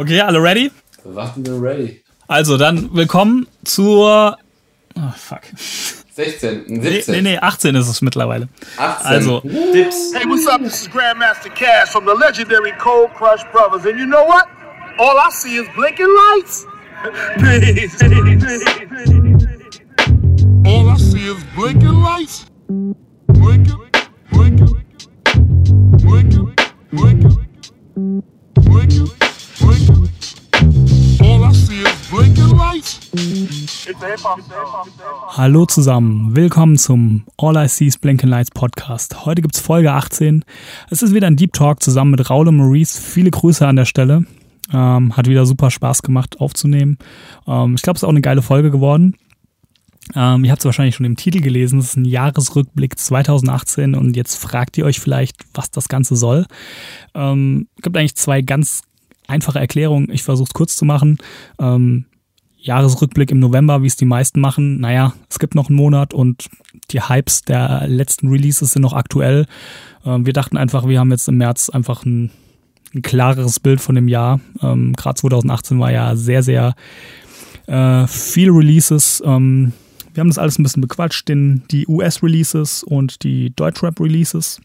Okay, 0.00 0.18
alle 0.18 0.40
ready? 0.42 0.70
Warten 1.04 1.44
wir 1.44 1.60
ready. 1.60 2.02
Also, 2.26 2.56
dann 2.56 2.88
willkommen 2.94 3.46
zur. 3.64 4.38
Oh, 4.96 5.00
fuck. 5.14 5.42
16, 6.14 6.64
Nee, 6.68 7.02
17. 7.02 7.14
nee, 7.16 7.20
nee, 7.32 7.38
18 7.38 7.74
ist 7.74 7.86
es 7.86 8.00
mittlerweile. 8.00 8.48
18. 8.78 9.06
Also, 9.06 9.40
Dips. 9.42 10.14
Hey, 10.14 10.24
what's 10.26 10.46
up? 10.46 10.62
This 10.62 10.80
is 10.80 10.88
Grandmaster 10.88 11.50
Cash 11.54 11.90
from 11.90 12.06
the 12.06 12.14
legendary 12.14 12.72
Cold 12.78 13.10
Crush 13.12 13.42
Brothers. 13.52 13.84
And 13.84 13.98
you 13.98 14.06
know 14.06 14.24
what? 14.24 14.46
All 14.98 15.18
I 15.18 15.28
see 15.32 15.56
is 15.56 15.68
blinking 15.76 16.08
lights. 16.08 16.64
Peace. 17.36 18.00
All 20.64 20.88
I 20.88 20.96
see 20.96 21.26
is 21.28 21.44
blinking 21.54 22.00
lights. 22.00 22.46
Blinking, 23.28 23.76
blinking, 24.32 24.82
blinking, 25.98 26.54
blinking, 26.90 26.90
blinking, 26.90 27.46
blinking. 28.54 29.19
Hallo 35.28 35.66
zusammen. 35.66 36.36
Willkommen 36.36 36.76
zum 36.76 37.24
All 37.38 37.56
I 37.56 37.68
See 37.68 37.86
is 37.86 37.98
Blinking 37.98 38.28
Lights 38.28 38.50
Podcast. 38.50 39.24
Heute 39.24 39.42
gibt's 39.42 39.60
Folge 39.60 39.92
18. 39.92 40.44
Es 40.90 41.02
ist 41.02 41.14
wieder 41.14 41.26
ein 41.26 41.36
Deep 41.36 41.52
Talk 41.52 41.82
zusammen 41.82 42.12
mit 42.12 42.28
Raul 42.28 42.48
und 42.48 42.56
Maurice. 42.56 43.00
Viele 43.00 43.30
Grüße 43.30 43.66
an 43.66 43.76
der 43.76 43.84
Stelle. 43.86 44.24
Ähm, 44.72 45.16
hat 45.16 45.26
wieder 45.26 45.46
super 45.46 45.70
Spaß 45.70 46.02
gemacht 46.02 46.40
aufzunehmen. 46.40 46.98
Ähm, 47.46 47.74
ich 47.74 47.82
glaube, 47.82 47.96
es 47.96 48.02
ist 48.02 48.06
auch 48.06 48.10
eine 48.10 48.20
geile 48.20 48.42
Folge 48.42 48.70
geworden. 48.70 49.16
Ähm, 50.14 50.44
ihr 50.44 50.50
habt 50.50 50.60
es 50.60 50.66
wahrscheinlich 50.66 50.96
schon 50.96 51.06
im 51.06 51.16
Titel 51.16 51.40
gelesen. 51.40 51.78
Es 51.78 51.86
ist 51.86 51.96
ein 51.96 52.04
Jahresrückblick 52.04 52.98
2018 52.98 53.94
und 53.94 54.16
jetzt 54.16 54.36
fragt 54.36 54.76
ihr 54.78 54.84
euch 54.84 55.00
vielleicht, 55.00 55.36
was 55.54 55.70
das 55.70 55.88
Ganze 55.88 56.16
soll. 56.16 56.46
Ähm, 57.14 57.68
gibt 57.82 57.96
eigentlich 57.96 58.16
zwei 58.16 58.42
ganz 58.42 58.82
einfache 59.26 59.58
Erklärungen. 59.58 60.10
Ich 60.10 60.22
versuche 60.22 60.48
es 60.48 60.54
kurz 60.54 60.76
zu 60.76 60.84
machen. 60.84 61.18
Ähm, 61.58 62.06
Jahresrückblick 62.62 63.30
im 63.30 63.38
November, 63.38 63.82
wie 63.82 63.86
es 63.86 63.96
die 63.96 64.04
meisten 64.04 64.40
machen. 64.40 64.80
Naja, 64.80 65.14
es 65.28 65.38
gibt 65.38 65.54
noch 65.54 65.68
einen 65.68 65.76
Monat 65.76 66.12
und 66.12 66.48
die 66.90 67.00
Hypes 67.00 67.42
der 67.42 67.86
letzten 67.88 68.28
Releases 68.28 68.72
sind 68.72 68.82
noch 68.82 68.92
aktuell. 68.92 69.46
Ähm, 70.04 70.26
wir 70.26 70.32
dachten 70.32 70.56
einfach, 70.56 70.86
wir 70.86 71.00
haben 71.00 71.10
jetzt 71.10 71.28
im 71.28 71.38
März 71.38 71.70
einfach 71.70 72.04
ein, 72.04 72.30
ein 72.94 73.02
klareres 73.02 73.60
Bild 73.60 73.80
von 73.80 73.94
dem 73.94 74.08
Jahr. 74.08 74.40
Ähm, 74.62 74.92
Gerade 74.94 75.20
2018 75.20 75.80
war 75.80 75.90
ja 75.90 76.16
sehr, 76.16 76.42
sehr 76.42 76.74
äh, 77.66 78.06
viele 78.06 78.52
Releases. 78.52 79.22
Ähm, 79.24 79.72
wir 80.12 80.20
haben 80.20 80.28
das 80.28 80.38
alles 80.38 80.58
ein 80.58 80.62
bisschen 80.62 80.82
bequatscht, 80.82 81.28
den, 81.28 81.62
die 81.70 81.86
US-Releases 81.86 82.82
und 82.82 83.22
die 83.22 83.54
Deutschrap-Releases. 83.54 84.60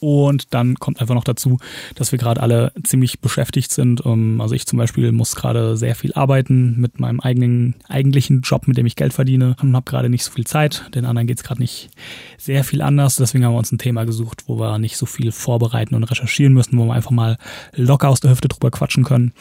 Und 0.00 0.54
dann 0.54 0.76
kommt 0.76 1.00
einfach 1.00 1.14
noch 1.14 1.24
dazu, 1.24 1.58
dass 1.94 2.10
wir 2.10 2.18
gerade 2.18 2.40
alle 2.42 2.72
ziemlich 2.82 3.20
beschäftigt 3.20 3.70
sind. 3.70 4.02
Ähm, 4.04 4.40
Also 4.40 4.54
ich 4.54 4.66
zum 4.66 4.78
Beispiel 4.78 5.12
muss 5.12 5.36
gerade 5.36 5.76
sehr 5.76 5.94
viel 5.94 6.12
arbeiten 6.14 6.80
mit 6.80 6.98
meinem 7.00 7.20
eigenen 7.20 7.74
eigentlichen 7.88 8.40
Job, 8.40 8.66
mit 8.66 8.76
dem 8.76 8.86
ich 8.86 8.96
Geld 8.96 9.12
verdiene 9.12 9.56
und 9.60 9.76
habe 9.76 9.88
gerade 9.88 10.08
nicht 10.08 10.24
so 10.24 10.32
viel 10.32 10.46
Zeit. 10.46 10.86
Den 10.94 11.04
anderen 11.04 11.26
geht 11.26 11.36
es 11.36 11.44
gerade 11.44 11.60
nicht 11.60 11.90
sehr 12.38 12.64
viel 12.64 12.80
anders. 12.82 13.16
Deswegen 13.16 13.44
haben 13.44 13.52
wir 13.52 13.58
uns 13.58 13.72
ein 13.72 13.78
Thema 13.78 14.04
gesucht, 14.04 14.44
wo 14.46 14.58
wir 14.58 14.78
nicht 14.78 14.96
so 14.96 15.06
viel 15.06 15.32
vorbereiten 15.32 15.94
und 15.94 16.04
recherchieren 16.04 16.54
müssen, 16.54 16.78
wo 16.78 16.86
wir 16.86 16.94
einfach 16.94 17.10
mal 17.10 17.36
locker 17.74 18.08
aus 18.08 18.20
der 18.20 18.30
Hüfte 18.30 18.48
drüber 18.48 18.70
quatschen 18.70 19.04
können. 19.04 19.32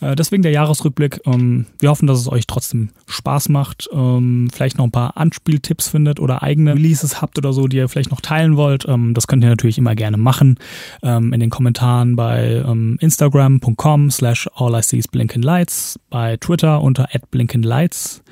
Äh, 0.00 0.14
Deswegen 0.16 0.42
der 0.42 0.52
Jahresrückblick. 0.52 1.20
Ähm, 1.26 1.66
Wir 1.78 1.90
hoffen, 1.90 2.06
dass 2.06 2.18
es 2.18 2.30
euch 2.30 2.46
trotzdem 2.46 2.90
Spaß 3.06 3.48
macht. 3.48 3.88
ähm, 3.92 4.48
Vielleicht 4.52 4.78
noch 4.78 4.84
ein 4.84 4.90
paar 4.92 5.16
Anspieltipps 5.16 5.88
findet 5.88 6.20
oder 6.20 6.42
eigene 6.42 6.74
Releases 6.74 7.20
habt 7.20 7.38
oder 7.38 7.52
so, 7.52 7.66
die 7.68 7.76
ihr 7.78 7.88
vielleicht 7.88 8.10
noch 8.10 8.20
teilen 8.20 8.56
wollt. 8.56 8.86
Ähm, 8.88 9.14
Das 9.14 9.26
könnt 9.26 9.42
ihr 9.44 9.50
natürlich 9.50 9.78
immer 9.78 9.94
gerne 9.94 10.16
machen. 10.16 10.58
In 11.02 11.30
den 11.40 11.50
Kommentaren 11.50 12.16
bei 12.16 12.62
Instagram.com 13.00 14.10
slash 14.10 14.48
all 14.54 14.74
I 14.78 14.82
see 14.82 14.98
is 14.98 15.08
blinking 15.08 15.42
lights, 15.42 15.98
bei 16.10 16.36
Twitter 16.36 16.80
unter 16.82 17.08
at 17.14 17.30
blinking 17.30 17.62
lights 17.62 18.22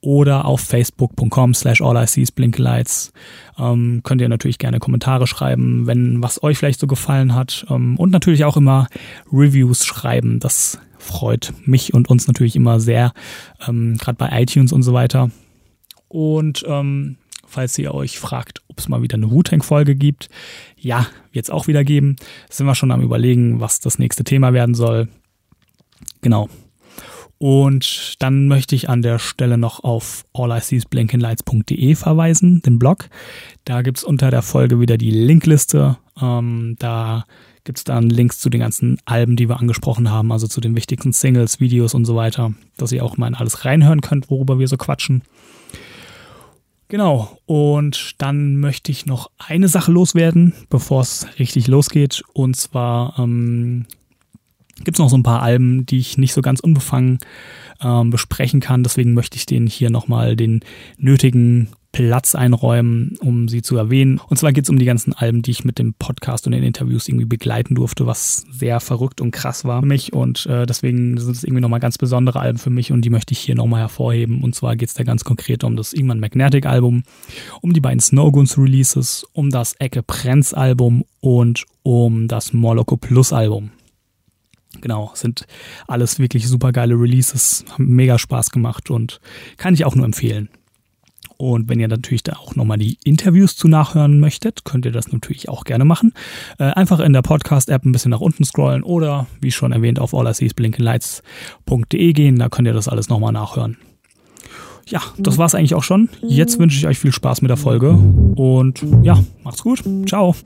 oder 0.00 0.44
auf 0.44 0.60
facebook.com 0.60 1.54
slash 1.54 1.80
all 1.80 1.96
I 1.96 2.06
see 2.06 2.22
is 2.22 2.32
blinking 2.32 2.64
lights. 2.64 3.12
Ähm, 3.58 4.00
könnt 4.04 4.20
ihr 4.20 4.28
natürlich 4.28 4.58
gerne 4.58 4.78
Kommentare 4.78 5.26
schreiben, 5.26 5.86
wenn 5.86 6.22
was 6.22 6.42
euch 6.42 6.58
vielleicht 6.58 6.80
so 6.80 6.86
gefallen 6.86 7.34
hat. 7.34 7.66
Ähm, 7.70 7.96
und 7.96 8.10
natürlich 8.10 8.44
auch 8.44 8.56
immer 8.56 8.88
Reviews 9.32 9.84
schreiben. 9.84 10.40
Das 10.40 10.78
freut 11.02 11.52
mich 11.64 11.94
und 11.94 12.08
uns 12.08 12.26
natürlich 12.26 12.56
immer 12.56 12.80
sehr, 12.80 13.12
ähm, 13.66 13.96
gerade 13.98 14.16
bei 14.16 14.40
iTunes 14.40 14.72
und 14.72 14.82
so 14.82 14.92
weiter. 14.92 15.30
Und 16.08 16.64
ähm, 16.66 17.16
falls 17.46 17.78
ihr 17.78 17.94
euch 17.94 18.18
fragt, 18.18 18.62
ob 18.68 18.78
es 18.78 18.88
mal 18.88 19.02
wieder 19.02 19.16
eine 19.16 19.30
Wu-Tang-Folge 19.30 19.94
gibt, 19.94 20.28
ja, 20.78 21.06
wird 21.32 21.46
es 21.46 21.50
auch 21.50 21.66
wieder 21.66 21.84
geben. 21.84 22.16
Sind 22.50 22.66
wir 22.66 22.74
schon 22.74 22.90
am 22.90 23.02
überlegen, 23.02 23.60
was 23.60 23.80
das 23.80 23.98
nächste 23.98 24.24
Thema 24.24 24.52
werden 24.52 24.74
soll. 24.74 25.08
Genau. 26.20 26.48
Und 27.38 28.22
dann 28.22 28.46
möchte 28.46 28.76
ich 28.76 28.88
an 28.88 29.02
der 29.02 29.18
Stelle 29.18 29.58
noch 29.58 29.82
auf 29.82 30.24
alliseesblinkenlights.de 30.32 31.96
verweisen, 31.96 32.62
den 32.62 32.78
Blog. 32.78 33.08
Da 33.64 33.82
gibt's 33.82 34.04
unter 34.04 34.30
der 34.30 34.42
Folge 34.42 34.78
wieder 34.78 34.96
die 34.96 35.10
Linkliste. 35.10 35.98
Ähm, 36.20 36.76
da 36.78 37.24
gibt's 37.64 37.84
dann 37.84 38.10
Links 38.10 38.40
zu 38.40 38.50
den 38.50 38.60
ganzen 38.60 38.98
Alben, 39.04 39.36
die 39.36 39.48
wir 39.48 39.60
angesprochen 39.60 40.10
haben, 40.10 40.32
also 40.32 40.46
zu 40.46 40.60
den 40.60 40.74
wichtigsten 40.76 41.12
Singles, 41.12 41.60
Videos 41.60 41.94
und 41.94 42.04
so 42.04 42.16
weiter, 42.16 42.52
dass 42.76 42.92
ihr 42.92 43.04
auch 43.04 43.16
mal 43.16 43.28
in 43.28 43.34
alles 43.34 43.64
reinhören 43.64 44.00
könnt, 44.00 44.30
worüber 44.30 44.58
wir 44.58 44.68
so 44.68 44.76
quatschen. 44.76 45.22
Genau, 46.88 47.38
und 47.46 48.16
dann 48.18 48.56
möchte 48.56 48.92
ich 48.92 49.06
noch 49.06 49.30
eine 49.38 49.68
Sache 49.68 49.90
loswerden, 49.90 50.52
bevor 50.68 51.00
es 51.00 51.26
richtig 51.38 51.66
losgeht. 51.66 52.22
Und 52.34 52.54
zwar 52.54 53.18
ähm, 53.18 53.86
gibt 54.84 54.96
es 54.96 54.98
noch 54.98 55.08
so 55.08 55.16
ein 55.16 55.22
paar 55.22 55.40
Alben, 55.40 55.86
die 55.86 55.98
ich 55.98 56.18
nicht 56.18 56.34
so 56.34 56.42
ganz 56.42 56.60
unbefangen 56.60 57.18
ähm, 57.80 58.10
besprechen 58.10 58.60
kann. 58.60 58.82
Deswegen 58.82 59.14
möchte 59.14 59.38
ich 59.38 59.46
denen 59.46 59.66
hier 59.66 59.88
nochmal 59.88 60.36
den 60.36 60.60
nötigen 60.98 61.68
Platz 61.92 62.34
einräumen, 62.34 63.16
um 63.20 63.48
sie 63.48 63.62
zu 63.62 63.76
erwähnen. 63.76 64.18
Und 64.26 64.38
zwar 64.38 64.52
geht 64.52 64.64
es 64.64 64.70
um 64.70 64.78
die 64.78 64.86
ganzen 64.86 65.12
Alben, 65.12 65.42
die 65.42 65.50
ich 65.50 65.64
mit 65.64 65.78
dem 65.78 65.94
Podcast 65.94 66.46
und 66.46 66.52
den 66.52 66.62
Interviews 66.62 67.06
irgendwie 67.06 67.26
begleiten 67.26 67.74
durfte, 67.74 68.06
was 68.06 68.46
sehr 68.50 68.80
verrückt 68.80 69.20
und 69.20 69.30
krass 69.30 69.64
war 69.66 69.82
für 69.82 69.86
mich. 69.86 70.12
Und 70.12 70.46
äh, 70.46 70.64
deswegen 70.64 71.18
sind 71.18 71.36
es 71.36 71.44
irgendwie 71.44 71.60
nochmal 71.60 71.80
ganz 71.80 71.98
besondere 71.98 72.40
Alben 72.40 72.58
für 72.58 72.70
mich 72.70 72.92
und 72.92 73.02
die 73.04 73.10
möchte 73.10 73.32
ich 73.32 73.38
hier 73.38 73.54
nochmal 73.54 73.80
hervorheben. 73.80 74.42
Und 74.42 74.54
zwar 74.54 74.74
geht 74.76 74.88
es 74.88 74.94
da 74.94 75.04
ganz 75.04 75.22
konkret 75.24 75.64
um 75.64 75.76
das 75.76 75.92
Ingman 75.92 76.18
Magnetic 76.18 76.66
Album, 76.66 77.02
um 77.60 77.72
die 77.74 77.80
beiden 77.80 78.00
Snowguns 78.00 78.56
Releases, 78.56 79.26
um 79.32 79.50
das 79.50 79.74
Ecke 79.74 80.02
Prenz 80.02 80.54
Album 80.54 81.04
und 81.20 81.66
um 81.82 82.26
das 82.26 82.54
Moloko 82.54 82.96
Plus 82.96 83.32
Album. 83.32 83.70
Genau, 84.80 85.12
sind 85.14 85.46
alles 85.86 86.18
wirklich 86.18 86.48
super 86.48 86.72
geile 86.72 86.94
Releases, 86.94 87.66
haben 87.70 87.94
mega 87.94 88.18
Spaß 88.18 88.50
gemacht 88.50 88.90
und 88.90 89.20
kann 89.58 89.74
ich 89.74 89.84
auch 89.84 89.94
nur 89.94 90.06
empfehlen. 90.06 90.48
Und 91.42 91.68
wenn 91.68 91.80
ihr 91.80 91.88
natürlich 91.88 92.22
da 92.22 92.34
auch 92.34 92.54
nochmal 92.54 92.78
die 92.78 92.98
Interviews 93.02 93.56
zu 93.56 93.66
nachhören 93.66 94.20
möchtet, 94.20 94.64
könnt 94.64 94.84
ihr 94.84 94.92
das 94.92 95.10
natürlich 95.10 95.48
auch 95.48 95.64
gerne 95.64 95.84
machen. 95.84 96.14
Äh, 96.60 96.66
einfach 96.66 97.00
in 97.00 97.12
der 97.12 97.22
Podcast-App 97.22 97.84
ein 97.84 97.90
bisschen 97.90 98.12
nach 98.12 98.20
unten 98.20 98.44
scrollen 98.44 98.84
oder, 98.84 99.26
wie 99.40 99.50
schon 99.50 99.72
erwähnt, 99.72 99.98
auf 99.98 100.14
alliseesblinkenlights.de 100.14 102.12
gehen. 102.12 102.38
Da 102.38 102.48
könnt 102.48 102.68
ihr 102.68 102.74
das 102.74 102.86
alles 102.86 103.08
nochmal 103.08 103.32
nachhören. 103.32 103.76
Ja, 104.86 105.00
das 105.18 105.36
war's 105.36 105.56
eigentlich 105.56 105.74
auch 105.74 105.82
schon. 105.82 106.10
Jetzt 106.22 106.60
wünsche 106.60 106.78
ich 106.78 106.86
euch 106.86 107.00
viel 107.00 107.10
Spaß 107.10 107.42
mit 107.42 107.50
der 107.50 107.56
Folge 107.56 107.90
und 107.90 108.86
ja, 109.02 109.18
macht's 109.42 109.64
gut. 109.64 109.82
Ciao. 110.06 110.36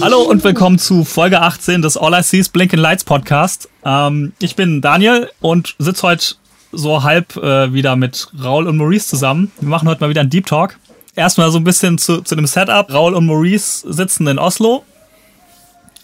Hallo 0.00 0.22
und 0.22 0.42
willkommen 0.42 0.80
zu 0.80 1.04
Folge 1.04 1.40
18 1.40 1.80
des 1.80 1.96
All 1.96 2.12
I 2.12 2.24
See 2.24 2.40
is 2.40 2.48
Blinking 2.48 2.80
Lights 2.80 3.04
Podcast. 3.04 3.68
Ähm, 3.84 4.32
ich 4.40 4.56
bin 4.56 4.80
Daniel 4.80 5.30
und 5.40 5.76
sitze 5.78 6.02
heute 6.02 6.34
so 6.72 7.04
halb 7.04 7.36
äh, 7.36 7.72
wieder 7.72 7.94
mit 7.94 8.26
Raul 8.42 8.66
und 8.66 8.76
Maurice 8.76 9.06
zusammen. 9.06 9.52
Wir 9.60 9.68
machen 9.68 9.88
heute 9.88 10.00
mal 10.00 10.10
wieder 10.10 10.22
einen 10.22 10.30
Deep 10.30 10.46
Talk. 10.46 10.76
Erstmal 11.14 11.52
so 11.52 11.58
ein 11.58 11.64
bisschen 11.64 11.98
zu, 11.98 12.22
zu 12.22 12.34
dem 12.34 12.46
Setup. 12.46 12.92
Raul 12.92 13.14
und 13.14 13.26
Maurice 13.26 13.84
sitzen 13.88 14.26
in 14.26 14.40
Oslo. 14.40 14.84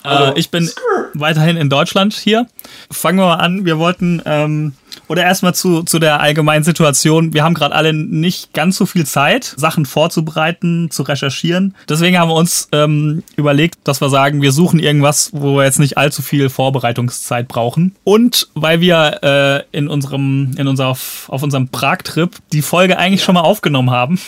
Äh, 0.04 0.38
ich 0.38 0.50
bin 0.50 0.70
weiterhin 1.14 1.56
in 1.56 1.68
Deutschland 1.68 2.14
hier. 2.14 2.46
Fangen 2.90 3.18
wir 3.18 3.26
mal 3.26 3.36
an. 3.36 3.64
Wir 3.64 3.78
wollten, 3.78 4.22
ähm, 4.24 4.72
oder 5.08 5.22
erstmal 5.22 5.54
zu, 5.54 5.82
zu 5.82 5.98
der 5.98 6.20
allgemeinen 6.20 6.64
Situation. 6.64 7.34
Wir 7.34 7.44
haben 7.44 7.54
gerade 7.54 7.74
alle 7.74 7.92
nicht 7.92 8.52
ganz 8.52 8.76
so 8.76 8.86
viel 8.86 9.06
Zeit, 9.06 9.44
Sachen 9.56 9.86
vorzubereiten, 9.86 10.90
zu 10.90 11.02
recherchieren. 11.02 11.74
Deswegen 11.88 12.18
haben 12.18 12.30
wir 12.30 12.36
uns 12.36 12.68
ähm, 12.72 13.22
überlegt, 13.36 13.78
dass 13.84 14.00
wir 14.00 14.08
sagen, 14.08 14.42
wir 14.42 14.52
suchen 14.52 14.78
irgendwas, 14.80 15.30
wo 15.32 15.56
wir 15.56 15.64
jetzt 15.64 15.80
nicht 15.80 15.98
allzu 15.98 16.22
viel 16.22 16.48
Vorbereitungszeit 16.48 17.48
brauchen. 17.48 17.94
Und 18.04 18.48
weil 18.54 18.80
wir 18.80 19.20
äh, 19.22 19.76
in 19.76 19.88
unserem, 19.88 20.52
in 20.56 20.68
unserer, 20.68 20.90
auf 20.90 21.42
unserem 21.42 21.68
Prag-Trip 21.68 22.30
die 22.52 22.62
Folge 22.62 22.98
eigentlich 22.98 23.22
schon 23.22 23.34
mal 23.34 23.42
aufgenommen 23.42 23.90
haben. 23.90 24.20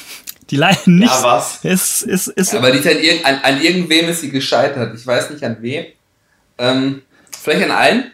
Die 0.53 0.59
leider 0.59 0.83
nicht. 0.85 1.11
Ja, 1.11 1.23
was? 1.23 1.61
Ist, 1.65 2.03
ist, 2.03 2.29
ist, 2.29 2.55
Aber 2.55 2.71
die 2.71 2.79
ist 2.79 2.87
an, 2.87 2.99
irg 2.99 3.25
an, 3.25 3.41
an 3.43 3.63
irgendwem 3.63 4.11
ist 4.11 4.21
sie 4.21 4.31
gescheitert. 4.31 4.95
Ich 4.95 5.07
weiß 5.07 5.31
nicht 5.31 5.43
an 5.43 5.57
wem. 5.61 5.87
Ähm, 6.59 7.03
vielleicht 7.41 7.65
an 7.65 7.71
allen. 7.71 8.13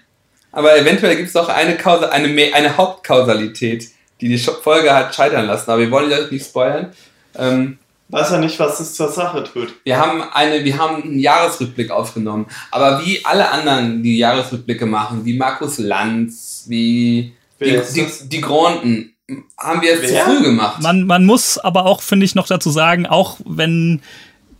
Aber 0.53 0.79
eventuell 0.79 1.17
gibt 1.17 1.29
es 1.29 1.35
auch 1.35 1.49
eine, 1.49 1.77
Kausa 1.77 2.11
eine, 2.11 2.55
eine 2.55 2.77
Hauptkausalität, 2.77 3.89
die 4.21 4.29
die 4.29 4.39
Folge 4.39 4.95
hat 4.95 5.17
scheitern 5.17 5.47
lassen. 5.47 5.69
Aber 5.69 5.81
wir 5.81 5.91
wollen 5.91 6.13
euch 6.13 6.31
nicht 6.31 6.47
spoilern. 6.47 6.93
Ähm, 7.37 7.79
Weiß 8.11 8.31
ja 8.31 8.39
nicht, 8.39 8.59
was 8.61 8.79
es 8.79 8.95
zur 8.95 9.11
Sache 9.11 9.43
tut. 9.43 9.75
Wir 9.83 9.99
haben 9.99 10.23
eine, 10.23 10.65
wir 10.65 10.79
haben 10.79 11.03
einen 11.03 11.19
Jahresrückblick 11.19 11.91
aufgenommen. 11.91 12.47
Aber 12.71 13.05
wie 13.05 13.25
alle 13.25 13.51
anderen, 13.51 14.01
die 14.05 14.17
Jahresrückblicke 14.17 14.87
machen, 14.87 15.25
wie 15.25 15.37
Markus 15.37 15.79
Lanz, 15.79 16.67
wie 16.69 17.35
die, 17.59 17.65
Wer 17.65 17.83
die, 17.83 18.07
die 18.29 18.41
Gronten, 18.41 19.13
haben 19.59 19.83
wir 19.83 19.89
jetzt 19.95 20.09
zu 20.09 20.15
früh 20.17 20.43
gemacht. 20.43 20.83
Man, 20.83 21.07
man 21.07 21.25
muss 21.25 21.59
aber 21.59 21.87
auch, 21.87 22.03
finde 22.03 22.25
ich, 22.25 22.35
noch 22.35 22.47
dazu 22.47 22.71
sagen, 22.71 23.07
auch 23.07 23.39
wenn 23.45 24.01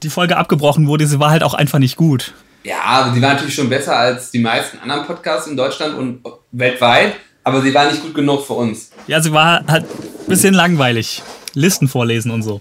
die 0.03 0.11
Folge 0.11 0.37
abgebrochen 0.37 0.87
wurde, 0.87 1.07
sie 1.07 1.19
war 1.19 1.31
halt 1.31 1.43
auch 1.43 1.55
einfach 1.55 1.79
nicht 1.79 1.97
gut. 1.97 2.35
Ja, 2.65 3.11
sie 3.15 3.23
war 3.23 3.35
natürlich 3.35 3.55
schon 3.55 3.71
besser 3.71 3.97
als 3.97 4.31
die 4.31 4.41
meisten 4.41 4.79
anderen 4.79 5.07
Podcasts 5.07 5.47
in 5.47 5.57
Deutschland 5.57 5.97
und 5.97 6.21
weltweit, 6.53 7.15
aber 7.45 7.63
sie 7.63 7.73
war 7.73 7.91
nicht 7.91 8.03
gut 8.03 8.15
genug 8.15 8.47
für 8.47 8.55
uns. 8.55 8.91
Ja, 9.07 9.21
sie 9.21 9.33
war 9.33 9.65
halt 9.67 9.85
ein 9.85 10.29
bisschen 10.29 10.55
langweilig. 10.55 11.23
Listen 11.55 11.89
vorlesen 11.89 12.31
und 12.31 12.43
so. 12.43 12.61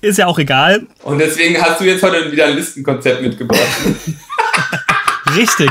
Ist 0.00 0.18
ja 0.18 0.26
auch 0.26 0.38
egal. 0.38 0.86
Und 1.02 1.18
deswegen 1.18 1.60
hast 1.60 1.80
du 1.80 1.84
jetzt 1.84 2.02
heute 2.02 2.32
wieder 2.32 2.46
ein 2.46 2.56
Listenkonzept 2.56 3.22
mitgebracht. 3.22 3.60
Richtig. 5.36 5.70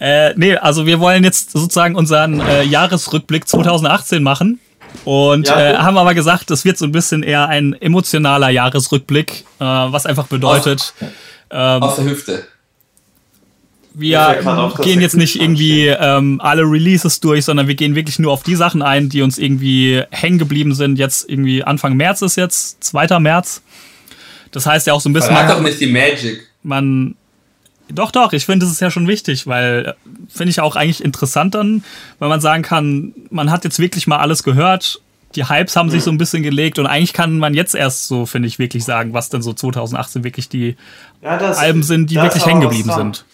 Äh, 0.00 0.32
nee, 0.36 0.56
also 0.56 0.86
wir 0.86 1.00
wollen 1.00 1.24
jetzt 1.24 1.52
sozusagen 1.52 1.94
unseren 1.94 2.40
äh, 2.40 2.62
Jahresrückblick 2.62 3.48
2018 3.48 4.22
machen. 4.22 4.60
Und 5.04 5.48
Ja, 5.48 5.60
äh, 5.60 5.76
haben 5.76 5.98
aber 5.98 6.14
gesagt, 6.14 6.50
das 6.50 6.64
wird 6.64 6.78
so 6.78 6.84
ein 6.84 6.92
bisschen 6.92 7.22
eher 7.22 7.48
ein 7.48 7.74
emotionaler 7.74 8.50
Jahresrückblick, 8.50 9.44
äh, 9.58 9.64
was 9.64 10.06
einfach 10.06 10.26
bedeutet, 10.26 10.94
ähm, 11.50 11.82
Aus 11.82 11.96
der 11.96 12.04
Hüfte. 12.06 12.44
wir 13.94 14.72
gehen 14.82 15.00
jetzt 15.00 15.16
nicht 15.16 15.40
irgendwie 15.40 15.86
ähm, 15.88 16.40
alle 16.42 16.62
Releases 16.62 17.20
durch, 17.20 17.44
sondern 17.44 17.66
wir 17.68 17.74
gehen 17.74 17.94
wirklich 17.94 18.18
nur 18.18 18.32
auf 18.32 18.42
die 18.42 18.54
Sachen 18.54 18.82
ein, 18.82 19.08
die 19.08 19.22
uns 19.22 19.38
irgendwie 19.38 20.02
hängen 20.10 20.38
geblieben 20.38 20.74
sind. 20.74 20.98
Jetzt 20.98 21.28
irgendwie 21.28 21.62
Anfang 21.64 21.94
März 21.94 22.22
ist 22.22 22.36
jetzt, 22.36 22.82
2. 22.84 23.18
März. 23.20 23.62
Das 24.50 24.66
heißt 24.66 24.86
ja 24.86 24.92
auch 24.92 25.00
so 25.00 25.08
ein 25.08 25.12
bisschen, 25.12 25.34
Verrat 25.34 25.50
doch 25.50 25.56
man, 25.56 25.64
nicht 25.64 25.80
die 25.80 25.86
Magic. 25.86 26.46
man 26.62 27.14
doch, 27.88 28.10
doch, 28.10 28.32
ich 28.32 28.46
finde, 28.46 28.66
das 28.66 28.72
ist 28.72 28.80
ja 28.80 28.90
schon 28.90 29.06
wichtig, 29.08 29.46
weil 29.46 29.86
äh, 29.86 30.10
finde 30.28 30.50
ich 30.50 30.60
auch 30.60 30.76
eigentlich 30.76 31.02
interessant 31.04 31.54
dann, 31.54 31.84
weil 32.18 32.28
man 32.28 32.40
sagen 32.40 32.62
kann, 32.62 33.12
man 33.30 33.50
hat 33.50 33.64
jetzt 33.64 33.78
wirklich 33.78 34.06
mal 34.06 34.18
alles 34.18 34.42
gehört, 34.42 35.00
die 35.34 35.48
Hypes 35.48 35.76
haben 35.76 35.90
sich 35.90 36.02
so 36.02 36.10
ein 36.10 36.18
bisschen 36.18 36.42
gelegt 36.42 36.78
und 36.78 36.86
eigentlich 36.86 37.12
kann 37.12 37.38
man 37.38 37.52
jetzt 37.54 37.74
erst 37.74 38.08
so, 38.08 38.24
finde 38.26 38.48
ich, 38.48 38.58
wirklich 38.58 38.84
sagen, 38.84 39.12
was 39.12 39.28
denn 39.28 39.42
so 39.42 39.52
2018 39.52 40.24
wirklich 40.24 40.48
die 40.48 40.76
Ja, 41.22 41.36
das, 41.36 41.58
Alben 41.58 41.82
sind, 41.82 42.10
die 42.10 42.16
wirklich 42.16 42.46
hängen 42.46 42.60
geblieben 42.60 42.90
sind. 42.92 43.24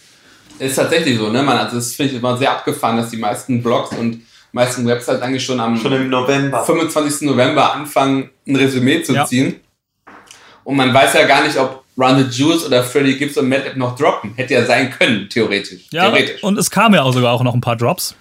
Ist 0.58 0.76
tatsächlich 0.76 1.16
so, 1.18 1.28
ne? 1.30 1.42
Man, 1.42 1.56
also 1.58 1.76
das 1.76 1.94
finde 1.94 2.12
ich 2.12 2.18
immer 2.18 2.36
sehr 2.36 2.50
abgefahren, 2.52 2.96
dass 2.96 3.10
die 3.10 3.16
meisten 3.16 3.62
Blogs 3.62 3.90
und 3.96 4.22
meisten 4.52 4.86
Websites 4.86 5.20
eigentlich 5.22 5.44
schon 5.44 5.58
am 5.60 5.76
Schon 5.78 5.92
im 5.92 6.08
November. 6.10 6.62
25. 6.64 7.22
November 7.28 7.74
anfangen, 7.74 8.30
ein 8.46 8.56
Resümee 8.56 9.02
zu 9.02 9.14
Ja. 9.14 9.24
ziehen. 9.24 9.56
Und 10.64 10.76
man 10.76 10.92
weiß 10.92 11.14
ja 11.14 11.24
gar 11.26 11.44
nicht, 11.44 11.56
ob 11.56 11.81
Run 11.98 12.18
the 12.30 12.36
Juice 12.42 12.64
oder 12.64 12.82
Freddie 12.82 13.18
Gibbs 13.18 13.36
und 13.36 13.48
Madlib 13.48 13.76
noch 13.76 13.96
droppen. 13.96 14.32
Hätte 14.36 14.54
ja 14.54 14.64
sein 14.64 14.90
können, 14.90 15.28
theoretisch. 15.28 15.82
Ja, 15.90 16.06
theoretisch. 16.10 16.42
und 16.42 16.58
es 16.58 16.70
kamen 16.70 16.94
ja 16.94 17.02
auch 17.02 17.12
sogar 17.12 17.32
auch 17.32 17.42
noch 17.42 17.54
ein 17.54 17.60
paar 17.60 17.76
Drops. 17.76 18.14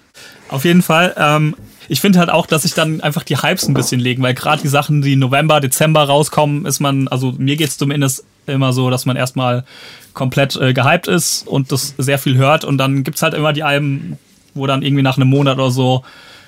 Auf 0.48 0.64
jeden 0.64 0.82
Fall. 0.82 1.14
Ähm, 1.16 1.54
ich 1.88 2.00
finde 2.00 2.18
halt 2.18 2.28
auch, 2.30 2.46
dass 2.46 2.62
sich 2.62 2.74
dann 2.74 3.00
einfach 3.00 3.22
die 3.22 3.36
Hypes 3.38 3.66
ein 3.68 3.74
bisschen 3.74 3.98
legen, 4.00 4.22
weil 4.22 4.34
gerade 4.34 4.60
die 4.62 4.68
Sachen, 4.68 5.00
die 5.02 5.16
November, 5.16 5.60
Dezember 5.60 6.04
rauskommen, 6.04 6.66
ist 6.66 6.80
man, 6.80 7.08
also 7.08 7.32
mir 7.38 7.56
geht's 7.56 7.78
zumindest 7.78 8.24
immer 8.46 8.72
so, 8.72 8.90
dass 8.90 9.06
man 9.06 9.16
erstmal 9.16 9.64
komplett 10.12 10.56
äh, 10.56 10.74
gehypt 10.74 11.08
ist 11.08 11.46
und 11.46 11.72
das 11.72 11.94
sehr 11.96 12.18
viel 12.18 12.36
hört 12.36 12.64
und 12.64 12.76
dann 12.78 13.02
gibt's 13.04 13.22
halt 13.22 13.32
immer 13.34 13.52
die 13.54 13.62
Alben, 13.62 14.18
wo 14.54 14.66
dann 14.66 14.82
irgendwie 14.82 15.02
nach 15.02 15.16
einem 15.16 15.28
Monat 15.28 15.56
oder 15.56 15.70
so, 15.70 16.04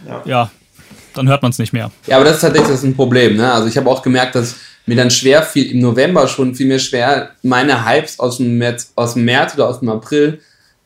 Ja. 0.06 0.23
ja, 0.27 0.50
dann 1.15 1.29
hört 1.29 1.41
man 1.43 1.50
es 1.50 1.59
nicht 1.59 1.73
mehr. 1.73 1.91
Ja, 2.06 2.17
aber 2.17 2.27
das 2.27 2.37
ist 2.37 2.41
tatsächlich 2.43 2.69
das 2.70 2.81
ist 2.81 2.85
ein 2.85 2.97
Problem. 2.97 3.37
Ne? 3.37 3.50
Also 3.50 3.67
ich 3.69 3.77
habe 3.79 3.88
auch 3.88 4.03
gemerkt, 4.03 4.35
dass 4.35 4.56
mir 4.87 4.97
dann 4.97 5.11
schwer 5.11 5.43
fiel, 5.43 5.71
im 5.73 5.81
November 5.81 6.29
schon 6.29 6.55
viel 6.55 6.67
mir 6.67 6.79
schwer, 6.79 7.31
meine 7.43 7.87
Hypes 7.87 8.19
aus 8.19 8.39
dem 8.39 8.59
März, 8.59 8.93
aus 8.97 9.15
dem 9.15 9.25
März 9.25 9.55
oder 9.55 9.69
aus 9.69 9.81
dem 9.81 9.89
April, 9.89 10.41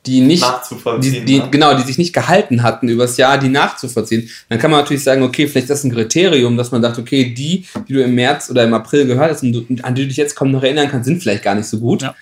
die 0.06 0.20
nicht, 0.20 0.40
Nachzuvollziehen, 0.40 1.12
die, 1.12 1.24
die, 1.24 1.38
ne? 1.40 1.48
genau, 1.50 1.74
die 1.74 1.82
sich 1.82 1.98
nicht 1.98 2.12
gehalten 2.14 2.62
hatten 2.62 2.88
übers 2.88 3.16
Jahr, 3.16 3.36
die 3.36 3.48
nachzuvollziehen. 3.48 4.30
Dann 4.48 4.58
kann 4.58 4.70
man 4.70 4.80
natürlich 4.80 5.02
sagen, 5.04 5.22
okay, 5.22 5.46
vielleicht 5.46 5.64
ist 5.64 5.70
das 5.70 5.84
ein 5.84 5.92
Kriterium, 5.92 6.56
dass 6.56 6.70
man 6.70 6.80
sagt, 6.80 6.98
okay, 6.98 7.34
die, 7.36 7.66
die 7.88 7.92
du 7.92 8.02
im 8.02 8.14
März 8.14 8.48
oder 8.50 8.64
im 8.64 8.72
April 8.72 9.06
gehört 9.06 9.32
hast 9.32 9.42
und 9.42 9.52
du, 9.52 9.66
an 9.82 9.94
die 9.94 10.02
du 10.02 10.08
dich 10.08 10.16
jetzt 10.16 10.34
kaum 10.36 10.50
noch 10.50 10.62
erinnern 10.62 10.88
kannst, 10.90 11.06
sind 11.06 11.20
vielleicht 11.22 11.42
gar 11.42 11.54
nicht 11.54 11.66
so 11.66 11.78
gut. 11.78 12.02
Ja. 12.02 12.14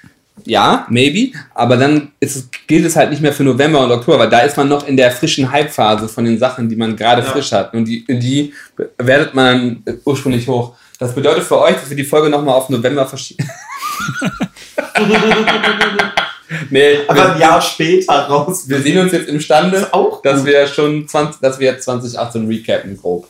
Ja, 0.45 0.87
maybe, 0.91 1.37
aber 1.55 1.77
dann 1.77 2.13
ist 2.21 2.37
es, 2.37 2.49
gilt 2.67 2.85
es 2.85 2.95
halt 2.95 3.11
nicht 3.11 3.23
mehr 3.23 3.33
für 3.33 3.43
November 3.43 3.83
und 3.83 3.91
Oktober, 3.91 4.19
weil 4.19 4.31
da 4.31 4.41
ist 4.41 4.57
man 4.57 4.69
noch 4.69 4.87
in 4.87 4.97
der 4.97 5.11
frischen 5.11 5.51
Hype-Phase 5.51 6.09
von 6.09 6.25
den 6.25 6.39
Sachen, 6.39 6.69
die 6.69 6.77
man 6.77 6.95
gerade 6.95 7.23
Ja. 7.23 7.29
frisch 7.29 7.53
hat. 7.53 7.73
Und 7.73 7.87
die, 7.87 8.05
die 8.07 8.53
wertet 8.99 9.35
man 9.35 9.83
dann 9.85 9.99
ursprünglich 10.05 10.47
hoch. 10.47 10.75
Das 10.99 11.15
bedeutet 11.15 11.45
für 11.45 11.59
euch, 11.59 11.75
dass 11.75 11.91
wir 11.91 11.97
die 11.97 12.05
Folge 12.05 12.31
nochmal 12.31 12.55
auf 12.55 12.69
November 12.69 13.07
verschieben. 13.07 13.49
nee, 16.71 16.99
Aber 17.07 17.35
ein 17.35 17.41
Jahr 17.41 17.61
später 17.61 18.13
raus. 18.13 18.69
wir 18.69 18.81
sehen 18.81 18.99
uns 18.99 19.13
jetzt 19.13 19.29
imstande, 19.29 19.93
auch 19.93 20.23
dass 20.23 20.45
wir 20.45 20.67
schon 20.67 21.07
20, 21.07 21.41
dass 21.41 21.59
wir 21.59 21.73
jetzt 21.73 21.85
2018 21.85 22.47
recappen, 22.47 22.97
grob. 22.97 23.29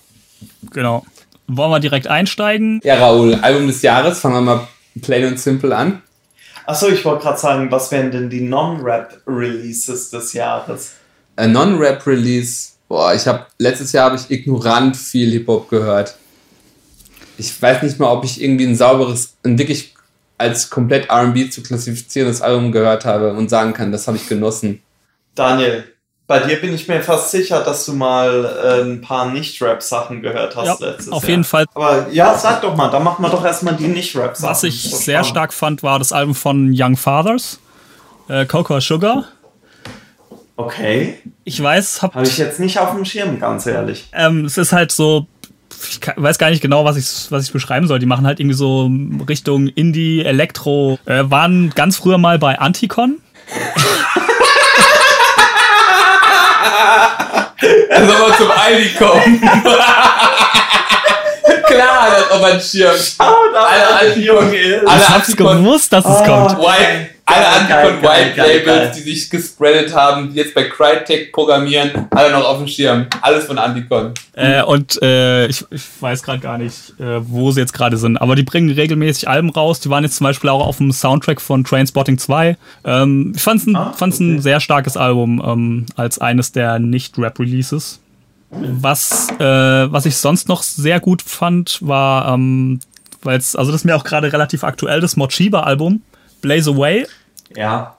Genau. 0.71 1.05
Wollen 1.49 1.71
wir 1.71 1.81
direkt 1.81 2.07
einsteigen? 2.09 2.81
Ja, 2.85 2.97
Raoul, 2.97 3.35
Album 3.35 3.67
des 3.67 3.83
Jahres, 3.83 4.21
fangen 4.21 4.35
wir 4.35 4.41
mal 4.57 4.69
plain 5.01 5.25
und 5.27 5.41
simple 5.41 5.75
an. 5.77 6.03
Achso, 6.67 6.89
ich 6.89 7.05
wollte 7.05 7.23
gerade 7.23 7.39
sagen, 7.39 7.71
was 7.71 7.93
wären 7.93 8.11
denn 8.11 8.29
die 8.29 8.41
Non-Rap-Releases 8.41 10.11
des 10.11 10.33
Jahres? 10.33 10.95
Ein 11.37 11.53
Non-Rap-Release. 11.53 12.71
Boah, 12.89 13.15
ich 13.15 13.27
habe 13.27 13.47
letztes 13.59 13.93
Jahr 13.93 14.07
habe 14.07 14.17
ich 14.17 14.31
ignorant 14.31 14.97
viel 14.97 15.31
Hip-Hop 15.31 15.69
gehört. 15.71 16.17
Ich 17.39 17.61
weiß 17.61 17.83
nicht 17.83 17.99
mal, 17.99 18.11
ob 18.11 18.25
ich 18.25 18.43
irgendwie 18.43 18.67
ein 18.67 18.77
sauberes, 18.77 19.35
ein 19.45 19.59
wirklich 19.59 19.95
als 20.39 20.71
komplett 20.71 21.09
R&B 21.09 21.49
zu 21.51 21.63
klassifizierendes 21.63 22.43
Album 22.43 22.73
gehört 22.73 23.05
habe 23.05 23.33
und 23.33 23.49
sagen 23.49 23.73
kann, 23.73 23.93
das 23.93 24.07
habe 24.07 24.17
ich 24.19 24.29
genossen. 24.29 24.83
Daniel, 25.35 25.85
bei 26.27 26.41
dir 26.41 26.61
bin 26.61 26.75
ich 26.75 26.89
mir 26.89 27.01
fast 27.03 27.31
sicher, 27.31 27.63
dass 27.63 27.87
du 27.87 27.93
mal 27.95 28.45
äh, 28.65 28.83
ein 28.83 29.01
paar 29.01 29.31
Nicht-Rap-Sachen 29.31 30.23
gehört 30.23 30.57
hast 30.57 30.81
Ja, 30.81 30.87
letztes 30.89 31.11
auf 31.13 31.23
Jahr. 31.23 31.31
jeden 31.31 31.45
Fall. 31.45 31.65
Aber 31.75 32.09
ja, 32.11 32.37
sag 32.37 32.61
doch 32.63 32.75
mal, 32.77 32.91
dann 32.91 33.05
machen 33.05 33.23
wir 33.23 33.31
doch 33.31 33.45
erstmal 33.45 33.77
die 33.77 33.87
Nicht-Rap-Sachen. 33.89 34.51
Was 34.51 34.63
ich 34.65 34.91
So 34.91 34.97
sehr 34.97 35.25
stark 35.25 35.53
fand, 35.53 35.83
war 35.83 35.99
das 35.99 36.13
Album 36.13 36.35
von 36.35 36.73
Young 36.77 36.97
Fathers, 36.97 37.59
äh, 38.29 38.45
Cocoa 38.45 38.81
Sugar. 38.81 39.27
Okay, 40.59 41.19
Ich 41.45 41.63
weiß, 41.63 42.01
hab, 42.01 42.15
habe 42.15 42.27
ich 42.27 42.39
jetzt 42.39 42.61
nicht 42.61 42.79
auf 42.79 42.93
dem 42.95 43.05
Schirm, 43.05 43.39
ganz 43.39 43.67
ehrlich. 43.67 44.09
ähm, 44.15 44.47
es 44.47 44.57
ist 44.57 44.73
halt 44.73 44.91
so, 44.91 45.27
ich 45.89 46.01
weiß 46.17 46.39
gar 46.39 46.51
nicht 46.51 46.63
genau, 46.63 46.85
was 46.85 46.97
ich, 46.97 47.31
was 47.31 47.45
ich 47.45 47.53
beschreiben 47.53 47.87
soll. 47.87 47.99
Die 47.99 48.07
machen 48.07 48.27
halt 48.27 48.41
irgendwie 48.41 48.57
so 48.57 48.91
Richtung 49.29 49.69
Indie, 49.69 50.25
Elektro, 50.25 50.99
äh, 51.07 51.25
waren 51.27 51.71
ganz 51.71 51.97
früher 51.97 52.19
mal 52.19 52.39
bei 52.39 52.59
Anticon. 52.59 53.19
Er 57.89 58.07
soll 58.07 58.19
mal 58.19 58.37
zum 58.37 58.51
Aldi 58.51 58.89
kommen. 58.99 59.43
Klar, 61.67 62.09
das 62.11 62.31
auf 62.31 62.43
ein 62.45 62.61
Schirm. 62.61 62.95
Alle 63.19 64.01
Antikon, 64.11 64.39
alle 64.39 64.83
Ich 64.85 65.09
hab's 65.09 65.29
Antikon, 65.31 65.65
gewusst, 65.65 65.93
dass 65.93 66.05
es 66.05 66.11
Oh. 66.21 66.25
kommt. 66.25 66.59
White, 66.59 67.11
alle 67.25 67.47
Antikon 67.49 68.03
White 68.03 68.33
geil, 68.37 68.59
Labels, 68.59 68.67
geil. 68.67 68.93
die 68.97 69.01
sich 69.15 69.31
gespreadet 69.31 69.95
haben, 69.95 70.31
die 70.31 70.37
jetzt 70.37 70.55
bei 70.55 70.65
Crytek 70.65 71.33
programmieren, 71.33 72.07
alle 72.13 72.31
noch 72.31 72.45
auf 72.45 72.59
dem 72.59 72.69
Schirm. 72.69 73.07
Alles 73.21 73.47
von 73.47 73.59
Antikon. 73.59 74.13
Äh, 74.35 74.63
und 74.63 75.01
äh, 75.03 75.47
ich, 75.47 75.65
ich 75.71 75.83
weiß 76.01 76.23
gerade 76.23 76.39
gar 76.39 76.59
nicht, 76.59 76.95
äh, 77.01 77.21
wo 77.29 77.51
sie 77.51 77.61
jetzt 77.61 77.73
gerade 77.73 77.97
sind, 77.97 78.17
aber 78.19 78.37
die 78.37 78.45
bringen 78.45 78.71
regelmäßig 78.71 79.29
Alben 79.29 79.51
raus. 79.51 79.81
Die 79.81 79.91
waren 79.91 80.05
jetzt 80.05 80.17
zum 80.17 80.25
Beispiel 80.25 80.51
auch 80.51 80.65
auf 80.65 80.77
dem 80.79 80.93
Soundtrack 80.93 81.41
von 81.41 81.65
Trainspotting 81.65 82.19
2. 82.19 82.57
Ähm, 82.85 83.33
ich 83.35 83.43
fand's 83.43 83.67
ein, 83.67 83.75
Ah, 83.77 83.93
fand's 83.97 84.21
ein 84.21 84.35
okay. 84.35 84.43
sehr 84.43 84.61
starkes 84.61 84.97
Album 84.97 85.43
ähm, 85.45 85.87
als 85.97 86.19
eines 86.21 86.53
der 86.53 86.79
Nicht-Rap-Releases. 86.79 88.01
Was, 88.51 89.29
äh, 89.39 89.45
was 89.45 90.07
ich 90.07 90.17
sonst 90.17 90.49
noch 90.49 90.63
sehr 90.63 91.01
gut 91.01 91.23
fand, 91.23 91.79
war, 91.83 92.33
ähm, 92.33 92.81
weil 93.23 93.39
es, 93.39 93.57
also 93.57 93.73
das 93.73 93.83
ist 93.83 93.85
mir 93.85 93.97
auch 93.97 94.05
gerade 94.05 94.33
relativ 94.33 94.65
aktuell, 94.65 95.01
das 95.01 95.17
Mochiba-Album, 95.17 96.03
Blaze 96.43 96.71
Away. 96.71 97.07
Ja. 97.55 97.97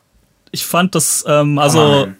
Ich 0.51 0.65
fand 0.65 0.95
das, 0.95 1.25
ähm, 1.27 1.59
also 1.59 1.79
Mann. 1.79 2.17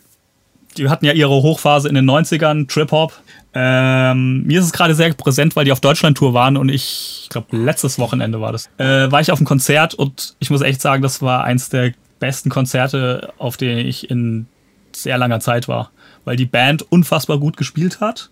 die 0.78 0.90
hatten 0.90 1.06
ja 1.06 1.14
ihre 1.14 1.32
Hochphase 1.32 1.88
in 1.88 1.96
den 1.96 2.10
90ern, 2.10 2.68
Trip-Hop. 2.68 3.14
Ähm, 3.54 4.44
mir 4.44 4.60
ist 4.60 4.66
es 4.66 4.74
gerade 4.74 4.94
sehr 4.94 5.14
präsent, 5.14 5.56
weil 5.56 5.66
die 5.66 5.72
auf 5.72 5.80
Deutschland-Tour 5.80 6.34
waren 6.34 6.58
und 6.58 6.70
ich, 6.70 7.22
ich 7.24 7.30
glaube, 7.30 7.56
letztes 7.56 7.98
Wochenende 7.98 8.42
war 8.42 8.52
das, 8.52 8.70
äh, 8.78 9.10
war 9.10 9.22
ich 9.22 9.32
auf 9.32 9.40
einem 9.40 9.48
Konzert 9.48 9.94
und 9.94 10.36
ich 10.40 10.50
muss 10.50 10.62
echt 10.62 10.82
sagen, 10.82 11.02
das 11.02 11.22
war 11.22 11.44
eins 11.44 11.70
der 11.70 11.94
besten 12.20 12.50
Konzerte, 12.50 13.34
auf 13.38 13.58
denen 13.58 13.88
ich 13.88 14.12
in 14.12 14.48
sehr 14.92 15.18
langer 15.18 15.40
Zeit 15.40 15.68
war, 15.68 15.92
weil 16.28 16.36
die 16.36 16.46
Band 16.46 16.86
unfassbar 16.92 17.38
gut 17.40 17.56
gespielt 17.56 18.02
hat. 18.02 18.30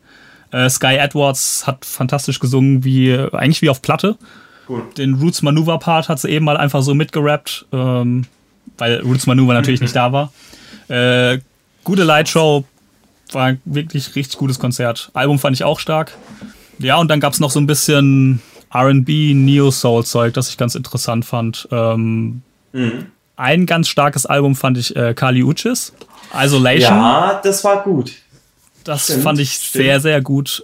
Äh, 0.51 0.69
Sky 0.69 0.97
Edwards 0.97 1.65
hat 1.65 1.85
fantastisch 1.85 2.39
gesungen, 2.39 2.83
wie 2.83 3.13
eigentlich 3.31 3.61
wie 3.61 3.69
auf 3.69 3.81
Platte. 3.81 4.17
Gut. 4.67 4.97
Den 4.97 5.13
Roots 5.15 5.41
Maneuver 5.41 5.79
Part 5.79 6.09
hat 6.09 6.19
sie 6.19 6.29
eben 6.29 6.43
mal 6.43 6.57
einfach 6.57 6.83
so 6.83 6.93
mitgerappt, 6.93 7.65
ähm, 7.71 8.25
weil 8.77 8.99
Roots 8.99 9.27
Maneuver 9.27 9.53
natürlich 9.53 9.79
nicht 9.79 9.95
da 9.95 10.11
war. 10.11 10.33
Äh, 10.89 11.39
gute 11.85 12.03
Lightshow, 12.03 12.65
war 13.31 13.45
ein 13.45 13.61
wirklich 13.65 14.13
richtig 14.15 14.37
gutes 14.37 14.59
Konzert. 14.59 15.09
Album 15.13 15.39
fand 15.39 15.55
ich 15.55 15.63
auch 15.63 15.79
stark. 15.79 16.11
Ja, 16.79 16.97
und 16.97 17.07
dann 17.09 17.19
gab's 17.21 17.39
noch 17.39 17.49
so 17.51 17.59
ein 17.59 17.67
bisschen 17.67 18.41
RB, 18.73 19.33
Neo-Soul-Zeug, 19.33 20.33
das 20.33 20.49
ich 20.49 20.57
ganz 20.57 20.75
interessant 20.75 21.23
fand. 21.25 21.67
Ähm, 21.71 22.41
Mhm. 22.73 23.05
ein 23.37 23.65
ganz 23.65 23.87
starkes 23.87 24.25
Album 24.25 24.53
fand 24.55 24.77
ich 24.77 24.95
äh, 24.97 25.13
Kali 25.13 25.43
Uchis, 25.43 25.93
Isolation. 26.35 26.97
Ja, 26.97 27.39
das 27.43 27.63
war 27.63 27.83
gut. 27.83 28.13
das 28.83 29.05
stimmt, 29.05 29.23
fand 29.23 29.39
ich 29.39 29.53
stimmt. 29.53 29.83
sehr, 29.83 29.99
sehr 29.99 30.21
gut. 30.21 30.63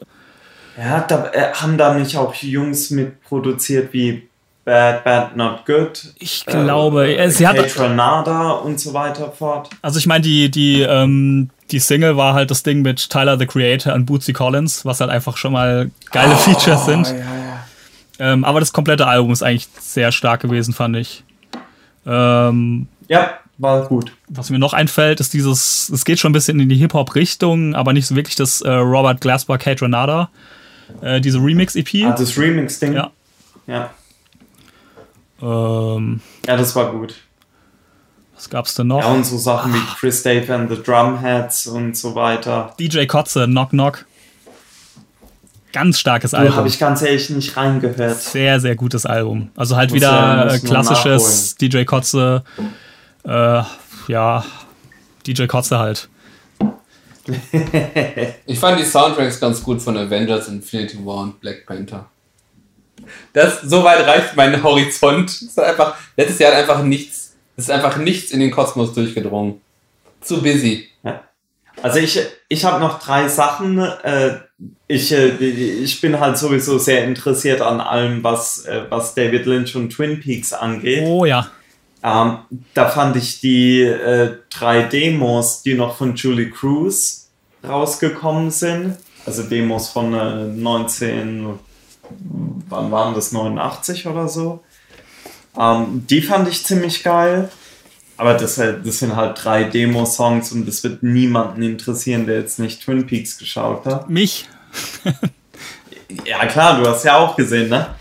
Ja, 0.77 1.01
da 1.01 1.29
äh, 1.31 1.53
haben 1.53 1.77
da 1.77 1.93
nicht 1.93 2.15
auch 2.17 2.33
Jungs 2.35 2.89
mitproduziert 2.89 3.93
wie 3.93 4.27
Bad, 4.63 5.03
Bad, 5.03 5.35
Not 5.35 5.65
Good. 5.65 6.13
Ich 6.19 6.45
glaube, 6.45 7.07
äh, 7.07 7.25
äh, 7.25 7.29
sie 7.29 7.47
hat, 7.47 7.57
Renada 7.79 8.51
und 8.51 8.79
so 8.79 8.93
weiter 8.93 9.31
fort. 9.31 9.69
also 9.81 9.97
ich 9.97 10.05
meine, 10.05 10.21
die, 10.21 10.49
die, 10.49 10.81
ähm, 10.81 11.49
die 11.71 11.79
Single 11.79 12.15
war 12.15 12.33
halt 12.33 12.51
das 12.51 12.63
Ding 12.63 12.81
mit 12.81 13.09
Tyler 13.09 13.37
the 13.37 13.47
Creator 13.47 13.93
und 13.93 14.05
Bootsy 14.05 14.33
Collins, 14.33 14.85
was 14.85 15.01
halt 15.01 15.09
einfach 15.09 15.37
schon 15.37 15.53
mal 15.53 15.89
geile 16.11 16.35
Features 16.35 16.85
sind. 16.85 17.07
Oh, 17.07 17.15
ja, 17.15 17.19
ja. 17.19 18.33
Ähm, 18.33 18.43
aber 18.45 18.59
das 18.59 18.71
komplette 18.71 19.07
Album 19.07 19.31
ist 19.31 19.41
eigentlich 19.41 19.67
sehr 19.79 20.11
stark 20.11 20.41
gewesen, 20.41 20.73
fand 20.73 20.95
ich. 20.97 21.23
Ähm, 22.05 22.87
ja, 23.07 23.31
war 23.61 23.87
gut. 23.87 24.11
was 24.27 24.49
mir 24.49 24.59
noch 24.59 24.73
einfällt, 24.73 25.19
ist 25.19 25.33
dieses, 25.33 25.89
es 25.89 26.03
geht 26.05 26.19
schon 26.19 26.31
ein 26.31 26.33
bisschen 26.33 26.59
in 26.59 26.69
die 26.69 26.75
Hip-Hop-Richtung, 26.75 27.75
aber 27.75 27.93
nicht 27.93 28.07
so 28.07 28.15
wirklich 28.15 28.35
das 28.35 28.61
äh, 28.61 28.69
Robert 28.71 29.21
Glasper 29.21 29.57
Kate 29.57 29.83
Renata, 29.83 30.29
äh, 31.01 31.21
diese 31.21 31.37
Remix-EP. 31.39 32.05
Ah, 32.05 32.15
das 32.17 32.37
Remix-Ding. 32.37 32.93
Ja. 32.93 33.11
ja. 33.67 33.91
Ähm, 35.41 36.21
Ja, 36.47 36.57
das 36.57 36.75
war 36.75 36.91
gut. 36.91 37.15
was 38.35 38.49
gab's 38.49 38.75
denn 38.75 38.87
noch? 38.87 38.99
Ja, 38.99 39.07
und 39.07 39.25
so 39.25 39.37
Sachen 39.37 39.73
wie 39.73 39.79
Chris 39.99 40.23
Dave 40.23 40.53
and 40.53 40.69
the 40.69 40.81
Drumheads 40.81 41.67
und 41.67 41.95
so 41.95 42.15
weiter. 42.15 42.73
DJ 42.79 43.05
Kotze, 43.05 43.45
Knock 43.45 43.69
Knock. 43.69 44.05
Ganz 45.73 45.99
starkes 45.99 46.33
habe 46.33 46.47
Album. 46.49 46.65
ich 46.65 46.79
ganz 46.79 47.01
ehrlich 47.01 47.29
nicht 47.29 47.55
reingehört. 47.55 48.19
Sehr, 48.19 48.59
sehr 48.59 48.75
gutes 48.75 49.05
Album. 49.05 49.51
Also 49.55 49.77
halt 49.77 49.91
Muss 49.91 49.95
wieder 49.95 50.59
klassisches 50.65 51.55
DJ 51.55 51.85
Kotze. 51.85 52.43
Äh, 53.23 53.63
ja, 54.07 54.45
DJ 55.25 55.45
Kotze 55.45 55.79
halt. 55.79 56.09
Ich 58.45 58.59
fand 58.59 58.79
die 58.79 58.83
Soundtracks 58.83 59.39
ganz 59.39 59.63
gut 59.63 59.81
von 59.81 59.95
Avengers, 59.95 60.47
Infinity 60.47 60.97
War 61.05 61.19
und 61.23 61.39
Black 61.39 61.65
Panther. 61.65 62.09
Das, 63.33 63.61
so 63.61 63.83
weit 63.83 64.05
reicht 64.05 64.35
mein 64.35 64.61
Horizont. 64.63 65.29
Es 65.29 65.41
ist 65.41 65.59
einfach, 65.59 65.95
letztes 66.17 66.39
Jahr 66.39 66.53
hat 66.53 66.61
einfach 66.61 66.83
nichts, 66.83 67.33
es 67.57 67.65
ist 67.65 67.71
einfach 67.71 67.97
nichts 67.97 68.31
in 68.31 68.39
den 68.39 68.51
Kosmos 68.51 68.93
durchgedrungen. 68.93 69.61
Zu 70.21 70.41
busy. 70.41 70.89
Also 71.81 71.99
ich, 71.99 72.19
ich 72.47 72.65
habe 72.65 72.79
noch 72.79 72.99
drei 72.99 73.27
Sachen. 73.27 73.79
Äh, 73.79 74.39
ich, 74.87 75.11
äh, 75.11 75.29
ich 75.29 75.99
bin 76.01 76.19
halt 76.19 76.37
sowieso 76.37 76.77
sehr 76.77 77.05
interessiert 77.05 77.61
an 77.61 77.81
allem, 77.81 78.23
was, 78.23 78.65
äh, 78.65 78.83
was 78.89 79.15
David 79.15 79.45
Lynch 79.45 79.75
und 79.75 79.89
Twin 79.89 80.19
Peaks 80.19 80.53
angeht. 80.53 81.03
Oh 81.05 81.25
ja. 81.25 81.49
Ähm, 82.03 82.37
da 82.73 82.89
fand 82.89 83.15
ich 83.15 83.41
die 83.41 83.81
äh, 83.81 84.37
drei 84.49 84.83
Demos, 84.83 85.61
die 85.61 85.75
noch 85.75 85.97
von 85.97 86.15
Julie 86.15 86.49
Cruz 86.49 87.29
rausgekommen 87.63 88.49
sind. 88.49 88.97
Also 89.25 89.43
Demos 89.43 89.89
von 89.89 90.13
äh, 90.13 90.45
19, 90.45 91.59
wann 92.69 92.91
waren 92.91 93.13
das, 93.13 93.31
89 93.31 94.07
oder 94.07 94.27
so. 94.27 94.63
Ähm, 95.57 96.05
die 96.09 96.21
fand 96.21 96.47
ich 96.47 96.65
ziemlich 96.65 97.03
geil. 97.03 97.49
Aber 98.17 98.33
das, 98.33 98.57
äh, 98.57 98.75
das 98.83 98.99
sind 98.99 99.15
halt 99.15 99.43
drei 99.43 99.63
Demo-Songs 99.63 100.51
und 100.51 100.67
das 100.67 100.83
wird 100.83 101.03
niemanden 101.03 101.61
interessieren, 101.63 102.25
der 102.25 102.39
jetzt 102.39 102.59
nicht 102.59 102.83
Twin 102.83 103.05
Peaks 103.05 103.37
geschaut 103.37 103.85
hat. 103.85 104.09
Mich. 104.09 104.47
Ja, 106.25 106.45
klar, 106.45 106.77
du 106.77 106.89
hast 106.89 107.05
ja 107.05 107.17
auch 107.17 107.35
gesehen, 107.35 107.69
ne? 107.69 107.95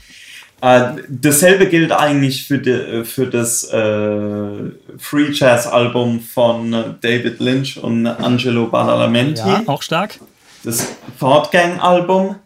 Äh, 0.62 1.02
dasselbe 1.08 1.68
gilt 1.68 1.90
eigentlich 1.90 2.46
für, 2.46 2.58
die, 2.58 3.04
für 3.04 3.26
das 3.26 3.64
äh, 3.64 4.70
Free 4.98 5.30
Jazz 5.32 5.66
Album 5.66 6.20
von 6.20 6.72
äh, 6.72 6.84
David 7.00 7.40
Lynch 7.40 7.78
und 7.82 8.06
Angelo 8.06 8.66
Badalamenti. 8.66 9.40
Ja, 9.40 9.62
auch 9.66 9.82
stark. 9.82 10.18
Das 10.62 10.86
Thought 11.18 11.50
Gang 11.50 11.82
Album. 11.82 12.36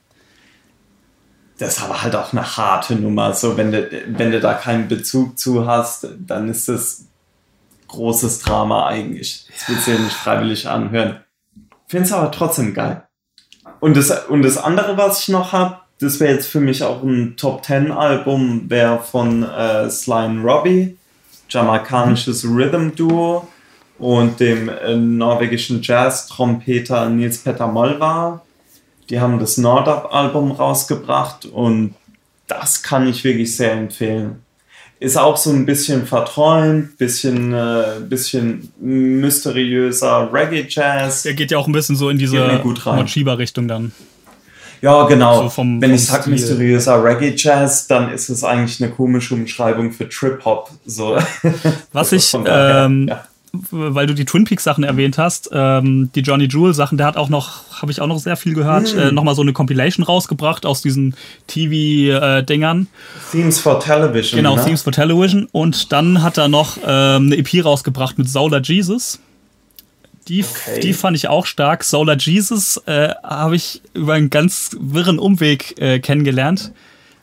Das 1.59 1.76
ist 1.76 1.83
aber 1.83 2.02
halt 2.02 2.14
auch 2.14 2.33
eine 2.33 2.56
harte 2.56 2.94
Nummer. 2.94 3.33
So, 3.33 3.56
wenn 3.56 3.73
du, 3.73 3.88
wenn 4.06 4.30
du 4.30 4.40
da 4.40 4.54
keinen 4.54 4.87
Bezug 4.87 5.38
zu 5.38 5.66
hast, 5.66 6.06
dann 6.18 6.49
ist 6.49 6.68
das 6.68 7.06
großes 7.88 8.40
Drama 8.40 8.87
eigentlich. 8.87 9.47
Das 9.52 9.68
willst 9.68 9.87
du 9.87 9.92
dir 9.92 9.99
nicht 10.00 10.16
freiwillig 10.16 10.68
anhören. 10.68 11.21
Finde 11.87 12.06
es 12.06 12.12
aber 12.12 12.30
trotzdem 12.30 12.75
geil. 12.75 13.06
Und 13.80 13.97
das, 13.97 14.11
und 14.26 14.42
das 14.42 14.56
andere, 14.56 14.97
was 14.97 15.21
ich 15.21 15.28
noch 15.28 15.52
habe, 15.52 15.78
das 16.04 16.20
wäre 16.20 16.34
jetzt 16.34 16.46
für 16.46 16.61
mich 16.61 16.82
auch 16.82 17.02
ein 17.02 17.37
Top 17.37 17.64
10 17.64 17.90
Album, 17.90 18.68
wäre 18.68 19.00
von 19.00 19.42
äh, 19.42 19.90
Sly 19.90 20.38
Robbie, 20.42 20.96
jamaikanisches 21.49 22.44
Rhythm 22.44 22.90
Duo 22.94 23.49
und 23.99 24.38
dem 24.40 24.68
äh, 24.68 24.94
norwegischen 24.94 25.80
Jazz-Trompeter 25.82 27.08
Nils 27.08 27.38
Petter 27.38 27.66
Molvar. 27.66 28.44
Die 29.11 29.20
haben 29.20 29.38
das 29.38 29.58
Nordup-Album 29.58 30.52
rausgebracht 30.52 31.46
und 31.46 31.94
das 32.46 32.82
kann 32.82 33.08
ich 33.08 33.25
wirklich 33.25 33.56
sehr 33.56 33.73
empfehlen. 33.73 34.42
Ist 35.00 35.18
auch 35.18 35.37
so 35.37 35.50
ein 35.50 35.66
bisschen 35.66 36.06
verträumt, 36.06 36.96
bisschen, 36.99 37.52
äh, 37.52 38.00
bisschen 38.08 38.73
mysteriöser 38.80 40.32
Reggae-Jazz. 40.32 41.25
Der 41.25 41.34
geht 41.34 41.50
ja 41.50 41.58
auch 41.58 41.66
ein 41.66 41.73
bisschen 41.73 41.96
so 41.96 42.08
in 42.08 42.18
diese. 42.18 42.38
Mochiba-Richtung 42.96 43.68
dann. 43.68 43.92
Ja, 44.84 45.04
genau. 45.06 45.48
So 45.48 45.62
Wenn 45.62 45.94
ich 45.94 46.04
sag 46.04 46.20
Stil. 46.24 46.34
mysteriöser 46.34 47.02
Reggae-Jazz, 47.02 47.86
dann 47.86 48.12
ist 48.12 48.28
es 48.28 48.44
eigentlich 48.44 48.82
eine 48.82 48.92
komische 48.92 49.32
Umschreibung 49.32 49.92
für 49.92 50.10
Trip-Hop. 50.10 50.68
So. 50.84 51.16
Was 51.92 52.12
ich, 52.12 52.26
Von 52.30 52.44
daher, 52.44 52.84
ähm, 52.84 53.08
ja. 53.08 53.24
weil 53.70 54.06
du 54.06 54.12
die 54.12 54.26
Twin 54.26 54.44
Peaks 54.44 54.62
Sachen 54.62 54.84
erwähnt 54.84 55.16
hast, 55.16 55.48
ähm, 55.54 56.10
die 56.14 56.20
Johnny 56.20 56.44
Jewel 56.44 56.74
Sachen, 56.74 56.98
der 56.98 57.06
hat 57.06 57.16
auch 57.16 57.30
noch, 57.30 57.62
habe 57.80 57.92
ich 57.92 58.02
auch 58.02 58.06
noch 58.06 58.18
sehr 58.18 58.36
viel 58.36 58.52
gehört, 58.52 58.92
Hm. 58.92 58.98
äh, 58.98 59.10
nochmal 59.12 59.34
so 59.34 59.40
eine 59.40 59.54
Compilation 59.54 60.04
rausgebracht 60.04 60.66
aus 60.66 60.82
diesen 60.82 61.14
TV-Dingern. 61.46 62.86
Themes 63.32 63.60
for 63.60 63.80
Television. 63.80 64.36
Genau, 64.36 64.56
ne? 64.56 64.64
Themes 64.64 64.82
for 64.82 64.92
Television. 64.92 65.48
Und 65.50 65.92
dann 65.92 66.22
hat 66.22 66.36
er 66.36 66.48
noch 66.48 66.76
ähm, 66.86 67.32
eine 67.32 67.36
EP 67.38 67.64
rausgebracht 67.64 68.18
mit 68.18 68.28
Solar 68.28 68.60
Jesus. 68.60 69.18
Die, 70.28 70.43
Okay. 70.45 70.81
die 70.81 70.93
fand 70.95 71.16
ich 71.16 71.28
auch 71.28 71.45
stark. 71.47 71.85
Solar 71.85 72.16
Jesus 72.16 72.78
äh, 72.87 73.11
habe 73.23 73.57
ich 73.57 73.83
über 73.93 74.14
einen 74.14 74.31
ganz 74.31 74.75
wirren 74.81 75.19
Umweg 75.19 75.78
äh, 75.81 75.99
kennengelernt. 75.99 76.73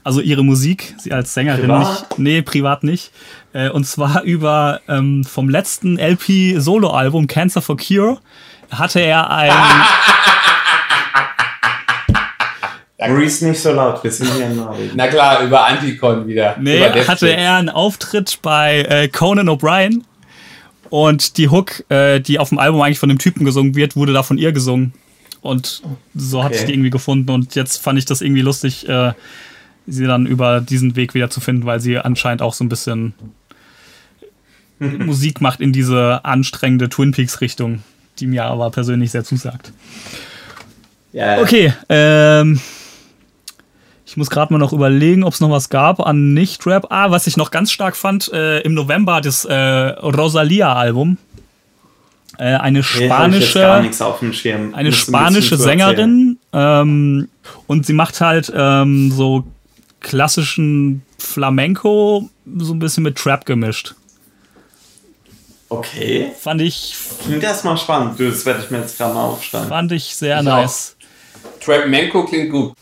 Also 0.04 0.20
ihre 0.22 0.44
Musik, 0.44 0.96
sie 1.00 1.12
als 1.12 1.34
Sängerin 1.34 1.62
Privat? 1.62 1.88
nicht. 2.10 2.20
Nee, 2.20 2.42
privat 2.42 2.84
nicht. 2.84 3.12
Äh, 3.54 3.70
und 3.70 3.86
zwar 3.86 4.24
über 4.24 4.82
ähm, 4.88 5.24
vom 5.24 5.48
letzten 5.50 5.98
LP-Solo-Album 6.00 7.28
Cancer 7.28 7.62
for 7.62 7.78
Cure 7.78 8.20
hatte 8.72 9.00
er 9.00 9.30
ein. 9.30 9.52
Maurice 13.00 13.46
nicht 13.48 13.60
so 13.60 13.72
laut, 13.72 14.04
wir 14.04 14.12
sind 14.12 14.32
hier 14.34 14.46
in 14.46 14.56
Norwegen. 14.58 14.92
Na 14.96 15.08
klar, 15.08 15.42
über 15.42 15.66
Anticon 15.66 16.28
wieder. 16.28 16.56
Nee, 16.60 16.82
hatte 17.08 17.30
er 17.30 17.56
einen 17.56 17.70
Auftritt 17.70 18.40
bei 18.44 18.82
äh, 18.84 19.08
Conan 19.08 19.50
O'Brien 19.50 20.04
und 20.92 21.38
die 21.38 21.50
Hook, 21.50 21.90
äh, 21.90 22.20
die 22.20 22.38
auf 22.38 22.50
dem 22.50 22.60
Album 22.60 22.82
eigentlich 22.82 23.00
von 23.00 23.10
dem 23.10 23.18
Typen 23.18 23.46
gesungen 23.46 23.76
wird, 23.76 23.96
wurde 23.96 24.14
da 24.14 24.22
von 24.24 24.38
ihr 24.38 24.52
gesungen. 24.52 24.94
Und 25.42 25.82
so 26.14 26.42
ich 26.42 26.46
Okay. 26.46 26.66
die 26.66 26.74
irgendwie 26.74 26.90
gefunden 26.92 27.32
und 27.32 27.56
jetzt 27.56 27.78
fand 27.82 27.98
ich 27.98 28.06
das 28.06 28.22
irgendwie 28.22 28.42
lustig, 28.42 28.88
äh, 28.88 29.14
sie 29.88 30.06
dann 30.06 30.28
über 30.28 30.62
diesen 30.62 30.96
Weg 30.96 31.16
wieder 31.16 31.32
zu 31.32 31.40
finden, 31.40 31.66
weil 31.66 31.80
sie 31.80 31.98
anscheinend 31.98 32.44
auch 32.44 32.54
so 32.54 32.64
ein 32.64 32.70
bisschen 32.70 33.14
Musik 34.80 35.42
macht 35.42 35.62
in 35.62 35.74
diese 35.74 36.24
anstrengende 36.26 36.90
Twin 36.90 37.12
Peaks 37.12 37.42
Richtung, 37.42 37.82
die 38.20 38.28
mir 38.28 38.44
aber 38.44 38.70
persönlich 38.70 39.12
sehr 39.12 39.24
zusagt. 39.24 39.72
Ja, 41.14 41.42
Okay, 41.42 41.74
ähm, 41.90 42.60
ich 44.12 44.18
muss 44.18 44.30
gerade 44.30 44.52
mal 44.52 44.60
noch 44.60 44.74
überlegen, 44.74 45.24
ob 45.24 45.34
es 45.34 45.40
noch 45.40 45.52
was 45.52 45.70
gab 45.70 46.02
an 46.02 46.34
Nicht-Rap. 46.34 46.88
Ah, 46.90 47.12
was 47.12 47.28
ich 47.28 47.38
noch 47.38 47.50
ganz 47.50 47.72
stark 47.72 47.96
fand, 47.96 48.30
äh, 48.34 48.60
im 48.60 48.74
November 48.74 49.22
das 49.22 49.46
äh, 49.46 49.56
Rosalia-Album. 49.56 51.18
Äh, 52.38 52.56
eine 52.56 52.84
spanische, 52.84 53.80
nichts 53.82 54.02
auf 54.02 54.20
dem 54.20 54.34
Schirm. 54.34 54.74
eine 54.74 54.90
ein 54.90 54.94
spanische 54.94 55.56
erzählen. 55.56 55.80
Sängerin 55.80 56.40
ähm, 56.52 57.30
und 57.68 57.86
sie 57.86 57.94
macht 57.94 58.20
halt 58.20 58.52
ähm, 58.54 59.14
so 59.14 59.46
klassischen 60.02 61.04
Flamenco 61.18 62.30
so 62.58 62.74
ein 62.74 62.80
bisschen 62.80 63.04
mit 63.04 63.16
Trap 63.18 63.46
gemischt. 63.46 63.96
Okay, 65.70 66.34
Fand 66.38 66.60
ich, 66.60 66.96
klingt 67.24 67.44
erstmal 67.44 67.78
spannend. 67.78 68.20
Du, 68.20 68.30
Das 68.30 68.46
werde 68.46 68.62
ich 68.62 68.70
mir 68.72 68.80
jetzt 68.80 68.98
gerade 68.98 69.14
mal 69.14 69.24
aufschreiben. 69.24 69.70
fand 69.70 69.94
ich 69.94 70.14
sehr 70.14 70.40
Ich 70.40 70.46
nice. 70.46 70.98
Trap 71.64 71.88
Manko 71.88 72.26
klingt 72.26 72.52
gut. 72.52 72.74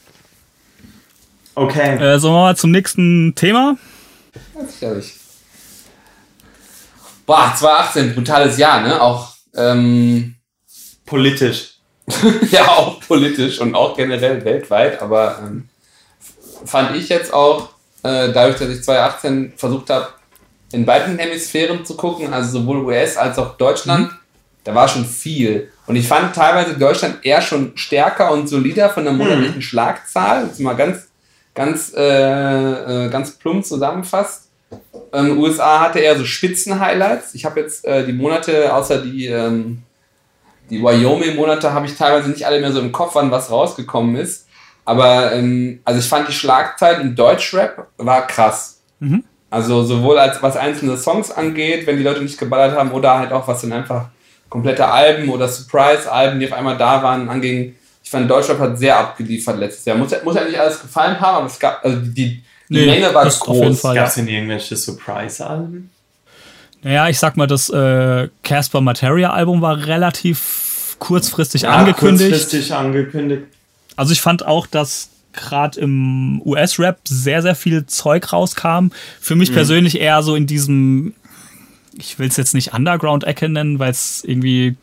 Okay. 1.59 1.97
Äh, 1.97 2.17
sollen 2.19 2.35
wir 2.35 2.39
mal 2.39 2.55
zum 2.55 2.71
nächsten 2.71 3.35
Thema? 3.35 3.75
Das 4.53 4.79
glaube 4.79 4.99
ich. 4.99 5.13
Boah, 7.25 7.53
2018, 7.53 8.15
brutales 8.15 8.57
Jahr, 8.57 8.81
ne? 8.81 9.01
Auch, 9.01 9.33
ähm, 9.53 10.35
Politisch. 11.05 11.73
ja, 12.51 12.65
auch 12.65 13.01
politisch 13.01 13.59
und 13.59 13.75
auch 13.75 13.97
generell 13.97 14.43
weltweit, 14.45 15.01
aber 15.01 15.39
ähm, 15.43 15.67
fand 16.63 16.95
ich 16.95 17.09
jetzt 17.09 17.33
auch, 17.33 17.69
äh, 18.03 18.31
dadurch, 18.31 18.57
dass 18.57 18.69
ich 18.69 18.81
2018 18.81 19.53
versucht 19.57 19.89
habe, 19.89 20.07
in 20.71 20.85
beiden 20.85 21.19
Hemisphären 21.19 21.85
zu 21.85 21.97
gucken, 21.97 22.33
also 22.33 22.59
sowohl 22.59 22.85
US 22.85 23.17
als 23.17 23.37
auch 23.37 23.57
Deutschland, 23.57 24.11
mhm. 24.11 24.17
da 24.63 24.73
war 24.73 24.87
schon 24.87 25.03
viel. 25.03 25.71
Und 25.87 25.97
ich 25.97 26.07
fand 26.07 26.33
teilweise 26.33 26.77
Deutschland 26.77 27.25
eher 27.25 27.41
schon 27.41 27.73
stärker 27.75 28.31
und 28.31 28.47
solider 28.47 28.89
von 28.89 29.03
der 29.03 29.13
monatlichen 29.13 29.57
mhm. 29.57 29.61
Schlagzahl. 29.61 30.43
Das 30.43 30.53
ist 30.53 30.59
mal 30.61 30.75
ganz, 30.75 31.08
ganz, 31.59 31.93
äh, 31.93 33.05
äh, 33.05 33.09
ganz 33.09 33.31
plump 33.31 33.65
zusammenfasst. 33.65 34.47
Ähm, 35.11 35.37
USA 35.37 35.81
hatte 35.81 35.99
eher 35.99 36.17
so 36.17 36.23
Spitzen-Highlights. 36.23 37.35
Ich 37.35 37.43
habe 37.43 37.59
jetzt 37.59 37.83
äh, 37.83 38.05
die 38.05 38.13
Monate, 38.13 38.73
außer 38.73 39.01
die, 39.01 39.25
ähm, 39.25 39.79
die 40.69 40.81
Wyoming-Monate, 40.81 41.73
habe 41.73 41.85
ich 41.85 41.97
teilweise 41.97 42.29
nicht 42.29 42.45
alle 42.45 42.61
mehr 42.61 42.71
so 42.71 42.79
im 42.79 42.93
Kopf, 42.93 43.15
wann 43.15 43.29
was 43.29 43.51
rausgekommen 43.51 44.15
ist. 44.15 44.47
Aber 44.85 45.33
ähm, 45.33 45.81
also 45.83 45.99
ich 45.99 46.07
fand 46.07 46.29
die 46.29 46.33
Schlagzeit 46.33 47.01
im 47.01 47.13
Deutschrap 47.13 47.87
war 47.97 48.25
krass. 48.25 48.79
Mhm. 49.01 49.25
Also 49.49 49.83
sowohl 49.83 50.17
als 50.17 50.41
was 50.41 50.55
einzelne 50.55 50.95
Songs 50.95 51.29
angeht, 51.29 51.85
wenn 51.85 51.97
die 51.97 52.03
Leute 52.03 52.21
nicht 52.21 52.39
geballert 52.39 52.77
haben, 52.77 52.91
oder 52.91 53.19
halt 53.19 53.33
auch 53.33 53.49
was 53.49 53.59
dann 53.61 53.73
einfach 53.73 54.05
komplette 54.47 54.87
Alben 54.87 55.27
oder 55.27 55.49
Surprise-Alben, 55.49 56.39
die 56.39 56.45
auf 56.45 56.53
einmal 56.53 56.77
da 56.77 57.03
waren, 57.03 57.29
anging. 57.29 57.75
Ich 58.09 58.11
fand 58.11 58.27
Deutschrap 58.27 58.57
hat 58.57 58.79
sehr 58.79 58.97
abgeliefert 58.97 59.59
letztes 59.59 59.85
Jahr. 59.85 59.95
Muss, 59.95 60.09
muss 60.23 60.33
ja 60.33 60.43
nicht 60.43 60.59
alles 60.59 60.81
gefallen 60.81 61.19
haben, 61.19 61.37
aber 61.37 61.45
es 61.45 61.59
gab, 61.59 61.85
also 61.85 62.01
die, 62.01 62.11
die 62.11 62.43
nee, 62.69 62.87
Menge 62.87 63.13
war 63.13 63.23
groß. 63.23 63.83
Gab 63.83 64.07
es 64.07 64.15
denn 64.15 64.27
irgendwelche 64.27 64.75
Surprise-Alben? 64.75 65.91
Naja, 66.81 67.07
ich 67.07 67.19
sag 67.19 67.37
mal, 67.37 67.45
das 67.45 67.69
äh, 67.69 68.29
Casper 68.41 68.79
äh, 68.79 68.81
Materia 68.81 69.29
Album 69.29 69.61
war 69.61 69.85
relativ 69.85 70.95
kurzfristig 70.97 71.61
ja, 71.61 71.69
angekündigt. 71.69 72.31
Kurzfristig 72.31 72.73
angekündigt. 72.73 73.43
Also 73.95 74.11
ich 74.11 74.21
fand 74.21 74.43
auch, 74.43 74.65
dass 74.65 75.09
gerade 75.33 75.79
im 75.79 76.41
US-Rap 76.43 76.97
sehr, 77.07 77.43
sehr 77.43 77.53
viel 77.53 77.85
Zeug 77.85 78.33
rauskam. 78.33 78.87
Für 79.21 79.35
mich 79.35 79.51
mhm. 79.51 79.53
persönlich 79.53 80.01
eher 80.01 80.23
so 80.23 80.33
in 80.33 80.47
diesem, 80.47 81.13
ich 81.95 82.17
will 82.17 82.27
es 82.27 82.37
jetzt 82.37 82.55
nicht 82.55 82.73
Underground-Ecke 82.73 83.49
nennen, 83.49 83.77
weil 83.77 83.91
es 83.91 84.23
irgendwie 84.23 84.77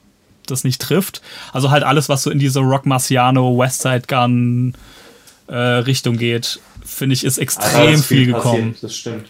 das 0.50 0.64
nicht 0.64 0.80
trifft. 0.80 1.22
Also 1.52 1.70
halt 1.70 1.84
alles, 1.84 2.08
was 2.08 2.22
so 2.22 2.30
in 2.30 2.38
diese 2.38 2.60
Rock 2.60 2.86
Marciano, 2.86 3.58
Westside 3.58 4.02
Gun 4.06 4.74
äh, 5.48 5.56
Richtung 5.56 6.16
geht, 6.16 6.60
finde 6.84 7.14
ich, 7.14 7.24
ist 7.24 7.38
extrem 7.38 7.88
also 7.88 8.02
viel, 8.02 8.24
viel 8.24 8.34
gekommen. 8.34 8.72
Passiert, 8.72 8.82
das 8.82 8.96
stimmt. 8.96 9.26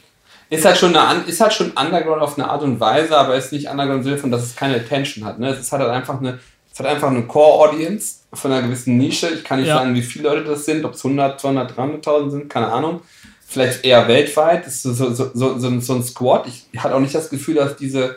Ist 0.49 0.65
halt, 0.65 0.79
schon 0.79 0.97
eine, 0.97 1.25
ist 1.25 1.41
halt 1.41 1.53
schon 1.53 1.73
Underground 1.73 2.23
auf 2.23 2.39
eine 2.39 2.49
Art 2.49 2.63
und 2.63 2.79
Weise, 2.79 3.17
aber 3.17 3.35
ist 3.35 3.53
nicht 3.53 3.69
Underground 3.69 3.99
im 3.99 4.05
Sinne 4.05 4.19
von, 4.19 4.31
dass 4.31 4.45
es 4.45 4.55
keine 4.55 4.77
Attention 4.77 5.25
hat. 5.25 5.41
Ne? 5.41 5.49
Es 5.49 5.59
ist 5.59 5.73
halt 5.73 5.83
einfach 5.83 6.21
eine, 6.21 6.39
es 6.73 6.79
hat 6.79 6.87
einfach 6.87 7.09
eine 7.09 7.23
Core-Audience 7.23 8.19
von 8.33 8.53
einer 8.53 8.63
gewissen 8.63 8.97
Nische. 8.97 9.29
Ich 9.31 9.43
kann 9.43 9.59
nicht 9.59 9.69
ja. 9.69 9.79
sagen, 9.79 9.95
wie 9.95 10.03
viele 10.03 10.29
Leute 10.29 10.45
das 10.45 10.65
sind, 10.65 10.85
ob 10.85 10.95
es 10.95 11.05
100, 11.05 11.41
200, 11.41 11.77
300.000 11.77 12.31
sind, 12.31 12.49
keine 12.49 12.69
Ahnung. 12.69 13.01
Vielleicht 13.49 13.85
eher 13.85 14.07
weltweit. 14.07 14.67
Das 14.67 14.75
ist 14.75 14.83
so, 14.83 14.93
so, 14.93 15.15
so, 15.15 15.59
so, 15.59 15.81
so 15.81 15.95
ein 15.95 16.03
Squad. 16.03 16.47
Ich 16.47 16.67
hatte 16.79 16.95
auch 16.95 17.01
nicht 17.01 17.15
das 17.15 17.31
Gefühl, 17.31 17.57
dass 17.57 17.77
diese 17.77 18.17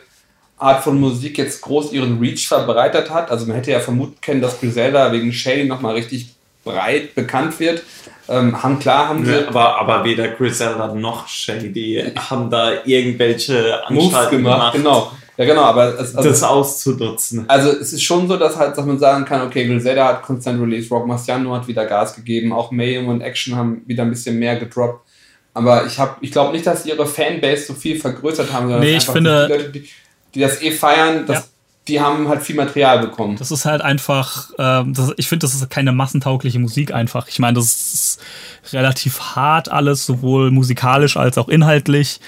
Art 0.59 0.83
von 0.83 0.99
Musik 0.99 1.37
jetzt 1.37 1.61
groß 1.61 1.93
ihren 1.93 2.19
Reach 2.19 2.47
verbreitert 2.47 3.09
hat. 3.09 3.31
Also 3.31 3.45
man 3.45 3.55
hätte 3.55 3.71
ja 3.71 3.79
vermuten 3.79 4.19
können, 4.21 4.41
dass 4.41 4.59
Griselda 4.59 5.11
wegen 5.11 5.31
Shady 5.31 5.65
nochmal 5.65 5.95
richtig 5.95 6.35
breit 6.63 7.15
bekannt 7.15 7.59
wird. 7.59 7.83
Ähm, 8.27 8.61
haben 8.61 8.77
klar 8.77 9.09
haben 9.09 9.25
sie. 9.25 9.47
aber, 9.47 9.79
aber 9.79 10.03
weder 10.03 10.27
Griselda 10.27 10.93
noch 10.93 11.27
Shady 11.27 12.13
haben 12.15 12.49
da 12.49 12.83
irgendwelche 12.85 13.83
Anstalten 13.87 14.37
gemacht, 14.37 14.73
gemacht. 14.73 14.75
Genau. 14.75 15.11
Ja, 15.37 15.45
genau, 15.45 15.61
aber 15.61 15.97
es, 15.97 16.13
also, 16.13 16.29
das 16.29 16.43
auszunutzen. 16.43 17.45
Also 17.47 17.69
es 17.69 17.93
ist 17.93 18.03
schon 18.03 18.27
so, 18.27 18.35
dass 18.35 18.57
halt, 18.57 18.77
dass 18.77 18.85
man 18.85 18.99
sagen 18.99 19.23
kann, 19.23 19.41
okay, 19.47 19.65
Griselda 19.65 20.09
hat 20.09 20.23
Constant 20.23 20.61
Release, 20.61 20.89
Rock 20.89 21.07
Marciano 21.07 21.55
hat 21.55 21.65
wieder 21.65 21.85
Gas 21.85 22.13
gegeben, 22.13 22.51
auch 22.51 22.71
Mayhem 22.71 23.07
und 23.07 23.21
Action 23.21 23.55
haben 23.55 23.81
wieder 23.85 24.03
ein 24.03 24.09
bisschen 24.09 24.37
mehr 24.37 24.57
gedroppt. 24.57 25.07
Aber 25.53 25.85
ich 25.85 25.97
habe, 25.97 26.17
ich 26.19 26.33
glaube 26.33 26.51
nicht, 26.51 26.67
dass 26.67 26.85
ihre 26.85 27.05
Fanbase 27.05 27.67
so 27.67 27.73
viel 27.73 27.97
vergrößert 27.97 28.51
haben, 28.51 28.67
sondern 28.67 28.81
nee, 28.81 28.97
ich 28.97 29.05
finde, 29.05 29.47
die 29.47 29.53
Leute, 29.53 29.69
die, 29.69 29.89
die, 30.35 30.39
das 30.39 30.61
eh 30.61 30.71
feiern, 30.71 31.25
das, 31.25 31.37
ja. 31.37 31.43
die 31.87 32.01
haben 32.01 32.27
halt 32.27 32.41
viel 32.41 32.55
Material 32.55 32.99
bekommen. 32.99 33.35
Das 33.37 33.51
ist 33.51 33.65
halt 33.65 33.81
einfach, 33.81 34.51
äh, 34.57 34.83
das, 34.87 35.13
ich 35.17 35.27
finde, 35.27 35.45
das 35.45 35.53
ist 35.53 35.69
keine 35.69 35.91
massentaugliche 35.91 36.59
Musik 36.59 36.93
einfach. 36.93 37.27
Ich 37.27 37.39
meine, 37.39 37.55
das 37.55 37.65
ist 37.65 38.21
relativ 38.71 39.19
hart 39.35 39.69
alles, 39.69 40.05
sowohl 40.05 40.51
musikalisch 40.51 41.17
als 41.17 41.37
auch 41.37 41.49
inhaltlich 41.49 42.19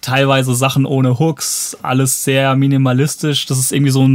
teilweise 0.00 0.54
Sachen 0.54 0.86
ohne 0.86 1.18
Hooks, 1.18 1.76
alles 1.82 2.22
sehr 2.24 2.54
minimalistisch. 2.54 3.46
Das 3.46 3.58
ist 3.58 3.72
irgendwie 3.72 3.90
so 3.90 4.06
ein. 4.06 4.14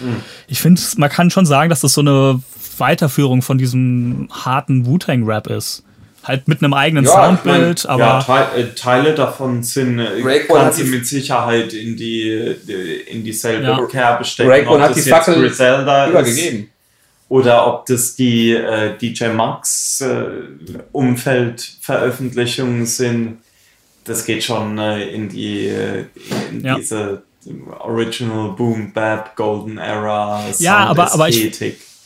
Mhm. 0.00 0.22
Ich 0.46 0.60
finde, 0.60 0.80
man 0.96 1.10
kann 1.10 1.30
schon 1.30 1.46
sagen, 1.46 1.68
dass 1.68 1.80
das 1.80 1.94
so 1.94 2.00
eine 2.00 2.40
Weiterführung 2.78 3.42
von 3.42 3.58
diesem 3.58 4.28
harten 4.30 4.86
Wu-Tang-Rap 4.86 5.48
ist. 5.48 5.82
Halt 6.24 6.46
mit 6.46 6.62
einem 6.62 6.74
eigenen 6.74 7.04
ja, 7.04 7.10
Soundbild, 7.10 7.80
ich 7.80 7.84
mein, 7.84 7.94
aber. 7.94 8.02
Ja, 8.02 8.22
Teile, 8.22 8.62
äh, 8.62 8.74
Teile 8.74 9.14
davon 9.14 9.62
sind, 9.62 9.98
äh, 9.98 10.40
kann 10.46 10.72
sie 10.72 10.84
mit 10.84 11.06
Sicherheit 11.06 11.72
in 11.72 11.96
die, 11.96 12.56
in 13.08 13.24
dieselbe 13.24 13.64
ja. 13.64 13.86
Kerbe 13.86 14.24
stecken. 14.24 14.50
Rayquan 14.50 14.80
hat 14.82 14.94
die 14.94 15.02
Fackel 15.02 15.44
übergegeben. 15.44 16.60
Ist, 16.60 16.68
oder 17.28 17.66
ob 17.66 17.86
das 17.86 18.14
die 18.14 18.52
äh, 18.52 18.96
DJ 18.98 19.28
Max 19.28 20.02
äh, 20.02 20.26
Umfeldveröffentlichungen 20.92 22.84
sind 22.84 23.38
das 24.04 24.24
geht 24.24 24.44
schon 24.44 24.78
äh, 24.78 25.08
in 25.08 25.28
die 25.28 25.68
in 26.50 26.60
ja. 26.64 26.76
diese 26.76 27.22
Original 27.80 28.50
Boom 28.50 28.92
Bap 28.92 29.34
Golden 29.36 29.78
Era 29.78 30.42
Sound 30.42 30.60
ja, 30.60 30.78
aber, 30.78 31.12
aber 31.12 31.28
ich, 31.28 31.58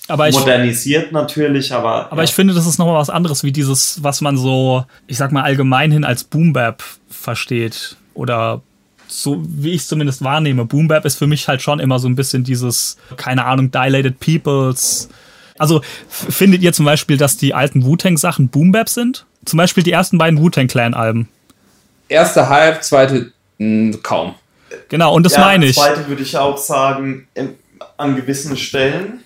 aber 0.09 0.29
ich, 0.29 0.35
modernisiert 0.35 1.13
natürlich, 1.13 1.73
aber 1.73 2.11
aber 2.11 2.19
ja. 2.19 2.25
ich 2.25 2.35
finde, 2.35 2.55
das 2.55 2.67
ist 2.67 2.79
nochmal 2.79 2.97
was 2.97 3.11
anderes 3.11 3.45
wie 3.45 3.53
dieses, 3.53 4.03
was 4.03 4.21
man 4.21 4.37
so, 4.37 4.85
ich 5.07 5.17
sag 5.17 5.33
mal 5.33 5.43
allgemein 5.43 5.91
hin 5.91 6.05
als 6.05 6.25
Boom 6.25 6.53
Bap 6.53 6.83
versteht 7.09 7.97
oder 8.15 8.63
so 9.09 9.43
wie 9.47 9.73
ich 9.73 9.83
es 9.83 9.89
zumindest 9.89 10.23
wahrnehme. 10.23 10.65
Boom 10.65 10.89
Bap 10.89 11.05
ist 11.05 11.17
für 11.17 11.27
mich 11.27 11.49
halt 11.49 11.63
schon 11.63 11.81
immer 11.81 11.99
so 11.99 12.09
ein 12.09 12.17
bisschen 12.17 12.45
dieses, 12.45 12.97
keine 13.17 13.45
Ahnung, 13.45 13.71
Dilated 13.71 14.21
Peoples. 14.21 15.09
Also 15.59 15.81
findet 16.09 16.63
ihr 16.63 16.73
zum 16.73 16.85
Beispiel, 16.85 17.17
dass 17.17 17.37
die 17.37 17.55
alten 17.55 17.85
Wu-Tang 17.85 18.19
Sachen 18.19 18.49
Boom 18.49 18.73
Bap 18.73 18.89
sind? 18.89 19.25
Zum 19.45 19.57
Beispiel 19.57 19.83
die 19.83 19.93
ersten 19.93 20.19
beiden 20.19 20.41
Wu-Tang 20.41 20.67
Clan 20.67 20.93
Alben 20.93 21.29
erste 22.09 22.49
Halb, 22.49 22.83
zweite 22.83 23.33
mh, 23.59 23.99
kaum. 24.03 24.35
Genau, 24.89 25.15
und 25.15 25.25
das 25.25 25.35
ja, 25.35 25.41
meine 25.41 25.67
ich. 25.67 25.77
Zweite 25.77 26.07
würde 26.09 26.23
ich 26.23 26.37
auch 26.37 26.59
sagen, 26.59 27.29
in, 27.35 27.55
an 27.97 28.17
gewissen 28.17 28.57
Stellen. 28.57 29.21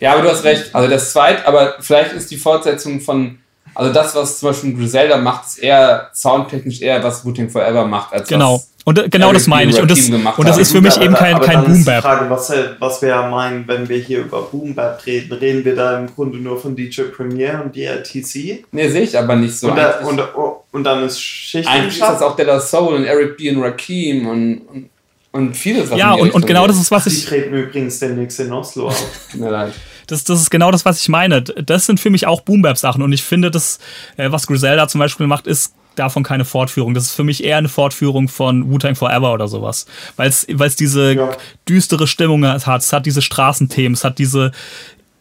Ja, 0.00 0.12
aber 0.12 0.22
du 0.22 0.30
hast 0.30 0.44
recht. 0.44 0.74
Also 0.74 0.88
das 0.88 1.12
zweite, 1.12 1.46
aber 1.46 1.76
vielleicht 1.80 2.12
ist 2.12 2.30
die 2.30 2.36
Fortsetzung 2.36 3.00
von, 3.00 3.38
also 3.74 3.92
das, 3.92 4.14
was 4.14 4.40
zum 4.40 4.50
Beispiel 4.50 4.74
Griselda 4.74 5.16
macht, 5.16 5.46
ist 5.46 5.58
eher 5.58 6.10
soundtechnisch 6.14 6.82
eher 6.82 7.02
was 7.02 7.24
Routing 7.24 7.50
Forever 7.50 7.86
macht, 7.86 8.12
als 8.12 8.28
genau. 8.28 8.54
was 8.54 8.76
und 8.86 9.00
äh, 9.00 9.08
genau 9.08 9.32
das 9.32 9.48
meine 9.48 9.72
ich. 9.72 9.80
Und 9.80 9.90
das, 9.90 10.08
und 10.08 10.48
das 10.48 10.58
ist 10.58 10.70
für 10.70 10.80
mich 10.80 10.96
eben 11.00 11.12
kein, 11.12 11.40
kein 11.40 11.64
Boom 11.64 11.84
Bap. 11.84 12.02
Frage, 12.02 12.30
was, 12.30 12.52
was 12.78 13.02
wir 13.02 13.08
ja 13.08 13.28
meinen, 13.28 13.66
wenn 13.66 13.88
wir 13.88 13.98
hier 13.98 14.20
über 14.20 14.42
Boom 14.42 14.76
Bap 14.76 15.04
reden, 15.04 15.32
reden 15.32 15.64
wir 15.64 15.74
da 15.74 15.98
im 15.98 16.06
Grunde 16.06 16.38
nur 16.38 16.60
von 16.60 16.76
DJ 16.76 17.02
Premier 17.14 17.60
und 17.64 17.74
DRTC? 17.74 18.64
Nee, 18.70 18.88
sehe 18.88 19.02
ich 19.02 19.18
aber 19.18 19.34
nicht 19.34 19.58
so. 19.58 19.70
Und, 19.70 19.76
da, 19.76 19.98
und, 19.98 20.22
und, 20.70 20.84
dann 20.84 21.02
ist 21.02 21.20
Schicht 21.20 21.68
Eigentlich 21.68 21.94
ist 21.94 22.00
das 22.00 22.22
auch 22.22 22.36
Della 22.36 22.60
Soul 22.60 22.94
und 22.94 23.04
Eric 23.04 23.36
B. 23.36 23.50
und 23.50 23.60
Rakim 23.60 24.28
und, 24.28 24.58
und, 24.68 24.90
und 25.32 25.56
vieles. 25.56 25.90
Was 25.90 25.98
ja, 25.98 26.12
und, 26.14 26.32
und 26.32 26.46
genau 26.46 26.66
das 26.66 26.78
ist, 26.78 26.90
was 26.90 27.06
ich... 27.06 27.20
Die 27.20 27.26
treten 27.26 27.54
übrigens 27.54 27.98
demnächst 27.98 28.40
in 28.40 28.52
Oslo 28.52 28.88
auf. 28.88 29.28
Tut 29.30 29.40
mir 29.40 29.50
leid. 29.50 29.72
Das, 30.06 30.24
das 30.24 30.40
ist 30.40 30.50
genau 30.50 30.70
das, 30.70 30.84
was 30.84 31.00
ich 31.00 31.08
meine. 31.08 31.42
Das 31.42 31.86
sind 31.86 32.00
für 32.00 32.10
mich 32.10 32.26
auch 32.26 32.40
Boom 32.42 32.62
Bap 32.62 32.78
Sachen 32.78 33.02
und 33.02 33.12
ich 33.12 33.22
finde, 33.22 33.50
das, 33.50 33.78
äh, 34.16 34.30
was 34.30 34.46
Griselda 34.46 34.88
zum 34.88 35.00
Beispiel 35.00 35.26
macht, 35.26 35.46
ist 35.46 35.74
davon 35.96 36.22
keine 36.22 36.44
Fortführung. 36.44 36.94
Das 36.94 37.04
ist 37.04 37.12
für 37.12 37.24
mich 37.24 37.42
eher 37.42 37.56
eine 37.56 37.68
Fortführung 37.68 38.28
von 38.28 38.70
Wu-Tang 38.70 38.94
Forever 38.94 39.32
oder 39.32 39.48
sowas. 39.48 39.86
Weil 40.16 40.28
es 40.28 40.76
diese 40.76 41.14
ja. 41.14 41.30
düstere 41.68 42.06
Stimmung 42.06 42.46
hat, 42.46 42.82
es 42.82 42.92
hat 42.92 43.06
diese 43.06 43.22
Straßenthemen, 43.22 43.94
es 43.94 44.04
hat 44.04 44.18
diese 44.18 44.52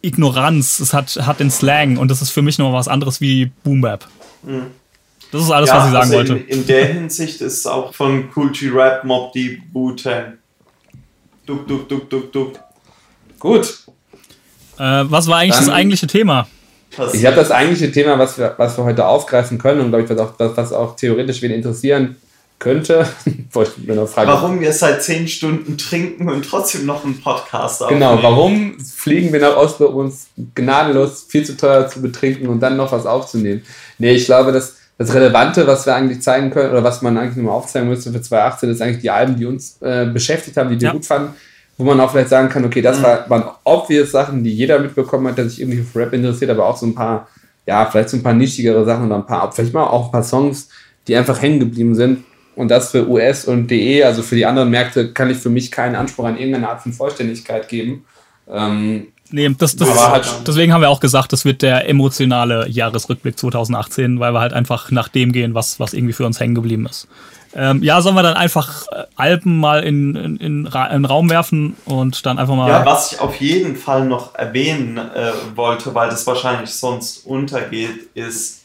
Ignoranz, 0.02 0.80
es 0.80 0.94
hat, 0.94 1.18
hat 1.26 1.40
den 1.40 1.50
Slang 1.50 1.98
und 1.98 2.12
das 2.12 2.22
ist 2.22 2.30
für 2.30 2.42
mich 2.42 2.58
noch 2.60 2.74
was 2.74 2.88
anderes 2.88 3.22
wie 3.22 3.52
Boom 3.64 3.82
Bap. 3.82 4.08
Mhm. 4.44 4.68
Das 5.36 5.44
ist 5.44 5.52
alles, 5.52 5.70
ja, 5.70 5.76
was 5.76 5.86
ich 5.88 5.92
sagen 5.92 6.04
also 6.06 6.14
wollte. 6.14 6.34
In, 6.34 6.60
in, 6.60 6.66
der 6.66 6.86
Hinsicht 6.86 7.42
ist 7.42 7.68
auch 7.68 7.94
von 7.94 8.30
Cool 8.34 8.52
G 8.52 8.70
Rap 8.70 9.04
Mob 9.04 9.34
die 9.34 9.62
Wu-Tang. 9.74 10.38
Duck, 11.46 11.68
duck, 11.68 11.90
duck, 11.90 12.10
duck, 12.10 12.32
duck. 12.32 12.60
Gut. 13.38 13.80
Äh, 14.78 15.04
was 15.04 15.28
war 15.28 15.40
eigentlich 15.40 15.56
Dann, 15.56 15.66
das 15.66 15.76
eigentliche 15.76 16.08
Thema? 16.08 16.48
Ich 17.12 17.26
habe 17.26 17.36
das 17.36 17.52
eigentliche 17.52 17.92
Thema, 17.92 18.18
was 18.18 18.38
wir, 18.38 18.56
was 18.56 18.78
wir 18.78 18.86
heute 18.86 19.06
aufgreifen 19.06 19.58
können 19.58 19.82
und 19.82 19.90
glaube 19.90 20.06
ich, 20.06 20.10
was 20.10 20.18
auch, 20.20 20.34
was, 20.38 20.56
was 20.56 20.72
auch 20.72 20.96
theoretisch 20.96 21.42
wen 21.42 21.52
interessieren 21.52 22.16
könnte. 22.58 23.06
warum 23.52 24.62
wir 24.62 24.72
seit 24.72 25.04
zehn 25.04 25.28
Stunden 25.28 25.78
trinken 25.78 26.30
und 26.30 26.46
trotzdem 26.46 26.86
noch 26.86 27.04
einen 27.04 27.20
Podcast 27.20 27.84
aufnehmen. 27.84 28.00
Genau, 28.00 28.24
warum 28.24 28.80
fliegen 28.80 29.34
wir 29.34 29.42
nach 29.42 29.58
Oslo, 29.58 29.88
um 29.88 29.96
uns 29.98 30.28
gnadenlos 30.56 31.26
viel 31.28 31.46
zu 31.46 31.58
teuer 31.58 31.90
zu 31.90 32.02
betrinken 32.02 32.48
und 32.48 32.62
dann 32.62 32.78
noch 32.78 32.94
was 32.94 33.06
aufzunehmen? 33.06 33.64
Nee, 33.98 34.14
ich 34.14 34.24
glaube, 34.24 34.54
dass 34.54 34.78
das 34.98 35.14
Relevante, 35.14 35.68
was 35.68 35.86
wir 35.86 35.96
eigentlich 35.96 36.22
zeigen 36.22 36.52
können, 36.52 36.72
oder 36.72 36.84
was 36.84 37.02
man 37.02 37.18
eigentlich 37.18 37.36
nur 37.36 37.46
mal 37.46 37.52
aufzeigen 37.52 37.90
müsste 37.90 38.12
für 38.12 38.22
2018, 38.22 38.70
ist 38.70 38.82
eigentlich 38.82 39.02
die 39.02 39.10
Alben, 39.10 39.36
die 39.36 39.46
uns 39.46 39.82
äh, 39.82 40.06
beschäftigt 40.06 40.58
haben, 40.58 40.70
die 40.70 40.80
wir 40.80 40.88
ja. 40.88 40.94
gut 40.94 41.06
fanden 41.06 41.34
wo 41.78 41.84
man 41.84 42.00
auch 42.00 42.10
vielleicht 42.10 42.30
sagen 42.30 42.48
kann, 42.48 42.64
okay, 42.64 42.82
das 42.82 43.00
mhm. 43.00 43.04
war, 43.04 43.30
waren 43.30 43.44
obvious 43.66 44.10
Sachen, 44.10 44.46
die 44.46 44.54
jeder 44.54 44.80
mitbekommen 44.80 45.28
hat, 45.28 45.38
der 45.38 45.50
sich 45.50 45.60
irgendwie 45.60 45.84
für 45.84 46.00
Rap 46.00 46.14
interessiert, 46.14 46.50
aber 46.50 46.66
auch 46.68 46.78
so 46.78 46.86
ein 46.86 46.96
paar 46.96 47.28
ja, 47.66 47.86
vielleicht 47.86 48.10
so 48.10 48.18
ein 48.18 48.24
paar 48.24 48.34
nischigere 48.34 48.86
Sachen 48.86 49.08
oder 49.08 49.16
ein 49.16 49.26
paar, 49.26 49.52
vielleicht 49.52 49.74
mal 49.74 49.86
auch 49.86 50.06
ein 50.06 50.12
paar 50.12 50.24
Songs, 50.24 50.70
die 51.08 51.16
einfach 51.16 51.42
hängen 51.42 51.60
geblieben 51.60 51.96
sind. 51.96 52.24
Und 52.56 52.70
das 52.70 52.92
für 52.92 53.08
US 53.10 53.46
und 53.46 53.70
DE, 53.70 54.04
also 54.04 54.22
für 54.22 54.36
die 54.36 54.46
anderen 54.46 54.70
Märkte, 54.70 55.12
kann 55.12 55.30
ich 55.30 55.38
für 55.38 55.50
mich 55.50 55.72
keinen 55.72 55.96
Anspruch 55.96 56.26
an 56.26 56.38
irgendeine 56.38 56.70
Art 56.70 56.82
von 56.82 56.94
Vollständigkeit 56.94 57.68
geben. 57.68 58.06
Ähm, 58.50 59.08
Nee, 59.32 59.50
das, 59.58 59.76
das, 59.76 59.90
halt- 60.10 60.28
deswegen 60.48 60.72
haben 60.72 60.82
wir 60.82 60.90
auch 60.90 61.00
gesagt, 61.00 61.34
das 61.34 61.46
wird 61.46 61.62
der 61.62 61.90
emotionale 61.90 62.70
Jahresrückblick 62.70 63.38
2018, 63.40 64.20
weil 64.20 64.34
wir 64.34 64.40
halt 64.40 64.54
einfach 64.54 64.92
nach 64.92 65.08
dem 65.08 65.32
gehen, 65.32 65.54
was, 65.56 65.80
was 65.80 65.94
irgendwie 65.94 66.14
für 66.14 66.26
uns 66.26 66.40
hängen 66.40 66.56
geblieben 66.56 66.86
ist. 66.86 67.08
Ähm, 67.58 67.82
ja, 67.84 68.02
sollen 68.02 68.16
wir 68.16 68.24
dann 68.24 68.36
einfach 68.36 68.86
äh, 68.92 69.06
Alben 69.16 69.58
mal 69.60 69.82
in, 69.84 70.14
in, 70.16 70.36
in, 70.38 70.66
in 70.66 70.72
den 70.72 71.06
Raum 71.06 71.30
werfen 71.30 71.76
und 71.86 72.26
dann 72.26 72.38
einfach 72.38 72.54
mal. 72.56 72.70
Ja, 72.70 72.86
was 72.86 73.14
ich 73.14 73.20
auf 73.20 73.36
jeden 73.40 73.78
Fall 73.78 74.06
noch 74.06 74.36
erwähnen 74.36 74.98
äh, 74.98 75.32
wollte, 75.56 75.96
weil 75.96 76.10
das 76.10 76.28
wahrscheinlich 76.28 76.72
sonst 76.72 77.26
untergeht, 77.26 78.10
ist, 78.14 78.64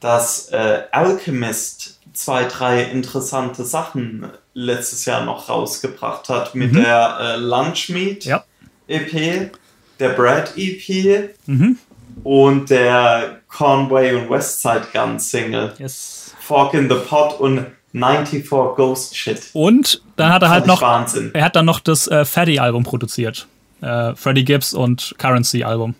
dass 0.00 0.48
äh, 0.48 0.82
Alchemist 0.90 2.00
zwei, 2.12 2.44
drei 2.44 2.82
interessante 2.82 3.64
Sachen 3.64 4.26
letztes 4.54 5.04
Jahr 5.04 5.24
noch 5.24 5.48
rausgebracht 5.48 6.28
hat 6.28 6.54
mit 6.56 6.74
der 6.74 7.16
äh, 7.20 7.36
Lunch 7.36 7.88
Meat 7.90 8.24
Ja. 8.24 8.42
EP, 8.88 9.52
der 10.02 10.10
Brad 10.10 10.52
EP 10.56 11.30
Mhm. 11.46 11.78
und 12.24 12.68
der 12.70 13.38
Conway 13.48 14.14
und 14.14 14.28
Westside 14.30 14.86
Gun 14.92 15.18
Single. 15.18 15.72
Yes. 15.78 16.34
Fork 16.40 16.74
in 16.74 16.88
the 16.90 16.96
Pot 17.08 17.38
und 17.40 17.66
94 17.92 18.48
Ghost 18.48 19.16
Shit. 19.16 19.40
Und 19.52 20.02
dann 20.16 20.32
hat 20.32 20.42
er 20.42 20.50
halt 20.50 20.66
noch, 20.66 20.80
Wahnsinn. 20.82 21.30
er 21.34 21.44
hat 21.44 21.56
dann 21.56 21.66
noch 21.66 21.78
das 21.80 22.08
äh, 22.08 22.24
Fatty-Album 22.24 22.84
produziert. 22.84 23.46
Äh, 23.82 24.14
Freddie 24.14 24.44
Gibbs 24.44 24.72
und 24.74 25.14
Currency-Album. 25.18 25.94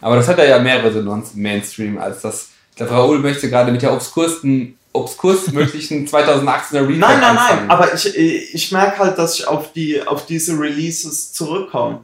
aber 0.00 0.16
das 0.16 0.28
hat 0.28 0.38
ja 0.38 0.58
mehr 0.58 0.82
Resonanz 0.84 1.32
im 1.34 1.42
Mainstream 1.42 1.98
als 1.98 2.22
das. 2.22 2.48
Ich 2.70 2.76
glaube, 2.76 2.92
Raoul 2.92 3.18
möchte 3.20 3.48
gerade 3.50 3.70
mit 3.72 3.82
der 3.82 3.92
obskursten, 3.92 4.76
obskurstmöglichen 4.92 6.06
2018er 6.08 6.72
Remake 6.80 6.98
Nein, 6.98 7.20
nein, 7.20 7.34
nein, 7.34 7.70
aber 7.70 7.92
ich, 7.94 8.16
ich 8.16 8.72
merke 8.72 8.98
halt, 8.98 9.18
dass 9.18 9.38
ich 9.38 9.46
auf, 9.46 9.72
die, 9.72 10.02
auf 10.06 10.26
diese 10.26 10.58
Releases 10.58 11.32
zurückkomme. 11.32 12.00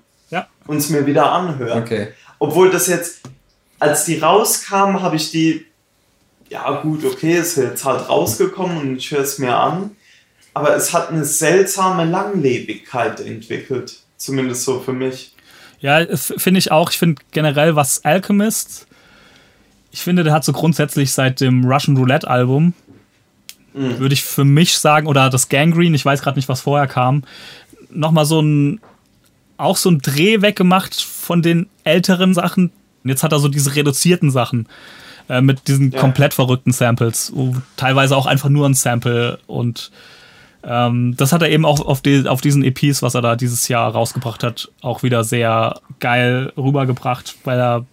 Und 0.71 0.77
es 0.77 0.89
mir 0.89 1.05
wieder 1.05 1.33
anhöre. 1.33 1.81
Okay. 1.81 2.09
Obwohl 2.39 2.71
das 2.71 2.87
jetzt, 2.87 3.23
als 3.81 4.05
die 4.05 4.19
rauskamen, 4.19 5.03
habe 5.03 5.17
ich 5.17 5.33
die, 5.33 5.67
ja 6.49 6.81
gut, 6.81 7.05
okay, 7.05 7.39
ist 7.39 7.57
jetzt 7.57 7.85
halt 7.85 8.09
rausgekommen 8.09 8.77
und 8.79 8.97
ich 8.97 9.11
höre 9.11 9.23
es 9.23 9.41
mir 9.41 9.57
an, 9.57 9.91
aber 10.55 10.77
es 10.77 10.93
hat 10.93 11.11
eine 11.11 11.25
seltsame 11.25 12.05
Langlebigkeit 12.05 13.19
entwickelt, 13.19 13.99
zumindest 14.17 14.63
so 14.63 14.79
für 14.79 14.93
mich. 14.93 15.35
Ja, 15.81 16.07
finde 16.17 16.59
ich 16.59 16.71
auch. 16.71 16.93
Ich 16.93 16.99
finde 16.99 17.21
generell, 17.33 17.75
was 17.75 18.05
Alchemist, 18.05 18.87
ich 19.91 20.03
finde, 20.03 20.23
der 20.23 20.33
hat 20.33 20.45
so 20.45 20.53
grundsätzlich 20.53 21.11
seit 21.11 21.41
dem 21.41 21.65
Russian 21.65 21.97
Roulette 21.97 22.29
Album, 22.29 22.75
würde 23.73 24.15
ich 24.15 24.23
für 24.23 24.45
mich 24.45 24.79
sagen, 24.79 25.09
oder 25.09 25.31
das 25.31 25.49
Gangrene, 25.49 25.97
ich 25.97 26.05
weiß 26.05 26.23
gerade 26.23 26.39
nicht, 26.39 26.49
was 26.49 26.61
vorher 26.61 26.87
kam, 26.87 27.25
nochmal 27.91 28.25
so 28.25 28.41
ein, 28.41 28.81
auch 29.61 29.77
so 29.77 29.91
ein 29.91 29.99
Dreh 29.99 30.43
weggemacht 30.43 31.01
von 31.01 31.43
den 31.43 31.69
älteren 31.85 32.35
Sachen. 32.35 32.73
Und 33.03 33.11
jetzt 33.11 33.23
hat 33.23 33.33
er 33.33 33.39
so 33.39 33.49
diese 33.49 33.75
reduzierten 33.77 34.31
Sachen 34.31 34.69
äh, 35.29 35.41
mit 35.41 35.69
diesen 35.69 35.93
Ja. 35.93 36.01
komplett 36.01 36.35
verrückten 36.35 36.73
Samples, 36.73 37.33
teilweise 37.77 38.17
auch 38.17 38.27
einfach 38.27 38.49
nur 38.49 38.69
ein 38.69 38.75
Sample 38.75 39.39
und 39.47 39.91
ähm, 40.63 41.15
das 41.17 41.33
hat 41.33 41.41
er 41.41 41.49
eben 41.49 41.65
auch 41.65 41.81
auf, 41.81 42.03
die, 42.03 42.29
auf 42.29 42.43
diesen 42.43 42.63
EPs, 42.63 43.01
was 43.01 43.15
er 43.15 43.23
da 43.23 43.35
dieses 43.35 43.69
Jahr 43.69 43.91
rausgebracht 43.93 44.43
hat, 44.43 44.71
auch 44.83 45.03
wieder 45.03 45.25
sehr 45.25 45.81
geil 46.01 46.53
rübergebracht, 46.57 47.37
weil 47.45 47.59
er, 47.59 47.87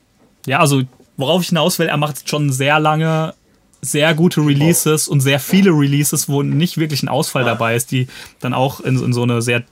ja, 0.45 0.59
also 0.59 0.81
worauf 1.15 1.43
ich 1.43 1.47
hinaus 1.49 1.79
will, 1.79 1.87
er 1.87 1.95
macht 1.95 2.27
schon 2.29 2.51
sehr 2.51 2.79
lange 2.81 3.33
sehr 3.81 4.13
gute 4.15 4.41
Releases 4.41 5.07
und 5.07 5.21
sehr 5.21 5.39
viele 5.39 5.69
Releases, 5.69 6.27
wo 6.27 6.43
nicht 6.43 6.77
wirklich 6.77 7.03
ein 7.03 7.07
Ausfall 7.09 7.45
dabei 7.45 7.75
ist, 7.75 7.91
die 7.91 8.07
dann 8.41 8.53
auch 8.53 8.81
in, 8.81 9.01
in 9.01 9.13
so 9.13 9.23
eine 9.23 9.41
sehr 9.41 9.63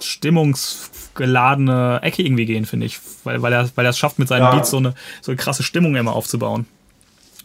stimmungsgeladene 0.00 2.00
Ecke 2.02 2.22
irgendwie 2.22 2.46
gehen, 2.46 2.66
finde 2.66 2.86
ich. 2.86 2.98
Weil, 3.24 3.42
weil, 3.42 3.52
er, 3.52 3.68
weil 3.74 3.84
er 3.86 3.90
es 3.90 3.98
schafft, 3.98 4.18
mit 4.18 4.28
seinen 4.28 4.42
Ja. 4.42 4.54
Beats 4.54 4.70
so 4.70 4.76
eine, 4.78 4.94
so 5.22 5.32
eine 5.32 5.36
krasse 5.36 5.62
Stimmung 5.62 5.96
immer 5.96 6.14
aufzubauen. 6.14 6.66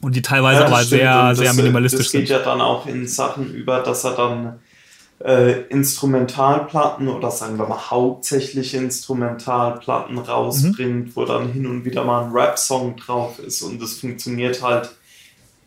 Und 0.02 0.16
die 0.16 0.22
teilweise 0.22 0.62
Ja, 0.62 0.64
das 0.64 0.72
aber 0.74 0.84
stimmt. 0.84 1.02
sehr, 1.02 1.24
Und 1.30 1.36
sehr 1.36 1.46
das, 1.48 1.56
minimalistisch 1.58 2.06
Das 2.08 2.12
geht 2.12 2.28
sind. 2.28 2.38
ja 2.38 2.44
dann 2.44 2.62
auch 2.62 2.86
in 2.88 3.08
Sachen 3.08 3.54
über, 3.54 3.80
dass 3.82 4.04
er 4.04 4.16
dann 4.16 4.60
äh, 5.24 5.62
Instrumentalplatten 5.70 7.08
oder 7.08 7.30
sagen 7.30 7.60
wir 7.60 7.68
mal 7.68 7.92
hauptsächlich 7.92 8.74
Instrumentalplatten 8.74 10.18
rausbringt, 10.18 11.16
wo 11.16 11.26
dann 11.26 11.52
hin 11.52 11.68
und 11.68 11.86
wieder 11.86 12.04
mal 12.04 12.24
ein 12.26 12.32
Rap-Song 12.32 12.96
drauf 12.98 13.38
ist 13.38 13.62
und 13.62 13.80
das 13.80 13.94
funktioniert 14.00 14.64
halt 14.64 14.90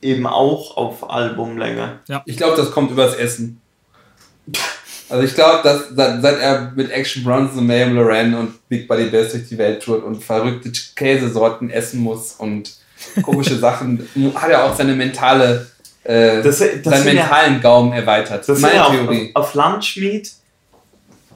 eben 0.02 0.26
auch 0.26 0.76
auf 0.76 1.08
Albumlänge. 1.08 2.00
Ich 2.26 2.36
glaube, 2.36 2.56
das 2.56 2.72
kommt 2.72 2.90
übers 2.90 3.14
Essen. 3.14 3.60
Also 5.08 5.22
ich 5.24 5.34
glaube, 5.34 5.60
dass 5.62 5.82
seit 5.94 6.40
er 6.40 6.72
mit 6.74 6.90
Action 6.90 7.22
Bronson, 7.24 7.66
Mayhem 7.66 7.94
Loren 7.94 8.34
und 8.34 8.68
Big 8.68 8.88
Buddy 8.88 9.04
Bass 9.06 9.32
durch 9.32 9.48
die 9.48 9.58
Welt 9.58 9.82
tourt 9.82 10.02
und 10.02 10.22
verrückte 10.22 10.72
Käsesorten 10.96 11.70
essen 11.70 12.00
muss 12.00 12.32
und 12.38 12.72
komische 13.22 13.58
Sachen, 13.58 14.08
hat 14.34 14.48
er 14.50 14.64
auch 14.64 14.74
seine 14.76 14.94
mentale, 14.94 15.66
äh, 16.04 16.42
Das- 16.42 16.58
das 16.58 16.58
seinen 16.58 16.82
sind 16.82 17.16
ja- 17.16 17.22
mentalen 17.24 17.60
Gaumen 17.60 17.92
erweitert. 17.92 18.48
Das 18.48 18.58
Meine 18.60 18.74
ist 18.74 18.80
ja 18.80 18.90
Theorie. 18.90 19.30
auf, 19.34 19.44
auf 19.48 19.54
Lunch 19.54 19.96
Meat, 19.98 20.30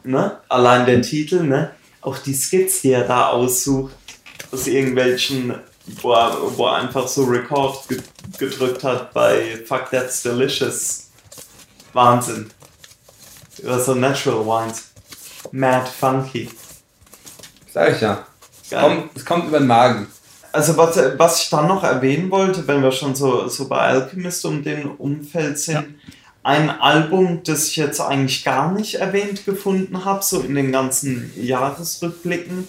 ne? 0.04 0.38
allein 0.48 0.87
der 0.87 1.02
Titel, 1.02 1.42
ne? 1.44 1.70
auch 2.00 2.16
die 2.18 2.35
Skits, 2.35 2.81
die 2.81 2.92
er 2.92 3.04
da 3.04 3.28
aussucht, 3.28 3.94
aus 4.50 4.66
irgendwelchen, 4.66 5.54
wo 6.00 6.12
er, 6.12 6.37
wo 6.57 6.66
er 6.66 6.76
einfach 6.76 7.07
so 7.07 7.24
Record 7.24 7.87
ge 7.88 7.98
gedrückt 8.38 8.83
hat 8.85 9.12
bei 9.12 9.59
Fuck 9.66 9.90
That's 9.90 10.22
Delicious. 10.22 11.09
Wahnsinn. 11.92 12.50
Über 13.62 13.79
so 13.81 13.94
Natural 13.94 14.44
Wines. 14.47 14.85
Mad 15.53 15.87
Funky. 15.99 16.49
Sag 17.73 17.94
ich 17.94 18.01
ja. 18.01 18.27
Es 18.62 18.79
kommt, 18.79 19.16
es 19.16 19.25
kommt 19.25 19.47
über 19.49 19.59
den 19.59 19.66
Magen. 19.66 20.07
Also 20.53 20.77
was, 20.77 20.99
was 21.18 21.42
ich 21.42 21.51
dann 21.51 21.68
noch 21.68 21.85
erwähnen 21.85 22.31
wollte, 22.31 22.66
wenn 22.66 22.83
wir 22.83 22.92
schon 22.92 23.14
so, 23.14 23.49
so 23.49 23.68
bei 23.68 23.79
Alchemist 23.79 24.44
um 24.44 24.62
den 24.62 24.87
Umfeld 24.87 25.59
sind, 25.59 25.75
Ja. 25.75 25.85
ein 26.42 26.71
Album, 26.71 27.42
das 27.44 27.68
ich 27.68 27.77
jetzt 27.77 28.01
eigentlich 28.01 28.44
gar 28.44 28.73
nicht 28.73 28.97
erwähnt 28.97 29.44
gefunden 29.44 30.05
habe, 30.05 30.23
so 30.25 30.40
in 30.40 30.55
den 30.55 30.73
ganzen 30.73 31.33
Jahresrückblicken, 31.37 32.66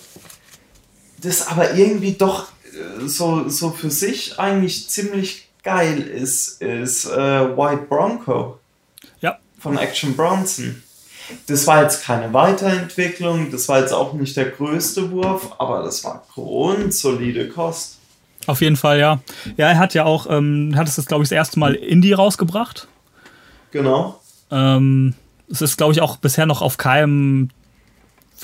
das 1.17 1.47
aber 1.47 1.73
irgendwie 1.73 2.13
doch 2.13 2.47
äh, 2.65 3.07
so, 3.07 3.47
so 3.49 3.71
für 3.71 3.89
sich 3.89 4.37
eigentlich 4.39 4.89
ziemlich 4.89 5.49
geil 5.63 6.01
ist, 6.01 6.61
ist 6.61 7.05
äh, 7.05 7.57
White 7.57 7.85
Bronco 7.89 8.58
von 9.59 9.77
Action 9.77 10.15
Bronson. 10.15 10.81
Das 11.47 11.67
war 11.67 11.83
jetzt 11.83 12.03
keine 12.03 12.33
Weiterentwicklung, 12.33 13.51
das 13.51 13.69
war 13.69 13.79
jetzt 13.79 13.93
auch 13.93 14.13
nicht 14.13 14.35
der 14.35 14.45
größte 14.49 15.11
Wurf, 15.11 15.51
aber 15.59 15.83
das 15.83 16.03
war 16.03 16.23
grundsolide 16.33 17.49
Kost. 17.49 17.97
auf 18.47 18.61
jeden 18.61 18.77
Fall, 18.77 18.97
ja. 18.99 19.19
Ja, 19.57 19.69
er 19.69 19.77
hat 19.77 19.93
ja 19.93 20.05
auch, 20.05 20.25
ähm, 20.29 20.73
hat 20.75 20.87
es 20.87 20.97
jetzt, 20.97 21.07
glaube 21.07 21.23
ich, 21.23 21.29
das 21.29 21.35
erste 21.35 21.59
Mal 21.59 21.75
Indie 21.75 22.13
rausgebracht. 22.13 22.87
Genau. 23.71 24.19
Ähm, 24.49 25.13
es 25.51 25.61
ist, 25.61 25.77
glaube 25.77 25.93
ich, 25.93 26.01
auch 26.01 26.17
bisher 26.17 26.47
noch 26.47 26.63
auf 26.63 26.77
keinem, 26.77 27.49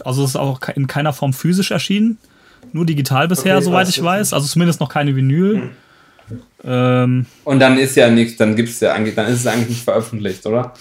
also 0.03 0.23
es 0.23 0.31
ist 0.31 0.35
auch 0.35 0.59
in 0.75 0.85
keiner 0.85 1.13
Form 1.13 1.33
physisch 1.33 1.71
erschienen. 1.71 2.19
Nur 2.71 2.85
digital 2.85 3.27
bisher, 3.27 3.55
Okay, 3.55 3.65
soweit 3.65 3.89
ich 3.89 4.03
weiß. 4.03 4.33
Also 4.33 4.47
zumindest 4.47 4.79
noch 4.79 4.89
keine 4.89 5.15
Vinyl. 5.15 5.55
Hm. 5.55 5.71
Ähm, 6.63 7.25
Und 7.43 7.59
dann 7.59 7.77
ist 7.77 7.95
ja 7.95 8.09
nichts, 8.09 8.37
dann 8.37 8.55
gibt's 8.55 8.79
ja 8.79 8.93
eigentlich, 8.93 9.15
dann 9.15 9.27
ist 9.27 9.41
es 9.41 9.47
eigentlich 9.47 9.69
nicht 9.69 9.83
veröffentlicht, 9.83 10.45
oder? 10.45 10.73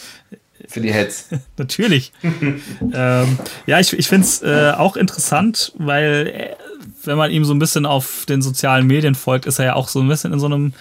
Für 0.69 0.81
die 0.81 0.93
Heads. 0.93 1.29
natürlich. 1.59 2.13
ähm, 2.23 3.39
ja, 3.67 3.81
ich, 3.81 3.93
ich 3.93 4.09
finde 4.09 4.27
es 4.27 4.43
äh, 4.43 4.73
auch 4.77 4.97
interessant, 4.97 5.73
weil 5.77 6.27
äh, 6.35 6.57
wenn 7.05 7.19
man 7.19 7.31
ihm 7.31 7.45
so 7.45 7.53
ein 7.53 7.59
bisschen 7.59 7.85
auf 7.85 8.25
den 8.27 8.41
sozialen 8.41 8.87
Medien 8.87 9.15
folgt, 9.15 9.45
ist 9.47 9.59
er 9.59 9.67
ja 9.67 9.75
auch 9.75 9.89
so 9.89 10.01
ein 10.01 10.09
bisschen 10.09 10.33
in 10.33 10.41
so 10.41 10.47
einem, 10.47 10.73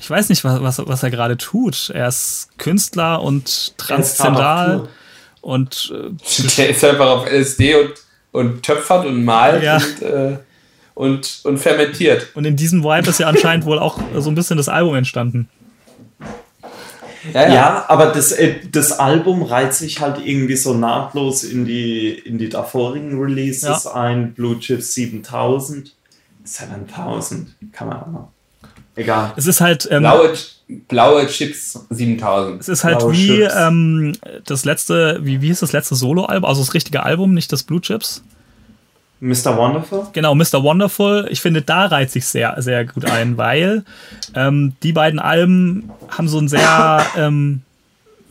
ich 0.00 0.08
weiß 0.08 0.30
nicht, 0.30 0.44
was, 0.44 0.62
was, 0.62 0.78
was 0.86 1.02
er 1.02 1.10
gerade 1.10 1.36
tut. 1.36 1.90
Er 1.90 2.08
ist 2.08 2.48
Künstler 2.56 3.20
und 3.22 3.76
transzendal 3.76 4.88
und 5.42 5.92
äh, 5.94 6.42
Der 6.56 6.70
ist 6.70 6.84
einfach 6.84 7.06
auf 7.08 7.30
LSD 7.30 7.74
und, 7.74 7.92
und 8.32 8.62
töpfert 8.62 9.04
und 9.06 9.24
malt 9.24 9.62
Ja. 9.62 9.76
und, 9.76 10.02
äh, 10.02 10.38
und, 10.98 11.42
und 11.44 11.58
fermentiert. 11.58 12.26
Und 12.34 12.44
in 12.44 12.56
diesem 12.56 12.82
Vibe 12.82 13.08
ist 13.08 13.20
ja 13.20 13.28
anscheinend 13.28 13.64
wohl 13.66 13.78
auch 13.78 14.00
so 14.16 14.30
ein 14.30 14.34
bisschen 14.34 14.56
das 14.56 14.68
Album 14.68 14.96
entstanden. 14.96 15.48
Ja, 17.32 17.84
aber 17.88 18.06
das, 18.06 18.32
äh, 18.32 18.56
das 18.72 18.98
Album 18.98 19.42
reiht 19.42 19.74
sich 19.74 20.00
halt 20.00 20.24
irgendwie 20.24 20.56
so 20.56 20.74
nahtlos 20.74 21.44
in 21.44 21.64
die, 21.64 22.10
in 22.10 22.38
die 22.38 22.48
davorigen 22.48 23.20
Releases 23.20 23.84
Ja. 23.84 23.94
ein. 23.94 24.32
Blue 24.34 24.58
Chips 24.58 24.94
7000. 24.94 25.94
7000, 26.42 27.48
kann 27.72 27.88
man 27.88 28.02
auch 28.02 28.06
noch. 28.06 28.28
Egal. 28.96 29.32
Es 29.36 29.46
ist 29.46 29.60
halt, 29.60 29.86
ähm, 29.92 30.02
Blaue, 30.02 30.32
blaue 30.88 31.26
Chips 31.26 31.78
7000. 31.90 32.60
es 32.60 32.68
ist 32.68 32.82
halt 32.82 32.98
blaue 32.98 33.12
wie 33.12 33.42
ähm, 33.42 34.14
das 34.46 34.64
letzte, 34.64 35.20
wie, 35.22 35.42
wie 35.42 35.48
hieß 35.48 35.60
das 35.60 35.72
letzte 35.72 35.94
Solo-Album? 35.94 36.48
Also 36.48 36.62
das 36.62 36.74
richtige 36.74 37.04
Album, 37.04 37.34
nicht 37.34 37.52
das 37.52 37.62
Blue 37.62 37.80
Chips. 37.80 38.22
Mr. 39.20 39.56
Wonderful? 39.56 40.06
Genau, 40.12 40.34
Mr. 40.34 40.62
Wonderful. 40.62 41.26
Ich 41.30 41.40
finde, 41.40 41.62
da 41.62 41.86
reiht 41.86 42.10
sich 42.10 42.26
sehr, 42.26 42.54
sehr 42.62 42.84
gut 42.84 43.04
ein, 43.10 43.36
weil 43.36 43.84
ähm, 44.34 44.74
die 44.82 44.92
beiden 44.92 45.18
Alben 45.18 45.90
haben 46.08 46.28
so 46.28 46.38
einen 46.38 46.48
sehr, 46.48 47.04
ähm, 47.16 47.62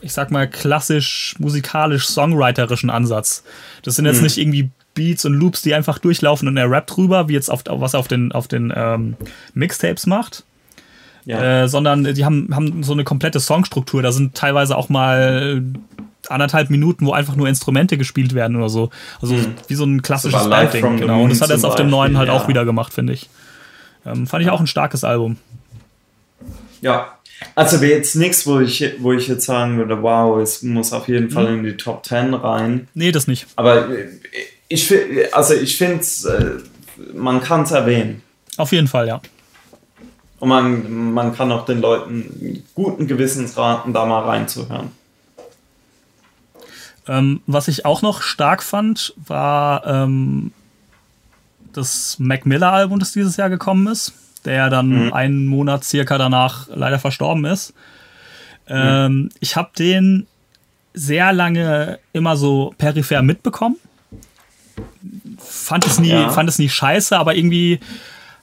ich 0.00 0.12
sag 0.12 0.30
mal, 0.30 0.48
klassisch 0.48 1.34
musikalisch-songwriterischen 1.38 2.90
Ansatz. 2.90 3.44
Das 3.82 3.96
sind 3.96 4.06
jetzt 4.06 4.22
nicht 4.22 4.38
irgendwie 4.38 4.70
Beats 4.94 5.24
und 5.24 5.34
Loops, 5.34 5.62
die 5.62 5.74
einfach 5.74 5.98
durchlaufen 5.98 6.48
und 6.48 6.56
er 6.56 6.70
rappt 6.70 6.96
drüber, 6.96 7.28
wie 7.28 7.34
jetzt 7.34 7.50
auf, 7.50 7.62
was 7.66 7.94
er 7.94 8.00
auf 8.00 8.08
den, 8.08 8.32
auf 8.32 8.48
den 8.48 8.72
ähm, 8.74 9.16
Mixtapes 9.54 10.06
macht. 10.06 10.44
Ja. 11.24 11.64
Äh, 11.64 11.68
sondern 11.68 12.14
die 12.14 12.24
haben, 12.24 12.48
haben 12.54 12.82
so 12.82 12.94
eine 12.94 13.04
komplette 13.04 13.38
Songstruktur. 13.38 14.02
Da 14.02 14.12
sind 14.12 14.34
teilweise 14.34 14.76
auch 14.76 14.88
mal 14.88 15.62
anderthalb 16.30 16.70
Minuten, 16.70 17.06
wo 17.06 17.12
einfach 17.12 17.36
nur 17.36 17.48
Instrumente 17.48 17.98
gespielt 17.98 18.34
werden 18.34 18.56
oder 18.56 18.68
so. 18.68 18.90
Also 19.20 19.36
wie 19.66 19.74
so 19.74 19.84
ein 19.84 20.02
klassisches 20.02 20.44
the 20.44 20.80
Genau. 20.80 21.22
Und 21.22 21.30
das 21.30 21.40
hat 21.40 21.50
er 21.50 21.56
jetzt 21.56 21.64
auf 21.64 21.74
dem 21.74 21.90
neuen 21.90 22.16
halt 22.18 22.30
auch 22.30 22.42
ja. 22.42 22.48
wieder 22.48 22.64
gemacht, 22.64 22.92
finde 22.92 23.12
ich. 23.12 23.28
Ähm, 24.06 24.26
fand 24.26 24.42
ich 24.42 24.50
auch 24.50 24.60
ein 24.60 24.66
starkes 24.66 25.04
Album. 25.04 25.36
Ja. 26.80 27.14
Also 27.54 27.80
wäre 27.80 27.92
jetzt 27.92 28.16
nichts, 28.16 28.46
wo 28.46 28.58
ich, 28.58 28.94
wo 28.98 29.12
ich 29.12 29.28
jetzt 29.28 29.46
sagen 29.46 29.78
würde, 29.78 30.02
wow, 30.02 30.40
es 30.40 30.62
muss 30.62 30.92
auf 30.92 31.06
jeden 31.08 31.26
Mhm. 31.26 31.30
Fall 31.30 31.46
in 31.54 31.62
die 31.62 31.76
Top 31.76 32.04
10 32.04 32.34
rein. 32.34 32.88
Nee, 32.94 33.12
das 33.12 33.28
nicht. 33.28 33.46
Aber 33.54 33.88
ich, 34.68 34.92
also 35.32 35.54
ich 35.54 35.76
finde 35.76 36.02
äh, 36.02 37.14
man 37.14 37.40
kann 37.40 37.62
es 37.62 37.70
erwähnen. 37.70 38.22
Auf 38.56 38.72
jeden 38.72 38.88
Fall, 38.88 39.06
ja. 39.06 39.20
Und 40.40 40.48
man, 40.48 41.12
man 41.12 41.34
kann 41.34 41.50
auch 41.52 41.64
den 41.64 41.80
Leuten 41.80 42.64
guten 42.74 43.06
Gewissens 43.06 43.56
raten, 43.56 43.92
da 43.92 44.04
mal 44.04 44.22
reinzuhören. 44.24 44.90
Ähm, 47.08 47.40
was 47.46 47.68
ich 47.68 47.84
auch 47.86 48.02
noch 48.02 48.20
stark 48.22 48.62
fand, 48.62 49.14
war 49.16 49.86
ähm, 49.86 50.52
das 51.72 52.16
Mac 52.18 52.44
Miller-Album, 52.46 52.98
das 52.98 53.12
dieses 53.12 53.36
Jahr 53.36 53.48
gekommen 53.50 53.86
ist, 53.86 54.12
der 54.44 54.54
ja 54.54 54.68
dann 54.68 55.12
einen 55.12 55.46
Monat 55.46 55.84
circa 55.84 56.18
danach 56.18 56.68
leider 56.74 56.98
verstorben 56.98 57.44
ist. 57.44 57.72
Ähm, 58.66 59.30
Ich 59.40 59.56
habe 59.56 59.70
den 59.78 60.26
sehr 60.94 61.32
lange 61.32 61.98
immer 62.12 62.36
so 62.36 62.74
peripher 62.78 63.22
mitbekommen. 63.22 63.76
Fand 65.38 65.86
es 65.86 65.98
nie, 65.98 66.10
Ja. 66.10 66.28
fand 66.30 66.48
es 66.48 66.58
nie 66.58 66.68
scheiße, 66.68 67.16
aber 67.16 67.34
irgendwie 67.36 67.80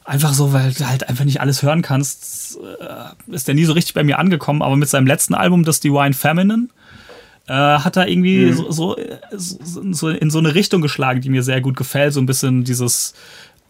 einfach 0.06 0.34
so, 0.34 0.54
weil 0.54 0.72
du 0.72 0.88
halt 0.88 1.10
einfach 1.10 1.26
nicht 1.26 1.42
alles 1.42 1.64
hören 1.64 1.82
kannst, 1.82 2.58
äh, 2.58 3.34
ist 3.34 3.48
der 3.48 3.56
nie 3.56 3.66
so 3.66 3.74
richtig 3.74 3.94
bei 3.94 4.04
mir 4.04 4.20
angekommen. 4.20 4.62
Aber 4.62 4.76
mit 4.76 4.88
seinem 4.90 5.08
letzten 5.08 5.34
Album, 5.34 5.64
das 5.66 5.80
Divine 5.80 6.14
Feminine, 6.14 6.68
äh, 7.48 7.54
hat 7.54 7.96
er 7.98 8.08
irgendwie 8.08 8.52
so, 8.54 8.72
so, 8.72 8.96
so, 9.32 9.82
so 9.94 10.10
in 10.10 10.30
so 10.32 10.40
eine 10.40 10.56
Richtung 10.56 10.82
geschlagen, 10.82 11.22
die 11.22 11.30
mir 11.30 11.44
sehr 11.44 11.62
gut 11.62 11.76
gefällt. 11.78 12.14
So 12.14 12.20
ein 12.20 12.26
bisschen 12.26 12.64
dieses 12.64 13.14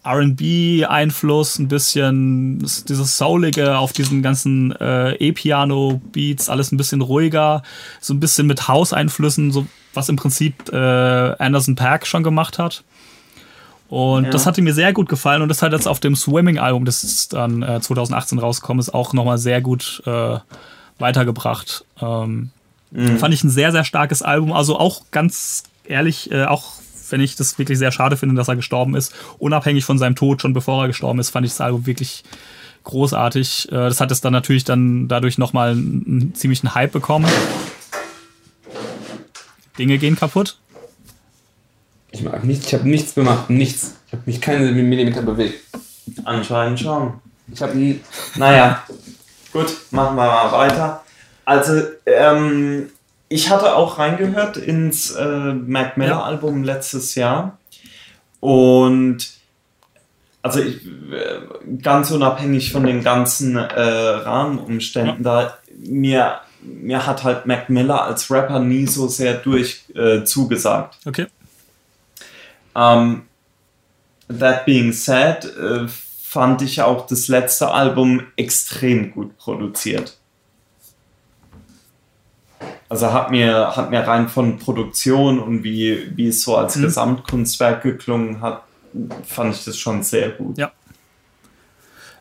RB-Einfluss, 0.05 1.59
ein 1.59 1.67
bisschen 1.67 2.59
dieses 2.59 3.17
Soulige 3.17 3.77
auf 3.77 3.93
diesen 3.93 4.21
ganzen 4.21 4.71
äh, 4.73 5.13
E-Piano-Beats, 5.15 6.49
alles 6.49 6.71
ein 6.71 6.77
bisschen 6.77 7.01
ruhiger, 7.01 7.63
so 8.01 8.13
ein 8.13 8.19
bisschen 8.19 8.47
mit 8.47 8.67
House-Einflüssen, 8.67 9.51
so 9.51 9.65
was 9.93 10.09
im 10.09 10.15
Prinzip 10.15 10.71
äh, 10.71 10.75
Anderson 10.77 11.75
Paak 11.75 12.05
schon 12.05 12.23
gemacht 12.23 12.59
hat. 12.59 12.83
Und 13.89 14.25
Ja. 14.25 14.29
das 14.31 14.45
hatte 14.45 14.61
mir 14.61 14.73
sehr 14.73 14.93
gut 14.93 15.09
gefallen 15.09 15.41
und 15.41 15.49
das 15.49 15.61
hat 15.61 15.71
jetzt 15.71 15.87
auf 15.87 15.99
dem 15.99 16.15
Swimming-Album, 16.15 16.85
das 16.85 17.27
dann 17.29 17.61
äh, 17.63 17.79
2018 17.79 18.39
rausgekommen 18.39 18.79
ist, 18.79 18.93
auch 18.93 19.13
nochmal 19.13 19.37
sehr 19.37 19.61
gut 19.61 20.01
äh, 20.05 20.37
weitergebracht. 20.99 21.85
Ähm, 22.01 22.49
Fand 22.91 23.33
ich 23.33 23.43
ein 23.43 23.49
sehr, 23.49 23.71
sehr 23.71 23.83
starkes 23.83 24.21
Album. 24.21 24.53
Also 24.53 24.77
auch 24.77 25.03
ganz 25.11 25.63
ehrlich, 25.85 26.31
äh, 26.31 26.45
auch 26.45 26.73
wenn 27.09 27.21
ich 27.21 27.35
das 27.35 27.57
wirklich 27.59 27.77
sehr 27.77 27.91
schade 27.91 28.17
finde, 28.17 28.35
dass 28.35 28.47
er 28.47 28.55
gestorben 28.55 28.95
ist, 28.95 29.13
unabhängig 29.37 29.85
von 29.85 29.97
seinem 29.97 30.15
Tod, 30.15 30.41
schon 30.41 30.53
bevor 30.53 30.83
er 30.83 30.87
gestorben 30.87 31.19
ist, 31.19 31.29
fand 31.29 31.45
ich 31.45 31.51
das 31.51 31.61
Album 31.61 31.85
wirklich 31.85 32.23
großartig. 32.83 33.69
Äh, 33.69 33.75
das 33.75 33.99
hat 33.99 34.11
es 34.11 34.21
dann 34.21 34.33
natürlich 34.33 34.63
dann 34.63 35.07
dadurch 35.07 35.37
nochmal 35.37 35.71
einen, 35.71 36.05
einen 36.07 36.35
ziemlichen 36.35 36.73
Hype 36.73 36.91
bekommen. 36.91 37.29
Dinge 39.77 39.97
gehen 39.97 40.15
kaputt. 40.15 40.57
Ich 42.11 42.23
mag 42.23 42.45
nichts, 42.45 42.67
ich 42.67 42.73
habe 42.73 42.87
nichts 42.87 43.13
gemacht, 43.13 43.49
nichts. 43.49 43.95
Ich 44.07 44.13
habe 44.13 44.23
mich 44.25 44.39
keine 44.39 44.71
Millimeter 44.71 45.21
bewegt. 45.21 45.59
Anscheinend 46.23 46.79
schon. 46.79 47.15
Ich 47.51 47.61
habe 47.61 47.77
nie. 47.77 47.99
Naja, 48.35 48.83
gut, 49.51 49.75
machen 49.91 50.15
wir 50.15 50.25
mal 50.25 50.51
weiter. 50.51 51.03
Also, 51.45 51.81
ähm, 52.05 52.89
ich 53.29 53.49
hatte 53.49 53.75
auch 53.75 53.99
reingehört 53.99 54.57
ins 54.57 55.11
äh, 55.11 55.53
Mac 55.53 55.97
Miller. 55.97 56.23
Album 56.23 56.63
letztes 56.63 57.15
Jahr. 57.15 57.57
Und 58.39 59.35
also 60.41 60.59
ich, 60.59 60.85
äh, 60.85 61.39
ganz 61.81 62.11
unabhängig 62.11 62.71
von 62.71 62.83
den 62.83 63.03
ganzen 63.03 63.55
äh, 63.55 63.81
Rahmenumständen 63.81 65.23
da, 65.23 65.57
mir, 65.75 66.41
mir 66.61 67.07
hat 67.07 67.23
halt 67.23 67.47
Mac 67.47 67.69
Miller 67.69 68.03
als 68.03 68.29
Rapper 68.29 68.59
nie 68.59 68.85
so 68.85 69.07
sehr 69.07 69.33
durch 69.33 69.85
äh, 69.95 70.23
zugesagt. 70.23 70.99
Okay. 71.05 71.25
Ähm, 72.75 73.23
that 74.27 74.65
being 74.65 74.93
said, 74.93 75.45
äh, 75.45 75.87
fand 75.87 76.61
ich 76.61 76.81
auch 76.83 77.07
das 77.07 77.27
letzte 77.27 77.71
Album 77.71 78.27
extrem 78.35 79.11
gut 79.11 79.35
produziert. 79.37 80.17
Also 82.87 83.11
hat 83.11 83.31
mir, 83.31 83.75
hat 83.75 83.89
mir 83.89 84.01
rein 84.01 84.29
von 84.29 84.59
Produktion 84.59 85.39
und 85.39 85.63
wie, 85.63 86.15
wie 86.15 86.27
es 86.27 86.43
so 86.43 86.55
als 86.55 86.79
Gesamtkunstwerk 86.79 87.81
geklungen 87.81 88.41
hat, 88.41 88.63
fand 89.25 89.55
ich 89.55 89.65
das 89.65 89.77
schon 89.77 90.03
sehr 90.03 90.29
gut. 90.29 90.57
Ja. 90.57 90.71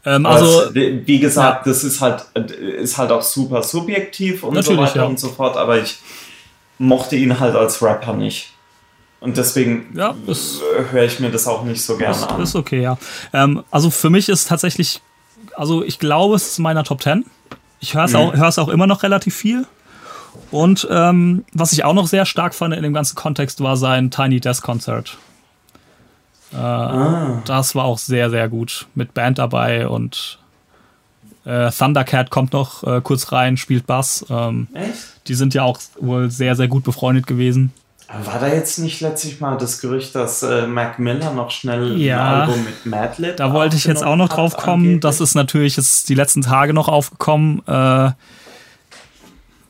Ähm, 0.07 0.27
also, 0.27 0.69
es, 0.69 0.75
wie 0.75 1.19
gesagt, 1.19 1.67
das 1.67 1.85
ist 1.85 2.01
halt, 2.01 2.23
ist 2.33 2.99
halt 2.99 3.11
auch 3.11 3.23
super 3.23 3.63
subjektiv 3.63 4.43
und 4.43 4.55
so 4.55 4.73
Natürlich, 4.73 4.91
weiter 4.91 5.03
ja. 5.03 5.07
und 5.07 5.19
so 5.19 5.29
fort, 5.29 5.57
aber 5.57 5.79
ich 5.81 5.99
mochte 6.79 7.17
ihn 7.17 7.41
halt 7.41 7.55
als 7.55 7.83
Rapper 7.83 8.15
nicht. 8.15 8.51
Und 9.21 9.39
deswegen 9.39 9.95
ja, 9.97 10.15
höre 10.91 11.05
ich 11.05 11.19
mir 11.21 11.31
das 11.31 11.47
auch 11.47 11.65
nicht 11.65 11.83
so 11.83 11.97
gerne 11.97 12.15
ist, 12.15 12.25
an. 12.25 12.43
ist 12.43 12.55
okay, 12.55 12.83
ja. 12.83 12.99
Ähm, 13.33 13.65
also 13.71 13.91
für 13.91 14.11
mich 14.11 14.29
ist 14.29 14.49
tatsächlich, 14.49 15.01
also 15.57 15.83
ich 15.83 15.99
glaube, 15.99 16.37
es 16.37 16.49
ist 16.49 16.59
in 16.59 16.65
meiner 16.65 16.85
Top 16.85 17.03
10. 17.03 17.25
Ich 17.81 17.95
höre 17.95 18.05
es 18.05 18.15
auch, 18.15 18.35
hör's 18.35 18.59
auch 18.59 18.69
immer 18.69 18.87
noch 18.87 19.03
relativ 19.03 19.35
viel. 19.35 19.67
Und 20.51 20.87
ähm, 20.91 21.45
was 21.53 21.73
ich 21.73 21.85
auch 21.85 21.95
noch 21.95 22.07
sehr 22.07 22.27
stark 22.27 22.55
fand 22.55 22.75
in 22.75 22.83
dem 22.83 22.93
ganzen 22.95 23.15
Kontext 23.17 23.61
war 23.63 23.77
sein 23.77 24.11
Tiny 24.11 24.41
Desk 24.41 24.63
Concert. 24.63 25.17
Äh, 26.53 26.57
Das 27.45 27.75
war 27.75 27.85
auch 27.85 27.99
sehr, 27.99 28.31
sehr 28.31 28.49
gut. 28.49 28.87
Mit 28.95 29.15
Band 29.15 29.39
dabei 29.39 29.89
und 29.89 30.39
äh, 31.45 31.71
Thundercat 31.71 32.31
kommt 32.31 32.53
noch 32.53 32.85
äh, 32.85 33.01
kurz 33.03 33.33
rein, 33.33 33.57
spielt 33.57 33.87
Bass. 33.87 34.25
Ähm, 34.31 34.69
Echt? 34.75 34.95
die 35.29 35.35
sind 35.35 35.55
ja 35.55 35.63
auch 35.63 35.79
wohl 36.01 36.31
sehr, 36.31 36.55
sehr 36.57 36.69
gut 36.69 36.85
befreundet 36.85 37.27
gewesen. 37.27 37.73
War 38.25 38.39
da 38.39 38.47
jetzt 38.49 38.79
nicht 38.79 39.01
letztlich 39.01 39.41
mal 39.41 39.57
das 39.57 39.81
Gerücht, 39.81 40.15
dass 40.15 40.43
äh, 40.43 40.67
Mac 40.67 40.99
Miller 40.99 41.33
noch 41.33 41.51
schnell 41.51 41.99
Ja. 42.01 42.19
ein 42.25 42.41
Album 42.43 42.65
mit 42.65 42.87
Madlib 42.87 43.37
Da 43.39 43.53
wollte 43.53 43.77
ich 43.77 43.87
jetzt 43.87 44.05
auch 44.05 44.15
noch 44.17 44.29
drauf 44.29 44.57
kommen. 44.57 45.01
Das 45.01 45.21
ist 45.21 45.35
natürlich 45.35 45.77
jetzt 45.77 46.09
die 46.09 46.15
letzten 46.15 46.43
Tage 46.43 46.73
noch 46.75 46.87
aufgekommen, 46.89 47.63
äh, 47.67 48.11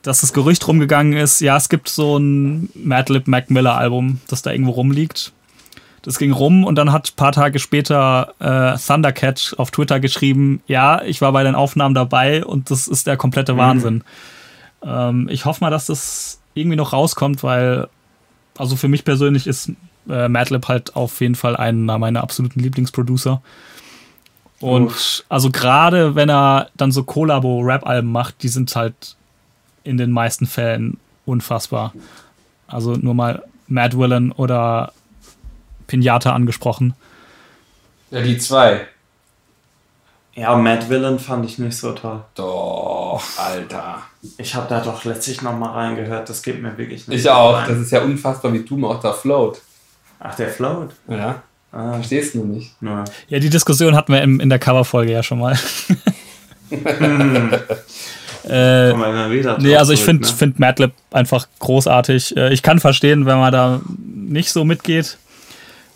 dass 0.04 0.20
das 0.20 0.32
Gerücht 0.32 0.68
rumgegangen 0.68 1.14
ist. 1.14 1.40
Ja, 1.40 1.56
es 1.56 1.68
gibt 1.68 1.88
so 1.88 2.18
ein 2.18 2.68
Madlib 2.74 3.26
Mac 3.26 3.50
Miller 3.50 3.76
Album, 3.76 4.20
das 4.28 4.42
da 4.42 4.52
irgendwo 4.52 4.72
rumliegt. 4.72 5.32
Das 6.02 6.18
ging 6.18 6.32
rum 6.32 6.64
und 6.64 6.74
dann 6.76 6.92
hat 6.92 7.10
ein 7.10 7.16
paar 7.16 7.32
Tage 7.32 7.58
später 7.58 8.34
äh, 8.38 8.78
Thundercat 8.78 9.54
auf 9.56 9.70
Twitter 9.70 10.00
geschrieben, 10.00 10.62
ja, 10.66 11.02
ich 11.02 11.22
war 11.22 11.32
bei 11.32 11.42
den 11.42 11.54
Aufnahmen 11.54 11.94
dabei 11.94 12.44
und 12.44 12.70
das 12.70 12.86
ist 12.86 13.06
der 13.06 13.16
komplette 13.16 13.56
Wahnsinn. 13.56 14.04
Ähm, 14.82 15.28
ich 15.30 15.46
hoffe 15.46 15.64
mal, 15.64 15.70
dass 15.70 15.86
das 15.86 16.40
irgendwie 16.52 16.76
noch 16.76 16.92
rauskommt, 16.92 17.42
weil, 17.42 17.88
also 18.58 18.76
für 18.76 18.88
mich 18.88 19.06
persönlich 19.06 19.46
ist 19.46 19.72
äh, 20.10 20.28
Madlib 20.28 20.68
halt 20.68 20.94
auf 20.94 21.22
jeden 21.22 21.36
Fall 21.36 21.56
einer 21.56 21.98
meiner 21.98 22.22
absoluten 22.22 22.60
Lieblingsproducer. 22.60 23.40
Und 24.60 25.24
also 25.30 25.50
gerade 25.50 26.14
wenn 26.14 26.28
er 26.28 26.68
dann 26.76 26.92
so 26.92 27.02
Kollabo-Rap-Alben 27.02 28.12
macht, 28.12 28.42
die 28.42 28.48
sind 28.48 28.76
halt 28.76 29.16
in 29.84 29.96
den 29.96 30.10
meisten 30.10 30.46
Fällen 30.46 30.98
unfassbar. 31.26 31.92
Also 32.66 32.94
nur 32.94 33.14
mal 33.14 33.42
Mad 33.68 33.96
Villain 33.96 34.32
oder 34.32 34.92
Pinata 35.86 36.32
angesprochen. 36.34 36.94
Ja, 38.10 38.20
die 38.22 38.38
zwei. 38.38 38.86
Ja, 40.34 40.56
Mad 40.56 40.88
Villain 40.88 41.18
fand 41.18 41.44
ich 41.46 41.58
nicht 41.58 41.76
so 41.76 41.92
toll. 41.92 42.24
Doch, 42.34 43.22
Alter. 43.38 44.02
Ich 44.38 44.54
habe 44.54 44.66
da 44.68 44.80
doch 44.80 45.04
letztlich 45.04 45.42
noch 45.42 45.56
mal 45.56 45.70
reingehört, 45.70 46.28
das 46.28 46.42
geht 46.42 46.60
mir 46.60 46.76
wirklich 46.76 47.06
nicht 47.06 47.20
Ich 47.20 47.30
auch. 47.30 47.54
rein. 47.54 47.68
Das 47.68 47.78
ist 47.78 47.92
ja 47.92 48.02
unfassbar, 48.02 48.52
wie 48.52 48.64
du 48.64 48.84
auch 48.88 49.00
da 49.00 49.12
float. 49.12 49.60
Ach, 50.18 50.34
der 50.34 50.48
float. 50.48 50.90
Ja. 51.08 51.42
Ah, 51.70 51.94
Verstehst 51.94 52.34
du 52.34 52.44
nicht? 52.44 52.80
nur. 52.82 53.04
Ja, 53.28 53.38
die 53.38 53.50
Diskussion 53.50 53.94
hatten 53.96 54.12
wir 54.12 54.22
im, 54.22 54.40
in 54.40 54.48
der 54.48 54.58
Coverfolge 54.58 55.12
ja 55.12 55.22
schon 55.22 55.38
mal. 55.40 55.56
äh, 58.48 58.92
Nee, 59.58 59.76
also 59.76 59.92
ich 59.92 60.02
finde 60.02 60.26
ne? 60.26 60.32
find 60.32 60.58
Madlib 60.58 60.92
einfach 61.12 61.46
großartig. 61.60 62.36
Äh, 62.36 62.52
Ich 62.52 62.62
kann 62.62 62.78
verstehen, 62.80 63.26
wenn 63.26 63.38
man 63.38 63.52
da 63.52 63.80
nicht 64.04 64.50
so 64.50 64.64
mitgeht. 64.64 65.18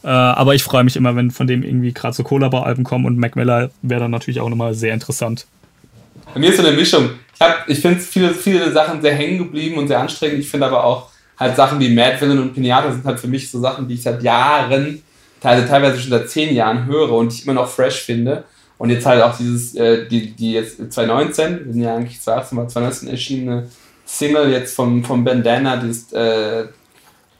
Äh, 0.04 0.08
aber 0.08 0.54
ich 0.54 0.62
freue 0.62 0.84
mich 0.84 0.96
immer, 0.96 1.16
wenn 1.16 1.30
von 1.30 1.46
dem 1.46 1.62
irgendwie 1.62 1.92
gerade 1.92 2.14
so 2.14 2.22
Collabo-Alben 2.22 2.84
kommen 2.84 3.04
und 3.04 3.18
Mac 3.18 3.34
Miller 3.37 3.70
wäre 3.82 4.02
dann 4.02 4.12
natürlich 4.12 4.40
auch 4.40 4.48
nochmal 4.48 4.74
sehr 4.74 4.94
interessant. 4.94 5.46
Bei 6.32 6.40
mir 6.40 6.50
ist 6.50 6.58
so 6.58 6.66
eine 6.66 6.76
Mischung. 6.76 7.11
Ich, 7.34 7.40
hab- 7.40 7.68
ich 7.68 7.80
finde 7.80 7.98
viele, 8.00 8.32
viele 8.32 8.70
Sachen 8.72 9.02
sehr 9.02 9.14
hängen 9.14 9.38
geblieben 9.38 9.76
und 9.76 9.88
sehr 9.88 9.98
anstrengend. 10.00 10.38
Ich 10.38 10.48
finde 10.48 10.66
aber 10.66 10.84
auch 10.84 11.08
halt 11.38 11.56
Sachen 11.56 11.80
wie 11.80 11.88
Mad 11.92 12.20
Villain 12.20 12.38
und 12.38 12.54
Pinata 12.54 12.92
sind 12.92 13.04
halt 13.04 13.18
für 13.20 13.28
mich 13.28 13.50
so 13.50 13.61
Sachen, 13.61 13.88
die 13.88 13.94
ich 13.94 14.02
seit 14.02 14.22
Jahren, 14.22 15.02
teilweise, 15.40 15.68
teilweise 15.68 16.00
schon 16.00 16.11
seit 16.11 16.28
zehn 16.30 16.54
Jahren 16.54 16.87
höre 16.87 17.12
und 17.12 17.32
ich 17.32 17.44
immer 17.44 17.54
noch 17.54 17.68
fresh 17.68 18.02
finde. 18.02 18.44
Und 18.78 18.90
jetzt 18.90 19.04
halt 19.06 19.22
auch 19.22 19.36
dieses, 19.36 19.74
äh, 19.74 20.06
die, 20.08 20.30
die 20.30 20.52
jetzt 20.52 20.76
2019, 20.78 21.66
wir 21.66 21.72
sind 21.72 21.82
ja 21.82 21.96
eigentlich 21.96 22.20
2018, 22.20 22.58
war 22.58 22.68
2019 22.68 23.08
erschienene 23.10 23.68
Single 24.06 24.50
jetzt 24.52 24.74
vom, 24.76 25.04
vom 25.04 25.24
Bandana, 25.24 25.76
die 25.76 25.88
ist 25.90 26.12
äh, 26.14 26.66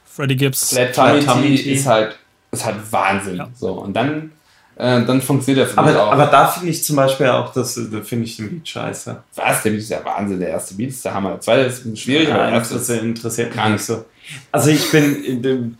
Freddie 0.05 0.35
Gibbs. 0.35 0.69
Flat 0.73 0.93
Flat 0.93 1.11
Tummy 1.23 1.25
Tummy 1.25 1.55
Tea 1.55 1.63
Tea. 1.63 1.73
ist 1.73 1.85
halt, 1.87 2.19
ist 2.51 2.65
halt 2.65 2.75
Wahnsinn. 2.91 3.37
Ja. 3.37 3.49
So, 3.55 3.71
und 3.71 3.93
dann, 3.93 4.33
äh, 4.75 5.03
dann 5.05 5.21
funktioniert 5.21 5.65
der 5.65 5.73
für 5.73 5.81
mich 5.81 5.91
Aber, 5.95 6.07
auch. 6.07 6.11
aber 6.11 6.25
da 6.25 6.47
finde 6.47 6.69
ich 6.71 6.83
zum 6.83 6.97
Beispiel 6.97 7.27
auch, 7.27 7.53
das, 7.53 7.75
da 7.75 8.01
finde 8.01 8.25
ich 8.25 8.35
den 8.35 8.49
Beat 8.49 8.67
scheiße. 8.67 9.23
Was? 9.35 9.63
Der 9.63 9.69
Beat 9.69 9.79
ist 9.79 9.89
ja 9.89 10.03
Wahnsinn. 10.03 10.39
Der 10.41 10.49
erste 10.49 10.73
Beat 10.75 10.89
ist 10.89 11.05
der 11.05 11.13
Hammer. 11.13 11.31
Der 11.31 11.41
zweite 11.41 11.61
ist 11.61 11.97
schwierig, 11.99 12.27
aber 12.29 12.39
der 12.43 12.49
Ja, 12.49 12.55
erste 12.57 12.75
ist 12.75 12.89
interessiert 12.89 13.47
mich 13.49 13.55
krank. 13.57 13.73
nicht 13.73 13.85
so. 13.85 14.03
Also 14.51 14.69
ich 14.71 14.91
bin, 14.91 15.23
in 15.23 15.41
dem- 15.41 15.77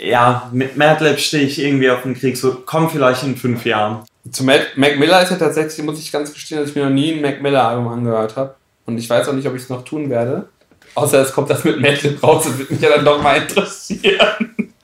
ja, 0.00 0.48
mit 0.52 0.76
Madlib 0.78 1.18
stehe 1.20 1.44
ich 1.44 1.58
irgendwie 1.58 1.90
auf 1.90 2.00
dem 2.02 2.14
Krieg, 2.14 2.36
so 2.38 2.62
komm 2.64 2.88
vielleicht 2.88 3.22
in 3.24 3.36
fünf 3.36 3.66
Jahren. 3.66 4.04
Zu 4.30 4.44
Mac, 4.44 4.76
Mac 4.76 4.98
Miller 4.98 5.22
ist 5.22 5.30
ja 5.30 5.36
tatsächlich, 5.36 5.84
muss 5.84 5.98
ich 5.98 6.12
ganz 6.12 6.32
gestehen, 6.32 6.60
dass 6.60 6.70
ich 6.70 6.76
mir 6.76 6.84
noch 6.84 6.90
nie 6.90 7.12
ein 7.12 7.20
Mac 7.20 7.42
Miller 7.42 7.66
Album 7.66 7.88
angehört 7.88 8.36
habe. 8.36 8.54
Und 8.86 8.98
ich 8.98 9.08
weiß 9.08 9.28
auch 9.28 9.32
nicht, 9.32 9.46
ob 9.48 9.54
ich 9.54 9.62
es 9.62 9.68
noch 9.68 9.84
tun 9.84 10.10
werde. 10.10 10.48
Außer 10.94 11.20
es 11.20 11.32
kommt 11.32 11.50
das 11.50 11.64
mit 11.64 11.80
Madlib 11.80 12.22
raus 12.22 12.46
und 12.46 12.58
würde 12.58 12.72
mich 12.72 12.82
ja 12.82 12.90
dann 12.90 13.04
doch 13.04 13.22
mal 13.22 13.38
interessieren. 13.38 14.74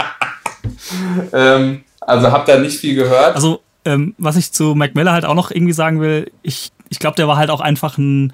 ähm, 1.33 1.85
also 2.01 2.33
hab 2.33 2.47
da 2.47 2.59
nicht 2.59 2.81
viel 2.81 2.95
gehört. 2.95 3.35
Also, 3.35 3.61
ähm, 3.85 4.15
was 4.19 4.37
ich 4.37 4.53
zu 4.53 4.75
Mac 4.75 4.95
Miller 4.95 5.13
halt 5.13 5.25
auch 5.25 5.35
noch 5.35 5.51
irgendwie 5.51 5.73
sagen 5.73 6.01
will, 6.01 6.31
ich, 6.43 6.73
ich 6.89 6.99
glaube, 6.99 7.17
der 7.17 7.29
war 7.29 7.37
halt 7.37 7.51
auch 7.51 7.61
einfach 7.61 7.99
ein, 7.99 8.33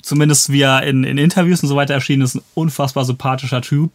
zumindest 0.00 0.50
wie 0.52 0.62
er 0.62 0.84
in, 0.84 1.04
in 1.04 1.18
Interviews 1.18 1.62
und 1.62 1.68
so 1.68 1.76
weiter 1.76 1.94
erschienen 1.94 2.22
ist, 2.22 2.36
ein 2.36 2.42
unfassbar 2.54 3.04
sympathischer 3.04 3.60
Typ, 3.60 3.90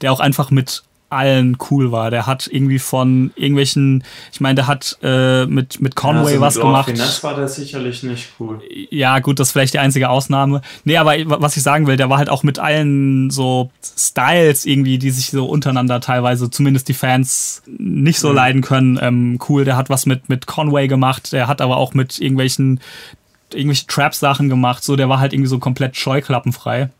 der 0.00 0.12
auch 0.12 0.20
einfach 0.20 0.50
mit 0.50 0.82
allen 1.08 1.56
cool 1.70 1.92
war. 1.92 2.10
Der 2.10 2.26
hat 2.26 2.48
irgendwie 2.50 2.78
von 2.78 3.30
irgendwelchen, 3.36 4.04
ich 4.32 4.40
meine, 4.40 4.56
der 4.56 4.66
hat 4.66 4.98
äh, 5.02 5.46
mit, 5.46 5.80
mit 5.80 5.94
Conway 5.94 6.18
Also 6.18 6.30
mit 6.32 6.40
was 6.40 6.54
Lord 6.56 6.66
gemacht. 6.66 6.90
Finesse 6.90 7.22
war 7.22 7.34
der 7.34 7.48
sicherlich 7.48 8.02
nicht 8.02 8.28
cool. 8.40 8.60
Ja, 8.90 9.20
gut, 9.20 9.38
das 9.38 9.48
ist 9.48 9.52
vielleicht 9.52 9.74
die 9.74 9.78
einzige 9.78 10.10
Ausnahme. 10.10 10.62
Nee, 10.84 10.96
aber 10.96 11.14
was 11.26 11.56
ich 11.56 11.62
sagen 11.62 11.86
will, 11.86 11.96
der 11.96 12.10
war 12.10 12.18
halt 12.18 12.28
auch 12.28 12.42
mit 12.42 12.58
allen 12.58 13.30
so 13.30 13.70
Styles 13.82 14.64
irgendwie, 14.66 14.98
die 14.98 15.10
sich 15.10 15.30
so 15.30 15.46
untereinander 15.46 16.00
teilweise, 16.00 16.50
zumindest 16.50 16.88
die 16.88 16.94
Fans, 16.94 17.62
nicht 17.66 18.18
so 18.18 18.32
leiden 18.32 18.62
können, 18.62 18.98
ähm, 19.00 19.38
cool. 19.48 19.64
Der 19.64 19.76
hat 19.76 19.90
was 19.90 20.06
mit, 20.06 20.28
mit 20.28 20.46
Conway 20.46 20.88
gemacht, 20.88 21.32
der 21.32 21.46
hat 21.46 21.60
aber 21.60 21.76
auch 21.76 21.94
mit 21.94 22.18
irgendwelchen, 22.20 22.80
irgendwelche 23.52 23.86
Trap-Sachen 23.86 24.48
gemacht, 24.48 24.82
so, 24.82 24.96
der 24.96 25.08
war 25.08 25.20
halt 25.20 25.32
irgendwie 25.32 25.48
so 25.48 25.58
komplett 25.58 25.96
scheuklappenfrei. 25.96 26.90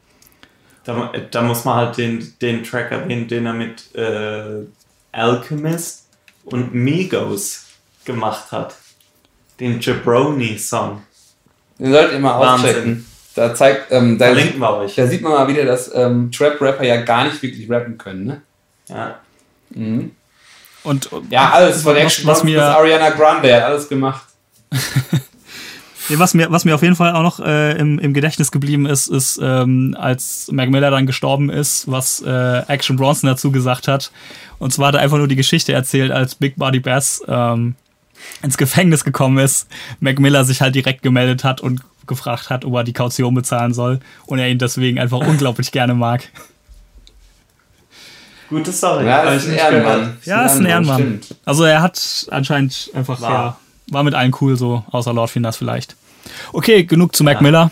Da, 0.86 1.10
da 1.30 1.42
muss 1.42 1.64
man 1.64 1.74
halt 1.76 1.96
den, 1.98 2.32
den 2.40 2.62
Track 2.62 2.92
erwähnen, 2.92 3.26
den 3.28 3.44
er 3.46 3.52
mit 3.52 3.94
äh, 3.96 4.64
Alchemist 5.12 6.06
und 6.44 6.72
Migos 6.74 7.66
gemacht 8.04 8.52
hat. 8.52 8.76
Den 9.58 9.80
Jabroni-Song. 9.80 11.02
Den 11.78 11.92
solltet 11.92 12.12
ihr 12.12 12.18
mal 12.20 12.38
Wahnsinn. 12.38 12.70
auschecken. 12.70 13.06
Da 13.34 13.54
zeigt, 13.54 13.92
ähm, 13.92 14.16
da, 14.16 14.26
Verlinken 14.26 14.60
wir 14.60 14.76
euch. 14.78 14.94
da 14.94 15.06
sieht 15.06 15.20
man 15.22 15.32
mal 15.32 15.48
wieder, 15.48 15.64
dass 15.64 15.92
ähm, 15.94 16.30
Trap-Rapper 16.32 16.84
ja 16.84 17.02
gar 17.02 17.24
nicht 17.24 17.42
wirklich 17.42 17.68
rappen 17.70 17.98
können, 17.98 18.24
ne? 18.24 18.42
Ja. 18.88 19.18
Mhm. 19.70 20.12
Und 20.84 21.10
Ja, 21.30 21.50
alles 21.50 21.82
von 21.82 21.96
was, 21.96 22.02
Action 22.02 22.26
was 22.26 22.38
bis 22.42 22.44
mir, 22.44 22.62
Ariana 22.62 23.10
Grande, 23.10 23.54
hat 23.54 23.64
alles 23.64 23.88
gemacht. 23.88 24.24
Was 26.08 26.34
mir, 26.34 26.50
was 26.50 26.64
mir 26.64 26.74
auf 26.74 26.82
jeden 26.82 26.96
Fall 26.96 27.14
auch 27.14 27.22
noch 27.22 27.40
äh, 27.40 27.72
im, 27.78 27.98
im 27.98 28.14
Gedächtnis 28.14 28.52
geblieben 28.52 28.86
ist, 28.86 29.08
ist, 29.08 29.40
ähm, 29.42 29.96
als 29.98 30.48
Mac 30.52 30.70
Miller 30.70 30.90
dann 30.90 31.06
gestorben 31.06 31.50
ist, 31.50 31.90
was 31.90 32.22
äh, 32.22 32.58
Action 32.68 32.96
Bronson 32.96 33.28
dazu 33.28 33.50
gesagt 33.50 33.88
hat. 33.88 34.12
Und 34.58 34.72
zwar 34.72 34.88
hat 34.88 34.94
er 34.94 35.00
einfach 35.00 35.18
nur 35.18 35.28
die 35.28 35.36
Geschichte 35.36 35.72
erzählt, 35.72 36.12
als 36.12 36.36
Big 36.36 36.56
Body 36.56 36.80
Bass 36.80 37.22
ähm, 37.26 37.74
ins 38.42 38.56
Gefängnis 38.56 39.04
gekommen 39.04 39.38
ist, 39.38 39.68
Mac 40.00 40.18
Miller 40.18 40.44
sich 40.44 40.60
halt 40.60 40.74
direkt 40.74 41.02
gemeldet 41.02 41.44
hat 41.44 41.60
und 41.60 41.82
gefragt 42.06 42.50
hat, 42.50 42.64
ob 42.64 42.74
er 42.74 42.84
die 42.84 42.92
Kaution 42.92 43.34
bezahlen 43.34 43.74
soll 43.74 44.00
und 44.26 44.38
er 44.38 44.48
ihn 44.48 44.58
deswegen 44.58 44.98
einfach 44.98 45.18
unglaublich 45.26 45.72
gerne 45.72 45.94
mag. 45.94 46.28
Gute 48.48 48.72
Story. 48.72 49.06
Ja, 49.06 49.22
ist 49.24 49.48
ein 49.48 49.54
Ehrenmann. 49.54 50.16
Ja, 50.24 50.46
ist 50.46 50.56
ein 50.56 50.66
Ehrenmann. 50.66 51.20
Also 51.44 51.64
er 51.64 51.82
hat 51.82 52.28
anscheinend 52.30 52.90
einfach, 52.94 53.20
War. 53.20 53.30
ja, 53.30 53.56
war 53.90 54.02
mit 54.02 54.14
allen 54.14 54.34
cool 54.40 54.56
so, 54.56 54.84
außer 54.90 55.12
Lord 55.12 55.30
Finas 55.30 55.56
vielleicht. 55.56 55.96
Okay, 56.52 56.84
genug 56.84 57.14
zu 57.14 57.22
Mac 57.24 57.36
Ja. 57.36 57.40
Miller. 57.42 57.70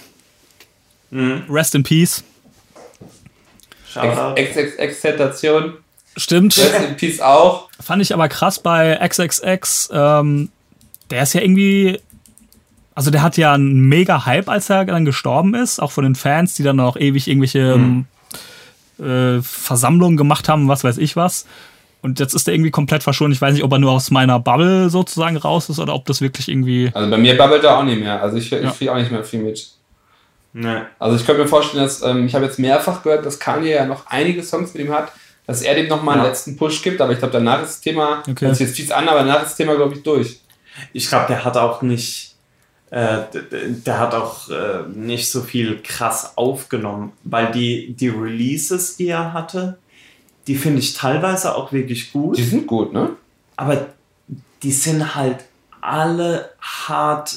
Mhm. 1.11 1.45
Rest 1.49 1.75
in 1.75 1.83
Peace. 1.83 2.23
Shoutout. 3.93 4.35
XXX-Tentation. 4.41 5.75
Stimmt. 6.17 6.57
Rest 6.59 6.89
in 6.89 6.97
Peace 6.97 7.21
auch. 7.21 7.69
Fand 7.81 8.03
ich 8.03 8.13
aber 8.15 8.29
krass 8.29 8.59
bei 8.59 8.97
XXX. 9.07 9.91
Ähm, 9.93 10.51
der 11.11 11.23
ist 11.23 11.33
ja 11.35 11.41
irgendwie. 11.41 12.01
Also 12.97 13.11
der 13.11 13.23
hat 13.23 13.37
ja 13.37 13.53
einen 13.53 13.89
mega 13.89 14.25
Hype, 14.25 14.49
als 14.49 14.71
er 14.71 14.85
dann 14.85 15.05
gestorben 15.05 15.55
ist, 15.55 15.81
auch 15.81 15.91
von 15.91 16.05
den 16.05 16.15
Fans, 16.15 16.55
die 16.55 16.63
dann 16.63 16.77
noch 16.77 16.97
ewig 16.97 17.27
irgendwelche 17.27 17.77
Mhm. 17.77 18.07
ähm, 19.01 19.39
äh, 19.39 19.43
Versammlungen 19.43 20.17
gemacht 20.17 20.49
haben, 20.49 20.69
was 20.69 20.85
weiß 20.85 20.99
ich 20.99 21.17
was. 21.17 21.47
Und 22.05 22.21
jetzt 22.21 22.35
ist 22.35 22.47
er 22.47 22.53
irgendwie 22.55 22.71
komplett 22.71 23.03
verschwunden. 23.03 23.33
Ich 23.33 23.41
weiß 23.41 23.55
nicht, 23.55 23.65
ob 23.65 23.73
er 23.73 23.79
nur 23.79 23.93
aus 23.93 24.11
meiner 24.11 24.39
Bubble 24.39 24.91
sozusagen 24.91 25.39
raus 25.39 25.71
ist 25.71 25.79
oder 25.79 25.95
ob 25.95 26.05
das 26.05 26.21
wirklich 26.21 26.51
irgendwie. 26.51 26.91
Also 26.93 27.11
bei 27.11 27.17
mir 27.17 27.35
babbelt 27.37 27.65
er 27.65 27.79
auch 27.79 27.83
nicht 27.83 27.99
mehr. 27.99 28.23
Also 28.23 28.37
ich, 28.37 28.53
ich 28.53 28.63
Ja. 28.63 28.71
kriege 28.71 28.93
auch 28.93 28.97
nicht 28.99 29.11
mehr 29.11 29.25
viel 29.25 29.41
mit. 29.43 29.67
Ne. 30.53 30.87
Also 30.99 31.17
ich 31.17 31.25
könnte 31.25 31.43
mir 31.43 31.49
vorstellen, 31.49 31.83
dass 31.83 32.03
ähm, 32.03 32.27
ich 32.27 32.35
habe 32.35 32.45
jetzt 32.45 32.59
mehrfach 32.59 33.03
gehört, 33.03 33.25
dass 33.25 33.39
Kanye 33.41 33.71
ja 33.73 33.87
noch 33.87 34.07
einige 34.07 34.43
Songs 34.43 34.75
mit 34.75 34.85
ihm 34.85 34.93
hat, 34.93 35.13
dass 35.47 35.63
er 35.63 35.75
dem 35.75 35.89
nochmal 35.89 36.17
einen 36.17 36.25
Ja. 36.25 36.29
letzten 36.29 36.57
Push 36.59 36.83
gibt, 36.83 37.01
aber 37.01 37.13
ich 37.13 37.19
glaube, 37.19 37.33
danach 37.33 37.63
ist 37.63 37.69
das 37.71 37.81
Thema, 37.81 38.19
Okay. 38.29 38.45
das 38.49 38.53
ist 38.53 38.61
jetzt 38.61 38.77
fies 38.77 38.91
an, 38.93 39.09
aber 39.09 39.21
danach 39.21 39.39
ist 39.43 39.49
das 39.51 39.57
Thema, 39.57 39.75
glaube 39.75 39.95
ich, 39.95 40.03
durch. 40.03 40.41
Ich 40.93 41.09
glaube, 41.09 41.25
der 41.29 41.43
hat 41.45 41.57
auch 41.57 41.81
nicht, 41.83 42.35
äh, 42.91 43.19
der 43.87 43.99
hat 43.99 44.15
auch 44.15 44.49
äh, 44.51 44.83
nicht 44.95 45.31
so 45.31 45.41
viel 45.43 45.81
krass 45.83 46.33
aufgenommen, 46.37 47.13
weil 47.25 47.51
die, 47.51 47.95
die 47.95 48.09
Releases, 48.11 48.97
die 48.97 49.09
er 49.09 49.33
hatte, 49.33 49.79
die 50.47 50.57
finde 50.57 50.81
ich 50.81 50.95
teilweise 50.95 51.55
auch 51.55 51.73
wirklich 51.73 52.13
gut, 52.13 52.37
Die 52.39 52.43
sind 52.45 52.67
gut, 52.67 52.93
ne? 52.93 53.11
aber 53.57 53.87
die 54.63 54.73
sind 54.73 55.15
halt 55.15 55.45
alle 55.81 56.51
hart 56.61 57.37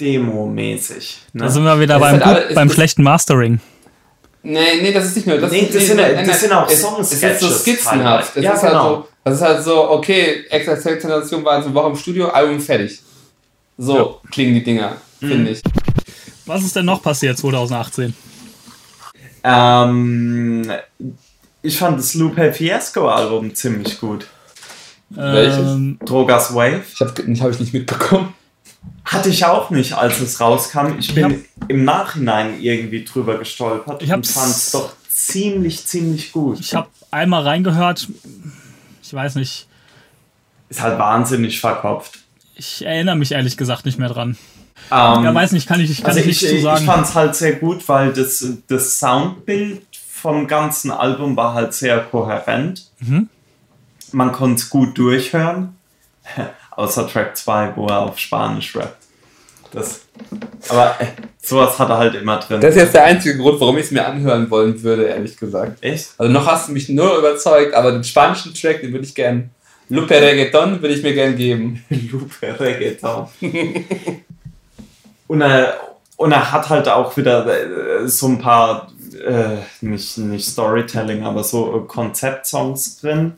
Demo-mäßig. 0.00 1.18
Ne? 1.32 1.42
Da 1.44 1.48
sind 1.50 1.64
wir 1.64 1.80
wieder 1.80 1.98
beim, 1.98 2.22
alle- 2.22 2.46
gut, 2.46 2.54
beim 2.54 2.70
schlechten 2.70 3.02
Mastering. 3.02 3.60
Nee, 4.44 4.80
nee, 4.80 4.92
das 4.92 5.06
ist 5.06 5.16
nicht 5.16 5.26
nur. 5.26 5.38
Das, 5.38 5.50
Nee, 5.50 5.60
ist, 5.62 5.74
das 5.74 5.86
sind 5.86 5.98
ja- 5.98 6.12
nein, 6.12 6.26
das 6.26 6.40
sind 6.40 6.52
auch 6.52 6.70
Song-Sketches 6.70 7.22
Es 7.22 7.22
ist 7.22 7.40
so 7.40 7.50
skizzenhaft. 7.50 8.36
Es 8.36 8.44
Ja, 8.44 8.52
ist 8.52 8.62
halt 8.62 8.72
genau. 8.72 8.88
so, 8.94 9.08
das 9.24 9.34
ist 9.34 9.42
halt 9.42 9.62
so, 9.64 9.90
okay, 9.90 10.44
XXX-Tentation 10.50 11.44
war 11.44 11.56
eine 11.62 11.74
Woche 11.74 11.88
im 11.90 11.96
Studio, 11.96 12.28
Album 12.28 12.60
fertig. 12.60 13.00
So 13.76 14.20
klingen 14.30 14.54
die 14.54 14.62
Dinger, 14.62 14.96
Mhm. 15.20 15.28
finde 15.28 15.50
ich. 15.50 15.62
Was 16.46 16.62
ist 16.62 16.76
denn 16.76 16.86
noch 16.86 17.02
passiert 17.02 17.36
2018? 17.36 18.14
Ähm, 19.44 20.70
ich 21.68 21.78
fand 21.78 21.98
das 21.98 22.14
Lupe 22.14 22.52
Fiasco-Album 22.52 23.54
ziemlich 23.54 24.00
gut. 24.00 24.26
Welches? 25.10 25.58
Ähm, 25.58 25.98
Drogas 26.04 26.54
Wave. 26.54 26.82
Ich 26.92 27.00
habe 27.00 27.12
hab 27.40 27.50
ich 27.50 27.60
nicht 27.60 27.72
mitbekommen. 27.72 28.34
Hatte 29.04 29.28
ich 29.30 29.44
auch 29.44 29.70
nicht, 29.70 29.92
als 29.94 30.20
es 30.20 30.40
rauskam. 30.40 30.98
Ich 30.98 31.14
bin 31.14 31.24
hab- 31.24 31.70
im 31.70 31.84
Nachhinein 31.84 32.60
irgendwie 32.60 33.04
drüber 33.04 33.38
gestolpert 33.38 34.02
Ich 34.02 34.12
und 34.12 34.26
fand 34.26 34.50
es 34.50 34.70
doch 34.72 34.92
ziemlich, 35.08 35.86
ziemlich 35.86 36.32
gut. 36.32 36.60
ich 36.60 36.74
habe 36.74 36.88
einmal 37.10 37.42
reingehört. 37.42 38.08
Ich 39.02 39.12
weiß 39.14 39.36
nicht. 39.36 39.66
Ist 40.68 40.82
halt 40.82 40.98
wahnsinnig 40.98 41.60
verkopft. 41.60 42.18
Ich 42.54 42.84
erinnere 42.84 43.16
mich 43.16 43.32
ehrlich 43.32 43.56
gesagt 43.56 43.86
nicht 43.86 43.98
mehr 43.98 44.08
dran. 44.10 44.36
Ähm, 44.90 45.24
Ja, 45.24 45.34
weiß 45.34 45.52
nicht, 45.52 45.66
kann 45.66 45.80
ich, 45.80 45.96
kann 45.98 46.08
also 46.08 46.20
ich 46.20 46.26
ich, 46.26 46.42
nicht 46.42 46.50
zu 46.50 46.56
ich 46.56 46.62
sagen. 46.62 46.84
fand 46.84 47.06
es 47.06 47.14
halt 47.14 47.34
sehr 47.34 47.54
gut, 47.56 47.86
weil 47.88 48.12
das, 48.12 48.44
das 48.68 48.98
Soundbild 48.98 49.82
vom 50.20 50.46
ganzen 50.46 50.90
Album 50.90 51.36
war 51.36 51.54
halt 51.54 51.74
sehr 51.74 52.00
kohärent. 52.00 52.90
Mhm. 53.00 53.28
Man 54.12 54.32
konnte 54.32 54.62
es 54.62 54.70
gut 54.70 54.96
durchhören. 54.98 55.76
Außer 56.70 57.08
Track 57.08 57.36
2, 57.36 57.72
wo 57.76 57.86
er 57.86 58.00
auf 58.00 58.18
Spanisch 58.18 58.76
rappt. 58.76 58.96
Das, 59.72 60.00
aber 60.68 60.96
äh, 60.98 61.06
sowas 61.42 61.78
hat 61.78 61.90
er 61.90 61.98
halt 61.98 62.14
immer 62.14 62.38
drin. 62.38 62.60
Das 62.60 62.74
ist 62.74 62.80
jetzt 62.80 62.94
der 62.94 63.04
einzige 63.04 63.36
Grund, 63.36 63.60
warum 63.60 63.76
ich 63.76 63.86
es 63.86 63.90
mir 63.90 64.06
anhören 64.06 64.50
wollen 64.50 64.82
würde, 64.82 65.04
ehrlich 65.04 65.36
gesagt. 65.36 65.82
Echt? 65.82 66.08
Also 66.16 66.32
noch 66.32 66.46
hast 66.46 66.68
du 66.68 66.72
mich 66.72 66.88
nur 66.88 67.18
überzeugt, 67.18 67.74
aber 67.74 67.92
den 67.92 68.04
spanischen 68.04 68.54
Track, 68.54 68.80
den 68.80 68.92
würde 68.92 69.04
ich 69.04 69.14
gern. 69.14 69.50
Lupe 69.90 70.14
Reggaeton 70.14 70.80
würde 70.80 70.94
ich 70.94 71.02
mir 71.02 71.14
gern 71.14 71.36
geben. 71.36 71.84
Lupe 72.10 72.58
Reggaeton. 72.58 73.28
und, 75.26 75.40
er, 75.40 75.80
und 76.16 76.32
er 76.32 76.52
hat 76.52 76.68
halt 76.68 76.88
auch 76.88 77.16
wieder 77.16 77.46
äh, 77.46 78.08
so 78.08 78.28
ein 78.28 78.38
paar, 78.38 78.90
äh, 79.14 79.58
nicht, 79.80 80.18
nicht 80.18 80.48
Storytelling, 80.48 81.24
aber 81.24 81.44
so 81.44 81.84
Konzeptsongs 81.86 83.00
drin. 83.00 83.34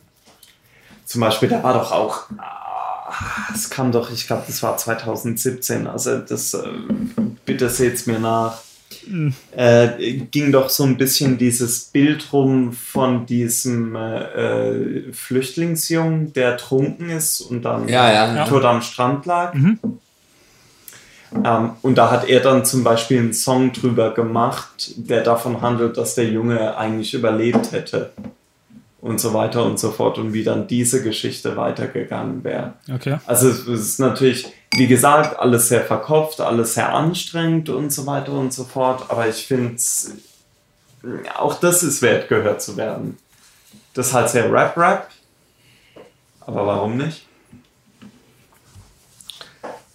zum 1.05 1.21
Beispiel, 1.21 1.49
da 1.49 1.63
war 1.63 1.75
doch 1.75 1.93
auch, 1.93 2.25
ah, 2.39 3.49
es 3.55 3.71
kam 3.71 3.93
doch, 3.93 4.11
ich 4.11 4.27
glaube, 4.27 4.45
das 4.47 4.63
war 4.63 4.77
2017, 4.77 5.87
also 5.87 6.19
das, 6.19 6.55
äh, 6.55 6.69
bitte 7.45 7.69
seht's 7.69 8.07
mir 8.07 8.19
nach. 8.19 8.59
Äh, 9.57 10.17
ging 10.31 10.53
doch 10.53 10.69
so 10.69 10.85
ein 10.85 10.97
bisschen 10.97 11.39
dieses 11.39 11.85
Bild 11.85 12.33
rum 12.33 12.73
von 12.73 13.25
diesem 13.25 13.95
äh, 13.95 14.23
äh, 14.23 15.13
Flüchtlingsjungen, 15.13 16.33
der 16.33 16.57
trunken 16.57 17.09
ist 17.09 17.41
und 17.41 17.63
dann 17.63 17.89
Ja, 17.89 18.13
ja, 18.13 18.35
ja. 18.35 18.45
tot 18.47 18.65
am 18.65 18.83
Strand 18.83 19.27
lag. 19.27 19.55
Ähm, 21.45 21.73
und 21.83 21.97
da 21.97 22.11
hat 22.11 22.29
er 22.29 22.41
dann 22.41 22.65
zum 22.65 22.83
Beispiel 22.83 23.19
einen 23.19 23.33
Song 23.33 23.73
drüber 23.73 24.13
gemacht, 24.13 24.93
der 24.97 25.23
davon 25.23 25.61
handelt, 25.61 25.97
dass 25.97 26.15
der 26.15 26.27
Junge 26.27 26.77
eigentlich 26.77 27.15
überlebt 27.15 27.73
hätte. 27.73 28.13
Und 29.01 29.19
so 29.19 29.33
weiter 29.33 29.65
und 29.65 29.79
so 29.79 29.93
fort. 29.93 30.19
Und 30.19 30.35
wie 30.35 30.45
dann 30.45 30.67
diese 30.67 31.03
Geschichte 31.03 31.57
weitergegangen 31.57 32.45
wäre. 32.45 32.75
Okay. 32.93 33.19
Also 33.27 33.49
es 33.49 33.67
ist 33.67 33.99
natürlich, 33.99 34.53
wie 34.75 34.89
gesagt, 34.89 35.39
alles 35.39 35.69
sehr 35.69 35.83
verkopft, 35.83 36.41
alles 36.43 36.75
sehr 36.75 36.93
anstrengend 36.93 37.71
und 37.71 37.91
so 37.93 38.07
weiter 38.07 38.33
und 38.33 38.53
so 38.53 38.65
fort. 38.65 39.05
Aber 39.09 39.27
ich 39.27 39.47
finde, 39.47 39.77
auch 41.39 41.55
das 41.55 41.83
ist 41.83 42.03
wert, 42.03 42.29
gehört 42.29 42.61
zu 42.61 42.77
werden. 42.77 43.17
Das 43.95 44.09
ist 44.09 44.13
halt 44.13 44.29
sehr 44.29 44.53
Rap-Rap. 44.53 45.09
Aber 46.41 46.67
warum 46.67 46.99
nicht? 46.99 47.25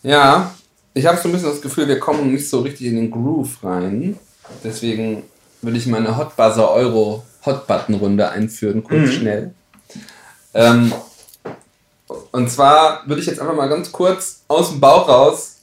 Ja, 0.01 0.55
ich 0.95 1.05
habe 1.05 1.17
so 1.17 1.27
ein 1.29 1.33
bisschen 1.33 1.49
das 1.49 1.61
Gefühl, 1.61 1.87
wir 1.87 1.99
kommen 1.99 2.31
nicht 2.31 2.49
so 2.49 2.61
richtig 2.61 2.87
in 2.87 2.95
den 2.95 3.11
Groove 3.11 3.63
rein. 3.63 4.17
Deswegen 4.63 5.23
würde 5.61 5.77
ich 5.77 5.85
meine 5.85 6.17
Hot 6.17 6.35
Buzzer 6.35 6.71
Euro 6.71 7.23
Hot 7.45 7.67
Button 7.67 7.95
Runde 7.95 8.29
einführen, 8.29 8.83
kurz 8.83 9.11
schnell. 9.11 9.53
Ähm, 10.53 10.91
und 12.31 12.49
zwar 12.49 13.07
würde 13.07 13.21
ich 13.21 13.27
jetzt 13.27 13.39
einfach 13.39 13.55
mal 13.55 13.69
ganz 13.69 13.91
kurz 13.91 14.41
aus 14.47 14.69
dem 14.69 14.79
Bauch 14.79 15.07
raus 15.07 15.57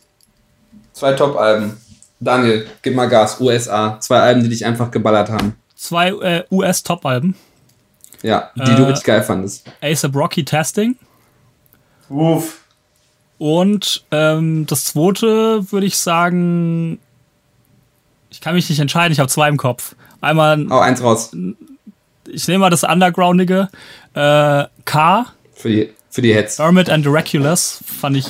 zwei 0.92 1.14
Top-Alben. 1.14 1.76
Daniel, 2.20 2.66
gib 2.82 2.94
mal 2.94 3.08
Gas, 3.08 3.40
USA. 3.40 3.98
Zwei 4.00 4.20
Alben, 4.20 4.42
die 4.44 4.48
dich 4.50 4.64
einfach 4.64 4.90
geballert 4.90 5.30
haben. 5.30 5.56
Zwei 5.74 6.10
äh, 6.10 6.44
US-Top-Alben. 6.50 7.34
Ja, 8.22 8.50
die 8.54 8.60
du 8.76 8.82
Äh, 8.82 8.86
richtig 8.86 9.04
geil 9.04 9.22
fandest. 9.22 9.66
ASAP 9.80 10.14
Rocky 10.14 10.44
Testing. 10.44 10.96
Uff. 12.08 12.61
Und 13.42 14.04
ähm, 14.12 14.66
das 14.66 14.84
zweite 14.84 15.72
würde 15.72 15.84
ich 15.84 15.96
sagen, 15.96 17.00
ich 18.30 18.40
kann 18.40 18.54
mich 18.54 18.70
nicht 18.70 18.78
entscheiden, 18.78 19.12
ich 19.12 19.18
habe 19.18 19.28
zwei 19.28 19.48
im 19.48 19.56
Kopf. 19.56 19.96
Einmal, 20.20 20.64
Hau 20.70 20.78
eins 20.78 21.02
raus. 21.02 21.32
ich 22.28 22.46
nehme 22.46 22.60
mal 22.60 22.70
das 22.70 22.84
Undergroundige, 22.84 23.68
äh, 24.14 24.64
K, 24.84 25.26
Für 25.54 25.68
die, 25.68 25.92
für 26.08 26.22
die 26.22 26.32
Heads. 26.32 26.60
Hermit 26.60 26.88
and 26.88 27.04
Regulus, 27.08 27.82
fand 27.84 28.16
ich 28.16 28.26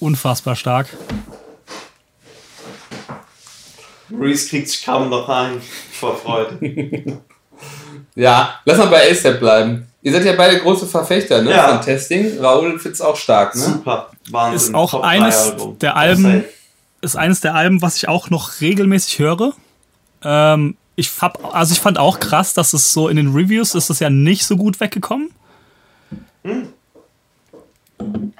unfassbar 0.00 0.56
stark. 0.56 0.86
Reese 4.10 4.48
kriegt 4.48 4.70
sich 4.70 4.86
kaum 4.86 5.10
noch 5.10 5.28
ein 5.28 5.60
vor 5.92 6.16
Freude. 6.16 7.18
Ja, 8.14 8.60
lass 8.64 8.78
mal 8.78 8.86
bei 8.86 9.10
ASAP 9.10 9.38
bleiben. 9.38 9.86
Ihr 10.06 10.12
seid 10.12 10.24
ja 10.24 10.34
beide 10.36 10.60
große 10.60 10.86
Verfechter 10.86 11.42
ne? 11.42 11.50
Ja. 11.50 11.66
von 11.66 11.80
Testing. 11.84 12.38
Raoul 12.38 12.78
find's 12.78 13.00
auch 13.00 13.16
stark, 13.16 13.56
ne? 13.56 13.60
Super. 13.60 14.12
Wahnsinn. 14.30 14.68
Ist 14.68 14.72
auch 14.72 14.92
Top 14.92 15.02
eines 15.02 15.34
3 15.36 15.50
Album. 15.50 15.78
der 15.80 15.96
Alben, 15.96 16.44
ist 17.00 17.16
eines 17.16 17.40
der 17.40 17.56
Alben, 17.56 17.82
was 17.82 17.96
ich 17.96 18.06
auch 18.06 18.30
noch 18.30 18.60
regelmäßig 18.60 19.18
höre. 19.18 19.52
Ähm, 20.22 20.76
ich 20.94 21.10
hab, 21.20 21.52
also 21.52 21.72
ich 21.72 21.80
fand 21.80 21.98
auch 21.98 22.20
krass, 22.20 22.54
dass 22.54 22.72
es 22.72 22.92
so 22.92 23.08
in 23.08 23.16
den 23.16 23.34
Reviews 23.34 23.74
ist 23.74 23.90
es 23.90 23.98
ja 23.98 24.08
nicht 24.08 24.46
so 24.46 24.56
gut 24.56 24.78
weggekommen. 24.78 25.30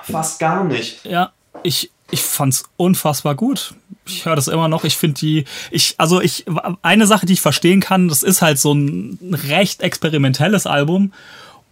Fast 0.04 0.38
gar 0.38 0.62
nicht. 0.62 1.04
Ja, 1.04 1.32
ich, 1.64 1.90
ich 2.12 2.22
fand's 2.22 2.62
unfassbar 2.76 3.34
gut. 3.34 3.74
Ich 4.06 4.24
höre 4.24 4.36
das 4.36 4.46
immer 4.46 4.68
noch. 4.68 4.84
Ich 4.84 4.96
finde 4.96 5.18
die, 5.18 5.44
ich, 5.72 5.96
also 5.98 6.20
ich, 6.20 6.44
eine 6.82 7.08
Sache, 7.08 7.26
die 7.26 7.32
ich 7.32 7.40
verstehen 7.40 7.80
kann, 7.80 8.06
das 8.06 8.22
ist 8.22 8.40
halt 8.40 8.60
so 8.60 8.72
ein 8.72 9.36
recht 9.48 9.82
experimentelles 9.82 10.68
Album 10.68 11.12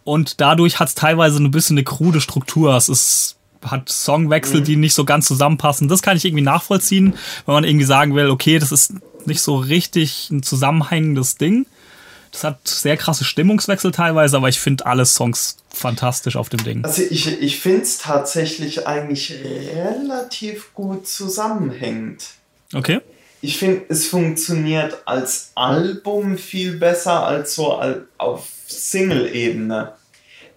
und 0.05 0.41
dadurch 0.41 0.79
hat's 0.79 0.95
teilweise 0.95 1.43
ein 1.43 1.51
bisschen 1.51 1.77
eine 1.77 1.85
krude 1.85 2.21
Struktur. 2.21 2.77
Es 2.77 2.89
ist, 2.89 3.37
hat 3.65 3.89
Songwechsel, 3.89 4.61
die 4.63 4.77
nicht 4.77 4.95
so 4.95 5.05
ganz 5.05 5.27
zusammenpassen. 5.27 5.89
Das 5.89 6.03
kann 6.03 6.17
ich 6.17 6.25
irgendwie 6.25 6.45
nachvollziehen, 6.45 7.15
wenn 7.47 7.55
man 7.55 7.65
irgendwie 7.65 7.87
sagen 7.87 8.15
will, 8.15 8.29
okay, 8.29 8.59
das 8.59 8.71
ist 8.71 8.95
nicht 9.27 9.41
so 9.41 9.57
richtig 9.57 10.31
ein 10.31 10.43
zusammenhängendes 10.43 11.37
Ding. 11.37 11.67
Das 12.31 12.45
hat 12.45 12.67
sehr 12.67 12.97
krasse 12.97 13.25
Stimmungswechsel 13.25 13.93
teilweise, 13.93 14.37
aber 14.37 14.49
ich 14.49 14.59
finde 14.59 14.87
alle 14.87 15.07
Songs 15.07 15.57
fantastisch 15.71 16.37
auf 16.37 16.49
dem 16.49 16.65
Ding. 16.65 16.85
Also 16.85 17.03
ich, 17.03 17.41
ich 17.41 17.61
finde 17.61 17.83
es 17.83 17.99
tatsächlich 17.99 18.87
eigentlich 18.87 19.33
relativ 19.33 20.75
gut 20.75 21.07
zusammenhängend. 21.07 22.25
Okay? 22.75 23.01
Ich 23.41 23.59
finde, 23.59 23.83
es 23.89 24.07
funktioniert 24.07 25.03
als 25.05 25.53
Album 25.55 26.37
viel 26.37 26.77
besser 26.77 27.25
als 27.25 27.55
so 27.55 27.81
auf 28.19 28.49
Single-Ebene. 28.75 29.93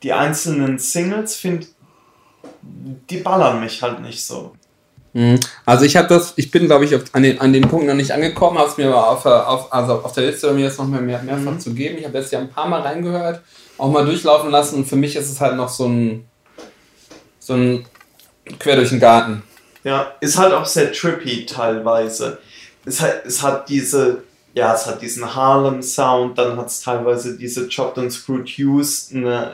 Die 0.03 0.13
einzelnen 0.13 0.77
Singles, 0.79 1.35
finde 1.35 1.67
die 2.61 3.17
ballern 3.17 3.59
mich 3.59 3.81
halt 3.81 4.01
nicht 4.01 4.23
so. 4.23 4.53
Mhm. 5.13 5.39
Also 5.65 5.85
ich 5.85 5.95
habe 5.95 6.07
das, 6.07 6.33
ich 6.35 6.51
bin 6.51 6.65
glaube 6.67 6.85
ich 6.85 6.95
auf, 6.95 7.03
an, 7.13 7.23
den, 7.23 7.39
an 7.39 7.53
dem 7.53 7.63
Punkt 7.67 7.87
noch 7.87 7.93
nicht 7.95 8.11
angekommen, 8.11 8.57
habe 8.57 8.69
es 8.69 8.77
mir 8.77 8.87
aber 8.87 9.09
auf, 9.09 9.23
der- 9.23 9.47
auf, 9.47 9.73
also 9.73 9.93
auf 10.01 10.11
der 10.13 10.27
Liste 10.27 10.51
mir 10.51 10.65
jetzt 10.65 10.77
noch 10.77 10.87
mehr, 10.87 11.01
mehr, 11.01 11.21
mehrfach 11.23 11.57
zu 11.57 11.73
geben. 11.73 11.97
Ich 11.97 12.05
habe 12.05 12.17
jetzt 12.17 12.31
ja 12.31 12.39
ein 12.39 12.49
paar 12.49 12.67
Mal 12.67 12.81
reingehört, 12.81 13.41
auch 13.77 13.89
mal 13.89 14.05
durchlaufen 14.05 14.51
lassen 14.51 14.75
und 14.75 14.85
für 14.85 14.95
mich 14.95 15.15
ist 15.15 15.31
es 15.31 15.39
halt 15.39 15.55
noch 15.55 15.69
so 15.69 15.87
ein, 15.87 16.25
so 17.39 17.53
ein 17.53 17.85
quer 18.59 18.75
durch 18.75 18.89
den 18.89 18.99
Garten. 18.99 19.43
Ja, 19.83 20.13
ist 20.19 20.37
halt 20.37 20.53
auch 20.53 20.65
sehr 20.65 20.91
trippy 20.91 21.45
teilweise. 21.45 22.39
Es 22.85 23.01
hat, 23.01 23.25
es 23.25 23.41
hat 23.41 23.69
diese, 23.69 24.23
ja, 24.53 24.73
es 24.73 24.85
hat 24.87 25.01
diesen 25.01 25.35
Harlem-Sound, 25.35 26.37
dann 26.37 26.57
hat 26.57 26.67
es 26.67 26.81
teilweise 26.81 27.37
diese 27.37 27.67
Chopped 27.69 27.97
and 27.99 28.11
Screwed 28.11 28.47
Houston 28.49 29.25
äh, 29.25 29.49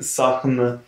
Sachen. 0.00 0.78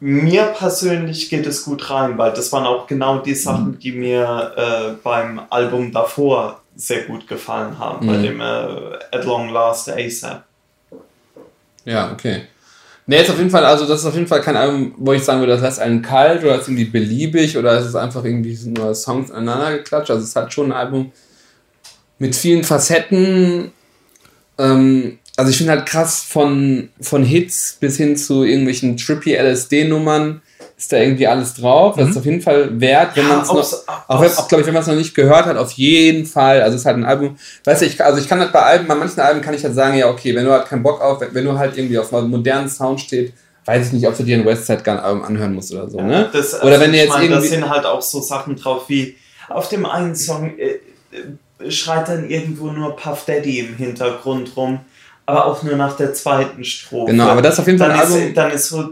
Mir 0.00 0.42
persönlich 0.46 1.30
geht 1.30 1.46
es 1.46 1.64
gut 1.64 1.88
rein, 1.90 2.18
weil 2.18 2.32
das 2.32 2.50
waren 2.52 2.66
auch 2.66 2.86
genau 2.86 3.18
die 3.18 3.34
Sachen, 3.36 3.78
die 3.78 3.92
mir 3.92 4.52
äh, 4.56 4.92
beim 5.02 5.40
Album 5.48 5.92
davor 5.92 6.60
sehr 6.74 7.02
gut 7.04 7.28
gefallen 7.28 7.78
haben, 7.78 8.06
bei 8.06 8.14
Mhm. 8.18 8.22
dem 8.22 8.40
äh, 8.40 8.44
At 9.12 9.24
Long 9.24 9.50
Last 9.50 9.88
ASAP. 9.88 10.42
Ja, 11.84 12.12
okay. 12.12 12.42
Ne, 13.06 13.16
jetzt 13.16 13.30
auf 13.30 13.38
jeden 13.38 13.50
Fall, 13.50 13.64
also 13.64 13.84
das 13.86 14.00
ist 14.00 14.06
auf 14.06 14.14
jeden 14.14 14.26
Fall 14.28 14.40
kein 14.40 14.56
Album, 14.56 14.94
wo 14.96 15.12
ich 15.12 15.24
sagen 15.24 15.40
würde, 15.40 15.52
das 15.52 15.62
lässt 15.62 15.80
einen 15.80 16.02
kalt 16.02 16.44
oder 16.44 16.56
ist 16.60 16.68
irgendwie 16.68 16.84
beliebig 16.84 17.56
oder 17.58 17.72
es 17.72 17.86
ist 17.86 17.96
einfach 17.96 18.24
irgendwie 18.24 18.56
nur 18.68 18.94
Songs 18.94 19.30
aneinander 19.30 19.78
geklatscht. 19.78 20.10
Also 20.10 20.22
es 20.22 20.28
ist 20.30 20.36
halt 20.36 20.52
schon 20.52 20.66
ein 20.66 20.78
Album 20.78 21.10
mit 22.22 22.36
vielen 22.36 22.62
Facetten. 22.62 23.72
Ähm, 24.56 25.18
also 25.36 25.50
ich 25.50 25.56
finde 25.56 25.72
halt 25.72 25.86
krass 25.86 26.22
von, 26.22 26.88
von 27.00 27.24
Hits 27.24 27.76
bis 27.80 27.96
hin 27.96 28.16
zu 28.16 28.44
irgendwelchen 28.44 28.96
trippy 28.96 29.34
LSD-Nummern 29.34 30.40
ist 30.78 30.92
da 30.92 30.98
irgendwie 30.98 31.26
alles 31.26 31.54
drauf. 31.54 31.96
Das 31.96 32.10
ist 32.10 32.16
auf 32.16 32.24
jeden 32.24 32.40
Fall 32.40 32.80
wert, 32.80 33.16
wenn 33.16 33.24
Ja, 33.26 33.28
man 33.36 33.42
es 33.42 33.48
noch, 33.48 33.88
auch, 34.08 34.20
wenn- 34.20 34.30
auch 34.30 34.46
glaube 34.48 34.60
ich, 34.60 34.66
wenn 34.66 34.74
man 34.74 34.82
es 34.82 34.88
noch 34.88 34.94
nicht 34.94 35.14
gehört 35.16 35.46
hat, 35.46 35.56
auf 35.56 35.72
jeden 35.72 36.24
Fall. 36.26 36.62
Also 36.62 36.76
es 36.76 36.82
ist 36.82 36.86
halt 36.86 36.96
ein 36.98 37.04
Album, 37.04 37.36
weißt 37.64 37.82
du, 37.82 37.86
ich, 37.86 38.04
also 38.04 38.20
ich 38.20 38.28
kann 38.28 38.38
halt 38.38 38.52
bei 38.52 38.60
Alben, 38.62 38.86
bei 38.86 38.94
manchen 38.94 39.18
Alben 39.20 39.40
kann 39.40 39.54
ich 39.54 39.64
halt 39.64 39.74
sagen, 39.74 39.96
ja, 39.98 40.08
okay, 40.08 40.32
wenn 40.34 40.44
du 40.44 40.52
halt 40.52 40.66
keinen 40.66 40.82
Bock 40.84 41.00
auf, 41.00 41.20
wenn, 41.28 41.44
du 41.44 41.58
halt 41.58 41.76
irgendwie 41.76 41.98
auf 41.98 42.14
einen 42.14 42.30
modernen 42.30 42.68
Sound 42.68 43.00
steht, 43.00 43.32
weiß 43.64 43.88
ich 43.88 43.92
nicht, 43.94 44.06
ob 44.06 44.16
du 44.16 44.22
dir 44.22 44.36
ein 44.36 44.44
Westside 44.46 44.82
Gun 44.84 44.98
Album 44.98 45.22
anhören 45.24 45.54
musst 45.54 45.72
oder 45.72 45.88
so, 45.88 46.00
ne? 46.00 46.28
Das, 46.32 46.62
oder 46.62 46.78
wenn 46.78 46.90
du 46.92 46.96
ich 46.98 47.02
jetzt 47.04 47.12
meine, 47.14 47.28
da 47.28 47.34
irgendwie, 47.36 47.48
sind 47.48 47.68
halt 47.68 47.84
auch 47.84 48.02
so 48.02 48.20
Sachen 48.20 48.54
drauf 48.56 48.84
wie 48.88 49.16
auf 49.48 49.68
dem 49.68 49.86
einen 49.86 50.14
Song 50.14 50.56
äh, 50.58 50.66
äh, 50.70 50.78
schreit 51.70 52.08
dann 52.08 52.28
irgendwo 52.28 52.68
nur 52.70 52.96
Puff 52.96 53.24
Daddy 53.24 53.60
im 53.60 53.76
Hintergrund 53.76 54.56
rum, 54.56 54.80
aber 55.26 55.46
auch 55.46 55.62
nur 55.62 55.76
nach 55.76 55.96
der 55.96 56.14
zweiten 56.14 56.64
Strophe. 56.64 57.12
Genau, 57.12 57.28
aber 57.28 57.42
das 57.42 57.54
ist 57.54 57.60
auf 57.60 57.66
jeden 57.66 57.78
Fall 57.78 57.88
dann 57.88 58.00
ein 58.00 58.06
ist, 58.06 58.12
Album- 58.14 58.34
Dann 58.34 58.50
ist 58.52 58.68
so 58.68 58.88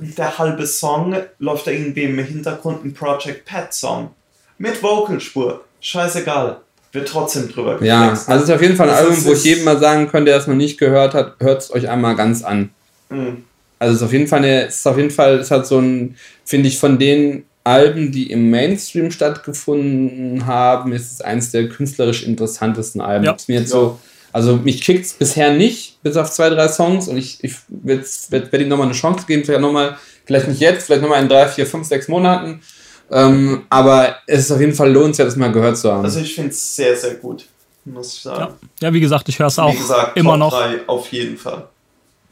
der 0.00 0.38
halbe 0.38 0.66
Song 0.66 1.16
läuft 1.40 1.66
da 1.66 1.70
irgendwie 1.72 2.04
im 2.04 2.18
Hintergrund 2.18 2.84
ein 2.84 2.94
Project 2.94 3.44
Pat 3.44 3.74
Song 3.74 4.10
mit 4.58 4.80
Vocalspur. 4.82 5.64
Scheißegal, 5.80 6.58
wird 6.92 7.08
trotzdem 7.08 7.48
drüber 7.48 7.82
ja, 7.82 8.02
geflext. 8.10 8.28
also 8.28 8.42
es 8.44 8.48
ist 8.48 8.54
auf 8.54 8.62
jeden 8.62 8.76
Fall 8.76 8.88
ein 8.90 8.94
Also 8.96 9.10
Album, 9.10 9.24
wo 9.24 9.28
ich 9.32 9.38
ist- 9.38 9.44
jedem 9.44 9.64
mal 9.64 9.78
sagen 9.78 10.08
könnte, 10.08 10.30
der 10.30 10.38
es 10.40 10.46
noch 10.46 10.54
nicht 10.54 10.78
gehört 10.78 11.14
hat, 11.14 11.34
hört 11.40 11.62
es 11.62 11.72
euch 11.72 11.88
einmal 11.88 12.14
ganz 12.16 12.42
an. 12.44 12.70
Mhm. 13.10 13.44
Also 13.80 13.94
es 13.94 14.00
ist 14.00 14.06
auf 14.06 14.12
jeden 14.12 14.26
Fall 14.26 14.38
eine, 14.40 14.66
es 14.66 14.76
ist 14.76 14.86
auf 14.86 14.96
jeden 14.96 15.10
Fall, 15.10 15.38
es 15.38 15.50
hat 15.50 15.66
so 15.66 15.78
ein, 15.78 16.16
finde 16.44 16.68
ich, 16.68 16.78
von 16.78 16.98
den 16.98 17.44
Alben, 17.68 18.12
die 18.12 18.30
im 18.30 18.48
Mainstream 18.48 19.10
stattgefunden 19.10 20.46
haben, 20.46 20.92
ist 20.92 21.12
es 21.12 21.20
eines 21.20 21.50
der 21.50 21.68
künstlerisch 21.68 22.22
interessantesten 22.22 23.02
Alben. 23.02 23.26
Ja. 23.26 23.36
Mir 23.46 23.60
jetzt 23.60 23.70
so, 23.70 23.98
also 24.32 24.56
mich 24.56 24.80
kickt 24.80 25.04
es 25.04 25.12
bisher 25.12 25.52
nicht, 25.52 26.02
bis 26.02 26.16
auf 26.16 26.30
zwei, 26.30 26.48
drei 26.48 26.66
Songs 26.68 27.08
und 27.08 27.18
ich, 27.18 27.44
ich 27.44 27.56
werde 27.68 28.04
werd, 28.30 28.52
werd 28.52 28.62
ihm 28.62 28.68
nochmal 28.68 28.86
eine 28.86 28.96
Chance 28.96 29.26
geben, 29.26 29.44
vielleicht 29.44 29.60
nochmal, 29.60 29.98
vielleicht 30.24 30.48
nicht 30.48 30.60
jetzt, 30.60 30.86
vielleicht 30.86 31.02
nochmal 31.02 31.22
in 31.22 31.28
drei, 31.28 31.46
vier, 31.46 31.66
fünf, 31.66 31.86
sechs 31.86 32.08
Monaten. 32.08 32.62
Ähm, 33.10 33.66
aber 33.68 34.16
es 34.26 34.40
ist 34.40 34.50
auf 34.50 34.60
jeden 34.60 34.74
Fall 34.74 34.90
lohnenswert, 34.90 35.28
das 35.28 35.36
mal 35.36 35.52
gehört 35.52 35.76
zu 35.76 35.92
haben. 35.92 36.04
Also 36.04 36.20
ich 36.20 36.34
finde 36.34 36.50
es 36.50 36.74
sehr, 36.74 36.96
sehr 36.96 37.16
gut, 37.16 37.44
muss 37.84 38.14
ich 38.14 38.20
sagen. 38.22 38.54
Ja, 38.80 38.94
wie 38.94 39.00
gesagt, 39.00 39.28
ich 39.28 39.38
höre 39.38 39.48
es 39.48 39.58
auch 39.58 39.74
Wie 39.74 39.76
gesagt, 39.76 40.16
immer 40.16 40.32
Top 40.32 40.38
noch. 40.38 40.52
3 40.52 40.80
auf 40.86 41.12
jeden 41.12 41.36
Fall. 41.36 41.68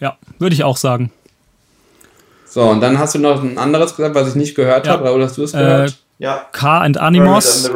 Ja, 0.01 0.17
würde 0.39 0.55
ich 0.55 0.65
auch 0.65 0.79
sagen. 0.79 1.13
So, 2.57 2.63
und 2.71 2.81
dann 2.81 2.99
hast 2.99 3.15
du 3.15 3.19
noch 3.19 3.43
ein 3.43 3.59
anderes 3.59 3.95
gesagt, 3.95 4.15
was 4.15 4.29
ich 4.29 4.35
nicht 4.35 4.55
gehört 4.55 4.87
Ja. 4.87 4.93
habe. 4.95 5.05
Raoul, 5.05 5.23
hast 5.23 5.37
du 5.37 5.43
es 5.43 5.53
Äh, 5.53 5.59
gehört? 5.59 5.99
Ja. 6.19 6.47
K 6.53 6.79
and 6.81 6.97
Animos. 6.97 7.69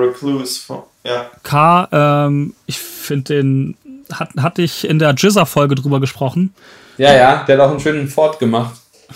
Ja. 1.04 1.26
K, 1.42 1.88
ähm, 1.92 2.54
ich 2.64 2.78
finde 2.78 3.34
den, 3.34 3.76
hat, 4.10 4.30
hatte 4.40 4.62
ich 4.62 4.88
in 4.88 4.98
der 4.98 5.12
Jizzer-Folge 5.14 5.74
drüber 5.74 6.00
gesprochen. 6.00 6.54
Ja, 6.96 7.12
ja, 7.14 7.44
der 7.44 7.58
hat 7.58 7.66
auch 7.66 7.70
einen 7.72 7.80
schönen 7.80 8.08
Fort 8.08 8.38
gemacht. 8.38 8.74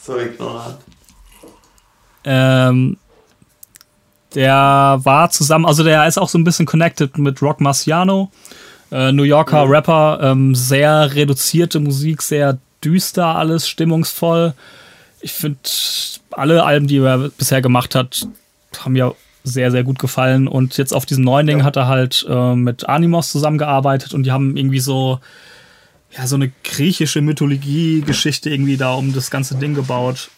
So 0.00 0.16
ignorant. 0.16 0.76
Ähm, 2.22 2.96
der 4.36 5.00
war 5.02 5.30
zusammen, 5.30 5.66
also 5.66 5.82
der 5.82 6.06
ist 6.06 6.18
auch 6.18 6.28
so 6.28 6.38
ein 6.38 6.44
bisschen 6.44 6.66
connected 6.66 7.18
mit 7.18 7.42
Rock 7.42 7.60
Marciano, 7.60 8.30
äh, 8.90 9.12
New 9.12 9.24
Yorker 9.24 9.68
Rapper, 9.68 10.20
ähm, 10.22 10.54
sehr 10.54 11.14
reduzierte 11.14 11.80
Musik, 11.80 12.22
sehr 12.22 12.58
düster 12.84 13.36
alles, 13.36 13.68
stimmungsvoll. 13.68 14.54
Ich 15.20 15.32
finde, 15.32 15.58
alle 16.30 16.64
Alben, 16.64 16.86
die 16.86 16.98
er 16.98 17.30
bisher 17.36 17.60
gemacht 17.62 17.94
hat, 17.94 18.26
haben 18.78 18.92
mir 18.92 19.14
sehr, 19.42 19.70
sehr 19.70 19.84
gut 19.84 19.98
gefallen. 19.98 20.48
Und 20.48 20.76
jetzt 20.76 20.92
auf 20.92 21.06
diesem 21.06 21.24
neuen 21.24 21.46
Ding 21.46 21.64
hat 21.64 21.76
er 21.76 21.88
halt 21.88 22.26
äh, 22.28 22.54
mit 22.54 22.88
Animos 22.88 23.30
zusammengearbeitet 23.30 24.12
und 24.12 24.24
die 24.24 24.32
haben 24.32 24.56
irgendwie 24.56 24.80
so, 24.80 25.20
ja, 26.16 26.26
so 26.26 26.36
eine 26.36 26.52
griechische 26.64 27.20
Mythologie-Geschichte 27.20 28.50
irgendwie 28.50 28.76
da 28.76 28.94
um 28.94 29.12
das 29.12 29.30
ganze 29.30 29.56
Ding 29.56 29.74
gebaut. 29.74 30.30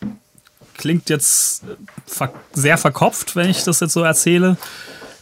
Klingt 0.77 1.11
jetzt 1.11 1.65
äh, 1.65 1.77
ver 2.07 2.33
sehr 2.53 2.79
verkopft, 2.79 3.35
wenn 3.35 3.51
ich 3.51 3.65
das 3.65 3.81
jetzt 3.81 3.93
so 3.93 4.03
erzähle. 4.03 4.57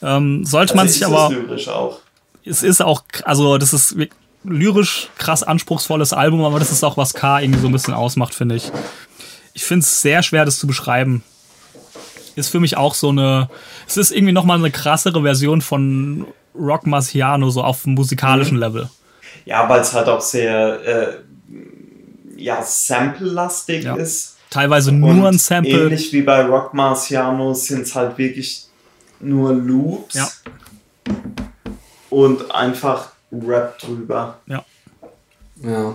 Ähm, 0.03 0.45
sollte 0.45 0.75
man 0.77 0.87
Also 0.87 0.93
sich 0.93 1.03
ist 1.03 1.09
aber 1.09 1.75
auch. 1.75 2.01
Es 2.47 2.63
ist 2.63 2.83
auch, 2.83 3.03
also 3.25 3.59
das 3.59 3.73
ist 3.73 3.97
lyrisch 4.45 5.09
krass 5.19 5.43
anspruchsvolles 5.43 6.13
Album, 6.13 6.45
aber 6.45 6.59
das 6.59 6.71
ist 6.71 6.85
auch, 6.85 6.97
was 6.97 7.15
K 7.15 7.41
irgendwie 7.41 7.61
so 7.61 7.67
ein 7.67 7.73
bisschen 7.73 7.95
ausmacht, 7.95 8.35
finde 8.35 8.55
ich. 8.55 8.71
Ich 9.55 9.65
finde 9.65 9.85
es 9.85 10.03
sehr 10.03 10.23
schwer, 10.23 10.45
das 10.45 10.59
zu 10.59 10.67
beschreiben. 10.67 11.23
Ist 12.37 12.51
für 12.51 12.61
mich 12.61 12.77
auch 12.77 12.95
so 12.95 13.09
eine, 13.09 13.49
es 13.89 13.97
ist 13.97 14.13
irgendwie 14.13 14.33
nochmal 14.33 14.59
eine 14.59 14.71
krassere 14.71 15.23
Version 15.23 15.63
von 15.63 16.27
Rock 16.55 16.87
Marciano, 16.87 17.51
so 17.51 17.63
auf 17.63 17.87
musikalischen 17.87 18.59
Level. 18.59 18.89
Ja, 19.47 19.69
weil 19.69 19.81
es 19.81 19.93
halt 19.93 20.09
auch 20.09 20.21
sehr 20.21 20.81
äh, 20.87 21.15
ja, 22.37 22.63
sample-lastig 22.63 23.85
Ja. 23.85 23.97
ist. 23.97 24.37
Teilweise 24.51 24.91
Und 24.91 25.01
nur 25.01 25.29
ein 25.29 25.39
Sample. 25.39 25.87
Ähnlich 25.87 26.13
wie 26.13 26.23
bei 26.23 26.45
Rock 26.45 26.73
Marciano 26.73 27.53
sind 27.55 27.83
es 27.83 27.95
halt 27.95 28.17
wirklich 28.17 28.67
nur 29.21 29.55
Loops. 29.55 30.15
Ja. 30.15 30.29
Und 32.17 32.51
einfach 32.55 33.09
Rap 33.31 33.79
drüber. 33.79 34.39
Ja. 34.47 34.65
Ja. 35.63 35.95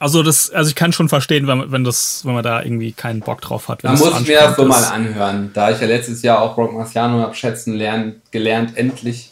Also 0.00 0.24
das, 0.24 0.50
also 0.50 0.68
ich 0.70 0.74
kann 0.74 0.92
schon 0.92 1.08
verstehen, 1.08 1.46
wenn, 1.46 1.58
man- 1.58 1.70
wenn 1.72 1.84
das, 1.84 2.24
wenn 2.24 2.34
man 2.34 2.42
da 2.42 2.60
irgendwie 2.62 2.90
keinen 2.92 3.20
Bock 3.20 3.40
drauf 3.40 3.68
hat. 3.68 3.84
Wenn 3.84 3.92
Man 3.92 4.00
muss 4.00 4.20
ich 4.22 4.26
mir 4.26 4.40
das 4.40 4.56
so 4.56 4.64
mal 4.64 4.82
anhören. 4.84 5.50
Da 5.54 5.70
ich 5.70 5.80
ja 5.80 5.86
letztes 5.86 6.22
Jahr 6.22 6.40
auch 6.42 6.56
Rock 6.56 6.72
Marciano 6.72 7.20
hab 7.20 7.36
schätzen 7.36 7.74
lernen, 7.74 8.20
gelernt, 8.32 8.76
endlich 8.76 9.30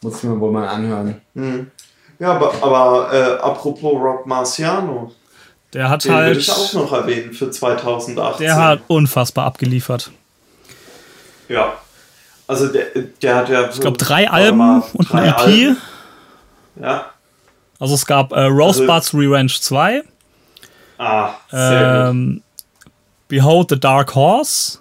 muss 0.00 0.16
ich 0.18 0.22
mir 0.22 0.40
wohl 0.40 0.52
mal 0.52 0.66
anhören. 0.66 1.20
Ja, 2.18 2.32
aber, 2.32 2.54
aber 2.62 3.12
äh, 3.12 3.42
apropos 3.42 3.92
Rock 3.92 4.24
Marciano, 4.26 5.12
Der 5.74 5.90
hat 5.90 6.04
den 6.04 6.14
halt, 6.14 6.28
würde 6.28 6.40
ich 6.40 6.50
auch 6.50 6.72
noch 6.72 6.92
erwähnen 6.94 7.34
für 7.34 7.50
2018. 7.50 8.46
der 8.46 8.56
hat 8.56 8.80
unfassbar 8.88 9.44
abgeliefert. 9.44 10.10
Ja. 11.48 11.74
Also 12.50 12.66
der, 12.68 12.86
der 13.22 13.36
hat 13.36 13.48
ja. 13.48 13.68
Ich 13.70 13.80
glaube 13.80 13.96
drei 13.98 14.28
Alben 14.28 14.82
und 14.94 15.14
ein 15.14 15.24
EP. 15.28 15.76
Ja. 16.80 17.06
Also 17.78 17.94
es 17.94 18.04
gab 18.04 18.32
äh, 18.32 18.40
Rosebuds 18.42 19.14
Revenge 19.14 19.52
2, 19.58 20.02
Ah, 20.98 21.30
sehr 21.50 21.70
gut. 22.04 22.10
ähm, 22.10 22.42
Behold 23.28 23.70
the 23.70 23.78
Dark 23.80 24.14
Horse, 24.14 24.78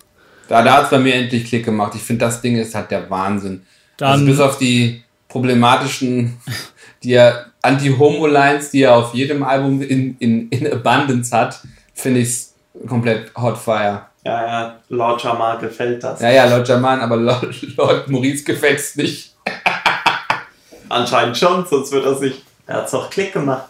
Da, 0.48 0.62
da 0.64 0.74
hat 0.78 0.86
es 0.86 0.90
bei 0.90 0.98
mir 1.00 1.14
endlich 1.14 1.46
Klick 1.46 1.64
gemacht. 1.66 1.94
Ich 1.96 2.02
finde, 2.02 2.26
das 2.26 2.42
Ding 2.42 2.58
ist 2.58 2.74
halt 2.76 2.90
der 2.92 3.10
Wahnsinn. 3.10 3.62
Dann- 3.98 4.12
also 4.14 4.26
bis 4.26 4.40
auf 4.40 4.58
die 4.58 5.04
problematischen, 5.30 6.38
die 7.04 7.14
er 7.14 7.46
Anti-Homo-Lines, 7.62 8.72
die 8.72 8.82
er 8.84 8.96
auf 8.96 9.14
jedem 9.14 9.44
Album 9.44 9.82
in, 9.82 10.18
in, 10.18 10.50
in 10.50 10.74
Abundance 10.74 11.36
hat, 11.36 11.60
finde 11.94 12.22
ich 12.22 12.28
es 12.30 12.54
komplett 12.88 13.32
hotfire. 13.36 14.02
Ja, 14.24 14.46
ja, 14.46 14.80
laut 14.90 15.24
Jamal 15.24 15.58
gefällt 15.60 16.04
das. 16.04 16.20
Ja, 16.22 16.30
ja, 16.30 16.46
laut 16.46 16.68
Jaman, 16.68 17.00
aber 17.00 17.18
laut, 17.18 17.56
laut 17.78 18.08
Maurice 18.10 18.44
gefällt 18.44 18.80
es 18.80 18.96
nicht. 18.96 19.36
Anscheinend 20.90 21.38
schon, 21.38 21.66
sonst 21.66 21.92
wird 21.92 22.06
er 22.06 22.16
sich. 22.16 22.44
Er 22.68 22.78
hat's 22.78 22.92
doch 22.92 23.10
Klick 23.10 23.34
gemacht. 23.34 23.66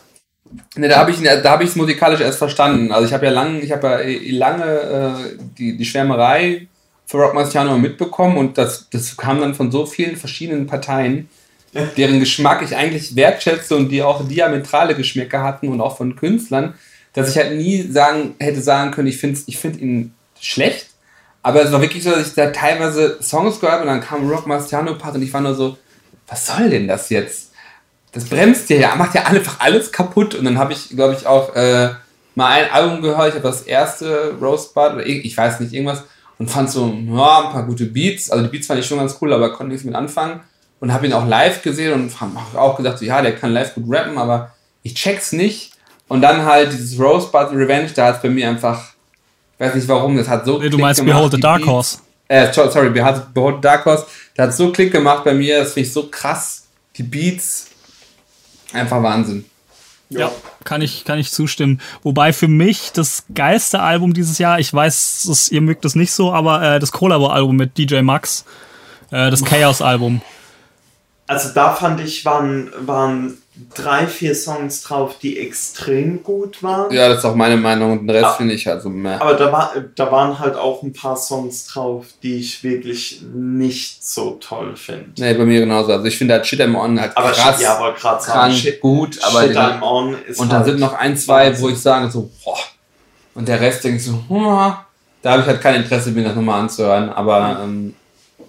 Ne, 0.75 0.87
da 0.87 0.97
habe 0.97 1.11
ich 1.11 1.21
da 1.21 1.51
habe 1.51 1.63
ich 1.63 1.69
es 1.69 1.75
musikalisch 1.75 2.21
erst 2.21 2.39
verstanden. 2.39 2.91
Also 2.91 3.07
ich 3.07 3.13
habe 3.13 3.25
ja 3.25 3.31
lange, 3.31 3.59
ich 3.59 3.71
habe 3.71 3.87
ja 3.87 3.99
eh 3.99 4.31
lange 4.31 4.63
äh, 4.65 5.37
die, 5.57 5.77
die 5.77 5.85
Schwärmerei 5.85 6.67
für 7.05 7.17
Rock 7.17 7.33
Marciano 7.33 7.77
mitbekommen 7.77 8.37
und 8.37 8.57
das, 8.57 8.89
das 8.89 9.15
kam 9.15 9.39
dann 9.41 9.55
von 9.55 9.71
so 9.71 9.85
vielen 9.85 10.15
verschiedenen 10.15 10.67
Parteien, 10.67 11.29
deren 11.97 12.19
Geschmack 12.19 12.61
ich 12.63 12.75
eigentlich 12.75 13.15
wertschätze 13.15 13.75
und 13.75 13.89
die 13.89 14.01
auch 14.03 14.27
diametrale 14.27 14.95
Geschmäcker 14.95 15.43
hatten 15.43 15.69
und 15.69 15.81
auch 15.81 15.97
von 15.97 16.15
Künstlern, 16.15 16.75
dass 17.13 17.29
ich 17.29 17.37
halt 17.37 17.55
nie 17.55 17.81
sagen 17.81 18.35
hätte 18.39 18.61
sagen 18.61 18.91
können, 18.91 19.07
ich 19.07 19.17
finde 19.17 19.39
ich 19.45 19.57
find 19.57 19.79
ihn 19.79 20.13
schlecht. 20.41 20.87
Aber 21.41 21.63
es 21.63 21.71
war 21.71 21.81
wirklich 21.81 22.03
so, 22.03 22.11
dass 22.11 22.27
ich 22.27 22.33
da 22.33 22.51
teilweise 22.51 23.17
Songs 23.21 23.59
gehört 23.59 23.81
und 23.81 23.87
dann 23.87 24.01
kam 24.01 24.29
Rock 24.29 24.45
Marciano 24.45 24.95
Part 24.95 25.15
und 25.15 25.21
ich 25.21 25.33
war 25.33 25.41
nur 25.41 25.55
so, 25.55 25.77
was 26.27 26.45
soll 26.47 26.69
denn 26.69 26.87
das 26.87 27.09
jetzt? 27.09 27.49
das 28.11 28.25
bremst 28.25 28.69
dir 28.69 28.79
ja, 28.79 28.95
macht 28.95 29.15
ja 29.15 29.25
einfach 29.25 29.59
alles 29.59 29.91
kaputt. 29.91 30.35
Und 30.35 30.45
dann 30.45 30.57
habe 30.57 30.73
ich, 30.73 30.89
glaube 30.89 31.15
ich, 31.17 31.27
auch 31.27 31.55
äh, 31.55 31.89
mal 32.35 32.47
ein 32.47 32.71
Album 32.71 33.01
gehört. 33.01 33.29
Ich 33.29 33.35
habe 33.35 33.47
das 33.47 33.63
erste 33.63 34.33
Rosebud 34.41 34.93
oder 34.93 35.05
ich, 35.05 35.35
weiß 35.35 35.59
nicht, 35.59 35.73
irgendwas. 35.73 36.03
Und 36.37 36.49
fand 36.49 36.69
so, 36.69 36.87
ja, 36.87 37.45
ein 37.45 37.51
paar 37.51 37.65
gute 37.65 37.85
Beats. 37.85 38.31
Also 38.31 38.45
die 38.45 38.49
Beats 38.49 38.67
fand 38.67 38.79
ich 38.79 38.85
schon 38.85 38.97
ganz 38.97 39.17
cool, 39.21 39.33
aber 39.33 39.53
konnte 39.53 39.71
nichts 39.71 39.85
mit 39.85 39.95
anfangen. 39.95 40.39
Und 40.79 40.93
habe 40.93 41.05
ihn 41.05 41.13
auch 41.13 41.27
live 41.27 41.61
gesehen 41.61 41.93
und 41.93 42.21
habe 42.21 42.37
auch 42.55 42.77
gesagt, 42.77 42.99
so, 42.99 43.05
ja, 43.05 43.21
der 43.21 43.35
kann 43.35 43.51
live 43.51 43.75
gut 43.75 43.83
rappen, 43.89 44.17
aber 44.17 44.55
ich 44.81 44.95
check's 44.95 45.33
nicht. 45.33 45.73
Und 46.07 46.21
dann 46.21 46.45
halt 46.45 46.71
dieses 46.71 46.97
Rosebud 46.99 47.51
Revenge, 47.51 47.89
da 47.93 48.07
hat 48.07 48.21
bei 48.21 48.29
mir 48.29 48.47
einfach, 48.47 48.88
weiß 49.59 49.75
nicht 49.75 49.87
warum, 49.87 50.17
das 50.17 50.27
hat 50.27 50.45
so 50.45 50.57
Nee, 50.57 50.65
du 50.65 50.69
Klick 50.71 50.81
meinst 50.81 50.99
gemacht, 51.01 51.15
Behold 51.17 51.31
the 51.33 51.39
Dark 51.39 51.59
Beats. 51.59 51.69
Horse. 51.71 51.97
Äh, 52.27 52.53
so- 52.53 52.69
sorry, 52.69 52.89
Behold 52.89 53.15
the 53.35 53.41
Dark 53.61 53.85
Horse. 53.85 54.05
Der 54.37 54.45
hat 54.47 54.53
so 54.55 54.71
Klick 54.71 54.91
gemacht 54.91 55.23
bei 55.23 55.33
mir, 55.33 55.59
das 55.59 55.73
finde 55.73 55.87
ich 55.87 55.93
so 55.93 56.07
krass. 56.09 56.63
Die 56.95 57.03
Beats, 57.03 57.67
einfach 58.73 59.01
Wahnsinn. 59.01 59.45
Ja, 60.11 60.31
kann 60.63 60.81
ich, 60.81 61.05
kann 61.05 61.19
ich 61.19 61.29
zustimmen. 61.31 61.79
Wobei 62.01 62.33
für 62.33 62.47
mich 62.47 62.91
das 62.93 63.25
geilste 63.35 63.79
Album 63.79 64.13
dieses 64.13 64.39
Jahr, 64.39 64.59
ich 64.59 64.73
weiß, 64.73 65.25
das, 65.27 65.49
ihr 65.49 65.61
mögt 65.61 65.85
das 65.85 65.93
nicht 65.93 66.11
so, 66.11 66.33
aber 66.33 66.63
äh, 66.63 66.79
das 66.79 66.91
Collabo-Album 66.91 67.55
mit 67.55 67.77
DJ 67.77 68.01
Max, 68.01 68.43
äh, 69.11 69.29
das 69.29 69.43
Chaos-Album. 69.45 70.21
Also 71.27 71.49
da 71.53 71.75
fand 71.75 71.99
ich, 72.01 72.25
waren, 72.25 72.71
waren 72.79 73.37
drei, 73.73 74.07
vier 74.07 74.35
Songs 74.35 74.81
drauf, 74.83 75.15
die 75.21 75.39
extrem 75.39 76.23
gut 76.23 76.61
waren. 76.63 76.91
Ja, 76.93 77.09
das 77.09 77.19
ist 77.19 77.25
auch 77.25 77.35
meine 77.35 77.57
Meinung 77.57 77.91
und 77.93 77.99
den 78.07 78.09
Rest 78.11 78.25
Ah. 78.25 78.33
finde 78.33 78.53
ich 78.53 78.65
halt 78.67 78.81
so 78.81 78.89
mehr. 78.89 79.21
Aber 79.21 79.33
da, 79.33 79.51
war, 79.51 79.73
da 79.95 80.11
waren 80.11 80.39
halt 80.39 80.55
auch 80.55 80.83
ein 80.83 80.93
paar 80.93 81.15
Songs 81.17 81.67
drauf, 81.67 82.05
die 82.23 82.35
ich 82.35 82.63
wirklich 82.63 83.21
nicht 83.33 84.03
so 84.03 84.37
toll 84.39 84.75
finde. 84.75 85.11
Nee, 85.17 85.33
bei 85.33 85.45
mir 85.45 85.59
genauso. 85.61 85.91
Also 85.91 86.05
ich 86.05 86.17
finde 86.17 86.35
halt 86.35 86.45
Shit 86.47 86.61
I'm 86.61 86.75
On 86.75 86.99
halt 86.99 87.15
Aber 87.15 87.31
krass, 87.31 87.61
ja, 87.61 87.77
aber 87.77 87.93
gerade 87.93 88.23
krank, 88.23 88.53
Shit, 88.53 88.79
gut, 88.79 89.19
aber 89.23 89.43
Shit 89.43 89.57
I'm 89.57 89.81
On 89.81 90.15
ist 90.27 90.39
und 90.39 90.49
dann 90.51 90.59
halt 90.59 90.67
sind 90.69 90.79
noch 90.79 90.93
ein, 90.93 91.17
zwei, 91.17 91.59
wo 91.59 91.69
ich 91.69 91.77
sage 91.79 92.09
so, 92.09 92.29
boah. 92.43 92.57
Und 93.35 93.47
der 93.47 93.59
Rest 93.61 93.83
denke 93.83 93.97
ich 93.97 94.05
so, 94.05 94.23
boah. 94.27 94.85
da 95.21 95.31
habe 95.31 95.41
ich 95.41 95.47
halt 95.47 95.61
kein 95.61 95.75
Interesse, 95.75 96.11
mir 96.11 96.23
das 96.23 96.35
nochmal 96.35 96.61
anzuhören. 96.61 97.09
Aber 97.09 97.59
ähm, 97.63 97.93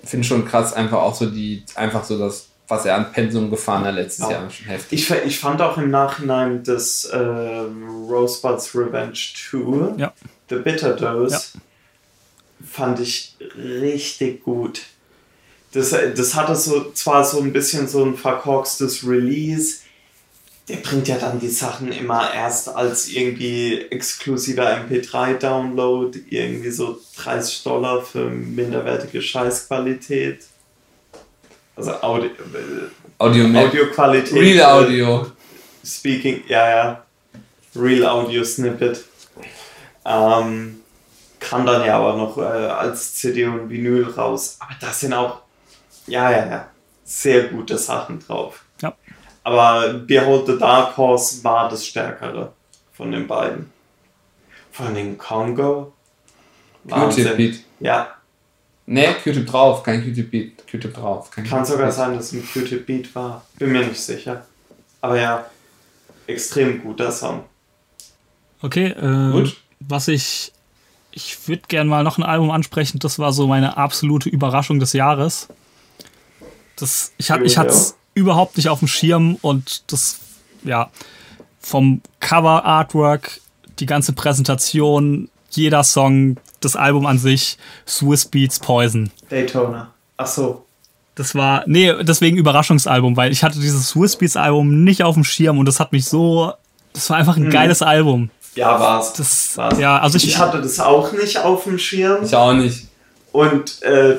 finde 0.04 0.26
schon 0.26 0.44
krass, 0.46 0.72
einfach 0.72 0.98
auch 0.98 1.14
so 1.14 1.26
die, 1.26 1.64
einfach 1.74 2.04
so 2.04 2.18
das, 2.18 2.49
was 2.70 2.84
er 2.86 2.94
an 2.96 3.12
Pensum 3.12 3.50
gefahren 3.50 3.84
hat 3.84 3.94
letztes 3.96 4.26
Ja. 4.26 4.32
Jahr, 4.32 4.50
schon 4.50 4.66
heftig. 4.66 5.10
Ich, 5.10 5.10
ich 5.26 5.38
fand 5.38 5.60
auch 5.60 5.76
im 5.76 5.90
Nachhinein 5.90 6.62
das 6.64 7.04
äh, 7.06 7.16
Rosebuds 7.18 8.74
Revenge 8.74 9.12
2, 9.14 9.98
Ja. 9.98 10.12
The 10.48 10.56
Bitter 10.56 10.94
Dose, 10.94 11.34
Ja. 11.54 11.60
fand 12.70 13.00
ich 13.00 13.36
richtig 13.56 14.42
gut. 14.44 14.82
Das, 15.72 15.90
das 15.90 16.34
hatte 16.34 16.56
so 16.56 16.90
zwar 16.92 17.24
so 17.24 17.40
ein 17.40 17.52
bisschen 17.52 17.86
so 17.86 18.04
ein 18.04 18.16
verkorkstes 18.16 19.06
Release. 19.06 19.78
Der 20.68 20.76
bringt 20.76 21.08
ja 21.08 21.16
dann 21.16 21.38
die 21.40 21.48
Sachen 21.48 21.90
immer 21.92 22.32
erst 22.32 22.68
als 22.68 23.08
irgendwie 23.08 23.80
exklusiver 23.90 24.68
MP3-Download, 24.88 26.18
irgendwie 26.28 26.70
so 26.70 26.98
30 27.16 27.62
Dollar 27.64 28.02
für 28.02 28.30
minderwertige 28.30 29.22
Scheißqualität. 29.22 30.44
Also 31.80 32.02
Audio, 32.02 32.28
äh, 32.28 32.90
Audio. 33.16 33.58
Audioqualität. 33.58 34.34
Real 34.34 34.58
äh, 34.58 34.62
Audio. 34.62 35.26
Speaking, 35.82 36.42
ja, 36.46 36.68
ja. 36.68 37.02
Real 37.74 38.06
Audio 38.06 38.44
Snippet. 38.44 39.02
Ähm, 40.04 40.82
kann 41.38 41.64
dann 41.64 41.86
ja 41.86 41.96
aber 41.98 42.16
noch 42.16 42.36
äh, 42.36 42.42
als 42.42 43.14
CD 43.14 43.46
und 43.46 43.70
Vinyl 43.70 44.10
raus. 44.10 44.58
Aber 44.60 44.74
da 44.78 44.88
sind 44.88 45.14
auch, 45.14 45.40
ja, 46.06 46.30
ja, 46.30 46.46
ja, 46.46 46.68
sehr 47.02 47.44
gute 47.44 47.78
Sachen 47.78 48.20
drauf. 48.20 48.62
Ja. 48.82 48.92
Aber 49.42 49.94
Behold 49.94 50.46
the 50.46 50.58
Dark 50.58 50.98
Horse 50.98 51.42
war 51.42 51.70
das 51.70 51.86
stärkere 51.86 52.52
von 52.92 53.10
den 53.10 53.26
beiden. 53.26 53.72
Von 54.70 54.94
den 54.94 55.16
Congo. 55.16 55.94
Q-Tip 56.88 57.36
Beat. 57.36 57.60
Ja, 57.80 58.19
Nee, 58.92 59.06
Q-Tip 59.22 59.46
drauf, 59.46 59.84
kein 59.84 60.02
Q-Tip 60.02 60.32
Beat. 60.32 60.66
Q-Tip 60.68 60.94
drauf. 60.94 61.30
Kein 61.30 61.44
kann 61.44 61.64
sogar 61.64 61.92
sein, 61.92 62.14
dass 62.16 62.32
es 62.32 62.32
ein 62.32 62.44
Q-Tip 62.52 62.86
Beat 62.86 63.14
war. 63.14 63.44
Bin 63.56 63.70
mir 63.70 63.86
nicht 63.86 64.00
sicher. 64.00 64.44
Aber 65.00 65.16
ja, 65.20 65.46
extrem 66.26 66.82
guter 66.82 67.12
Song. 67.12 67.44
Okay, 68.62 68.86
äh, 68.88 69.30
Gut. 69.32 69.56
was 69.78 70.08
ich. 70.08 70.52
Ich 71.12 71.48
würde 71.48 71.62
gerne 71.68 71.88
mal 71.90 72.02
noch 72.04 72.18
ein 72.18 72.24
Album 72.24 72.50
ansprechen, 72.50 72.98
das 73.00 73.18
war 73.18 73.32
so 73.32 73.46
meine 73.48 73.76
absolute 73.76 74.28
Überraschung 74.28 74.78
des 74.80 74.92
Jahres. 74.92 75.48
Das, 76.76 77.12
ich 77.16 77.30
hatte 77.30 77.44
ich 77.44 77.54
Ja. 77.54 77.60
hatte 77.60 77.70
es 77.70 77.96
überhaupt 78.14 78.56
nicht 78.56 78.68
auf 78.68 78.78
dem 78.80 78.88
Schirm 78.88 79.36
und 79.40 79.92
das, 79.92 80.18
ja, 80.64 80.90
vom 81.60 82.00
Cover 82.20 82.64
Artwork, 82.64 83.40
die 83.80 83.86
ganze 83.86 84.12
Präsentation, 84.12 85.28
jeder 85.50 85.82
Song, 85.84 86.36
das 86.60 86.76
Album 86.76 87.06
an 87.06 87.18
sich, 87.18 87.58
Swiss 87.86 88.24
Beats 88.26 88.58
Poison. 88.58 89.10
Daytona. 89.28 89.90
Ach 90.16 90.26
so. 90.26 90.64
Das 91.14 91.34
war, 91.34 91.64
nee, 91.66 91.92
deswegen 92.02 92.36
Überraschungsalbum, 92.38 93.16
weil 93.16 93.32
ich 93.32 93.42
hatte 93.42 93.58
dieses 93.58 93.88
Swiss 93.90 94.16
Beats 94.16 94.36
Album 94.36 94.84
nicht 94.84 95.02
auf 95.02 95.14
dem 95.14 95.24
Schirm 95.24 95.58
und 95.58 95.66
das 95.66 95.80
hat 95.80 95.92
mich 95.92 96.04
so, 96.06 96.52
das 96.92 97.10
war 97.10 97.16
einfach 97.18 97.36
ein 97.36 97.50
geiles 97.50 97.82
Album. 97.82 98.30
Ja, 98.54 98.78
war's. 98.80 99.12
Das, 99.14 99.56
war's. 99.56 99.78
ja, 99.78 99.98
also 99.98 100.16
ich, 100.16 100.28
ich 100.28 100.38
hatte 100.38 100.60
das 100.60 100.80
auch 100.80 101.12
nicht 101.12 101.38
auf 101.38 101.64
dem 101.64 101.78
Schirm. 101.78 102.24
Ich 102.24 102.34
auch 102.34 102.52
nicht. 102.52 102.86
Und 103.32 103.82
äh, 103.82 104.16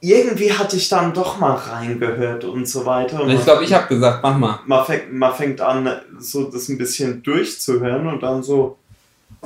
irgendwie 0.00 0.52
hatte 0.52 0.76
ich 0.76 0.88
dann 0.88 1.12
doch 1.12 1.38
mal 1.38 1.54
reingehört 1.54 2.44
und 2.44 2.66
so 2.68 2.84
weiter. 2.86 3.22
Und 3.22 3.30
Ich 3.30 3.44
glaube, 3.44 3.64
ich 3.64 3.72
habe 3.72 3.86
gesagt, 3.88 4.20
mach 4.22 4.36
mal. 4.36 4.58
man, 4.66 4.84
fängt, 4.84 5.12
man 5.12 5.34
fängt 5.34 5.60
an, 5.60 5.88
so 6.18 6.44
das 6.44 6.68
ein 6.68 6.78
bisschen 6.78 7.22
durchzuhören 7.22 8.06
und 8.06 8.22
dann 8.22 8.42
so, 8.42 8.78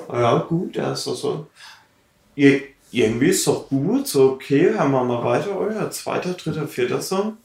"Ah 0.09 0.21
ja 0.21 0.39
gut, 0.39 0.77
ja, 0.77 0.93
ist 0.93 1.07
doch 1.07 1.17
so. 1.17 1.47
Ir 2.37 2.61
irgendwie 2.93 3.27
ist 3.29 3.47
doch 3.47 3.69
gut, 3.69 4.07
so 4.07 4.31
okay, 4.33 4.71
hören 4.71 4.91
wir 4.93 5.03
mal 5.05 5.25
weiter. 5.25 5.49
Oh 5.59 5.69
ja, 5.69 5.91
zweiter, 5.91 6.35
dritter, 6.35 6.69
vierter 6.69 7.01
Song. 7.03 7.37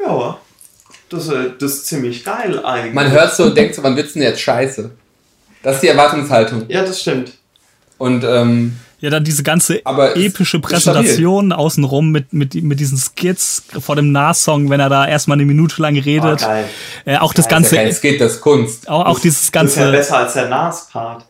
Ja, 0.00 0.38
das, 1.10 1.28
äh, 1.28 1.50
das 1.58 1.72
ist 1.74 1.86
ziemlich 1.86 2.24
geil 2.24 2.64
eigentlich. 2.64 2.94
Man 2.94 3.10
hört 3.10 3.34
so 3.34 3.44
und 3.44 3.56
denkt 3.56 3.74
so, 3.74 3.82
wann 3.82 3.96
wird's 3.96 4.14
denn 4.14 4.22
jetzt 4.22 4.40
scheiße? 4.40 4.90
Das 5.62 5.76
ist 5.76 5.82
die 5.82 5.88
Erwartungshaltung. 5.88 6.64
Ja, 6.68 6.82
das 6.82 7.00
stimmt. 7.00 7.32
Und 7.98 8.24
ähm, 8.24 8.76
Ja, 9.00 9.10
dann 9.10 9.22
diese 9.24 9.42
ganze 9.42 9.80
Aber 9.84 10.16
es 10.16 10.22
epische 10.22 10.58
stabil. 10.58 10.68
Präsentation 10.76 11.52
außenrum 11.52 12.10
mit, 12.10 12.32
mit, 12.32 12.54
mit 12.54 12.80
diesen 12.80 12.98
Skits 12.98 13.62
vor 13.80 13.96
dem 13.96 14.12
Nas-Song, 14.12 14.68
wenn 14.70 14.80
er 14.80 14.88
da 14.88 15.06
erstmal 15.06 15.36
eine 15.36 15.44
Minute 15.46 15.80
lang 15.80 15.96
Oh, 15.96 16.00
redet. 16.00 16.40
geil. 16.40 16.68
äh, 17.04 17.18
auch 17.18 17.32
das 17.32 17.46
ist 17.46 17.50
ja 17.52 17.56
ganze, 17.56 17.76
kein 17.76 17.92
Skate, 17.92 18.20
das 18.20 18.32
ist 18.34 18.40
Kunst. 18.40 18.88
auch, 18.88 19.06
auch 19.06 19.20
dieses 19.20 19.50
Das 19.52 19.64
ist 19.64 19.76
ja 19.76 19.82
ganze, 19.84 19.96
besser 19.96 20.18
als 20.18 20.32
der 20.34 20.48
Nas-Part. 20.48 21.24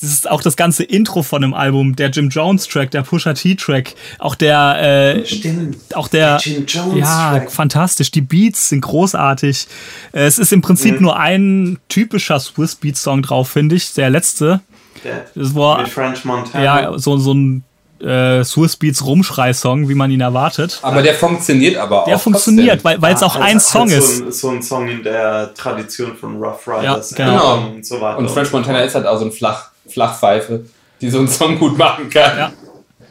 Das 0.00 0.10
ist 0.10 0.30
auch 0.30 0.42
das 0.42 0.56
ganze 0.56 0.82
Intro 0.84 1.22
von 1.22 1.40
dem 1.42 1.54
Album, 1.54 1.96
der 1.96 2.10
Jim 2.10 2.28
Jones 2.28 2.66
Track, 2.68 2.90
der 2.90 3.02
Pusha 3.02 3.32
T 3.32 3.54
Track, 3.54 3.94
auch 4.18 4.34
der, 4.34 5.14
äh, 5.16 5.24
Stimmt. 5.26 5.96
auch 5.96 6.08
der, 6.08 6.38
Jim 6.42 6.66
Jones 6.66 6.98
ja, 6.98 7.30
Track. 7.38 7.50
fantastisch. 7.50 8.10
Die 8.10 8.20
Beats 8.20 8.68
sind 8.68 8.82
großartig. 8.82 9.66
Äh, 10.12 10.26
Es 10.26 10.38
ist 10.38 10.52
im 10.52 10.60
Prinzip 10.62 10.96
Mhm. 10.96 11.02
nur 11.02 11.16
ein 11.18 11.78
typischer 11.88 12.38
Swiss 12.40 12.74
Beat 12.74 12.96
Song 12.96 13.22
drauf, 13.22 13.48
finde 13.48 13.76
ich. 13.76 13.94
Der 13.94 14.10
letzte. 14.10 14.60
Der, 15.04 15.24
Das 15.34 15.54
war, 15.54 15.78
mit 15.78 15.88
French 15.88 16.24
Montana. 16.24 16.62
ja, 16.64 16.98
so, 16.98 17.16
so 17.16 17.32
ein 17.32 17.64
äh, 18.00 18.44
Swiss 18.44 18.76
Beats 18.76 19.02
Rumschrei-Song, 19.06 19.88
wie 19.88 19.94
man 19.94 20.10
ihn 20.10 20.20
erwartet. 20.20 20.78
Aber 20.82 21.00
der 21.00 21.14
funktioniert 21.14 21.78
aber 21.78 22.02
auch. 22.02 22.06
Der 22.06 22.18
funktioniert, 22.18 22.82
trotzdem. 22.82 22.84
weil 22.84 23.02
weil 23.02 23.14
es 23.14 23.22
Ja, 23.22 23.26
auch 23.28 23.36
ein 23.36 23.58
Song 23.60 23.88
so 23.88 23.96
ist. 23.96 24.20
Ein, 24.22 24.32
so 24.32 24.50
ein 24.50 24.62
Song 24.62 24.88
in 24.88 25.02
der 25.02 25.54
Tradition 25.54 26.14
von 26.14 26.36
Rough 26.36 26.68
Riders 26.68 27.12
Ja, 27.12 27.16
genau. 27.16 27.32
Genau. 27.56 27.66
und 27.76 27.86
so 27.86 27.98
weiter. 28.00 28.18
Und 28.18 28.30
French 28.30 28.52
Montana 28.52 28.80
ist 28.80 28.94
halt 28.94 29.06
auch 29.06 29.18
so 29.18 29.24
ein 29.24 29.32
Flach, 29.32 29.70
Flachpfeife, 29.88 30.64
die 31.00 31.10
so 31.10 31.18
einen 31.18 31.28
Song 31.28 31.58
gut 31.58 31.76
machen 31.78 32.08
kann. 32.10 32.38
Ja. 32.38 32.52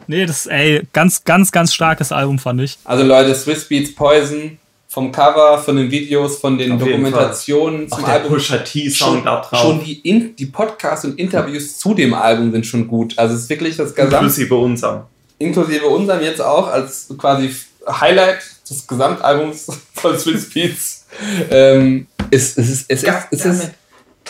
Nee, 0.06 0.24
das 0.26 0.40
ist 0.40 0.46
ey, 0.46 0.82
ganz, 0.92 1.24
ganz, 1.24 1.50
ganz 1.50 1.74
starkes 1.74 2.12
Album, 2.12 2.38
fand 2.38 2.60
ich. 2.60 2.78
Also 2.84 3.04
Leute, 3.04 3.34
Swiss 3.34 3.66
Beats 3.66 3.94
Poison, 3.94 4.58
vom 4.88 5.10
Cover, 5.12 5.58
von 5.58 5.76
den 5.76 5.90
Videos, 5.90 6.38
von 6.38 6.56
den 6.56 6.72
Auf 6.72 6.78
Dokumentationen 6.78 7.90
Auch 7.90 7.96
zum 7.96 8.04
der 8.06 8.14
Album. 8.14 8.32
Pusha 8.32 8.58
T-Song 8.58 9.14
Schon, 9.16 9.24
da 9.24 9.40
drauf. 9.40 9.60
schon 9.60 9.84
die, 9.84 10.00
In 10.08 10.36
die 10.36 10.46
Podcasts 10.46 11.04
und 11.04 11.18
Interviews 11.18 11.78
zu 11.78 11.92
dem 11.92 12.14
Album 12.14 12.52
sind 12.52 12.64
schon 12.64 12.86
gut. 12.86 13.18
Also 13.18 13.34
es 13.34 13.42
ist 13.42 13.50
wirklich 13.50 13.76
das 13.76 13.94
Gesamt, 13.94 14.12
inklusive 14.12 14.54
unserem. 14.54 15.02
inklusive 15.38 15.86
unserem 15.86 16.22
jetzt 16.22 16.40
auch 16.40 16.68
als 16.68 17.08
quasi 17.18 17.54
Highlight 17.88 18.38
des 18.70 18.86
Gesamtalbums 18.86 19.66
von 19.94 20.18
Swiss 20.18 20.48
Beats. 20.50 21.06
Ähm, 21.50 22.06
es, 22.30 22.56
es 22.56 22.70
ist, 22.70 22.86
es 22.88 23.02
ist, 23.02 23.12
es 23.32 23.44
ist, 23.44 23.70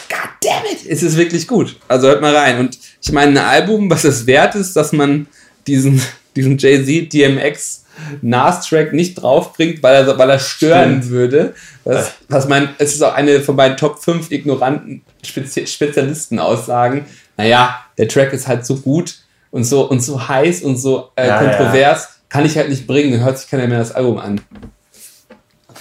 God 0.08 0.30
damn 0.42 0.64
it, 0.64 0.86
es 0.88 1.02
ist 1.02 1.16
wirklich 1.16 1.46
gut. 1.46 1.76
Also 1.88 2.08
hört 2.08 2.20
mal 2.20 2.34
rein. 2.34 2.58
Und 2.58 2.78
ich 3.02 3.12
meine, 3.12 3.40
ein 3.40 3.46
Album, 3.46 3.90
was 3.90 4.04
es 4.04 4.26
wert 4.26 4.54
ist, 4.54 4.74
dass 4.76 4.92
man 4.92 5.26
diesen, 5.66 6.00
diesen 6.36 6.58
Jay-Z 6.58 7.12
DMX 7.12 7.84
Nas-Track 8.20 8.92
nicht 8.92 9.14
draufbringt, 9.14 9.82
weil 9.82 10.06
er, 10.06 10.18
weil 10.18 10.30
er 10.30 10.38
stören 10.38 10.98
Stimmt. 10.98 11.10
würde. 11.10 11.54
Was, 11.84 12.12
was 12.28 12.48
mein, 12.48 12.68
es 12.78 12.94
ist 12.94 13.02
auch 13.02 13.14
eine 13.14 13.40
von 13.40 13.56
meinen 13.56 13.76
Top 13.76 14.02
5 14.02 14.30
ignoranten 14.30 15.02
Spezi 15.24 15.66
Spezialisten-Aussagen. 15.66 17.06
Naja, 17.36 17.80
der 17.96 18.08
Track 18.08 18.32
ist 18.32 18.46
halt 18.46 18.66
so 18.66 18.76
gut 18.76 19.16
und 19.50 19.64
so, 19.64 19.88
und 19.88 20.00
so 20.00 20.28
heiß 20.28 20.62
und 20.62 20.76
so 20.76 21.10
äh, 21.16 21.26
Ja, 21.26 21.38
kontrovers, 21.38 22.20
kann 22.28 22.44
ich 22.44 22.56
halt 22.56 22.68
nicht 22.68 22.86
bringen, 22.86 23.12
dann 23.12 23.24
hört 23.24 23.38
sich 23.38 23.48
keiner 23.48 23.66
mehr 23.66 23.78
das 23.78 23.92
Album 23.92 24.18
an. 24.18 24.40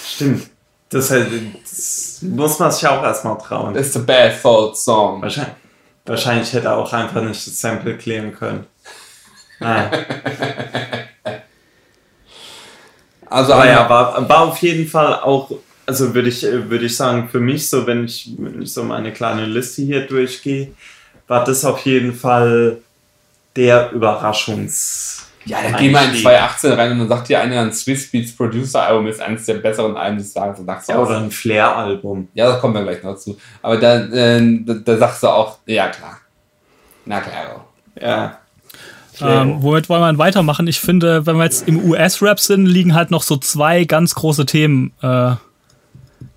Stimmt. 0.08 0.44
Das, 0.96 1.10
das 1.10 2.20
muss 2.22 2.58
man 2.58 2.72
sich 2.72 2.88
auch 2.88 3.04
erstmal 3.04 3.38
trauen. 3.38 3.74
That's 3.74 3.92
the 3.92 4.00
bad 4.00 4.32
fault 4.32 4.78
song. 4.78 5.22
Wahrscheinlich, 5.22 5.56
wahrscheinlich 6.06 6.54
hätte 6.54 6.68
er 6.68 6.78
auch 6.78 6.94
einfach 6.94 7.22
nicht 7.22 7.46
das 7.46 7.60
Sample 7.60 7.98
klären 7.98 8.34
können. 8.34 8.66
Nein. 9.60 9.90
Also, 13.28 13.54
Aber 13.54 13.66
ja, 13.66 13.90
war, 13.90 14.30
war 14.30 14.42
auf 14.44 14.60
jeden 14.60 14.88
Fall 14.88 15.16
auch, 15.16 15.52
also 15.86 16.14
würde 16.14 16.30
ich, 16.30 16.44
würde 16.44 16.86
ich 16.86 16.96
sagen, 16.96 17.28
für 17.28 17.40
mich 17.40 17.68
so, 17.70 17.86
wenn 17.86 18.06
ich, 18.06 18.30
wenn 18.38 18.62
ich 18.62 18.72
so 18.72 18.84
meine 18.84 19.12
kleine 19.12 19.46
Liste 19.48 19.82
hier 19.82 20.06
durchgehe, 20.06 20.72
war 21.28 21.44
das 21.44 21.66
auf 21.66 21.80
jeden 21.80 22.14
Fall 22.14 22.78
der 23.56 23.92
Überraschungs. 23.92 25.25
Ja, 25.46 25.62
dann 25.62 25.76
geh 25.78 25.90
mal 25.90 26.04
in 26.04 26.10
Einstieg. 26.10 26.24
2018 26.24 26.72
rein 26.74 26.92
und 26.94 27.00
dann 27.00 27.08
sagt 27.10 27.30
dir 27.30 27.40
einer, 27.40 27.62
ein 27.62 27.72
Swiss 27.72 28.12
Beats 28.12 28.36
Producer 28.36 28.84
Album 28.84 29.08
ist 29.08 29.22
eines 29.22 29.46
der 29.46 29.56
besseren 29.56 29.96
Alben 29.96 30.18
des 30.18 30.34
Jahres. 30.34 30.60
Und 30.60 30.66
sagst 30.66 30.90
du 30.90 30.94
Ja, 30.94 31.00
oder 31.00 31.18
ein 31.18 31.32
Flair-Album. 31.32 32.28
ja, 32.34 32.48
da 32.48 32.56
kommen 32.58 32.74
wir 32.74 32.84
gleich 32.84 33.04
noch 33.04 33.16
zu. 33.18 33.38
Aber 33.62 33.78
da, 33.78 33.98
äh, 34.06 34.60
da, 34.66 34.74
da 34.74 34.98
sagst 34.98 35.24
du 35.24 35.28
auch, 35.28 35.60
ja 35.66 35.88
klar. 35.90 36.18
Na 37.06 37.20
klar. 37.22 37.66
Ja. 38.02 38.40
Ähm, 39.22 39.62
womit 39.62 39.88
wollen 39.88 40.02
wir 40.02 40.08
dann 40.08 40.18
weitermachen? 40.18 40.68
Ich 40.68 40.80
finde, 40.80 41.26
wenn 41.26 41.38
wir 41.38 41.46
jetzt 41.46 41.68
im 41.68 41.84
US-Rap 41.90 42.40
sind, 42.40 42.66
liegen 42.66 42.96
halt 42.96 43.12
noch 43.12 43.24
so 43.24 43.38
zwei 43.38 43.86
ganz 43.86 44.16
große 44.16 44.46
Themen 44.46 44.94
äh, 45.02 45.36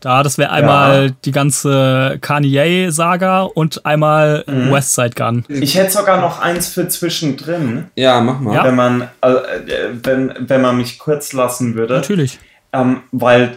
da. 0.00 0.22
Das 0.22 0.38
wäre 0.38 0.50
einmal 0.50 1.12
die 1.24 1.32
ganze 1.32 2.18
Kanye-Saga 2.20 3.42
und 3.42 3.84
einmal 3.86 4.44
Mhm. 4.46 4.72
Westside 4.72 5.10
Gun. 5.16 5.44
Ich 5.48 5.74
hätte 5.76 5.90
sogar 5.92 6.20
noch 6.20 6.40
eins 6.40 6.68
für 6.68 6.88
zwischendrin, 6.88 7.86
Ja, 7.96 8.20
mach 8.20 8.40
mal. 8.40 8.54
Ja. 8.54 8.64
wenn 8.64 8.74
man, 8.76 9.02
äh, 9.20 9.34
wenn, 10.02 10.34
wenn 10.38 10.60
man 10.60 10.76
mich 10.76 10.98
kurz 10.98 11.32
lassen 11.32 11.74
würde. 11.74 11.94
Natürlich. 11.94 12.38
Ähm, 12.72 13.02
weil 13.12 13.56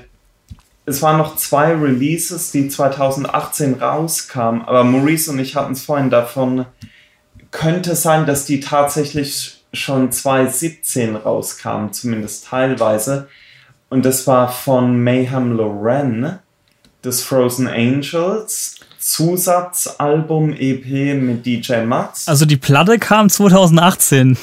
es 0.85 1.01
waren 1.01 1.17
noch 1.17 1.35
zwei 1.35 1.73
Releases, 1.75 2.51
die 2.51 2.67
2018 2.67 3.75
rauskamen, 3.75 4.61
aber 4.63 4.83
Maurice 4.83 5.29
und 5.31 5.39
ich 5.39 5.55
hatten 5.55 5.73
es 5.73 5.83
vorhin 5.83 6.09
davon, 6.09 6.65
könnte 7.51 7.95
sein, 7.95 8.25
dass 8.25 8.45
die 8.45 8.59
tatsächlich 8.61 9.63
schon 9.73 10.11
2017 10.11 11.15
rauskamen, 11.15 11.93
zumindest 11.93 12.47
teilweise. 12.47 13.27
Und 13.91 14.05
das 14.05 14.25
war 14.25 14.49
von 14.49 15.03
Mayhem 15.03 15.57
Loren, 15.57 16.39
des 17.03 17.23
Frozen 17.23 17.67
Angels, 17.67 18.75
Zusatzalbum 18.97 20.53
EP 20.57 21.19
mit 21.21 21.45
DJ 21.45 21.81
Mats. 21.83 22.25
Also 22.25 22.45
die 22.45 22.55
Platte 22.55 22.99
kam 22.99 23.29
2018. 23.29 24.37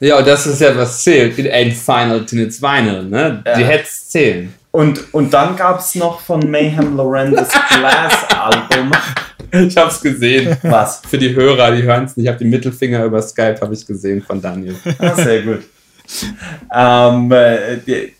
Ja, 0.00 0.18
und 0.18 0.26
das 0.26 0.46
ist 0.46 0.60
ja, 0.60 0.76
was 0.76 1.02
zählt. 1.02 1.38
It 1.38 1.50
ain't 1.50 1.72
final 1.72 2.26
till 2.26 2.40
it's 2.40 2.60
vinyl, 2.60 3.04
ne? 3.04 3.42
Die 3.56 3.64
Heads 3.64 4.10
zählen. 4.10 4.52
Und, 4.70 5.14
und 5.14 5.32
dann 5.32 5.56
gab 5.56 5.80
es 5.80 5.94
noch 5.94 6.20
von 6.20 6.40
Mayhem 6.50 6.94
Loren 6.94 7.34
das 7.34 7.48
Glass-Album. 7.48 8.92
Ich 9.50 9.78
hab's 9.78 10.02
gesehen. 10.02 10.58
Was? 10.60 11.00
Für 11.08 11.16
die 11.16 11.34
Hörer, 11.34 11.74
die 11.74 11.82
hören 11.82 12.04
es 12.04 12.14
nicht. 12.18 12.26
Ich 12.26 12.28
habe 12.28 12.38
die 12.38 12.44
Mittelfinger 12.44 13.02
über 13.02 13.22
Skype, 13.22 13.58
habe 13.62 13.72
ich 13.72 13.86
gesehen 13.86 14.20
von 14.20 14.42
Daniel. 14.42 14.74
Ah, 14.98 15.14
sehr 15.14 15.40
gut. 15.40 15.62
Ähm, 16.74 17.32
äh, 17.32 17.76
die, 17.86 18.14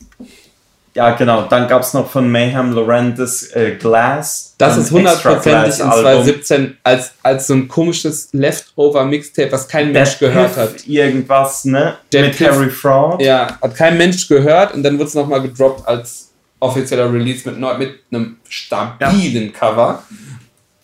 ja, 0.95 1.13
genau. 1.15 1.43
Dann 1.43 1.69
gab 1.69 1.83
es 1.83 1.95
noch 1.95 2.11
von 2.11 2.29
Mayhem 2.29 2.73
Loren 2.73 3.15
das 3.15 3.55
äh, 3.55 3.77
Glass. 3.79 4.55
Das 4.59 4.77
ist 4.77 4.91
hundertprozentig 4.91 5.53
in 5.53 5.87
Extra-Glass-Album. 5.87 6.25
2017 6.25 6.77
als, 6.83 7.13
als 7.23 7.47
so 7.47 7.55
ein 7.55 7.69
komisches 7.69 8.31
Leftover-Mixtape, 8.33 9.53
was 9.53 9.69
kein 9.69 9.93
Mensch 9.93 10.19
Der 10.19 10.29
gehört 10.29 10.55
Piff 10.55 10.57
hat. 10.57 10.87
Irgendwas, 10.89 11.65
ne? 11.67 11.99
Der 12.13 12.23
Mit 12.25 12.37
Piff- 12.37 12.51
Harry 12.51 12.71
Fraud. 12.71 13.23
Ja, 13.23 13.59
hat 13.63 13.77
kein 13.77 13.97
Mensch 13.97 14.27
gehört 14.27 14.75
und 14.75 14.83
dann 14.83 14.95
wurde 14.99 15.09
es 15.09 15.15
nochmal 15.15 15.41
gedroppt 15.43 15.87
als 15.87 16.31
offizieller 16.59 17.13
Release 17.13 17.49
mit, 17.49 17.59
mit 17.79 17.95
einem 18.11 18.39
stabilen 18.49 19.53
Cover. 19.53 20.03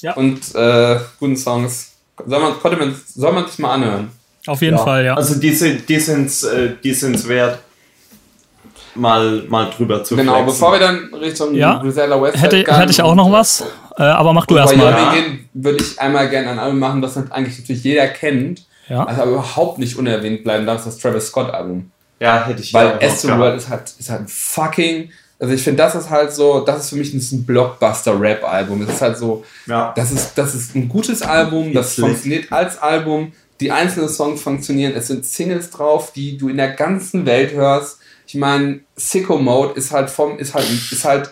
Ja. 0.00 0.12
Und 0.14 0.55
äh, 0.55 1.00
guten 1.18 1.36
Songs. 1.36 1.92
Soll 2.24 2.38
man, 2.40 2.52
konnte 2.61 2.76
man, 2.76 2.94
soll 3.09 3.32
man 3.32 3.48
sich 3.48 3.59
mal 3.59 3.74
anhören. 3.74 4.11
Auf 4.47 4.61
jeden 4.62 4.78
Fall, 4.78 5.05
ja. 5.05 5.14
Also 5.14 5.36
die, 5.36 5.53
sind- 5.55 5.88
die 5.88 5.95
es 5.95 6.42
äh, 6.45 6.70
die 6.82 6.92
sind's 6.92 7.26
wert, 7.28 7.59
mal, 8.95 9.42
mal 9.49 9.70
drüber 9.70 10.05
zu 10.05 10.16
Genau, 10.16 10.32
flexen. 10.34 10.47
bevor 10.47 10.72
wir 10.72 10.80
dann 10.80 11.14
Richtung 11.14 11.55
Ja. 11.55 11.78
Griselda 11.78 12.20
West 12.20 12.40
hätte, 12.40 12.59
hätte 12.59 12.90
ich 12.90 13.03
auch 13.03 13.14
noch 13.14 13.30
was, 13.32 13.64
äh, 13.99 14.03
aber 14.03 14.32
mach 14.32 14.47
du 14.47 14.55
Bei 14.55 14.61
erst 14.62 14.76
mal. 14.76 14.92
Yummy 14.92 15.16
gehen 15.16 15.49
würde 15.55 15.82
ich 15.82 16.01
einmal 16.01 16.28
gerne 16.28 16.51
ein 16.51 16.59
Album 16.59 16.78
machen, 16.78 17.03
das 17.03 17.16
eigentlich 17.16 17.59
natürlich 17.59 17.82
jeder 17.84 18.07
kennt, 18.09 18.62
Ja. 18.88 19.05
also 19.05 19.22
aber 19.22 19.30
überhaupt 19.32 19.78
nicht 19.78 19.97
unerwähnt 19.97 20.45
bleiben 20.45 20.66
darf, 20.66 20.84
das 20.84 20.99
Travis 20.99 21.28
Scott 21.28 21.53
Album. 21.53 21.90
Ja, 22.20 22.45
hätte 22.47 22.62
ich 22.62 22.72
Weil 22.72 22.88
auch 22.88 22.95
noch 22.95 23.03
Astroworld 23.03 23.40
gehabt. 23.40 23.59
ist 23.59 23.70
halt, 23.70 23.95
ist 23.99 24.11
halt 24.11 24.20
ein 24.22 24.28
fucking, 24.28 25.11
also 25.40 25.53
ich 25.53 25.62
finde, 25.62 25.82
das 25.82 25.95
ist 25.97 26.11
halt 26.11 26.32
so, 26.32 26.61
das 26.61 26.84
ist 26.84 26.90
für 26.90 26.97
mich 26.97 27.12
ein 27.12 27.45
Blockbuster-Rap-Album. 27.45 28.82
Es 28.82 28.88
ist 28.90 29.03
halt 29.03 29.18
so, 29.18 29.45
Ja. 29.66 29.92
das 29.97 30.12
ist, 30.12 30.32
das 30.38 30.55
ist 30.55 30.74
ein 30.76 30.88
gutes 30.88 31.22
Album, 31.22 31.72
das 31.74 31.95
funktioniert 31.97 32.51
als 32.53 32.78
Album. 32.80 33.32
Die 33.64 33.72
einzelnen 33.72 34.10
Songs 34.10 34.42
funktionieren, 34.42 34.92
es 34.94 35.06
sind 35.06 35.24
Singles 35.24 35.70
drauf, 35.70 36.12
die 36.12 36.36
du 36.36 36.50
in 36.50 36.58
der 36.58 36.72
ganzen 36.72 37.24
Welt 37.24 37.54
hörst. 37.54 37.98
Ich 38.26 38.34
meine, 38.34 38.80
Sicko 38.94 39.38
Mode 39.38 39.72
ist 39.72 39.90
halt 39.90 40.10
vom, 40.10 40.38
ist 40.38 40.52
halt, 40.52 40.66
ist 40.92 41.02
halt, 41.06 41.30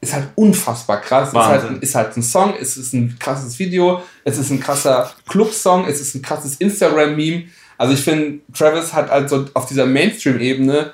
ist 0.00 0.12
halt 0.12 0.28
unfassbar 0.36 1.00
krass. 1.00 1.30
Ist 1.30 1.34
halt, 1.34 1.62
Wahnsinn. 1.64 1.80
ist 1.82 1.94
halt 1.96 2.16
ein 2.16 2.22
Song, 2.22 2.54
es 2.60 2.76
ist 2.76 2.92
ein 2.92 3.16
krasses 3.18 3.58
Video, 3.58 4.00
es 4.22 4.38
ist 4.38 4.50
ein 4.50 4.60
krasser 4.60 5.10
Club-Song, 5.28 5.84
es 5.88 6.00
ist 6.00 6.14
ein 6.14 6.22
krasses 6.22 6.54
Instagram-Meme. 6.54 7.46
Also 7.78 7.94
ich 7.94 8.00
finde, 8.02 8.38
Travis 8.56 8.92
hat 8.92 9.10
also 9.10 9.46
auf 9.54 9.66
dieser 9.66 9.84
Mainstream-Ebene 9.84 10.92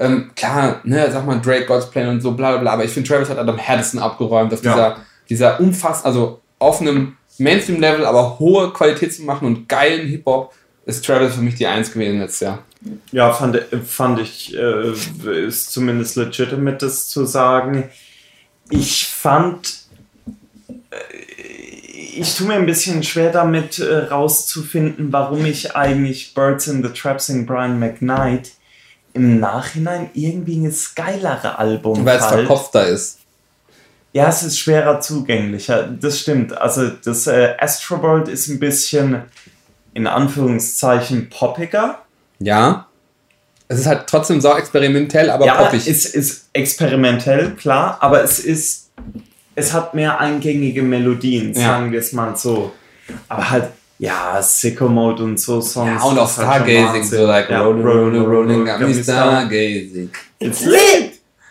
ähm, 0.00 0.32
klar, 0.34 0.80
ne, 0.82 1.08
sag 1.12 1.24
mal 1.24 1.40
Drake, 1.40 1.66
God's 1.66 1.88
Plan 1.88 2.08
und 2.08 2.20
so, 2.20 2.32
bla 2.32 2.50
bla 2.50 2.60
bla, 2.62 2.72
aber 2.72 2.84
ich 2.84 2.90
finde, 2.90 3.08
Travis 3.08 3.28
hat 3.28 3.36
halt 3.38 3.48
am 3.48 3.58
härtesten 3.58 4.00
abgeräumt, 4.00 4.52
auf 4.52 4.64
Ja. 4.64 4.72
dieser, 4.72 4.96
dieser 5.28 5.60
umfassend, 5.60 6.04
also 6.06 6.40
auf 6.58 6.80
einem 6.80 7.16
Mainstream-Level, 7.40 8.04
aber 8.04 8.38
hohe 8.38 8.72
Qualität 8.72 9.14
zu 9.14 9.22
machen 9.22 9.46
und 9.46 9.68
geilen 9.68 10.08
Hip-Hop, 10.08 10.54
ist 10.86 11.04
Travis 11.04 11.34
für 11.34 11.42
mich 11.42 11.54
die 11.56 11.66
Eins 11.66 11.92
gewesen 11.92 12.20
letztes 12.20 12.40
Jahr. 12.40 12.64
Ja, 13.12 13.32
fand, 13.32 13.60
fand 13.86 14.20
ich, 14.20 14.56
äh, 14.56 14.92
ist 15.46 15.72
zumindest 15.72 16.16
legitimate, 16.16 16.78
das 16.78 17.08
zu 17.08 17.26
sagen. 17.26 17.90
Ich 18.70 19.06
fand, 19.06 19.82
äh, 20.68 20.96
ich 22.16 22.34
tue 22.34 22.46
mir 22.46 22.54
ein 22.54 22.66
bisschen 22.66 23.02
schwer 23.02 23.30
damit 23.30 23.78
äh, 23.78 23.96
rauszufinden, 23.96 25.12
warum 25.12 25.44
ich 25.44 25.76
eigentlich 25.76 26.34
Birds 26.34 26.68
in 26.68 26.82
the 26.82 26.88
Trap 26.88 27.20
sing 27.20 27.46
Brian 27.46 27.78
McKnight 27.78 28.52
im 29.12 29.40
Nachhinein 29.40 30.10
irgendwie 30.14 30.56
ein 30.56 30.74
geilere 30.94 31.58
Album 31.58 32.04
Weil 32.04 32.18
es 32.18 32.26
verkopfter 32.26 32.86
ist. 32.86 33.19
Ja, 34.12 34.28
es 34.28 34.42
ist 34.42 34.58
schwerer 34.58 35.00
zugänglicher, 35.00 35.84
das 36.00 36.18
stimmt. 36.20 36.56
Also 36.56 36.88
das 37.04 37.26
äh, 37.28 37.54
Astroworld 37.58 38.26
ist 38.28 38.48
ein 38.48 38.58
bisschen 38.58 39.22
in 39.94 40.06
Anführungszeichen 40.06 41.28
poppiger. 41.30 41.98
Ja. 42.40 42.86
Es 43.68 43.78
ist 43.78 43.86
halt 43.86 44.08
trotzdem 44.08 44.40
sau 44.40 44.56
experimentell, 44.56 45.30
aber 45.30 45.46
ja, 45.46 45.54
poppig. 45.62 45.86
es 45.86 46.06
ist 46.06 46.48
experimentell, 46.52 47.52
klar, 47.52 47.98
aber 48.00 48.24
es 48.24 48.40
ist, 48.40 48.90
es 49.54 49.72
hat 49.72 49.94
mehr 49.94 50.18
eingängige 50.18 50.82
Melodien, 50.82 51.54
Ja. 51.54 51.60
sagen 51.60 51.92
wir 51.92 52.00
es 52.00 52.12
mal 52.12 52.36
so. 52.36 52.72
Aber 53.28 53.48
halt, 53.48 53.68
ja, 54.00 54.42
Sicko 54.42 54.88
Mode 54.88 55.22
und 55.22 55.38
so 55.38 55.60
Songs. 55.60 56.02
ja, 56.02 56.08
und 56.08 56.18
auch 56.18 56.36
halt 56.36 56.64
Stargazing, 56.64 57.04
so 57.04 57.26
like 57.26 57.48
Ja, 57.48 57.60
rolling, 57.62 57.84
rolling, 57.84 58.24
rolling, 58.24 58.64
got 58.64 58.80
got 58.80 58.88
me 58.88 58.94
me 58.96 59.02
started. 59.04 59.48
stargazing. 59.50 60.08
It's 60.40 60.64
lit! 60.64 61.09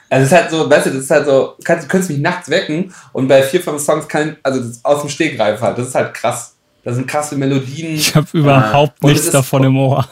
Also 0.09 0.25
es 0.25 0.31
ist 0.31 0.37
halt 0.37 0.51
so, 0.51 0.69
weißt 0.69 0.87
du, 0.87 0.89
das 0.91 1.03
ist 1.03 1.11
halt 1.11 1.25
so, 1.25 1.53
kannst, 1.63 1.83
du 1.85 1.87
könntest 1.87 2.09
mich 2.11 2.19
nachts 2.19 2.49
wecken 2.49 2.93
und 3.13 3.27
bei 3.27 3.43
vier, 3.43 3.61
fünf 3.61 3.81
Songs 3.81 4.07
kann, 4.07 4.37
also 4.41 4.59
das 4.59 4.79
aus 4.83 5.01
dem 5.01 5.09
Stegreif 5.09 5.61
halt, 5.61 5.77
das 5.77 5.89
ist 5.89 5.95
halt 5.95 6.13
krass. 6.13 6.55
Das 6.83 6.95
sind 6.95 7.07
krasse 7.07 7.35
Melodien. 7.35 7.95
Ich 7.95 8.15
habe 8.15 8.25
überhaupt 8.33 9.03
Und 9.03 9.09
nichts 9.09 9.21
es 9.21 9.27
ist- 9.27 9.33
davon 9.35 9.63
im 9.65 9.77
Ohr. 9.77 10.07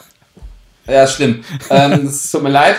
Ja, 0.86 1.06
schlimm. 1.08 1.44
ähm, 1.70 2.06
das 2.06 2.30
tut 2.32 2.44
mir 2.44 2.50
leid. 2.50 2.76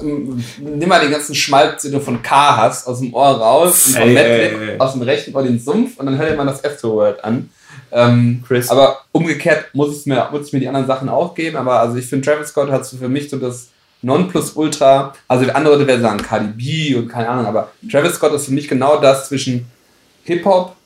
Nimm 0.00 0.88
mal 0.88 1.00
den 1.00 1.10
ganzen 1.10 1.34
Schmalz, 1.34 1.82
den 1.82 1.92
du 1.92 2.00
von 2.00 2.22
K 2.22 2.56
hast, 2.56 2.86
aus 2.86 3.00
dem 3.00 3.12
Ohr 3.14 3.28
raus 3.28 3.86
und 3.88 3.92
vom 3.94 4.02
Ey, 4.08 4.16
ey, 4.16 4.70
ey. 4.70 4.78
aus 4.78 4.92
dem 4.92 5.02
rechten 5.02 5.34
Ohr 5.34 5.42
den 5.42 5.58
Sumpf 5.60 5.98
und 5.98 6.06
dann 6.06 6.18
hör 6.18 6.28
dir 6.30 6.36
mal 6.36 6.46
das 6.46 6.64
Afterword 6.64 7.22
an. 7.24 7.50
Ähm, 7.90 8.42
Chris. 8.46 8.68
Aber 8.70 9.00
umgekehrt 9.12 9.66
muss 9.72 9.98
ich 10.00 10.06
mir, 10.06 10.28
muss 10.30 10.46
ich 10.48 10.52
mir 10.52 10.60
die 10.60 10.68
anderen 10.68 10.86
Sachen 10.86 11.08
auch 11.08 11.34
geben. 11.34 11.56
Aber 11.56 11.80
also 11.80 11.96
ich 11.96 12.06
finde, 12.06 12.24
Travis 12.28 12.48
Scott 12.48 12.70
hat 12.70 12.84
so 12.84 12.96
für 12.96 13.08
mich 13.08 13.30
so 13.30 13.38
das 13.38 13.68
Nonplusultra. 14.02 15.12
Also 15.26 15.50
andere 15.52 15.74
Leute 15.74 15.86
werden 15.86 16.02
sagen 16.02 16.18
Cardi 16.18 16.48
B 16.48 16.94
und 16.96 17.08
keine 17.08 17.28
Ahnung. 17.28 17.46
Aber 17.46 17.70
Travis 17.90 18.14
Scott 18.14 18.32
ist 18.32 18.46
für 18.46 18.52
mich 18.52 18.68
genau 18.68 19.00
das 19.00 19.28
zwischen 19.28 19.66
Hip-Hop, 20.24 20.76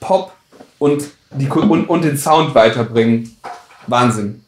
Pop 0.00 0.32
und, 0.78 1.04
die, 1.32 1.48
und, 1.48 1.88
und 1.88 2.04
den 2.04 2.16
Sound 2.16 2.54
weiterbringen. 2.54 3.36
Wahnsinn. 3.86 4.44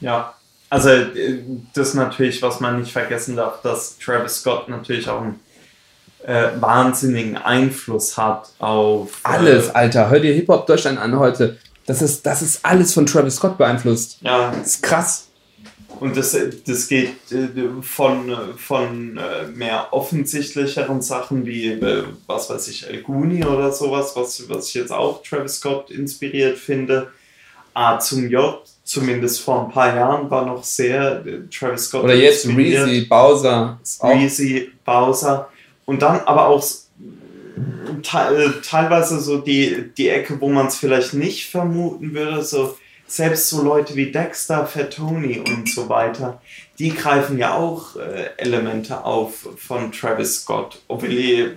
Ja, 0.00 0.34
also 0.70 0.88
äh, 0.90 1.42
das 1.74 1.88
ist 1.88 1.94
natürlich, 1.94 2.40
was 2.42 2.60
man 2.60 2.80
nicht 2.80 2.92
vergessen 2.92 3.36
darf, 3.36 3.60
dass 3.62 3.98
Travis 3.98 4.40
Scott 4.40 4.68
natürlich 4.68 5.08
auch 5.08 5.20
einen 5.22 5.40
äh, 6.24 6.48
wahnsinnigen 6.60 7.36
Einfluss 7.36 8.16
hat 8.16 8.50
auf 8.58 9.20
äh, 9.24 9.28
Alles, 9.28 9.74
Alter. 9.74 10.08
Hör 10.10 10.20
dir 10.20 10.34
Hip-Hop 10.34 10.66
Deutschland 10.66 10.98
an 10.98 11.18
heute. 11.18 11.58
Das 11.86 12.02
ist, 12.02 12.24
das 12.24 12.40
ist 12.42 12.64
alles 12.64 12.94
von 12.94 13.06
Travis 13.06 13.36
Scott 13.36 13.58
beeinflusst. 13.58 14.18
Ja, 14.20 14.52
Das 14.52 14.74
ist 14.76 14.82
krass. 14.82 15.26
Und 16.00 16.16
das, 16.16 16.34
äh, 16.34 16.50
das 16.66 16.88
geht 16.88 17.30
äh, 17.30 17.48
von, 17.82 18.30
äh, 18.30 18.36
von 18.56 19.20
mehr 19.54 19.88
offensichtlicheren 19.92 21.02
Sachen 21.02 21.46
wie, 21.46 21.78
was 22.26 22.50
weiß 22.50 22.68
ich, 22.68 22.88
El 22.88 23.02
Guni 23.02 23.44
oder 23.44 23.70
sowas, 23.70 24.16
was, 24.16 24.48
was 24.48 24.68
ich 24.68 24.74
jetzt 24.74 24.92
auch 24.92 25.22
Travis 25.22 25.56
Scott 25.56 25.90
inspiriert 25.90 26.58
finde, 26.58 27.08
A 27.74 27.98
zum 27.98 28.28
J, 28.28 28.62
zumindest 28.82 29.42
vor 29.42 29.66
ein 29.66 29.72
paar 29.72 29.94
Jahren, 29.94 30.30
war 30.30 30.46
noch 30.46 30.64
sehr 30.64 31.22
Travis 31.50 31.84
Scott 31.84 32.04
Oder 32.04 32.14
jetzt 32.14 32.46
inspiriert. 32.46 32.86
Reezy, 32.86 33.06
Bowser. 33.06 33.80
Reezy, 34.02 34.72
Bowser 34.84 35.48
und 35.84 36.02
dann 36.02 36.20
aber 36.20 36.48
auch 36.48 36.64
te 38.02 38.54
teilweise 38.62 39.20
so 39.20 39.38
die, 39.38 39.92
die 39.96 40.08
Ecke, 40.08 40.40
wo 40.40 40.48
man 40.48 40.66
es 40.66 40.76
vielleicht 40.76 41.14
nicht 41.14 41.46
vermuten 41.46 42.14
würde, 42.14 42.42
so 42.42 42.76
selbst 43.10 43.48
so 43.48 43.62
Leute 43.62 43.96
wie 43.96 44.12
Dexter, 44.12 44.64
Fatoni 44.66 45.40
und 45.40 45.68
so 45.68 45.88
weiter, 45.88 46.40
die 46.78 46.94
greifen 46.94 47.38
ja 47.38 47.54
auch 47.54 47.96
äh, 47.96 48.30
Elemente 48.36 49.04
auf 49.04 49.48
von 49.56 49.90
Travis 49.90 50.42
Scott, 50.42 50.80
obwohl 50.86 51.08
die, 51.08 51.48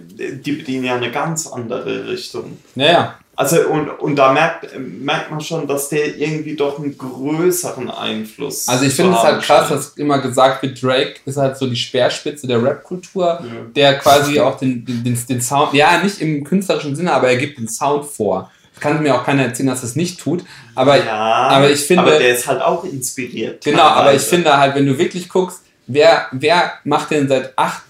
die 0.42 0.52
bedienen 0.54 0.86
ja 0.86 0.96
eine 0.96 1.12
ganz 1.12 1.48
andere 1.48 2.08
Richtung. 2.08 2.58
naja. 2.76 3.20
Also 3.36 3.68
und, 3.68 3.90
und 3.90 4.16
da 4.16 4.32
merkt, 4.32 4.78
merkt 4.78 5.32
man 5.32 5.42
schon, 5.42 5.66
dass 5.68 5.90
der 5.90 6.18
irgendwie 6.18 6.56
doch 6.56 6.78
einen 6.78 6.96
größeren 6.96 7.90
Einfluss 7.90 8.68
Also 8.70 8.86
ich 8.86 8.94
finde 8.94 9.14
es 9.14 9.24
halt 9.24 9.42
krass, 9.42 9.70
dass 9.70 9.90
immer 9.98 10.20
gesagt 10.20 10.62
wird, 10.62 10.82
Drake 10.84 11.16
ist 11.26 11.38
halt 11.38 11.58
so 11.58 11.66
die 11.66 11.76
Speerspitze 11.76 12.46
der 12.46 12.62
Rap-Kultur, 12.62 13.26
Ja. 13.26 13.40
der 13.76 13.98
quasi 13.98 14.40
auch 14.40 14.58
den, 14.60 14.86
den, 14.86 15.18
den 15.28 15.42
Sound, 15.42 15.74
ja, 15.74 16.04
nicht 16.04 16.22
im 16.22 16.44
künstlerischen 16.44 16.96
Sinne, 16.96 17.12
aber 17.12 17.30
er 17.30 17.38
gibt 17.38 17.58
den 17.58 17.68
Sound 17.68 18.06
vor. 18.06 18.52
Kann 18.84 19.02
mir 19.02 19.16
auch 19.16 19.24
keiner 19.26 19.44
erzählen, 19.44 19.70
dass 19.70 19.82
es 19.84 19.96
nicht 19.96 20.20
tut. 20.20 20.44
Aber, 20.76 20.98
ja, 21.04 21.14
aber 21.14 21.70
ich 21.70 21.86
finde- 21.86 22.04
aber 22.04 22.18
der 22.20 22.36
ist 22.36 22.46
halt 22.48 22.62
auch 22.62 22.84
inspiriert. 22.84 23.64
genau, 23.64 23.84
aber 23.84 24.14
ich 24.14 24.22
finde 24.22 24.56
halt, 24.58 24.76
wenn 24.76 24.86
du 24.86 24.98
wirklich 24.98 25.30
guckst, 25.30 25.62
wer, 25.88 26.28
wer 26.32 26.74
macht 26.84 27.12
denn 27.12 27.28
seit 27.28 27.58
acht, 27.58 27.82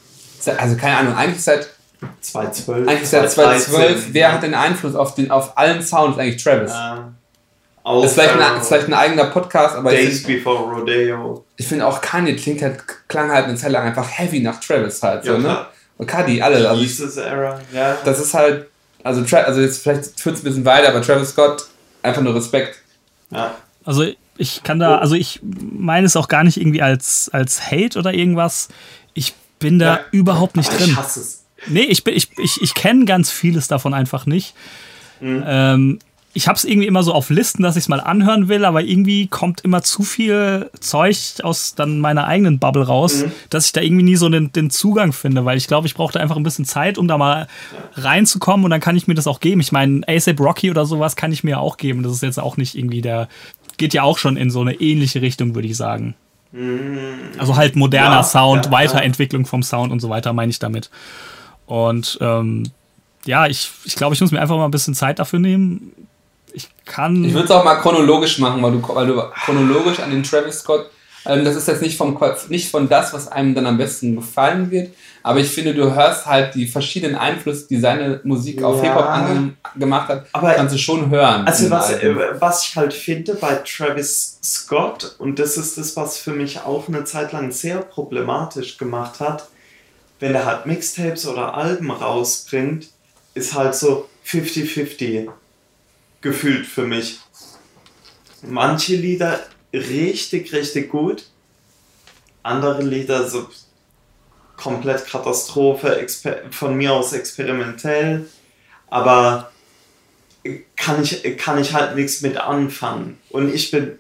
also 0.58 0.76
keine 0.78 0.98
Ahnung, 0.98 1.16
eigentlich 1.16 1.44
seit 1.44 1.68
2012. 2.22 2.88
Eigentlich 2.88 3.10
seit 3.10 3.32
2012, 3.32 3.66
2013, 3.76 4.14
wer 4.14 4.32
hat 4.34 4.44
den 4.44 4.54
Einfluss 4.54 4.96
auf, 4.96 5.16
den, 5.16 5.32
auf 5.32 5.58
allen 5.58 5.82
Sounds? 5.82 6.18
Eigentlich 6.18 6.44
Travis. 6.44 6.72
Ja. 6.72 7.14
Das 7.86 8.06
ist 8.06 8.14
vielleicht, 8.14 8.34
ein, 8.36 8.42
Auch, 8.42 8.62
ist 8.62 8.68
vielleicht 8.68 8.88
ein 8.88 8.94
eigener 8.94 9.26
Podcast, 9.26 9.76
aber 9.76 9.92
ich, 9.94 10.00
Days 10.08 10.26
find- 10.26 10.38
Before 10.44 10.72
Rodeo. 10.74 11.44
ich 11.58 11.68
finde 11.68 11.86
auch 11.86 12.00
Kanye 12.00 12.36
klingt 12.36 12.62
halt, 12.62 12.78
klang 13.10 13.30
halt 13.32 13.46
eine 13.46 13.56
Zeit 13.56 13.72
lang 13.72 13.84
einfach 13.88 14.08
heavy 14.10 14.40
nach 14.40 14.60
Travis 14.60 15.02
halt. 15.04 15.26
So, 15.26 15.34
Ja, 15.34 15.38
ne? 15.40 15.66
Und 15.98 16.08
Cardi, 16.08 16.42
alle. 16.42 16.68
Also 16.70 16.82
ich, 16.82 16.90
Jesus 16.90 17.18
Era, 17.18 17.60
ja. 17.74 17.98
das 18.06 18.20
ist 18.20 18.34
halt, 18.34 18.68
also, 19.04 19.24
Tra 19.24 19.38
also 19.40 19.62
jetzt 19.62 19.84
vielleicht 19.84 20.20
führt 20.20 20.36
es 20.36 20.42
ein 20.42 20.46
bisschen 20.46 20.66
weiter, 20.66 20.90
aber 20.90 21.02
Travis 21.02 21.30
Scott, 21.32 21.66
einfach 22.02 22.22
nur 22.22 22.36
Respekt. 22.36 22.78
ja. 23.32 23.56
Also 23.86 24.06
ich 24.38 24.64
kann 24.64 24.80
da, 24.80 24.98
also 25.00 25.14
ich 25.16 25.42
meine 25.44 26.06
es 26.06 26.16
auch 26.16 26.30
gar 26.30 26.44
nicht 26.46 26.56
irgendwie 26.58 26.82
als, 26.82 27.30
als 27.34 27.70
Hate 27.70 28.00
oder 28.00 28.14
irgendwas. 28.14 28.70
Ich 29.14 29.34
bin 29.60 29.78
da 29.78 29.96
Ja. 29.98 30.00
überhaupt 30.12 30.56
nicht 30.56 30.70
Aber 30.70 30.78
drin. 30.78 30.90
Ich 30.92 30.96
hasse 30.98 31.20
es. 31.20 31.44
Nee, 31.68 31.82
ich, 31.82 32.04
bin- 32.06 32.16
ich, 32.16 32.30
ich, 32.40 32.62
ich 32.62 32.74
kenne 32.74 33.04
ganz 33.06 33.30
vieles 33.30 33.68
davon 33.68 33.94
einfach 33.94 34.26
nicht. 34.26 34.56
Mhm. 35.20 35.44
Ähm, 35.46 36.00
ich 36.36 36.48
habe 36.48 36.58
es 36.58 36.64
irgendwie 36.66 36.88
immer 36.88 37.04
so 37.04 37.14
auf 37.14 37.30
Listen, 37.30 37.62
dass 37.62 37.76
ich 37.76 37.84
es 37.84 37.88
mal 37.90 38.00
anhören 38.02 38.48
will, 38.48 38.66
aber 38.66 38.82
irgendwie 38.82 39.28
kommt 39.28 39.62
immer 39.62 39.84
zu 39.84 40.02
viel 40.04 40.70
Zeug 40.80 41.16
aus 41.44 41.76
dann 41.76 42.00
meiner 42.00 42.26
eigenen 42.26 42.58
Bubble 42.60 42.84
raus, 42.88 43.24
Mhm. 43.26 43.32
dass 43.52 43.68
ich 43.68 43.72
da 43.74 43.82
irgendwie 43.82 44.04
nie 44.04 44.16
so 44.16 44.28
den, 44.30 44.52
den 44.52 44.70
Zugang 44.72 45.14
finde, 45.14 45.46
weil 45.46 45.58
ich 45.58 45.68
glaube, 45.68 45.86
ich 45.86 45.94
brauche 45.94 46.14
da 46.14 46.20
einfach 46.20 46.36
ein 46.38 46.44
bisschen 46.44 46.66
Zeit, 46.66 46.98
um 46.98 47.08
da 47.08 47.18
mal 47.20 47.48
reinzukommen 47.94 48.64
und 48.66 48.72
dann 48.72 48.82
kann 48.82 48.96
ich 48.98 49.08
mir 49.08 49.14
das 49.14 49.28
auch 49.28 49.40
geben. 49.40 49.62
Ich 49.62 49.72
meine, 49.72 50.02
ASAP 50.08 50.40
Rocky 50.40 50.72
oder 50.72 50.86
sowas 50.86 51.16
kann 51.16 51.32
ich 51.32 51.44
mir 51.44 51.60
auch 51.60 51.78
geben. 51.78 52.02
Das 52.04 52.12
ist 52.14 52.24
jetzt 52.24 52.40
auch 52.40 52.58
nicht 52.58 52.76
irgendwie 52.76 53.02
der, 53.02 53.28
geht 53.78 53.94
ja 53.94 54.02
auch 54.04 54.18
schon 54.18 54.36
in 54.38 54.50
so 54.50 54.62
eine 54.62 54.74
ähnliche 54.82 55.22
Richtung, 55.22 55.54
würde 55.56 55.68
ich 55.68 55.78
sagen. 55.78 56.16
Also 57.40 57.56
halt 57.56 57.76
moderner 57.76 58.18
Ja, 58.18 58.24
Sound, 58.24 58.66
ja, 58.66 58.72
Weiterentwicklung 58.72 59.46
vom 59.46 59.64
Sound 59.64 59.92
und 59.92 60.00
so 60.00 60.10
weiter, 60.10 60.34
meine 60.34 60.52
ich 60.52 60.60
damit. 60.60 60.90
Und 61.66 62.18
ähm, 62.22 62.64
ja, 63.26 63.48
ich, 63.48 63.72
ich 63.86 63.96
glaube, 63.96 64.14
ich 64.14 64.22
muss 64.22 64.32
mir 64.32 64.42
einfach 64.42 64.58
mal 64.58 64.66
ein 64.66 64.72
bisschen 64.72 64.94
Zeit 64.94 65.18
dafür 65.20 65.40
nehmen. 65.40 65.92
Ich 66.86 66.92
kann. 66.92 67.24
Ich 67.24 67.34
würde 67.34 67.46
es 67.46 67.52
auch 67.52 67.64
mal 67.64 67.76
chronologisch 67.76 68.40
machen, 68.40 68.62
weil 68.62 68.72
du, 68.74 68.82
weil 68.96 69.08
du 69.08 69.22
chronologisch 69.46 70.00
an 70.00 70.12
den 70.12 70.24
Travis 70.24 70.60
Scott, 70.60 70.90
ähm, 71.26 71.46
das 71.46 71.56
ist 71.56 71.68
jetzt 71.70 71.82
nicht, 71.82 71.98
vom, 71.98 72.20
nicht 72.50 72.70
von 72.70 72.90
das, 72.90 73.14
was 73.14 73.30
einem 73.30 73.56
dann 73.56 73.66
am 73.66 73.78
besten 73.78 74.16
gefallen 74.18 74.70
wird, 74.72 74.94
aber 75.24 75.40
ich 75.40 75.48
finde, 75.50 75.74
du 75.74 75.96
hörst 75.96 76.26
halt 76.26 76.54
die 76.54 76.68
verschiedenen 76.68 77.16
Einflüsse, 77.16 77.68
die 77.70 77.80
seine 77.80 78.20
Musik 78.26 78.62
auf 78.62 78.84
Ja. 78.84 78.90
Hip-Hop 78.90 79.06
ange 79.10 79.54
gemacht 79.78 80.10
hat, 80.10 80.26
Aber- 80.34 80.52
kannst 80.54 80.76
du 80.76 80.78
schon 80.80 81.10
hören. 81.10 81.46
Also 81.48 81.70
was, 81.72 81.92
äh, 81.94 82.14
was 82.42 82.68
ich 82.68 82.76
halt 82.76 82.94
finde 82.94 83.36
bei 83.36 83.56
Travis 83.66 84.40
Scott, 84.44 85.16
und 85.20 85.40
das 85.40 85.56
ist 85.56 85.78
das, 85.78 85.96
was 85.96 86.18
für 86.18 86.32
mich 86.32 86.60
auch 86.66 86.90
eine 86.90 87.06
Zeit 87.06 87.32
lang 87.32 87.52
sehr 87.54 87.78
problematisch 87.78 88.78
gemacht 88.78 89.22
hat, 89.22 89.48
wenn 90.20 90.36
er 90.36 90.44
halt 90.46 90.66
Mixtapes 90.66 91.26
oder 91.26 91.54
Alben 91.56 91.90
rausbringt, 91.90 92.88
ist 93.34 93.54
halt 93.56 93.76
so 93.76 94.10
50-50 94.26 95.30
gefühlt 96.24 96.66
für 96.66 96.86
mich. 96.86 97.20
Manche 98.42 98.96
Lieder 98.96 99.40
richtig, 99.72 100.52
richtig 100.54 100.90
gut, 100.90 101.26
andere 102.42 102.82
Lieder 102.82 103.30
so 103.30 103.48
komplett 104.58 105.06
Katastrophe, 105.06 106.06
von 106.52 106.76
mir 106.76 106.94
aus 106.94 107.14
experimentell, 107.14 108.28
aber 108.90 109.52
kann 110.76 111.04
ich, 111.04 111.38
kann 111.38 111.60
ich 111.60 111.74
halt 111.74 111.96
nichts 111.96 112.22
mit 112.22 112.38
anfangen. 112.38 113.20
Und 113.30 113.54
ich 113.54 113.72
bin, 113.72 113.98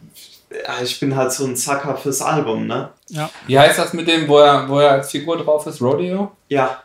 ich 0.84 1.00
bin 1.00 1.16
halt 1.16 1.32
so 1.32 1.46
ein 1.46 1.56
Sucker 1.56 1.98
fürs 1.98 2.22
Album, 2.22 2.68
ne? 2.68 2.90
ja. 3.08 3.30
Wie 3.48 3.58
heißt 3.58 3.80
das 3.80 3.94
mit 3.94 4.08
dem, 4.08 4.28
wo 4.28 4.40
er, 4.40 4.68
wo 4.70 4.80
er 4.80 4.92
als 4.92 5.12
Figur 5.12 5.38
drauf 5.38 5.66
ist? 5.68 5.82
Rodeo? 5.82 6.36
Ja, 6.50 6.84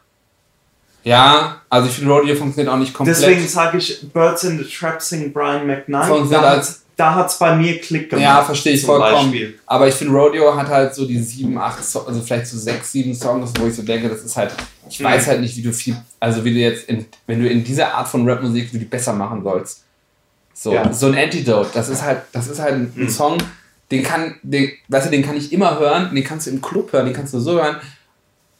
Ja, 1.04 1.60
also 1.70 1.88
ich 1.88 1.94
finde 1.94 2.12
Rodeo 2.12 2.34
funktioniert 2.34 2.72
auch 2.72 2.78
nicht 2.78 2.92
komplett. 2.92 3.16
deswegen 3.16 3.46
sage 3.46 3.78
ich 3.78 4.00
Birds 4.12 4.44
in 4.44 4.58
the 4.58 4.64
Trap 4.64 5.00
sing 5.00 5.32
Brian 5.32 5.66
McKnight. 5.66 6.30
Da, 6.30 6.40
als- 6.42 6.82
da 6.96 7.14
hat 7.14 7.30
es 7.30 7.38
bei 7.38 7.54
mir 7.54 7.80
Klick 7.80 8.10
gemacht. 8.10 8.24
Ja, 8.24 8.42
verstehe 8.42 8.72
ich 8.74 8.84
vollkommen. 8.84 9.30
Beispiel. 9.30 9.58
Aber 9.66 9.86
ich 9.86 9.94
finde, 9.94 10.14
Rodeo 10.14 10.54
hat 10.56 10.66
halt 10.68 10.94
so 10.94 11.06
die 11.06 11.18
sieben, 11.20 11.56
acht, 11.56 11.82
so 11.84 12.04
also 12.04 12.20
vielleicht 12.20 12.48
so 12.48 12.58
sechs, 12.58 12.90
sieben 12.92 13.14
Songs, 13.14 13.52
wo 13.58 13.66
ich 13.68 13.74
so 13.76 13.82
denke, 13.82 14.08
das 14.08 14.22
ist 14.22 14.36
halt, 14.36 14.52
ich 14.90 15.02
weiß 15.02 15.22
Mhm. 15.24 15.30
halt 15.30 15.40
nicht, 15.42 15.56
wie 15.56 15.62
du 15.62 15.72
viel, 15.72 15.96
also 16.18 16.44
wie 16.44 16.52
du 16.52 16.58
jetzt, 16.58 16.88
in, 16.88 17.06
wenn 17.28 17.40
du 17.40 17.48
in 17.48 17.62
dieser 17.62 17.94
Art 17.94 18.08
von 18.08 18.28
Rapmusik, 18.28 18.68
wie 18.72 18.72
du 18.72 18.78
die 18.80 18.84
besser 18.84 19.12
machen 19.12 19.42
sollst. 19.44 19.84
So, 20.52 20.72
Ja. 20.74 20.92
so 20.92 21.06
ein 21.06 21.16
Antidote, 21.16 21.70
das 21.72 21.88
ist 21.88 22.02
halt, 22.02 22.22
das 22.32 22.48
ist 22.48 22.58
halt 22.60 22.74
ein, 22.74 22.92
Mhm. 22.96 23.08
Song, 23.08 23.38
den 23.92 24.02
kann, 24.02 24.34
den, 24.42 24.72
weißt 24.88 25.06
du, 25.06 25.10
den 25.12 25.22
kann 25.24 25.36
ich 25.36 25.52
immer 25.52 25.78
hören, 25.78 26.12
den 26.12 26.24
kannst 26.24 26.48
du 26.48 26.50
im 26.50 26.60
Club 26.60 26.92
hören, 26.92 27.06
den 27.06 27.14
kannst 27.14 27.32
du 27.32 27.38
so 27.38 27.52
hören. 27.52 27.76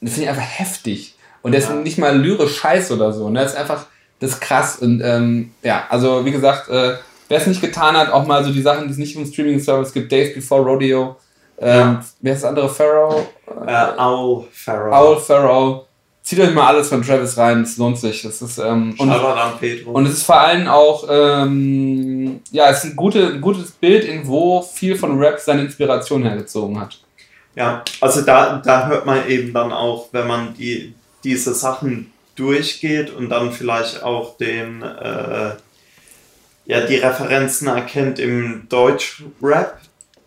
Das 0.01 0.12
finde 0.12 0.22
ich 0.26 0.28
einfach 0.30 0.49
heftig. 0.49 1.16
Und 1.43 1.53
der 1.53 1.61
ist 1.61 1.68
Ja. 1.68 1.74
nicht 1.76 1.99
mal 1.99 2.16
lyrisch 2.18 2.57
scheiß 2.59 2.91
oder 2.93 3.12
so. 3.12 3.28
Ne? 3.30 3.41
Das 3.41 3.53
ist 3.53 3.59
einfach, 3.59 3.86
das 4.20 4.30
ist 4.30 4.41
krass. 4.41 4.76
Und 4.80 5.01
ähm, 5.05 5.53
ja, 5.62 5.84
also 5.89 6.24
wie 6.24 6.32
gesagt, 6.32 6.68
äh, 6.68 6.95
wer 7.28 7.39
es 7.39 7.47
nicht 7.47 7.61
getan 7.61 7.97
hat, 7.97 8.11
auch 8.12 8.26
mal 8.26 8.45
so 8.45 8.51
die 8.53 8.62
Sachen, 8.62 8.86
die 8.86 8.93
es 8.93 8.99
nicht 8.99 9.16
im 9.16 9.26
Streaming-Service 9.26 9.93
gibt, 9.93 10.11
Days 10.11 10.34
Before 10.34 10.62
Rodeo, 10.62 11.16
ähm, 11.61 11.78
Ja. 11.78 12.05
wer 12.20 12.32
ist 12.34 12.43
das 12.43 12.49
andere? 12.49 12.68
Pharaoh? 12.68 13.26
Äh, 13.66 14.01
Owl 14.01 14.45
Pharaoh. 14.53 14.93
Owl 15.14 15.20
Pharaoh. 15.20 15.84
Zieht 16.22 16.41
euch 16.41 16.53
mal 16.53 16.66
alles 16.66 16.91
von 16.91 17.03
Travis 17.03 17.39
rein, 17.39 17.62
es 17.62 17.78
lohnt 17.78 17.99
sich. 17.99 18.20
Das 18.22 18.43
ist, 18.43 18.59
ähm, 18.59 18.95
und, 18.99 19.11
an 19.11 19.53
Pedro. 19.59 19.93
und 19.93 20.05
es 20.07 20.12
ist 20.12 20.22
vor 20.24 20.39
allem 20.39 20.68
auch, 20.68 21.07
ähm, 21.11 22.41
ja, 22.51 22.68
es 22.68 22.84
ist 22.84 22.91
ein, 22.91 22.97
gute, 22.97 23.26
ein 23.28 23.41
gutes 23.41 23.70
Bild, 23.70 24.05
in 24.05 24.26
wo 24.26 24.61
viel 24.62 24.95
von 24.97 25.18
Rap 25.18 25.39
seine 25.41 25.62
Inspiration 25.62 26.22
hergezogen 26.24 26.78
hat. 26.78 26.99
Ja, 27.55 27.82
also 28.01 28.20
da, 28.22 28.61
da 28.64 28.86
hört 28.89 29.07
man 29.07 29.26
eben 29.26 29.53
dann 29.55 29.72
auch, 29.72 30.09
wenn 30.12 30.26
man 30.26 30.55
die, 30.55 30.95
diese 31.29 31.55
Sachen 31.55 32.12
durchgeht 32.37 33.11
und 33.11 33.29
dann 33.29 33.53
vielleicht 33.53 34.03
auch 34.03 34.37
den, 34.39 34.83
äh, 34.83 35.51
ja, 36.66 36.81
die 36.87 36.97
Referenzen 36.97 37.68
erkennt 37.68 38.18
im 38.18 38.66
Deutschrap, 38.68 39.79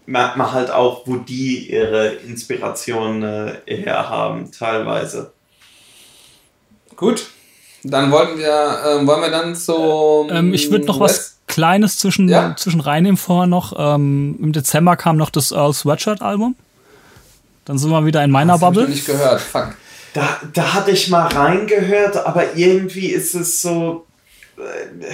merkt 0.06 0.38
man 0.38 0.52
halt 0.52 0.72
auch, 0.72 1.08
wo 1.08 1.16
die 1.18 1.72
ihre 1.72 2.08
Inspiration 2.08 3.24
äh, 3.24 3.54
herhaben, 3.66 4.52
teilweise. 4.52 5.32
Gut, 6.96 7.28
dann 7.84 8.12
wollten 8.12 8.38
wir, 8.38 8.78
ähm, 8.88 9.08
wollen 9.08 9.22
wir 9.22 9.32
dann 9.32 9.56
so. 9.56 10.28
Ähm, 10.30 10.54
ich 10.54 10.70
würde 10.70 10.86
noch 10.86 11.00
was 11.00 11.38
Kleines 11.48 11.98
zwischen, 11.98 12.30
Ja. 12.30 12.56
zwischen 12.56 12.80
reinnehmen 12.80 13.18
vorher 13.18 13.48
noch. 13.48 13.74
Ähm, 13.78 14.38
Im 14.42 14.52
Dezember 14.54 14.96
kam 14.96 15.18
noch 15.18 15.30
das 15.30 15.52
Earl 15.52 15.74
Sweatshirt 15.74 16.22
Album. 16.22 16.56
Dann 17.66 17.78
sind 17.78 17.90
wir 17.90 18.06
wieder 18.06 18.24
in 18.24 18.32
meiner 18.32 18.54
Das 18.54 18.62
hab 18.62 18.72
ich 18.74 18.78
Bubble. 18.80 18.94
nicht 18.94 19.06
gehört, 19.06 19.42
fuck. 19.42 19.76
Da, 20.14 20.40
da 20.54 20.74
hatte 20.74 20.92
ich 20.92 21.08
mal 21.10 21.28
reingehört, 21.28 22.18
aber 22.26 22.56
irgendwie 22.56 23.08
ist 23.08 23.34
es 23.34 23.62
so. 23.62 24.06
Äh, 24.58 25.14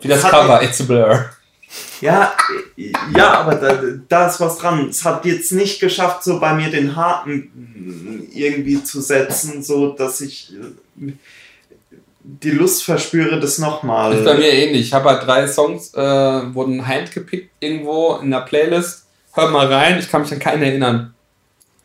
Wie 0.00 0.08
das 0.08 0.22
Cover, 0.22 0.62
It's 0.62 0.80
a 0.80 0.84
Blur. 0.84 1.30
Ja, 2.00 2.32
ja, 2.76 3.40
aber 3.40 3.54
da, 3.56 3.78
da 4.08 4.28
ist 4.28 4.38
was 4.40 4.58
dran. 4.58 4.88
Es 4.90 5.04
hat 5.04 5.24
jetzt 5.24 5.52
nicht 5.52 5.80
geschafft, 5.80 6.24
so 6.24 6.38
bei 6.38 6.54
mir 6.54 6.70
den 6.70 6.94
Haken 6.94 8.28
irgendwie 8.32 8.82
zu 8.84 9.00
setzen, 9.00 9.62
so 9.62 9.92
dass 9.92 10.20
ich 10.20 10.52
äh, 10.54 11.12
die 12.22 12.50
Lust 12.50 12.84
verspüre, 12.84 13.40
das 13.40 13.52
Ist 13.52 13.60
bei 13.60 13.66
nochmal. 13.66 14.14
mir 14.38 14.52
ähnlich. 14.52 14.82
Ich 14.86 14.92
habe 14.92 15.08
halt 15.10 15.26
drei 15.26 15.46
Songs, 15.46 15.92
äh, 15.94 16.00
wurden 16.54 16.86
handgepickt 16.86 17.50
irgendwo 17.60 18.16
in 18.16 18.30
der 18.30 18.40
Playlist. 18.40 19.06
Hör 19.32 19.50
mal 19.50 19.66
rein, 19.72 19.98
ich 19.98 20.10
kann 20.10 20.22
mich 20.22 20.32
an 20.32 20.38
keinen 20.38 20.62
erinnern. 20.62 21.14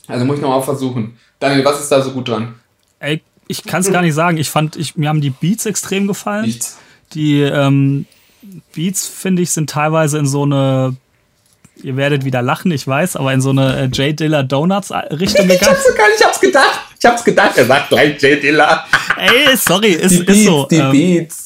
Also 0.08 0.26
muss 0.26 0.38
ich 0.38 0.42
nochmal 0.42 0.64
versuchen. 0.64 1.18
Daniel, 1.42 1.66
was 1.66 1.82
ist 1.82 1.92
da 1.92 2.02
so 2.02 2.12
gut 2.12 2.30
dran? 2.30 2.56
Ey, 3.00 3.22
ich 3.48 3.64
kann 3.66 3.82
es 3.82 3.92
gar 3.92 4.02
nicht 4.02 4.14
sagen. 4.14 4.38
Ich 4.38 4.50
fand, 4.50 4.78
ich, 4.78 4.96
mir 4.96 5.10
haben 5.10 5.20
die 5.20 5.32
Beats 5.32 5.66
extrem 5.66 6.08
gefallen. 6.08 6.46
Nichts. 6.46 6.78
Die 7.14 7.42
ähm, 7.42 8.06
Beats, 8.74 9.08
finde 9.08 9.42
ich, 9.42 9.52
sind 9.52 9.70
teilweise 9.70 10.18
in 10.20 10.26
so 10.28 10.44
eine, 10.44 10.96
ihr 11.84 11.98
werdet 11.98 12.24
wieder 12.24 12.42
lachen, 12.42 12.72
ich 12.72 12.88
weiß, 12.88 13.18
aber 13.18 13.34
in 13.34 13.42
so 13.42 13.50
eine 13.50 13.76
äh, 13.78 13.86
J. 13.88 14.18
Dilla 14.18 14.44
Donuts 14.44 14.92
Richtung 14.92 15.46
Ich 15.50 15.60
gegangen. 15.60 15.72
hab's 15.76 15.86
sogar, 15.86 16.06
ich 16.18 16.24
hab's 16.26 16.40
gedacht. 16.40 16.80
Ich 17.00 17.06
hab's 17.06 17.24
gedacht, 17.24 17.58
er 17.58 17.66
sagt 17.66 17.90
gleich 17.90 18.22
J. 18.22 18.42
Dilla. 18.42 18.86
Ey, 19.18 19.58
sorry, 19.58 19.90
ist, 19.94 20.12
Die 20.12 20.18
ist 20.20 20.26
Beats, 20.28 20.46
so. 20.46 20.68
die 20.70 20.76
ähm, 20.78 20.92
Beats. 20.92 21.46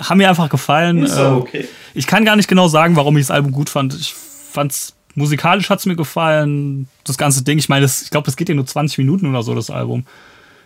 haben 0.00 0.18
mir 0.18 0.28
einfach 0.28 0.48
gefallen. 0.50 1.04
Ist 1.04 1.14
so 1.14 1.22
Ähm, 1.22 1.32
okay. 1.38 1.68
Ich 1.94 2.06
kann 2.06 2.24
gar 2.24 2.36
nicht 2.36 2.48
genau 2.48 2.68
sagen, 2.68 2.96
warum 2.96 3.16
ich 3.16 3.26
das 3.28 3.30
Album 3.30 3.52
gut 3.52 3.70
fand. 3.70 3.94
Ich 3.94 4.14
fand's 4.52 4.94
musikalisch 5.14 5.70
hat's 5.70 5.86
mir 5.86 5.96
gefallen. 5.96 6.88
Das 7.04 7.18
ganze 7.18 7.42
Ding, 7.44 7.58
ich 7.58 7.68
meine, 7.68 7.86
ich 7.86 8.10
glaube, 8.10 8.26
das 8.26 8.36
geht 8.36 8.48
ja 8.48 8.54
nur 8.54 8.66
20 8.66 8.98
Minuten 8.98 9.26
oder 9.26 9.42
so, 9.42 9.54
das 9.54 9.70
Album. 9.70 10.04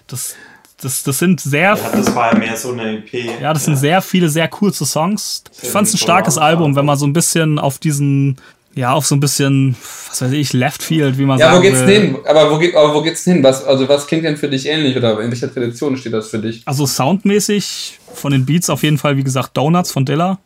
Das, 0.07 0.35
das, 0.81 1.03
das 1.05 1.19
sind 1.19 1.41
sehr, 1.41 1.75
Ja, 1.77 1.91
das 1.93 2.15
war 2.15 2.33
ja 2.33 2.39
mehr 2.39 2.57
so 2.57 2.73
eine 2.73 2.99
EP. 2.99 3.41
ja, 3.41 3.53
das 3.55 3.65
sind 3.65 3.77
sehr 3.77 4.03
viele, 4.03 4.29
sehr 4.29 4.49
kurze 4.49 4.85
Songs. 4.85 5.45
Ich 5.53 5.59
Sehr 5.61 5.71
fand's 5.71 5.95
ein 5.95 5.99
starkes. 5.99 6.39
Album, 6.39 6.75
wenn 6.77 6.85
man 6.85 6.99
so 6.99 7.07
ein 7.07 7.13
bisschen 7.13 7.59
auf 7.59 7.79
diesen, 7.79 8.37
ja, 8.75 8.93
auf 8.93 9.07
so 9.07 9.15
ein 9.15 9.21
bisschen, 9.21 9.77
was 10.09 10.21
weiß 10.23 10.33
ich, 10.33 10.53
Left 10.53 10.83
Field, 10.83 11.19
wie 11.19 11.25
man 11.25 11.39
Ja, 11.39 11.47
sagen 11.53 11.59
wo 11.59 11.63
geht's 11.63 11.81
will. 11.81 11.87
denn 11.87 12.03
hin? 12.15 12.17
Aber 12.27 12.51
wo, 12.51 12.59
geht, 12.59 12.75
aber 12.75 12.93
wo 12.95 13.03
geht's 13.03 13.23
denn 13.25 13.35
hin? 13.35 13.43
Was, 13.45 13.65
also 13.65 13.89
was 13.89 14.07
klingt 14.07 14.25
denn 14.25 14.37
für 14.37 14.49
dich 14.49 14.67
ähnlich 14.67 14.97
oder 14.97 15.21
in 15.21 15.31
welcher 15.31 15.53
Tradition 15.53 15.97
steht 15.97 16.13
das 16.15 16.29
für 16.31 16.39
dich? 16.41 16.63
Also 16.65 16.85
soundmäßig 16.87 18.01
von 18.15 18.33
den 18.33 18.45
Beats 18.45 18.69
auf 18.69 18.83
jeden 18.83 18.99
Fall, 18.99 19.17
wie 19.17 19.25
gesagt, 19.25 19.57
Donuts 19.57 19.93
von 19.93 20.05
Dilla. 20.05 20.39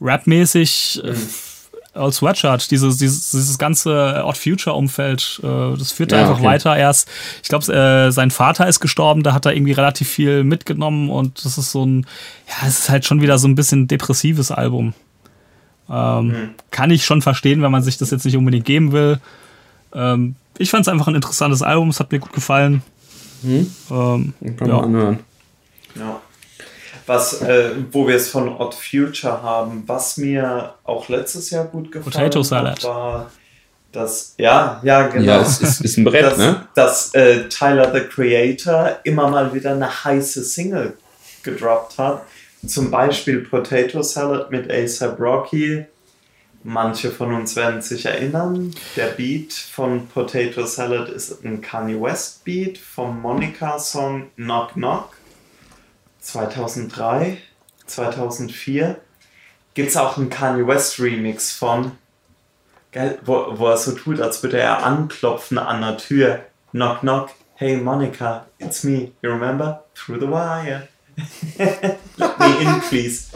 Rapmäßig 0.00 1.02
äh, 1.04 1.12
Earl 2.00 2.12
Sweatshirt, 2.12 2.70
dieses, 2.70 2.96
dieses, 2.96 3.30
dieses 3.30 3.58
ganze 3.58 4.22
Odd 4.24 4.38
Future-Umfeld, 4.38 5.40
äh, 5.42 5.76
das 5.78 5.92
führt 5.92 6.12
Ja, 6.12 6.20
einfach 6.20 6.38
okay. 6.38 6.44
weiter 6.44 6.76
erst. 6.76 7.08
Ich 7.42 7.48
glaube, 7.48 7.72
äh, 7.72 8.10
sein 8.10 8.30
Vater 8.30 8.66
ist 8.66 8.80
gestorben, 8.80 9.22
da 9.22 9.32
hat 9.32 9.46
er 9.46 9.54
irgendwie 9.54 9.72
relativ 9.72 10.08
viel 10.08 10.42
mitgenommen 10.44 11.10
und 11.10 11.44
das 11.44 11.58
ist 11.58 11.70
so 11.70 11.84
ein, 11.84 12.06
ja, 12.48 12.66
es 12.66 12.80
ist 12.80 12.88
halt 12.88 13.04
schon 13.04 13.20
wieder 13.20 13.38
so 13.38 13.46
ein 13.46 13.54
bisschen 13.54 13.86
depressives 13.86 14.50
Album. 14.50 14.94
Ähm, 15.90 16.50
Kann 16.70 16.90
ich 16.90 17.04
schon 17.04 17.20
verstehen, 17.20 17.62
wenn 17.62 17.72
man 17.72 17.82
sich 17.82 17.98
das 17.98 18.10
jetzt 18.10 18.24
nicht 18.24 18.36
unbedingt 18.36 18.64
geben 18.64 18.92
will. 18.92 19.20
Ähm, 19.92 20.36
ich 20.58 20.70
fand 20.70 20.82
es 20.82 20.88
einfach 20.88 21.08
ein 21.08 21.14
interessantes 21.14 21.62
Album, 21.62 21.88
es 21.88 22.00
hat 22.00 22.12
mir 22.12 22.20
gut 22.20 22.32
gefallen. 22.32 22.82
Ähm, 23.42 23.64
Kann 23.88 24.34
ja. 24.40 24.66
man 24.66 24.84
anhören. 24.84 25.18
Ja. 25.96 26.20
Was, 27.10 27.42
äh, 27.42 27.72
wo 27.90 28.06
wir 28.06 28.14
es 28.14 28.28
von 28.28 28.48
Odd 28.48 28.72
Future 28.72 29.42
haben, 29.42 29.82
was 29.86 30.16
mir 30.16 30.74
auch 30.84 31.08
letztes 31.08 31.50
Jahr 31.50 31.64
gut 31.64 31.90
gefallen 31.90 32.12
Potato 32.12 32.40
Salad. 32.44 32.76
hat, 32.76 32.84
war 32.84 33.30
das, 33.90 34.34
ja, 34.38 34.80
ja, 34.84 35.08
genau. 35.08 35.24
Ja, 35.24 35.40
es 35.40 35.60
ist, 35.60 35.80
ist 35.80 35.96
ein 35.96 36.04
Brett, 36.04 36.22
dass, 36.22 36.38
ne? 36.38 36.68
dass 36.76 37.14
äh, 37.14 37.48
Tyler 37.48 37.92
the 37.92 38.06
Creator 38.06 39.00
immer 39.02 39.28
mal 39.28 39.52
wieder 39.52 39.72
eine 39.72 40.04
heiße 40.04 40.44
Single 40.44 40.96
gedroppt 41.42 41.98
hat. 41.98 42.22
Zum 42.64 42.92
Beispiel 42.92 43.40
Potato 43.40 44.02
Salad 44.02 44.52
mit 44.52 44.70
ASAP 44.70 45.18
Rocky. 45.18 45.86
Manche 46.62 47.10
von 47.10 47.34
uns 47.34 47.56
werden 47.56 47.82
sich 47.82 48.06
erinnern. 48.06 48.72
Der 48.94 49.06
Beat 49.06 49.52
von 49.52 50.06
Potato 50.06 50.64
Salad 50.64 51.08
ist 51.08 51.44
ein 51.44 51.60
Kanye 51.60 52.00
West 52.00 52.44
Beat 52.44 52.78
vom 52.78 53.20
Monica-Song 53.20 54.30
Knock 54.36 54.74
Knock 54.74 55.19
2003, 56.20 57.38
2004. 57.86 58.96
Gibt 59.74 59.88
es 59.90 59.96
auch 59.96 60.16
einen 60.16 60.30
Kanye 60.30 60.66
West 60.66 60.98
Remix 61.00 61.52
von 61.52 61.92
Geil, 62.92 63.20
wo, 63.24 63.46
wo 63.56 63.68
er 63.68 63.76
so 63.76 63.92
tut, 63.92 64.20
als 64.20 64.42
würde 64.42 64.58
er 64.58 64.84
anklopfen 64.84 65.58
an 65.58 65.80
der 65.80 65.96
Tür. 65.96 66.40
Knock, 66.72 67.00
knock. 67.00 67.30
Hey 67.54 67.76
Monica, 67.76 68.46
it's 68.58 68.82
me. 68.82 69.12
You 69.22 69.30
remember? 69.30 69.84
Through 69.94 70.18
the 70.20 70.28
wire. 70.28 70.88
Let 72.16 72.38
me 72.40 72.46
in, 72.62 72.80
please. 72.88 73.28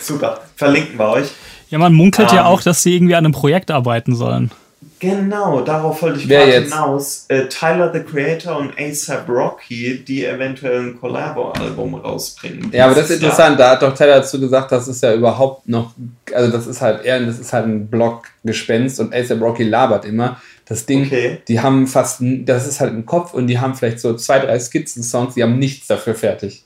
Super. 0.00 0.42
Verlinken 0.54 0.96
wir 0.96 1.08
euch. 1.08 1.30
Ja, 1.70 1.78
man 1.78 1.92
munkelt 1.92 2.30
ja 2.30 2.42
Ähm. 2.42 2.46
auch, 2.46 2.60
dass 2.62 2.82
sie 2.84 2.94
irgendwie 2.94 3.16
an 3.16 3.24
einem 3.24 3.32
Projekt 3.32 3.72
arbeiten 3.72 4.14
sollen. 4.14 4.52
Genau, 4.98 5.60
darauf 5.62 6.00
wollte 6.02 6.20
ich 6.20 6.28
Wer 6.28 6.40
gerade 6.46 6.52
jetzt? 6.52 6.72
hinaus. 6.72 7.24
Äh, 7.28 7.48
Tyler 7.48 7.92
the 7.92 8.00
Creator 8.00 8.56
und 8.56 8.72
ASAP 8.78 9.28
Rocky, 9.28 10.02
die 10.06 10.24
eventuell 10.24 10.80
ein 10.80 11.00
Collabo-Album 11.00 11.94
rausbringen. 11.96 12.70
Ja, 12.72 12.86
aber 12.86 12.94
das 12.94 13.10
ist 13.10 13.22
interessant. 13.22 13.58
Da 13.60 13.70
hat 13.70 13.82
doch 13.82 13.94
Tyler 13.94 14.16
dazu 14.20 14.40
gesagt, 14.40 14.72
das 14.72 14.88
ist 14.88 15.02
ja 15.02 15.14
überhaupt 15.14 15.68
noch, 15.68 15.92
also 16.32 16.50
das 16.50 16.66
ist 16.66 16.80
halt 16.80 17.04
eher, 17.04 17.20
das 17.20 17.38
ist 17.38 17.52
halt 17.52 17.66
ein 17.66 17.86
Blockgespenst 17.88 19.00
und 19.00 19.14
ASAP 19.14 19.40
Rocky 19.40 19.64
labert 19.64 20.04
immer. 20.04 20.40
Das 20.66 20.86
Ding, 20.86 21.04
Okay. 21.06 21.42
die 21.46 21.60
haben 21.60 21.86
fast, 21.86 22.20
das 22.20 22.66
ist 22.66 22.80
halt 22.80 22.92
im 22.92 23.04
Kopf 23.04 23.34
und 23.34 23.46
die 23.48 23.58
haben 23.58 23.74
vielleicht 23.74 24.00
so 24.00 24.14
zwei, 24.14 24.38
drei 24.38 24.58
Skizzen-Songs, 24.58 25.34
die 25.34 25.42
haben 25.42 25.58
nichts 25.58 25.86
dafür 25.88 26.14
fertig. 26.14 26.64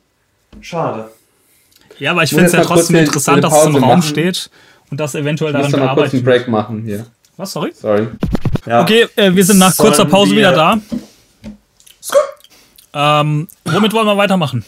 Schade. 0.61 1.09
Ja, 1.99 2.13
aber 2.13 2.23
ich 2.23 2.31
finde 2.31 2.45
es 2.45 2.53
ja 2.53 2.61
trotzdem 2.63 2.97
interessant, 2.97 3.43
dass 3.43 3.59
es 3.59 3.67
im 3.67 3.75
Raum 3.77 3.89
machen. 3.99 4.03
steht 4.03 4.51
und 4.91 5.01
dass 5.01 5.17
eventuell 5.17 5.53
daran 5.53 5.73
da 5.73 5.79
mal 5.79 5.85
kurz 5.95 6.15
einen 6.15 6.23
gearbeitet 6.23 6.25
wird. 6.25 6.25
Break 6.25 6.49
machen 6.49 6.83
hier. 6.85 7.07
Was, 7.39 7.53
sorry? 7.53 7.73
Sorry. 7.73 8.09
Ja. 8.67 8.83
Okay, 8.83 9.07
äh, 9.17 9.33
wir 9.35 9.45
sind 9.45 9.59
nach 9.59 9.73
Sollen 9.73 9.89
kurzer 9.91 10.05
Pause 10.05 10.33
wieder 10.37 10.53
da. 10.53 10.79
Ähm, 12.93 13.49
womit 13.65 13.93
wollen 13.93 14.07
wir 14.07 14.17
weitermachen? 14.17 14.65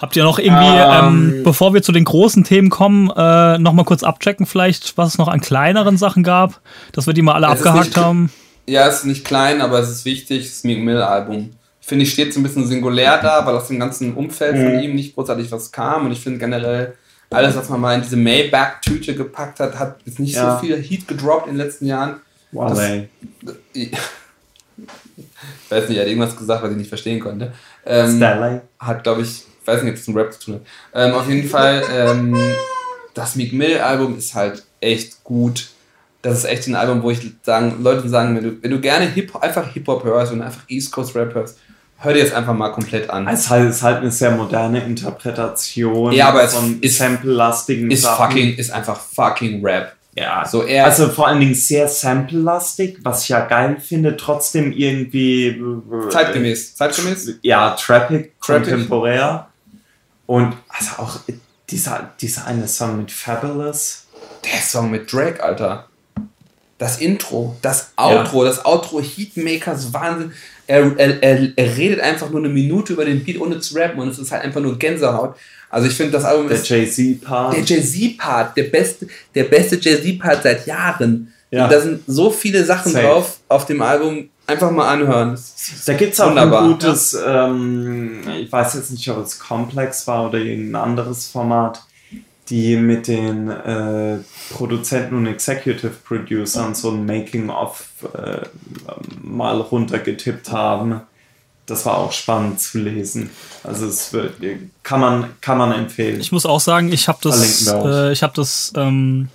Habt 0.00 0.16
ihr 0.16 0.24
noch 0.24 0.38
irgendwie, 0.38 0.64
ähm, 0.64 1.32
Ähm. 1.36 1.42
bevor 1.44 1.74
wir 1.74 1.82
zu 1.82 1.92
den 1.92 2.04
großen 2.04 2.44
Themen 2.44 2.70
kommen, 2.70 3.10
äh, 3.16 3.58
noch 3.58 3.72
mal 3.72 3.84
kurz 3.84 4.02
abchecken 4.02 4.46
vielleicht, 4.46 4.96
was 4.96 5.10
es 5.10 5.18
noch 5.18 5.28
an 5.28 5.40
kleineren 5.40 5.96
Sachen 5.96 6.22
gab, 6.22 6.60
dass 6.92 7.06
wir 7.06 7.14
die 7.14 7.22
mal 7.22 7.34
alle 7.34 7.48
abgehakt 7.48 7.88
nicht- 7.88 7.96
haben? 7.96 8.32
Ja, 8.66 8.86
es 8.88 8.98
ist 8.98 9.04
nicht 9.04 9.24
klein, 9.24 9.60
aber 9.60 9.78
es 9.80 9.90
ist 9.90 10.04
wichtig. 10.04 10.46
Das 10.48 10.64
Meek 10.64 10.78
Mill 10.82 11.02
Album. 11.02 11.50
Finde 11.80 12.04
ich 12.04 12.12
steht 12.12 12.32
so 12.32 12.40
ein 12.40 12.42
bisschen 12.42 12.66
singulär 12.66 13.18
da, 13.20 13.44
weil 13.44 13.54
aus 13.54 13.68
dem 13.68 13.78
ganzen 13.78 14.14
Umfeld 14.14 14.56
von 14.56 14.80
ihm 14.80 14.94
nicht 14.94 15.14
großartig 15.14 15.52
was 15.52 15.70
kam. 15.70 16.06
Und 16.06 16.12
ich 16.12 16.20
finde 16.20 16.38
generell, 16.38 16.94
alles, 17.34 17.56
was 17.56 17.68
man 17.68 17.80
mal 17.80 17.94
in 17.94 18.02
diese 18.02 18.16
Maybach-Tüte 18.16 19.14
gepackt 19.14 19.60
hat, 19.60 19.78
hat 19.78 19.96
jetzt 20.04 20.18
nicht 20.20 20.34
Ja. 20.34 20.54
so 20.56 20.66
viel 20.66 20.76
Heat 20.82 21.06
gedroppt 21.08 21.46
in 21.48 21.54
den 21.56 21.64
letzten 21.66 21.86
Jahren. 21.86 22.16
Wale. 22.52 23.08
Ich 25.66 25.70
weiß 25.70 25.88
nicht, 25.88 25.98
er 25.98 26.02
hat 26.04 26.08
irgendwas 26.08 26.36
gesagt, 26.36 26.62
was 26.62 26.70
ich 26.70 26.76
nicht 26.76 26.88
verstehen 26.88 27.20
konnte. 27.20 27.52
Ähm, 27.86 28.16
Stanley. 28.16 28.60
hat, 28.78 29.02
glaube 29.04 29.22
ich, 29.22 29.44
ich 29.60 29.66
weiß 29.66 29.82
nicht, 29.82 29.92
ob 29.92 29.98
es 29.98 30.06
mit 30.08 30.16
Rap 30.16 30.32
zu 30.32 30.40
tun 30.40 30.54
hat. 30.54 30.62
Ähm, 30.94 31.14
auf 31.14 31.28
jeden 31.28 31.48
Fall, 31.48 31.82
ähm, 31.92 32.36
das 33.14 33.36
Meek 33.36 33.52
Mill 33.52 33.78
Album 33.78 34.16
ist 34.18 34.34
halt 34.34 34.62
echt 34.80 35.22
gut. 35.24 35.68
Das 36.22 36.38
ist 36.38 36.44
echt 36.44 36.66
ein 36.68 36.74
Album, 36.74 37.02
wo 37.02 37.10
ich 37.10 37.20
sagen, 37.42 37.82
Leute 37.82 38.08
sagen, 38.08 38.36
wenn 38.36 38.44
du, 38.44 38.62
wenn 38.62 38.70
du 38.70 38.80
gerne 38.80 39.06
Hip 39.06 39.34
einfach 39.36 39.72
Hip-Hop 39.72 40.04
hörst 40.04 40.32
und 40.32 40.42
einfach 40.42 40.62
East 40.68 40.90
Coast 40.92 41.14
Rap 41.14 41.34
hörst, 41.34 41.58
hör 42.04 42.12
dir 42.12 42.22
das 42.24 42.32
einfach 42.32 42.54
mal 42.54 42.70
komplett 42.70 43.10
an. 43.10 43.26
Es 43.28 43.40
ist 43.40 43.50
halt, 43.50 43.70
ist 43.70 43.82
halt 43.82 43.98
eine 43.98 44.10
sehr 44.10 44.30
moderne 44.32 44.84
Interpretation 44.84 46.12
Ja, 46.12 46.28
aber 46.28 46.44
es 46.44 46.54
von 46.54 46.78
ist- 46.80 46.98
sample-lastigen 46.98 47.90
ist 47.90 48.02
Sachen. 48.02 48.26
fucking, 48.30 48.54
ist 48.56 48.70
einfach 48.70 49.00
fucking 49.00 49.64
Rap. 49.64 49.92
Ja, 50.16 50.46
So 50.46 50.62
eher, 50.62 50.84
Also 50.84 51.08
vor 51.08 51.26
allen 51.26 51.40
Dingen 51.40 51.54
sehr 51.56 51.88
sample-lastig, 51.88 52.98
was 53.02 53.24
ich 53.24 53.30
ja 53.30 53.40
geil 53.46 53.78
finde, 53.80 54.16
trotzdem 54.16 54.70
irgendwie 54.72 55.48
äh, 55.48 56.08
zeitgemäß. 56.08 56.76
Zeitgemäß? 56.76 57.30
Ja, 57.42 57.70
trappig, 57.70 58.32
Trappig. 58.40 58.68
kontemporär. 58.70 59.48
Und 60.26 60.54
also 60.68 60.90
auch 61.02 61.16
dieser, 61.70 62.12
dieser 62.20 62.46
eine 62.46 62.68
Song 62.68 62.96
mit 62.98 63.10
Fabulous. 63.10 64.04
Der 64.44 64.60
Song 64.60 64.90
mit 64.92 65.12
Drake, 65.12 65.42
Alter. 65.42 65.88
Das 66.78 66.98
Intro, 66.98 67.56
das 67.62 67.92
Outro, 67.96 68.44
das 68.44 68.64
Outro 68.64 69.00
Heatmakers, 69.00 69.92
Wahnsinn. 69.92 70.32
Er, 70.66 70.98
er, 70.98 71.22
er, 71.22 71.48
er 71.56 71.76
redet 71.76 72.00
einfach 72.00 72.30
nur 72.30 72.40
eine 72.40 72.48
Minute 72.48 72.94
über 72.94 73.04
den 73.04 73.22
Beat, 73.22 73.40
ohne 73.40 73.60
zu 73.60 73.74
rappen 73.76 74.00
und 74.00 74.08
es 74.08 74.18
ist 74.18 74.32
halt 74.32 74.42
einfach 74.44 74.60
nur 74.60 74.78
Gänsehaut. 74.78 75.34
Also 75.70 75.88
ich 75.88 75.94
finde, 75.94 76.12
das 76.12 76.24
Album 76.24 76.48
Der 76.48 76.56
ist 76.56 76.68
Jay-Z-Part. 76.68 77.56
der 77.56 77.62
Jay-Z-Part, 77.64 78.56
der 78.56 78.62
beste, 78.64 79.08
der 79.34 79.44
beste 79.44 79.76
Jay-Z-Part 79.76 80.42
seit 80.44 80.66
Jahren. 80.66 81.32
Ja. 81.50 81.64
Und 81.64 81.72
da 81.72 81.80
sind 81.80 82.02
so 82.06 82.30
viele 82.30 82.64
Sachen 82.64 82.92
Safe. 82.92 83.04
drauf 83.04 83.38
auf 83.48 83.66
dem 83.66 83.82
Album. 83.82 84.28
Einfach 84.46 84.70
mal 84.70 84.88
anhören. 84.88 85.38
Da 85.86 85.94
gibt 85.94 86.12
es 86.12 86.20
auch 86.20 86.28
Wunderbar, 86.28 86.62
ein 86.64 86.68
gutes, 86.72 87.16
ähm, 87.26 88.20
ich 88.40 88.52
weiß 88.52 88.74
jetzt 88.74 88.90
nicht, 88.90 89.08
ob 89.10 89.24
es 89.24 89.38
Complex 89.38 90.06
war 90.06 90.28
oder 90.28 90.38
irgendein 90.38 90.82
anderes 90.82 91.28
Format, 91.28 91.82
die 92.50 92.76
mit 92.76 93.08
den 93.08 93.48
äh, 93.48 94.18
Produzenten 94.50 95.16
und 95.16 95.26
Executive 95.26 95.92
Producern 96.04 96.74
so 96.74 96.90
ein 96.90 97.06
Making-of 97.06 97.88
äh, 98.14 98.42
mal 99.22 99.60
runtergetippt 99.60 100.52
haben. 100.52 101.00
Das 101.66 101.86
war 101.86 101.96
auch 101.96 102.12
spannend 102.12 102.60
zu 102.60 102.78
lesen. 102.78 103.30
Also 103.62 103.86
es 103.86 104.12
wird, 104.12 104.34
kann 104.82 105.00
man, 105.00 105.30
kann 105.40 105.56
man 105.56 105.72
empfehlen. 105.72 106.20
Ich 106.20 106.30
muss 106.30 106.44
auch 106.44 106.60
sagen, 106.60 106.92
ich 106.92 107.08
habe 107.08 107.18
das, 107.22 107.66
äh, 107.66 108.12
ich 108.12 108.22
habe 108.22 108.34
das 108.36 108.72
ähm, 108.76 109.30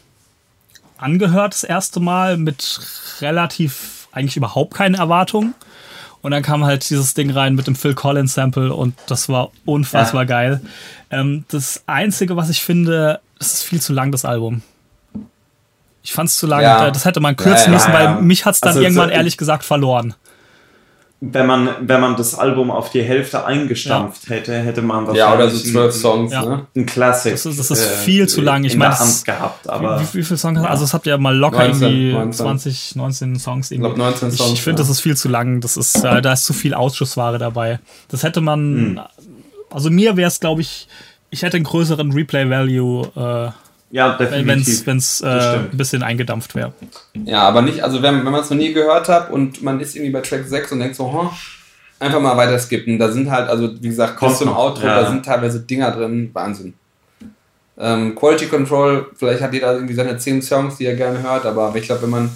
angehört 0.98 1.54
das 1.54 1.64
erste 1.64 2.00
Mal 2.00 2.38
mit 2.38 2.80
relativ 3.22 4.08
eigentlich 4.12 4.38
überhaupt 4.38 4.76
keine 4.76 4.98
Erwartungen. 4.98 5.56
Und 6.22 6.32
dann 6.32 6.44
kam 6.44 6.66
halt 6.66 6.90
dieses 6.90 7.14
Ding 7.14 7.32
rein 7.32 7.56
mit 7.56 7.68
dem 7.68 7.76
Phil 7.76 7.94
Collins 7.94 8.34
Sample 8.34 8.74
und 8.74 8.94
das 9.08 9.30
war 9.30 9.52
unfassbar 9.66 10.24
Ja. 10.24 10.28
geil. 10.28 10.62
Ähm, 11.12 11.46
das 11.50 11.82
Einzige, 11.88 12.36
was 12.36 12.50
ich 12.50 12.62
finde, 12.62 13.22
es 13.40 13.54
ist 13.54 13.64
viel 13.64 13.80
zu 13.82 13.94
lang, 13.94 14.12
das 14.12 14.26
Album. 14.26 14.62
Ich 16.04 16.14
fand 16.14 16.30
es 16.30 16.38
zu 16.38 16.48
lang. 16.48 16.62
Ja. 16.62 16.92
Das 16.92 17.06
hätte 17.06 17.20
man 17.20 17.36
kürzen 17.36 17.72
Ja, 17.72 17.78
müssen, 17.78 17.94
weil 17.94 18.22
mich 18.22 18.46
hat 18.46 18.56
es 18.56 18.62
dann 18.62 18.70
Also, 18.70 18.82
irgendwann 18.82 19.10
so- 19.10 19.16
ehrlich 19.16 19.38
gesagt 19.38 19.64
verloren. 19.64 20.14
Wenn 21.22 21.46
man, 21.48 21.70
wenn 21.82 22.00
man 22.00 22.16
das 22.16 22.34
Album 22.34 22.72
auf 22.72 22.92
die 22.92 23.02
Hälfte 23.04 23.46
eingestampft 23.46 24.30
hätte, 24.30 24.54
hätte 24.58 24.82
man 24.82 25.04
ja, 25.14 25.34
oder 25.34 25.50
so 25.50 25.56
wahrscheinlich 25.56 25.72
zwölf 25.74 25.94
ein- 25.96 26.00
Songs, 26.00 26.32
Ja. 26.32 26.46
ne? 26.46 26.66
ein 26.78 26.86
Classic. 26.86 27.34
Das 27.34 27.46
ist- 27.46 27.60
das 27.60 27.72
ist 27.72 27.86
viel 28.06 28.28
zu 28.30 28.40
lang. 28.42 28.64
Ich 28.64 28.74
in 28.74 28.80
meine, 28.80 28.96
gehabt, 29.26 29.68
aber 29.70 30.00
wie, 30.00 30.04
wie, 30.14 30.20
wie 30.20 30.24
viele 30.24 30.38
Songs? 30.38 30.60
Also 30.64 30.86
es 30.86 30.94
habt 30.94 31.06
ihr 31.08 31.18
mal 31.18 31.36
locker 31.36 31.68
19, 31.68 31.82
irgendwie 31.88 32.14
19. 32.14 32.34
20, 32.34 32.96
19 32.96 33.36
Songs. 33.40 33.72
Irgendwie. 33.72 33.90
Ich 33.90 33.96
glaube 33.96 34.12
19 34.12 34.32
Songs. 34.32 34.48
Ich, 34.50 34.54
ich 34.56 34.62
finde, 34.62 34.82
ja. 34.82 34.88
das 34.88 34.90
ist 34.90 35.02
viel 35.02 35.18
zu 35.18 35.28
lang. 35.28 35.60
Das 35.60 35.76
ist, 35.76 36.04
äh, 36.06 36.22
da 36.22 36.32
ist 36.34 36.46
zu 36.46 36.54
viel 36.54 36.74
Ausschussware 36.74 37.38
dabei. 37.38 37.80
Das 38.08 38.24
hätte 38.24 38.40
man. 38.40 39.02
Also 39.70 39.90
mir 39.90 40.16
wäre 40.16 40.30
es, 40.30 40.40
glaube 40.40 40.62
ich, 40.62 40.88
ich 41.32 41.42
hätte 41.44 41.58
einen 41.58 41.66
größeren 41.66 42.12
Replay-Value, 42.14 43.52
ja, 43.92 44.16
äh, 44.16 44.20
wenn 44.20 44.46
definitiv. 44.46 44.88
es 44.88 45.22
äh, 45.22 45.28
ein 45.28 45.70
bisschen 45.78 46.04
eingedampft 46.04 46.56
wäre. 46.56 46.74
Ja, 47.26 47.42
aber 47.42 47.62
nicht, 47.62 47.84
also 47.84 48.02
wenn, 48.02 48.24
wenn 48.24 48.32
man 48.32 48.42
es 48.42 48.50
noch 48.50 48.58
nie 48.58 48.74
gehört 48.74 49.10
hat 49.10 49.32
und 49.32 49.64
man 49.64 49.80
ist 49.80 49.96
irgendwie 49.96 50.12
bei 50.12 50.22
Track 50.22 50.46
6 50.48 50.74
und 50.74 50.80
denkt 50.80 50.96
so, 50.96 51.12
huh, 51.12 51.30
einfach 52.00 52.22
mal 52.22 52.38
weiter 52.38 52.60
skippen. 52.60 53.00
Da 53.00 53.12
sind 53.12 53.30
halt, 53.30 53.50
also 53.50 53.74
wie 53.82 53.88
gesagt, 53.90 54.18
Kommt 54.18 54.32
bis 54.32 54.40
zum 54.40 54.50
noch, 54.50 54.58
Outro, 54.58 54.86
ja. 54.86 55.02
da 55.02 55.10
sind 55.10 55.26
teilweise 55.26 55.62
Dinger 55.62 55.92
drin, 55.92 56.30
Wahnsinn. 56.34 56.74
Ähm, 57.78 58.14
Quality 58.16 58.48
Control, 58.48 59.08
vielleicht 59.16 59.42
hat 59.42 59.54
jeder 59.54 59.74
irgendwie 59.74 59.94
seine 59.94 60.18
10 60.18 60.42
Songs, 60.42 60.78
die 60.78 60.86
er 60.86 60.96
gerne 60.96 61.22
hört, 61.24 61.46
aber 61.46 61.74
ich 61.76 61.86
glaube, 61.86 62.04
wenn 62.04 62.10
man 62.10 62.30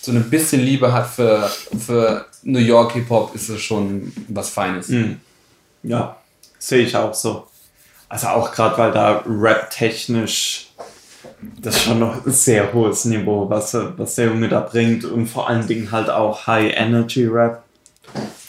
so 0.00 0.12
ein 0.12 0.30
bisschen 0.30 0.62
Liebe 0.62 0.92
hat 0.92 1.06
für, 1.06 1.48
für 1.78 2.26
New 2.42 2.58
York 2.58 2.92
Hip-Hop, 2.92 3.34
ist 3.34 3.48
es 3.48 3.60
schon 3.60 4.12
was 4.28 4.50
Feines. 4.50 4.88
Mhm. 4.88 5.20
Ja, 5.82 6.16
sehe 6.58 6.82
ich 6.82 6.96
auch 6.96 7.14
so. 7.14 7.46
Also 8.08 8.28
auch 8.28 8.50
gerade, 8.52 8.78
weil 8.78 8.90
da 8.90 9.22
rap-technisch 9.26 10.67
das 11.40 11.76
ist 11.76 11.82
schon 11.82 11.98
noch 11.98 12.24
ein 12.26 12.32
sehr 12.32 12.72
hohes 12.72 13.04
Niveau, 13.04 13.48
was, 13.48 13.76
was 13.96 14.14
der 14.16 14.26
Junge 14.26 14.48
da 14.48 14.60
bringt 14.60 15.04
und 15.04 15.26
vor 15.26 15.48
allen 15.48 15.66
Dingen 15.66 15.90
halt 15.90 16.10
auch 16.10 16.46
High-Energy-Rap. 16.46 17.62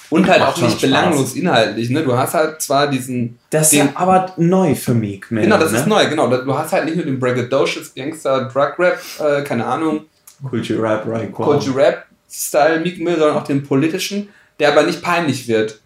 Und 0.10 0.28
halt 0.28 0.40
Macht 0.40 0.58
auch 0.58 0.62
nicht 0.62 0.72
Spaß. 0.72 0.82
belanglos 0.82 1.36
inhaltlich, 1.36 1.92
ne? 1.92 2.02
Du 2.04 2.18
hast 2.18 2.34
halt 2.34 2.60
zwar 2.64 2.88
diesen. 2.88 3.38
Das 3.52 3.72
ist 3.72 3.90
aber 3.94 4.34
neu 4.38 4.74
für 4.74 4.96
Meek 4.96 5.30
Mill. 5.30 5.44
Genau, 5.44 5.60
das 5.60 5.72
ne? 5.72 5.78
ist 5.78 5.88
neu, 5.88 6.10
genau. 6.10 6.28
Du 6.28 6.58
hast 6.58 6.74
halt 6.74 6.86
nicht 6.86 6.96
nur 6.96 7.06
den 7.06 7.20
Braggadocious 7.20 7.94
Gangster 7.94 8.46
Drug 8.46 8.80
Rap, 8.80 9.00
äh, 9.20 9.44
keine 9.44 9.66
Ahnung, 9.66 10.06
Culture 10.50 10.82
Rap, 10.82 11.06
right? 11.06 11.32
Culture 11.32 11.76
Rap 11.76 12.06
Style 12.28 12.80
Meek 12.80 13.00
Mill, 13.00 13.18
sondern 13.18 13.38
auch 13.38 13.44
den 13.44 13.64
politischen, 13.64 14.30
der 14.60 14.72
aber 14.72 14.84
nicht 14.84 15.04
peinlich 15.04 15.48
wird. 15.48 15.80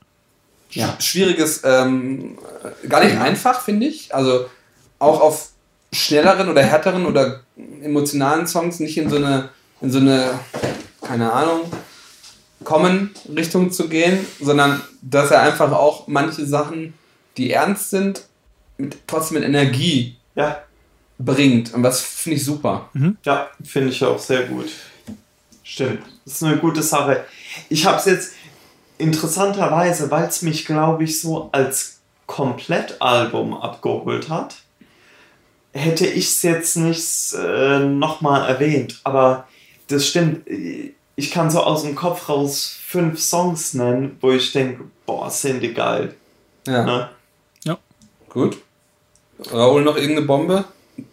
Ja. 0.71 0.95
Schwieriges, 0.99 1.61
ähm, 1.65 2.37
äh, 2.83 2.87
gar 2.87 3.03
nicht 3.03 3.17
einfach, 3.17 3.61
finde 3.61 3.87
ich. 3.87 4.15
Also 4.15 4.45
auch 4.99 5.19
auf 5.19 5.49
schnelleren 5.93 6.49
oder 6.49 6.63
härteren 6.63 7.05
oder 7.05 7.41
emotionalen 7.81 8.47
Songs 8.47 8.79
nicht 8.79 8.97
in 8.97 9.09
so 9.09 9.17
eine, 9.17 9.49
in 9.81 9.91
so 9.91 9.99
eine, 9.99 10.39
keine 11.01 11.31
Ahnung, 11.31 11.61
Common-Richtung 12.63 13.71
zu 13.71 13.89
gehen, 13.89 14.25
sondern 14.39 14.81
dass 15.01 15.31
er 15.31 15.41
einfach 15.41 15.71
auch 15.71 16.07
manche 16.07 16.45
Sachen, 16.45 16.93
die 17.37 17.51
ernst 17.51 17.89
sind, 17.89 18.23
mit, 18.77 18.97
trotzdem 19.07 19.39
mit 19.39 19.47
Energie 19.47 20.17
Ja, 20.35 20.61
bringt. 21.19 21.73
Und 21.73 21.83
das 21.83 22.01
finde 22.01 22.37
ich 22.37 22.45
super. 22.45 22.89
Ja, 23.23 23.49
finde 23.63 23.89
ich 23.89 24.03
auch 24.03 24.19
sehr 24.19 24.43
gut. 24.43 24.69
Stimmt. 25.63 26.03
Das 26.25 26.35
ist 26.35 26.43
eine 26.43 26.57
gute 26.57 26.81
Sache. 26.81 27.25
Ich 27.69 27.85
habe 27.85 27.97
es 27.97 28.05
jetzt 28.05 28.33
interessanterweise, 28.97 30.09
weil 30.11 30.25
es 30.25 30.41
mich, 30.41 30.65
glaube 30.65 31.03
ich, 31.03 31.21
so 31.21 31.49
als 31.51 31.99
Komplettalbum 32.25 33.53
abgeholt 33.53 34.29
hat, 34.29 34.55
hätte 35.73 36.07
ich 36.07 36.27
es 36.27 36.41
jetzt 36.43 36.77
nicht 36.77 37.33
äh, 37.33 37.79
nochmal 37.79 38.49
erwähnt. 38.49 39.01
Aber 39.03 39.47
das 39.87 40.07
stimmt. 40.07 40.47
Ich 41.15 41.31
kann 41.31 41.51
so 41.51 41.61
aus 41.61 41.83
dem 41.83 41.95
Kopf 41.95 42.29
raus 42.29 42.77
fünf 42.85 43.19
Songs 43.19 43.73
nennen, 43.73 44.17
wo 44.21 44.31
ich 44.31 44.51
denke, 44.51 44.85
boah, 45.05 45.29
sind 45.29 45.61
die 45.61 45.73
geil. 45.73 46.15
Ja. 46.65 46.85
Ne? 46.85 47.09
Gut. 48.33 48.57
Raoul 49.51 49.83
noch 49.83 49.95
irgendeine 49.95 50.25
Bombe 50.25 50.65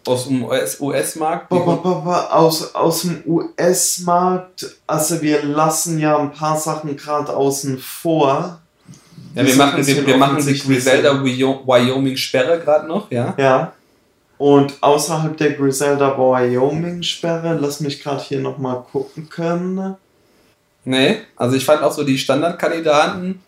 aus 0.07 0.27
dem 0.27 0.43
US-Markt? 0.43 1.51
Aus, 1.51 2.73
aus 2.73 3.01
dem 3.03 3.21
US-Markt, 3.25 4.77
also 4.87 5.21
wir 5.21 5.43
lassen 5.43 5.99
ja 5.99 6.17
ein 6.17 6.31
paar 6.31 6.57
Sachen 6.57 6.95
gerade 6.95 7.35
außen 7.35 7.77
vor. 7.77 8.59
Ja, 9.35 9.45
wir 9.45 9.55
machen, 9.55 9.77
bisschen 9.77 10.05
wir 10.05 10.17
machen 10.17 10.45
die 10.45 10.57
Griselda 10.57 11.23
Wyoming 11.23 12.17
Sperre 12.17 12.59
gerade 12.59 12.87
noch, 12.87 13.09
ja? 13.11 13.35
Ja. 13.37 13.73
Und 14.41 14.81
außerhalb 14.81 15.37
der 15.37 15.53
Griselda 15.53 16.17
Wyoming-Sperre, 16.17 17.59
lass 17.61 17.79
mich 17.79 18.01
gerade 18.01 18.23
hier 18.23 18.39
nochmal 18.39 18.83
gucken 18.91 19.29
können. 19.29 19.95
Nee, 20.83 21.17
also 21.35 21.55
ich 21.55 21.63
fand 21.63 21.83
auch 21.83 21.91
so 21.91 22.03
die 22.03 22.17
Standardkandidaten. 22.17 23.39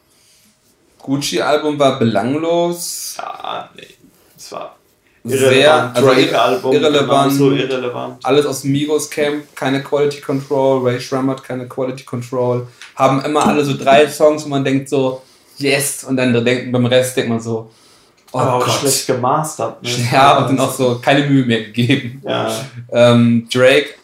Gucci-Album 0.99 1.79
war 1.79 1.97
belanglos. 1.97 3.15
Ja, 3.17 3.71
nee, 3.75 3.87
das 4.35 4.51
war 4.51 4.75
Sehr, 5.23 5.39
irrelevant. 5.41 5.95
also 5.95 6.07
Drake-Album, 6.09 6.73
irrelevant. 6.73 7.33
so 7.33 7.51
irrelevant. 7.51 8.23
Alles 8.23 8.45
aus 8.45 8.61
dem 8.61 8.73
Migos 8.73 9.09
Camp, 9.09 9.45
keine 9.55 9.81
Quality 9.81 10.21
Control. 10.21 10.87
Ray 10.87 11.01
Schrammert, 11.01 11.43
keine 11.43 11.67
Quality 11.67 12.03
Control. 12.03 12.67
Haben 12.95 13.19
immer 13.25 13.47
alle 13.47 13.65
so 13.65 13.75
drei 13.75 14.07
Songs, 14.07 14.45
wo 14.45 14.49
man 14.49 14.63
denkt 14.63 14.89
so, 14.89 15.23
yes. 15.57 16.03
Und 16.03 16.17
dann 16.17 16.45
denkt, 16.45 16.71
beim 16.71 16.85
Rest 16.85 17.17
denkt 17.17 17.31
man 17.31 17.39
so, 17.39 17.71
oh 18.33 18.39
Aber 18.39 18.53
auch 18.55 18.65
Gott. 18.65 18.73
schlecht 18.75 19.07
gemastert. 19.07 19.81
Ne? 19.81 19.89
Ja, 20.11 20.37
und 20.39 20.49
dann 20.49 20.59
auch 20.59 20.73
so 20.73 20.99
keine 20.99 21.25
Mühe 21.27 21.45
mehr 21.45 21.63
gegeben. 21.63 22.21
Ja. 22.25 22.51
Ähm, 22.91 23.47
Drake, 23.51 23.95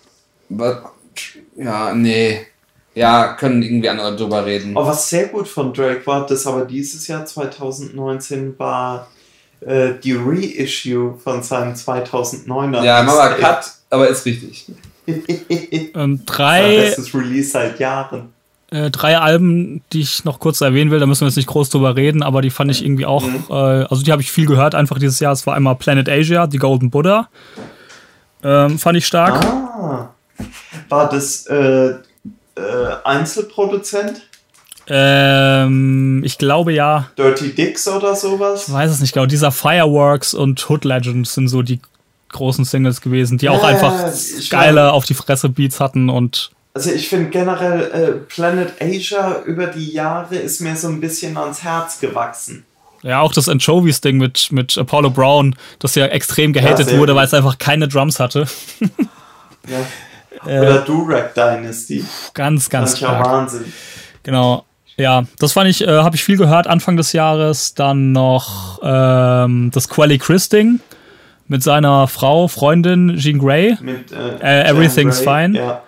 ja, 1.55 1.93
nee. 1.93 2.45
Ja, 2.95 3.33
können 3.33 3.61
irgendwie 3.61 3.89
andere 3.89 4.15
drüber 4.15 4.45
reden. 4.45 4.75
Aber 4.75 4.87
was 4.87 5.09
sehr 5.09 5.27
gut 5.27 5.47
von 5.47 5.73
Drake 5.73 6.05
war, 6.05 6.25
das 6.25 6.45
aber 6.47 6.65
dieses 6.65 7.07
Jahr 7.07 7.25
2019 7.25 8.57
war 8.57 9.07
äh, 9.61 9.93
die 10.03 10.13
Reissue 10.13 11.17
von 11.17 11.43
seinem 11.43 11.73
2009er. 11.73 12.83
Ja, 12.83 13.03
Mama. 13.03 13.29
Cut, 13.29 13.65
aber 13.89 14.07
ist 14.07 14.25
richtig. 14.25 14.65
Ähm, 15.07 16.17
Sein 16.17 16.21
drei, 16.27 16.77
bestes 16.81 17.15
Release 17.15 17.49
seit 17.49 17.79
Jahren. 17.79 18.31
Äh, 18.71 18.91
drei 18.91 19.17
Alben, 19.17 19.81
die 19.93 20.01
ich 20.01 20.25
noch 20.25 20.39
kurz 20.39 20.61
erwähnen 20.61 20.91
will, 20.91 20.99
da 20.99 21.05
müssen 21.05 21.21
wir 21.21 21.27
jetzt 21.27 21.37
nicht 21.37 21.47
groß 21.47 21.69
drüber 21.69 21.95
reden, 21.95 22.21
aber 22.23 22.41
die 22.41 22.49
fand 22.51 22.69
ich 22.71 22.83
irgendwie 22.83 23.05
auch, 23.05 23.23
Mhm. 23.25 23.43
äh, 23.49 23.53
also 23.53 24.03
die 24.03 24.11
habe 24.11 24.21
ich 24.21 24.31
viel 24.31 24.45
gehört 24.45 24.75
einfach 24.75 24.99
dieses 24.99 25.19
Jahr. 25.19 25.33
Es 25.33 25.47
war 25.47 25.55
einmal 25.55 25.75
Planet 25.75 26.07
Asia, 26.09 26.45
die 26.47 26.57
Golden 26.57 26.89
Buddha. 26.89 27.29
Ähm, 28.43 28.77
fand 28.79 28.97
ich 28.97 29.05
stark. 29.07 29.43
Ah. 29.43 30.09
War 30.87 31.09
das 31.09 31.45
äh, 31.47 31.89
äh, 31.89 31.95
Einzelproduzent? 33.03 34.21
Ähm, 34.91 36.23
ich 36.23 36.37
glaube 36.37 36.73
ja, 36.73 37.07
Dirty 37.17 37.53
Dicks 37.53 37.87
oder 37.87 38.15
sowas? 38.15 38.67
ich 38.67 38.73
weiß 38.73 38.89
es 38.91 38.99
nicht 39.01 39.13
genau, 39.13 39.25
dieser 39.27 39.51
Fireworks 39.51 40.33
und 40.33 40.67
Hood 40.69 40.83
Legends 40.83 41.35
sind 41.35 41.47
so 41.47 41.61
die 41.61 41.79
großen 42.29 42.65
Singles 42.65 43.01
gewesen, 43.01 43.37
die 43.37 43.49
auch 43.49 43.63
einfach 43.63 43.93
geile 44.49 44.91
auf 44.93 45.05
die 45.05 45.13
Fresse 45.13 45.49
Beats 45.49 45.79
hatten 45.79 46.09
und 46.09 46.51
Also 46.73 46.91
ich 46.91 47.09
finde 47.09 47.29
generell 47.29 47.81
äh, 47.91 48.11
Planet 48.31 48.73
Asia 48.79 49.41
über 49.45 49.67
die 49.67 49.91
Jahre 49.91 50.35
ist 50.35 50.61
mir 50.61 50.75
so 50.75 50.87
ein 50.87 51.01
bisschen 51.01 51.35
ans 51.37 51.63
Herz 51.63 51.99
gewachsen. 51.99 52.63
ja, 53.01 53.21
auch 53.21 53.33
das 53.33 53.49
Anchovies-Ding 53.49 54.17
mit, 54.17 54.51
mit 54.51 54.77
Apollo 54.77 55.09
Brown, 55.09 55.55
das 55.79 55.95
ja 55.95 56.05
extrem 56.07 56.53
gehatet 56.53 56.89
sehr 56.89 56.99
wurde, 56.99 57.15
weil 57.15 57.25
es 57.25 57.33
einfach 57.33 57.57
keine 57.57 57.87
Drums 57.87 58.19
hatte. 58.19 58.45
Ja. 59.67 59.79
Oder 60.45 60.79
Durag 60.81 61.33
Dynasty. 61.33 62.05
Ganz, 62.33 62.69
ganz 62.69 62.93
auch 62.93 62.97
stark. 62.97 63.25
Wahnsinn. 63.25 63.73
Genau. 64.23 64.63
Ja, 64.95 65.23
das 65.39 65.53
fand 65.53 65.69
ich, 65.69 65.81
äh, 65.85 65.87
habe 65.87 66.15
ich 66.15 66.23
viel 66.23 66.37
gehört 66.37 66.67
Anfang 66.67 66.97
des 66.97 67.13
Jahres. 67.13 67.73
Dann 67.73 68.11
noch 68.11 68.79
ähm, 68.83 69.71
das 69.73 69.89
Quelly 69.89 70.17
Chris 70.17 70.49
Ding 70.49 70.79
mit 71.47 71.63
seiner 71.63 72.07
Frau, 72.07 72.47
Freundin 72.47 73.17
Jean 73.17 73.39
Grey. 73.39 73.77
Mit, 73.81 74.11
äh, 74.11 74.61
Äh, 74.61 74.69
Everything's 74.69 75.23
Gray. 75.23 75.45
Fine. 75.47 75.57
Ja. 75.57 75.81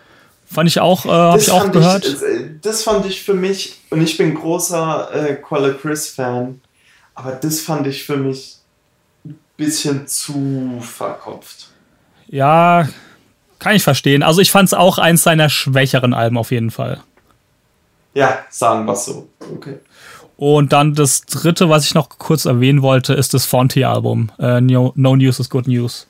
Fand 0.53 0.67
ich 0.67 0.79
auch, 0.79 1.05
äh, 1.05 1.09
habe 1.09 1.37
Das 1.37 1.47
ich 1.47 1.53
auch 1.53 1.61
fand 1.61 1.73
gehört. 1.73 2.05
Ich, 2.05 2.17
das 2.61 2.83
fand 2.83 3.05
ich 3.05 3.23
für 3.23 3.33
mich, 3.33 3.79
und 3.89 4.01
ich 4.01 4.17
bin 4.17 4.35
großer 4.35 5.09
äh, 5.13 5.35
Quella 5.35 5.73
Chris-Fan, 5.73 6.59
aber 7.15 7.31
das 7.31 7.61
fand 7.61 7.87
ich 7.87 8.03
für 8.03 8.17
mich 8.17 8.57
ein 9.25 9.39
bisschen 9.55 10.07
zu 10.07 10.79
verkopft. 10.81 11.67
ja, 12.27 12.87
kann 13.59 13.75
ich 13.75 13.83
verstehen. 13.83 14.23
Also 14.23 14.41
ich 14.41 14.49
fand 14.49 14.67
es 14.69 14.73
auch 14.73 14.97
eins 14.97 15.21
seiner 15.21 15.47
schwächeren 15.47 16.15
Alben 16.15 16.35
auf 16.35 16.49
jeden 16.49 16.71
Fall. 16.71 16.99
Ja, 18.15 18.39
sagen 18.49 18.85
wir 18.85 18.95
so. 18.95 19.29
Okay. 19.53 19.75
Und 20.35 20.73
dann 20.73 20.95
das 20.95 21.21
dritte, 21.21 21.69
was 21.69 21.85
ich 21.85 21.93
noch 21.93 22.09
kurz 22.09 22.45
erwähnen 22.45 22.81
wollte, 22.81 23.13
ist 23.13 23.35
das 23.35 23.45
Fonty-Album. 23.45 24.31
Äh, 24.39 24.61
no, 24.61 24.93
no 24.95 25.15
News 25.15 25.39
is 25.39 25.51
Good 25.51 25.67
News. 25.67 26.07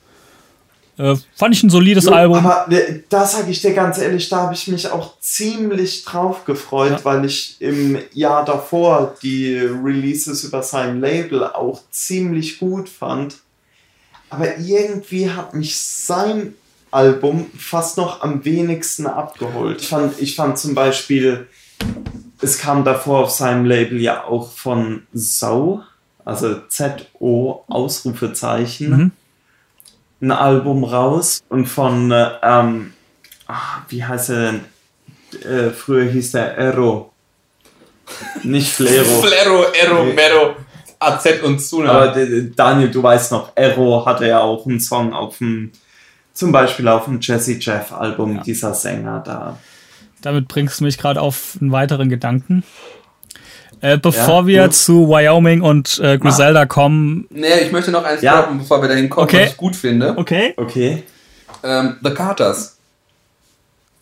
Äh, 0.98 1.16
fand 1.34 1.54
ich 1.54 1.62
ein 1.62 1.70
solides 1.70 2.04
Jo, 2.04 2.12
Album. 2.12 2.44
Aber 2.44 2.70
äh, 2.70 3.00
da 3.08 3.24
sage 3.26 3.50
ich 3.50 3.62
dir 3.62 3.72
ganz 3.72 3.98
ehrlich, 3.98 4.28
da 4.28 4.42
habe 4.42 4.54
ich 4.54 4.68
mich 4.68 4.90
auch 4.90 5.18
ziemlich 5.20 6.04
drauf 6.04 6.44
gefreut, 6.44 6.90
Ja. 6.98 7.04
weil 7.04 7.24
ich 7.24 7.56
im 7.60 7.98
Jahr 8.12 8.44
davor 8.44 9.14
die 9.22 9.56
Releases 9.56 10.44
über 10.44 10.62
sein 10.62 11.00
Label 11.00 11.44
auch 11.44 11.80
ziemlich 11.90 12.58
gut 12.58 12.88
fand. 12.88 13.36
Aber 14.28 14.58
irgendwie 14.58 15.30
hat 15.30 15.54
mich 15.54 15.78
sein 15.78 16.54
Album 16.90 17.46
fast 17.58 17.96
noch 17.96 18.20
am 18.22 18.44
wenigsten 18.44 19.06
abgeholt. 19.06 19.80
Ich 19.80 19.88
fand, 19.88 20.20
ich 20.20 20.36
fand 20.36 20.58
zum 20.58 20.74
Beispiel, 20.74 21.46
es 22.42 22.58
kam 22.58 22.84
davor 22.84 23.20
auf 23.24 23.30
seinem 23.30 23.64
Label 23.64 23.98
ja 24.00 24.24
auch 24.24 24.52
von 24.52 25.02
Sau, 25.14 25.82
also 26.24 26.56
Z-O 26.68 27.64
Ausrufezeichen 27.68 28.90
Mhm. 28.90 29.10
Ein 30.22 30.30
Album 30.30 30.84
raus 30.84 31.42
und 31.48 31.66
von, 31.66 32.10
äh, 32.12 32.30
ähm, 32.42 32.92
ah, 33.48 33.82
wie 33.88 34.04
heißt 34.04 34.30
er 34.30 34.52
denn? 34.52 34.60
Äh, 35.42 35.70
früher 35.70 36.10
hieß 36.10 36.32
der 36.32 36.56
Ero. 36.56 37.12
Nicht 38.42 38.72
Flero. 38.72 39.04
Flero, 39.22 39.64
Ero, 39.72 40.04
Nee. 40.04 40.12
Mero, 40.12 40.56
AZ 40.98 41.26
und 41.42 41.60
Suna. 41.60 41.90
Aber 41.90 42.16
äh, 42.16 42.50
Daniel, 42.54 42.90
du 42.90 43.02
weißt 43.02 43.32
noch, 43.32 43.52
Ero 43.56 44.06
hatte 44.06 44.28
ja 44.28 44.40
auch 44.40 44.64
einen 44.66 44.80
Song 44.80 45.12
auf 45.12 45.38
dem, 45.38 45.72
zum 46.32 46.52
Beispiel 46.52 46.86
auf 46.88 47.06
dem 47.06 47.18
Jesse 47.20 47.58
Jeff 47.58 47.92
Album, 47.92 48.42
dieser 48.42 48.74
Sänger 48.74 49.22
da. 49.24 49.58
Damit 50.20 50.46
bringst 50.46 50.78
du 50.78 50.84
mich 50.84 50.98
gerade 50.98 51.20
auf 51.20 51.56
einen 51.60 51.72
weiteren 51.72 52.08
Gedanken. 52.08 52.62
Äh, 53.82 53.98
bevor 53.98 54.40
Ja, 54.42 54.46
wir 54.46 54.62
gut. 54.64 54.74
zu 54.74 55.08
Wyoming 55.08 55.60
und 55.60 55.98
äh, 56.02 56.16
Griselda 56.16 56.64
kommen. 56.66 57.26
nee, 57.30 57.46
ich 57.64 57.72
möchte 57.72 57.90
noch 57.90 58.04
eins 58.04 58.22
Ja. 58.22 58.40
droppen, 58.42 58.58
bevor 58.58 58.80
wir 58.80 58.88
dahin 58.88 59.10
kommen, 59.10 59.24
Okay. 59.24 59.42
was 59.42 59.50
ich 59.50 59.56
gut 59.56 59.76
finde. 59.76 60.16
Okay. 60.16 60.54
Okay. 60.56 61.02
Ähm, 61.64 61.96
The 62.02 62.10
Carters. 62.10 62.76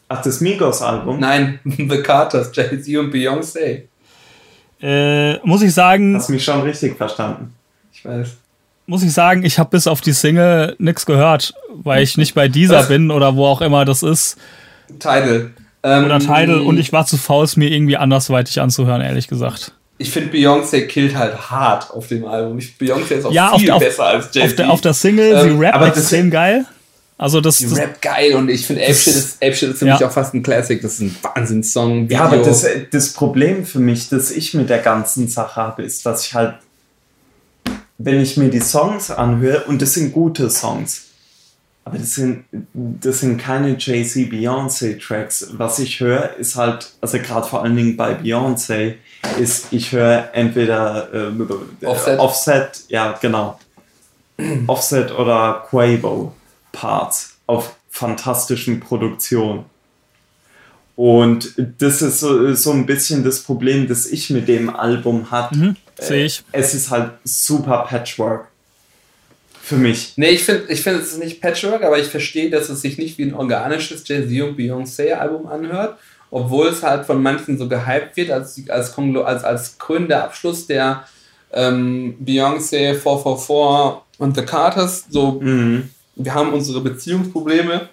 Ach, 0.09 0.23
das 0.23 0.41
Migos-Album? 0.41 1.19
Nein, 1.19 1.61
The 1.65 2.03
Carters, 2.03 2.51
Jay-Z 2.53 2.97
und 2.99 3.13
Beyoncé. 3.15 3.83
Äh, 4.83 5.39
muss 5.47 5.63
ich 5.63 5.73
sagen, 5.75 6.15
Hast 6.17 6.29
mich 6.31 6.45
schon 6.45 6.63
richtig 6.63 6.97
verstanden. 6.97 7.55
Ich 7.93 8.05
weiß. 8.05 8.29
muss 8.87 9.03
ich 9.03 9.13
sagen, 9.13 9.45
ich 9.45 9.59
habe 9.59 9.71
bis 9.71 9.87
auf 9.87 10.01
die 10.01 10.13
Single 10.13 10.75
nichts 10.79 11.05
gehört, 11.07 11.55
weil 11.73 12.03
ich 12.03 12.17
nicht 12.17 12.35
bei 12.35 12.49
dieser 12.49 12.83
bin 12.89 13.11
oder 13.11 13.35
wo 13.37 13.47
auch 13.47 13.61
immer 13.61 13.85
das 13.85 14.03
ist. 14.03 14.37
Tidal. 14.99 15.51
Ähm, 15.83 16.05
Oder 16.05 16.19
Tidal 16.19 16.61
und 16.61 16.79
ich 16.79 16.93
war 16.93 17.07
zu 17.07 17.17
faul, 17.17 17.45
es 17.45 17.57
mir 17.57 17.71
irgendwie 17.71 17.97
andersweitig 17.97 18.61
anzuhören, 18.61 19.01
ehrlich 19.01 19.29
gesagt. 19.29 19.73
Ich 19.99 20.11
finde 20.11 20.35
Beyoncé 20.37 20.87
killt 20.87 21.15
halt 21.17 21.51
hart 21.51 21.91
auf 21.91 22.09
dem 22.09 22.25
Album. 22.27 22.59
Ich, 22.59 22.75
Beyoncé 22.81 23.13
ist 23.17 23.25
auch 23.27 23.33
Ja, 23.33 23.51
auf 23.51 23.61
viel 23.61 23.71
auf- 23.71 23.81
besser 23.83 24.05
als 24.05 24.27
Jay-Z. 24.35 24.51
Auf 24.51 24.57
der, 24.57 24.71
auf 24.71 24.81
der 24.83 24.95
Single, 24.95 25.33
Ähm, 25.35 25.59
sie 25.59 25.65
rappt 25.65 25.75
aber 25.75 25.89
das- 25.89 25.99
extrem 25.99 26.31
geil. 26.31 26.65
Also 27.19 27.43
das, 27.43 27.59
Die 27.59 27.69
das 27.69 27.77
Rap 27.79 28.01
geil 28.01 28.35
und 28.35 28.49
ich 28.49 28.67
finde 28.67 28.83
Ape 28.83 28.95
Shit 28.95 29.15
ist, 29.15 29.43
Ape 29.43 29.55
Shit 29.55 29.71
ist 29.73 29.79
für 29.81 29.87
Ja. 29.87 29.93
mich 29.95 30.05
auch 30.07 30.11
fast 30.11 30.33
ein 30.33 30.43
Classic. 30.43 30.81
Das 30.81 30.95
ist 30.95 31.01
ein 31.01 31.17
Wahnsinnssong. 31.23 32.09
Ja, 32.09 32.25
aber 32.25 32.39
das, 32.39 32.67
das 32.91 33.13
Problem 33.13 33.67
für 33.67 33.79
mich, 33.79 34.09
das 34.09 34.31
ich 34.31 34.55
mit 34.55 34.71
der 34.71 34.79
ganzen 34.79 35.29
Sache 35.29 35.57
habe, 35.61 35.83
ist, 35.83 36.07
dass 36.07 36.25
ich 36.27 36.33
halt, 36.35 36.55
wenn 37.99 38.21
ich 38.21 38.39
mir 38.39 38.49
die 38.49 38.61
Songs 38.61 39.11
anhöre, 39.11 39.65
und 39.65 39.83
das 39.83 39.93
sind 39.95 40.13
gute 40.15 40.49
Songs, 40.49 41.03
aber 41.85 41.99
das 41.99 42.15
sind, 42.15 42.45
das 42.73 43.21
sind 43.21 43.39
keine 43.39 43.77
Jay-Z, 43.79 44.31
Beyoncé-Tracks. 44.31 45.49
Was 45.53 45.79
ich 45.79 46.01
höre, 46.01 46.37
ist 46.37 46.57
halt, 46.57 46.93
also 47.01 47.19
gerade 47.19 47.47
vor 47.47 47.63
allen 47.63 47.77
Dingen 47.77 47.97
bei 47.97 48.15
Beyoncé, 48.15 48.95
ist, 49.39 49.73
ich 49.73 49.93
höre 49.93 50.31
entweder 50.33 51.09
ähm, 51.13 51.49
Offset. 51.83 52.19
Offset, 52.19 52.71
ja, 52.89 53.19
genau. 53.21 53.59
Offset 54.67 55.11
oder 55.13 55.67
Quavo 55.69 56.35
Parts 56.73 57.37
auf 57.47 57.75
fantastischen 57.91 58.81
Produktionen. 58.81 59.65
Und 60.97 61.55
das 61.79 62.03
ist 62.03 62.21
so, 62.21 62.55
so 62.55 62.73
ein 62.73 62.85
bisschen 62.87 63.25
das 63.25 63.43
Problem, 63.43 63.89
das 63.89 64.07
ich 64.07 64.31
mit 64.31 64.49
dem 64.49 64.75
Album 64.75 65.31
hatte. 65.31 65.57
Mhm, 65.57 65.77
sehe 65.99 66.27
ich. 66.27 66.45
Es 66.53 66.75
ist 66.75 66.91
halt 66.91 67.13
super 67.25 67.87
Patchwork. 67.89 68.49
Für 69.71 69.77
mich. 69.77 70.15
Nee, 70.17 70.31
ich 70.31 70.43
finde, 70.43 70.65
ich 70.69 70.83
find, 70.83 71.01
es 71.01 71.13
ist 71.13 71.19
nicht 71.21 71.41
Patchwork, 71.41 71.85
aber 71.85 71.97
ich 71.97 72.09
verstehe, 72.09 72.51
dass 72.51 72.69
es 72.71 72.81
sich 72.81 72.99
nicht 72.99 73.19
wie 73.19 73.23
ein 73.23 73.35
organisches 73.35 74.03
Jay-Z 74.09 74.43
und 74.43 74.59
Beyoncé-Album 74.59 75.47
anhört, 75.47 75.97
obwohl 76.33 76.67
es 76.67 76.83
halt 76.83 77.07
von 77.07 77.23
manchen 77.23 77.57
so 77.57 77.69
gehypt 77.69 78.17
wird, 78.17 78.33
als, 78.33 78.61
als, 78.69 78.99
als, 78.99 79.45
als 79.45 79.79
krönender 79.79 80.25
Abschluss 80.25 80.67
der 80.67 81.05
ähm, 81.53 82.17
Beyoncé 82.21 82.95
444 82.97 84.03
und 84.19 84.37
The 84.37 84.43
Carters. 84.43 85.05
So, 85.09 85.39
Mhm. 85.41 85.89
wir 86.17 86.35
haben 86.35 86.53
unsere 86.53 86.81
Beziehungsprobleme 86.81 87.89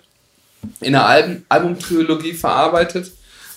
in 0.81 0.93
der 0.93 1.05
Album 1.05 1.43
Albumtrilogie 1.47 2.33
verarbeitet. 2.33 3.11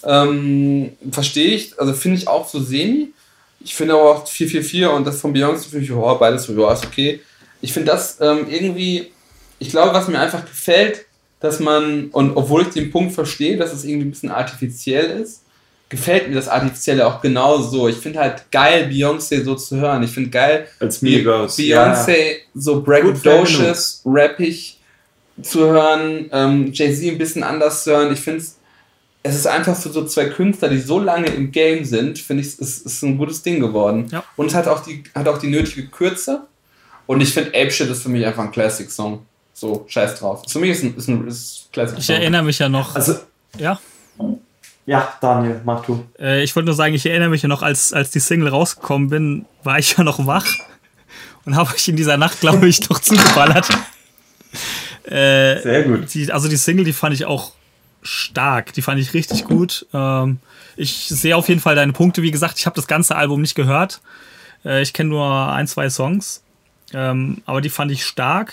Ähm, 0.04 0.92
Verstehe 1.10 1.54
ich, 1.54 1.80
also 1.80 1.94
finde 1.94 2.18
ich 2.18 2.28
auch 2.28 2.46
so 2.46 2.60
semi. 2.60 3.14
Ich 3.64 3.74
finde 3.74 3.94
aber 3.94 4.10
auch 4.10 4.26
444 4.28 4.86
und 4.94 5.06
das 5.06 5.18
von 5.22 5.34
Beyoncé 5.34 5.70
finde 5.70 5.86
ich, 5.86 5.90
oh, 5.92 6.14
beides 6.18 6.42
so, 6.44 6.52
ja, 6.52 6.70
ist 6.74 6.84
okay. 6.84 7.20
Ich 7.60 7.72
finde 7.72 7.92
das 7.92 8.18
ähm, 8.20 8.46
irgendwie, 8.48 9.10
ich 9.58 9.70
glaube, 9.70 9.94
was 9.94 10.08
mir 10.08 10.18
einfach 10.18 10.44
gefällt, 10.44 11.04
dass 11.40 11.60
man, 11.60 12.08
und 12.08 12.36
obwohl 12.36 12.62
ich 12.62 12.68
den 12.68 12.90
Punkt 12.90 13.14
verstehe, 13.14 13.56
dass 13.56 13.72
es 13.72 13.84
irgendwie 13.84 14.08
ein 14.08 14.10
bisschen 14.10 14.30
artifiziell 14.30 15.20
ist, 15.20 15.42
gefällt 15.88 16.28
mir 16.28 16.36
das 16.36 16.48
Artifizielle 16.48 17.06
auch 17.06 17.20
genauso. 17.20 17.88
Ich 17.88 17.96
finde 17.96 18.20
halt 18.20 18.50
geil, 18.50 18.88
Beyoncé 18.90 19.42
so 19.42 19.56
zu 19.56 19.76
hören. 19.76 20.02
Ich 20.02 20.12
finde 20.12 20.30
geil, 20.30 20.68
Als 20.78 21.02
Migos. 21.02 21.58
Beyoncé 21.58 22.36
so 22.54 22.76
Gut 22.76 22.84
braggadocious, 22.84 24.02
rappig 24.06 24.78
zu 25.42 25.60
hören, 25.66 26.28
ähm, 26.32 26.72
Jay-Z 26.72 27.12
ein 27.12 27.18
bisschen 27.18 27.42
anders 27.42 27.84
zu 27.84 27.90
hören. 27.90 28.12
Ich 28.12 28.20
finde 28.20 28.40
es, 28.40 28.56
es 29.22 29.34
ist 29.34 29.46
einfach 29.46 29.76
für 29.76 29.90
so 29.90 30.04
zwei 30.06 30.26
Künstler, 30.26 30.68
die 30.68 30.78
so 30.78 30.98
lange 30.98 31.28
im 31.28 31.50
Game 31.50 31.84
sind, 31.84 32.18
finde 32.18 32.42
ich, 32.42 32.48
es 32.48 32.54
ist, 32.58 32.86
ist 32.86 33.02
ein 33.02 33.18
gutes 33.18 33.42
Ding 33.42 33.60
geworden. 33.60 34.08
Ja. 34.12 34.24
Und 34.36 34.46
es 34.46 34.54
hat 34.54 34.68
auch 34.68 34.82
die, 34.84 35.02
hat 35.14 35.28
auch 35.28 35.38
die 35.38 35.48
nötige 35.48 35.88
Kürze. 35.88 36.46
Und 37.10 37.20
ich 37.20 37.34
finde, 37.34 37.50
Ape 37.50 37.72
Shit 37.72 37.88
ist 37.88 38.04
für 38.04 38.08
mich 38.08 38.24
einfach 38.24 38.44
ein 38.44 38.52
Classic-Song. 38.52 39.26
So, 39.52 39.84
scheiß 39.88 40.20
drauf. 40.20 40.44
Für 40.48 40.60
mich 40.60 40.70
ist 40.70 40.84
ein, 40.84 40.96
ist 40.96 41.08
ein, 41.08 41.26
ist 41.26 41.66
ein 41.66 41.72
Classic-Song. 41.72 42.02
Ich 42.02 42.10
erinnere 42.10 42.44
mich 42.44 42.60
ja 42.60 42.68
noch. 42.68 42.94
Also, 42.94 43.16
ja, 43.58 43.80
ja, 44.86 45.12
Daniel, 45.20 45.60
mach 45.64 45.84
du. 45.84 46.04
äh, 46.20 46.44
ich 46.44 46.54
wollte 46.54 46.66
nur 46.66 46.76
sagen, 46.76 46.94
ich 46.94 47.04
erinnere 47.04 47.30
mich 47.30 47.42
ja 47.42 47.48
noch, 47.48 47.62
als, 47.62 47.92
als 47.92 48.10
die 48.10 48.20
Single 48.20 48.48
rausgekommen 48.48 49.08
bin, 49.08 49.44
war 49.64 49.76
ich 49.80 49.96
ja 49.96 50.04
noch 50.04 50.24
wach 50.24 50.46
und 51.44 51.56
habe 51.56 51.74
euch 51.74 51.88
in 51.88 51.96
dieser 51.96 52.16
Nacht, 52.16 52.38
glaube 52.38 52.68
ich, 52.68 52.88
noch 52.88 53.00
zugeballert. 53.00 53.68
Äh, 55.04 55.62
Sehr 55.62 55.84
gut. 55.84 56.12
die, 56.14 56.30
also 56.30 56.48
die 56.48 56.56
Single, 56.56 56.84
die 56.84 56.92
fand 56.92 57.14
ich 57.14 57.24
auch 57.24 57.52
stark. 58.02 58.74
Die 58.74 58.82
fand 58.82 59.00
ich 59.00 59.14
richtig 59.14 59.44
gut. 59.44 59.86
Ähm, 59.92 60.38
ich 60.76 61.08
sehe 61.08 61.34
auf 61.36 61.48
jeden 61.48 61.60
Fall 61.60 61.74
deine 61.74 61.92
Punkte. 61.92 62.22
Wie 62.22 62.30
gesagt, 62.30 62.58
ich 62.58 62.66
habe 62.66 62.76
das 62.76 62.86
ganze 62.86 63.16
Album 63.16 63.40
nicht 63.40 63.54
gehört. 63.54 64.02
Äh, 64.64 64.82
ich 64.82 64.92
kenne 64.92 65.08
nur 65.08 65.50
ein, 65.52 65.66
zwei 65.66 65.88
Songs. 65.88 66.42
Ähm, 66.92 67.42
aber 67.46 67.60
die 67.60 67.70
fand 67.70 67.90
ich 67.92 68.04
stark. 68.04 68.52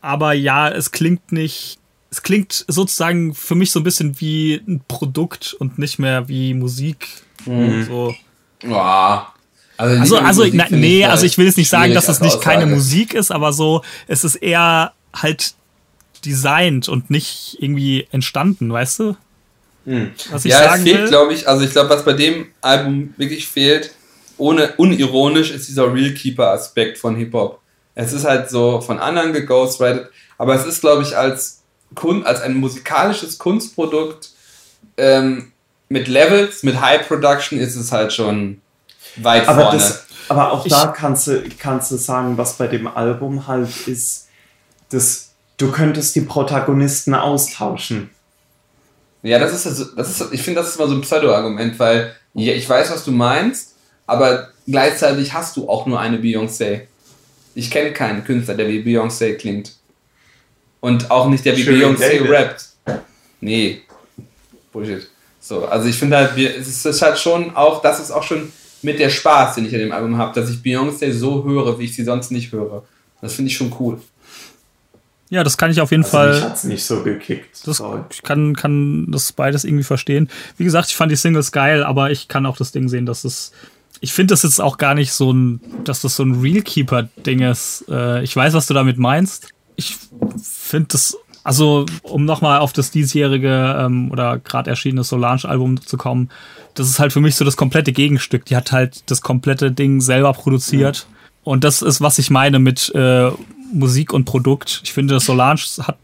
Aber 0.00 0.32
ja, 0.32 0.68
es 0.68 0.90
klingt 0.90 1.32
nicht. 1.32 1.78
Es 2.10 2.22
klingt 2.22 2.64
sozusagen 2.68 3.34
für 3.34 3.54
mich 3.56 3.72
so 3.72 3.80
ein 3.80 3.84
bisschen 3.84 4.20
wie 4.20 4.62
ein 4.68 4.82
Produkt 4.86 5.54
und 5.58 5.78
nicht 5.78 5.98
mehr 5.98 6.28
wie 6.28 6.54
Musik. 6.54 7.08
So. 7.44 8.14
Ja. 8.62 9.32
Also, 9.76 10.00
Also, 10.00 10.18
also 10.18 10.46
na, 10.52 10.66
nee, 10.70 11.04
also 11.04 11.26
ich 11.26 11.36
will 11.38 11.46
jetzt 11.46 11.56
nicht 11.56 11.68
sagen, 11.68 11.92
dass 11.94 12.08
es 12.08 12.20
nicht 12.20 12.40
keine 12.40 12.58
Aussage. 12.64 12.74
Musik 12.76 13.14
ist, 13.14 13.32
aber 13.32 13.52
so, 13.52 13.82
es 14.06 14.22
ist 14.22 14.36
eher 14.36 14.92
halt 15.12 15.54
designt 16.24 16.88
und 16.88 17.10
nicht 17.10 17.56
irgendwie 17.60 18.06
entstanden, 18.12 18.72
weißt 18.72 19.00
du? 19.00 19.16
Was 20.30 20.44
ich 20.44 20.52
ja, 20.52 20.60
es 20.60 20.70
sagen 20.70 20.82
fehlt, 20.84 20.98
will. 21.02 21.08
glaube 21.08 21.34
ich, 21.34 21.46
also 21.48 21.64
ich 21.64 21.72
glaube, 21.72 21.90
was 21.90 22.04
bei 22.04 22.14
dem 22.14 22.46
Album 22.62 23.12
wirklich 23.16 23.46
fehlt, 23.46 23.90
ohne 24.38 24.74
unironisch, 24.76 25.50
ist 25.50 25.68
dieser 25.68 25.92
Real 25.92 26.12
Keeper-Aspekt 26.14 26.98
von 26.98 27.16
Hip-Hop. 27.16 27.60
Es 27.94 28.12
ist 28.12 28.24
halt 28.24 28.50
so 28.50 28.80
von 28.80 28.98
anderen 28.98 29.32
geghostwritet, 29.32 30.10
aber 30.38 30.54
es 30.54 30.66
ist, 30.66 30.80
glaube 30.80 31.02
ich, 31.02 31.16
als, 31.16 31.60
Kun 31.94 32.24
als 32.24 32.40
ein 32.40 32.54
musikalisches 32.54 33.38
Kunstprodukt 33.38 34.30
ähm, 34.96 35.52
mit 35.88 36.08
Levels, 36.08 36.62
mit 36.64 36.80
High 36.80 37.06
Production 37.06 37.58
ist 37.58 37.76
es 37.76 37.92
halt 37.92 38.12
schon 38.12 38.60
weit 39.16 39.46
Aber, 39.48 39.62
vorne. 39.62 39.78
das, 39.78 40.06
aber 40.28 40.50
auch 40.52 40.66
Ich- 40.66 40.72
da 40.72 40.88
kannst 40.88 41.28
du, 41.28 41.44
kannst 41.58 41.92
du 41.92 41.96
sagen, 41.96 42.36
was 42.36 42.54
bei 42.54 42.66
dem 42.66 42.88
Album 42.88 43.46
halt 43.46 43.86
ist, 43.86 44.26
dass 44.90 45.30
du 45.56 45.70
könntest 45.70 46.16
die 46.16 46.22
Protagonisten 46.22 47.14
austauschen. 47.14 48.10
Ja, 49.22 49.38
das 49.38 49.52
ist, 49.54 49.66
also- 49.66 49.84
das 49.96 50.20
ist 50.20 50.32
ich 50.32 50.42
finde, 50.42 50.60
das 50.60 50.70
ist 50.70 50.76
immer 50.78 50.88
so 50.88 50.94
ein 50.94 51.00
Pseudo-Argument, 51.02 51.78
weil 51.78 52.14
ja, 52.34 52.52
ich 52.54 52.68
weiß, 52.68 52.90
was 52.90 53.04
du 53.04 53.12
meinst, 53.12 53.73
aber 54.06 54.48
gleichzeitig 54.66 55.32
hast 55.32 55.56
du 55.56 55.68
auch 55.68 55.86
nur 55.86 56.00
eine 56.00 56.18
Beyoncé. 56.18 56.82
Ich 57.54 57.70
kenne 57.70 57.92
keinen 57.92 58.24
Künstler, 58.24 58.54
der 58.54 58.68
wie 58.68 58.80
Beyoncé 58.82 59.34
klingt. 59.34 59.74
Und 60.80 61.10
auch 61.10 61.28
nicht 61.28 61.44
der 61.44 61.56
wie 61.56 61.62
Beyoncé 61.64 62.18
David. 62.18 62.30
rappt. 62.30 62.68
Nee. 63.40 63.82
Bullshit. 64.72 65.08
So, 65.40 65.66
also 65.66 65.88
ich 65.88 65.96
finde 65.96 66.16
halt, 66.16 66.36
es 66.38 66.84
ist 66.84 67.02
halt 67.02 67.18
schon 67.18 67.54
auch, 67.54 67.82
das 67.82 68.00
ist 68.00 68.10
auch 68.10 68.22
schon 68.22 68.50
mit 68.82 68.98
der 68.98 69.10
Spaß, 69.10 69.54
den 69.54 69.66
ich 69.66 69.74
an 69.74 69.80
dem 69.80 69.92
Album 69.92 70.18
habe, 70.18 70.38
dass 70.38 70.50
ich 70.50 70.56
Beyoncé 70.56 71.12
so 71.12 71.44
höre, 71.44 71.78
wie 71.78 71.84
ich 71.84 71.94
sie 71.94 72.04
sonst 72.04 72.30
nicht 72.30 72.52
höre. 72.52 72.84
Das 73.20 73.34
finde 73.34 73.50
ich 73.50 73.56
schon 73.56 73.74
cool. 73.78 74.00
Ja, 75.30 75.42
das 75.42 75.56
kann 75.56 75.70
ich 75.70 75.80
auf 75.80 75.90
jeden 75.90 76.04
Also 76.04 76.16
mich 76.18 76.38
Fall. 76.38 76.42
hat's 76.50 76.64
nicht 76.64 76.84
so 76.84 77.02
gekickt. 77.02 77.66
Das, 77.66 77.82
ich 78.10 78.22
kann, 78.22 78.54
kann 78.54 79.10
das 79.10 79.32
beides 79.32 79.64
irgendwie 79.64 79.84
verstehen. 79.84 80.28
Wie 80.58 80.64
gesagt, 80.64 80.88
ich 80.90 80.96
fand 80.96 81.10
die 81.10 81.16
Singles 81.16 81.50
geil, 81.50 81.82
aber 81.82 82.10
ich 82.10 82.28
kann 82.28 82.46
auch 82.46 82.56
das 82.56 82.72
Ding 82.72 82.88
sehen, 82.88 83.06
dass 83.06 83.24
es. 83.24 83.52
Ich 84.00 84.12
finde 84.12 84.32
das 84.32 84.42
jetzt 84.42 84.60
auch 84.60 84.76
gar 84.76 84.94
nicht 84.94 85.12
so 85.12 85.32
ein, 85.32 85.60
dass 85.84 86.00
das 86.00 86.16
so 86.16 86.24
ein 86.24 86.40
Real 86.40 86.62
Keeper-Ding 86.62 87.40
ist. 87.40 87.84
Äh, 87.88 88.22
ich 88.22 88.34
weiß, 88.34 88.54
was 88.54 88.66
du 88.66 88.74
damit 88.74 88.98
meinst. 88.98 89.48
Ich 89.76 89.96
finde 90.42 90.88
das, 90.92 91.16
also 91.42 91.86
um 92.02 92.24
nochmal 92.24 92.60
auf 92.60 92.72
das 92.72 92.90
diesjährige 92.90 93.76
ähm, 93.78 94.10
oder 94.10 94.38
gerade 94.38 94.70
erschienene 94.70 95.04
Solange-Album 95.04 95.80
zu 95.80 95.96
kommen, 95.96 96.30
das 96.74 96.88
ist 96.88 96.98
halt 96.98 97.12
für 97.12 97.20
mich 97.20 97.36
so 97.36 97.44
das 97.44 97.56
komplette 97.56 97.92
Gegenstück. 97.92 98.44
Die 98.46 98.56
hat 98.56 98.72
halt 98.72 99.10
das 99.10 99.20
komplette 99.20 99.70
Ding 99.70 100.00
selber 100.00 100.32
produziert. 100.32 101.06
Und 101.44 101.62
das 101.62 101.82
ist, 101.82 102.00
was 102.00 102.18
ich 102.18 102.30
meine 102.30 102.58
mit 102.58 102.92
äh, 102.94 103.30
Musik 103.72 104.12
und 104.12 104.24
Produkt. 104.24 104.80
Ich 104.84 104.92
finde, 104.92 105.20
Solange 105.20 105.60
hat 105.82 105.98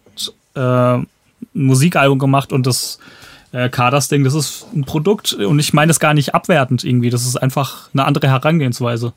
äh, 0.54 0.60
ein 0.60 1.06
Musikalbum 1.52 2.18
gemacht 2.18 2.52
und 2.52 2.66
das 2.66 2.98
äh, 3.52 3.68
Kaders-Ding, 3.68 4.24
das 4.24 4.34
ist 4.34 4.66
ein 4.74 4.84
Produkt 4.84 5.32
und 5.32 5.58
ich 5.58 5.72
meine 5.72 5.88
das 5.90 6.00
gar 6.00 6.14
nicht 6.14 6.34
abwertend 6.34 6.84
irgendwie. 6.84 7.10
Das 7.10 7.24
ist 7.26 7.36
einfach 7.36 7.88
eine 7.92 8.04
andere 8.04 8.28
Herangehensweise. 8.28 9.12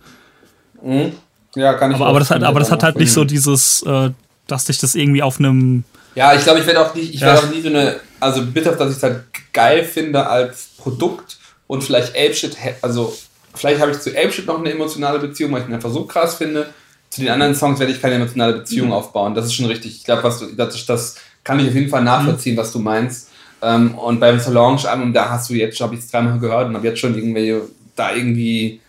Ja, 1.55 1.73
kann 1.75 1.91
ich 1.91 1.95
Aber, 1.95 2.05
auch 2.05 2.09
aber 2.09 2.19
das 2.19 2.31
hat, 2.31 2.43
aber 2.43 2.59
das 2.59 2.71
hat 2.71 2.83
halt 2.83 2.97
nicht 2.97 3.11
so 3.11 3.23
dieses, 3.25 3.83
äh, 3.83 4.09
dass 4.47 4.65
dich 4.65 4.79
das 4.79 4.95
irgendwie 4.95 5.21
auf 5.23 5.39
einem. 5.39 5.83
Ja, 6.15 6.33
ich 6.33 6.43
glaube, 6.43 6.59
ich 6.59 6.65
werde 6.67 6.81
auch 6.81 6.93
nicht, 6.93 7.13
ich 7.13 7.21
Ja. 7.21 7.27
werde 7.27 7.47
auch 7.47 7.51
nie 7.51 7.61
so 7.61 7.69
eine, 7.69 7.95
also 8.19 8.45
bitte, 8.45 8.71
dass 8.75 8.91
ich 8.91 8.97
es 8.97 9.03
halt 9.03 9.23
geil 9.53 9.83
finde 9.83 10.27
als 10.27 10.69
Produkt 10.77 11.37
und 11.67 11.83
vielleicht 11.83 12.09
Apeshit, 12.15 12.57
also 12.81 13.15
vielleicht 13.53 13.79
habe 13.81 13.91
ich 13.91 13.99
zu 13.99 14.09
Apeshit 14.11 14.45
noch 14.47 14.59
eine 14.59 14.71
emotionale 14.71 15.19
Beziehung, 15.19 15.51
weil 15.53 15.61
ich 15.61 15.67
ihn 15.67 15.73
einfach 15.73 15.91
so 15.91 16.05
krass 16.05 16.35
finde. 16.35 16.67
Zu 17.09 17.21
den 17.21 17.29
anderen 17.29 17.53
Songs 17.55 17.79
werde 17.79 17.91
ich 17.93 18.01
keine 18.01 18.15
emotionale 18.15 18.53
Beziehung 18.53 18.91
aufbauen. 18.91 19.35
Das 19.35 19.45
ist 19.45 19.53
schon 19.53 19.67
richtig. 19.67 19.95
Ich 19.97 20.03
glaube, 20.03 20.23
was 20.23 20.39
du, 20.39 20.47
das, 20.55 20.85
das 20.87 21.15
kann 21.43 21.59
ich 21.59 21.67
auf 21.67 21.75
jeden 21.75 21.89
Fall 21.89 22.03
nachvollziehen, 22.03 22.57
was 22.57 22.71
du 22.71 22.79
meinst. 22.79 23.29
Ähm, 23.63 23.95
und 23.95 24.19
beim 24.19 24.39
Solange-Album, 24.39 25.13
da 25.13 25.29
hast 25.29 25.49
du 25.49 25.53
jetzt, 25.53 25.79
habe 25.79 25.95
ich 25.95 26.01
es 26.01 26.11
dreimal 26.11 26.37
gehört 26.39 26.67
und 26.67 26.75
habe 26.75 26.87
jetzt 26.87 26.99
schon 26.99 27.15
irgendwie 27.15 27.55
da 27.95 28.13
irgendwie 28.13 28.81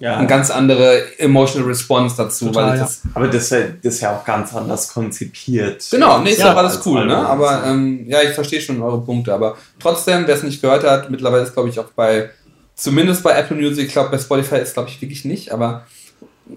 Ja. 0.00 0.16
eine 0.16 0.26
ganz 0.26 0.50
andere 0.50 1.02
emotional 1.18 1.68
Response 1.68 2.16
dazu, 2.16 2.46
Total, 2.46 2.70
weil 2.70 2.78
ja. 2.78 2.84
das 2.84 3.02
Aber 3.12 3.26
das 3.28 3.42
ist, 3.44 3.50
ja, 3.50 3.58
das 3.82 3.94
ist 3.96 4.00
ja 4.00 4.16
auch 4.16 4.24
ganz 4.24 4.54
anders 4.54 4.92
konzipiert. 4.92 5.84
Genau, 5.90 6.20
nee, 6.20 6.34
Ja, 6.34 6.54
alles 6.54 6.76
als 6.76 6.86
cool, 6.86 7.04
ne? 7.06 7.16
Aber 7.16 7.64
ähm, 7.66 8.04
ja, 8.08 8.22
ich 8.22 8.30
verstehe 8.30 8.60
schon 8.62 8.80
eure 8.82 9.02
Punkte. 9.02 9.34
Aber 9.34 9.56
trotzdem, 9.78 10.26
wer 10.26 10.36
es 10.36 10.42
nicht 10.42 10.62
gehört 10.62 10.84
hat, 10.84 11.10
mittlerweile 11.10 11.42
ist, 11.42 11.52
glaube 11.52 11.68
ich, 11.68 11.78
auch 11.78 11.90
bei, 11.94 12.30
zumindest 12.74 13.22
bei 13.22 13.32
Apple 13.32 13.56
Music, 13.56 13.86
ich 13.88 13.92
glaube, 13.92 14.08
bei 14.10 14.18
Spotify 14.18 14.56
ist, 14.56 14.72
glaube 14.72 14.88
ich, 14.88 15.00
wirklich 15.02 15.24
nicht, 15.26 15.52
aber, 15.52 15.84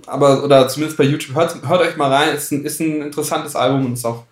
aber, 0.05 0.43
oder 0.43 0.67
zumindest 0.69 0.97
bei 0.97 1.03
YouTube, 1.03 1.35
hört, 1.35 1.55
hört 1.67 1.81
euch 1.81 1.97
mal 1.97 2.11
rein, 2.11 2.33
ist 2.35 2.51
ein, 2.51 2.63
ist 2.63 2.79
ein 2.79 3.01
interessantes 3.01 3.55
Album 3.57 3.85
und 3.87 3.93
ist 3.93 4.05
auch, 4.05 4.23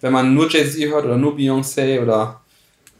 wenn 0.00 0.12
man 0.12 0.32
nur 0.32 0.48
Jay-Z 0.48 0.80
hört 0.90 1.04
oder 1.06 1.16
nur 1.16 1.34
Beyoncé 1.36 2.00
oder 2.00 2.40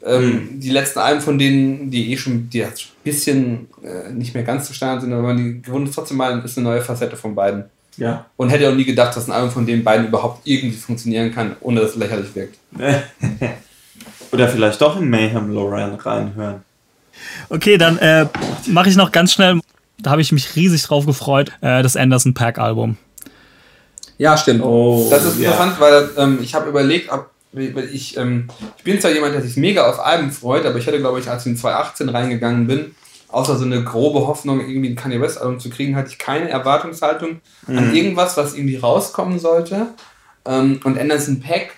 ähm, 0.05 0.61
die 0.61 0.71
letzten 0.71 0.99
Alben 0.99 1.21
von 1.21 1.39
denen, 1.39 1.91
die 1.91 2.13
eh 2.13 2.17
schon, 2.17 2.51
die 2.51 2.59
jetzt 2.59 2.83
ein 2.83 3.05
bisschen 3.05 3.69
äh, 3.83 4.13
nicht 4.13 4.35
mehr 4.35 4.43
ganz 4.43 4.69
so 4.69 4.75
standard 4.75 5.03
sind, 5.03 5.13
aber 5.13 5.23
man 5.23 5.37
die 5.37 5.63
gewohnt 5.63 5.89
ist, 5.89 5.95
trotzdem 5.95 6.19
mal, 6.19 6.43
ist 6.45 6.59
eine 6.59 6.69
neue 6.69 6.83
Facette 6.83 7.17
von 7.17 7.35
beiden. 7.35 7.65
Ja. 7.97 8.27
Und 8.37 8.51
hätte 8.51 8.69
auch 8.69 8.75
nie 8.75 8.85
gedacht, 8.85 9.17
dass 9.17 9.29
ein 9.29 9.33
Album 9.33 9.51
von 9.51 9.67
den 9.67 9.85
beiden 9.85 10.09
überhaupt 10.09 10.47
irgendwie 10.47 10.77
funktionieren 10.77 11.33
kann, 11.33 11.57
ohne 11.61 11.81
dass 11.81 11.91
es 11.91 11.97
lächerlich 11.97 12.35
wirkt. 12.35 12.59
Oder 14.33 14.49
vielleicht 14.49 14.81
doch 14.81 15.01
in 15.01 15.09
Mayhem 15.09 15.53
Lauren 15.53 15.95
reinhören. 15.95 16.63
Okay, 17.49 17.79
dann 17.79 17.99
äh, 17.99 18.27
mache 18.67 18.89
ich 18.89 18.97
noch 18.97 19.13
ganz 19.13 19.33
schnell. 19.33 19.61
Da 19.99 20.11
habe 20.11 20.23
ich 20.23 20.33
mich 20.33 20.57
riesig 20.57 20.83
drauf 20.83 21.07
gefreut. 21.07 21.53
Äh, 21.61 21.85
das 21.85 21.97
Anderson 21.97 22.35
Pack 22.35 22.59
Album. 22.59 22.97
Ja, 24.19 24.37
stimmt. 24.37 24.63
Oh, 24.63 25.07
das 25.11 25.25
ist 25.25 25.39
ja. 25.39 25.51
interessant, 25.51 25.81
weil 25.81 26.11
ähm, 26.19 26.39
ich 26.43 26.55
habe 26.55 26.69
überlegt, 26.69 27.11
ob, 27.13 27.31
ich, 27.57 28.17
ähm, 28.17 28.49
ich 28.79 28.85
bin 28.85 29.01
zwar 29.01 29.11
jemand, 29.13 29.35
der 29.35 29.43
sich 29.43 29.57
mega 29.57 29.89
auf 29.89 29.99
Alben 30.05 30.31
freut, 30.31 30.67
aber 30.67 30.79
ich 30.79 30.87
hätte, 30.87 30.99
glaube 30.99 31.21
ich, 31.21 31.29
als 31.29 31.45
ich 31.47 31.53
in 31.53 31.57
2018 31.57 32.09
reingegangen 32.09 32.67
bin, 32.67 32.95
außer 33.29 33.57
so 33.59 33.65
eine 33.65 33.83
grobe 33.83 34.27
Hoffnung, 34.27 34.61
irgendwie 34.61 34.91
ein 34.91 34.97
Kanye 34.97 35.21
West 35.21 35.41
Album 35.41 35.59
zu 35.61 35.71
kriegen, 35.71 35.97
hatte 35.97 36.09
ich 36.11 36.19
keine 36.19 36.49
Erwartungshaltung 36.49 37.41
Mhm. 37.67 37.79
an 37.79 37.95
irgendwas, 37.95 38.37
was 38.37 38.55
irgendwie 38.55 38.77
rauskommen 38.77 39.39
sollte. 39.39 39.89
Ähm, 40.47 40.81
und 40.85 40.99
Anderson 40.99 41.41
Peck 41.41 41.73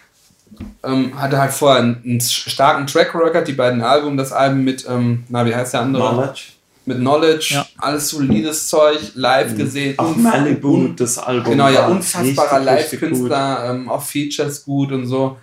ähm, 0.84 1.20
hatte 1.20 1.38
halt 1.38 1.52
vorher 1.52 1.82
einen, 1.82 2.02
einen 2.04 2.20
starken 2.20 2.86
Track 2.86 3.14
Record, 3.14 3.46
die 3.48 3.52
beiden 3.52 3.82
Alben, 3.82 4.16
das 4.16 4.32
Album 4.32 4.64
mit, 4.64 4.86
ähm, 4.88 5.24
na, 5.28 5.44
wie 5.46 5.54
heißt 5.54 5.74
der 5.74 5.80
andere? 5.80 6.08
Knowledge. 6.10 6.42
Mit 6.88 6.98
Knowledge, 6.98 7.48
Ja. 7.54 7.66
alles 7.78 8.10
solides 8.10 8.68
Zeug, 8.68 8.98
live 9.14 9.56
gesehen. 9.56 9.98
Auch 9.98 10.14
unf- 10.14 10.18
Malibu, 10.18 10.88
das 10.96 11.18
Album. 11.18 11.50
Genau, 11.52 11.68
ja, 11.68 11.88
unfassbarer. 11.88 12.60
Live-Künstler, 12.60 13.70
ähm, 13.70 13.88
auch 13.88 14.02
Features 14.02 14.64
gut 14.64 14.92
und 14.92 15.06
so. 15.06 15.36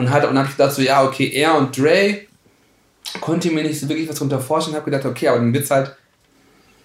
Und 0.00 0.10
hat 0.10 0.24
und 0.24 0.38
hab 0.38 0.46
ich 0.46 0.56
gedacht, 0.56 0.72
so, 0.72 0.80
ja, 0.80 1.04
okay, 1.04 1.28
er 1.28 1.56
und 1.56 1.76
Dre 1.76 2.20
konnte 3.20 3.50
mir 3.50 3.62
nicht 3.62 3.78
so 3.78 3.86
wirklich 3.86 4.08
was 4.08 4.16
drunter 4.16 4.40
vorstellen. 4.40 4.74
Hab 4.74 4.86
gedacht, 4.86 5.04
okay, 5.04 5.28
aber 5.28 5.38
dann 5.38 5.52
wird's 5.52 5.70
halt 5.70 5.94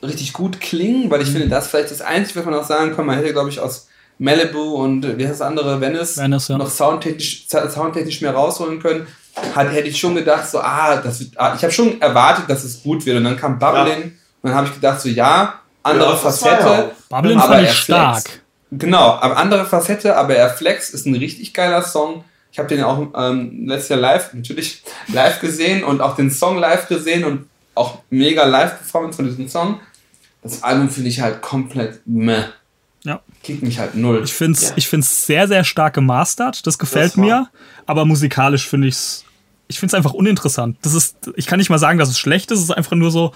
richtig 0.03 0.33
gut 0.33 0.59
klingen, 0.59 1.09
weil 1.09 1.21
ich 1.21 1.29
finde, 1.29 1.47
das 1.47 1.65
ist 1.65 1.71
vielleicht 1.71 1.91
das 1.91 2.01
Einzige, 2.01 2.39
was 2.39 2.45
man 2.45 2.55
auch 2.55 2.65
sagen 2.65 2.93
kann. 2.93 3.05
Man 3.05 3.17
hätte, 3.17 3.31
glaube 3.31 3.47
ich, 3.47 3.61
aus 3.61 3.87
Malibu 4.17 4.75
und 4.83 5.05
äh, 5.05 5.17
wie 5.17 5.25
heißt 5.25 5.39
das 5.39 5.47
andere, 5.47 5.79
Venice, 5.79 6.17
Venice, 6.17 6.49
ja. 6.49 6.57
noch 6.57 6.69
soundtechnisch, 6.69 7.47
soundtechnisch 7.47 8.19
mehr 8.19 8.33
rausholen 8.33 8.81
können. 8.81 9.07
Hat, 9.55 9.71
hätte 9.71 9.87
ich 9.87 9.97
schon 9.97 10.13
gedacht, 10.13 10.45
so, 10.49 10.59
ah, 10.59 10.97
das 10.97 11.21
wird, 11.21 11.31
ah, 11.37 11.53
ich 11.55 11.63
habe 11.63 11.71
schon 11.71 12.01
erwartet, 12.01 12.49
dass 12.49 12.65
es 12.65 12.83
gut 12.83 13.05
wird. 13.05 13.15
Und 13.15 13.23
dann 13.23 13.37
kam 13.37 13.57
Bubbling 13.57 14.03
und 14.41 14.49
dann 14.49 14.55
habe 14.55 14.67
ich 14.67 14.73
gedacht, 14.73 14.99
so, 14.99 15.07
ja, 15.07 15.61
andere 15.83 16.09
Ja, 16.09 16.15
Facette. 16.17 16.65
ja 16.65 16.91
Bubbling 17.07 17.39
aber 17.39 17.53
fand 17.53 17.63
ich 17.63 17.69
er 17.69 17.75
stark. 17.75 18.23
Genau, 18.71 19.17
aber 19.21 19.37
andere 19.37 19.65
Facette, 19.65 20.17
aber 20.17 20.35
er 20.35 20.49
Flex 20.49 20.89
ist 20.89 21.05
ein 21.05 21.15
richtig 21.15 21.53
geiler 21.53 21.81
Song. 21.81 22.25
Ich 22.55 22.59
habe 22.59 22.69
den 22.69 22.77
ja 22.79 22.85
auch 22.87 23.05
ähm, 23.17 23.67
letztes 23.67 23.89
Jahr 23.89 23.99
live, 23.99 24.33
natürlich 24.33 24.81
live 25.11 25.41
gesehen 25.41 25.83
und 25.83 25.99
auch 25.99 26.15
den 26.15 26.31
Song 26.31 26.57
live 26.57 26.87
gesehen 26.87 27.25
und 27.25 27.49
auch 27.73 27.99
mega 28.09 28.45
Live-Performance 28.45 29.17
von 29.17 29.25
diesem 29.25 29.49
Song. 29.49 29.81
Das 30.41 30.63
Album 30.63 30.89
finde 30.89 31.09
ich 31.09 31.19
halt 31.19 31.41
komplett 31.41 31.99
meh. 32.05 32.43
Ja. 33.03 33.19
Kickt 33.43 33.61
mich 33.61 33.77
halt 33.77 33.95
null. 33.95 34.21
Ich 34.23 34.33
finde 34.33 34.57
es 34.57 34.69
Ja. 34.69 34.73
ich 34.77 34.87
find's 34.87 35.25
sehr, 35.25 35.49
sehr 35.49 35.65
stark 35.65 35.95
gemastert. 35.95 36.65
Das 36.65 36.77
gefällt 36.79 37.11
Das 37.11 37.17
mir. 37.17 37.49
Aber 37.85 38.05
musikalisch 38.05 38.69
finde 38.69 38.87
ich 38.87 38.93
es. 38.95 39.25
Ich 39.67 39.77
finde 39.81 39.89
es 39.89 39.93
einfach 39.95 40.13
uninteressant. 40.13 40.77
Das 40.81 40.93
ist, 40.93 41.17
ich 41.35 41.47
kann 41.47 41.59
nicht 41.59 41.69
mal 41.69 41.77
sagen, 41.77 41.99
dass 41.99 42.07
es 42.07 42.17
schlecht 42.17 42.51
ist. 42.51 42.59
Es 42.59 42.63
ist 42.65 42.71
einfach 42.71 42.95
nur 42.95 43.11
so, 43.11 43.33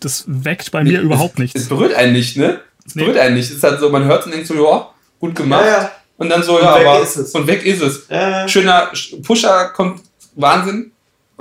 das 0.00 0.24
weckt 0.26 0.72
bei 0.72 0.82
mir 0.82 1.00
überhaupt 1.02 1.34
Es 1.34 1.38
nichts. 1.38 1.68
berührt 1.68 1.94
einen 1.94 2.14
nicht, 2.14 2.36
ne? 2.36 2.58
Es 2.84 2.96
Nee. 2.96 3.02
berührt 3.04 3.18
einen 3.18 3.36
nicht. 3.36 3.48
Es 3.48 3.58
ist 3.58 3.62
halt 3.62 3.78
so, 3.78 3.90
man 3.90 4.02
hört 4.06 4.22
es 4.22 4.26
und 4.26 4.32
denkt 4.32 4.48
so, 4.48 4.54
ja, 4.54 4.90
gut 5.20 5.36
gemacht. 5.36 5.64
Ja, 5.66 5.82
ja. 5.82 5.92
Und 6.18 6.28
dann 6.30 6.42
so, 6.42 6.56
Und 6.56 6.62
ja, 6.64 6.78
weg 6.78 6.86
aber. 6.86 7.02
ist 7.02 7.16
es. 7.16 7.32
Und 7.32 7.46
weg 7.46 7.64
ist 7.64 7.82
es. 7.82 8.06
Ja. 8.08 8.48
Schöner 8.48 8.90
Pusher 9.22 9.68
kommt 9.74 10.00
Wahnsinn. 10.34 10.92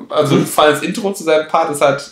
Also 0.10 0.35
Mhm. 0.35 0.47
das 0.56 0.81
Intro 0.81 1.14
zu 1.14 1.23
seinem 1.23 1.47
Part 1.47 1.72
ist 1.72 1.81
halt, 1.81 2.11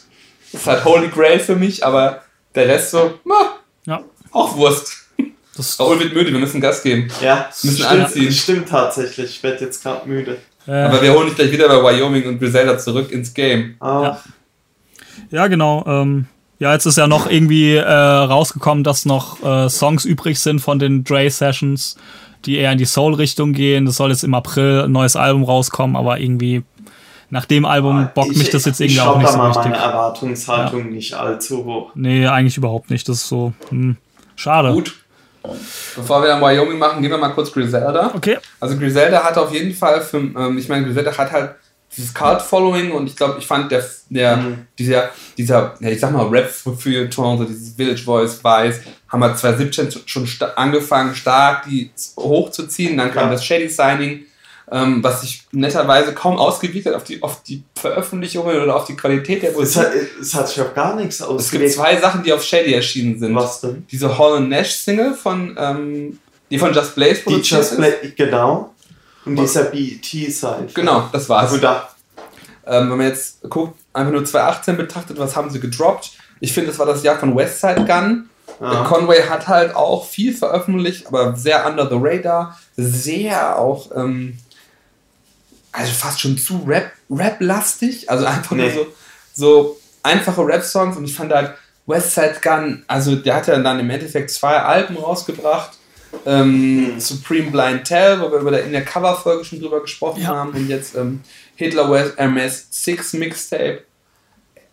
ist 0.53 0.65
halt 0.67 0.85
Holy 0.85 1.09
Grail 1.09 1.39
für 1.39 1.55
mich, 1.55 1.85
aber 1.85 2.21
der 2.55 2.67
Rest 2.67 2.91
so, 2.91 3.15
na, 3.25 3.55
Ja, 3.85 4.01
auch 4.31 4.55
Wurst. 4.55 5.07
das, 5.57 5.77
Raoul 5.79 5.99
wird 5.99 6.13
müde, 6.13 6.31
wir 6.31 6.39
müssen 6.39 6.61
Gas 6.61 6.81
geben. 6.81 7.09
Ja, 7.21 7.49
Müssen 7.63 7.83
stimmt, 7.83 8.01
anziehen. 8.05 8.31
stimmt 8.31 8.69
tatsächlich. 8.69 9.29
Ich 9.31 9.43
werde 9.43 9.65
jetzt 9.65 9.83
gerade 9.83 10.07
müde. 10.07 10.37
äh, 10.65 10.71
Aber 10.71 11.01
wir 11.01 11.13
holen 11.13 11.27
dich 11.27 11.35
gleich 11.35 11.51
wieder 11.51 11.67
bei 11.67 11.83
Wyoming 11.83 12.25
und 12.27 12.39
Griselda 12.39 12.77
zurück 12.77 13.11
ins 13.11 13.33
Game. 13.33 13.75
Ah, 13.81 14.17
ja, 15.31 15.47
genau. 15.47 15.83
Ähm, 15.85 16.27
ja, 16.59 16.71
jetzt 16.73 16.85
ist 16.85 16.97
ja 16.97 17.07
noch 17.07 17.29
irgendwie 17.29 17.75
äh, 17.75 17.83
rausgekommen, 17.91 18.83
dass 18.85 19.05
noch 19.05 19.43
äh, 19.43 19.69
Songs 19.69 20.05
übrig 20.05 20.39
sind 20.39 20.59
von 20.59 20.79
den 20.79 21.03
Dre 21.03 21.29
Sessions, 21.29 21.97
die 22.45 22.57
eher 22.57 22.71
in 22.71 22.77
die 22.77 22.85
Soul-Richtung 22.85 23.53
gehen. 23.53 23.85
Das 23.85 23.95
soll 23.97 24.09
jetzt 24.11 24.23
im 24.23 24.33
April 24.33 24.83
ein 24.85 24.91
neues 24.91 25.15
Album 25.15 25.43
rauskommen, 25.43 25.95
aber 25.95 26.19
irgendwie 26.19 26.63
nach 27.29 27.45
dem 27.45 27.65
Album 27.65 28.09
bockt 28.13 28.31
ich- 28.31 28.37
mich 28.37 28.49
das 28.51 28.65
jetzt 28.65 28.79
ich 28.79 28.95
irgendwie 28.95 29.09
auch 29.09 29.17
nicht 29.17 29.27
da 29.27 29.31
so 29.31 29.37
mal 29.39 29.47
richtig. 29.47 29.63
meine 29.71 29.77
Erwartungshaltung 29.77 30.89
nicht 30.89 31.13
allzu 31.13 31.65
hoch. 31.65 31.91
Nee, 31.95 32.27
eigentlich 32.27 32.57
überhaupt 32.57 32.89
nicht. 32.89 33.07
Das 33.09 33.17
ist 33.17 33.27
so, 33.27 33.53
hm, 33.69 33.97
schade. 34.35 34.71
Gut. 34.73 34.93
Bevor 35.95 36.21
wir 36.21 36.29
dann 36.29 36.41
Wyoming 36.41 36.77
machen, 36.79 37.01
gehen 37.01 37.11
wir 37.11 37.17
mal 37.17 37.29
kurz 37.29 37.51
Griselda. 37.51 38.11
Okay. 38.15 38.37
Also 38.61 38.77
Griselda 38.77 39.23
hat 39.23 39.37
auf 39.37 39.53
jeden 39.53 39.73
Fall, 39.73 39.99
für, 40.01 40.17
ähm, 40.17 40.57
ich 40.57 40.69
meine, 40.69 40.85
Griselda 40.85 41.17
hat 41.17 41.31
halt 41.31 41.55
dieses 41.95 42.13
Cult-Following 42.13 42.91
und 42.91 43.07
ich 43.07 43.15
glaube, 43.15 43.35
ich 43.39 43.45
fand 43.45 43.69
der, 43.71 43.83
der 44.09 44.37
Mhm. 44.37 44.57
dieser, 44.79 45.09
dieser, 45.37 45.73
ja, 45.79 45.89
ich 45.89 45.99
sag 45.99 46.11
mal, 46.11 46.25
Rap-Feuilleton, 46.27 47.37
so 47.39 47.43
dieses 47.43 47.75
Village 47.75 48.01
Voice 48.03 48.41
Weiß, 48.43 48.79
haben 49.13 49.19
wir 49.21 49.33
2017 49.35 50.01
schon 50.07 50.27
sta 50.27 50.47
angefangen, 50.55 51.15
stark 51.15 51.65
die 51.69 51.91
hochzuziehen. 52.17 52.97
Dann 52.97 53.11
kam 53.11 53.27
Ja. 53.27 53.33
das 53.33 53.45
Shady 53.45 53.69
Signing, 53.69 54.23
ähm, 54.71 55.03
was 55.03 55.21
sich 55.21 55.43
netterweise 55.51 56.13
kaum 56.13 56.37
ausgewirkt 56.37 56.87
hat 56.87 56.95
auf 56.95 57.03
die, 57.03 57.21
auf 57.21 57.43
die 57.43 57.63
Veröffentlichungen 57.79 58.59
oder 58.61 58.75
auf 58.75 58.85
die 58.85 58.95
Qualität 58.95 59.43
der 59.43 59.51
Es 59.51 59.55
Musik. 59.57 59.77
hat, 59.83 59.91
es 60.19 60.33
hat 60.33 60.49
sich 60.49 60.59
auf 60.61 60.73
gar 60.73 60.95
nichts 60.95 61.19
Es 61.19 61.27
gibt 61.27 61.31
ausgewirkt. 61.39 61.73
zwei 61.73 61.97
Sachen, 62.01 62.23
die 62.23 62.33
auf 62.33 62.43
Shady 62.43 62.73
erschienen 62.73 63.19
sind. 63.19 63.35
Was 63.35 63.61
denn? 63.61 63.85
Diese 63.91 64.17
Hall 64.17 64.41
Nash 64.41 64.71
Single 64.71 65.13
von, 65.13 65.55
ähm, 65.59 66.17
die 66.49 66.57
von 66.57 66.73
Just 66.73 66.95
Blaze 66.95 67.15
Die 67.15 67.21
produziert 67.21 67.59
Just 67.61 67.71
ist. 67.73 67.77
Play, 67.77 68.13
genau. 68.17 68.73
Und 69.25 69.35
dieser 69.37 69.65
BET-Side. 69.65 70.67
Genau, 70.73 71.07
das 71.13 71.29
war's. 71.29 71.43
Also 71.51 71.57
da, 71.57 71.89
Ähm, 72.65 72.89
wenn 72.89 72.97
man 72.97 73.07
jetzt 73.07 73.41
guckt, 73.49 73.77
einfach 73.93 74.11
nur 74.13 74.23
2018 74.25 74.77
betrachtet, 74.77 75.19
was 75.19 75.35
haben 75.35 75.49
sie 75.49 75.59
gedroppt? 75.59 76.11
Ich 76.39 76.51
finde, 76.53 76.69
das 76.69 76.79
war 76.79 76.85
das 76.85 77.03
Jahr 77.03 77.19
von 77.19 77.35
Westside 77.35 77.83
Gun. 77.85 78.29
Ja. 78.71 78.83
Conway 78.85 79.23
hat 79.27 79.47
halt 79.47 79.75
auch 79.75 80.07
viel 80.07 80.33
veröffentlicht, 80.35 81.07
aber 81.07 81.35
sehr 81.35 81.65
under 81.67 81.87
the 81.89 81.97
radar. 81.99 82.57
Sehr 82.77 83.57
auch, 83.59 83.91
ähm, 83.95 84.37
also 85.71 85.91
fast 85.91 86.21
schon 86.21 86.37
zu 86.37 86.63
Rap, 86.67 86.91
Rap-lastig. 87.09 88.09
Also 88.09 88.25
einfach 88.25 88.51
Nee. 88.55 88.63
nur 88.63 88.71
so, 88.71 88.87
so 89.33 89.77
einfache 90.03 90.45
Rap-Songs. 90.45 90.97
Und 90.97 91.05
ich 91.05 91.15
fand 91.15 91.33
halt 91.33 91.53
Westside 91.87 92.35
Gun, 92.41 92.83
also 92.87 93.15
der 93.15 93.35
hat 93.35 93.47
ja 93.47 93.57
dann 93.59 93.79
im 93.79 93.89
Endeffekt 93.89 94.31
zwei 94.31 94.57
Alben 94.57 94.95
rausgebracht. 94.97 95.71
Ähm, 96.25 96.93
Mhm. 96.93 96.99
Supreme 96.99 97.49
Blind 97.51 97.85
Tell, 97.85 98.21
wo 98.21 98.31
wir 98.31 98.37
über 98.39 98.51
der, 98.51 98.63
in 98.65 98.71
der 98.71 98.85
Cover-Folge 98.85 99.43
schon 99.43 99.59
drüber 99.59 99.81
gesprochen 99.81 100.21
Ja. 100.21 100.27
haben. 100.29 100.51
Und 100.51 100.67
jetzt 100.69 100.95
ähm, 100.95 101.21
Hitler 101.55 101.89
West 101.91 102.17
MS 102.17 102.67
6 102.69 103.13
Mixtape. 103.13 103.81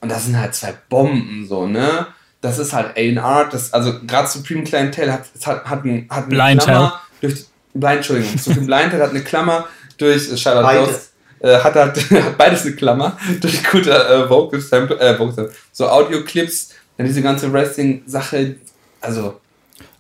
Und 0.03 0.11
das 0.11 0.27
sind 0.27 0.39
halt 0.39 0.55
zwei 0.55 0.75
Bomben, 0.89 1.47
so, 1.49 1.67
ne? 1.67 2.07
Das 2.41 2.59
ist 2.59 2.73
halt 2.73 2.97
A&R, 2.97 3.49
das, 3.51 3.73
also 3.73 4.01
gerade 4.07 4.27
Supreme 4.29 4.65
Clientel 4.65 5.13
hat, 5.13 5.25
hat, 5.45 5.65
hat, 5.65 5.85
ein, 5.85 6.07
hat 6.09 6.25
eine 6.25 6.29
Blind 6.29 6.63
Klammer 6.63 7.01
durch, 7.21 7.35
die- 7.35 7.45
Blind, 7.75 7.97
Entschuldigung, 7.97 8.39
Supreme 8.39 8.67
Blind 8.67 8.91
Tell 8.91 9.03
hat 9.03 9.11
eine 9.11 9.23
Klammer 9.23 9.69
durch, 9.99 10.33
äh, 10.33 10.37
Shoutout 10.37 10.63
Beides. 10.63 11.11
Äh, 11.41 11.59
hat, 11.59 11.75
hat, 11.75 11.97
hat 12.11 12.39
beides 12.39 12.63
eine 12.67 12.77
Klammer 12.77 13.17
durch 13.41 13.63
gute 13.65 13.93
äh, 13.93 14.29
Vocal 14.29 14.61
Sample, 14.61 14.99
äh, 15.01 15.19
Vocal 15.19 15.51
so 15.73 15.89
Audioclips, 15.89 16.71
dann 16.97 17.07
diese 17.07 17.23
ganze 17.23 17.51
Wrestling-Sache, 17.53 18.57
also 19.01 19.41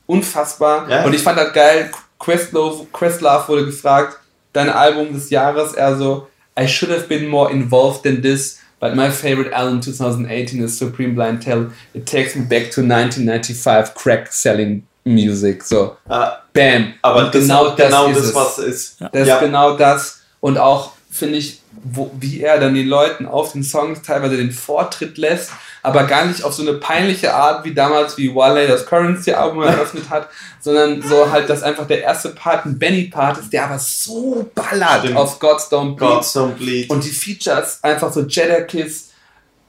unfassbar. 0.06 0.88
Ja. 0.90 1.04
Und 1.04 1.14
ich 1.14 1.22
fand 1.22 1.38
das 1.38 1.52
geil, 1.52 1.90
Questlove, 2.18 2.86
Questlove 2.92 3.48
wurde 3.48 3.66
gefragt, 3.66 4.18
dein 4.52 4.68
Album 4.68 5.12
des 5.14 5.30
Jahres, 5.30 5.72
er 5.74 5.96
so, 5.96 6.28
I 6.58 6.66
should 6.68 6.90
have 6.90 7.06
been 7.06 7.28
more 7.28 7.50
involved 7.50 8.04
in 8.04 8.20
this, 8.20 8.58
but 8.80 8.96
my 8.96 9.10
favorite 9.10 9.52
album 9.52 9.80
2018 9.80 10.62
is 10.62 10.76
Supreme 10.78 11.14
Blind 11.14 11.42
Tell. 11.42 11.70
It 11.94 12.06
takes 12.06 12.34
me 12.34 12.42
back 12.42 12.70
to 12.72 12.80
1995 12.82 13.94
crack 13.94 14.32
selling 14.32 14.82
music. 15.04 15.62
So, 15.62 15.96
Ja, 16.08 16.38
bam. 16.52 16.94
aber 17.02 17.24
das, 17.30 17.42
genau 17.42 17.70
das 17.76 17.86
genau 17.88 18.08
das, 18.12 18.24
es. 18.24 18.34
was 18.34 18.58
ist. 18.58 18.96
Das 19.12 19.26
Ja. 19.28 19.36
ist 19.36 19.40
genau 19.40 19.76
das. 19.76 20.20
Und 20.40 20.58
auch, 20.58 20.92
finde 21.10 21.36
ich, 21.38 21.60
wo, 21.82 22.10
wie 22.18 22.40
er 22.40 22.58
dann 22.60 22.74
den 22.74 22.86
Leuten 22.88 23.26
auf 23.26 23.52
den 23.52 23.62
Songs 23.62 24.02
teilweise 24.02 24.36
den 24.36 24.50
Vortritt 24.52 25.16
lässt, 25.18 25.50
aber 25.82 26.04
gar 26.04 26.26
nicht 26.26 26.42
auf 26.44 26.52
so 26.52 26.62
eine 26.62 26.74
peinliche 26.74 27.34
Art, 27.34 27.64
wie 27.64 27.74
damals, 27.74 28.16
wie 28.18 28.34
Wale 28.34 28.66
das 28.68 28.86
Currency-Album 28.86 29.62
eröffnet 29.62 30.10
hat, 30.10 30.28
sondern 30.60 31.02
so 31.02 31.30
halt, 31.30 31.48
dass 31.48 31.62
einfach 31.62 31.86
der 31.86 32.02
erste 32.02 32.30
Part 32.30 32.66
ein 32.66 32.78
Benny-Part 32.78 33.38
ist, 33.38 33.52
der 33.52 33.64
aber 33.64 33.78
so 33.78 34.50
ballert 34.54 35.00
Stimmt. 35.04 35.16
auf 35.16 35.38
God's 35.38 35.70
Don't 35.70 35.96
Bleed. 35.96 36.08
Gods 36.10 36.36
don't 36.36 36.52
bleed. 36.54 36.90
Und 36.90 37.04
die 37.04 37.10
Features, 37.10 37.78
einfach 37.82 38.12
so 38.12 38.22
Jadakiss, 38.22 39.10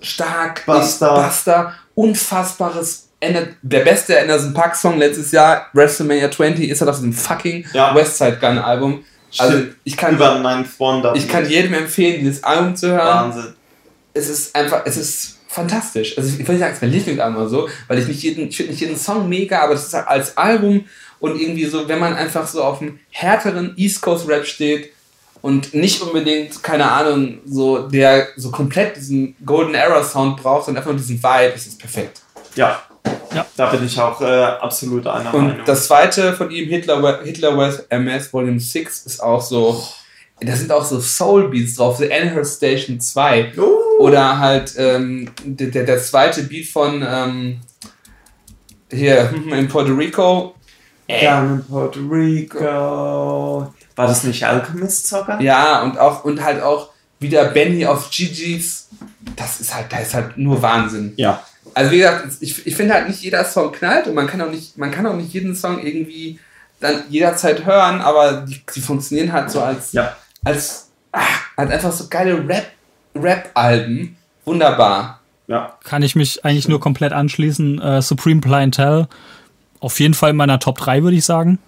stark, 0.01 0.65
Buster. 0.65 1.15
Buster 1.15 1.73
unfassbares 1.95 3.07
der 3.61 3.79
beste 3.81 4.19
Anderson 4.19 4.53
Paak 4.53 4.75
Song 4.75 4.97
letztes 4.97 5.31
Jahr, 5.31 5.67
WrestleMania 5.73 6.31
20, 6.31 6.69
ist 6.69 6.81
halt 6.81 6.89
auf 6.89 6.95
diesem 6.95 7.13
fucking 7.13 7.65
Ja. 7.71 7.93
Westside 7.93 8.37
Gun 8.37 8.57
Album. 8.57 9.05
Also 9.37 9.57
Stimmt. 9.59 9.75
ich 9.83 9.95
kann, 9.95 10.15
Über 10.15 10.39
Ninth 10.39 10.79
Wonder. 10.79 11.13
ich 11.15 11.27
kann 11.29 11.47
jedem 11.47 11.75
empfehlen, 11.75 12.19
dieses 12.21 12.43
Album 12.43 12.75
zu 12.75 12.87
hören. 12.89 13.31
Wahnsinn. 13.31 13.53
Es 14.13 14.27
ist 14.27 14.55
einfach, 14.55 14.81
es 14.85 14.97
ist 14.97 15.37
fantastisch. 15.51 16.17
Also 16.17 16.29
ich 16.29 16.37
nicht 16.37 16.47
sagen, 16.47 16.63
es 16.63 16.77
ist 16.77 16.81
mein 16.81 16.91
Lieblingsalbum 16.91 17.49
so, 17.49 17.69
weil 17.87 17.99
ich 17.99 18.07
nicht 18.07 18.23
jeden, 18.23 18.47
ich 18.49 18.57
finde 18.57 18.71
nicht 18.71 18.81
jeden 18.81 18.97
Song 18.97 19.27
mega, 19.27 19.61
aber 19.61 19.73
das 19.73 19.87
ist 19.87 19.93
halt 19.93 20.07
als 20.07 20.37
Album 20.37 20.85
und 21.19 21.39
irgendwie 21.39 21.65
so, 21.65 21.87
wenn 21.87 21.99
man 21.99 22.13
einfach 22.15 22.47
so 22.47 22.63
auf 22.63 22.81
einem 22.81 22.99
härteren 23.11 23.73
East 23.77 24.01
Coast 24.01 24.27
Rap 24.27 24.45
steht 24.45 24.91
und 25.41 25.73
nicht 25.73 26.01
unbedingt, 26.01 26.63
keine 26.63 26.89
Ahnung, 26.89 27.39
so 27.45 27.89
der 27.89 28.27
so 28.37 28.49
komplett 28.51 28.95
diesen 28.95 29.35
Golden 29.45 29.73
Era 29.75 30.03
Sound 30.03 30.41
braucht, 30.41 30.65
sondern 30.65 30.81
einfach 30.81 30.91
nur 30.91 30.99
diesen 30.99 31.21
Vibe, 31.21 31.53
ist 31.55 31.67
es 31.67 31.77
perfekt. 31.77 32.21
Ja. 32.55 32.81
Ja. 33.33 33.45
Da 33.55 33.67
bin 33.71 33.85
ich 33.85 33.99
auch 33.99 34.19
äh, 34.21 34.25
absolut 34.25 35.07
einer 35.07 35.33
Und 35.33 35.47
Meinung. 35.47 35.65
das 35.65 35.87
zweite 35.87 36.33
von 36.33 36.51
ihm, 36.51 36.67
Hitler, 36.67 37.21
Hitler 37.23 37.57
West 37.57 37.85
MS 37.89 38.31
Volume 38.31 38.59
6, 38.59 39.05
ist 39.05 39.23
auch 39.23 39.41
so. 39.41 39.83
Da 40.43 40.55
sind 40.55 40.71
auch 40.71 40.83
so 40.83 40.99
Soul 40.99 41.49
Beats 41.49 41.75
drauf, 41.75 41.97
The 41.97 42.11
Anher 42.11 42.43
Station 42.43 42.99
2. 42.99 43.53
Oh. 43.57 44.03
Oder 44.03 44.39
halt 44.39 44.73
ähm, 44.77 45.29
der, 45.43 45.67
der, 45.67 45.83
der 45.85 45.99
zweite 45.99 46.43
Beat 46.43 46.65
von 46.67 47.05
ähm, 47.07 47.59
hier 48.91 49.31
in 49.51 49.67
Puerto 49.67 49.93
Rico. 49.93 50.55
Down 51.07 51.53
in 51.53 51.65
Puerto 51.65 51.99
Rico. 51.99 53.73
War 53.95 54.07
das 54.07 54.23
nicht 54.23 54.43
Alchemist 54.43 55.07
sogar? 55.07 55.39
Ja, 55.41 55.83
und 55.83 55.99
auch 55.99 56.23
und 56.23 56.43
halt 56.43 56.63
auch 56.63 56.89
wieder 57.19 57.45
Benny 57.45 57.85
auf 57.85 58.09
Gigi's. 58.09 58.89
Das 59.35 59.59
ist 59.61 59.75
halt, 59.75 59.93
da 59.93 59.99
ist 59.99 60.15
halt 60.15 60.37
nur 60.37 60.61
Wahnsinn. 60.61 61.13
Ja. 61.17 61.43
Also 61.75 61.91
wie 61.91 61.97
gesagt, 61.99 62.27
ich, 62.39 62.65
ich 62.65 62.75
finde 62.75 62.95
halt 62.95 63.07
nicht 63.07 63.21
jeder 63.21 63.45
Song 63.45 63.71
knallt 63.71 64.07
und 64.07 64.15
man 64.15 64.27
kann 64.27 64.41
auch 64.41 64.49
nicht, 64.49 64.77
man 64.77 64.89
kann 64.89 65.05
auch 65.05 65.15
nicht 65.15 65.33
jeden 65.33 65.55
Song 65.55 65.79
irgendwie 65.85 66.39
dann 66.79 67.03
jederzeit 67.09 67.65
hören, 67.65 68.01
aber 68.01 68.45
die, 68.47 68.59
die 68.75 68.81
funktionieren 68.81 69.31
halt 69.31 69.51
so 69.51 69.61
als, 69.61 69.93
Ja. 69.93 70.17
Als, 70.43 70.89
ah, 71.11 71.21
als 71.55 71.71
einfach 71.71 71.91
so 71.91 72.07
geile 72.09 72.47
Rap, 72.47 72.67
Rap-Alben. 73.15 74.17
Wunderbar. 74.45 75.19
Ja. 75.47 75.77
Kann 75.83 76.01
ich 76.01 76.15
mich 76.15 76.45
eigentlich 76.45 76.67
nur 76.67 76.79
komplett 76.79 77.13
anschließen. 77.13 77.79
Äh, 77.81 78.01
Supreme 78.01 78.41
Clientele, 78.41 79.07
auf 79.79 79.99
jeden 79.99 80.13
Fall 80.13 80.31
in 80.31 80.35
meiner 80.37 80.59
Top 80.59 80.77
3, 80.77 81.03
würde 81.03 81.17
ich 81.17 81.25
sagen. 81.25 81.59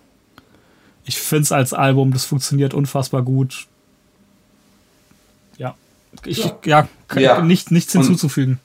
Ich 1.06 1.20
finde 1.20 1.44
es 1.44 1.52
als 1.52 1.74
Album, 1.74 2.14
das 2.14 2.24
funktioniert 2.26 2.74
unfassbar 2.74 3.24
gut. 3.24 3.68
Ja. 5.58 5.76
Ich, 6.26 6.50
ja, 6.66 6.88
kann, 7.08 7.22
Ja. 7.24 7.42
Nicht, 7.42 7.72
nichts 7.72 7.94
Und- 7.96 8.04
hinzuzufügen. 8.04 8.60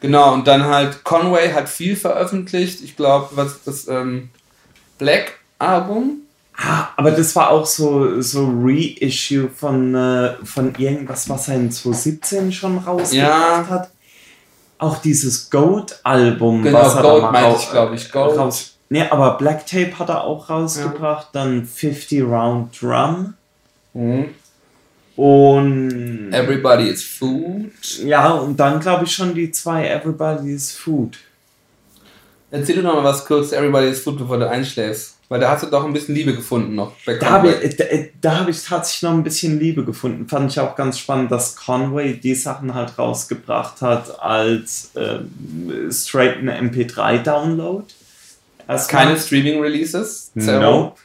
Genau, 0.00 0.32
und 0.34 0.48
dann 0.48 0.64
halt 0.64 1.04
Conway 1.04 1.52
hat 1.52 1.68
viel 1.68 1.94
veröffentlicht. 1.94 2.80
Ich 2.82 2.96
glaube, 2.96 3.28
was 3.36 3.62
das 3.62 3.86
ähm, 3.86 4.30
Black 4.98 5.38
Album. 5.60 6.21
Ah, 6.56 6.88
aber 6.96 7.10
das 7.12 7.34
war 7.34 7.50
auch 7.50 7.64
so, 7.66 8.20
so 8.20 8.46
Reissue 8.62 9.48
von, 9.48 9.94
äh, 9.94 10.34
von 10.44 10.74
irgendwas, 10.76 11.28
was 11.28 11.48
er 11.48 11.56
in 11.56 11.70
2017 11.70 12.52
schon 12.52 12.78
rausgebracht 12.78 13.12
Ja. 13.12 13.66
hat. 13.68 13.90
Auch 14.78 14.98
dieses 14.98 15.48
Goat-Album, 15.48 16.62
Genau, 16.62 16.78
was 16.80 16.94
er 16.96 17.02
Goat 17.02 17.32
meinte 17.32 17.58
ich, 17.58 17.70
glaub 17.70 17.92
ich, 17.92 18.10
Goat. 18.12 18.36
Raus 18.36 18.76
nee, 18.90 19.02
aber 19.08 19.38
Black 19.38 19.64
Tape 19.66 19.98
hat 19.98 20.08
er 20.10 20.24
auch 20.24 20.50
rausgebracht, 20.50 21.28
dann 21.32 21.64
50 21.64 22.22
Round 22.22 22.80
Drum 22.82 23.34
und 25.16 26.32
Everybody 26.32 26.88
is 26.88 27.04
Food. 27.04 27.70
ja, 28.04 28.30
und 28.32 28.58
dann 28.58 28.80
glaube 28.80 29.04
ich 29.04 29.12
schon 29.14 29.34
die 29.34 29.50
zwei 29.50 29.86
Everybody's 29.88 30.72
Food. 30.72 31.16
Erzähl 32.50 32.76
du 32.76 32.82
noch 32.82 32.94
mal 32.94 33.04
was 33.04 33.24
kurz, 33.24 33.52
Everybody 33.52 33.88
is 33.88 34.00
Food, 34.00 34.18
bevor 34.18 34.38
du 34.38 34.48
einschläfst. 34.48 35.16
Weil 35.32 35.40
da 35.40 35.52
hast 35.52 35.62
du 35.62 35.68
doch 35.68 35.86
ein 35.86 35.94
bisschen 35.94 36.14
Liebe 36.14 36.34
gefunden 36.34 36.74
noch. 36.74 36.92
Da 37.06 37.30
habe 37.30 37.52
ich, 37.62 37.76
da, 37.76 37.84
da 38.20 38.40
hab 38.40 38.48
ich 38.50 38.62
tatsächlich 38.62 39.02
noch 39.04 39.12
ein 39.12 39.22
bisschen 39.22 39.58
Liebe 39.58 39.82
gefunden. 39.82 40.28
Fand 40.28 40.50
ich 40.50 40.60
auch 40.60 40.76
ganz 40.76 40.98
spannend, 40.98 41.32
dass 41.32 41.56
Conway 41.56 42.20
die 42.20 42.34
Sachen 42.34 42.74
halt 42.74 42.98
rausgebracht 42.98 43.80
hat 43.80 44.20
als 44.20 44.90
ähm, 44.94 45.90
straighten 45.90 46.50
MP3-Download. 46.50 47.86
Keine 48.88 49.18
Streaming-Releases. 49.18 50.32
No. 50.34 50.96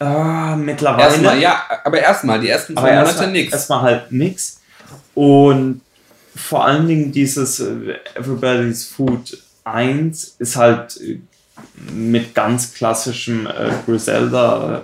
Ah, 0.00 0.54
mittlerweile. 0.54 1.08
Erstmal, 1.08 1.38
ja, 1.40 1.62
aber 1.82 1.98
erstmal, 1.98 2.38
die 2.38 2.50
ersten 2.50 2.74
zwei 2.74 2.90
Monate 2.90 3.06
erstmal 3.06 3.30
nix. 3.32 3.52
erstmal 3.54 3.80
halt 3.80 4.12
nix. 4.12 4.60
Und 5.14 5.80
vor 6.34 6.66
allen 6.66 6.86
Dingen 6.86 7.10
dieses 7.10 7.60
äh, 7.60 7.94
Everybody's 8.16 8.84
Food 8.84 9.38
1 9.64 10.36
ist 10.40 10.56
halt 10.56 11.00
äh, 11.00 11.20
mit 11.92 12.34
ganz 12.34 12.74
klassischem 12.74 13.46
äh, 13.46 13.70
Griselda 13.84 14.78
äh, 14.78 14.82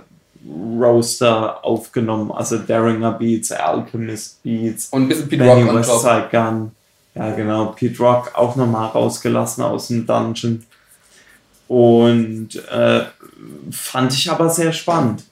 Roaster 0.49 1.65
aufgenommen, 1.65 2.33
also 2.33 2.59
Daringer 2.59 3.13
Beats, 3.13 3.53
Alchemist 3.53 4.43
Beats, 4.43 4.89
Und 4.91 5.03
ein 5.03 5.09
bisschen 5.09 5.29
Pete 5.29 5.45
Rock 5.45 5.59
Benny. 5.59 5.75
Westside 5.79 6.29
Gun. 6.31 6.73
Ja, 7.15 7.31
genau, 7.33 7.67
Pete 7.67 7.99
Rock 7.99 8.33
auch 8.35 8.57
nochmal 8.57 8.89
rausgelassen 8.89 9.63
aus 9.63 9.89
dem 9.89 10.07
Dungeon. 10.07 10.65
Und 11.69 12.51
äh, 12.71 13.05
fand 13.71 14.13
ich 14.13 14.31
aber 14.31 14.51
sehr 14.51 14.73
spannend. 14.73 15.25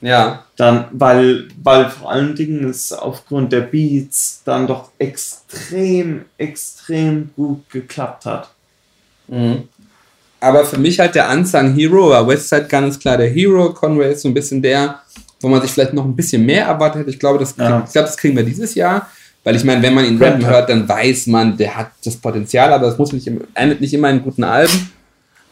Ja, 0.00 0.44
Dann, 0.56 0.86
weil, 0.90 1.46
weil 1.62 1.88
vor 1.88 2.10
allen 2.10 2.34
Dingen 2.34 2.68
es 2.68 2.92
aufgrund 2.92 3.52
der 3.52 3.60
Beats 3.60 4.42
dann 4.44 4.66
doch 4.66 4.90
extrem, 4.98 6.24
extrem 6.38 7.30
gut 7.36 7.70
geklappt 7.70 8.26
hat. 8.26 8.50
Aber 10.42 10.64
für 10.64 10.78
mich 10.78 10.98
halt 11.00 11.14
der 11.14 11.30
Unsung 11.30 11.72
Hero, 11.74 12.10
war 12.10 12.26
Westside 12.26 12.66
Gun 12.70 12.88
ist 12.88 13.00
klar 13.00 13.16
der 13.16 13.30
Hero, 13.30 13.72
Conway 13.72 14.12
ist 14.12 14.22
so 14.22 14.28
ein 14.28 14.34
bisschen 14.34 14.60
der, 14.60 15.00
wo 15.40 15.48
man 15.48 15.62
sich 15.62 15.70
vielleicht 15.70 15.92
noch 15.94 16.04
ein 16.04 16.14
bisschen 16.16 16.44
mehr 16.44 16.66
erwartet 16.66 17.00
hätte. 17.02 17.10
Ich 17.10 17.18
glaube, 17.18 17.38
das, 17.38 17.54
Ja. 17.56 17.82
ich 17.86 17.92
glaube, 17.92 18.06
das 18.08 18.16
kriegen 18.16 18.36
wir 18.36 18.42
dieses 18.44 18.74
Jahr. 18.74 19.08
Weil 19.44 19.56
ich 19.56 19.64
meine, 19.64 19.82
wenn 19.82 19.92
man 19.94 20.04
ihn 20.04 20.22
rappen 20.22 20.46
hört, 20.46 20.68
dann 20.70 20.88
weiß 20.88 21.26
man, 21.26 21.56
der 21.56 21.76
hat 21.76 21.90
das 22.04 22.16
Potenzial, 22.16 22.72
aber 22.72 22.86
das 22.86 22.96
muss 22.98 23.12
nicht, 23.12 23.28
endet 23.54 23.80
nicht 23.80 23.92
immer 23.92 24.08
in 24.08 24.22
guten 24.22 24.44
Alben. 24.44 24.92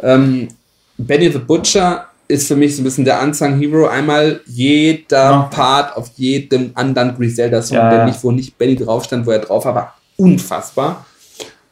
Ähm, 0.00 0.48
Benny 0.96 1.30
the 1.32 1.38
Butcher 1.38 2.06
ist 2.28 2.46
für 2.46 2.54
mich 2.54 2.76
so 2.76 2.82
ein 2.82 2.84
bisschen 2.84 3.04
der 3.04 3.20
Unsung 3.20 3.58
Hero. 3.58 3.88
Einmal 3.88 4.40
jeder 4.46 5.30
Ja. 5.30 5.42
Part 5.50 5.96
auf 5.96 6.10
jedem 6.16 6.70
anderen 6.74 7.16
Griselda-Song, 7.16 7.76
Ja, 7.78 7.92
ja. 7.96 8.04
nicht, 8.06 8.22
wo 8.22 8.30
nicht 8.30 8.56
Benny 8.56 8.76
drauf 8.76 9.04
stand, 9.04 9.26
wo 9.26 9.32
er 9.32 9.40
drauf 9.40 9.64
war, 9.64 9.74
war 9.74 9.94
unfassbar. 10.16 11.04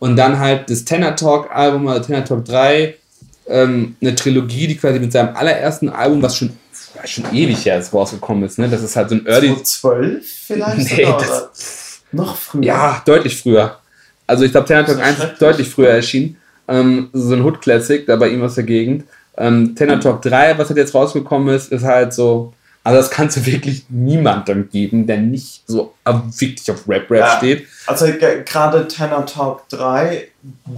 Und 0.01 0.17
dann 0.17 0.39
halt 0.41 0.69
das 0.71 0.85
Tenor 0.85 1.15
Talk 1.15 1.55
Album, 1.55 1.87
also 1.89 2.03
Tenor 2.05 2.25
Talk 2.25 2.45
3, 2.45 2.95
ähm, 3.49 3.97
eine 4.01 4.15
Trilogie, 4.15 4.67
die 4.67 4.77
quasi 4.77 4.99
mit 4.99 5.13
seinem 5.13 5.35
allerersten 5.37 5.89
Album, 5.89 6.23
was 6.23 6.37
schon, 6.37 6.51
schon 7.05 7.25
ewig 7.35 7.65
her 7.65 7.79
ist, 7.79 7.93
rausgekommen 7.93 8.45
ist. 8.45 8.59
Ne? 8.59 8.69
Das 8.69 8.83
ist 8.83 8.97
halt 8.97 9.09
so 9.11 9.15
ein 9.17 9.27
Early. 9.27 9.63
12 9.63 10.27
vielleicht 10.27 10.97
Nee, 10.97 11.05
das- 11.05 12.01
noch 12.13 12.37
früher. 12.37 12.65
Ja, 12.65 13.03
deutlich 13.05 13.41
früher. 13.41 13.79
Also 14.27 14.45
ich 14.45 14.51
glaube, 14.53 14.67
Tenor 14.67 14.85
Talk 14.87 14.97
So 14.97 15.03
1 15.03 15.19
ist 15.19 15.43
deutlich 15.43 15.69
früher 15.69 15.91
erschienen. 15.91 16.37
Ähm, 16.67 17.09
so 17.13 17.35
ein 17.35 17.43
Hood 17.43 17.61
Classic, 17.63 18.07
da 18.07 18.17
bei 18.17 18.29
ihm 18.29 18.43
aus 18.43 18.55
der 18.57 18.65
Gegend. 18.65 19.05
Ähm, 19.37 19.75
Tenor 19.75 20.01
Talk 20.01 20.23
3, 20.23 20.59
was 20.59 20.69
halt 20.69 20.79
jetzt 20.79 20.95
rausgekommen 20.95 21.55
ist, 21.55 21.71
ist 21.73 21.85
halt 21.85 22.13
so. 22.13 22.53
Also 22.85 22.99
das 22.99 23.11
kannst 23.11 23.37
du 23.37 23.45
wirklich 23.45 23.85
niemandem 23.91 24.69
geben, 24.71 25.07
der 25.07 25.19
nicht 25.19 25.63
so 25.67 25.93
wirklich 26.07 26.71
auf 26.71 26.89
Rap-Rap 26.89 27.21
Ja. 27.21 27.37
steht. 27.37 27.67
Also 27.87 28.07
ge- 28.07 28.43
gerade 28.45 28.89
Tenor 28.89 29.27
Talk 29.27 29.69
3 29.69 30.29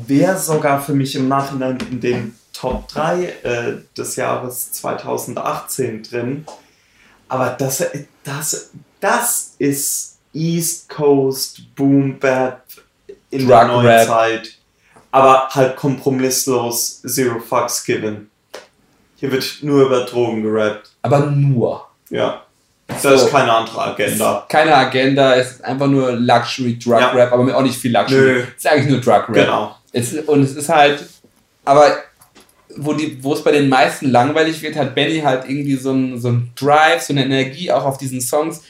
wäre 0.06 0.36
sogar 0.38 0.80
für 0.82 0.92
mich 0.94 1.14
im 1.14 1.28
Nachhinein 1.28 1.78
in 1.90 2.00
den 2.00 2.34
Top 2.60 2.88
3 2.88 3.24
äh, 3.42 3.72
des 3.96 4.16
Jahres 4.16 4.72
2018 4.72 6.02
drin. 6.02 6.44
Aber 7.28 7.50
das, 7.58 7.82
das, 8.24 8.70
das 9.00 9.54
ist 9.58 10.18
East 10.34 10.88
Coast 10.88 11.74
Boom 11.74 12.18
Bap 12.18 12.62
in 13.30 13.48
der 13.48 13.60
Drug 13.60 13.68
neuen 13.68 13.86
Rap. 13.86 14.06
Zeit. 14.06 14.50
Aber 15.12 15.48
halt 15.50 15.76
kompromisslos, 15.76 17.02
Zero 17.02 17.40
Fucks 17.40 17.84
Given. 17.84 18.30
Hier 19.16 19.32
wird 19.32 19.58
nur 19.62 19.86
über 19.86 20.04
Drogen 20.04 20.42
gerappt. 20.42 20.90
Aber 21.02 21.20
nur. 21.26 21.86
Ja. 22.10 22.42
Das 22.86 23.02
So. 23.02 23.08
ist 23.10 23.30
keine 23.30 23.52
andere 23.52 23.82
Agenda. 23.82 24.44
Keine 24.48 24.74
Agenda, 24.74 25.34
es 25.36 25.52
ist 25.52 25.64
einfach 25.64 25.86
nur 25.86 26.12
Luxury 26.12 26.78
Drug 26.78 27.00
Ja. 27.00 27.10
Rap, 27.10 27.32
aber 27.32 27.56
auch 27.56 27.62
nicht 27.62 27.78
viel 27.78 27.92
Luxury. 27.92 28.20
Nö. 28.20 28.40
Es 28.40 28.64
ist 28.64 28.66
eigentlich 28.66 28.90
nur 28.90 29.00
Drug 29.00 29.28
Rap. 29.28 29.34
Genau. 29.34 29.76
Es, 29.92 30.12
und 30.14 30.42
es 30.42 30.54
ist 30.56 30.68
halt, 30.68 31.04
aber 31.64 31.96
wo, 32.76 32.92
die, 32.92 33.22
wo 33.22 33.34
es 33.34 33.42
bei 33.44 33.52
den 33.52 33.68
meisten 33.68 34.10
langweilig 34.10 34.62
wird, 34.62 34.76
hat 34.76 34.94
Benny 34.94 35.20
halt 35.20 35.44
irgendwie 35.48 35.76
so 35.76 35.92
ein, 35.92 36.20
so 36.20 36.28
ein 36.28 36.50
Drive, 36.56 37.02
so 37.02 37.12
eine 37.12 37.24
Energie 37.24 37.70
auch 37.70 37.84
auf 37.84 37.98
diesen 37.98 38.20
Songs. 38.20 38.62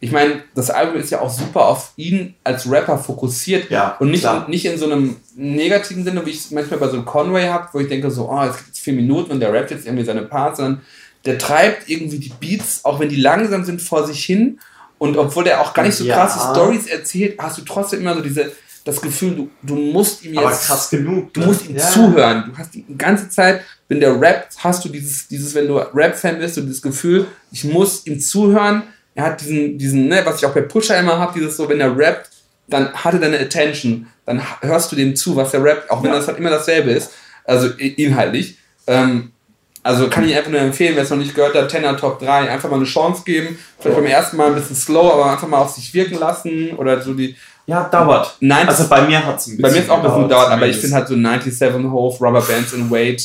Ich 0.00 0.10
meine, 0.12 0.42
das 0.54 0.70
Album 0.70 0.96
ist 1.00 1.10
ja 1.10 1.20
auch 1.20 1.30
super 1.30 1.66
auf 1.66 1.92
ihn 1.96 2.34
als 2.44 2.70
Rapper 2.70 2.98
fokussiert 2.98 3.70
Ja, 3.70 3.96
und 4.00 4.10
nicht, 4.10 4.20
klar. 4.20 4.46
nicht 4.48 4.66
in 4.66 4.76
so 4.76 4.84
einem 4.86 5.16
negativen 5.34 6.04
Sinne, 6.04 6.26
wie 6.26 6.30
ich 6.30 6.38
es 6.38 6.50
manchmal 6.50 6.78
bei 6.80 6.88
so 6.88 6.94
einem 6.96 7.06
Conway 7.06 7.46
habe, 7.46 7.68
wo 7.72 7.80
ich 7.80 7.88
denke 7.88 8.10
so, 8.10 8.28
oh, 8.30 8.42
es 8.42 8.56
gibt 8.56 8.68
jetzt 8.68 8.80
vier 8.80 8.92
Minuten 8.92 9.30
und 9.32 9.40
der 9.40 9.52
rappt 9.52 9.70
jetzt 9.70 9.86
irgendwie 9.86 10.04
seine 10.04 10.22
Parts, 10.22 10.58
sondern 10.58 10.82
der 11.24 11.38
treibt 11.38 11.88
irgendwie 11.88 12.18
die 12.18 12.32
Beats, 12.38 12.84
auch 12.84 13.00
wenn 13.00 13.08
die 13.08 13.16
langsam 13.16 13.64
sind, 13.64 13.80
vor 13.80 14.06
sich 14.06 14.22
hin 14.24 14.58
und 14.98 15.16
obwohl 15.16 15.44
der 15.44 15.62
auch 15.62 15.72
gar 15.72 15.84
nicht 15.84 15.96
so 15.96 16.04
Ja. 16.04 16.16
krasse 16.16 16.38
Stories 16.52 16.86
erzählt, 16.86 17.38
hast 17.38 17.56
du 17.58 17.62
trotzdem 17.62 18.00
immer 18.00 18.14
so 18.14 18.20
diese, 18.20 18.52
das 18.84 19.00
Gefühl, 19.00 19.34
du, 19.34 19.50
du 19.62 19.74
musst 19.76 20.24
ihm 20.24 20.34
jetzt 20.34 20.42
Aber 20.44 20.50
krass 20.54 20.90
genug. 20.90 21.32
Du 21.32 21.40
ne? 21.40 21.46
musst 21.46 21.66
ihm 21.68 21.76
Ja. 21.76 21.88
zuhören. 21.88 22.44
Du 22.52 22.58
hast 22.58 22.74
die 22.74 22.84
ganze 22.98 23.28
Zeit, 23.30 23.62
wenn 23.88 23.98
der 24.00 24.20
rappt, 24.20 24.56
hast 24.62 24.84
du 24.84 24.88
dieses, 24.90 25.26
dieses 25.28 25.54
wenn 25.54 25.66
du 25.66 25.78
Rap-Fan 25.78 26.38
bist, 26.38 26.54
so 26.56 26.60
dieses 26.60 26.82
Gefühl, 26.82 27.26
ich 27.50 27.64
muss 27.64 28.06
ihm 28.06 28.20
zuhören. 28.20 28.82
Er 29.14 29.24
hat 29.24 29.40
diesen, 29.40 29.78
diesen, 29.78 30.08
ne, 30.08 30.20
was 30.24 30.38
ich 30.38 30.46
auch 30.46 30.52
bei 30.54 30.60
Pusher 30.62 30.98
immer 30.98 31.18
habe, 31.18 31.32
dieses 31.38 31.56
so, 31.56 31.68
wenn 31.68 31.80
er 31.80 31.96
rappt, 31.96 32.28
dann 32.68 32.92
hat 32.92 33.14
er 33.14 33.20
deine 33.20 33.38
Attention. 33.38 34.06
Dann 34.26 34.42
hörst 34.60 34.90
du 34.92 34.96
dem 34.96 35.16
zu, 35.16 35.34
was 35.36 35.54
er 35.54 35.62
rappt, 35.64 35.90
auch 35.90 36.02
wenn 36.02 36.10
Ja. 36.10 36.16
das 36.16 36.26
halt 36.28 36.38
immer 36.38 36.50
dasselbe 36.50 36.90
ist. 36.90 37.10
Also 37.44 37.68
inhaltlich. 37.68 38.58
Ähm, 38.86 39.30
also 39.82 40.08
kann 40.08 40.26
ich 40.26 40.34
einfach 40.34 40.50
nur 40.50 40.60
empfehlen, 40.60 40.94
wer 40.96 41.02
es 41.02 41.10
noch 41.10 41.18
nicht 41.18 41.34
gehört 41.34 41.54
hat, 41.54 41.68
Tenor 41.70 41.96
Top 41.98 42.18
3, 42.18 42.50
einfach 42.50 42.70
mal 42.70 42.76
eine 42.76 42.86
Chance 42.86 43.22
geben. 43.26 43.58
Vielleicht 43.78 43.96
beim 43.98 44.06
ersten 44.06 44.36
Mal 44.38 44.48
ein 44.48 44.54
bisschen 44.54 44.76
slow, 44.76 45.12
aber 45.12 45.30
einfach 45.30 45.46
mal 45.46 45.58
auf 45.58 45.70
sich 45.74 45.92
wirken 45.92 46.18
lassen. 46.18 46.70
Oder 46.76 47.00
so 47.02 47.12
die. 47.14 47.36
Ja, 47.66 47.84
dauert. 47.84 48.36
Nein, 48.40 48.68
Also 48.68 48.88
bei 48.88 49.02
mir 49.02 49.24
hat 49.24 49.38
es 49.38 49.46
ein 49.46 49.56
bisschen 49.56 49.62
bei 49.62 49.70
mir 49.70 49.78
ist 49.78 49.90
auch 49.90 49.96
ein 49.96 50.02
bisschen 50.02 50.22
gedauert, 50.24 50.50
aber 50.50 50.66
ich 50.66 50.76
finde 50.76 50.96
halt 50.96 51.08
so 51.08 51.14
97 51.14 51.90
Hove, 51.90 52.16
Rubber 52.20 52.42
Bands 52.42 52.72
in 52.74 52.90
Wade, 52.90 53.22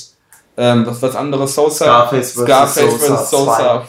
ähm, 0.58 0.86
was 0.86 1.02
was 1.02 1.16
anderes, 1.16 1.56
Sosa, 1.56 1.86
Scarface 1.86 2.34
vs. 2.34 2.42
Scarface 2.44 3.02
Sosa 3.02 3.18
vs. 3.18 3.30
Sosa, 3.30 3.88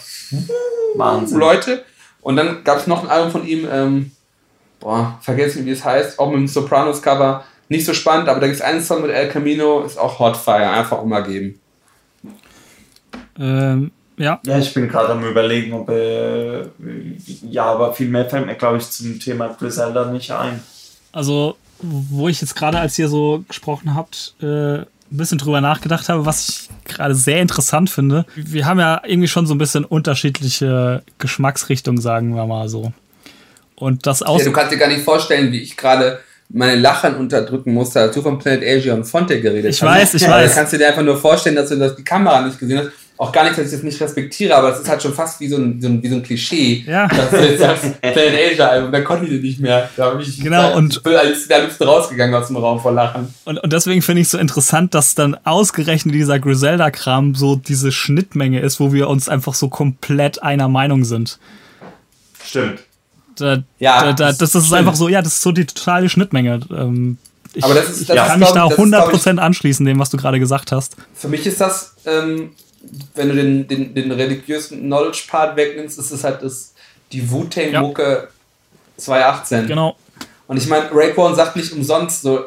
Wahnsinn. 0.97 1.39
Leute. 1.39 1.85
Und 2.21 2.37
dann 2.37 2.65
gab 2.65 2.79
es 2.79 2.87
noch 2.87 3.03
ein 3.03 3.09
Album 3.09 3.31
von 3.31 3.47
ihm, 3.47 3.67
ähm, 3.71 4.11
boah, 4.81 5.19
vergessen 5.23 5.65
wie 5.67 5.71
es 5.71 5.85
heißt, 5.85 6.19
auch 6.19 6.31
mit 6.31 6.39
dem 6.39 6.49
Sopranos-Cover. 6.49 7.45
Nicht 7.69 7.87
so 7.87 7.95
spannend, 7.95 8.29
aber 8.29 8.41
da 8.41 8.47
gibt 8.47 8.59
es 8.59 8.65
einen 8.65 8.83
Song 8.83 9.03
mit 9.03 9.13
El 9.13 9.29
Camino, 9.29 9.83
ist 9.83 9.99
auch 9.99 10.19
Hotfire, 10.19 10.69
einfach 10.71 11.03
mal 11.05 11.23
geben. 11.23 11.61
Ähm, 13.39 13.93
ja. 14.21 14.39
Ja, 14.45 14.59
ich 14.59 14.73
bin 14.75 14.87
gerade 14.87 15.13
am 15.13 15.25
überlegen, 15.25 15.73
ob 15.73 15.89
äh, 15.89 16.63
ja, 17.51 17.65
aber 17.65 17.95
viel 17.95 18.09
mehr 18.09 18.29
fällt 18.29 18.47
mir, 18.47 18.55
glaube 18.55 18.77
ich, 18.77 18.91
zum 18.91 19.19
Thema 19.19 19.49
Griselda 19.49 20.11
nicht 20.11 20.31
ein. 20.31 20.63
Also, 21.11 21.57
wo 21.81 22.29
ich 22.29 22.41
jetzt 22.41 22.55
gerade, 22.55 22.79
als 22.79 22.99
ihr 22.99 23.09
so 23.09 23.43
gesprochen 23.49 23.95
habt, 23.95 24.35
äh, 24.43 24.47
ein 24.77 24.87
bisschen 25.11 25.39
drüber 25.39 25.61
nachgedacht 25.61 26.09
habe, 26.09 26.27
was 26.27 26.49
ich 26.49 26.69
gerade 26.85 27.15
sehr 27.15 27.41
interessant 27.41 27.91
finde. 27.91 28.27
Wir 28.37 28.67
haben 28.67 28.79
ja 28.79 29.01
irgendwie 29.05 29.27
schon 29.27 29.47
so 29.47 29.55
ein 29.55 29.59
bisschen 29.59 29.85
unterschiedliche 29.85 31.03
Geschmacksrichtungen, 31.19 32.01
sagen 32.01 32.37
wir 32.37 32.47
mal 32.47 32.69
so. 32.69 32.93
Und 33.75 34.07
das 34.07 34.23
aus. 34.23 34.41
Ja, 34.41 34.45
du 34.45 34.53
kannst 34.53 34.73
dir 34.73 34.77
gar 34.77 34.89
nicht 34.89 35.03
vorstellen, 35.03 35.51
wie 35.51 35.63
ich 35.63 35.77
gerade 35.77 36.21
meine 36.51 36.79
Lachen 36.79 37.17
unterdrücken 37.17 37.73
musste, 37.73 38.01
als 38.01 38.15
du 38.15 38.23
von 38.23 38.39
Planet 38.39 38.63
Asia 38.63 38.95
und 38.95 39.05
Fonte 39.05 39.41
geredet 39.41 39.71
ich 39.71 39.83
hast. 39.83 39.89
Ich 39.89 40.03
weiß, 40.03 40.15
ich 40.15 40.29
weiß. 40.29 40.51
Da 40.51 40.55
kannst 40.61 40.73
du 40.75 40.79
dir 40.79 40.89
einfach 40.89 41.03
nur 41.03 41.17
vorstellen, 41.17 41.57
dass 41.57 41.71
du 41.71 41.77
das, 41.77 41.97
die 41.97 42.05
Kamera 42.05 42.43
nicht 42.43 42.59
gesehen 42.59 42.79
hast. 42.79 42.91
Auch 43.21 43.33
gar 43.33 43.45
nicht, 43.45 43.59
dass 43.59 43.67
ich 43.67 43.73
das 43.73 43.83
nicht 43.83 44.01
respektiere, 44.01 44.57
aber 44.57 44.73
es 44.73 44.81
ist 44.81 44.89
halt 44.89 45.03
schon 45.03 45.13
fast 45.13 45.41
wie 45.41 45.49
so 45.49 45.57
ein, 45.57 45.77
wie 45.77 45.83
so 45.83 45.89
ein, 45.89 46.03
wie 46.03 46.09
so 46.09 46.15
ein 46.15 46.23
Klischee. 46.23 46.87
Ja. 46.87 47.07
Dass 47.15 47.29
du 47.29 47.37
jetzt 47.37 47.61
sagst, 47.61 48.01
Planet 48.01 48.53
Asia 48.53 48.67
Album, 48.67 48.93
da 48.93 49.03
konnte 49.03 49.27
ich 49.27 49.43
nicht 49.43 49.61
mehr. 49.61 49.91
Da 49.95 50.07
habe 50.07 50.23
ich 50.23 50.41
genau, 50.41 50.75
und 50.75 50.95
ich 50.95 51.03
bin 51.03 51.15
als 51.15 51.47
der 51.47 51.65
liebsten 51.65 51.85
rausgegangen 51.85 52.35
aus 52.35 52.47
dem 52.47 52.57
Raum 52.57 52.81
vor 52.81 52.93
Lachen. 52.93 53.35
Und, 53.45 53.59
und 53.59 53.73
deswegen 53.75 54.01
finde 54.01 54.23
ich 54.23 54.29
es 54.29 54.31
so 54.31 54.39
interessant, 54.39 54.95
dass 54.95 55.15
dann 55.15 55.37
ausgerechnet 55.45 56.15
dieser 56.15 56.39
Griselda-Kram 56.39 57.35
so 57.35 57.57
diese 57.57 57.93
Schnittmenge 57.93 58.61
ist, 58.61 58.81
wo 58.81 58.95
wir 58.95 59.11
uns 59.11 59.29
einfach 59.29 59.53
so 59.53 59.69
komplett 59.69 60.43
einer 60.43 60.69
Meinung 60.69 61.05
sind. 61.05 61.39
Stimmt. 62.43 62.79
Da, 63.37 63.59
ja, 63.79 64.03
da, 64.03 64.13
da, 64.15 64.27
das, 64.29 64.39
das 64.39 64.55
ist 64.55 64.67
stimmt. 64.69 64.79
einfach 64.79 64.95
so, 64.95 65.11
ja, 65.11 65.21
das 65.21 65.35
ist 65.35 65.43
so 65.43 65.53
die 65.53 65.67
totale 65.67 66.09
Schnittmenge. 66.09 66.61
Ähm, 66.71 67.19
ich, 67.53 67.65
aber 67.65 67.75
das 67.75 67.91
ist, 67.91 68.09
das 68.09 68.17
ich 68.17 68.23
kann 68.23 68.41
mich 68.41 68.49
da 68.49 68.67
100% 68.67 69.35
ich, 69.35 69.41
anschließen, 69.41 69.85
dem, 69.85 69.99
was 69.99 70.09
du 70.09 70.17
gerade 70.17 70.41
gesagt 70.41 70.73
hast. 70.73 70.97
Für 71.13 71.29
mich 71.29 71.45
ist 71.45 71.61
das, 71.61 71.97
ähm, 72.07 72.53
wenn 73.15 73.29
du 73.29 73.35
den, 73.35 73.69
den, 73.69 73.95
den 73.95 74.13
religiösen 74.13 74.81
Knowledge-Part 74.81 75.57
wegnimmst, 75.57 75.99
ist 75.99 76.11
es 76.11 76.25
halt 76.25 76.43
das, 76.43 76.75
die 77.13 77.31
Wu-Tang-Mucke 77.31 78.03
ja. 78.03 78.29
2018. 78.97 79.67
Genau. 79.67 79.97
Und 80.47 80.57
ich 80.57 80.67
meine, 80.67 80.91
Raekwon 80.93 81.35
sagt 81.37 81.57
nicht 81.57 81.73
umsonst 81.73 82.23
so, 82.23 82.47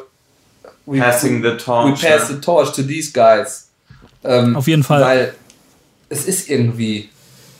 we, 0.86 0.98
Passing 0.98 1.42
the 1.42 1.56
torch. 1.56 2.02
We 2.02 2.08
pass 2.08 2.28
the 2.28 2.34
torch 2.34 2.72
to 2.72 2.82
these 2.82 3.12
guys. 3.12 3.68
Ähm, 4.22 4.56
Auf 4.56 4.66
jeden 4.66 4.82
Fall. 4.82 5.00
Weil 5.00 5.34
es 6.08 6.26
ist 6.26 6.48
irgendwie, 6.48 7.08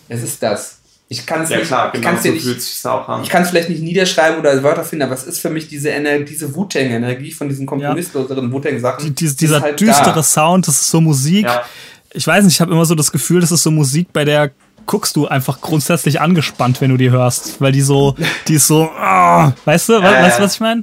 es 0.09 0.23
ist 0.23 0.43
das. 0.43 0.79
Ich 1.09 1.27
kann 1.27 1.43
es 1.43 1.51
ja, 1.51 1.59
nicht, 1.59 1.67
klar, 1.69 1.93
genau 1.93 2.17
so 2.17 2.31
nicht, 2.31 2.43
fühlt 2.43 2.63
sich 2.63 2.85
auch 2.87 3.07
an. 3.09 3.23
ich 3.23 3.29
kann 3.29 3.43
es 3.43 3.51
vielleicht 3.51 3.69
nicht 3.69 3.83
niederschreiben 3.83 4.41
oder 4.41 4.63
Wörter 4.63 4.85
finden, 4.85 5.05
aber 5.05 5.15
es 5.15 5.25
ist 5.25 5.39
für 5.39 5.51
mich 5.51 5.69
diese 5.69 5.91
Energie, 5.91 6.25
diese 6.25 6.55
Wu-Tang-Energie 6.55 7.31
von 7.31 7.49
diesen 7.49 7.67
kompromissloseren 7.67 8.47
ja. 8.47 8.53
Wu-Tang-Sachen. 8.53 9.05
Die, 9.05 9.15
die, 9.15 9.37
dieser 9.37 9.61
halt 9.61 9.79
düstere 9.79 10.15
da. 10.15 10.23
Sound, 10.23 10.67
das 10.67 10.81
ist 10.81 10.91
so 10.91 11.01
Musik. 11.01 11.45
Ja. 11.45 11.65
Ich 12.15 12.27
weiß 12.27 12.45
nicht, 12.45 12.55
ich 12.55 12.61
habe 12.61 12.73
immer 12.73 12.85
so 12.85 12.95
das 12.95 13.13
Gefühl, 13.13 13.41
das 13.41 13.53
ist 13.53 13.63
so 13.63 13.71
Musik, 13.71 14.09
bei 14.13 14.25
der 14.25 14.53
guckst 14.87 15.17
du 15.17 15.27
einfach 15.27 15.61
grundsätzlich 15.61 16.21
angespannt, 16.21 16.81
wenn 16.81 16.91
du 16.91 16.97
die 16.97 17.11
hörst, 17.11 17.61
weil 17.61 17.73
die 17.73 17.81
so, 17.81 18.15
die 18.49 18.55
ist 18.55 18.67
so, 18.67 18.89
oh, 18.91 19.53
weißt 19.65 19.89
du, 19.89 19.95
Äh. 19.95 20.03
weißt 20.03 20.39
du, 20.39 20.43
was 20.43 20.55
ich 20.55 20.61
meine? 20.61 20.83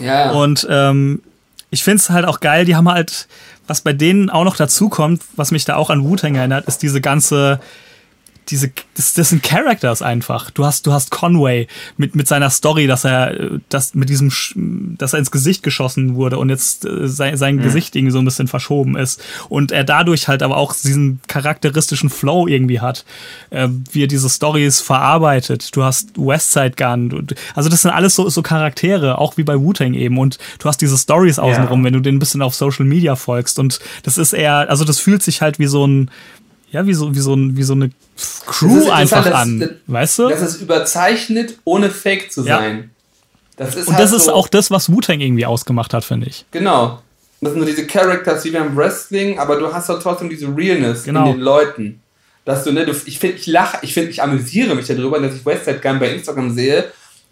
Ja. 0.00 0.30
Und 0.32 0.66
ähm, 0.70 1.22
ich 1.70 1.82
finde 1.84 1.98
es 1.98 2.10
halt 2.10 2.24
auch 2.26 2.40
geil, 2.40 2.64
die 2.64 2.76
haben 2.76 2.88
halt, 2.88 3.26
was 3.66 3.80
bei 3.80 3.92
denen 3.92 4.30
auch 4.30 4.44
noch 4.44 4.56
dazu 4.56 4.88
kommt, 4.88 5.22
was 5.36 5.50
mich 5.50 5.64
da 5.64 5.76
auch 5.76 5.90
an 5.90 6.04
Wu-Tang 6.04 6.34
erinnert, 6.36 6.66
ist 6.66 6.82
diese 6.82 7.00
ganze, 7.00 7.60
diese, 8.48 8.70
das, 8.96 9.14
das 9.14 9.30
sind 9.30 9.42
Characters 9.42 10.02
einfach. 10.02 10.50
Du 10.50 10.64
hast, 10.64 10.86
du 10.86 10.92
hast 10.92 11.10
Conway 11.10 11.66
mit, 11.96 12.14
mit 12.14 12.28
seiner 12.28 12.50
Story, 12.50 12.86
dass 12.86 13.04
er, 13.04 13.58
das 13.68 13.94
mit 13.94 14.08
diesem, 14.08 14.30
dass 14.98 15.12
er 15.12 15.18
ins 15.18 15.30
Gesicht 15.30 15.62
geschossen 15.62 16.14
wurde 16.14 16.38
und 16.38 16.50
jetzt 16.50 16.84
äh, 16.84 17.08
sein, 17.08 17.36
sein 17.36 17.56
Mhm. 17.56 17.62
Gesicht 17.62 17.96
irgendwie 17.96 18.12
so 18.12 18.18
ein 18.18 18.24
bisschen 18.24 18.48
verschoben 18.48 18.96
ist. 18.96 19.22
Und 19.48 19.72
er 19.72 19.84
dadurch 19.84 20.28
halt 20.28 20.42
aber 20.42 20.56
auch 20.56 20.74
diesen 20.74 21.20
charakteristischen 21.26 22.10
Flow 22.10 22.46
irgendwie 22.46 22.80
hat, 22.80 23.04
äh, 23.50 23.68
wie 23.92 24.02
er 24.04 24.08
diese 24.08 24.28
Stories 24.28 24.80
verarbeitet. 24.80 25.74
Du 25.76 25.82
hast 25.84 26.10
Westside 26.16 26.72
Gun. 26.76 27.08
Du, 27.08 27.22
also 27.54 27.68
das 27.68 27.82
sind 27.82 27.90
alles 27.92 28.14
so, 28.14 28.28
so 28.28 28.42
Charaktere, 28.42 29.18
auch 29.18 29.36
wie 29.36 29.42
bei 29.44 29.58
Wu-Tang 29.58 29.94
eben. 29.94 30.18
Und 30.18 30.38
du 30.58 30.68
hast 30.68 30.78
diese 30.80 30.98
Stories 30.98 31.38
außenrum, 31.38 31.80
Ja. 31.80 31.84
wenn 31.86 31.92
du 31.94 32.00
den 32.00 32.16
ein 32.16 32.18
bisschen 32.18 32.42
auf 32.42 32.54
Social 32.54 32.84
Media 32.84 33.16
folgst. 33.16 33.58
Und 33.58 33.80
das 34.02 34.18
ist 34.18 34.32
eher, 34.32 34.68
also 34.70 34.84
das 34.84 34.98
fühlt 35.00 35.22
sich 35.22 35.40
halt 35.42 35.58
wie 35.58 35.66
so 35.66 35.86
ein, 35.86 36.10
ja, 36.74 36.86
wie 36.86 36.92
so, 36.94 37.14
wie 37.14 37.20
so, 37.20 37.34
ein, 37.34 37.56
wie 37.56 37.62
so 37.62 37.72
eine 37.72 37.90
Crew 38.46 38.90
einfach 38.90 39.24
an. 39.32 39.60
das- 39.60 39.70
weißt 39.86 40.18
du? 40.18 40.28
Das 40.28 40.42
ist 40.42 40.60
überzeichnet, 40.60 41.58
ohne 41.64 41.90
fake 41.90 42.30
zu 42.30 42.44
Ja. 42.44 42.58
sein. 42.58 42.90
Das 43.56 43.76
ist 43.76 43.86
Und 43.88 43.94
halt 43.94 44.02
das 44.04 44.12
ist 44.12 44.24
so, 44.24 44.32
auch 44.32 44.48
das, 44.48 44.70
was 44.70 44.90
Wu-Tang 44.90 45.20
irgendwie 45.20 45.46
ausgemacht 45.46 45.94
hat, 45.94 46.04
finde 46.04 46.26
ich. 46.26 46.44
Genau. 46.50 47.00
Das 47.40 47.52
sind 47.52 47.60
so 47.60 47.66
diese 47.66 47.86
Characters 47.86 48.44
wie 48.44 48.50
beim 48.50 48.76
Wrestling, 48.76 49.38
aber 49.38 49.56
du 49.56 49.72
hast 49.72 49.88
doch 49.88 50.02
trotzdem 50.02 50.28
diese 50.28 50.46
Realness 50.54 51.04
Genau. 51.04 51.26
in 51.26 51.32
den 51.36 51.40
Leuten. 51.40 52.00
Dass 52.44 52.64
du, 52.64 52.72
ne, 52.72 52.84
du, 52.84 52.92
ich 53.06 53.18
finde, 53.18 53.36
ich 53.36 53.46
lache, 53.46 53.78
ich 53.82 53.94
finde, 53.94 54.10
ich 54.10 54.22
amüsiere 54.22 54.74
mich 54.74 54.86
darüber, 54.86 55.18
dass 55.20 55.34
ich 55.34 55.46
Westside 55.46 55.78
Gun 55.80 55.98
bei 55.98 56.10
Instagram 56.10 56.52
sehe, 56.54 56.84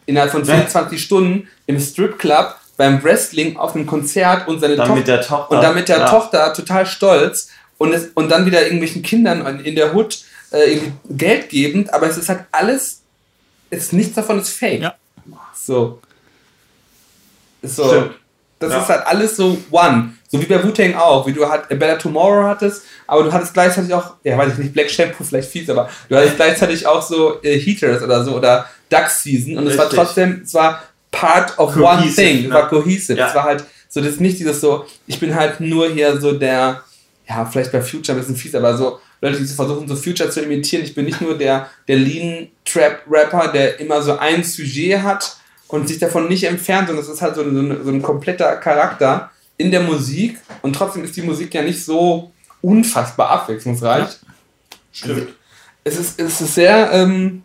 innerhalb 0.07 0.31
von 0.31 0.45
24 0.45 1.03
Stunden 1.03 1.49
im 1.67 1.79
Stripclub 1.79 2.55
beim 2.77 3.03
Wrestling 3.05 3.57
auf 3.57 3.75
einem 3.75 3.87
Konzert 3.87 4.49
und 4.49 4.61
seine 4.61 4.77
Dann 4.77 4.87
Tochter 4.87 4.99
mit 4.99 5.09
der 5.09 5.21
Tochter. 5.21 5.51
und 5.57 5.63
dann 5.63 5.75
mit 5.75 5.89
der 5.89 5.99
Ja. 5.99 6.07
Tochter 6.09 6.55
total 6.55 6.87
stolz 6.87 7.49
und, 7.83 7.93
es, 7.93 8.09
und 8.15 8.29
dann 8.29 8.47
wieder 8.47 8.63
irgendwelchen 8.63 9.03
Kindern 9.03 9.61
in 9.61 9.75
der 9.75 9.95
Hood 9.95 10.19
äh, 10.53 10.79
Geld 11.11 11.49
gebend, 11.49 11.93
aber 11.93 12.09
es 12.09 12.17
ist 12.17 12.29
halt 12.29 12.45
alles, 12.53 13.03
es 13.71 13.85
ist 13.85 13.93
nichts 13.93 14.15
davon 14.15 14.39
ist 14.39 14.51
fake. 14.51 14.83
Ja. 14.83 14.95
So. 15.55 16.01
So. 17.63 17.89
Stimmt. 17.89 18.15
Das 18.61 18.73
Ja. 18.73 18.83
ist 18.83 18.89
halt 18.89 19.07
alles 19.07 19.37
so 19.37 19.59
one. 19.73 20.13
So 20.29 20.41
wie 20.41 20.47
bei 20.47 20.63
Wu-Tang 20.63 20.95
auch, 20.95 21.27
wie 21.27 21.33
du 21.33 21.47
halt 21.49 21.65
A 21.71 21.75
Better 21.75 21.99
Tomorrow 21.99 22.45
hattest, 22.45 22.85
aber 23.09 23.25
du 23.25 23.33
hattest 23.33 23.53
gleichzeitig 23.53 23.93
auch, 23.93 24.15
ja 24.23 24.39
weiß 24.39 24.53
ich 24.53 24.59
nicht, 24.59 24.73
Black 24.73 24.89
Shampoo 24.89 25.25
vielleicht 25.25 25.51
fies, 25.51 25.69
aber 25.69 25.91
du 26.09 26.17
hattest 26.17 26.37
gleichzeitig 26.37 26.87
auch 26.87 27.03
so 27.03 27.43
äh, 27.43 27.59
Heaters 27.59 28.01
oder 28.03 28.25
so 28.25 28.37
oder 28.37 28.67
Duck 28.89 29.09
Season 29.09 29.59
und 29.59 29.67
es 29.67 29.77
war 29.77 29.91
trotzdem, 29.91 30.43
es 30.45 30.55
war 30.55 30.83
part 31.11 31.59
of 31.59 31.77
one 31.77 32.03
Cohesive, 32.03 32.15
thing, 32.15 32.39
es 32.45 32.49
ne? 32.49 32.55
war 32.55 32.69
cohesive. 32.69 33.19
Ja. 33.19 33.29
Es 33.29 33.35
war 33.35 33.43
halt 33.43 33.65
so, 33.89 34.01
das 34.01 34.11
ist 34.11 34.21
nicht 34.21 34.39
dieses 34.39 34.61
so, 34.61 34.87
ich 35.07 35.19
bin 35.21 35.35
halt 35.35 35.61
nur 35.61 35.89
hier 35.91 36.19
so 36.21 36.33
der, 36.33 36.83
ja, 37.37 37.45
vielleicht 37.47 37.73
bei 37.73 37.81
Future 37.83 38.17
ein 38.17 38.21
bisschen 38.21 38.37
fies, 38.37 38.55
aber 38.55 38.77
so 38.77 38.99
Leute, 39.21 39.39
die 39.39 39.47
versuchen, 39.47 39.87
so 39.89 39.97
Future 39.97 40.29
zu 40.31 40.43
imitieren. 40.43 40.85
Ich 40.85 40.95
bin 40.95 41.05
nicht 41.05 41.21
nur 41.21 41.39
der, 41.39 41.69
der 41.89 41.97
Lean-Trap-Rapper, 41.97 43.49
der 43.53 43.81
immer 43.81 44.03
so 44.03 44.19
ein 44.19 44.43
Sujet 44.45 45.03
hat 45.03 45.37
und 45.69 45.89
sich 45.89 45.99
davon 45.99 46.29
nicht 46.29 46.45
entfernt, 46.45 46.89
sondern 46.89 47.05
das 47.05 47.15
ist 47.15 47.23
halt 47.23 47.35
so, 47.37 47.43
ein- 47.43 47.81
so, 47.85 47.91
ein, 47.91 48.03
kompletter 48.03 48.57
Charakter 48.57 49.31
in 49.57 49.71
der 49.71 49.81
Musik 49.83 50.39
und 50.63 50.75
trotzdem 50.75 51.05
ist 51.05 51.17
die 51.17 51.23
Musik 51.23 51.55
ja 51.55 51.63
nicht 51.63 51.85
so 51.85 52.33
unfassbar 52.61 53.31
abwechslungsreich. 53.31 54.09
Stimmt. 54.93 55.29
Es 55.85 55.97
ist, 55.99 56.21
es 56.21 56.41
ist 56.41 56.55
sehr, 56.55 56.93
ähm, 56.93 57.43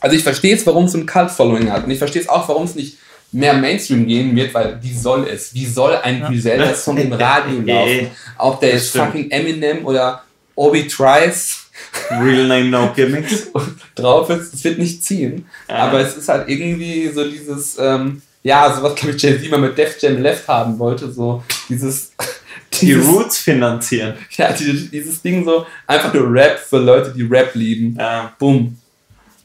also 0.00 0.16
ich 0.16 0.22
verstehe 0.22 0.54
es, 0.54 0.66
warum 0.66 0.84
es 0.86 0.94
ein 0.94 1.06
Cult-Following 1.06 1.70
hat 1.70 1.84
und 1.84 1.90
ich 1.90 1.98
verstehe 1.98 2.22
es 2.22 2.28
auch, 2.28 2.48
warum 2.48 2.64
es 2.64 2.74
nicht 2.74 2.98
mehr 3.32 3.54
Mainstream 3.54 4.06
gehen 4.06 4.34
wird, 4.34 4.54
weil 4.54 4.78
wie 4.82 4.92
soll 4.94 5.26
es? 5.28 5.52
Wie 5.54 5.66
soll 5.66 5.96
ein 5.96 6.20
Ja. 6.20 6.28
Griselda-Song 6.28 6.96
im 6.98 7.12
Radio 7.12 7.60
laufen? 7.60 8.10
Ob 8.38 8.60
der 8.60 8.70
jetzt 8.72 8.96
fucking 8.96 9.30
Eminem 9.30 9.84
oder 9.84 10.22
Obi 10.54 10.86
Trice 10.86 11.68
Real 12.10 12.46
Name 12.46 12.64
No 12.70 12.92
Gimmicks. 12.94 13.48
drauf 13.94 14.28
ist, 14.30 14.54
es 14.54 14.64
wird 14.64 14.78
nicht 14.78 15.04
ziehen. 15.04 15.46
Ja. 15.68 15.76
Aber 15.76 16.00
es 16.00 16.16
ist 16.16 16.28
halt 16.28 16.48
irgendwie 16.48 17.08
so 17.08 17.28
dieses, 17.28 17.76
ähm, 17.78 18.22
ja, 18.42 18.72
so 18.74 18.82
was 18.82 18.94
glaube 18.94 19.14
ich 19.14 19.22
Jay-Z 19.22 19.50
mal 19.50 19.60
mit 19.60 19.76
Def 19.78 20.00
Jam 20.00 20.20
Left 20.22 20.48
haben 20.48 20.78
wollte, 20.78 21.10
so 21.12 21.42
dieses, 21.68 22.12
Die 22.72 22.86
dieses, 22.86 23.06
Roots 23.06 23.38
finanzieren. 23.38 24.14
ja, 24.32 24.52
dieses, 24.52 24.90
dieses 24.90 25.22
Ding 25.22 25.44
so, 25.44 25.66
einfach 25.86 26.12
nur 26.12 26.32
Rap 26.32 26.58
für 26.58 26.78
Leute, 26.78 27.12
die 27.16 27.22
Rap 27.22 27.54
lieben. 27.54 27.96
Ja. 27.98 28.34
Boom. 28.38 28.76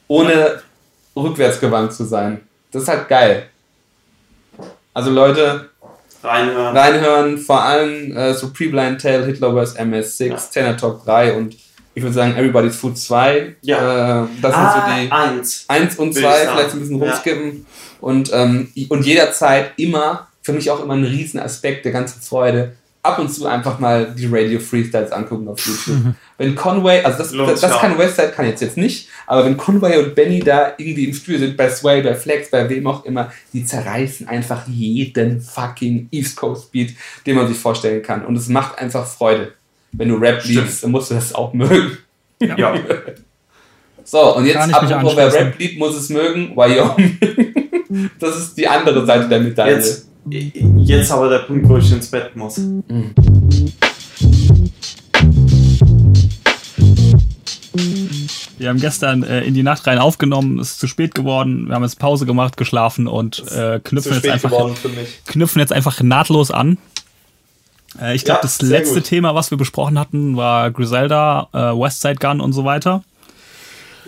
Ohne 0.08 0.60
rückwärtsgewandt 1.16 1.92
zu 1.92 2.04
sein. 2.04 2.40
Das 2.70 2.82
ist 2.82 2.88
halt 2.88 3.08
geil. 3.08 3.48
Also 4.94 5.10
Leute, 5.10 5.68
Reinhören. 6.22 6.76
reinhören, 6.76 7.38
vor 7.38 7.62
allem 7.62 8.16
äh, 8.16 8.32
so 8.32 8.50
Pre-Blind 8.52 9.00
Tale, 9.02 9.26
Hitler 9.26 9.52
vs. 9.66 9.76
MS6, 9.76 10.26
Ja. 10.26 10.36
Tenor 10.36 10.76
Talk 10.76 11.04
3 11.04 11.34
und 11.34 11.54
ich 11.96 12.02
würde 12.02 12.14
sagen 12.14 12.34
Everybody's 12.36 12.76
Food 12.76 12.96
2. 12.96 13.56
Ja. 13.62 14.22
Äh, 14.24 14.26
das 14.40 14.54
sind 14.54 14.64
ah, 14.64 14.86
so 14.86 14.92
die 15.02 15.12
eins. 15.12 15.64
1 15.68 15.98
und 15.98 16.14
will 16.14 16.22
2, 16.22 16.28
ich 16.28 16.34
sagen. 16.44 16.50
vielleicht 16.56 16.74
ein 16.74 16.80
bisschen 16.80 17.02
Ja. 17.02 17.10
rumskippen. 17.10 17.66
Und, 18.00 18.30
ähm, 18.32 18.72
und 18.88 19.04
jederzeit 19.06 19.72
immer, 19.76 20.28
für 20.42 20.52
mich 20.52 20.70
auch 20.70 20.82
immer 20.82 20.94
ein 20.94 21.04
riesen 21.04 21.40
Aspekt 21.40 21.84
der 21.84 21.92
ganzen 21.92 22.20
Freude, 22.22 22.74
ab 23.04 23.18
und 23.18 23.28
zu 23.32 23.46
einfach 23.46 23.78
mal 23.78 24.14
die 24.16 24.26
Radio 24.26 24.58
Freestyles 24.58 25.12
angucken 25.12 25.46
auf 25.46 25.64
YouTube. 25.64 26.14
wenn 26.38 26.54
Conway, 26.54 27.02
also 27.04 27.18
das, 27.18 27.32
das, 27.32 27.60
das 27.60 27.78
kann 27.78 27.98
Westside, 27.98 28.30
kann 28.30 28.46
jetzt 28.46 28.62
jetzt 28.62 28.76
nicht, 28.76 29.08
aber 29.26 29.44
wenn 29.44 29.56
Conway 29.56 29.98
und 29.98 30.14
Benny 30.14 30.40
da 30.40 30.72
irgendwie 30.78 31.04
im 31.04 31.14
Studio 31.14 31.40
sind, 31.40 31.56
bei 31.56 31.68
Sway, 31.68 32.02
bei 32.02 32.14
Flex, 32.14 32.50
bei 32.50 32.68
wem 32.68 32.86
auch 32.86 33.04
immer, 33.04 33.30
die 33.52 33.64
zerreißen 33.64 34.26
einfach 34.26 34.66
jeden 34.66 35.40
fucking 35.40 36.08
East 36.10 36.36
Coast 36.36 36.72
Beat, 36.72 36.94
den 37.26 37.36
man 37.36 37.46
sich 37.46 37.58
vorstellen 37.58 38.02
kann. 38.02 38.24
Und 38.24 38.36
es 38.36 38.48
macht 38.48 38.78
einfach 38.78 39.06
Freude. 39.06 39.52
Wenn 39.92 40.08
du 40.08 40.16
Rap 40.16 40.40
Stimmt. 40.40 40.56
liebst, 40.56 40.82
dann 40.82 40.90
musst 40.90 41.10
du 41.10 41.14
das 41.14 41.34
auch 41.34 41.52
mögen. 41.52 41.98
Ja. 42.40 42.74
So, 44.06 44.36
und 44.36 44.44
jetzt 44.44 44.66
mich 44.66 44.76
apropos 44.76 45.16
wer. 45.16 45.32
Rap 45.32 45.58
liebt, 45.58 45.78
muss 45.78 45.96
es 45.96 46.10
mögen, 46.10 46.54
Wyoming. 46.54 47.18
Das 48.18 48.36
ist 48.36 48.58
die 48.58 48.66
andere 48.66 49.06
Seite 49.06 49.28
der 49.28 49.40
Medaille. 49.40 49.76
Jetzt, 49.76 50.08
jetzt 50.30 51.10
aber 51.10 51.28
der 51.28 51.40
Punkt, 51.40 51.68
wo 51.68 51.76
ich 51.76 51.92
ins 51.92 52.10
Bett 52.10 52.34
muss. 52.34 52.60
Wir 58.58 58.68
haben 58.68 58.80
gestern 58.80 59.24
äh, 59.24 59.42
in 59.42 59.54
die 59.54 59.62
Nacht 59.62 59.86
rein 59.86 59.98
aufgenommen, 59.98 60.58
es 60.58 60.72
ist 60.72 60.80
zu 60.80 60.86
spät 60.86 61.14
geworden, 61.14 61.66
wir 61.68 61.74
haben 61.74 61.82
jetzt 61.82 61.98
Pause 61.98 62.24
gemacht, 62.24 62.56
geschlafen 62.56 63.06
und 63.08 63.44
äh, 63.50 63.80
knüpfen, 63.82 64.14
jetzt 64.14 64.28
einfach, 64.28 64.52
knüpfen 65.26 65.60
jetzt 65.60 65.72
einfach 65.72 66.00
nahtlos 66.00 66.50
an. 66.50 66.78
Äh, 68.00 68.14
ich 68.14 68.24
glaube, 68.24 68.38
Ja, 68.38 68.42
das 68.42 68.62
letzte 68.62 68.96
gut. 68.96 69.04
Thema, 69.04 69.34
was 69.34 69.50
wir 69.50 69.58
besprochen 69.58 69.98
hatten, 69.98 70.36
war 70.36 70.70
Griselda, 70.70 71.48
äh, 71.52 71.58
Westside 71.58 72.16
Gun 72.16 72.40
und 72.40 72.52
so 72.52 72.64
weiter. 72.64 73.02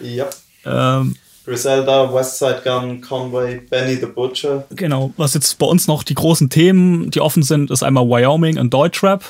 Ja. 0.02 0.26
Ähm, 0.64 1.16
Griselda, 1.46 2.12
Westside 2.12 2.62
Gun, 2.64 3.00
Conway, 3.00 3.60
Benny 3.60 3.94
the 3.94 4.06
Butcher. 4.06 4.66
Genau, 4.70 5.12
was 5.16 5.32
jetzt 5.34 5.58
bei 5.58 5.66
uns 5.66 5.86
noch 5.86 6.02
die 6.02 6.14
großen 6.14 6.50
Themen, 6.50 7.12
die 7.12 7.20
offen 7.20 7.44
sind, 7.44 7.70
ist 7.70 7.84
einmal 7.84 8.08
Wyoming 8.08 8.58
und 8.58 8.74
Deutschrap. 8.74 9.24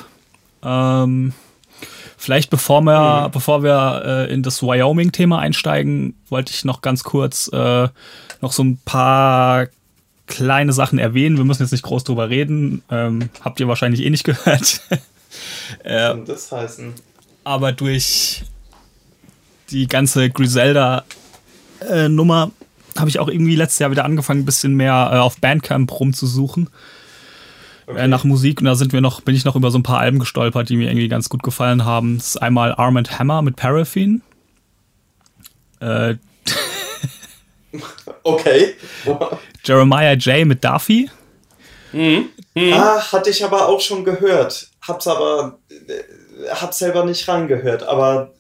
Ähm, 0.62 1.34
vielleicht 2.16 2.48
bevor 2.48 2.80
wir, 2.80 3.28
bevor 3.30 3.62
wir 3.62 4.02
äh, 4.04 4.32
in 4.32 4.42
das 4.42 4.62
Wyoming-Thema 4.62 5.40
einsteigen, 5.40 6.16
wollte 6.30 6.52
ich 6.54 6.64
noch 6.64 6.80
ganz 6.80 7.04
kurz 7.04 7.50
äh, 7.52 7.88
noch 8.40 8.52
so 8.52 8.64
ein 8.64 8.78
paar 8.86 9.66
kleine 10.26 10.72
Sachen 10.72 10.98
erwähnen. 10.98 11.36
Wir 11.36 11.44
müssen 11.44 11.62
jetzt 11.62 11.72
nicht 11.72 11.84
groß 11.84 12.04
drüber 12.04 12.30
reden. 12.30 12.82
Ähm, 12.90 13.28
habt 13.42 13.60
ihr 13.60 13.68
wahrscheinlich 13.68 14.02
eh 14.02 14.10
nicht 14.10 14.24
gehört. 14.24 14.80
äh, 15.84 16.14
das 16.26 16.50
heißen. 16.50 16.94
aber 17.44 17.72
durch 17.72 18.42
die 19.70 19.86
ganze 19.86 20.30
Griselda-Nummer 21.86 22.50
habe 22.98 23.08
ich 23.08 23.18
auch 23.18 23.28
irgendwie 23.28 23.56
letztes 23.56 23.78
Jahr 23.78 23.90
wieder 23.90 24.04
angefangen, 24.04 24.40
ein 24.40 24.46
bisschen 24.46 24.74
mehr 24.74 25.10
äh, 25.12 25.16
auf 25.18 25.38
Bandcamp 25.38 26.00
rumzusuchen 26.00 26.70
äh, 27.94 28.08
nach 28.08 28.24
Musik. 28.24 28.60
Und 28.60 28.66
da 28.66 28.74
sind 28.74 28.92
wir 28.92 29.00
noch, 29.00 29.20
bin 29.20 29.34
ich 29.34 29.44
noch 29.44 29.56
über 29.56 29.70
so 29.70 29.78
ein 29.78 29.82
paar 29.82 29.98
Alben 29.98 30.18
gestolpert, 30.18 30.68
die 30.68 30.76
mir 30.76 30.88
irgendwie 30.88 31.08
ganz 31.08 31.28
gut 31.28 31.42
gefallen 31.42 31.84
haben. 31.84 32.16
Das 32.18 32.28
ist 32.28 32.36
einmal 32.38 32.74
Arm 32.74 32.96
and 32.96 33.18
Hammer 33.18 33.42
mit 33.42 33.56
Paraffin. 33.56 34.22
Äh, 35.80 36.14
Okay. 38.22 38.74
Jeremiah 39.64 40.14
J. 40.14 40.46
mit 40.46 40.64
Duffy. 40.64 41.10
Ah, 41.92 43.12
hatte 43.12 43.30
ich 43.30 43.44
aber 43.44 43.68
auch 43.68 43.80
schon 43.80 44.04
gehört. 44.04 44.68
Hab's 44.86 45.06
aber. 45.06 45.58
Äh, 45.70 46.50
hab 46.50 46.74
selber 46.74 47.04
nicht 47.04 47.26
reingehört, 47.28 47.82
aber 47.82 48.32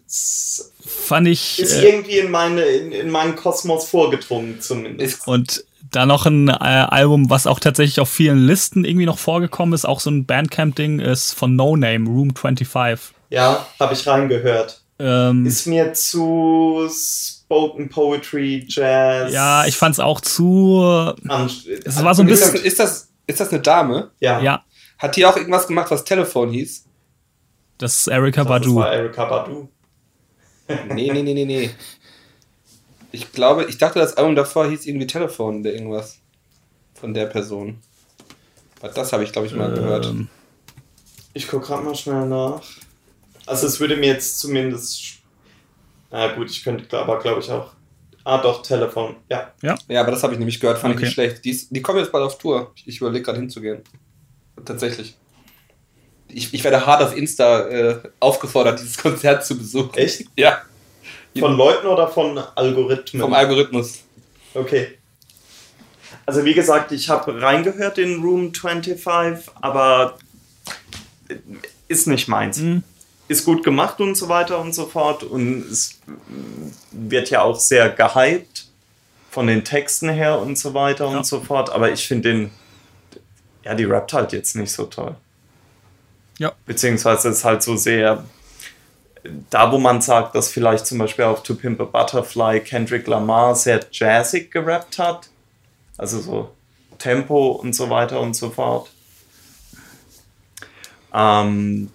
Fand 1.06 1.28
ich. 1.28 1.58
ist 1.60 1.72
Äh, 1.74 1.88
irgendwie 1.88 2.18
in, 2.18 2.30
meine, 2.30 2.62
in, 2.62 2.92
in 2.92 3.10
meinen 3.10 3.36
Kosmos 3.36 3.88
vorgedrungen, 3.88 4.60
zumindest. 4.60 5.26
Und 5.26 5.64
dann 5.90 6.08
noch 6.08 6.26
ein 6.26 6.48
äh, 6.48 6.52
Album, 6.52 7.30
was 7.30 7.46
auch 7.46 7.60
tatsächlich 7.60 8.00
auf 8.00 8.08
vielen 8.08 8.38
Listen 8.46 8.84
irgendwie 8.84 9.06
noch 9.06 9.18
vorgekommen 9.18 9.72
ist, 9.74 9.84
auch 9.86 10.00
so 10.00 10.10
ein 10.10 10.26
Bandcamp-Ding, 10.26 10.98
ist 11.00 11.32
von 11.32 11.54
No 11.56 11.76
Name, 11.76 12.08
Room 12.08 12.34
25. 12.34 13.14
Ja, 13.30 13.66
habe 13.78 13.94
ich 13.94 14.06
reingehört. 14.06 14.80
Ähm, 14.98 15.44
Ist 15.46 15.66
mir 15.66 15.92
zu 15.92 16.88
Spoken 16.90 17.88
Poetry, 17.88 18.64
Jazz. 18.66 19.32
ja, 19.32 19.66
ich 19.66 19.76
fand's 19.76 20.00
auch 20.00 20.20
zu. 20.22 20.80
an- 21.28 21.50
Es 21.84 22.02
war 22.02 22.14
so 22.14 22.22
ein 22.22 22.28
Ist 22.28 22.42
das, 22.42 22.52
bisschen. 22.52 22.66
ist, 22.66 22.78
das, 22.80 23.08
ist 23.26 23.40
das 23.40 23.50
eine 23.50 23.60
Dame? 23.60 24.10
Ja, 24.20 24.40
Ja, 24.40 24.64
Hat 24.98 25.16
die 25.16 25.26
auch 25.26 25.36
irgendwas 25.36 25.66
gemacht, 25.66 25.90
was 25.90 26.04
Telefon 26.04 26.50
hieß? 26.50 26.84
das 27.78 27.98
ist 27.98 28.06
Erika 28.08 28.40
das 28.42 28.48
Badu. 28.48 28.76
war 28.76 28.90
Erika 28.92 29.24
Badu. 29.26 29.68
Nee, 30.68 31.10
nee, 31.12 31.22
nee, 31.22 31.34
nee, 31.34 31.44
nee. 31.44 31.70
Ich 33.12 33.32
glaube, 33.32 33.64
ich 33.64 33.78
dachte, 33.78 33.98
das 33.98 34.16
Album 34.16 34.34
davor 34.34 34.68
hieß 34.68 34.86
irgendwie 34.86 35.06
Telefon 35.06 35.60
oder 35.60 35.72
irgendwas. 35.72 36.18
Von 36.94 37.14
der 37.14 37.26
Person. 37.26 37.78
Aber 38.80 38.92
das 38.92 39.12
habe 39.12 39.24
ich, 39.24 39.32
glaube 39.32 39.46
ich, 39.46 39.54
mal 39.54 39.72
gehört. 39.72 40.06
Ähm, 40.06 40.28
Ich 41.34 41.46
gucke 41.48 41.66
gerade 41.66 41.82
mal 41.84 41.94
schnell 41.94 42.26
nach. 42.26 42.62
Also 43.46 43.66
es 43.66 43.78
würde 43.80 43.96
mir 43.96 44.06
jetzt 44.08 44.38
zumindest. 44.38 45.18
Na 46.10 46.34
gut, 46.34 46.50
ich 46.50 46.62
könnte 46.64 46.98
aber 46.98 47.18
glaube 47.20 47.40
ich 47.40 47.50
auch. 47.50 47.72
Ah 48.24 48.38
doch, 48.38 48.62
Telefon. 48.62 49.16
Ja. 49.30 49.52
Ja, 49.62 50.00
aber 50.00 50.10
das 50.10 50.22
habe 50.24 50.32
ich 50.32 50.38
nämlich 50.40 50.58
gehört, 50.58 50.78
fand 50.78 50.94
Okay. 50.94 51.02
ich 51.04 51.06
nicht 51.06 51.14
schlecht. 51.14 51.44
Die, 51.44 51.50
ist, 51.50 51.68
die 51.70 51.80
kommen 51.80 52.00
jetzt 52.00 52.10
bald 52.10 52.24
auf 52.24 52.38
Tour. 52.38 52.72
Ich, 52.74 52.88
ich 52.88 52.98
überlege 53.00 53.24
gerade 53.24 53.38
hinzugehen. 53.38 53.82
Tatsächlich. 54.64 55.14
Ich, 56.28 56.52
ich 56.52 56.64
werde 56.64 56.84
hart 56.86 57.02
auf 57.02 57.16
Insta 57.16 57.68
äh, 57.68 57.98
aufgefordert, 58.20 58.80
dieses 58.80 58.98
Konzert 59.02 59.44
zu 59.44 59.56
besuchen. 59.56 59.94
Echt? 59.94 60.24
Ja, 60.36 60.62
Von 61.38 61.56
Leuten 61.56 61.86
oder 61.86 62.08
von 62.08 62.38
Algorithmen? 62.54 63.22
vom 63.22 63.32
Algorithmus. 63.34 64.00
Okay. 64.54 64.98
Also 66.24 66.44
wie 66.44 66.54
gesagt, 66.54 66.90
ich 66.92 67.08
habe 67.08 67.40
reingehört 67.40 67.98
in 67.98 68.20
Room 68.20 68.52
25, 68.52 69.48
aber 69.60 70.18
ist 71.88 72.06
nicht 72.08 72.26
meins. 72.28 72.58
Mhm. 72.58 72.82
Ist 73.28 73.44
gut 73.44 73.64
gemacht 73.64 74.00
und 74.00 74.14
so 74.16 74.28
weiter 74.28 74.58
und 74.60 74.72
so 74.74 74.86
fort. 74.86 75.22
Und 75.24 75.70
es 75.70 75.98
wird 76.92 77.30
ja 77.30 77.42
auch 77.42 77.58
sehr 77.58 77.90
gehypt 77.90 78.66
von 79.30 79.46
den 79.48 79.64
Texten 79.64 80.08
her 80.08 80.38
und 80.40 80.58
so 80.58 80.74
weiter 80.74 81.10
Ja. 81.10 81.16
und 81.18 81.26
so 81.26 81.40
fort. 81.40 81.70
Aber 81.70 81.90
ich 81.90 82.06
finde 82.06 82.28
den, 82.32 82.50
ja, 83.64 83.74
die 83.74 83.84
rappt 83.84 84.12
halt 84.12 84.32
jetzt 84.32 84.54
nicht 84.56 84.72
so 84.72 84.84
toll. 84.86 85.14
Ja. 86.38 86.52
Beziehungsweise 86.66 87.28
ist 87.30 87.44
halt 87.44 87.62
so 87.62 87.76
sehr, 87.76 88.24
da 89.50 89.72
wo 89.72 89.78
man 89.78 90.00
sagt, 90.02 90.34
dass 90.34 90.50
vielleicht 90.50 90.86
zum 90.86 90.98
Beispiel 90.98 91.24
auf 91.24 91.42
To 91.42 91.54
Pimp 91.54 91.80
a 91.80 91.84
Butterfly 91.84 92.60
Kendrick 92.60 93.06
Lamar 93.06 93.54
sehr 93.54 93.80
jazzig 93.90 94.50
gerappt 94.50 94.98
hat. 94.98 95.28
Also 95.98 96.20
so 96.20 96.50
Tempo 96.98 97.52
und 97.52 97.74
so 97.74 97.88
weiter 97.90 98.20
und 98.20 98.34
so 98.34 98.50
fort. 98.50 98.90
Ähm, 101.14 101.90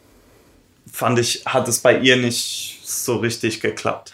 fand 0.91 1.19
ich, 1.19 1.43
hat 1.45 1.67
es 1.67 1.79
bei 1.79 1.97
ihr 1.99 2.17
nicht 2.17 2.81
so 2.83 3.17
richtig 3.17 3.61
geklappt. 3.61 4.13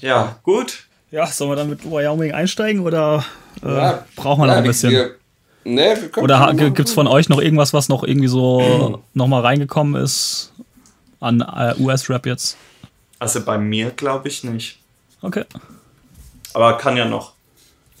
Ja, 0.00 0.38
gut. 0.42 0.84
ja, 1.10 1.26
sollen 1.26 1.50
wir 1.52 1.56
dann 1.56 1.70
mit 1.70 1.84
Wyoming 1.88 2.32
einsteigen 2.32 2.82
oder 2.82 3.24
äh, 3.62 3.68
Ja. 3.74 4.04
brauchen 4.16 4.42
wir 4.42 4.46
noch 4.48 4.54
ein 4.56 4.64
bisschen? 4.64 4.90
Wir, 4.90 5.14
nee, 5.64 5.94
wir 6.00 6.08
können 6.10 6.24
Oder 6.24 6.38
ha- 6.40 6.48
schon 6.48 6.56
g- 6.58 6.62
machen. 6.64 6.74
gibt's 6.74 6.92
von 6.92 7.06
euch 7.06 7.28
noch 7.28 7.40
irgendwas, 7.40 7.72
was 7.72 7.88
noch 7.88 8.04
irgendwie 8.04 8.28
so 8.28 9.02
nochmal 9.14 9.42
reingekommen 9.42 10.02
ist 10.02 10.52
an 11.20 11.40
äh, 11.40 11.74
US-Rap 11.78 12.26
jetzt? 12.26 12.56
Also 13.18 13.42
bei 13.44 13.56
mir 13.58 13.90
glaube 13.90 14.28
ich 14.28 14.44
nicht. 14.44 14.78
Okay. 15.22 15.44
Aber 16.52 16.76
kann 16.78 16.96
ja 16.96 17.04
noch. 17.06 17.32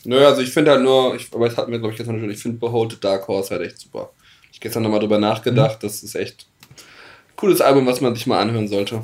Nö, 0.04 0.24
also 0.26 0.42
ich 0.42 0.50
finde 0.50 0.72
halt 0.72 0.82
nur, 0.82 1.14
ich, 1.14 1.32
aber 1.32 1.48
das 1.48 1.56
hatten 1.56 1.72
wir, 1.72 1.78
glaube 1.78 1.92
ich, 1.92 1.98
gestern 1.98 2.20
schon, 2.20 2.30
ich 2.30 2.38
finde 2.42 2.58
Behold 2.58 2.92
the 2.92 3.00
Dark 3.00 3.26
Horse 3.26 3.50
halt 3.50 3.62
echt 3.62 3.78
super. 3.80 4.10
Ich 4.52 4.60
gestern 4.60 4.82
nochmal 4.82 5.00
drüber 5.00 5.18
nachgedacht, 5.18 5.82
das 5.82 6.02
ist 6.02 6.14
echt 6.14 6.46
cooles 7.36 7.60
Album, 7.60 7.86
was 7.86 8.00
man 8.00 8.14
sich 8.14 8.26
mal 8.26 8.40
anhören 8.40 8.68
sollte. 8.68 9.02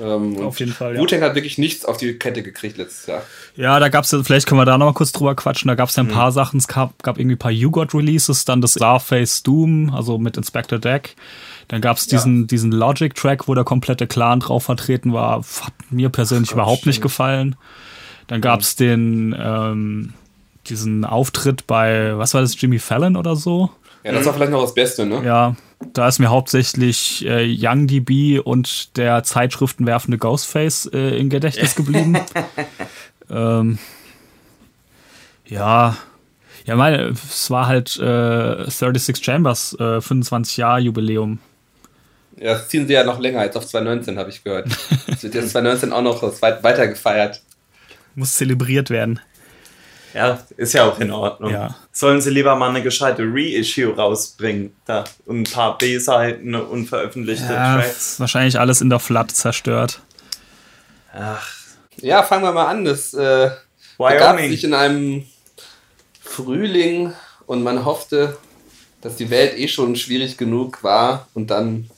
Ähm, 0.00 0.40
Auf 0.40 0.60
jeden 0.60 0.72
Fall, 0.72 0.94
ja. 0.94 1.00
Wu-Tang 1.00 1.20
hat 1.22 1.34
wirklich 1.34 1.58
nichts 1.58 1.84
auf 1.84 1.96
die 1.96 2.14
Kette 2.18 2.42
gekriegt 2.42 2.76
letztes 2.76 3.06
Jahr. 3.06 3.22
Ja, 3.56 3.80
da 3.80 3.88
gab's 3.88 4.12
ja, 4.12 4.22
vielleicht 4.22 4.46
können 4.46 4.60
wir 4.60 4.64
da 4.64 4.78
noch 4.78 4.86
mal 4.86 4.92
kurz 4.92 5.12
drüber 5.12 5.34
quatschen. 5.34 5.68
Da 5.68 5.74
gab's 5.74 5.96
ja 5.96 6.02
ein 6.02 6.08
paar 6.08 6.32
Sachen. 6.32 6.58
Es 6.58 6.68
gab, 6.68 7.02
gab 7.02 7.18
irgendwie 7.18 7.36
ein 7.36 7.38
paar 7.38 7.50
You-Got-Releases, 7.50 8.44
dann 8.44 8.60
das 8.60 8.72
Starface 8.72 9.42
Doom, 9.42 9.92
also 9.94 10.18
mit 10.18 10.36
Inspector 10.36 10.78
Deck. 10.78 11.16
Dann 11.68 11.80
gab's 11.80 12.06
diesen, 12.06 12.46
diesen 12.46 12.70
Logic-Track, 12.72 13.48
wo 13.48 13.54
der 13.54 13.64
komplette 13.64 14.06
Clan 14.06 14.40
drauf 14.40 14.64
vertreten 14.64 15.12
war. 15.12 15.38
Hat 15.38 15.72
mir 15.90 16.08
persönlich 16.08 16.50
Gott, 16.50 16.56
überhaupt 16.56 16.86
nicht 16.86 16.96
stimmt. 16.96 17.04
gefallen. 17.04 17.56
Dann 18.26 18.40
gab's 18.40 18.76
den, 18.76 19.34
ähm, 19.38 20.12
diesen 20.66 21.04
Auftritt 21.04 21.66
bei, 21.66 22.16
was 22.16 22.34
war 22.34 22.40
das, 22.40 22.60
Jimmy 22.60 22.78
Fallon 22.78 23.16
oder 23.16 23.36
so? 23.36 23.70
Ja, 24.04 24.12
das 24.12 24.26
war 24.26 24.34
vielleicht 24.34 24.50
noch 24.50 24.62
das 24.62 24.74
Beste, 24.74 25.06
ne? 25.06 25.22
Ja, 25.24 25.56
da 25.92 26.08
ist 26.08 26.18
mir 26.18 26.30
hauptsächlich 26.30 27.24
äh, 27.26 27.44
Young 27.46 27.86
DB 27.86 28.38
und 28.38 28.96
der 28.96 29.22
Zeitschriftenwerfende 29.22 30.18
Ghostface 30.18 30.90
äh, 30.92 31.18
im 31.18 31.30
Gedächtnis 31.30 31.74
geblieben. 31.74 32.18
ähm, 33.30 33.78
ja, 35.46 35.96
ja, 36.64 36.76
meine, 36.76 37.08
es 37.08 37.50
war 37.50 37.66
halt 37.66 37.98
äh, 37.98 38.70
36 38.70 39.22
Chambers, 39.22 39.74
äh, 39.78 40.00
25 40.00 40.56
Jahr 40.56 40.78
Jubiläum. 40.78 41.38
Ja, 42.36 42.54
das 42.54 42.68
ziehen 42.68 42.86
sie 42.86 42.94
ja 42.94 43.04
noch 43.04 43.18
länger 43.18 43.40
als 43.40 43.56
auf 43.56 43.66
2019, 43.66 44.18
habe 44.18 44.30
ich 44.30 44.42
gehört. 44.42 44.68
Es 45.06 45.22
wird 45.22 45.34
jetzt 45.34 45.50
2019 45.50 45.92
auch 45.92 46.02
noch 46.02 46.42
weit 46.42 46.62
weiter 46.62 46.88
gefeiert. 46.88 47.42
Muss 48.14 48.34
zelebriert 48.34 48.90
werden. 48.90 49.20
Ja, 50.14 50.38
ist 50.56 50.74
ja 50.74 50.84
auch 50.88 50.98
in 51.00 51.10
Ordnung. 51.10 51.52
Ja. 51.52 51.74
Sollen 51.90 52.20
sie 52.20 52.30
lieber 52.30 52.54
mal 52.56 52.70
eine 52.70 52.82
gescheite 52.82 53.22
Reissue 53.24 53.94
rausbringen? 53.94 54.74
Da. 54.84 55.04
Und 55.26 55.48
ein 55.48 55.52
paar 55.52 55.78
B-Seiten, 55.78 56.54
unveröffentlichte 56.54 57.52
Ja, 57.52 57.76
Tracks. 57.76 58.12
ist 58.12 58.20
wahrscheinlich 58.20 58.58
alles 58.58 58.80
in 58.80 58.90
der 58.90 58.98
Flat 58.98 59.30
zerstört. 59.30 60.00
Ach, 61.14 61.48
Ja, 61.96 62.22
fangen 62.22 62.44
wir 62.44 62.52
mal 62.52 62.66
an. 62.66 62.84
Das 62.84 63.14
äh, 63.14 63.50
begab 63.98 64.38
sich 64.38 64.64
in 64.64 64.74
einem 64.74 65.24
Frühling 66.20 67.12
und 67.46 67.62
man 67.62 67.84
hoffte, 67.84 68.36
dass 69.00 69.16
die 69.16 69.30
Welt 69.30 69.56
eh 69.58 69.68
schon 69.68 69.96
schwierig 69.96 70.36
genug 70.36 70.82
war 70.82 71.28
und 71.34 71.50
dann 71.50 71.90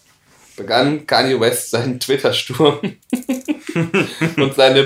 begann 0.56 1.06
Kanye 1.06 1.38
West 1.40 1.70
seinen 1.70 1.98
Twitter-Sturm 2.00 2.78
und 4.36 4.54
seine 4.54 4.84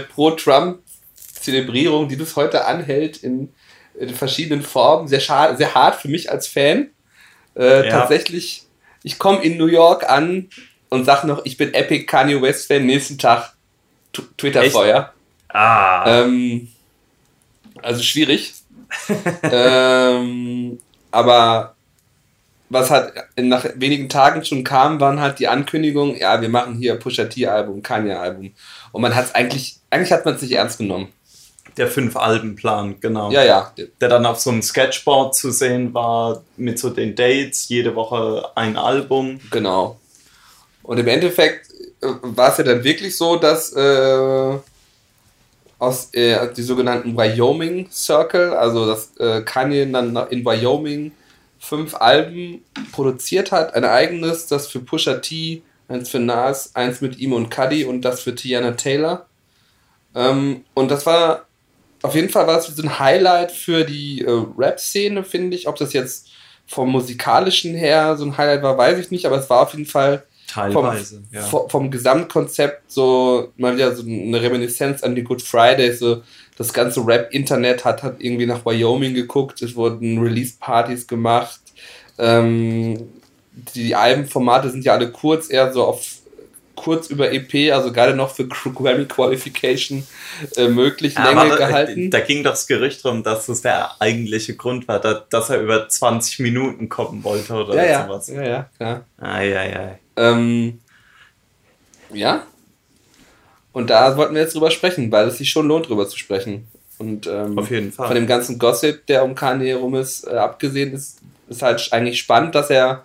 Pro-Trump-Zelebrierung, 1.48 2.08
die 2.08 2.16
bis 2.16 2.36
heute 2.36 2.64
anhält 2.64 3.18
in 3.18 3.52
in 3.98 4.14
verschiedenen 4.14 4.62
Formen, 4.62 5.08
sehr, 5.08 5.18
schade, 5.18 5.56
sehr 5.56 5.74
hart 5.74 5.96
für 6.00 6.06
mich 6.06 6.30
als 6.30 6.46
Fan. 6.46 6.90
Äh, 7.56 7.86
Ja. 7.86 7.90
Tatsächlich, 7.90 8.62
ich 9.02 9.18
komme 9.18 9.42
in 9.42 9.56
New 9.56 9.66
York 9.66 10.08
an 10.08 10.50
und 10.88 11.04
sag 11.04 11.24
noch, 11.24 11.44
ich 11.44 11.56
bin 11.56 11.74
Epic 11.74 12.04
Kanye 12.04 12.40
West 12.40 12.68
Fan, 12.68 12.86
nächsten 12.86 13.18
Tag 13.18 13.54
Twitter-Feuer. 14.36 15.12
Ah, 15.48 16.20
Ähm, 16.22 16.68
also 17.82 18.02
schwierig. 18.04 18.54
ähm, 19.42 20.78
aber 21.10 21.74
was 22.70 22.90
halt 22.90 23.12
nach 23.36 23.66
wenigen 23.74 24.08
Tagen 24.08 24.44
schon 24.44 24.62
kam, 24.62 25.00
waren 25.00 25.20
halt 25.20 25.40
die 25.40 25.48
Ankündigungen, 25.48 26.16
ja, 26.16 26.40
wir 26.40 26.48
machen 26.48 26.76
hier 26.76 26.94
Pusha 26.96 27.24
T-Album, 27.24 27.82
Kanye-Album. 27.82 28.52
Und 28.92 29.02
man 29.02 29.14
hat 29.16 29.24
es 29.24 29.34
eigentlich, 29.34 29.78
eigentlich 29.90 30.12
hat 30.12 30.24
man 30.24 30.34
es 30.36 30.42
nicht 30.42 30.52
ernst 30.52 30.78
genommen. 30.78 31.08
Der 31.78 31.88
Fünf-Alben-Plan, 31.88 33.00
genau. 33.00 33.30
Ja, 33.30 33.44
ja. 33.44 33.72
Der 34.00 34.08
dann 34.08 34.26
auf 34.26 34.40
so 34.40 34.50
einem 34.50 34.62
Sketchboard 34.62 35.34
zu 35.34 35.50
sehen 35.50 35.94
war, 35.94 36.42
mit 36.56 36.78
so 36.78 36.90
den 36.90 37.14
Dates, 37.14 37.68
jede 37.68 37.94
Woche 37.94 38.50
ein 38.54 38.76
Album. 38.76 39.40
Genau. 39.50 39.98
Und 40.82 40.98
im 40.98 41.06
Endeffekt 41.06 41.70
äh, 42.00 42.08
war 42.22 42.50
es 42.50 42.58
ja 42.58 42.64
dann 42.64 42.84
wirklich 42.84 43.16
so, 43.16 43.36
dass 43.36 43.72
äh, 43.72 44.58
aus 45.78 46.08
äh, 46.12 46.52
die 46.54 46.62
sogenannten 46.62 47.16
Wyoming 47.16 47.88
Circle, 47.90 48.52
also 48.54 48.86
dass 48.86 49.16
äh, 49.18 49.42
Kanye 49.42 49.86
dann 49.86 50.16
in 50.30 50.44
Wyoming 50.44 51.12
fünf 51.60 51.94
Alben 51.94 52.64
produziert 52.92 53.52
hat, 53.52 53.74
ein 53.74 53.84
eigenes, 53.84 54.46
das 54.46 54.68
für 54.68 54.80
Pusha 54.80 55.14
T, 55.14 55.62
eins 55.88 56.08
für 56.08 56.20
Nas, 56.20 56.74
eins 56.74 57.00
mit 57.00 57.18
ihm 57.18 57.32
und 57.32 57.50
Cuddy 57.50 57.84
und 57.84 58.02
das 58.02 58.20
für 58.20 58.34
Tiana 58.34 58.72
Taylor. 58.72 59.26
Ähm, 60.14 60.64
und 60.74 60.90
das 60.90 61.06
war 61.06 61.47
auf 62.02 62.14
jeden 62.14 62.28
Fall 62.28 62.46
war 62.46 62.58
es 62.58 62.66
so 62.66 62.82
ein 62.82 62.98
Highlight 62.98 63.52
für 63.52 63.84
die 63.84 64.22
äh, 64.22 64.44
Rap-Szene, 64.56 65.24
finde 65.24 65.56
ich. 65.56 65.68
Ob 65.68 65.76
das 65.76 65.92
jetzt 65.92 66.28
vom 66.66 66.90
musikalischen 66.90 67.74
her 67.74 68.16
so 68.16 68.24
ein 68.24 68.36
Highlight 68.36 68.62
war, 68.62 68.76
weiß 68.76 68.98
ich 68.98 69.10
nicht, 69.10 69.26
aber 69.26 69.36
es 69.38 69.48
war 69.50 69.62
auf 69.62 69.72
jeden 69.72 69.86
Fall 69.86 70.24
vom, 70.52 70.72
Teilweise, 70.72 71.22
ja. 71.30 71.42
vom, 71.42 71.68
vom 71.68 71.90
Gesamtkonzept 71.90 72.90
so 72.90 73.52
mal 73.56 73.74
wieder 73.74 73.94
so 73.94 74.02
eine 74.02 74.40
Reminiszenz 74.40 75.02
an 75.02 75.14
die 75.14 75.22
Good 75.22 75.42
Fridays. 75.42 75.98
So 75.98 76.22
das 76.56 76.72
ganze 76.72 77.06
Rap-Internet 77.06 77.84
hat, 77.84 78.02
hat 78.02 78.16
irgendwie 78.18 78.46
nach 78.46 78.64
Wyoming 78.64 79.14
geguckt, 79.14 79.62
es 79.62 79.76
wurden 79.76 80.18
Release-Partys 80.18 81.06
gemacht. 81.06 81.60
Ähm, 82.18 83.08
die 83.74 83.94
Albenformate 83.94 84.70
sind 84.70 84.84
ja 84.84 84.94
alle 84.94 85.10
kurz, 85.10 85.50
eher 85.50 85.72
so 85.72 85.84
auf 85.84 86.04
kurz 86.82 87.08
über 87.08 87.32
EP, 87.32 87.72
also 87.72 87.92
gerade 87.92 88.14
noch 88.14 88.34
für 88.34 88.46
Grammy 88.46 89.04
Qualification 89.06 90.06
äh, 90.56 90.68
möglich, 90.68 91.14
Ja, 91.14 91.24
Länge 91.28 91.40
aber 91.40 91.56
da, 91.56 91.66
gehalten. 91.68 92.10
da 92.10 92.20
ging 92.20 92.42
doch 92.42 92.52
das 92.52 92.66
Gerücht 92.66 93.04
drum, 93.04 93.22
dass 93.22 93.46
das 93.46 93.62
der 93.62 94.00
eigentliche 94.00 94.54
Grund 94.56 94.88
war, 94.88 95.00
da, 95.00 95.24
dass 95.30 95.50
er 95.50 95.60
über 95.60 95.88
20 95.88 96.40
Minuten 96.40 96.88
kommen 96.88 97.24
wollte 97.24 97.52
oder 97.54 97.74
ja, 97.76 97.84
ja, 97.90 98.06
sowas. 98.06 98.28
ja, 98.28 98.42
ja, 98.42 98.70
klar. 98.76 99.04
Ei, 99.18 99.56
ei. 99.58 99.98
Ähm, 100.16 100.80
ja. 102.12 102.42
Und 103.72 103.90
da 103.90 104.16
wollten 104.16 104.34
wir 104.34 104.42
jetzt 104.42 104.54
drüber 104.54 104.70
sprechen, 104.70 105.12
weil 105.12 105.28
es 105.28 105.38
sich 105.38 105.50
schon 105.50 105.68
lohnt, 105.68 105.88
drüber 105.88 106.08
zu 106.08 106.18
sprechen. 106.18 106.66
Und 106.98 107.26
ähm, 107.28 107.56
Auf 107.58 107.70
jeden 107.70 107.92
Fall. 107.92 108.08
von 108.08 108.16
dem 108.16 108.26
ganzen 108.26 108.58
Gossip, 108.58 109.06
der 109.06 109.24
um 109.24 109.34
Kanye 109.34 109.68
herum 109.68 109.94
ist, 109.94 110.26
äh, 110.26 110.30
abgesehen 110.30 110.92
ist, 110.92 111.18
ist 111.48 111.62
halt 111.62 111.86
eigentlich 111.92 112.18
spannend, 112.18 112.54
dass 112.54 112.70
er 112.70 113.04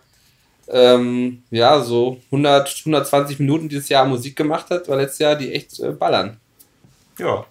ähm, 0.68 1.44
ja 1.50 1.82
so 1.82 2.22
100, 2.26 2.84
120 2.86 3.40
Minuten 3.40 3.70
dieses 3.70 3.90
Jahr 3.90 4.06
Musik 4.06 4.36
gemacht 4.36 4.70
hat, 4.70 4.88
weil 4.88 5.00
letztes 5.00 5.20
Jahr 5.20 5.36
die 5.36 5.54
echt 5.54 5.80
äh, 5.80 5.92
ballern. 5.92 6.38
Ja. 7.18 7.46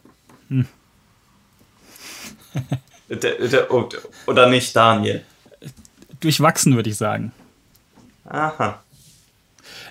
Der, 3.09 3.47
der, 3.47 3.71
oh, 3.71 3.87
oder 4.27 4.49
nicht, 4.49 4.75
Daniel? 4.75 5.23
Durchwachsen, 6.21 6.77
würde 6.77 6.89
ich 6.89 6.97
sagen. 6.97 7.33
Aha. 8.25 8.83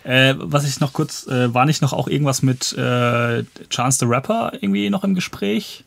Äh, 0.04 0.34
was 0.38 0.68
ich 0.68 0.80
noch 0.80 0.94
kurz, 0.94 1.28
äh, 1.28 1.54
war 1.54 1.66
nicht 1.66 1.82
noch 1.84 1.94
auch 1.94 2.08
irgendwas 2.08 2.42
mit 2.42 2.74
äh, 2.74 3.44
Chance 3.70 4.00
the 4.00 4.06
Rapper 4.06 4.54
irgendwie 4.54 4.90
noch 4.90 5.04
im 5.04 5.14
Gespräch? 5.14 5.84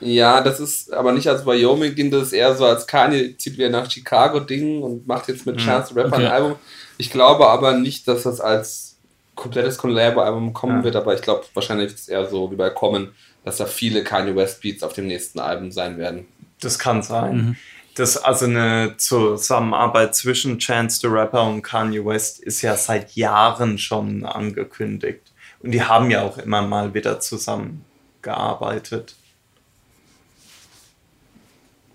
Ja, 0.00 0.40
das 0.42 0.60
ist 0.60 0.92
aber 0.92 1.12
nicht 1.12 1.26
als 1.28 1.46
Wyoming-Ding, 1.46 2.10
das 2.10 2.24
ist 2.24 2.32
eher 2.32 2.54
so 2.54 2.66
als 2.66 2.86
Kanye 2.86 3.36
zieht 3.38 3.56
wieder 3.56 3.70
nach 3.70 3.90
Chicago-Ding 3.90 4.82
und 4.82 5.06
macht 5.06 5.28
jetzt 5.28 5.46
mit 5.46 5.56
Chance 5.58 5.94
the 5.94 6.00
Rapper 6.00 6.16
okay. 6.16 6.26
ein 6.26 6.32
Album. 6.32 6.56
Ich 6.98 7.10
glaube 7.10 7.46
aber 7.48 7.72
nicht, 7.72 8.06
dass 8.06 8.24
das 8.24 8.40
als 8.40 8.96
komplettes 9.34 9.78
Collabo-Album 9.78 10.52
kommen 10.52 10.78
Ja. 10.78 10.84
wird, 10.84 10.96
aber 10.96 11.14
ich 11.14 11.22
glaube 11.22 11.44
wahrscheinlich 11.54 11.86
ist 11.86 12.00
es 12.00 12.08
eher 12.08 12.26
so 12.26 12.50
wie 12.50 12.56
bei 12.56 12.70
Common, 12.70 13.12
dass 13.44 13.58
da 13.58 13.66
viele 13.66 14.02
Kanye 14.04 14.34
West 14.34 14.60
Beats 14.60 14.82
auf 14.82 14.92
dem 14.92 15.06
nächsten 15.06 15.38
Album 15.38 15.70
sein 15.70 15.98
werden. 15.98 16.26
Das 16.60 16.78
kann 16.78 17.02
sein. 17.02 17.56
Das, 17.94 18.18
also 18.18 18.44
eine 18.44 18.94
Zusammenarbeit 18.98 20.14
zwischen 20.14 20.58
Chance 20.58 21.00
the 21.00 21.06
Rapper 21.06 21.44
und 21.44 21.62
Kanye 21.62 22.04
West 22.04 22.40
ist 22.40 22.60
ja 22.60 22.76
seit 22.76 23.12
Jahren 23.12 23.78
schon 23.78 24.26
angekündigt. 24.26 25.22
Und 25.60 25.70
die 25.70 25.82
haben 25.82 26.10
ja 26.10 26.22
auch 26.22 26.36
immer 26.36 26.60
mal 26.60 26.92
wieder 26.92 27.20
zusammengearbeitet. 27.20 29.14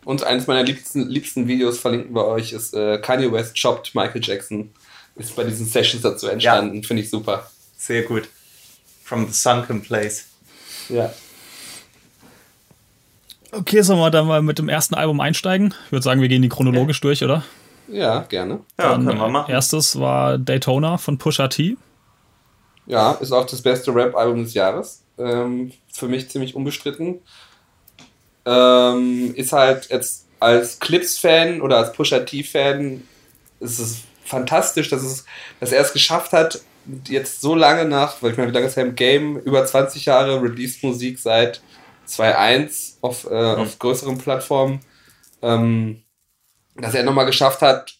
Und 0.03 0.23
eines 0.23 0.47
meiner 0.47 0.63
liebsten, 0.63 1.07
liebsten 1.07 1.47
Videos 1.47 1.79
verlinken 1.79 2.15
wir 2.15 2.25
euch 2.25 2.53
ist 2.53 2.73
äh, 2.73 2.97
Kanye 2.99 3.31
West 3.31 3.57
shoppt 3.57 3.93
Michael 3.93 4.21
Jackson. 4.23 4.71
Ist 5.15 5.35
bei 5.35 5.43
diesen 5.43 5.65
Sessions 5.65 6.01
dazu 6.01 6.27
entstanden, 6.27 6.83
finde 6.83 7.03
ich 7.03 7.09
super. 7.09 7.49
Sehr 7.77 8.03
gut. 8.03 8.27
From 9.03 9.27
the 9.27 9.33
Sunken 9.33 9.81
Place. 9.81 10.25
Ja. 10.89 11.13
Okay, 13.51 13.81
sollen 13.81 13.99
wir 13.99 14.09
dann 14.09 14.27
mal 14.27 14.41
mit 14.41 14.59
dem 14.59 14.69
ersten 14.69 14.95
Album 14.95 15.19
einsteigen? 15.19 15.73
Ich 15.85 15.91
würde 15.91 16.03
sagen, 16.03 16.21
wir 16.21 16.29
gehen 16.29 16.41
die 16.41 16.49
chronologisch 16.49 17.01
durch, 17.01 17.23
oder? 17.23 17.43
Ja, 17.89 18.21
gerne. 18.21 18.61
Ja, 18.79 18.91
Dann, 18.91 19.05
können 19.05 19.19
wir 19.19 19.27
machen. 19.27 19.51
Erstes 19.51 19.99
war 19.99 20.37
Daytona 20.37 20.97
von 20.97 21.17
Pusha 21.17 21.49
T. 21.49 21.75
Ja, 22.85 23.11
ist 23.13 23.33
auch 23.33 23.45
das 23.45 23.61
beste 23.61 23.93
Rap-Album 23.93 24.43
des 24.43 24.53
Jahres. 24.53 25.03
Ähm, 25.17 25.73
für 25.91 26.07
mich 26.07 26.29
ziemlich 26.29 26.55
unbestritten. 26.55 27.19
Ähm, 28.45 29.33
ist 29.35 29.51
halt 29.51 29.89
jetzt 29.89 30.25
als 30.39 30.79
Clips-Fan 30.79 31.61
oder 31.61 31.77
als 31.77 31.93
Pusha 31.93 32.19
T-Fan 32.19 33.03
ist 33.59 33.79
es 33.79 34.01
fantastisch, 34.25 34.89
dass, 34.89 35.03
es, 35.03 35.25
dass 35.59 35.71
er 35.71 35.81
es 35.81 35.93
geschafft 35.93 36.33
hat, 36.33 36.61
jetzt 37.07 37.41
so 37.41 37.53
lange 37.53 37.85
nach, 37.85 38.21
weil 38.21 38.31
ich 38.31 38.37
meine, 38.37 38.49
wie 38.49 38.55
lange 38.55 38.67
ist 38.67 38.77
er 38.77 38.85
im 38.85 38.95
Game? 38.95 39.37
Über 39.37 39.63
20 39.65 40.05
Jahre 40.05 40.41
Release-Musik 40.41 41.19
seit 41.19 41.61
2.1 42.07 42.95
auf, 43.01 43.29
äh, 43.29 43.35
auf 43.35 43.77
größeren 43.77 44.17
Plattformen, 44.17 44.79
ähm, 45.41 46.01
dass 46.75 46.95
er 46.95 47.03
nochmal 47.03 47.25
geschafft 47.25 47.61
hat, 47.61 47.93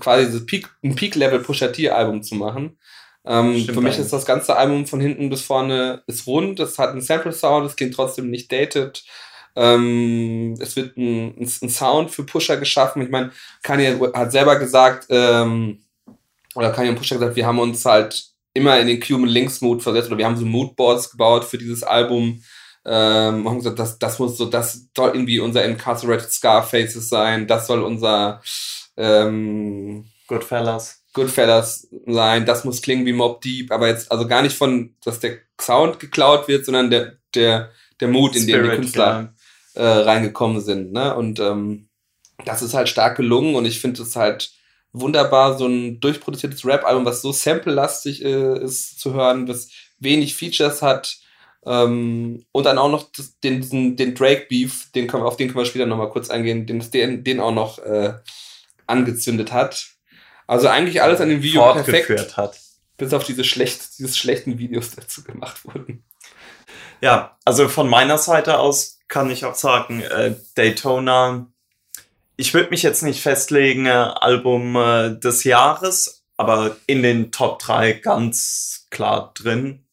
quasi 0.00 0.26
dieses 0.26 0.46
Peak, 0.46 0.68
ein 0.82 0.94
Peak-Level 0.94 1.40
Pusha 1.40 1.68
T-Album 1.68 2.22
zu 2.22 2.34
machen. 2.34 2.78
Ähm, 3.24 3.66
für 3.66 3.72
mich 3.72 3.76
eigentlich. 3.76 3.98
ist 3.98 4.12
das 4.12 4.24
ganze 4.24 4.56
Album 4.56 4.86
von 4.86 5.00
hinten 5.00 5.30
bis 5.30 5.42
vorne 5.42 6.02
ist 6.06 6.26
rund, 6.26 6.58
es 6.58 6.78
hat 6.78 6.90
einen 6.90 7.02
Sample-Sound, 7.02 7.66
es 7.66 7.76
klingt 7.76 7.94
trotzdem 7.94 8.30
nicht 8.30 8.50
dated. 8.50 9.04
Ähm, 9.54 10.56
es 10.60 10.76
wird 10.76 10.96
ein, 10.96 11.34
ein, 11.38 11.50
ein 11.62 11.68
Sound 11.68 12.10
für 12.10 12.24
Pusher 12.24 12.56
geschaffen. 12.56 13.02
Ich 13.02 13.10
meine, 13.10 13.32
Kanye 13.62 13.98
hat 14.14 14.32
selber 14.32 14.56
gesagt, 14.58 15.06
ähm, 15.10 15.80
oder 16.54 16.70
Kanye 16.70 16.90
und 16.90 16.96
Pusher 16.96 17.16
gesagt, 17.16 17.36
wir 17.36 17.46
haben 17.46 17.58
uns 17.58 17.84
halt 17.84 18.26
immer 18.54 18.78
in 18.78 18.86
den 18.86 19.00
Cuban 19.00 19.26
Links 19.26 19.60
Mood 19.60 19.82
versetzt 19.82 20.08
oder 20.08 20.18
wir 20.18 20.26
haben 20.26 20.36
so 20.36 20.44
Moodboards 20.44 21.10
gebaut 21.10 21.44
für 21.44 21.58
dieses 21.58 21.82
Album. 21.82 22.42
Ähm, 22.84 23.48
haben 23.48 23.58
gesagt, 23.58 23.78
das, 23.78 23.98
das 23.98 24.18
muss 24.18 24.36
so, 24.36 24.46
das 24.46 24.88
soll 24.96 25.10
irgendwie 25.10 25.38
unser 25.38 25.64
Incarcerated 25.64 26.30
Scarfaces 26.30 27.08
sein, 27.08 27.46
das 27.46 27.68
soll 27.68 27.82
unser 27.82 28.42
ähm, 28.96 30.06
Goodfellas. 30.26 31.04
Goodfellas 31.14 31.88
sein, 32.06 32.44
das 32.44 32.64
muss 32.64 32.82
klingen 32.82 33.06
wie 33.06 33.12
Mob 33.12 33.40
Deep, 33.42 33.70
aber 33.70 33.86
jetzt 33.86 34.10
also 34.10 34.26
gar 34.26 34.42
nicht 34.42 34.56
von, 34.56 34.96
dass 35.04 35.20
der 35.20 35.38
Sound 35.60 36.00
geklaut 36.00 36.48
wird, 36.48 36.64
sondern 36.64 36.90
der, 36.90 37.18
der, 37.34 37.70
der 38.00 38.08
Mut, 38.08 38.34
in 38.34 38.42
den 38.42 38.46
die 38.46 38.52
Spirit, 38.52 38.76
Künstler 38.76 39.34
äh, 39.74 39.84
reingekommen 39.84 40.60
sind. 40.60 40.92
Ne? 40.92 41.14
Und 41.14 41.40
ähm, 41.40 41.88
das 42.44 42.62
ist 42.62 42.74
halt 42.74 42.88
stark 42.88 43.16
gelungen 43.16 43.54
und 43.54 43.64
ich 43.64 43.80
finde 43.80 44.02
es 44.02 44.16
halt 44.16 44.52
wunderbar, 44.92 45.56
so 45.56 45.66
ein 45.66 46.00
durchproduziertes 46.00 46.66
Rap-Album, 46.66 47.04
was 47.04 47.22
so 47.22 47.32
sample-lastig 47.32 48.24
äh, 48.24 48.62
ist 48.62 49.00
zu 49.00 49.14
hören, 49.14 49.48
was 49.48 49.68
wenig 49.98 50.34
Features 50.34 50.82
hat. 50.82 51.18
Ähm, 51.64 52.44
und 52.52 52.64
dann 52.64 52.78
auch 52.78 52.90
noch 52.90 53.10
das, 53.16 53.38
den, 53.40 53.96
den 53.96 54.14
Drake-Beef, 54.14 54.90
den 54.92 55.06
können 55.06 55.22
auf 55.22 55.36
den 55.36 55.48
können 55.48 55.60
wir 55.60 55.64
später 55.64 55.86
nochmal 55.86 56.10
kurz 56.10 56.28
eingehen, 56.28 56.66
den, 56.66 56.90
den, 56.90 57.24
den 57.24 57.40
auch 57.40 57.52
noch 57.52 57.78
äh, 57.78 58.14
angezündet 58.86 59.52
hat. 59.52 59.86
Also 60.46 60.68
eigentlich 60.68 61.00
alles 61.02 61.20
an 61.20 61.28
dem 61.28 61.42
Video 61.42 61.72
perfekt, 61.72 62.36
hat. 62.36 62.58
bis 62.98 63.14
auf 63.14 63.24
diese 63.24 63.44
schlecht, 63.44 63.98
diese 63.98 64.14
schlechten 64.14 64.58
Videos 64.58 64.90
dazu 64.90 65.22
gemacht 65.22 65.64
wurden. 65.64 66.04
Ja, 67.00 67.38
also 67.44 67.68
von 67.68 67.88
meiner 67.88 68.18
Seite 68.18 68.58
aus 68.58 68.98
kann 69.12 69.28
ich 69.28 69.44
auch 69.44 69.54
sagen, 69.54 70.00
äh, 70.00 70.34
Daytona, 70.54 71.46
ich 72.36 72.54
würde 72.54 72.70
mich 72.70 72.82
jetzt 72.82 73.02
nicht 73.02 73.20
festlegen, 73.20 73.84
äh, 73.84 73.90
Album 73.90 74.74
äh, 74.74 75.20
des 75.20 75.44
Jahres, 75.44 76.24
aber 76.38 76.78
in 76.86 77.02
den 77.02 77.30
Top 77.30 77.58
3 77.58 77.92
ganz 77.92 78.86
klar 78.88 79.32
drin. 79.34 79.84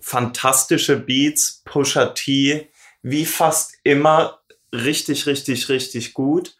Fantastische 0.00 0.96
Beats, 0.96 1.62
Pusha 1.64 2.06
T, 2.14 2.70
wie 3.02 3.26
fast 3.26 3.74
immer 3.82 4.38
richtig, 4.72 5.26
richtig, 5.26 5.68
richtig 5.68 6.14
gut. 6.14 6.56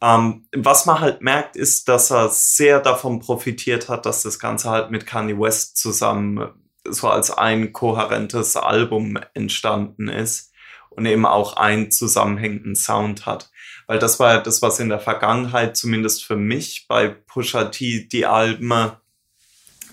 Ähm, 0.00 0.48
was 0.56 0.86
man 0.86 1.00
halt 1.00 1.20
merkt, 1.20 1.56
ist, 1.56 1.90
dass 1.90 2.10
er 2.10 2.30
sehr 2.30 2.80
davon 2.80 3.20
profitiert 3.20 3.90
hat, 3.90 4.06
dass 4.06 4.22
das 4.22 4.38
Ganze 4.38 4.70
halt 4.70 4.90
mit 4.90 5.04
Kanye 5.04 5.38
West 5.38 5.76
zusammen 5.76 6.54
so 6.88 7.10
als 7.10 7.30
ein 7.30 7.74
kohärentes 7.74 8.56
Album 8.56 9.18
entstanden 9.34 10.08
ist 10.08 10.48
und 10.90 11.06
eben 11.06 11.26
auch 11.26 11.56
einen 11.56 11.90
zusammenhängenden 11.90 12.76
Sound 12.76 13.26
hat. 13.26 13.50
Weil 13.86 13.98
das 13.98 14.20
war 14.20 14.42
das, 14.42 14.60
was 14.62 14.80
in 14.80 14.90
der 14.90 15.00
Vergangenheit 15.00 15.76
zumindest 15.76 16.24
für 16.24 16.36
mich 16.36 16.86
bei 16.88 17.08
Pusha 17.08 17.64
T 17.64 18.06
die 18.06 18.26
Alben, 18.26 18.92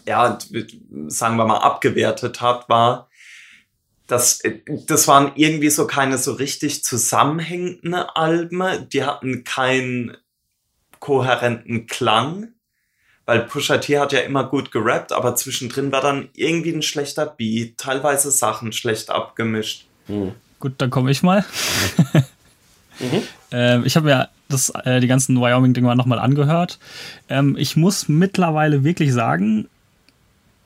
ja, 0.06 0.38
sagen 1.08 1.38
wir 1.38 1.46
mal, 1.46 1.60
abgewertet 1.60 2.42
hat, 2.42 2.68
war, 2.70 3.10
das, 4.08 4.42
das 4.86 5.08
waren 5.08 5.32
irgendwie 5.36 5.70
so 5.70 5.88
keine 5.88 6.18
so 6.18 6.34
richtig 6.34 6.84
zusammenhängenden 6.84 7.96
Alben. 7.96 8.88
Die 8.90 9.04
hatten 9.04 9.44
keinen 9.44 10.16
kohärenten 11.00 11.88
Klang, 11.88 12.50
weil 13.26 13.42
Pusha 13.42 13.78
T 13.78 13.98
hat 13.98 14.12
ja 14.12 14.20
immer 14.20 14.44
gut 14.44 14.72
gerappt, 14.72 15.12
aber 15.12 15.36
zwischendrin 15.36 15.92
war 15.92 16.02
dann 16.02 16.30
irgendwie 16.36 16.74
ein 16.74 16.84
schlechter 16.84 17.26
Beat, 17.26 17.78
teilweise 17.78 18.30
Sachen 18.30 18.74
schlecht 18.74 19.10
abgemischt. 19.10 19.88
Hm. 20.08 20.36
Gut, 20.60 20.74
dann 20.78 20.90
komme 20.90 21.12
ich 21.12 21.24
mal. 21.24 21.44
mhm. 23.00 23.22
ähm, 23.52 23.84
ich 23.86 23.96
habe 23.96 24.10
ja 24.10 24.30
das, 24.50 24.70
äh, 24.70 25.00
die 25.00 25.08
ganzen 25.08 25.40
Wyoming-Dinger 25.40 25.96
nochmal 25.96 26.20
angehört. 26.20 26.80
Ähm, 27.30 27.56
ich 27.58 27.76
muss 27.76 28.08
mittlerweile 28.08 28.84
wirklich 28.84 29.14
sagen, 29.14 29.68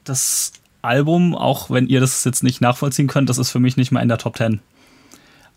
das 0.04 0.54
Album, 0.82 1.36
auch 1.36 1.70
wenn 1.70 1.88
ihr 1.88 2.00
das 2.00 2.24
jetzt 2.24 2.44
nicht 2.44 2.62
nachvollziehen 2.62 3.08
könnt, 3.08 3.30
das 3.30 3.38
ist 3.38 3.52
für 3.52 3.60
mich 3.60 3.78
nicht 3.78 3.92
mal 3.92 4.02
in 4.02 4.10
der 4.10 4.18
Top 4.18 4.38
10. 4.38 4.60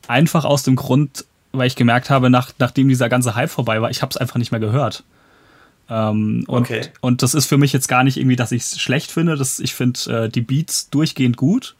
Einfach 0.08 0.44
aus 0.44 0.62
dem 0.62 0.76
Grund, 0.76 1.24
weil 1.52 1.66
ich 1.66 1.76
gemerkt 1.76 2.10
habe, 2.10 2.30
nach, 2.30 2.52
nachdem 2.58 2.88
dieser 2.88 3.08
ganze 3.08 3.34
Hype 3.34 3.50
vorbei 3.50 3.80
war, 3.80 3.90
ich 3.90 4.02
habe 4.02 4.10
es 4.10 4.16
einfach 4.16 4.36
nicht 4.36 4.50
mehr 4.50 4.60
gehört. 4.60 5.04
Ähm, 5.88 6.44
und, 6.46 6.62
okay. 6.62 6.88
und 7.00 7.22
das 7.22 7.34
ist 7.34 7.46
für 7.46 7.58
mich 7.58 7.72
jetzt 7.72 7.88
gar 7.88 8.04
nicht 8.04 8.16
irgendwie, 8.16 8.36
dass 8.36 8.52
ich 8.52 8.62
es 8.62 8.80
schlecht 8.80 9.10
finde. 9.10 9.36
Das, 9.36 9.60
ich 9.60 9.74
finde 9.74 10.24
äh, 10.24 10.28
die 10.28 10.40
Beats 10.40 10.90
durchgehend 10.90 11.36
gut. 11.36 11.76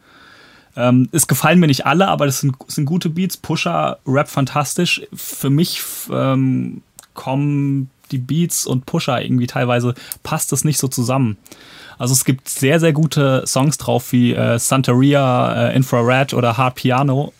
Ähm, 0.76 1.08
es 1.12 1.26
gefallen 1.26 1.60
mir 1.60 1.66
nicht 1.66 1.86
alle, 1.86 2.08
aber 2.08 2.26
das 2.26 2.40
sind, 2.40 2.56
sind 2.66 2.86
gute 2.86 3.10
Beats. 3.10 3.36
Pusher, 3.36 3.98
Rap 4.06 4.28
fantastisch. 4.28 5.02
Für 5.12 5.50
mich 5.50 5.82
ähm, 6.10 6.82
kommen 7.14 7.90
die 8.10 8.18
Beats 8.18 8.66
und 8.66 8.86
Pusher 8.86 9.22
irgendwie 9.22 9.46
teilweise, 9.46 9.94
passt 10.22 10.52
das 10.52 10.64
nicht 10.64 10.78
so 10.78 10.88
zusammen. 10.88 11.36
Also 11.98 12.12
es 12.12 12.24
gibt 12.24 12.48
sehr, 12.48 12.80
sehr 12.80 12.92
gute 12.92 13.44
Songs 13.46 13.78
drauf 13.78 14.12
wie 14.12 14.32
äh, 14.32 14.58
Santeria, 14.58 15.68
äh, 15.68 15.76
Infrared 15.76 16.34
oder 16.34 16.56
Hard 16.56 16.76
Piano. 16.76 17.32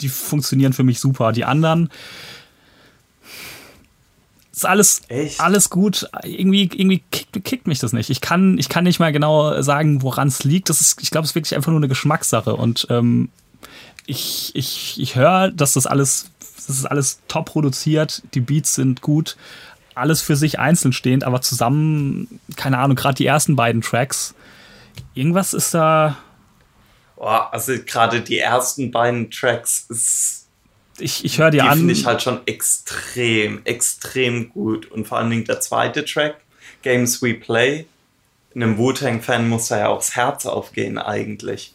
Die 0.00 0.08
funktionieren 0.08 0.72
für 0.72 0.84
mich 0.84 1.00
super. 1.00 1.32
Die 1.32 1.44
anderen 1.44 1.90
ist 4.56 4.66
alles, 4.66 5.02
Echt? 5.08 5.40
alles 5.40 5.70
gut. 5.70 6.08
Irgendwie, 6.22 6.62
irgendwie 6.62 7.02
kickt, 7.10 7.44
kickt, 7.44 7.66
mich 7.66 7.78
das 7.78 7.92
nicht. 7.92 8.10
Ich 8.10 8.20
kann, 8.20 8.58
ich 8.58 8.68
kann 8.68 8.84
nicht 8.84 9.00
mal 9.00 9.12
genau 9.12 9.60
sagen, 9.62 10.02
woran 10.02 10.28
es 10.28 10.44
liegt. 10.44 10.68
Das 10.68 10.80
ist, 10.80 11.02
ich 11.02 11.10
glaube, 11.10 11.24
es 11.24 11.30
ist 11.30 11.34
wirklich 11.34 11.54
einfach 11.54 11.70
nur 11.70 11.80
eine 11.80 11.88
Geschmackssache. 11.88 12.54
Und 12.54 12.86
ähm, 12.90 13.30
ich, 14.06 14.52
ich, 14.54 15.00
ich 15.00 15.16
höre, 15.16 15.50
dass 15.50 15.74
das 15.74 15.86
alles, 15.86 16.30
das 16.66 16.78
ist 16.78 16.86
alles 16.86 17.20
top 17.28 17.46
produziert. 17.46 18.22
Die 18.34 18.40
Beats 18.40 18.74
sind 18.74 19.00
gut 19.00 19.36
alles 19.94 20.22
für 20.22 20.36
sich 20.36 20.58
einzeln 20.58 20.92
stehend, 20.92 21.24
aber 21.24 21.40
zusammen, 21.40 22.40
keine 22.56 22.78
Ahnung, 22.78 22.96
gerade 22.96 23.14
die 23.14 23.26
ersten 23.26 23.56
beiden 23.56 23.80
Tracks, 23.80 24.34
irgendwas 25.14 25.54
ist 25.54 25.74
da. 25.74 26.16
Boah, 27.16 27.52
also 27.52 27.72
gerade 27.84 28.20
die 28.20 28.38
ersten 28.38 28.90
beiden 28.90 29.30
Tracks 29.30 29.86
ist. 29.88 30.43
Ich, 30.98 31.24
ich 31.24 31.38
höre 31.38 31.50
die, 31.50 31.58
die 31.58 31.62
an. 31.62 31.72
Die 31.72 31.78
finde 31.78 31.92
ich 31.92 32.06
halt 32.06 32.22
schon 32.22 32.40
extrem, 32.46 33.62
extrem 33.64 34.50
gut. 34.50 34.90
Und 34.90 35.06
vor 35.06 35.18
allen 35.18 35.30
Dingen 35.30 35.44
der 35.44 35.60
zweite 35.60 36.04
Track, 36.04 36.36
Games 36.82 37.22
We 37.22 37.34
Play. 37.34 37.86
Einem 38.54 38.78
Wu-Tang-Fan 38.78 39.48
muss 39.48 39.68
da 39.68 39.78
ja 39.78 39.88
auch 39.88 39.98
das 39.98 40.14
Herz 40.14 40.46
aufgehen, 40.46 40.98
eigentlich. 40.98 41.74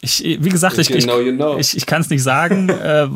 Ich, 0.00 0.22
wie 0.22 0.48
gesagt, 0.48 0.78
ich, 0.78 0.90
ich, 0.90 1.06
you 1.06 1.32
know. 1.32 1.58
ich, 1.58 1.76
ich 1.76 1.84
kann 1.84 2.00
es 2.00 2.10
nicht 2.10 2.22
sagen, 2.22 2.68
äh, 2.68 3.08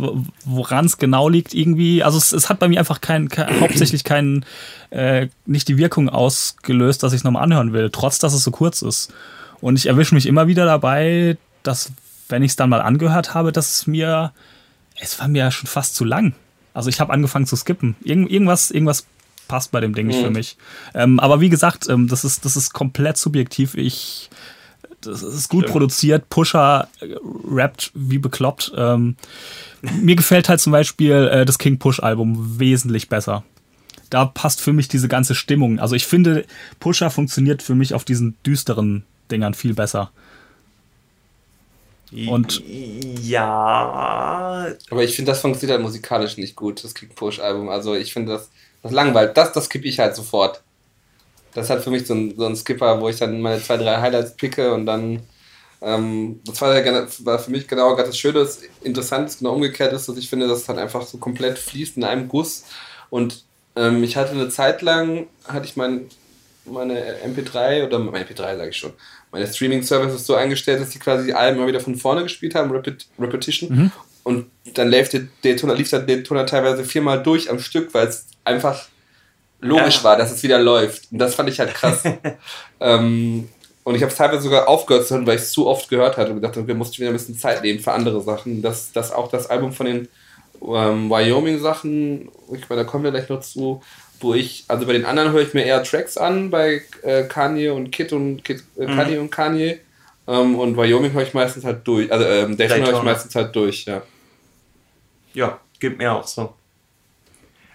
woran 0.44 0.84
es 0.84 0.98
genau 0.98 1.28
liegt 1.28 1.54
irgendwie. 1.54 2.02
Also 2.02 2.18
es, 2.18 2.32
es 2.32 2.48
hat 2.48 2.58
bei 2.58 2.68
mir 2.68 2.78
einfach 2.80 3.00
kein, 3.00 3.28
kein 3.28 3.60
hauptsächlich 3.60 4.02
keinen, 4.04 4.44
äh, 4.90 5.28
nicht 5.46 5.68
die 5.68 5.78
Wirkung 5.78 6.08
ausgelöst, 6.08 7.02
dass 7.02 7.12
ich 7.12 7.18
es 7.18 7.24
nochmal 7.24 7.44
anhören 7.44 7.72
will, 7.72 7.90
trotz 7.92 8.18
dass 8.18 8.34
es 8.34 8.42
so 8.42 8.50
kurz 8.50 8.82
ist. 8.82 9.12
Und 9.60 9.78
ich 9.78 9.86
erwische 9.86 10.14
mich 10.14 10.26
immer 10.26 10.48
wieder 10.48 10.64
dabei, 10.64 11.36
dass, 11.62 11.92
wenn 12.32 12.42
ich 12.42 12.52
es 12.52 12.56
dann 12.56 12.70
mal 12.70 12.80
angehört 12.80 13.34
habe, 13.34 13.52
dass 13.52 13.76
es 13.76 13.86
mir, 13.86 14.32
es 14.98 15.20
war 15.20 15.28
mir 15.28 15.50
schon 15.52 15.68
fast 15.68 15.94
zu 15.94 16.04
lang. 16.04 16.34
Also 16.74 16.88
ich 16.88 17.00
habe 17.00 17.12
angefangen 17.12 17.46
zu 17.46 17.54
skippen. 17.54 17.94
Irgend, 18.02 18.30
irgendwas, 18.30 18.70
irgendwas 18.72 19.06
passt 19.46 19.70
bei 19.70 19.80
dem 19.80 19.94
Ding 19.94 20.08
nicht 20.08 20.20
mhm. 20.20 20.24
für 20.24 20.30
mich. 20.30 20.56
Ähm, 20.94 21.20
aber 21.20 21.40
wie 21.40 21.50
gesagt, 21.50 21.88
ähm, 21.88 22.08
das, 22.08 22.24
ist, 22.24 22.44
das 22.44 22.56
ist 22.56 22.72
komplett 22.72 23.18
subjektiv. 23.18 23.74
Ich 23.74 24.30
das 25.02 25.22
ist 25.22 25.48
gut 25.48 25.64
Stimmt. 25.64 25.72
produziert. 25.72 26.28
Pusher 26.28 26.88
äh, 27.00 27.14
rappt 27.50 27.90
wie 27.94 28.18
bekloppt. 28.18 28.72
Ähm, 28.76 29.16
mir 30.00 30.16
gefällt 30.16 30.48
halt 30.48 30.60
zum 30.60 30.72
Beispiel 30.72 31.28
äh, 31.30 31.44
das 31.44 31.58
King 31.58 31.78
Push 31.78 32.00
Album 32.00 32.58
wesentlich 32.58 33.08
besser. 33.08 33.44
Da 34.10 34.26
passt 34.26 34.60
für 34.60 34.72
mich 34.72 34.88
diese 34.88 35.08
ganze 35.08 35.34
Stimmung. 35.34 35.80
Also 35.80 35.96
ich 35.96 36.06
finde, 36.06 36.44
Pusher 36.80 37.10
funktioniert 37.10 37.62
für 37.62 37.74
mich 37.74 37.94
auf 37.94 38.04
diesen 38.04 38.36
düsteren 38.44 39.04
Dingern 39.30 39.54
viel 39.54 39.74
besser. 39.74 40.10
Und 42.12 42.62
ja. 43.22 44.66
Aber 44.90 45.02
ich 45.02 45.16
finde, 45.16 45.32
das 45.32 45.40
funktioniert 45.40 45.78
halt 45.78 45.84
musikalisch 45.84 46.36
nicht 46.36 46.56
gut, 46.56 46.84
das 46.84 46.94
King 46.94 47.10
Push 47.14 47.40
Album. 47.40 47.68
Also 47.70 47.94
ich 47.94 48.12
finde 48.12 48.32
das, 48.32 48.50
das 48.82 48.92
langweilt. 48.92 49.36
Das, 49.36 49.52
das 49.52 49.68
kippe 49.68 49.88
ich 49.88 49.98
halt 49.98 50.14
sofort. 50.14 50.62
Das 51.54 51.66
ist 51.66 51.70
halt 51.70 51.82
für 51.82 51.90
mich 51.90 52.06
so 52.06 52.14
ein, 52.14 52.34
so 52.36 52.46
ein 52.46 52.56
Skipper, 52.56 53.00
wo 53.00 53.08
ich 53.08 53.16
dann 53.16 53.40
meine 53.40 53.62
zwei, 53.62 53.76
drei 53.76 54.00
Highlights 54.00 54.36
picke 54.36 54.72
und 54.72 54.86
dann. 54.86 55.20
Ähm, 55.80 56.40
das 56.44 56.60
war, 56.60 56.78
ja, 56.78 57.06
war 57.24 57.38
für 57.40 57.50
mich 57.50 57.66
genau 57.66 57.96
gerade 57.96 58.08
das 58.08 58.18
Schöne, 58.18 58.38
das 58.40 58.60
Interessante 58.82 59.30
ist 59.30 59.38
genau 59.38 59.54
umgekehrt 59.54 59.92
ist, 59.92 60.08
dass 60.08 60.16
ich 60.16 60.28
finde, 60.28 60.46
dass 60.46 60.60
es 60.60 60.66
dann 60.66 60.78
einfach 60.78 61.02
so 61.02 61.18
komplett 61.18 61.58
fließt 61.58 61.96
in 61.96 62.04
einem 62.04 62.28
Guss. 62.28 62.64
Und 63.10 63.44
ähm, 63.74 64.04
ich 64.04 64.16
hatte 64.16 64.30
eine 64.32 64.48
Zeit 64.48 64.80
lang, 64.82 65.26
hatte 65.48 65.66
ich 65.66 65.76
mein, 65.76 66.08
meine 66.64 67.16
MP3 67.24 67.86
oder 67.86 67.98
meine 67.98 68.24
MP3 68.24 68.56
sage 68.56 68.70
ich 68.70 68.76
schon, 68.76 68.92
meine 69.30 69.46
Streaming-Services 69.46 70.26
so 70.26 70.34
eingestellt, 70.34 70.80
dass 70.80 70.90
die 70.90 70.98
quasi 70.98 71.26
die 71.26 71.34
Alben 71.34 71.58
immer 71.58 71.66
wieder 71.66 71.80
von 71.80 71.96
vorne 71.96 72.22
gespielt 72.22 72.54
haben, 72.54 72.70
Repet 72.70 73.06
Repetition. 73.18 73.70
Mhm. 73.70 73.92
Und 74.24 74.46
dann 74.74 74.88
lief 74.88 75.08
der 75.08 75.22
Daytona, 75.42 75.72
lief 75.72 75.90
der 75.90 76.00
Daytona 76.00 76.44
teilweise 76.44 76.84
viermal 76.84 77.22
durch 77.22 77.50
am 77.50 77.58
Stück, 77.58 77.92
weil 77.92 78.06
es 78.06 78.26
einfach 78.44 78.86
logisch 79.60 79.98
ja. 79.98 80.04
war, 80.04 80.16
dass 80.16 80.30
es 80.30 80.42
wieder 80.42 80.58
läuft. 80.58 81.10
Und 81.10 81.18
das 81.18 81.34
fand 81.34 81.48
ich 81.48 81.58
halt 81.58 81.74
krass. 81.74 82.02
ähm, 82.80 83.48
und 83.84 83.94
ich 83.96 84.02
habe 84.02 84.12
es 84.12 84.18
teilweise 84.18 84.42
sogar 84.42 84.68
aufgehört 84.68 85.06
zu 85.06 85.14
hören, 85.14 85.26
weil 85.26 85.36
ich 85.36 85.42
es 85.42 85.52
zu 85.52 85.66
oft 85.66 85.88
gehört 85.88 86.16
hatte 86.16 86.30
und 86.30 86.40
gedacht, 86.40 86.66
wir 86.66 86.74
mussten 86.74 86.98
wieder 86.98 87.08
ein 87.08 87.14
bisschen 87.14 87.36
Zeit 87.36 87.62
nehmen 87.62 87.80
für 87.80 87.92
andere 87.92 88.20
Sachen. 88.20 88.62
Dass 88.62 88.92
das 88.92 89.10
auch 89.10 89.28
das 89.28 89.50
Album 89.50 89.72
von 89.72 89.86
den 89.86 90.08
ähm, 90.60 91.10
Wyoming-Sachen, 91.10 92.30
ich 92.52 92.68
meine, 92.68 92.84
da 92.84 92.84
kommen 92.84 93.02
wir 93.02 93.10
gleich 93.10 93.28
noch 93.28 93.40
zu, 93.40 93.82
wo 94.22 94.34
ich, 94.34 94.64
also 94.68 94.86
bei 94.86 94.92
den 94.92 95.04
anderen 95.04 95.32
höre 95.32 95.42
ich 95.42 95.54
mir 95.54 95.64
eher 95.64 95.82
Tracks 95.82 96.16
an, 96.16 96.50
bei 96.50 96.82
äh, 97.02 97.24
Kanye 97.24 97.70
und 97.70 97.90
Kid 97.90 98.12
und 98.12 98.44
Kid, 98.44 98.62
äh, 98.78 98.86
mhm. 98.86 98.96
Kanye 98.96 99.18
und 99.18 99.30
Kanye. 99.30 99.80
Ähm, 100.26 100.58
und 100.58 100.76
Wyoming 100.76 101.12
höre 101.12 101.22
ich 101.22 101.34
meistens 101.34 101.64
halt 101.64 101.86
durch. 101.86 102.10
Also 102.12 102.24
ähm, 102.24 102.56
Dayton 102.56 102.86
höre 102.86 102.98
ich 102.98 103.02
meistens 103.02 103.34
halt 103.34 103.54
durch, 103.54 103.84
ja. 103.84 104.02
Ja, 105.34 105.60
gibt 105.80 105.98
mir 105.98 106.12
auch 106.12 106.26
so. 106.26 106.54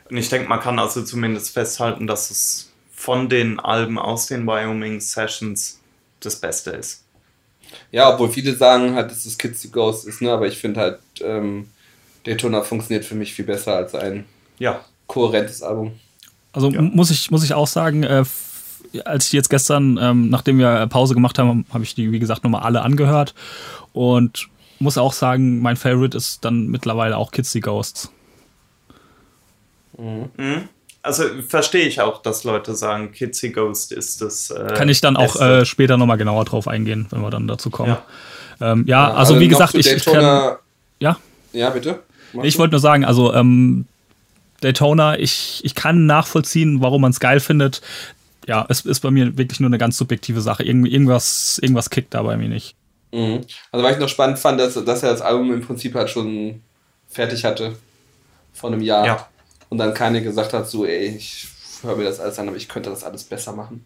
Und 0.10 0.18
ich 0.18 0.30
denke, 0.30 0.48
man 0.48 0.60
kann 0.60 0.80
also 0.80 1.03
zumindest 1.03 1.53
festhalten, 1.53 2.07
dass 2.07 2.32
es 2.32 2.72
von 2.94 3.30
den 3.30 3.60
Alben 3.60 3.99
aus 3.99 4.28
den 4.28 4.48
Wyoming 4.48 5.02
Sessions 5.02 5.80
das 6.19 6.38
Beste 6.38 6.72
ist. 6.72 7.03
Ja, 7.91 8.14
obwohl 8.14 8.30
viele 8.30 8.56
sagen 8.56 8.95
halt, 8.95 9.11
dass 9.11 9.26
es 9.26 9.38
Kids 9.38 9.61
the 9.61 9.72
Ghost 9.72 10.07
ist, 10.07 10.22
ne? 10.22 10.32
aber 10.32 10.48
ich 10.48 10.57
finde 10.57 10.80
halt, 10.80 10.99
ähm, 11.22 11.69
Daytona 12.26 12.61
funktioniert 12.61 13.06
für 13.06 13.15
mich 13.15 13.34
viel 13.34 13.45
besser 13.45 13.76
als 13.76 13.94
ein 13.94 14.26
ja. 14.60 14.84
kohärentes 15.07 15.61
Album. 15.61 15.99
Also 16.57 16.71
ja. 16.71 16.81
muss, 16.81 17.11
ich, 17.11 17.29
muss 17.29 17.43
ich 17.43 17.53
auch 17.53 17.67
sagen, 17.67 18.01
äh, 18.01 18.23
als 19.05 19.27
ich 19.27 19.34
jetzt 19.34 19.51
gestern, 19.51 19.99
ähm, 20.01 20.31
nachdem 20.31 20.57
wir 20.57 20.88
Pause 20.88 21.13
gemacht 21.13 21.38
haben, 21.38 21.67
habe 21.71 21.84
ich 21.84 21.93
die, 21.93 22.11
wie 22.11 22.17
gesagt, 22.17 22.43
nochmal 22.43 22.63
alle 22.63 22.81
angehört 22.81 23.35
und 23.93 24.47
muss 24.79 24.97
auch 24.97 25.13
sagen, 25.13 25.61
mein 25.61 25.75
Favorite 25.75 26.17
ist 26.17 26.43
dann 26.43 26.65
mittlerweile 26.65 27.15
auch 27.15 27.29
Kids 27.29 27.51
the 27.51 27.59
Ghosts. 27.59 28.11
Mhm. 29.99 30.69
Also 31.03 31.25
verstehe 31.47 31.85
ich 31.85 32.01
auch, 32.01 32.23
dass 32.23 32.43
Leute 32.43 32.73
sagen, 32.73 33.11
Kitsy 33.11 33.51
Ghost 33.51 33.91
ist 33.91 34.19
das. 34.19 34.49
Äh, 34.49 34.73
Kann 34.75 34.89
ich 34.89 34.99
dann 34.99 35.15
auch 35.15 35.39
äh, 35.39 35.63
später 35.63 35.95
nochmal 35.95 36.17
genauer 36.17 36.45
drauf 36.45 36.67
eingehen, 36.67 37.05
wenn 37.11 37.21
wir 37.21 37.29
dann 37.29 37.47
dazu 37.47 37.69
kommen. 37.69 37.97
Ja, 38.59 38.71
ähm, 38.71 38.84
ja 38.88 39.05
also, 39.09 39.34
also 39.34 39.39
wie 39.39 39.47
gesagt, 39.47 39.75
ich, 39.75 39.85
ich 39.85 40.03
kann, 40.03 40.57
Ja? 40.99 41.17
Ja, 41.53 41.69
bitte. 41.69 41.99
Mach 42.34 42.43
ich 42.43 42.57
wollte 42.57 42.71
nur 42.71 42.79
sagen, 42.79 43.05
also 43.05 43.31
ähm, 43.35 43.85
Daytona, 44.61 45.19
ich, 45.19 45.61
ich 45.63 45.75
kann 45.75 46.05
nachvollziehen, 46.05 46.81
warum 46.81 47.01
man 47.01 47.11
es 47.11 47.19
geil 47.19 47.39
findet. 47.39 47.81
Ja, 48.47 48.65
es 48.69 48.81
ist 48.81 49.01
bei 49.01 49.11
mir 49.11 49.38
wirklich 49.38 49.59
nur 49.59 49.69
eine 49.69 49.77
ganz 49.77 49.97
subjektive 49.97 50.41
Sache. 50.41 50.63
Irgend, 50.63 50.88
irgendwas, 50.88 51.59
irgendwas 51.61 51.89
kickt 51.89 52.13
da 52.13 52.23
bei 52.23 52.38
mir 52.38 52.49
nicht. 52.49 52.75
Mhm. 53.11 53.41
Also, 53.71 53.85
was 53.85 53.93
ich 53.93 53.99
noch 53.99 54.09
spannend 54.09 54.39
fand, 54.39 54.59
dass, 54.59 54.73
dass 54.73 55.03
er 55.03 55.11
das 55.11 55.21
Album 55.21 55.53
im 55.53 55.61
Prinzip 55.61 55.95
halt 55.95 56.09
schon 56.09 56.61
fertig 57.09 57.43
hatte. 57.45 57.77
Vor 58.53 58.71
einem 58.71 58.81
Jahr. 58.81 59.05
Ja. 59.05 59.27
Und 59.69 59.77
dann 59.77 59.93
keine 59.93 60.23
gesagt 60.23 60.53
hat, 60.53 60.69
so, 60.69 60.85
ey, 60.85 61.15
ich 61.17 61.47
höre 61.81 61.95
mir 61.95 62.05
das 62.05 62.19
alles 62.19 62.39
an, 62.39 62.47
aber 62.47 62.57
ich 62.57 62.69
könnte 62.69 62.89
das 62.89 63.03
alles 63.03 63.23
besser 63.23 63.53
machen. 63.53 63.85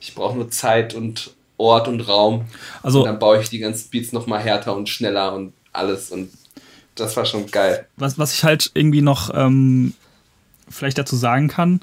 Ich 0.00 0.14
brauche 0.14 0.36
nur 0.36 0.50
Zeit 0.50 0.94
und 0.94 1.32
Ort 1.56 1.88
und 1.88 2.00
Raum. 2.02 2.44
Also- 2.82 3.00
und 3.00 3.06
dann 3.06 3.18
baue 3.18 3.40
ich 3.40 3.48
die 3.48 3.58
ganzen 3.58 3.90
Beats 3.90 4.12
nochmal 4.12 4.40
härter 4.40 4.76
und 4.76 4.88
schneller 4.88 5.34
und 5.34 5.52
alles. 5.72 6.10
Und 6.10 6.30
das 6.94 7.16
war 7.16 7.24
schon 7.24 7.50
geil. 7.50 7.86
Was, 7.96 8.18
was 8.18 8.34
ich 8.34 8.44
halt 8.44 8.70
irgendwie 8.74 9.02
noch 9.02 9.32
ähm, 9.34 9.94
vielleicht 10.68 10.98
dazu 10.98 11.16
sagen 11.16 11.48
kann, 11.48 11.80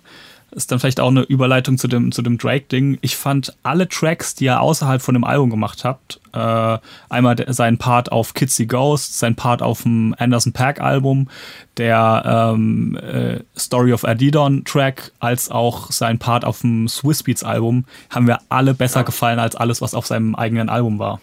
ist 0.51 0.71
dann 0.71 0.79
vielleicht 0.79 0.99
auch 0.99 1.07
eine 1.07 1.21
Überleitung 1.21 1.77
zu 1.77 1.87
dem, 1.87 2.11
zu 2.11 2.21
dem 2.21 2.37
Drake-Ding. 2.37 2.97
Ich 3.01 3.15
fand 3.15 3.55
alle 3.63 3.87
Tracks, 3.87 4.35
die 4.35 4.47
er 4.47 4.61
außerhalb 4.61 5.01
von 5.01 5.13
dem 5.13 5.23
Album 5.23 5.49
gemacht 5.49 5.85
hat, 5.85 6.19
äh, 6.33 6.77
einmal 7.09 7.35
der, 7.35 7.53
sein 7.53 7.77
Part 7.77 8.11
auf 8.11 8.33
Kitsy 8.33 8.65
Ghost, 8.65 9.17
sein 9.17 9.35
Part 9.35 9.61
auf 9.61 9.83
dem 9.83 10.13
Anderson 10.17 10.51
Pack 10.51 10.81
Album, 10.81 11.29
der 11.77 12.51
ähm, 12.53 12.97
äh, 12.97 13.39
Story 13.57 13.93
of 13.93 14.03
Adidon 14.03 14.65
Track, 14.65 15.13
als 15.19 15.49
auch 15.49 15.89
sein 15.91 16.19
Part 16.19 16.43
auf 16.43 16.61
dem 16.61 16.89
Swiss 16.89 17.23
Beats 17.23 17.43
Album, 17.43 17.85
haben 18.09 18.25
mir 18.25 18.39
alle 18.49 18.73
besser 18.73 19.05
gefallen 19.05 19.39
als 19.39 19.55
alles, 19.55 19.81
was 19.81 19.95
auf 19.95 20.05
seinem 20.05 20.35
eigenen 20.35 20.67
Album 20.67 20.99
war. 20.99 21.21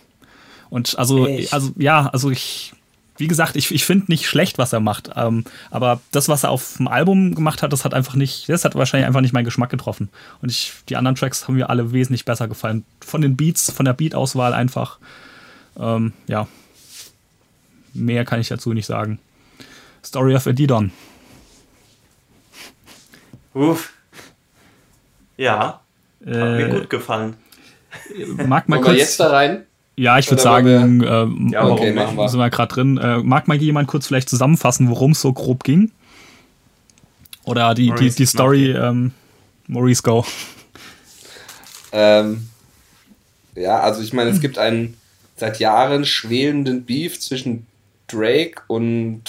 Und 0.71 0.99
also, 0.99 1.27
Echt? 1.27 1.53
also 1.53 1.73
ja, 1.77 2.07
also 2.07 2.31
ich, 2.31 2.73
wie 3.19 3.29
gesagt, 3.29 3.57
ich, 3.57 3.73
ich 3.75 3.85
finde 3.85 4.07
nicht 4.09 4.27
schlecht, 4.27 4.59
was 4.59 4.73
er 4.73 4.81
macht. 4.81 5.11
Ähm, 5.17 5.45
aber 5.71 6.01
das, 6.13 6.29
was 6.29 6.45
er 6.45 6.51
auf 6.51 6.77
dem 6.79 6.89
Album 6.89 7.35
gemacht 7.35 7.63
hat, 7.63 7.73
das 7.73 7.85
hat 7.85 7.93
einfach 7.95 8.15
nicht, 8.15 8.49
das 8.49 8.65
hat 8.65 8.75
wahrscheinlich 8.75 9.07
einfach 9.07 9.21
nicht 9.21 9.33
meinen 9.33 9.45
Geschmack 9.45 9.71
getroffen. 9.71 10.09
Und 10.41 10.51
ich, 10.51 10.73
die 10.89 10.97
anderen 10.97 11.17
Tracks 11.17 11.47
haben 11.47 11.55
mir 11.55 11.69
alle 11.71 11.93
wesentlich 11.93 12.25
besser 12.25 12.49
gefallen. 12.49 12.85
Von 13.01 13.21
den 13.21 13.37
Beats, 13.37 13.71
von 13.73 13.85
der 13.85 13.93
Beat-Auswahl 13.93 14.55
einfach. 14.55 14.99
Ähm, 15.79 16.13
ja. 16.27 16.47
Mehr 17.93 18.25
kann 18.25 18.41
ich 18.41 18.49
dazu 18.49 18.73
nicht 18.73 18.87
sagen. 18.87 19.19
Story 20.05 20.35
of 20.37 20.47
Adidon. 20.47 20.93
Uff. 23.55 23.93
Ja, 25.37 25.81
hat 26.21 26.27
mir 26.27 26.67
Äh, 26.69 26.71
gut 26.71 26.91
gefallen. 26.91 27.37
mag 28.47 28.69
mal 28.69 28.81
kurz. 28.81 28.97
jetzt 28.99 29.21
da 29.21 29.29
rein? 29.31 29.65
Ja, 29.99 30.19
ich 30.19 30.31
würde 30.31 30.43
sagen, 30.43 31.03
ähm, 31.05 31.49
Ja, 31.53 31.67
Okay, 31.67 31.81
warum 31.93 31.95
machen 31.95 32.17
wir. 32.17 32.29
sind 32.29 32.39
wir 32.41 32.51
gerade 32.51 32.73
drin. 32.75 32.99
Äh, 32.99 33.19
mag 33.19 33.49
mal 33.49 33.57
jemand 33.57 33.89
kurz 33.89 34.07
vielleicht 34.07 34.29
zusammenfassen, 34.29 34.89
worum 34.89 35.11
es 35.13 35.21
so 35.21 35.33
grob 35.33 35.65
ging? 35.65 35.91
Oder 37.45 37.75
die, 37.75 37.85
die, 37.85 37.89
Maurice, 37.91 38.17
die 38.17 38.27
Story, 38.27 38.71
ähm, 38.71 39.13
Maurice 39.67 40.03
Go. 40.03 40.25
Ähm, 41.93 42.49
ja, 43.55 43.81
also 43.81 44.03
ich 44.03 44.13
meine, 44.13 44.31
es 44.31 44.41
gibt 44.41 44.59
einen 44.59 44.97
seit 45.37 45.59
Jahren 45.59 46.05
schwelenden 46.05 46.85
Beef 46.85 47.19
zwischen 47.19 47.67
Drake 48.07 48.63
und 48.67 49.23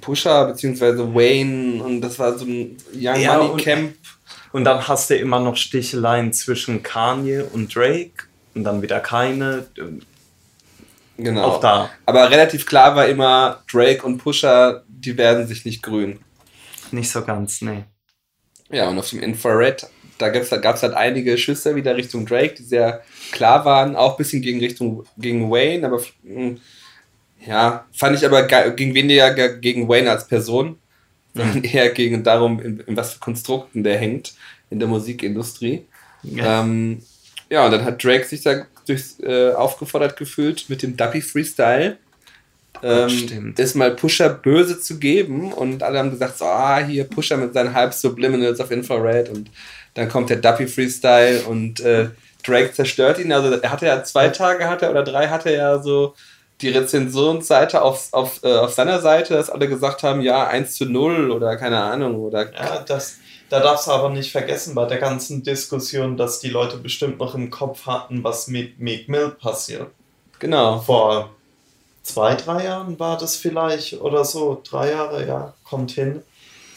Pusha, 0.00 0.44
beziehungsweise 0.44 1.14
Wayne, 1.14 1.82
und 1.82 2.00
das 2.00 2.18
war 2.18 2.36
so 2.36 2.44
ein 2.44 2.76
Young 2.94 3.20
Ja, 3.20 3.38
Money 3.38 3.50
und- 3.52 3.60
Camp. 3.62 3.94
Und 4.52 4.64
dann 4.64 4.86
hast 4.88 5.10
du 5.10 5.16
immer 5.16 5.38
noch 5.40 5.56
Sticheleien 5.56 6.32
zwischen 6.32 6.82
Kanye 6.82 7.42
und 7.52 7.74
Drake 7.74 8.25
und 8.56 8.64
dann 8.64 8.82
wieder 8.82 8.98
keine. 8.98 9.66
Genau. 11.18 11.42
Auch 11.44 11.60
da. 11.60 11.90
Aber 12.04 12.30
relativ 12.30 12.66
klar 12.66 12.96
war 12.96 13.06
immer, 13.06 13.62
Drake 13.70 14.04
und 14.04 14.18
Pusha, 14.18 14.82
die 14.88 15.16
werden 15.16 15.46
sich 15.46 15.64
nicht 15.64 15.82
grün. 15.82 16.18
Nicht 16.90 17.10
so 17.10 17.22
ganz, 17.22 17.62
nee. 17.62 17.84
Ja, 18.70 18.88
und 18.88 18.98
auf 18.98 19.10
dem 19.10 19.22
Infrared, 19.22 19.86
da 20.18 20.28
gab 20.30 20.74
es 20.74 20.82
halt 20.82 20.94
einige 20.94 21.38
Schüsse 21.38 21.76
wieder 21.76 21.96
Richtung 21.96 22.26
Drake, 22.26 22.54
die 22.54 22.64
sehr 22.64 23.02
klar 23.30 23.64
waren, 23.64 23.94
auch 23.96 24.12
ein 24.12 24.16
bisschen 24.16 24.42
gegen 24.42 24.58
Richtung 24.58 25.04
gegen 25.16 25.50
Wayne, 25.50 25.86
aber 25.86 26.02
mh, 26.22 26.56
ja, 27.46 27.86
fand 27.92 28.16
ich 28.16 28.26
aber 28.26 28.42
ging 28.72 28.92
weniger 28.94 29.32
ge- 29.34 29.58
gegen 29.60 29.88
Wayne 29.88 30.10
als 30.10 30.26
Person, 30.26 30.78
sondern 31.34 31.62
eher 31.64 31.90
gegen 31.90 32.24
darum, 32.24 32.60
in, 32.60 32.80
in 32.80 32.96
was 32.96 33.14
für 33.14 33.20
Konstrukten 33.20 33.84
der 33.84 33.98
hängt 33.98 34.34
in 34.70 34.80
der 34.80 34.88
Musikindustrie. 34.88 35.86
Ja. 36.22 36.62
Ähm, 36.62 37.02
ja, 37.48 37.64
und 37.64 37.70
dann 37.72 37.84
hat 37.84 38.02
Drake 38.02 38.24
sich 38.24 38.42
da 38.42 38.66
durchs, 38.86 39.20
äh, 39.20 39.52
aufgefordert 39.52 40.16
gefühlt 40.16 40.68
mit 40.68 40.82
dem 40.82 40.96
Duppy 40.96 41.20
Freestyle. 41.20 41.98
Ähm, 42.82 43.08
stimmt. 43.08 43.58
ist 43.58 43.74
mal 43.74 43.92
Pusher 43.92 44.28
böse 44.28 44.78
zu 44.78 44.98
geben 44.98 45.52
und 45.52 45.82
alle 45.82 45.98
haben 45.98 46.10
gesagt, 46.10 46.36
so, 46.36 46.44
ah, 46.44 46.78
hier 46.78 47.04
Pusher 47.04 47.38
mit 47.38 47.54
seinen 47.54 47.72
halb 47.72 47.94
Subliminals 47.94 48.60
auf 48.60 48.70
Infrared 48.70 49.30
und 49.30 49.50
dann 49.94 50.10
kommt 50.10 50.28
der 50.28 50.36
Duppy 50.36 50.66
Freestyle 50.66 51.42
und 51.44 51.80
äh, 51.80 52.10
Drake 52.44 52.72
zerstört 52.72 53.18
ihn. 53.18 53.32
Also 53.32 53.50
er 53.54 53.70
hatte 53.70 53.86
ja 53.86 54.04
zwei 54.04 54.28
Tage 54.28 54.68
hatte 54.68 54.90
oder 54.90 55.02
drei 55.02 55.28
hatte 55.28 55.50
er 55.50 55.82
so 55.82 56.14
die 56.60 56.68
Rezensionsseite 56.68 57.82
auf, 57.82 58.08
auf, 58.12 58.40
äh, 58.42 58.54
auf 58.54 58.72
seiner 58.72 59.00
Seite, 59.00 59.34
dass 59.34 59.50
alle 59.50 59.68
gesagt 59.68 60.02
haben, 60.02 60.20
ja, 60.22 60.46
1 60.46 60.74
zu 60.76 60.86
0 60.86 61.30
oder 61.30 61.56
keine 61.56 61.80
Ahnung 61.80 62.16
oder 62.16 62.52
Ja, 62.52 62.84
das, 62.86 63.18
da 63.48 63.60
darfst 63.60 63.86
du 63.86 63.92
aber 63.92 64.10
nicht 64.10 64.32
vergessen 64.32 64.74
bei 64.74 64.86
der 64.86 64.98
ganzen 64.98 65.42
Diskussion, 65.42 66.16
dass 66.16 66.40
die 66.40 66.48
Leute 66.50 66.78
bestimmt 66.78 67.18
noch 67.18 67.34
im 67.34 67.50
Kopf 67.50 67.86
hatten, 67.86 68.24
was 68.24 68.48
mit 68.48 68.80
Meek 68.80 69.08
Mill 69.08 69.30
passiert. 69.30 69.90
genau. 70.38 70.80
Vor 70.80 71.30
zwei, 72.02 72.34
drei 72.34 72.64
Jahren 72.64 72.98
war 72.98 73.18
das 73.18 73.36
vielleicht 73.36 74.00
oder 74.00 74.24
so, 74.24 74.60
drei 74.68 74.90
Jahre, 74.92 75.26
ja, 75.26 75.54
kommt 75.64 75.92
hin. 75.92 76.22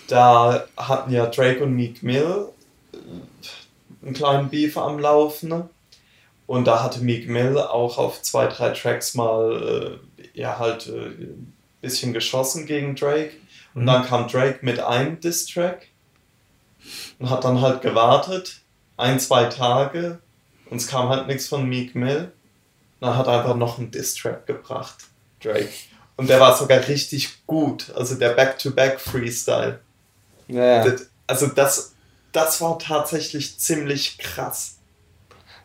Da 0.08 0.66
hatten 0.76 1.12
ja 1.12 1.28
Drake 1.28 1.64
und 1.64 1.76
Meek 1.76 2.02
Mill 2.04 2.50
äh, 2.94 2.98
einen 4.06 4.14
kleinen 4.14 4.50
Beef 4.50 4.78
am 4.78 5.00
Laufen. 5.00 5.50
ne? 5.50 5.70
Und 6.48 6.66
da 6.66 6.84
hatte 6.84 7.02
Meek 7.02 7.30
Mill 7.30 7.60
auch 7.60 8.00
auf 8.00 8.24
zwei, 8.24 8.48
drei 8.48 8.72
Tracks 8.72 9.14
mal 9.14 10.00
äh, 10.02 10.40
ja 10.40 10.58
halt 10.58 10.88
äh, 10.88 11.10
ein 11.10 11.54
bisschen 11.82 12.12
geschossen 12.14 12.66
gegen 12.66 12.96
Drake. 12.96 13.34
Und 13.76 13.86
dann 13.86 14.04
kam 14.04 14.28
Drake 14.28 14.60
mit 14.64 14.80
einem 14.80 15.20
Diss-Track 15.20 15.89
und 17.20 17.30
hat 17.30 17.44
dann 17.44 17.62
halt 17.62 17.82
gewartet, 17.82 18.62
ein, 18.98 19.20
zwei 19.20 19.46
Tage, 19.46 20.20
und 20.70 20.78
es 20.78 20.88
kam 20.88 21.10
halt 21.10 21.28
nichts 21.28 21.48
von 21.48 21.68
Meek 21.68 21.96
Mill. 21.96 22.32
Dann 23.00 23.16
hat 23.16 23.28
er 23.28 23.40
einfach 23.40 23.56
noch 23.56 23.78
einen 23.78 23.92
Diss-Track 23.92 24.46
gebracht, 24.46 25.06
Drake. 25.42 25.70
Und 26.18 26.30
der 26.30 26.40
war 26.40 26.56
sogar 26.56 26.86
richtig 26.88 27.46
gut, 27.48 27.92
also 27.96 28.16
der 28.16 28.32
Back-to-Back-Freestyle. 28.32 29.80
Ja, 30.50 30.86
Also 31.28 31.48
das, 31.48 31.94
das 32.34 32.60
war 32.60 32.78
tatsächlich 32.78 33.58
ziemlich 33.58 34.18
krass. 34.18 34.80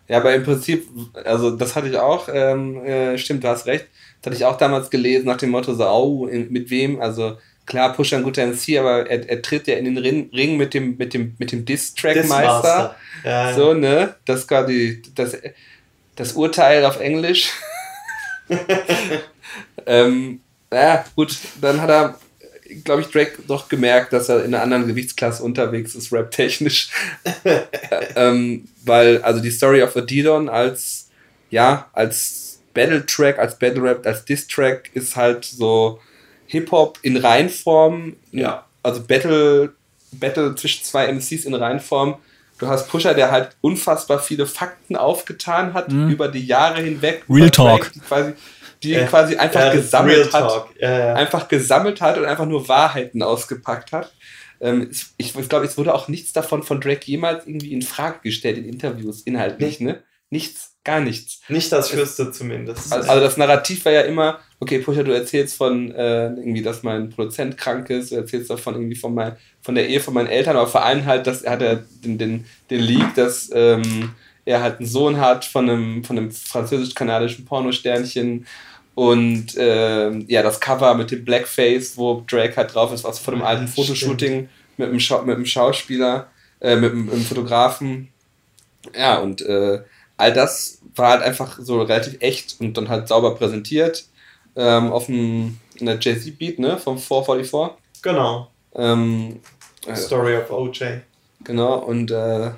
Ja, 0.07 0.19
aber 0.19 0.35
im 0.35 0.45
Prinzip, 0.45 0.87
also 1.25 1.51
das 1.51 1.75
hatte 1.75 1.89
ich 1.89 1.97
auch, 1.97 2.29
ähm, 2.31 2.85
äh, 2.85 3.19
stimmt, 3.19 3.43
du 3.43 3.49
hast 3.49 3.67
recht. 3.67 3.87
Das 4.21 4.31
hatte 4.31 4.37
ich 4.37 4.45
auch 4.45 4.59
damals 4.59 4.91
gelesen 4.91 5.27
nach 5.27 5.39
dem 5.39 5.51
Motto 5.51 5.75
so, 5.75 5.89
oh, 5.89 6.27
mit 6.27 6.71
wem? 6.71 7.01
Also 7.01 7.39
klar, 7.67 7.95
Pusher 7.95 8.19
ein 8.19 8.23
guter 8.23 8.47
MC, 8.47 8.79
aber 8.79 9.09
er, 9.09 9.29
er 9.29 9.43
tritt 9.43 9.67
ja 9.67 9.77
in 9.77 9.85
den 9.85 9.99
Ring, 9.99 10.57
mit 10.57 10.75
dem, 10.75 10.97
mit 10.97 11.15
dem, 11.15 11.35
mit 11.39 11.53
dem 11.53 11.65
Diss-Track-Meister. 11.65 12.97
Ja. 13.25 13.55
So, 13.55 13.75
ne? 13.75 14.15
Das 14.25 14.47
die, 14.47 15.03
das, 15.15 15.37
das 16.17 16.33
Urteil 16.33 16.85
auf 16.85 17.01
Englisch. 17.01 17.51
ähm, 19.87 20.41
ja, 20.73 21.05
gut, 21.15 21.37
dann 21.61 21.81
hat 21.81 21.91
er, 21.91 22.19
glaube 22.85 23.03
ich, 23.03 23.09
Drake 23.09 23.39
doch 23.47 23.69
gemerkt, 23.69 24.13
dass 24.13 24.29
er 24.29 24.45
in 24.45 24.55
einer 24.55 24.63
anderen 24.63 24.87
Gewichtsklasse 24.87 25.43
unterwegs 25.43 25.95
ist, 25.95 26.13
rap-technisch. 26.13 26.91
ähm, 28.17 28.69
weil, 28.85 29.23
also 29.23 29.41
die 29.41 29.51
Story 29.51 29.83
of 29.83 29.97
Adidon 29.97 30.49
als, 30.49 31.09
ja, 31.51 31.89
als 31.93 32.61
Battle-Track, 32.75 33.39
als 33.39 33.59
Battle-Rap, 33.59 34.07
als 34.07 34.25
Diss-Track 34.25 34.91
ist 34.95 35.17
halt 35.17 35.45
so 35.45 36.01
Hip-Hop 36.47 36.99
in 37.03 37.17
Reinform. 37.17 38.17
Ja. 38.33 38.67
Also 38.83 39.03
Battle, 39.03 39.73
Battle 40.13 40.55
zwischen 40.55 40.85
zwei 40.85 41.07
MCs 41.13 41.45
in 41.45 41.55
Reinform. 41.55 42.17
Du 42.59 42.69
hast 42.69 42.89
Pusher, 42.89 43.15
der 43.15 43.31
halt 43.33 43.57
unfassbar 43.63 44.21
viele 44.21 44.47
Fakten 44.47 44.95
aufgetan 44.97 45.75
hat 45.75 45.91
über 45.93 46.29
die 46.29 46.47
Jahre 46.47 46.81
hinweg. 46.83 47.25
Real 47.29 47.51
Talk. 47.51 47.91
Quasi, 48.07 48.33
die 48.83 48.91
Ja. 48.93 49.07
quasi 49.07 49.35
einfach 49.37 49.61
Ja, 49.61 49.73
gesammelt 49.73 50.17
Real 50.19 50.33
hat 50.33 50.49
Talk. 50.51 50.69
Ja, 50.79 50.99
ja. 50.99 51.15
einfach 51.15 51.49
gesammelt 51.49 52.01
hat 52.01 52.17
und 52.17 52.25
einfach 52.27 52.47
nur 52.47 52.69
Wahrheiten 52.69 53.23
ausgepackt 53.23 53.91
hat. 53.93 54.13
Ähm, 54.61 54.89
ich 55.19 55.37
ich 55.37 55.49
glaube, 55.49 55.65
es 55.65 55.77
wurde 55.77 55.93
auch 55.95 56.07
nichts 56.07 56.33
davon 56.33 56.63
von 56.63 56.81
Drake 56.81 57.07
jemals 57.07 57.45
irgendwie 57.47 57.73
in 57.73 57.83
Frage 57.83 58.21
gestellt 58.23 58.57
in 58.59 58.65
Interviews, 58.67 59.23
inhaltlich, 59.23 59.81
ne? 59.81 60.03
Nichts, 60.31 60.74
gar 60.85 61.01
nichts. 61.01 61.41
Nicht 61.49 61.73
das 61.73 61.89
Fürste 61.89 62.31
zumindest. 62.31 62.93
Also, 62.93 63.09
also 63.09 63.25
das 63.25 63.37
Narrativ 63.37 63.85
war 63.87 63.93
ja 63.93 64.03
immer, 64.03 64.39
okay, 64.61 64.79
Pusha, 64.79 65.03
du 65.03 65.13
erzählst 65.13 65.57
von 65.57 65.91
äh, 65.93 66.27
irgendwie, 66.27 66.63
dass 66.63 66.83
mein 66.83 67.11
Produzent 67.11 67.57
krank 67.57 67.89
ist, 67.91 68.13
du 68.13 68.17
erzählst 68.17 68.51
davon 68.51 68.75
irgendwie 68.75 68.95
von, 68.95 69.15
mein, 69.15 69.37
von 69.63 69.75
der 69.75 69.89
Ehe 69.89 70.01
von 70.01 70.15
meinen 70.15 70.29
Eltern, 70.29 70.57
aber 70.57 70.67
vor 70.67 70.85
allem 70.85 71.07
halt, 71.07 71.27
dass 71.27 71.43
er 71.43 71.53
hat 71.53 71.63
er 71.63 71.85
den, 72.05 72.19
den, 72.19 72.45
den 72.71 72.81
Leak, 72.81 73.15
dass 73.15 73.51
ähm, 73.55 74.13
er 74.45 74.63
halt 74.63 74.79
einen 74.79 74.87
Sohn 74.87 75.19
hat 75.19 75.45
von 75.45 75.69
einem, 75.69 76.05
von 76.05 76.19
einem 76.19 76.31
französisch-kanadischen 76.31 77.47
Pornosternchen 77.47 78.47
und 78.95 79.47
ähm, 79.57 80.25
ja, 80.29 80.43
das 80.43 80.61
Cover 80.61 80.95
mit 80.95 81.11
dem 81.11 81.25
Blackface, 81.25 81.97
wo 81.97 82.23
Drake 82.29 82.57
halt 82.57 82.75
drauf 82.75 82.93
ist, 82.93 83.05
was 83.05 83.19
von 83.19 83.35
einem 83.35 83.43
Ah, 83.43 83.49
alten 83.49 83.69
Fotoshooting 83.69 84.49
mit 84.77 84.89
einem, 84.89 85.01
Schau 85.01 85.23
mit 85.23 85.35
einem 85.35 85.47
Schauspieler, 85.47 86.29
äh, 86.61 86.77
mit 86.77 86.93
einem, 86.93 87.11
einem 87.11 87.23
Fotografen. 87.23 88.09
Ja, 88.97 89.19
und 89.19 89.41
äh, 89.43 89.81
all 90.17 90.33
das 90.33 90.79
war 90.95 91.11
halt 91.11 91.23
einfach 91.23 91.59
so 91.61 91.83
relativ 91.83 92.17
echt 92.21 92.57
und 92.61 92.77
dann 92.77 92.89
halt 92.89 93.09
sauber 93.09 93.35
präsentiert. 93.35 94.07
Ähm, 94.57 94.93
auf 94.93 95.07
dem 95.07 95.59
in 95.77 95.87
der 95.87 95.99
Jay-Z-Beat, 95.99 96.59
ne, 96.59 96.79
vom 96.79 96.99
444. 96.99 97.77
Genau. 98.03 98.51
Ähm, 98.75 99.41
Story 99.95 100.37
of 100.37 100.51
OJ. 100.51 101.01
Genau, 101.43 101.79
und 101.79 102.11
äh, 102.11 102.51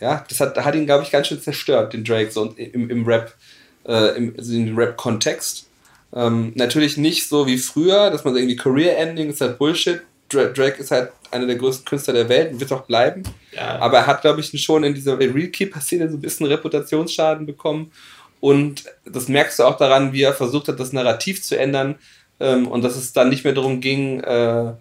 ja, 0.00 0.24
das 0.28 0.40
hat, 0.40 0.56
hat 0.56 0.74
ihn, 0.74 0.86
glaube 0.86 1.04
ich, 1.04 1.10
ganz 1.10 1.28
schön 1.28 1.40
zerstört, 1.40 1.92
den 1.92 2.04
Drake, 2.04 2.30
so 2.30 2.54
im, 2.56 2.90
im 2.90 3.04
Rap, 3.04 3.34
äh, 3.86 4.16
im, 4.16 4.34
also 4.36 4.52
im 4.54 4.76
Rap-Kontext. 4.76 5.66
Ähm, 6.14 6.52
natürlich 6.54 6.96
nicht 6.96 7.28
so 7.28 7.46
wie 7.46 7.58
früher, 7.58 8.10
dass 8.10 8.24
man 8.24 8.36
irgendwie 8.36 8.56
Career-Ending 8.56 9.30
ist 9.30 9.40
halt 9.40 9.58
Bullshit. 9.58 10.02
Drake 10.28 10.80
ist 10.80 10.90
halt 10.90 11.12
einer 11.30 11.46
der 11.46 11.56
größten 11.56 11.84
Künstler 11.84 12.14
der 12.14 12.28
Welt 12.28 12.52
und 12.52 12.60
wird 12.60 12.72
auch 12.72 12.82
bleiben. 12.82 13.22
Ja. 13.52 13.78
Aber 13.78 13.98
er 13.98 14.06
hat, 14.06 14.22
glaube 14.22 14.40
ich, 14.40 14.62
schon 14.62 14.84
in 14.84 14.94
dieser 14.94 15.18
Real 15.18 15.48
Keeper-Szene 15.48 16.10
so 16.10 16.16
ein 16.16 16.20
bisschen 16.20 16.46
Reputationsschaden 16.46 17.46
bekommen. 17.46 17.92
Und 18.40 18.84
das 19.04 19.28
merkst 19.28 19.58
du 19.58 19.64
auch 19.64 19.76
daran, 19.76 20.12
wie 20.12 20.22
er 20.22 20.34
versucht 20.34 20.68
hat, 20.68 20.80
das 20.80 20.92
Narrativ 20.92 21.42
zu 21.42 21.58
ändern. 21.58 21.96
Ähm, 22.38 22.68
und 22.68 22.82
dass 22.82 22.96
es 22.96 23.12
dann 23.12 23.28
nicht 23.28 23.44
mehr 23.44 23.54
darum 23.54 23.80
ging, 23.80 24.20
äh, 24.20 24.72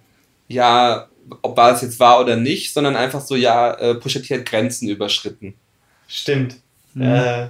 ja, 0.48 1.08
ob 1.42 1.58
war 1.58 1.72
es 1.72 1.82
jetzt 1.82 2.00
wahr 2.00 2.20
oder 2.20 2.36
nicht, 2.36 2.74
sondern 2.74 2.96
einfach 2.96 3.22
so, 3.22 3.36
ja, 3.36 3.74
äh, 3.74 3.96
Pusha 3.96 4.20
T 4.20 4.36
hat 4.36 4.46
Grenzen 4.46 4.90
überschritten. 4.90 5.56
Stimmt. 6.08 6.58
Äh, 7.00 7.48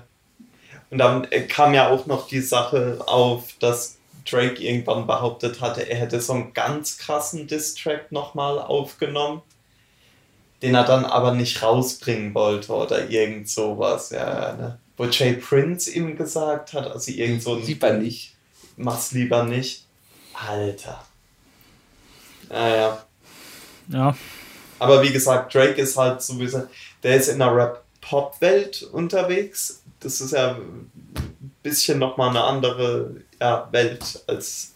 und 0.89 0.97
dann 0.97 1.25
äh, 1.29 1.41
kam 1.41 1.73
ja 1.73 1.89
auch 1.89 2.05
noch 2.05 2.27
die 2.27 2.39
Sache 2.39 2.99
auf, 3.05 3.53
dass 3.59 3.94
Drake 4.29 4.61
irgendwann 4.61 5.07
behauptet 5.07 5.61
hatte, 5.61 5.87
er 5.89 5.97
hätte 5.97 6.19
so 6.19 6.33
einen 6.33 6.53
ganz 6.53 6.97
krassen 6.97 7.47
Diss-Track 7.47 8.11
nochmal 8.11 8.59
aufgenommen, 8.59 9.41
den 10.61 10.75
er 10.75 10.83
dann 10.83 11.05
aber 11.05 11.33
nicht 11.33 11.61
rausbringen 11.61 12.33
wollte 12.33 12.73
oder 12.73 13.09
irgend 13.09 13.49
sowas. 13.49 14.09
Ja, 14.09 14.53
ne? 14.53 14.79
Wo 14.97 15.05
Jay 15.05 15.33
Prince 15.33 15.91
ihm 15.91 16.15
gesagt 16.15 16.73
hat, 16.73 16.87
also 16.87 17.11
irgend 17.11 17.43
so 17.43 17.55
ein... 17.55 17.65
Lieber 17.65 17.93
nicht. 17.93 18.33
Mach's 18.77 19.11
lieber 19.11 19.43
nicht. 19.43 19.85
Alter. 20.33 21.05
Naja. 22.49 23.05
Ja. 23.89 24.15
Aber 24.79 25.01
wie 25.03 25.11
gesagt, 25.11 25.53
Drake 25.53 25.81
ist 25.81 25.97
halt 25.97 26.21
sowieso, 26.21 26.63
der 27.03 27.15
ist 27.15 27.27
in 27.27 27.39
der 27.39 27.55
Rap-Pop-Welt 27.55 28.83
unterwegs. 28.83 29.83
Das 29.99 30.21
ist 30.21 30.31
ja 30.31 30.51
ein 30.55 30.91
bisschen 31.63 31.99
nochmal 31.99 32.29
eine 32.29 32.43
andere 32.43 33.15
ja, 33.39 33.67
Welt 33.71 34.23
als 34.27 34.71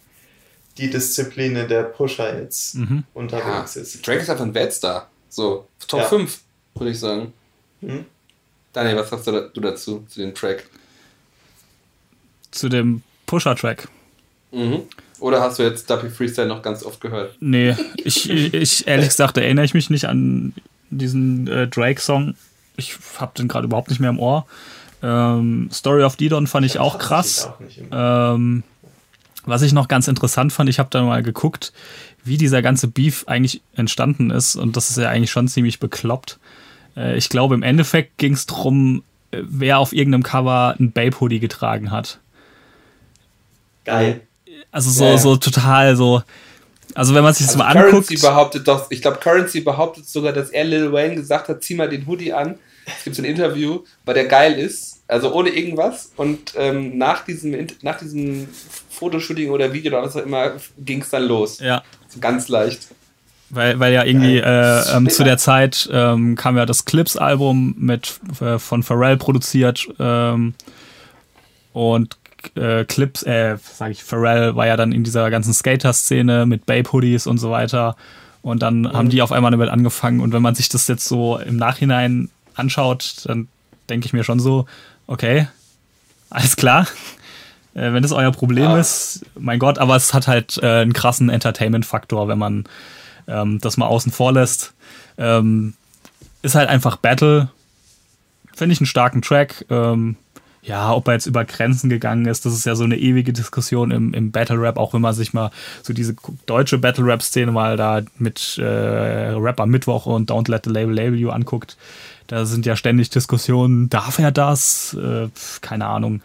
die 0.78 0.90
Disziplin, 0.90 1.56
in 1.56 1.68
der 1.68 1.84
Pusher 1.84 2.40
jetzt 2.40 2.76
Mhm. 2.76 2.98
Ja, 2.98 3.04
unterwegs 3.14 3.76
ist. 3.76 4.06
Drake 4.06 4.22
ist 4.22 4.30
einfach 4.30 4.46
ein 4.46 4.54
Weltstar. 4.54 5.10
So, 5.30 5.68
Top 5.88 6.02
Ja. 6.02 6.06
5, 6.08 6.40
würde 6.76 6.92
ich 6.92 7.00
sagen. 7.00 7.34
Hm? 7.82 8.06
Daniel, 8.74 8.98
was 8.98 9.10
sagst 9.10 9.28
du 9.28 9.62
dazu, 9.62 10.06
zu 10.08 10.20
dem 10.22 10.34
Track? 10.34 10.66
Zu 12.52 12.70
dem 12.70 13.02
Pusher-Track. 13.26 13.88
Mhm. 14.52 14.84
Oder 15.20 15.42
hast 15.42 15.60
du 15.60 15.64
jetzt 15.64 15.90
Duppy 15.90 16.10
Freestyle 16.10 16.48
noch 16.48 16.62
ganz 16.62 16.84
oft 16.84 17.02
gehört? 17.02 17.36
Nee, 17.40 17.76
ich, 17.98 18.30
ich 18.30 18.88
ehrlich 18.88 19.10
gesagt 19.10 19.38
erinnere 19.38 19.66
ich 19.66 19.74
mich 19.74 19.90
nicht 19.90 20.06
an 20.06 20.54
diesen 20.90 21.48
äh, 21.48 21.68
Drake-Song. 21.68 22.36
Ich 22.78 22.98
habe 23.18 23.34
den 23.38 23.48
gerade 23.50 23.66
überhaupt 23.66 23.90
nicht 23.90 24.00
mehr 24.00 24.10
im 24.10 24.20
Ohr. 24.20 24.48
Ähm, 25.02 25.70
Story 25.72 26.04
of 26.04 26.16
Didon 26.16 26.48
fand 26.48 26.66
ich 26.66 26.80
auch 26.80 26.98
krass. 26.98 27.50
Ähm, 27.92 28.64
was 29.46 29.62
ich 29.62 29.74
noch 29.74 29.88
ganz 29.88 30.08
interessant 30.08 30.52
fand, 30.54 30.70
ich 30.70 30.80
habe 30.80 30.90
da 30.92 31.02
mal 31.02 31.24
geguckt, 31.24 31.74
wie 32.24 32.38
dieser 32.38 32.62
ganze 32.62 32.88
Beef 32.88 33.24
eigentlich 33.28 33.62
entstanden 33.76 34.30
ist. 34.32 34.56
Und 34.56 34.76
das 34.76 34.90
ist 34.90 34.98
ja 34.98 35.10
eigentlich 35.10 35.32
schon 35.32 35.48
ziemlich 35.48 35.80
bekloppt. 35.80 36.40
Äh, 36.98 37.18
ich 37.18 37.30
glaube, 37.30 37.56
im 37.56 37.64
Endeffekt 37.64 38.18
ging 38.18 38.34
es 38.34 38.46
darum, 38.46 39.04
wer 39.32 39.80
auf 39.80 39.94
irgendeinem 39.94 40.24
Cover 40.24 40.76
ein 40.80 40.92
Babe-Hoodie 40.92 41.40
getragen 41.40 41.92
hat. 41.92 42.20
Geil. 43.86 44.22
Also 44.72 44.92
so, 44.92 45.06
Ja, 45.06 45.18
so 45.18 45.38
total 45.38 45.96
so. 45.96 46.22
Also 46.96 47.14
wenn 47.14 47.24
man 47.24 47.34
sich 47.34 47.46
das 47.46 47.56
Also 47.56 47.64
mal 47.64 47.74
Currency 47.74 48.16
anguckt. 48.16 48.22
behauptet 48.22 48.68
doch, 48.68 48.92
ich 48.92 49.02
glaube, 49.02 49.18
Currency 49.18 49.62
behauptet 49.62 50.08
sogar, 50.08 50.34
dass 50.34 50.50
er 50.50 50.64
Lil 50.64 50.92
Wayne 50.92 51.16
gesagt 51.16 51.48
hat, 51.48 51.64
zieh 51.64 51.76
mal 51.76 51.88
den 51.88 52.06
Hoodie 52.08 52.34
an. 52.34 52.56
Es 52.86 53.04
gibt 53.04 53.16
so 53.16 53.22
ein 53.22 53.26
Interview, 53.26 53.84
weil 54.06 54.14
der 54.16 54.26
geil 54.26 54.54
ist, 54.54 55.02
also 55.08 55.34
ohne 55.34 55.50
irgendwas. 55.50 56.12
Und 56.16 56.54
ähm, 56.56 56.98
nach, 56.98 57.26
diesem, 57.26 57.68
nach 57.82 57.98
diesem 57.98 58.48
Fotoshooting 58.90 59.50
oder 59.50 59.72
Video 59.74 59.92
oder 59.92 60.04
was 60.04 60.16
auch 60.16 60.26
immer, 60.26 60.54
ging 60.78 61.02
es 61.02 61.10
dann 61.10 61.24
los. 61.24 61.60
Ja, 61.60 61.84
So 62.08 62.20
ganz 62.20 62.48
leicht. 62.50 62.88
weil, 63.50 63.80
weil 63.80 63.94
ja 63.94 64.04
irgendwie 64.04 64.38
äh, 64.38 64.96
ähm, 64.96 65.10
zu 65.10 65.24
der 65.24 65.38
Zeit 65.38 65.90
ähm, 65.92 66.36
kam 66.36 66.58
ja 66.58 66.66
das 66.66 66.86
Clips-Album 66.86 67.76
mit 67.78 68.20
äh, 68.42 68.60
von 68.60 68.84
Pharrell 68.84 69.18
produziert 69.18 69.88
ähm, 70.00 70.54
und 71.74 72.18
äh, 72.56 72.86
Clips, 72.86 73.24
äh, 73.24 73.58
sag 73.62 73.92
ich, 73.92 74.04
Pharrell 74.04 74.56
war 74.56 74.68
ja 74.68 74.78
dann 74.78 74.92
in 74.92 75.04
dieser 75.04 75.30
ganzen 75.30 75.54
Skater-Szene 75.54 76.46
mit 76.46 76.66
Babe-Hoodies 76.66 77.28
und 77.28 77.38
so 77.38 77.52
weiter. 77.52 77.96
Und 78.42 78.62
dann 78.62 78.92
haben 78.94 79.10
die 79.10 79.22
auf 79.22 79.34
einmal 79.34 79.52
damit 79.52 79.70
angefangen. 79.70 80.22
Und 80.22 80.32
wenn 80.32 80.42
man 80.42 80.56
sich 80.56 80.70
das 80.70 80.88
jetzt 80.88 81.06
so 81.06 81.38
im 81.38 81.58
Nachhinein 81.58 82.30
anschaut, 82.60 83.24
dann 83.26 83.48
denke 83.90 84.06
ich 84.06 84.14
mir 84.14 84.24
schon 84.24 84.40
so, 84.40 84.66
okay, 85.08 85.48
alles 86.30 86.56
klar. 86.56 86.88
Äh, 87.74 87.94
wenn 87.94 88.04
das 88.04 88.12
euer 88.12 88.32
Problem 88.32 88.66
Ja. 88.72 88.80
ist, 88.80 89.26
mein 89.38 89.60
Gott, 89.60 89.78
aber 89.80 89.96
es 89.96 90.14
hat 90.14 90.28
halt 90.28 90.60
äh, 90.62 90.82
einen 90.82 90.94
krassen 90.94 91.30
Entertainment-Faktor, 91.30 92.28
wenn 92.28 92.38
man 92.40 92.66
ähm, 93.28 93.60
das 93.60 93.78
mal 93.78 93.88
außen 93.88 94.12
vor 94.12 94.34
lässt. 94.34 94.74
Ähm, 95.18 95.74
ist 96.42 96.56
halt 96.56 96.70
einfach 96.70 96.98
Battle. 96.98 97.50
Finde 98.56 98.74
ich 98.74 98.80
einen 98.80 98.88
starken 98.88 99.22
Track. 99.22 99.66
Ähm, 99.70 100.16
ja, 100.62 100.92
ob 100.94 101.08
er 101.08 101.14
jetzt 101.14 101.26
über 101.26 101.46
Grenzen 101.46 101.90
gegangen 101.90 102.26
ist, 102.26 102.46
das 102.46 102.54
ist 102.54 102.66
ja 102.66 102.76
so 102.76 102.84
eine 102.84 102.98
ewige 102.98 103.32
Diskussion 103.34 103.92
im, 103.92 104.14
im 104.14 104.32
Battle 104.32 104.62
Rap, 104.62 104.78
auch 104.78 104.94
wenn 104.94 105.02
man 105.02 105.14
sich 105.14 105.34
mal 105.34 105.52
so 105.84 105.94
diese 105.94 106.16
deutsche 106.46 106.78
Battle 106.78 107.06
Rap 107.06 107.22
Szene 107.22 107.52
mal 107.52 107.78
da 107.78 108.02
mit 108.18 108.58
äh, 108.58 108.64
Rapper 108.66 109.66
Mittwoch 109.66 110.06
und 110.06 110.30
Don't 110.30 110.50
Let 110.52 110.66
the 110.66 110.70
Label 110.72 110.94
Label 110.94 111.18
You 111.18 111.30
anguckt. 111.30 111.78
Da 112.30 112.46
sind 112.46 112.68
ja 112.68 112.76
ständig 112.76 113.10
Diskussionen, 113.10 113.90
darf 113.90 114.20
er 114.20 114.32
das? 114.32 114.94
Äh, 114.94 115.30
keine 115.62 115.88
Ahnung. 115.88 116.22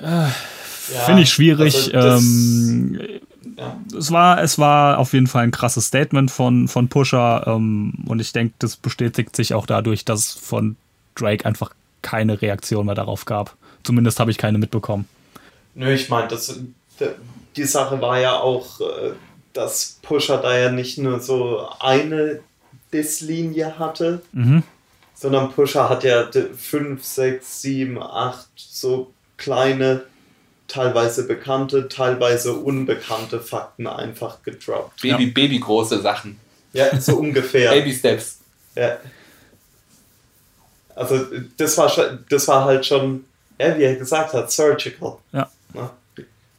Ja, 0.00 0.30
Finde 1.06 1.22
ich 1.22 1.30
schwierig. 1.30 1.92
also 1.92 2.24
ähm, 2.24 3.00
ja. 3.56 3.76
es 3.98 4.12
war, 4.12 4.40
es 4.40 4.56
war 4.56 4.98
auf 4.98 5.12
jeden 5.12 5.26
Fall 5.26 5.42
ein 5.42 5.50
krasses 5.50 5.86
Statement 5.86 6.30
von, 6.30 6.68
von 6.68 6.88
Pusher 6.88 7.48
ähm, 7.48 8.04
und 8.06 8.20
ich 8.20 8.32
denke, 8.32 8.54
das 8.60 8.76
bestätigt 8.76 9.34
sich 9.34 9.54
auch 9.54 9.66
dadurch, 9.66 10.04
dass 10.04 10.20
es 10.20 10.32
von 10.34 10.76
Drake 11.16 11.44
einfach 11.44 11.72
keine 12.02 12.40
Reaktion 12.40 12.86
mehr 12.86 12.94
darauf 12.94 13.24
gab. 13.24 13.56
Zumindest 13.82 14.20
habe 14.20 14.30
ich 14.30 14.38
keine 14.38 14.58
mitbekommen. 14.58 15.08
Nö, 15.74 15.92
ich 15.92 16.08
meine, 16.08 16.28
das, 16.28 16.60
die 17.56 17.64
Sache 17.64 18.00
war 18.00 18.20
ja 18.20 18.38
auch, 18.38 18.80
äh, 18.80 19.14
dass 19.52 19.98
Pusher 20.02 20.38
da 20.38 20.56
ja 20.56 20.70
nicht 20.70 20.96
nur 20.96 21.18
so 21.18 21.68
eine 21.80 22.38
Diss-Linie 22.92 23.78
hatte, 23.78 24.22
Mhm. 24.32 24.62
sondern 25.14 25.52
Pusher 25.52 25.88
hat 25.88 26.04
ja 26.04 26.28
5, 26.56 27.04
6, 27.04 27.62
7, 27.62 28.02
8 28.02 28.48
so 28.56 29.12
kleine, 29.36 30.02
teilweise 30.68 31.26
bekannte, 31.26 31.88
teilweise 31.88 32.52
unbekannte 32.54 33.40
Fakten 33.40 33.86
einfach 33.86 34.42
gedroppt. 34.42 35.00
Baby, 35.02 35.26
Baby 35.26 35.58
große 35.60 36.00
Sachen. 36.00 36.38
Ja, 36.72 37.00
so 37.00 37.16
ungefähr. 37.18 37.70
Baby 37.70 37.92
Steps. 37.94 38.38
Ja. 38.74 38.98
Also 40.94 41.26
das 41.56 41.78
war 41.78 41.88
schon, 41.88 42.24
das 42.28 42.48
war 42.48 42.64
halt 42.64 42.84
schon, 42.84 43.24
ja, 43.58 43.76
wie 43.78 43.82
er 43.84 43.94
gesagt 43.96 44.32
hat, 44.32 44.50
surgical. 44.50 45.16
Ja. 45.32 45.48
Ne? 45.72 45.90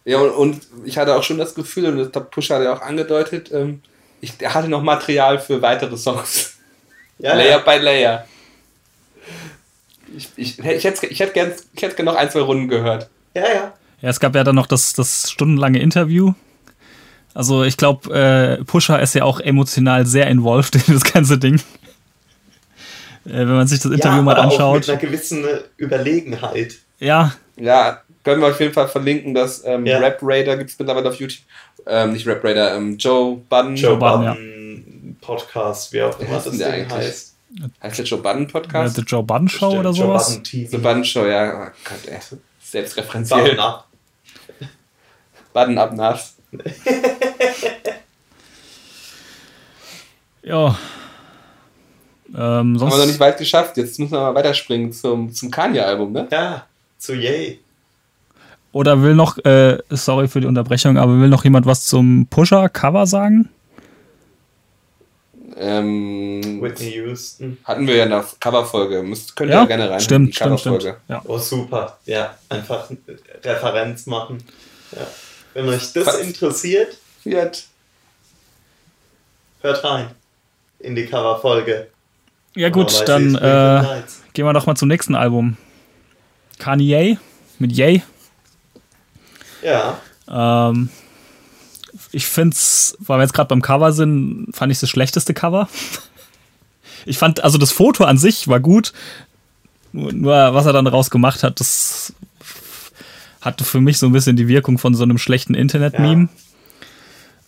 Ja, 0.05 0.19
und, 0.19 0.31
und 0.31 0.67
ich 0.85 0.97
hatte 0.97 1.13
auch 1.15 1.23
schon 1.23 1.37
das 1.37 1.53
Gefühl, 1.53 1.85
und 1.87 1.97
das 1.97 2.07
hat 2.13 2.31
Pusha 2.31 2.55
hat 2.55 2.63
ja 2.63 2.73
auch 2.73 2.81
angedeutet, 2.81 3.51
ähm, 3.51 3.81
ich, 4.21 4.33
hatte 4.45 4.67
noch 4.67 4.81
Material 4.81 5.39
für 5.39 5.61
weitere 5.61 5.97
Songs. 5.97 6.57
Ja, 7.17 7.33
Layer 7.33 7.59
by 7.59 7.77
Layer. 7.83 8.25
Ich, 10.15 10.29
ich, 10.37 10.59
ich 10.59 10.83
hätte 10.83 11.05
ich 11.07 11.19
hätte 11.19 11.33
gern, 11.33 11.53
ich 11.73 11.81
hätte 11.81 11.95
gern 11.95 12.05
noch 12.05 12.15
ein, 12.15 12.29
zwei 12.31 12.41
Runden 12.41 12.67
gehört. 12.67 13.09
ja, 13.33 13.43
ja. 13.43 13.73
Ja, 14.01 14.09
es 14.09 14.21
gab 14.21 14.33
ja 14.33 14.45
dann 14.45 14.55
noch 14.55 14.67
das, 14.67 14.93
das 14.93 15.29
stundenlange 15.29 15.79
Interview. 15.79 16.33
Also 17.33 17.63
ich 17.63 17.75
glaube, 17.75 18.13
äh, 18.17 18.63
Pusher 18.63 19.01
ist 19.01 19.13
ja 19.13 19.25
auch 19.25 19.41
emotional 19.41 20.05
sehr 20.05 20.27
involviert 20.27 20.87
in 20.87 20.93
das 20.93 21.03
ganze 21.03 21.37
Ding. 21.37 21.55
Äh, 23.25 23.39
wenn 23.39 23.55
man 23.55 23.67
sich 23.67 23.81
das 23.81 23.91
Interview 23.91 24.17
ja, 24.17 24.21
mal 24.21 24.35
aber 24.37 24.47
Auch 24.47 24.51
anschaut. 24.53 24.79
mit 24.79 24.89
einer 24.89 24.99
gewissen 24.99 25.45
Überlegenheit. 25.77 26.75
Ja, 26.99 27.33
Ja, 27.57 28.01
können 28.23 28.41
wir 28.41 28.47
auf 28.47 28.59
jeden 28.59 28.73
Fall 28.73 28.87
verlinken, 28.87 29.33
dass 29.33 29.63
ähm, 29.65 29.85
Ja. 29.85 29.99
Rap 29.99 30.19
Raider 30.21 30.57
gibt 30.57 30.69
es 30.69 30.79
mittlerweile 30.79 31.09
auf 31.09 31.15
YouTube. 31.15 31.43
Ähm, 31.85 32.13
nicht 32.13 32.27
Rap 32.27 32.43
Raider, 32.43 32.75
ähm, 32.75 32.97
Joe 32.97 33.37
Budden. 33.49 33.75
Joe 33.75 33.97
Budden, 33.97 34.25
Budden 34.25 35.17
Podcast, 35.21 35.93
wie 35.93 36.01
auch 36.03 36.19
immer 36.19 36.35
heißt 36.35 36.45
das 36.47 36.57
denn 36.57 36.59
Ding 36.59 36.59
der 36.59 36.73
eigentlich? 36.73 37.07
heißt. 37.07 37.35
Heißt 37.81 37.97
der 37.97 38.05
Joe 38.05 38.19
Budden 38.19 38.47
Podcast? 38.47 38.95
The 38.95 39.01
Joe 39.01 39.23
Budden 39.23 39.49
Show 39.49 39.71
oder 39.71 39.91
Joe 39.91 39.93
sowas. 39.95 40.29
Budden 40.29 40.43
TV. 40.43 40.71
The 40.71 40.77
Budden 40.77 41.05
Show, 41.05 41.25
ja. 41.25 41.53
Oh 41.67 41.71
Gott, 41.83 42.07
ey. 42.07 42.19
Selbstreferenziell. 42.63 43.41
Budden 43.43 43.59
ab. 43.59 43.87
Budden 45.53 45.77
ab 45.77 45.93
nass. 45.93 46.35
Ja. 50.41 50.77
Ähm, 52.35 52.77
sonst 52.77 52.81
Haben 52.81 52.99
wir 52.99 53.05
noch 53.05 53.11
nicht 53.11 53.19
weit 53.19 53.37
geschafft. 53.37 53.77
Jetzt 53.77 53.99
müssen 53.99 54.13
wir 54.13 54.19
mal 54.19 54.35
weiterspringen 54.35 54.91
zum, 54.91 55.31
zum 55.33 55.49
Kanye-Album, 55.51 56.11
ne? 56.11 56.27
Ja, 56.31 56.65
zu 56.97 57.13
Yay. 57.13 57.59
Oder 58.71 59.01
will 59.01 59.15
noch, 59.15 59.37
äh, 59.45 59.77
sorry 59.89 60.27
für 60.27 60.41
die 60.41 60.47
Unterbrechung, 60.47 60.97
aber 60.97 61.19
will 61.19 61.29
noch 61.29 61.43
jemand 61.43 61.65
was 61.65 61.85
zum 61.85 62.27
Pusher-Cover 62.27 63.07
sagen? 63.07 63.49
Ähm, 65.57 66.61
Whitney 66.61 66.91
Houston. 66.91 67.57
hatten 67.65 67.85
wir 67.87 67.95
ja 67.95 68.03
in 68.05 68.11
der 68.11 68.23
Coverfolge. 68.39 69.03
Müsst, 69.03 69.35
könnt 69.35 69.49
ihr 69.49 69.55
Ja, 69.55 69.61
ja 69.61 69.67
gerne 69.67 69.89
rein. 69.89 69.99
stimmt, 69.99 70.29
die 70.29 70.33
stimmt, 70.35 70.59
stimmt. 70.59 70.77
Coverfolge. 70.79 71.01
Ja. 71.09 71.21
Oh, 71.25 71.37
super. 71.37 71.97
Ja, 72.05 72.37
einfach 72.47 72.89
Referenz 73.43 74.05
machen. 74.05 74.37
Ja. 74.91 75.05
Wenn 75.53 75.67
euch 75.67 75.91
das 75.91 76.05
Was? 76.07 76.19
interessiert, 76.19 76.95
Fiat. 77.23 77.65
hört 79.61 79.83
rein 79.83 80.07
in 80.79 80.95
die 80.95 81.05
Coverfolge. 81.07 81.87
Ja 82.55 82.69
gut, 82.69 83.07
dann 83.07 83.35
äh, 83.35 83.83
gehen 84.33 84.45
wir 84.45 84.53
doch 84.53 84.65
mal 84.65 84.75
zum 84.75 84.87
nächsten 84.87 85.15
Album. 85.15 85.57
Kanye 86.57 87.17
mit 87.57 87.71
Yay. 87.73 88.01
Ja, 89.63 89.99
Ähm, 90.29 90.89
ich 92.11 92.27
find's, 92.27 92.95
weil 92.99 93.19
wir 93.19 93.23
jetzt 93.23 93.33
gerade 93.33 93.47
beim 93.47 93.61
Cover 93.61 93.91
sind, 93.91 94.47
fand 94.53 94.71
ich 94.71 94.79
das 94.79 94.89
schlechteste 94.89 95.33
Cover. 95.33 95.67
Ich 97.05 97.17
fand, 97.17 97.43
also 97.43 97.57
das 97.57 97.71
Foto 97.71 98.03
an 98.03 98.17
sich 98.17 98.47
war 98.47 98.59
gut. 98.59 98.93
Nur, 99.91 100.13
nur 100.13 100.53
was 100.53 100.65
er 100.65 100.73
dann 100.73 100.85
daraus 100.85 101.09
gemacht 101.09 101.43
hat, 101.43 101.59
das 101.59 102.13
hatte 103.41 103.63
für 103.63 103.81
mich 103.81 103.97
so 103.97 104.05
ein 104.05 104.11
bisschen 104.11 104.35
die 104.35 104.47
Wirkung 104.47 104.77
von 104.77 104.93
so 104.93 105.03
einem 105.03 105.17
schlechten 105.17 105.55
Internet-Meme. 105.55 106.29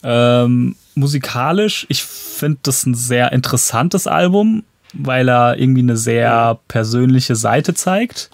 Ähm, 0.04 0.76
musikalisch, 0.96 1.86
ich 1.90 2.04
finde 2.04 2.60
das 2.64 2.86
ein 2.86 2.96
sehr 2.96 3.32
interessantes 3.34 4.08
Album, 4.08 4.64
weil 4.94 5.30
er 5.30 5.60
irgendwie 5.60 5.82
eine 5.82 5.98
sehr 5.98 6.60
persönliche 6.68 7.36
Seite 7.36 7.74
zeigt. 7.74 8.30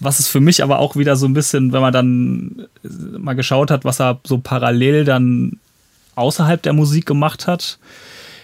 Was 0.00 0.18
es 0.18 0.28
für 0.28 0.40
mich 0.40 0.62
aber 0.62 0.80
auch 0.80 0.96
wieder 0.96 1.16
so 1.16 1.26
ein 1.26 1.34
bisschen, 1.34 1.72
wenn 1.72 1.80
man 1.80 1.92
dann 1.92 2.66
mal 3.18 3.34
geschaut 3.34 3.70
hat, 3.70 3.84
was 3.84 4.00
er 4.00 4.20
so 4.24 4.38
parallel 4.38 5.04
dann 5.04 5.58
außerhalb 6.16 6.62
der 6.62 6.72
Musik 6.72 7.06
gemacht 7.06 7.46
hat, 7.46 7.78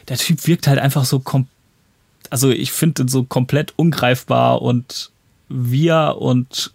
der 0.09 0.17
Typ 0.17 0.47
wirkt 0.47 0.67
halt 0.67 0.79
einfach 0.79 1.05
so 1.05 1.21
kom 1.21 1.47
also 2.31 2.51
ich 2.51 2.71
finde 2.71 3.03
ihn 3.03 3.09
so 3.09 3.25
komplett 3.25 3.73
ungreifbar 3.77 4.63
und 4.63 5.11
wir 5.49 6.17
und 6.19 6.73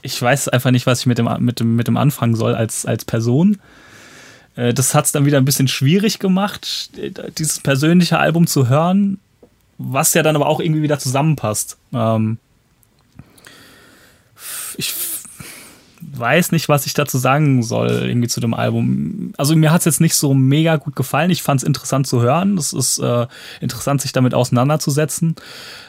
ich 0.00 0.20
weiß 0.20 0.48
einfach 0.48 0.70
nicht, 0.70 0.86
was 0.86 1.00
ich 1.00 1.06
mit 1.06 1.18
dem, 1.18 1.28
mit 1.40 1.60
dem, 1.60 1.76
mit 1.76 1.86
dem 1.86 1.96
anfangen 1.96 2.34
soll 2.34 2.54
als, 2.54 2.86
als 2.86 3.04
Person. 3.04 3.58
Äh, 4.56 4.74
Das 4.74 4.94
hat 4.94 5.04
es 5.04 5.12
dann 5.12 5.26
wieder 5.26 5.38
ein 5.38 5.44
bisschen 5.44 5.68
schwierig 5.68 6.18
gemacht, 6.18 6.90
äh, 6.96 7.10
dieses 7.38 7.60
persönliche 7.60 8.18
Album 8.18 8.46
zu 8.46 8.68
hören, 8.68 9.18
was 9.78 10.14
ja 10.14 10.22
dann 10.22 10.36
aber 10.36 10.46
auch 10.46 10.60
irgendwie 10.60 10.82
wieder 10.82 10.98
zusammenpasst. 10.98 11.76
Ähm, 11.92 12.38
ich 14.78 14.94
weiß 16.00 16.52
nicht, 16.52 16.68
was 16.68 16.86
ich 16.86 16.94
dazu 16.94 17.18
sagen 17.18 17.62
soll, 17.62 17.90
irgendwie 17.90 18.28
zu 18.28 18.40
dem 18.40 18.54
Album. 18.54 19.32
Also 19.36 19.54
mir 19.54 19.70
hat 19.70 19.80
es 19.80 19.84
jetzt 19.84 20.00
nicht 20.00 20.14
so 20.14 20.34
mega 20.34 20.76
gut 20.76 20.96
gefallen. 20.96 21.30
Ich 21.30 21.42
fand 21.42 21.62
es 21.62 21.66
interessant 21.66 22.06
zu 22.06 22.20
hören. 22.20 22.58
Es 22.58 22.72
ist 22.72 22.98
äh, 22.98 23.26
interessant, 23.60 24.00
sich 24.00 24.12
damit 24.12 24.34
auseinanderzusetzen. 24.34 25.36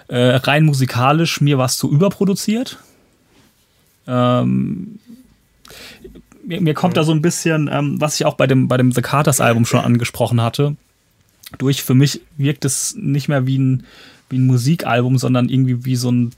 Äh, 0.08 0.36
rein 0.36 0.66
musikalisch, 0.66 1.42
mir 1.42 1.58
war 1.58 1.66
es 1.66 1.78
zu 1.78 1.92
überproduziert. 1.92 2.78
Ähm, 4.08 5.00
mir, 6.46 6.62
mir 6.62 6.74
kommt 6.74 6.98
da 6.98 7.04
so 7.04 7.12
ein 7.12 7.22
bisschen, 7.22 7.70
ähm, 7.72 8.00
was 8.00 8.16
ich 8.16 8.26
auch 8.26 8.36
bei 8.36 8.48
dem, 8.48 8.68
bei 8.68 8.78
dem 8.78 8.92
The 8.92 9.02
Carters 9.02 9.42
Album 9.42 9.66
schon 9.66 9.80
angesprochen 9.80 10.42
hatte, 10.42 10.76
durch. 11.58 11.84
Für 11.84 11.96
mich 11.96 12.22
wirkt 12.38 12.66
es 12.66 12.96
nicht 12.96 13.30
mehr 13.30 13.48
wie 13.48 13.58
ein, 13.58 13.86
wie 14.30 14.38
ein 14.38 14.46
Musikalbum, 14.46 15.18
sondern 15.18 15.50
irgendwie 15.50 15.86
wie 15.86 15.96
so 15.96 16.12
ein 16.12 16.34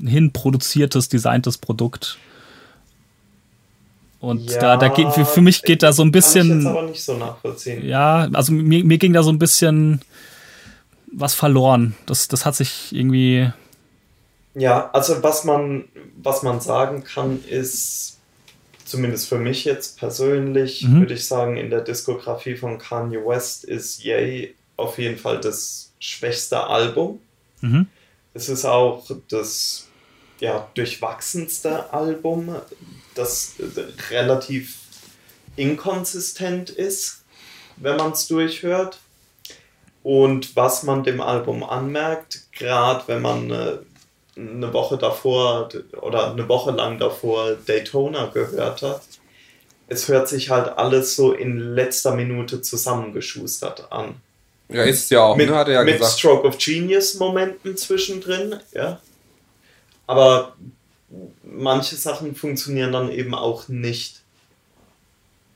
hinproduziertes, 0.00 1.08
designtes 1.08 1.58
Produkt. 1.58 2.18
Und 4.20 4.52
da, 4.52 4.76
da 4.76 4.88
geht, 4.88 5.08
für, 5.12 5.24
für 5.24 5.40
mich 5.40 5.62
geht 5.62 5.82
da 5.82 5.92
so 5.92 6.02
ein 6.04 6.12
Kann 6.12 6.20
ich 6.20 6.24
jetzt 6.26 6.34
bisschen, 6.34 6.66
aber 6.66 6.82
nicht 6.82 7.02
so 7.02 7.16
nachvollziehen. 7.16 7.84
ja, 7.84 8.28
also 8.32 8.52
mir, 8.52 8.84
mir 8.84 8.98
ging 8.98 9.12
da 9.12 9.22
so 9.24 9.30
ein 9.30 9.38
bisschen 9.40 10.00
was 11.12 11.34
verloren. 11.34 11.96
Das, 12.06 12.28
das 12.28 12.46
hat 12.46 12.54
sich 12.54 12.92
irgendwie, 12.92 13.50
Ja, 14.54 14.90
also 14.92 15.22
was 15.24 15.42
man, 15.44 15.84
was 16.22 16.42
man 16.44 16.60
sagen 16.60 17.02
kann, 17.02 17.40
ist, 17.50 18.18
zumindest 18.84 19.28
für 19.28 19.38
mich 19.38 19.64
jetzt 19.64 19.98
persönlich, 19.98 20.84
Mhm. 20.84 21.00
würde 21.00 21.14
ich 21.14 21.26
sagen, 21.26 21.56
in 21.56 21.70
der 21.70 21.80
Diskografie 21.80 22.54
von 22.54 22.78
Kanye 22.78 23.18
West 23.26 23.64
ist 23.64 24.04
Yay 24.04 24.54
auf 24.76 24.98
jeden 24.98 25.18
Fall 25.18 25.40
das 25.40 25.90
schwächste 25.98 26.64
Album. 26.64 27.18
mhm. 27.60 27.86
Es 28.34 28.48
ist 28.48 28.64
auch 28.64 29.10
das 29.28 29.88
ja, 30.40 30.68
durchwachsenste 30.74 31.92
Album, 31.92 32.56
das 33.14 33.54
äh, 33.58 34.12
relativ 34.12 34.78
inkonsistent 35.56 36.70
ist, 36.70 37.22
wenn 37.76 37.96
man 37.96 38.12
es 38.12 38.26
durchhört. 38.26 38.98
Und 40.02 40.56
was 40.56 40.82
man 40.82 41.04
dem 41.04 41.20
Album 41.20 41.62
anmerkt, 41.62 42.48
gerade 42.52 43.04
wenn 43.06 43.22
man 43.22 43.50
äh, 43.50 43.78
eine 44.36 44.72
Woche 44.72 44.98
davor 44.98 45.68
oder 46.00 46.32
eine 46.32 46.48
Woche 46.48 46.72
lang 46.72 46.98
davor 46.98 47.54
Daytona 47.54 48.26
gehört 48.26 48.82
hat, 48.82 49.02
es 49.88 50.08
hört 50.08 50.28
sich 50.28 50.50
halt 50.50 50.78
alles 50.78 51.14
so 51.14 51.32
in 51.32 51.58
letzter 51.58 52.14
Minute 52.16 52.62
zusammengeschustert 52.62 53.92
an 53.92 54.14
Ja, 54.72 54.84
ist 54.84 55.10
ja 55.10 55.22
auch, 55.22 55.36
mit, 55.36 55.48
ne? 55.48 55.56
Hat 55.56 55.68
er 55.68 55.74
ja 55.74 55.84
mit 55.84 55.98
gesagt. 55.98 56.18
Stroke 56.18 56.46
of 56.46 56.58
Genius 56.58 57.14
Momenten 57.14 57.76
zwischendrin, 57.76 58.56
ja. 58.72 59.00
Aber 60.06 60.56
manche 61.42 61.96
Sachen 61.96 62.34
funktionieren 62.34 62.92
dann 62.92 63.10
eben 63.10 63.34
auch 63.34 63.68
nicht. 63.68 64.22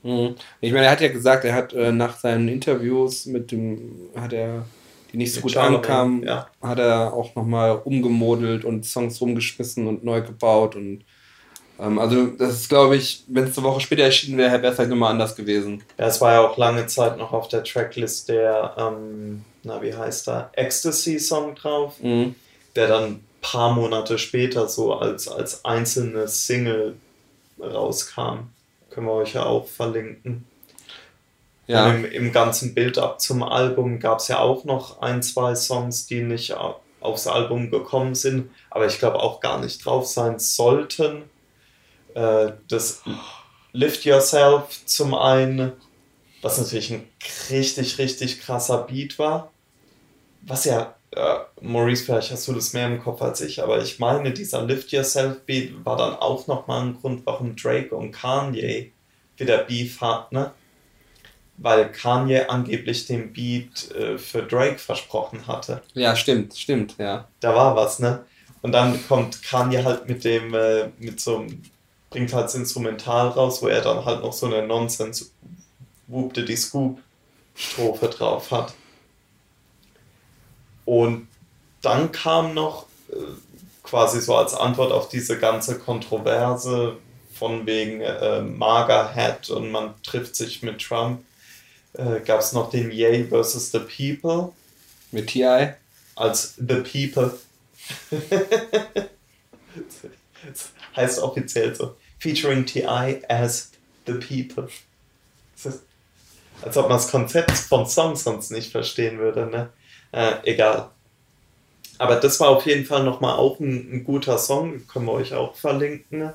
Mhm. 0.02 0.36
Ich 0.60 0.72
meine, 0.72 0.86
er 0.86 0.92
hat 0.92 1.00
ja 1.00 1.08
gesagt, 1.08 1.44
er 1.44 1.54
hat 1.54 1.72
äh, 1.72 1.92
nach 1.92 2.18
seinen 2.18 2.48
Interviews 2.48 3.26
mit 3.26 3.50
dem, 3.50 3.92
hat 4.14 4.32
er, 4.32 4.64
die 5.12 5.16
nicht 5.16 5.32
so 5.32 5.38
Mit 5.38 5.42
gut 5.42 5.52
Charlemagne, 5.52 5.78
ankamen, 5.78 6.22
ja. 6.22 6.48
hat 6.62 6.78
er 6.78 7.12
auch 7.12 7.34
nochmal 7.34 7.80
umgemodelt 7.84 8.64
und 8.64 8.84
Songs 8.86 9.20
rumgeschmissen 9.20 9.86
und 9.86 10.04
neu 10.04 10.22
gebaut 10.22 10.76
und 10.76 11.04
also 11.78 12.26
das 12.28 12.52
ist, 12.54 12.68
glaube 12.68 12.96
ich, 12.96 13.22
wenn 13.28 13.44
es 13.44 13.56
eine 13.58 13.66
Woche 13.66 13.80
später 13.80 14.04
erschienen 14.04 14.38
wäre, 14.38 14.52
wäre 14.62 14.68
es 14.68 14.76
vielleicht 14.76 14.90
nochmal 14.90 15.10
anders 15.12 15.36
gewesen. 15.36 15.82
Ja, 15.98 16.06
es 16.06 16.20
war 16.20 16.32
ja 16.32 16.40
auch 16.46 16.56
lange 16.56 16.86
Zeit 16.86 17.18
noch 17.18 17.32
auf 17.32 17.48
der 17.48 17.64
Tracklist 17.64 18.28
der, 18.28 18.74
ähm, 18.78 19.44
na 19.62 19.82
wie 19.82 19.94
heißt 19.94 20.26
der, 20.28 20.50
Ecstasy-Song 20.54 21.54
drauf, 21.54 21.94
Mhm. 22.00 22.34
der 22.76 22.88
dann 22.88 23.04
ein 23.04 23.24
paar 23.42 23.72
Monate 23.74 24.18
später 24.18 24.68
so 24.68 24.94
als, 24.94 25.28
als 25.28 25.64
einzelne 25.64 26.28
Single 26.28 26.96
rauskam. 27.60 28.48
Können 28.90 29.06
wir 29.06 29.12
euch 29.12 29.34
ja 29.34 29.44
auch 29.44 29.66
verlinken. 29.66 30.46
Ja, 31.66 31.90
im, 31.90 32.04
im 32.04 32.32
ganzen 32.32 32.74
Build-up 32.74 33.20
zum 33.20 33.42
Album 33.42 33.98
gab 33.98 34.20
es 34.20 34.28
ja 34.28 34.38
auch 34.38 34.64
noch 34.64 35.00
ein, 35.02 35.22
zwei 35.22 35.54
Songs, 35.56 36.06
die 36.06 36.22
nicht 36.22 36.54
au- 36.54 36.80
aufs 37.00 37.26
Album 37.26 37.70
gekommen 37.70 38.14
sind, 38.14 38.50
aber 38.70 38.86
ich 38.86 38.98
glaube 39.00 39.18
auch 39.20 39.40
gar 39.40 39.60
nicht 39.60 39.84
drauf 39.84 40.06
sein 40.06 40.38
sollten. 40.38 41.24
Äh, 42.16 42.52
das 42.68 43.02
Lift 43.72 44.06
Yourself 44.06 44.86
zum 44.86 45.14
einen, 45.14 45.72
was 46.40 46.56
natürlich 46.58 46.90
ein 46.90 47.06
richtig, 47.50 47.98
richtig 47.98 48.40
krasser 48.40 48.78
Beat 48.84 49.18
war. 49.18 49.52
Was 50.40 50.64
ja, 50.64 50.94
äh, 51.10 51.36
Maurice, 51.60 52.04
vielleicht 52.04 52.30
hast 52.30 52.48
du 52.48 52.54
das 52.54 52.72
mehr 52.72 52.86
im 52.86 53.02
Kopf 53.02 53.20
als 53.20 53.42
ich, 53.42 53.62
aber 53.62 53.82
ich 53.82 53.98
meine, 53.98 54.32
dieser 54.32 54.62
Lift 54.62 54.92
Yourself 54.92 55.40
Beat 55.44 55.84
war 55.84 55.98
dann 55.98 56.14
auch 56.14 56.46
nochmal 56.46 56.86
ein 56.86 56.98
Grund, 56.98 57.26
warum 57.26 57.54
Drake 57.54 57.94
und 57.94 58.12
Kanye 58.12 58.92
wieder 59.36 59.58
Beef 59.58 60.00
hatten, 60.00 60.36
ne? 60.36 60.52
weil 61.58 61.90
Kanye 61.92 62.48
angeblich 62.48 63.06
den 63.06 63.32
Beat 63.34 63.90
äh, 63.92 64.16
für 64.16 64.42
Drake 64.42 64.78
versprochen 64.78 65.46
hatte. 65.46 65.82
ja, 65.92 66.16
stimmt, 66.16 66.56
stimmt, 66.56 66.96
ja. 66.98 67.28
Da 67.40 67.54
war 67.54 67.76
was, 67.76 67.98
ne? 67.98 68.24
Und 68.62 68.72
dann 68.72 69.06
kommt 69.06 69.42
Kanye 69.42 69.84
halt 69.84 70.08
mit 70.08 70.24
dem, 70.24 70.54
äh, 70.54 70.88
mit 70.98 71.20
so 71.20 71.38
einem, 71.38 71.62
bringt 72.16 72.32
halt 72.32 72.46
das 72.46 72.54
Instrumental 72.54 73.28
raus, 73.28 73.60
wo 73.60 73.68
er 73.68 73.82
dann 73.82 74.06
halt 74.06 74.22
noch 74.22 74.32
so 74.32 74.46
eine 74.46 74.66
Nonsense 74.66 75.26
Whoop 76.06 76.32
Diddy 76.32 76.56
Scoop 76.56 76.98
Strophe 77.54 78.08
drauf 78.08 78.50
hat. 78.50 78.72
Und 80.86 81.28
dann 81.82 82.12
kam 82.12 82.54
noch 82.54 82.86
äh, 83.10 83.16
quasi 83.82 84.22
so 84.22 84.34
als 84.34 84.54
Antwort 84.54 84.92
auf 84.92 85.10
diese 85.10 85.38
ganze 85.38 85.78
Kontroverse 85.78 86.96
von 87.34 87.66
wegen 87.66 88.00
äh, 88.00 88.40
Maga 88.40 89.14
Hat 89.14 89.50
und 89.50 89.70
man 89.70 89.92
trifft 90.02 90.36
sich 90.36 90.62
mit 90.62 90.80
Trump, 90.80 91.22
äh, 91.92 92.20
gab 92.20 92.40
es 92.40 92.54
noch 92.54 92.70
den 92.70 92.90
Yay 92.90 93.24
versus 93.24 93.70
the 93.72 93.80
People 93.80 94.52
Mit 95.10 95.26
T.I. 95.26 95.74
als 96.14 96.54
The 96.56 96.76
People. 96.76 97.38
heißt 100.96 101.18
offiziell 101.18 101.74
so. 101.74 101.94
Featuring 102.18 102.66
T.I. 102.66 103.22
as 103.28 103.70
The 104.06 104.14
People. 104.14 104.68
Ist, 105.56 105.82
als 106.62 106.76
ob 106.76 106.88
man 106.88 106.98
das 106.98 107.10
Konzept 107.10 107.50
vom 107.52 107.86
Song 107.86 108.16
sonst 108.16 108.50
nicht 108.50 108.72
verstehen 108.72 109.18
würde, 109.18 109.46
ne? 109.46 109.70
Äh, 110.12 110.34
egal. 110.44 110.90
Aber 111.98 112.16
das 112.16 112.40
war 112.40 112.48
auf 112.48 112.66
jeden 112.66 112.84
Fall 112.84 113.04
nochmal 113.04 113.36
auch 113.36 113.58
ein, 113.60 113.90
ein 113.92 114.04
guter 114.04 114.38
Song, 114.38 114.86
können 114.86 115.06
wir 115.06 115.12
euch 115.12 115.32
auch 115.34 115.54
verlinken. 115.56 116.32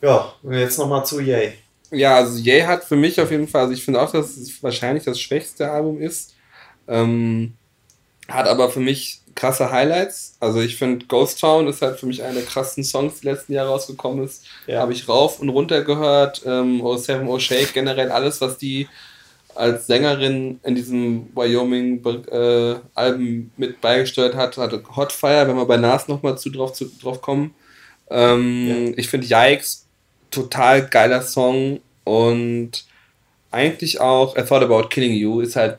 Ja, 0.00 0.34
und 0.42 0.54
jetzt 0.54 0.78
nochmal 0.78 1.04
zu 1.06 1.20
Yay. 1.20 1.52
Ja, 1.90 2.16
also 2.16 2.38
Yay 2.38 2.62
hat 2.62 2.84
für 2.84 2.96
mich 2.96 3.20
auf 3.20 3.30
jeden 3.30 3.46
Fall, 3.48 3.62
also 3.62 3.74
ich 3.74 3.84
finde 3.84 4.00
auch, 4.00 4.10
dass 4.10 4.36
es 4.36 4.62
wahrscheinlich 4.62 5.04
das 5.04 5.20
schwächste 5.20 5.70
Album 5.70 6.00
ist. 6.00 6.34
Ähm, 6.88 7.54
hat 8.28 8.46
aber 8.48 8.70
für 8.70 8.80
mich 8.80 9.20
krasse 9.34 9.70
Highlights. 9.70 10.34
Also 10.40 10.60
ich 10.60 10.76
finde 10.76 11.06
Ghost 11.06 11.40
Town 11.40 11.68
ist 11.68 11.82
halt 11.82 11.98
für 11.98 12.06
mich 12.06 12.22
einer 12.22 12.34
der 12.34 12.44
krassesten 12.44 12.84
Songs, 12.84 13.20
die 13.20 13.26
letzten 13.26 13.52
Jahre 13.52 13.70
rausgekommen 13.70 14.24
ist. 14.24 14.44
Ja. 14.66 14.80
Habe 14.80 14.92
ich 14.92 15.08
rauf 15.08 15.40
und 15.40 15.48
runter 15.48 15.82
gehört. 15.82 16.42
Ähm, 16.46 16.84
oh 16.84 16.96
Seven 16.96 17.40
Shake, 17.40 17.72
generell 17.72 18.10
alles, 18.10 18.40
was 18.40 18.58
die 18.58 18.88
als 19.54 19.86
Sängerin 19.86 20.60
in 20.62 20.74
diesem 20.74 21.28
Wyoming-Alben 21.34 23.52
mit 23.56 23.80
beigesteuert 23.80 24.34
hat, 24.34 24.56
hatte 24.56 24.82
Hotfire, 24.96 25.46
wenn 25.46 25.56
wir 25.56 25.66
bei 25.66 25.76
Nas 25.76 26.08
nochmal 26.08 26.38
zu 26.38 26.50
drauf, 26.50 26.72
zu 26.72 26.90
drauf 27.02 27.20
kommen. 27.20 27.54
Ähm, 28.10 28.94
Ich 28.96 29.08
finde 29.08 29.26
Yikes 29.26 29.86
total 30.30 30.88
geiler 30.88 31.22
Song 31.22 31.80
und 32.04 32.84
eigentlich 33.50 34.00
auch 34.00 34.36
I 34.36 34.42
Thought 34.42 34.62
About 34.62 34.88
Killing 34.88 35.12
You 35.12 35.40
ist 35.40 35.56
halt, 35.56 35.78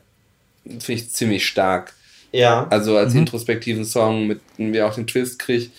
finde 0.64 0.92
ich, 0.92 1.10
ziemlich 1.10 1.46
stark. 1.46 1.94
Ja. 2.34 2.66
Also 2.68 2.96
als 2.96 3.12
Mhm. 3.14 3.20
introspektiven 3.20 3.84
Song, 3.84 4.26
mit 4.26 4.40
dem 4.58 4.72
wir 4.72 4.86
auch 4.88 4.94
den 4.94 5.06
Twist 5.06 5.38
kriegt. 5.38 5.70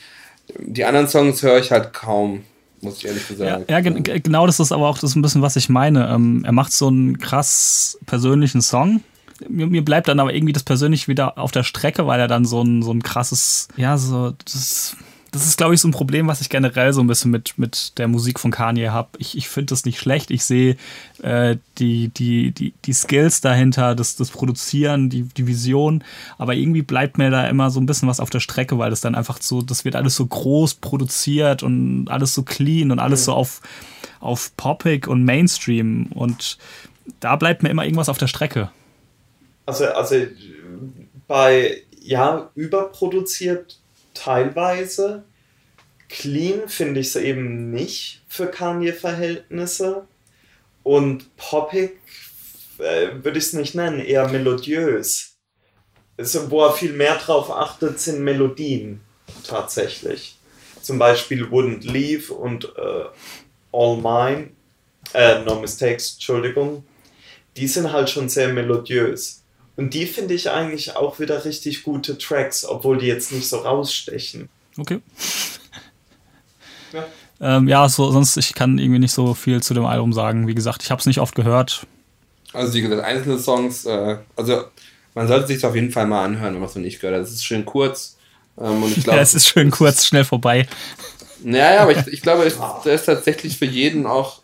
Die 0.59 0.85
anderen 0.85 1.07
Songs 1.09 1.43
höre 1.43 1.59
ich 1.59 1.71
halt 1.71 1.91
kaum, 1.91 2.43
muss 2.81 2.97
ich 2.99 3.05
ehrlich 3.07 3.23
Ja, 3.31 3.35
sagen. 3.35 3.65
ja 3.67 3.79
ge- 3.81 4.19
genau 4.21 4.45
das 4.45 4.59
ist 4.59 4.71
aber 4.71 4.87
auch 4.87 4.97
das 4.97 5.15
ein 5.15 5.21
bisschen, 5.21 5.41
was 5.41 5.55
ich 5.57 5.67
meine. 5.69 6.07
Ähm, 6.07 6.43
er 6.45 6.51
macht 6.53 6.71
so 6.71 6.87
einen 6.87 7.17
krass 7.19 7.97
persönlichen 8.05 8.61
Song. 8.61 9.01
Mir, 9.49 9.67
mir 9.67 9.83
bleibt 9.83 10.07
dann 10.07 10.19
aber 10.21 10.33
irgendwie 10.33 10.53
das 10.53 10.63
persönlich 10.63 11.09
wieder 11.09 11.37
auf 11.37 11.51
der 11.51 11.63
Strecke, 11.63 12.07
weil 12.07 12.19
er 12.21 12.29
dann 12.29 12.45
so 12.45 12.61
ein, 12.61 12.81
so 12.83 12.91
ein 12.93 13.03
krasses, 13.03 13.67
ja, 13.75 13.97
so, 13.97 14.31
das, 14.45 14.95
das 15.35 15.45
ist, 15.45 15.57
glaube 15.57 15.73
ich, 15.73 15.81
so 15.81 15.89
ein 15.89 15.91
Problem, 15.91 16.27
was 16.27 16.39
ich 16.39 16.49
generell 16.49 16.93
so 16.93 17.01
ein 17.01 17.07
bisschen 17.07 17.29
mit, 17.29 17.57
mit 17.57 17.97
der 17.97 18.07
Musik 18.07 18.39
von 18.39 18.51
Kanye 18.51 18.91
habe. 18.91 19.09
Ich, 19.17 19.37
ich 19.37 19.49
finde 19.49 19.71
das 19.71 19.83
nicht 19.83 19.99
schlecht. 19.99 20.31
Ich 20.31 20.45
sehe 20.45 20.77
äh, 21.21 21.57
die, 21.77 22.07
die, 22.07 22.51
die, 22.51 22.73
die 22.85 22.93
Skills 22.93 23.41
dahinter, 23.41 23.95
das, 23.95 24.15
das 24.15 24.29
Produzieren, 24.29 25.09
die, 25.09 25.23
die 25.23 25.45
Vision, 25.45 26.05
aber 26.37 26.53
irgendwie 26.53 26.83
bleibt 26.83 27.17
mir 27.17 27.31
da 27.31 27.49
immer 27.49 27.69
so 27.69 27.81
ein 27.81 27.85
bisschen 27.85 28.07
was 28.07 28.21
auf 28.21 28.29
der 28.29 28.39
Strecke, 28.39 28.77
weil 28.77 28.89
das 28.89 29.01
dann 29.01 29.13
einfach 29.13 29.41
so, 29.41 29.61
das 29.61 29.83
wird 29.83 29.97
alles 29.97 30.15
so 30.15 30.25
groß 30.25 30.75
produziert 30.75 31.63
und 31.63 32.07
alles 32.07 32.33
so 32.33 32.43
clean 32.43 32.91
und 32.91 32.99
alles 32.99 33.25
so 33.25 33.33
auf, 33.33 33.61
auf 34.21 34.55
poppig 34.55 35.05
und 35.05 35.25
Mainstream 35.25 36.07
und 36.13 36.57
da 37.19 37.35
bleibt 37.35 37.61
mir 37.61 37.69
immer 37.69 37.83
irgendwas 37.83 38.07
auf 38.07 38.17
der 38.17 38.27
Strecke. 38.27 38.71
Also, 39.65 39.83
also 39.87 40.15
bei, 41.27 41.83
ja, 41.99 42.51
überproduziert 42.55 43.79
teilweise. 44.15 45.23
Clean 46.09 46.67
finde 46.67 46.99
ich 46.99 47.07
es 47.07 47.15
eben 47.15 47.69
nicht 47.71 48.23
für 48.27 48.47
Kanye-Verhältnisse. 48.47 50.07
Und 50.83 51.35
poppig 51.37 51.99
äh, 52.79 53.23
würde 53.23 53.37
ich 53.37 53.45
es 53.45 53.53
nicht 53.53 53.75
nennen, 53.75 53.99
eher 53.99 54.27
melodiös. 54.27 55.35
Also, 56.17 56.49
wo 56.49 56.63
er 56.65 56.73
viel 56.73 56.93
mehr 56.93 57.15
drauf 57.15 57.51
achtet, 57.51 57.99
sind 57.99 58.21
Melodien 58.21 59.01
tatsächlich. 59.43 60.37
Zum 60.81 60.99
Beispiel 60.99 61.45
Wouldn't 61.45 61.91
Leave 61.91 62.33
und 62.33 62.65
äh, 62.77 63.05
All 63.71 63.97
Mine, 63.97 64.51
äh, 65.13 65.39
No 65.43 65.59
Mistakes, 65.59 66.13
Entschuldigung. 66.13 66.85
Die 67.57 67.67
sind 67.67 67.91
halt 67.91 68.09
schon 68.09 68.29
sehr 68.29 68.49
melodiös. 68.53 69.44
Und 69.77 69.93
die 69.93 70.05
finde 70.05 70.33
ich 70.33 70.49
eigentlich 70.49 70.95
auch 70.95 71.19
wieder 71.19 71.43
richtig 71.43 71.83
gute 71.83 72.17
Tracks, 72.17 72.65
obwohl 72.65 72.97
die 72.97 73.07
jetzt 73.07 73.31
nicht 73.31 73.47
so 73.47 73.57
rausstechen. 73.57 74.49
Okay. 74.77 75.01
Ja. 76.93 77.05
Ähm, 77.41 77.67
ja, 77.67 77.89
so, 77.89 78.11
sonst 78.11 78.37
ich 78.37 78.53
kann 78.53 78.77
irgendwie 78.77 78.99
nicht 78.99 79.11
so 79.11 79.33
viel 79.33 79.61
zu 79.61 79.73
dem 79.73 79.85
Album 79.85 80.13
sagen. 80.13 80.47
Wie 80.47 80.55
gesagt, 80.55 80.83
ich 80.83 80.91
habe 80.91 80.99
es 80.99 81.05
nicht 81.05 81.19
oft 81.19 81.35
gehört. 81.35 81.85
Also 82.53 82.73
wie 82.73 82.81
gesagt, 82.81 83.03
einzelne 83.03 83.37
Songs, 83.37 83.85
äh, 83.85 84.17
also 84.37 84.63
man 85.13 85.27
sollte 85.27 85.47
sich 85.47 85.65
auf 85.65 85.75
jeden 85.75 85.91
Fall 85.91 86.07
mal 86.07 86.23
anhören, 86.23 86.53
wenn 86.53 86.61
man 86.61 86.69
es 86.69 86.75
noch 86.75 86.81
nicht 86.81 87.01
gehört 87.01 87.19
hat. 87.19 87.27
Es 87.27 87.33
ist 87.33 87.45
schön 87.45 87.65
kurz. 87.65 88.17
Ähm, 88.57 88.81
und 88.81 88.95
ich 88.95 89.03
glaube, 89.03 89.17
ja, 89.17 89.23
es 89.23 89.33
ist 89.33 89.47
schön 89.47 89.71
kurz, 89.71 90.05
schnell 90.05 90.23
vorbei. 90.23 90.67
Naja, 91.43 91.81
aber 91.81 91.91
ich, 91.91 92.07
ich 92.07 92.21
glaube, 92.21 92.43
es, 92.43 92.57
ist 92.85 93.05
tatsächlich 93.05 93.57
für 93.57 93.65
jeden 93.65 94.05
auch 94.05 94.41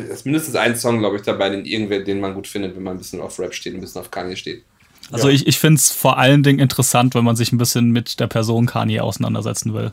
ist 0.00 0.24
mindestens 0.26 0.54
ein 0.56 0.76
Song, 0.76 0.98
glaube 0.98 1.16
ich, 1.16 1.22
dabei, 1.22 1.50
den 1.50 1.64
irgendwer, 1.64 2.00
den 2.00 2.20
man 2.20 2.34
gut 2.34 2.46
findet, 2.46 2.76
wenn 2.76 2.82
man 2.82 2.96
ein 2.96 2.98
bisschen 2.98 3.20
auf 3.20 3.38
Rap 3.38 3.54
steht, 3.54 3.74
ein 3.74 3.80
bisschen 3.80 4.00
auf 4.00 4.10
Kanye 4.10 4.36
steht. 4.36 4.64
Also 5.10 5.28
Ja. 5.28 5.34
ich, 5.34 5.46
ich 5.46 5.58
finde 5.58 5.76
es 5.78 5.90
vor 5.90 6.18
allen 6.18 6.42
Dingen 6.42 6.58
interessant, 6.58 7.14
wenn 7.14 7.24
man 7.24 7.36
sich 7.36 7.52
ein 7.52 7.58
bisschen 7.58 7.90
mit 7.90 8.20
der 8.20 8.26
Person 8.26 8.66
Kanye 8.66 9.00
auseinandersetzen 9.00 9.74
will. 9.74 9.92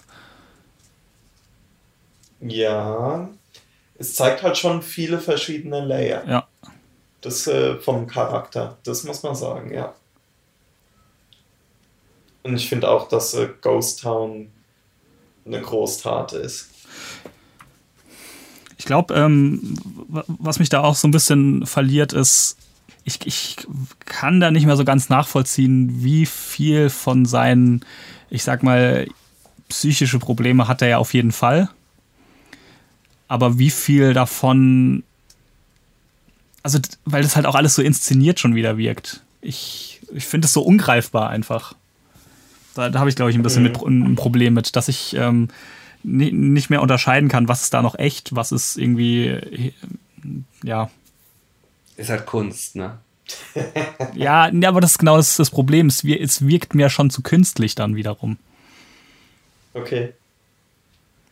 Ja, 2.41 3.29
es 3.97 4.15
zeigt 4.15 4.43
halt 4.43 4.57
schon 4.57 4.81
viele 4.81 5.19
verschiedene 5.19 5.83
Layer. 5.85 6.23
Ja. 6.27 6.47
Das 7.21 7.47
äh, 7.47 7.77
vom 7.77 8.07
Charakter, 8.07 8.77
das 8.83 9.03
muss 9.03 9.23
man 9.23 9.35
sagen, 9.35 9.73
ja. 9.73 9.95
Und 12.43 12.55
ich 12.55 12.69
finde 12.69 12.89
auch, 12.89 13.07
dass 13.07 13.33
äh, 13.33 13.49
Ghost 13.61 14.01
Town 14.01 14.51
eine 15.45 15.61
Großtat 15.61 16.33
ist. 16.33 16.69
Ich 18.85 18.87
glaube, 18.87 19.15
ähm, 19.15 19.73
wa- 20.09 20.25
was 20.27 20.59
mich 20.59 20.69
da 20.69 20.81
auch 20.83 20.93
so 20.95 21.07
ein 21.07 21.11
bisschen 21.11 21.65
verliert, 21.65 22.13
ist, 22.13 22.55
ich, 23.03 23.17
ich 23.25 23.55
kann 24.05 24.39
da 24.39 24.51
nicht 24.51 24.67
mehr 24.67 24.77
so 24.77 24.85
ganz 24.85 25.09
nachvollziehen, 25.09 26.03
wie 26.03 26.27
viel 26.27 26.91
von 26.91 27.25
seinen, 27.25 27.83
ich 28.29 28.43
sag 28.43 28.61
mal, 28.61 29.07
psychische 29.69 30.19
Probleme 30.19 30.67
hat 30.67 30.83
er 30.83 30.87
ja 30.89 30.97
auf 30.99 31.15
jeden 31.15 31.31
Fall. 31.31 31.67
Aber 33.27 33.57
wie 33.57 33.71
viel 33.71 34.13
davon, 34.13 35.01
also, 36.61 36.77
weil 37.05 37.23
das 37.23 37.35
halt 37.35 37.47
auch 37.47 37.55
alles 37.55 37.73
so 37.73 37.81
inszeniert 37.81 38.39
schon 38.39 38.53
wieder 38.53 38.77
wirkt. 38.77 39.23
Ich, 39.41 39.99
ich 40.13 40.27
finde 40.27 40.45
es 40.45 40.53
so 40.53 40.61
ungreifbar 40.61 41.31
einfach. 41.31 41.73
Da, 42.75 42.91
da 42.91 42.99
habe 42.99 43.09
ich, 43.09 43.15
glaube 43.15 43.31
ich, 43.31 43.35
ein 43.35 43.41
bisschen 43.41 43.63
Mhm. 43.63 43.69
mit, 43.71 43.81
ein 43.81 44.15
Problem 44.15 44.53
mit, 44.53 44.75
dass 44.75 44.89
ich 44.89 45.15
ähm, 45.15 45.47
nicht 46.07 46.69
mehr 46.69 46.81
unterscheiden 46.81 47.29
kann, 47.29 47.47
was 47.47 47.63
ist 47.63 47.73
da 47.73 47.81
noch 47.81 47.97
echt, 47.97 48.35
was 48.35 48.51
ist 48.51 48.77
irgendwie, 48.77 49.25
äh, 49.27 49.71
ja. 50.63 50.89
Ist 51.97 52.09
halt 52.09 52.25
Kunst, 52.25 52.75
ne? 52.75 52.99
Ja, 54.13 54.51
nee, 54.51 54.65
aber 54.67 54.81
das 54.81 54.91
ist 54.91 54.97
genau 54.99 55.17
das, 55.17 55.35
das 55.37 55.49
Problem. 55.49 55.87
Es, 55.87 56.03
wir- 56.03 56.21
es 56.21 56.47
wirkt 56.47 56.75
mir 56.75 56.89
schon 56.89 57.09
zu 57.09 57.21
künstlich 57.23 57.73
dann 57.75 57.95
wiederum. 57.95 58.37
Okay. 59.73 60.13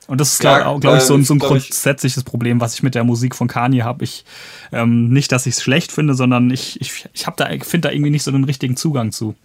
Und 0.08 0.20
das 0.20 0.34
ist, 0.34 0.44
Ja, 0.44 0.60
glaube 0.60 0.80
glaub 0.82 0.98
ich, 0.98 1.04
so, 1.04 1.14
ein- 1.14 1.20
ähm, 1.22 1.26
so 1.26 1.34
ein 1.36 1.40
grundsätzliches 1.40 2.24
Problem, 2.24 2.60
was 2.60 2.74
ich 2.74 2.84
mit 2.84 2.96
der 2.96 3.04
Musik 3.04 3.36
von 3.36 3.48
Kanye 3.48 3.84
habe. 3.84 4.04
Ich, 4.04 4.26
ähm, 4.72 5.10
nicht, 5.10 5.32
dass 5.32 5.46
ich 5.46 5.56
es 5.56 5.62
schlecht 5.64 5.92
finde, 5.92 6.14
sondern 6.16 6.50
ich, 6.50 6.82
ich, 6.82 7.08
ich 7.14 7.24
da, 7.38 7.46
finde 7.62 7.88
da 7.88 7.92
irgendwie 7.94 8.10
nicht 8.12 8.24
so 8.24 8.32
einen 8.32 8.44
richtigen 8.44 8.76
Zugang 8.76 9.12
zu. 9.12 9.36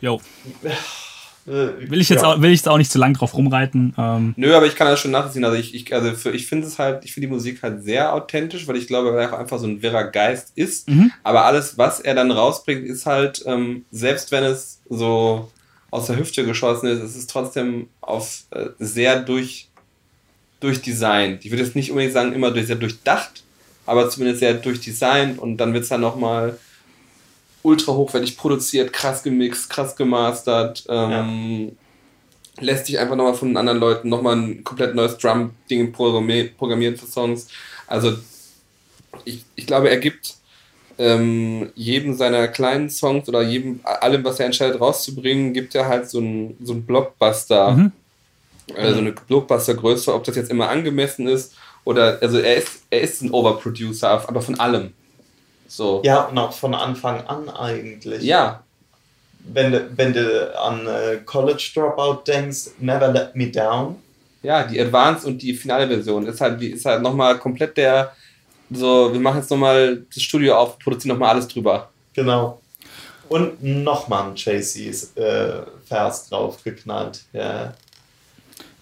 Jo. 0.00 0.20
Äh, 1.46 1.90
Will 1.90 2.00
ich 2.00 2.08
jetzt 2.08 2.22
ja. 2.22 2.28
auch, 2.28 2.40
will 2.40 2.50
ich 2.50 2.60
jetzt 2.60 2.68
auch 2.68 2.78
nicht 2.78 2.90
zu 2.90 2.98
lang 2.98 3.12
drauf 3.14 3.34
rumreiten. 3.34 3.94
Ähm, 3.98 4.34
Nö, 4.36 4.54
aber 4.54 4.66
ich 4.66 4.76
kann 4.76 4.86
das 4.86 5.00
schon 5.00 5.10
nachvollziehen. 5.10 5.44
Also 5.44 5.56
ich, 5.56 5.74
ich, 5.74 5.92
also 5.94 6.12
für, 6.14 6.30
ich 6.30 6.46
finde 6.46 6.66
es 6.66 6.78
halt, 6.78 7.04
ich 7.04 7.12
finde 7.12 7.28
die 7.28 7.32
Musik 7.32 7.62
halt 7.62 7.84
sehr 7.84 8.14
authentisch, 8.14 8.66
weil 8.66 8.76
ich 8.76 8.86
glaube, 8.86 9.10
er 9.10 9.32
auch 9.32 9.38
einfach 9.38 9.58
so 9.58 9.66
ein 9.66 9.82
wirrer 9.82 10.04
Geist 10.04 10.52
ist. 10.54 10.88
Mhm. 10.88 11.12
Aber 11.22 11.44
alles, 11.44 11.76
was 11.76 12.00
er 12.00 12.14
dann 12.14 12.30
rausbringt, 12.30 12.86
ist 12.86 13.04
halt, 13.04 13.42
ähm, 13.46 13.84
selbst 13.90 14.32
wenn 14.32 14.44
es 14.44 14.80
so 14.88 15.50
aus 15.90 16.06
der 16.06 16.16
Hüfte 16.16 16.44
geschossen 16.44 16.88
ist, 16.88 17.02
es 17.02 17.14
ist 17.14 17.30
trotzdem 17.30 17.88
auf 18.00 18.44
äh, 18.50 18.70
sehr 18.78 19.20
durch, 19.20 19.68
durchdesignt. 20.60 21.44
Ich 21.44 21.50
würde 21.50 21.62
jetzt 21.62 21.76
nicht 21.76 21.90
unbedingt 21.90 22.14
sagen, 22.14 22.32
immer 22.32 22.50
durch, 22.50 22.66
sehr 22.66 22.76
durchdacht, 22.76 23.42
aber 23.84 24.08
zumindest 24.08 24.40
sehr 24.40 24.54
durchdesignt 24.54 25.38
und 25.38 25.58
dann 25.58 25.74
wird 25.74 25.82
es 25.82 25.90
dann 25.90 26.00
nochmal 26.00 26.58
ultra 27.64 27.92
hochwertig 27.94 28.36
produziert, 28.36 28.92
krass 28.92 29.22
gemixt, 29.22 29.70
krass 29.70 29.96
gemastert. 29.96 30.84
Ähm, 30.88 31.76
lässt 32.60 32.86
sich 32.86 32.98
einfach 32.98 33.16
nochmal 33.16 33.34
von 33.34 33.56
anderen 33.56 33.80
Leuten 33.80 34.08
nochmal 34.08 34.36
ein 34.36 34.62
komplett 34.62 34.94
neues 34.94 35.18
Drum-Ding 35.18 35.92
programmi- 35.92 36.50
programmieren 36.56 36.96
für 36.96 37.06
Songs. 37.06 37.48
Also 37.88 38.12
ich, 39.24 39.44
ich 39.56 39.66
glaube, 39.66 39.90
er 39.90 39.96
gibt 39.96 40.34
ähm, 40.98 41.72
jedem 41.74 42.14
seiner 42.14 42.46
kleinen 42.46 42.90
Songs 42.90 43.28
oder 43.28 43.42
jedem, 43.42 43.80
allem, 43.82 44.22
was 44.24 44.38
er 44.38 44.46
entscheidet 44.46 44.80
rauszubringen, 44.80 45.52
gibt 45.52 45.74
er 45.74 45.88
halt 45.88 46.08
so 46.08 46.20
ein, 46.20 46.56
so 46.62 46.74
ein 46.74 46.84
Blockbuster, 46.84 47.72
Mhm. 47.72 47.92
äh, 48.76 48.92
so 48.92 48.98
eine 48.98 49.12
Blockbuster-Größe, 49.12 50.14
ob 50.14 50.22
das 50.24 50.36
jetzt 50.36 50.50
immer 50.50 50.68
angemessen 50.68 51.26
ist 51.26 51.54
oder, 51.82 52.18
also 52.20 52.38
er 52.38 52.56
ist, 52.56 52.82
er 52.90 53.00
ist 53.00 53.22
ein 53.22 53.32
Overproducer, 53.32 54.28
aber 54.28 54.40
von 54.40 54.60
allem. 54.60 54.92
So. 55.76 56.02
Ja, 56.04 56.22
und 56.22 56.38
auch 56.38 56.52
von 56.52 56.72
Anfang 56.72 57.26
an 57.26 57.48
eigentlich. 57.48 58.22
Ja, 58.22 58.62
Wenn 59.40 59.72
du, 59.72 59.90
wenn 59.96 60.12
du 60.12 60.56
an 60.56 60.86
äh, 60.86 61.16
College 61.24 61.72
Dropout 61.74 62.22
denkst, 62.28 62.70
Never 62.78 63.08
Let 63.08 63.34
Me 63.34 63.50
Down. 63.50 63.96
Ja, 64.42 64.62
die 64.62 64.80
Advanced 64.80 65.26
und 65.26 65.42
die 65.42 65.52
finale 65.52 65.88
Version 65.88 66.26
ist 66.26 66.40
halt, 66.40 66.62
ist 66.62 66.84
halt 66.84 67.02
nochmal 67.02 67.38
komplett 67.38 67.76
der, 67.76 68.12
so, 68.70 69.12
wir 69.12 69.18
machen 69.18 69.40
jetzt 69.40 69.50
nochmal 69.50 70.04
das 70.14 70.22
Studio 70.22 70.56
auf, 70.56 70.78
produzieren 70.78 71.16
nochmal 71.16 71.30
alles 71.30 71.48
drüber. 71.48 71.90
Genau. 72.12 72.60
Und 73.28 73.62
nochmal 73.62 74.28
ein 74.28 74.36
Jay-Z's 74.36 75.16
äh, 75.16 75.62
Vers 75.86 76.28
draufgeknallt. 76.28 77.22
Ja. 77.32 77.74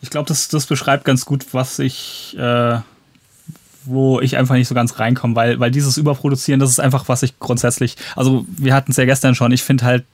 Ich 0.03 0.11
glaube, 0.11 0.29
das, 0.29 0.49
das 0.49 0.67
beschreibt 0.67 1.05
ganz 1.05 1.25
gut, 1.25 1.47
was 1.55 1.79
ich, 1.79 2.37
äh, 2.37 2.81
wo 3.85 4.21
ich 4.21 4.37
einfach 4.37 4.55
nicht 4.55 4.69
so 4.69 4.75
ganz 4.75 4.99
reinkomme, 4.99 5.37
weil, 5.37 5.61
weil 5.61 5.71
dieses 5.71 5.97
Überproduzieren, 5.97 6.61
das 6.61 6.71
ist 6.71 6.81
einfach, 6.81 7.09
was 7.09 7.23
ich 7.23 7.39
grundsätzlich, 7.39 7.97
also 8.17 8.47
wir 8.49 8.75
hatten 8.75 8.93
es 8.93 8.97
ja 8.97 9.05
gestern 9.05 9.35
schon, 9.35 9.53
ich 9.53 9.63
finde 9.63 9.85
halt 9.85 10.05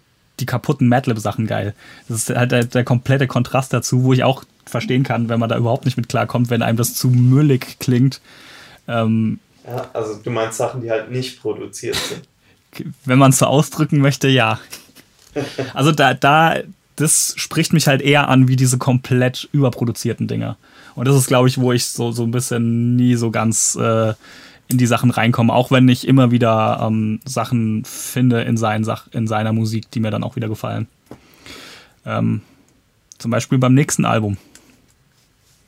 die 0.41 0.47
kaputten 0.47 0.89
Madlib-Sachen 0.89 1.47
geil. 1.47 1.75
Das 2.09 2.19
ist 2.19 2.37
halt 2.37 2.53
der, 2.53 2.65
der 2.65 2.85
komplette 2.85 3.27
Kontrast 3.27 3.73
dazu, 3.73 4.05
wo 4.05 4.13
ich 4.13 4.25
auch 4.25 4.45
verstehen 4.67 5.03
kann, 5.03 5.29
wenn 5.29 5.41
man 5.41 5.49
da 5.49 5.57
überhaupt 5.57 5.85
nicht 5.85 5.97
mit 5.97 6.09
klarkommt, 6.09 6.51
wenn 6.51 6.63
einem 6.63 6.77
das 6.77 6.95
zu 6.95 7.09
müllig 7.09 7.79
klingt. 7.81 8.21
Ähm, 8.87 9.41
ja, 9.67 9.91
also 9.93 10.15
du 10.23 10.31
meinst 10.31 10.59
Sachen, 10.59 10.83
die 10.83 10.91
halt 10.91 11.11
nicht 11.11 11.41
produziert 11.41 11.97
sind. 11.97 12.93
Wenn 13.05 13.19
man 13.19 13.31
es 13.31 13.39
so 13.39 13.47
ausdrücken 13.47 13.99
möchte, 13.99 14.29
ja. 14.29 14.61
Also 15.75 15.93
da, 15.93 16.15
da, 16.15 16.57
das 16.97 17.35
spricht 17.37 17.73
mich 17.73 17.87
halt 17.87 18.01
eher 18.01 18.29
an 18.29 18.49
wie 18.49 18.57
diese 18.57 18.79
komplett 18.79 19.49
überproduzierten 19.53 20.27
Dinger. 20.27 20.57
Und 20.99 21.07
das 21.07 21.15
ist, 21.15 21.29
glaube 21.29 21.47
ich, 21.47 21.59
wo 21.59 21.71
ich 21.71 21.85
so, 21.85 22.11
so 22.11 22.25
ein 22.25 22.33
bisschen 22.33 22.97
nie 22.97 23.15
so 23.15 23.31
ganz 23.31 23.77
äh, 23.77 24.15
in 24.67 24.79
die 24.79 24.87
Sachen 24.87 25.11
reinkomme, 25.11 25.53
auch 25.53 25.71
wenn 25.71 25.89
ich 25.89 26.09
immer 26.09 26.33
wieder 26.33 26.81
ähm, 26.83 27.21
Sachen 27.25 27.85
finde 27.85 28.43
in, 28.43 28.57
seinen 28.57 28.85
in 29.13 29.29
seiner 29.29 29.53
Musik, 29.53 29.93
die 29.93 30.01
mir 30.01 30.11
dann 30.11 30.25
auch 30.25 30.35
wieder 30.35 30.49
gefallen. 30.49 30.89
Ähm, 32.05 32.41
zum 33.17 33.31
Beispiel 33.31 33.59
beim 33.59 33.75
nächsten 33.75 34.05
Album. 34.05 34.39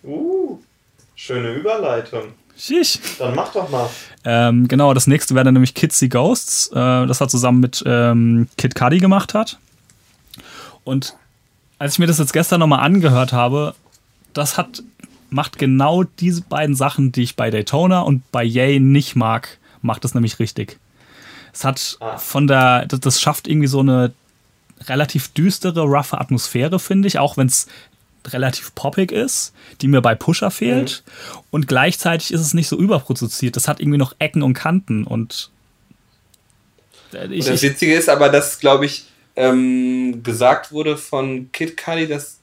Uh, 0.02 0.58
schöne 1.14 1.52
Überleitung. 1.52 2.32
Schisch. 2.58 2.98
Dann 3.20 3.36
mach 3.36 3.52
doch 3.52 3.70
mal. 3.70 3.88
Ähm, 4.24 4.66
genau, 4.66 4.94
das 4.94 5.06
nächste 5.06 5.36
wäre 5.36 5.44
dann 5.44 5.54
nämlich 5.54 5.74
Kitsy 5.74 6.08
Ghosts, 6.08 6.72
äh, 6.72 7.06
das 7.06 7.20
er 7.20 7.28
zusammen 7.28 7.60
mit 7.60 7.84
ähm, 7.86 8.48
Kid 8.58 8.74
Cudi 8.74 8.98
gemacht 8.98 9.34
hat. 9.34 9.60
Und 10.82 11.14
als 11.78 11.92
ich 11.92 11.98
mir 12.00 12.08
das 12.08 12.18
jetzt 12.18 12.32
gestern 12.32 12.58
nochmal 12.58 12.80
angehört 12.80 13.32
habe, 13.32 13.76
das 14.34 14.58
hat, 14.58 14.82
macht 15.30 15.58
genau 15.58 16.04
diese 16.04 16.42
beiden 16.42 16.74
Sachen, 16.74 17.12
die 17.12 17.22
ich 17.22 17.36
bei 17.36 17.50
Daytona 17.50 18.00
und 18.00 18.30
bei 18.32 18.44
Yay 18.44 18.80
nicht 18.80 19.16
mag, 19.16 19.58
macht 19.82 20.04
es 20.04 20.14
nämlich 20.14 20.38
richtig. 20.38 20.78
Es 21.52 21.64
hat 21.64 21.96
Ah. 22.00 22.16
von 22.18 22.46
der, 22.46 22.86
das, 22.86 23.20
schafft 23.20 23.48
irgendwie 23.48 23.66
so 23.66 23.80
eine 23.80 24.12
relativ 24.86 25.28
düstere, 25.28 25.82
roughe 25.82 26.20
Atmosphäre, 26.20 26.78
finde 26.78 27.08
ich, 27.08 27.18
auch 27.18 27.36
wenn 27.36 27.46
es 27.46 27.66
relativ 28.28 28.74
poppig 28.74 29.12
ist, 29.12 29.52
die 29.80 29.88
mir 29.88 30.00
bei 30.00 30.14
Pusher 30.14 30.50
fehlt. 30.50 31.02
Und 31.50 31.68
gleichzeitig 31.68 32.32
ist 32.32 32.40
es 32.40 32.54
nicht 32.54 32.68
so 32.68 32.76
überproduziert. 32.76 33.56
Das 33.56 33.66
hat 33.66 33.80
irgendwie 33.80 33.98
noch 33.98 34.14
Ecken 34.18 34.42
und 34.42 34.54
Kanten 34.54 35.04
und 35.04 35.50
äh, 37.12 37.26
ich, 37.26 37.46
Und 37.46 37.54
das 37.54 37.62
Witzige 37.62 37.94
ist 37.94 38.08
aber, 38.08 38.28
dass, 38.28 38.58
glaube 38.58 38.86
ich, 38.86 39.06
ähm, 39.36 40.22
gesagt 40.22 40.72
wurde 40.72 40.96
von 40.96 41.50
Kid 41.52 41.76
Cudi, 41.76 42.06
dass 42.06 42.39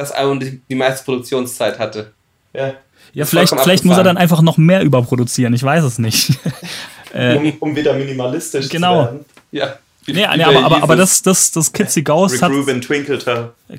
das 0.00 0.12
Album 0.12 0.40
die, 0.40 0.60
die 0.68 0.74
meiste 0.74 1.04
Produktionszeit 1.04 1.78
hatte. 1.78 2.12
Ja. 2.52 2.72
ja, 3.12 3.24
vielleicht, 3.24 3.54
vielleicht 3.60 3.84
muss 3.84 3.96
er 3.96 4.02
dann 4.04 4.16
einfach 4.16 4.42
noch 4.42 4.56
mehr 4.56 4.82
überproduzieren. 4.82 5.54
Ich 5.54 5.62
weiß 5.62 5.84
es 5.84 5.98
nicht. 5.98 6.32
äh, 7.14 7.36
Um, 7.36 7.52
um 7.60 7.76
wieder 7.76 7.94
minimalistisch 7.94 8.68
Genau. 8.68 9.00
zu 9.02 9.04
werden. 9.04 9.24
Ja. 9.52 9.74
Wie- 10.06 10.12
nee, 10.14 10.26
wie 10.32 10.36
nee, 10.38 10.44
aber, 10.44 10.64
aber, 10.64 10.82
aber 10.82 10.96
das, 10.96 11.22
das, 11.22 11.50
das 11.50 11.72
Kitsy 11.72 12.02
Ghost 12.02 12.42
hat. 12.42 12.50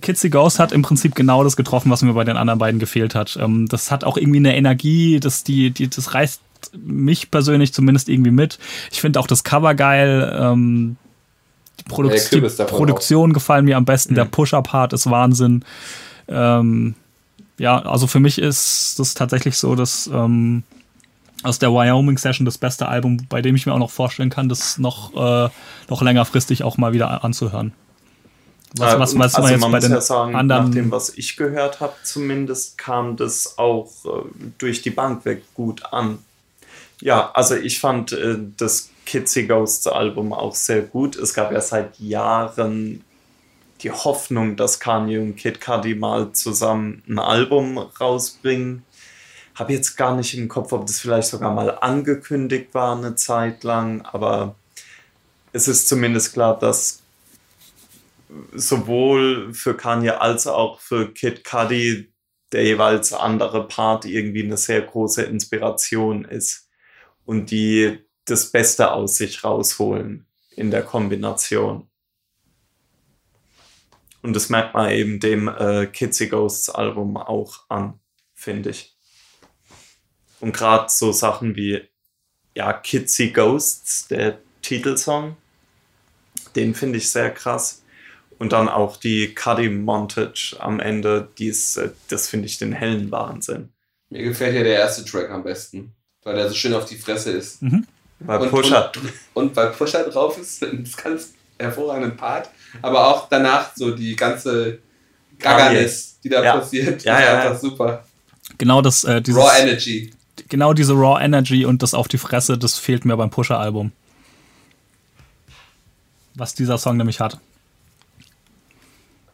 Kitsy 0.02 0.30
Ghost 0.30 0.60
hat 0.60 0.72
im 0.72 0.84
Prinzip 0.84 1.16
genau 1.16 1.44
das 1.44 1.56
getroffen, 1.58 1.90
was 1.92 2.04
mir 2.04 2.14
bei 2.14 2.24
den 2.24 2.38
anderen 2.38 2.60
beiden 2.60 2.80
gefehlt 2.80 3.16
hat. 3.16 3.38
Ähm, 3.42 3.68
das 3.68 3.92
hat 3.92 4.04
auch 4.04 4.18
irgendwie 4.18 4.38
eine 4.40 4.56
Energie, 4.56 5.20
das, 5.20 5.44
die, 5.44 5.72
die, 5.72 5.90
das 5.90 6.14
reißt 6.14 6.42
mich 6.78 7.32
persönlich 7.32 7.74
zumindest 7.74 8.08
irgendwie 8.08 8.32
mit. 8.32 8.60
Ich 8.92 9.02
finde 9.02 9.20
auch 9.20 9.28
das 9.28 9.44
Cover 9.44 9.74
geil. 9.74 10.32
Ähm, 10.40 10.96
die, 11.80 11.84
Produ 11.86 12.10
Ja, 12.10 12.16
die 12.32 12.64
Produktion 12.66 13.34
gefallen 13.34 13.66
mir 13.66 13.78
am 13.78 13.86
besten. 13.86 14.14
Mhm. 14.14 14.16
Der 14.16 14.26
Push-Up-Part 14.26 14.94
ist 14.94 15.10
Wahnsinn. 15.10 15.66
Ähm, 16.32 16.96
ja, 17.58 17.80
also 17.80 18.08
für 18.08 18.20
mich 18.20 18.40
ist 18.40 18.98
das 18.98 19.14
tatsächlich 19.14 19.58
so, 19.58 19.76
dass 19.76 20.08
ähm, 20.08 20.64
aus 21.44 21.60
der 21.60 21.72
Wyoming 21.72 22.18
Session 22.18 22.46
das 22.46 22.58
beste 22.58 22.88
Album, 22.88 23.26
bei 23.30 23.42
dem 23.42 23.56
ich 23.56 23.66
mir 23.66 23.74
auch 23.74 23.80
noch 23.80 23.92
vorstellen 23.92 24.30
kann, 24.30 24.50
das 24.50 24.78
noch, 24.78 25.14
äh, 25.14 25.50
noch 25.90 26.02
längerfristig 26.02 26.64
auch 26.64 26.78
mal 26.78 26.94
wieder 26.94 27.24
anzuhören. 27.24 27.74
Was, 28.78 28.94
Ja, 28.94 29.00
was, 29.00 29.18
was 29.18 29.34
man 29.34 29.44
also 29.44 29.50
jetzt 29.50 29.62
man 29.62 29.72
bei 29.72 29.80
den 29.80 29.92
ja 29.92 30.02
sagen, 30.02 30.36
anderen. 30.36 30.66
nach 30.66 30.74
dem, 30.74 30.92
was 30.92 31.10
ich 31.18 31.36
gehört 31.36 31.82
habe, 31.82 31.94
zumindest 32.04 32.78
kam 32.78 33.18
das 33.18 33.58
auch 33.58 33.92
äh, 34.06 34.10
durch 34.58 34.82
die 34.82 34.92
Bank 34.92 35.26
weg 35.26 35.44
gut 35.54 35.84
an. 35.92 36.20
Ja, 37.02 37.32
also 37.34 37.56
ich 37.56 37.80
fand 37.80 38.14
äh, 38.14 38.38
das 38.58 38.90
Kitsy 39.06 39.46
Ghosts 39.46 39.88
Album 39.88 40.32
auch 40.32 40.56
sehr 40.56 40.84
gut. 40.84 41.16
Es 41.18 41.34
gab 41.34 41.52
ja 41.52 41.60
seit 41.60 42.00
Jahren 42.00 43.04
die 43.84 43.92
Hoffnung, 43.92 44.56
dass 44.56 44.80
Kanye 44.80 45.20
und 45.20 45.36
Kid 45.36 45.62
Cudi 45.62 45.96
mal 45.96 46.32
zusammen 46.34 47.04
ein 47.08 47.20
Album 47.20 47.78
rausbringen. 47.78 48.84
Habe 49.56 49.74
jetzt 49.74 49.98
gar 49.98 50.16
nicht 50.16 50.38
im 50.38 50.48
Kopf, 50.48 50.72
ob 50.72 50.86
das 50.86 51.00
vielleicht 51.00 51.28
sogar 51.28 51.54
mal 51.54 51.78
angekündigt 51.80 52.74
war 52.74 52.96
eine 52.96 53.16
Zeit 53.16 53.64
lang, 53.64 54.02
aber 54.02 54.56
es 55.54 55.68
ist 55.68 55.88
zumindest 55.88 56.34
klar, 56.34 56.58
dass 56.58 57.02
sowohl 58.54 59.54
für 59.54 59.76
Kanye 59.76 60.22
als 60.22 60.48
auch 60.48 60.80
für 60.80 61.14
Kid 61.14 61.44
Cudi 61.44 62.12
der 62.52 62.64
jeweils 62.64 63.14
andere 63.14 63.68
Part 63.68 64.06
irgendwie 64.06 64.44
eine 64.44 64.58
sehr 64.58 64.82
große 64.82 65.24
Inspiration 65.24 66.26
ist 66.26 66.70
und 67.26 67.52
die 67.52 68.00
das 68.26 68.52
Beste 68.52 68.92
aus 68.92 69.18
sich 69.18 69.44
rausholen 69.44 70.26
in 70.56 70.72
der 70.72 70.84
Kombination. 70.84 71.91
Und 74.22 74.36
das 74.36 74.50
merkt 74.50 74.74
man 74.74 74.92
eben 74.92 75.20
dem 75.20 75.48
äh, 75.48 75.88
Kitsy 75.88 76.28
Ghosts 76.28 76.70
Album 76.70 77.18
auch 77.18 77.62
an, 77.70 78.00
finde 78.34 78.70
ich. 78.70 78.96
Und 80.40 80.54
gerade 80.54 80.88
so 80.90 81.12
Sachen 81.12 81.56
wie 81.56 81.82
ja, 82.54 82.74
Kitsy 82.74 83.30
Ghosts, 83.30 84.08
der 84.08 84.38
Titelsong, 84.62 85.38
den 86.56 86.76
finde 86.76 86.98
ich 86.98 87.10
sehr 87.12 87.32
krass. 87.32 87.84
Und 88.38 88.54
dann 88.54 88.70
auch 88.70 88.98
die 88.98 89.36
Cuddy 89.36 89.70
Montage 89.70 90.56
am 90.60 90.80
Ende, 90.80 91.30
die 91.38 91.48
ist, 91.48 91.78
äh, 91.78 91.92
das 92.10 92.28
finde 92.28 92.48
ich 92.48 92.58
den 92.58 92.74
hellen 92.74 93.12
Wahnsinn. 93.12 93.70
Mir 94.10 94.24
gefällt 94.24 94.56
ja 94.56 94.64
der 94.64 94.80
erste 94.80 95.06
Track 95.06 95.30
am 95.30 95.44
besten, 95.44 95.94
weil 96.24 96.36
der 96.36 96.50
so 96.50 96.56
schön 96.56 96.74
auf 96.74 96.86
die 96.86 96.98
Fresse 96.98 97.32
ist. 97.32 97.62
Mhm. 97.62 97.86
Weil 98.20 98.42
Und- 98.42 98.50
Pusher, 98.50 98.92
Und 99.34 99.56
weil 99.56 99.70
Pusher 99.72 100.04
drauf 100.10 100.38
ist, 100.40 100.62
das 100.84 100.98
ganz 100.98 101.34
hervorragenden 101.60 102.18
Part, 102.18 102.50
aber 102.82 103.08
auch 103.08 103.28
danach 103.30 103.76
so 103.76 103.92
die 103.92 104.16
ganze 104.16 104.80
Gaggernis, 105.40 106.20
die 106.24 106.30
da 106.30 106.44
Ja. 106.44 106.58
passiert, 106.58 107.04
Ja, 107.04 107.18
ist 107.18 107.24
ja, 107.26 107.34
einfach 107.40 107.54
ja. 107.54 107.60
super. 107.60 108.06
Genau 108.58 108.82
das, 108.82 109.04
äh, 109.04 109.22
dieses, 109.22 109.42
Raw 109.42 109.52
Energy. 109.62 110.12
genau 110.50 110.74
diese 110.74 110.94
Raw 110.94 111.24
Energy 111.24 111.66
und 111.66 111.82
das 111.84 111.94
auf 111.94 112.08
die 112.08 112.18
Fresse, 112.18 112.58
das 112.58 112.78
fehlt 112.78 113.06
mir 113.06 113.16
beim 113.18 113.30
Pusher-Album. 113.30 113.92
Was 116.36 116.54
dieser 116.54 116.78
Song 116.78 116.98
nämlich 116.98 117.20
hat. 117.20 117.40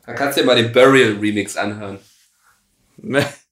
Da 0.06 0.14
kannst 0.14 0.38
du 0.38 0.42
dir 0.42 0.48
mal 0.48 0.56
den 0.56 0.72
Burial 0.72 1.18
Remix 1.20 1.58
anhören. 1.58 2.00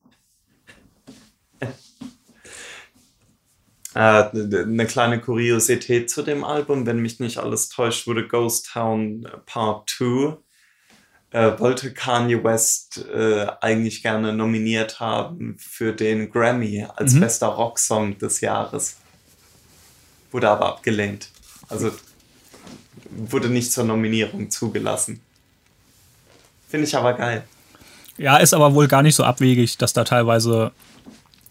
eine 3.99 4.85
kleine 4.87 5.21
Kuriosität 5.21 6.09
zu 6.09 6.21
dem 6.21 6.43
Album, 6.43 6.85
wenn 6.85 6.99
mich 6.99 7.19
nicht 7.19 7.37
alles 7.37 7.69
täuscht, 7.69 8.07
wurde 8.07 8.27
Ghost 8.27 8.69
Town 8.73 9.27
Part 9.45 9.89
2. 9.89 10.37
Äh, 11.31 11.59
wollte 11.59 11.93
Kanye 11.93 12.43
West 12.43 13.05
äh, 13.13 13.47
eigentlich 13.61 14.01
gerne 14.03 14.31
nominiert 14.33 14.99
haben 14.99 15.57
für 15.59 15.91
den 15.93 16.29
Grammy 16.29 16.85
als 16.95 17.13
Mhm. 17.13 17.19
bester 17.21 17.47
Rocksong 17.47 18.17
des 18.19 18.41
Jahres. 18.41 18.97
Wurde 20.31 20.49
aber 20.49 20.67
abgelehnt. 20.67 21.29
Also 21.67 21.91
wurde 23.09 23.49
nicht 23.49 23.71
zur 23.71 23.83
Nominierung 23.85 24.49
zugelassen. 24.49 25.21
Finde 26.69 26.87
ich 26.87 26.95
aber 26.95 27.13
geil. 27.13 27.43
Ja, 28.17 28.37
ist 28.37 28.53
aber 28.53 28.73
wohl 28.73 28.87
gar 28.87 29.03
nicht 29.03 29.15
so 29.15 29.23
abwegig, 29.23 29.77
dass 29.77 29.93
da 29.93 30.03
teilweise 30.05 30.71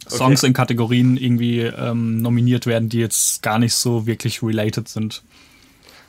Songs 0.08 0.40
Okay. 0.40 0.48
in 0.48 0.52
Kategorien 0.52 1.16
irgendwie 1.16 1.60
ähm, 1.60 2.20
nominiert 2.20 2.66
werden, 2.66 2.88
die 2.88 2.98
jetzt 2.98 3.42
gar 3.42 3.58
nicht 3.58 3.74
so 3.74 4.06
wirklich 4.06 4.42
related 4.42 4.88
sind. 4.88 5.22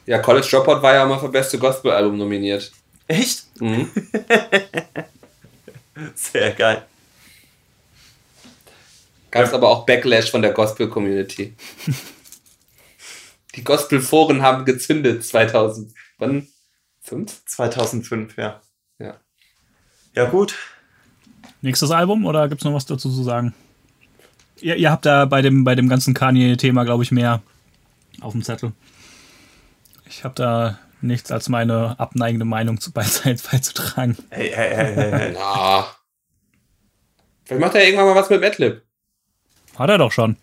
Ja, 0.06 0.20
College 0.20 0.48
Dropout 0.50 0.82
war 0.82 0.94
ja 0.94 1.06
mal 1.06 1.20
für 1.20 1.30
beste 1.30 1.58
Gospel-Album 1.58 2.18
nominiert. 2.18 2.72
Echt? 3.08 3.46
Mhm. 3.60 3.90
Sehr 6.16 6.52
geil. 6.52 6.86
Gab 9.32 9.46
es 9.46 9.54
aber 9.54 9.70
auch 9.70 9.86
Backlash 9.86 10.32
von 10.32 10.42
der 10.42 10.52
Gospel-Community. 10.52 11.54
Die 13.56 13.64
Gospel-Foren 13.64 14.42
haben 14.42 14.66
gezündet 14.66 15.26
2000. 15.26 15.94
Wann? 16.18 16.48
Fünf? 17.02 17.44
2005, 17.46 18.38
ja. 18.38 18.62
Ja. 19.00 19.16
Ja 20.14 20.26
gut, 20.26 20.56
Nächstes 21.62 21.92
Album 21.92 22.26
oder 22.26 22.48
gibt 22.48 22.62
es 22.62 22.66
noch 22.66 22.74
was 22.74 22.86
dazu 22.86 23.10
zu 23.10 23.24
sagen? 23.24 23.54
Ihr, 24.62 24.76
ihr 24.76 24.92
habt 24.92 25.06
da 25.06 25.26
bei 25.26 25.42
dem, 25.42 25.64
bei 25.64 25.76
dem 25.76 25.90
ganzen 25.90 26.14
Kanye-Thema, 26.14 26.84
glaube 26.84 27.04
ich, 27.04 27.12
mehr 27.12 27.42
auf 28.22 28.32
dem 28.32 28.44
Zettel. 28.44 28.72
Ich 30.08 30.24
habe 30.24 30.36
da 30.36 30.80
nichts 31.02 31.32
als 31.32 31.50
meine 31.50 32.00
abneigende 32.00 32.46
Meinung 32.46 32.80
zu 32.80 32.92
beizutragen. 32.94 34.18
Hey, 34.30 34.52
hey, 34.54 34.76
hey, 34.76 34.96
hey, 34.96 35.12
hey. 35.12 35.32
Na. 35.36 35.86
Vielleicht 37.46 37.62
macht 37.62 37.76
er 37.76 37.86
irgendwann 37.86 38.08
mal 38.08 38.16
was 38.16 38.30
mit 38.30 38.42
Madlib. 38.42 38.82
Hat 39.78 39.90
er 39.90 39.98
doch 39.98 40.12
schon. 40.12 40.36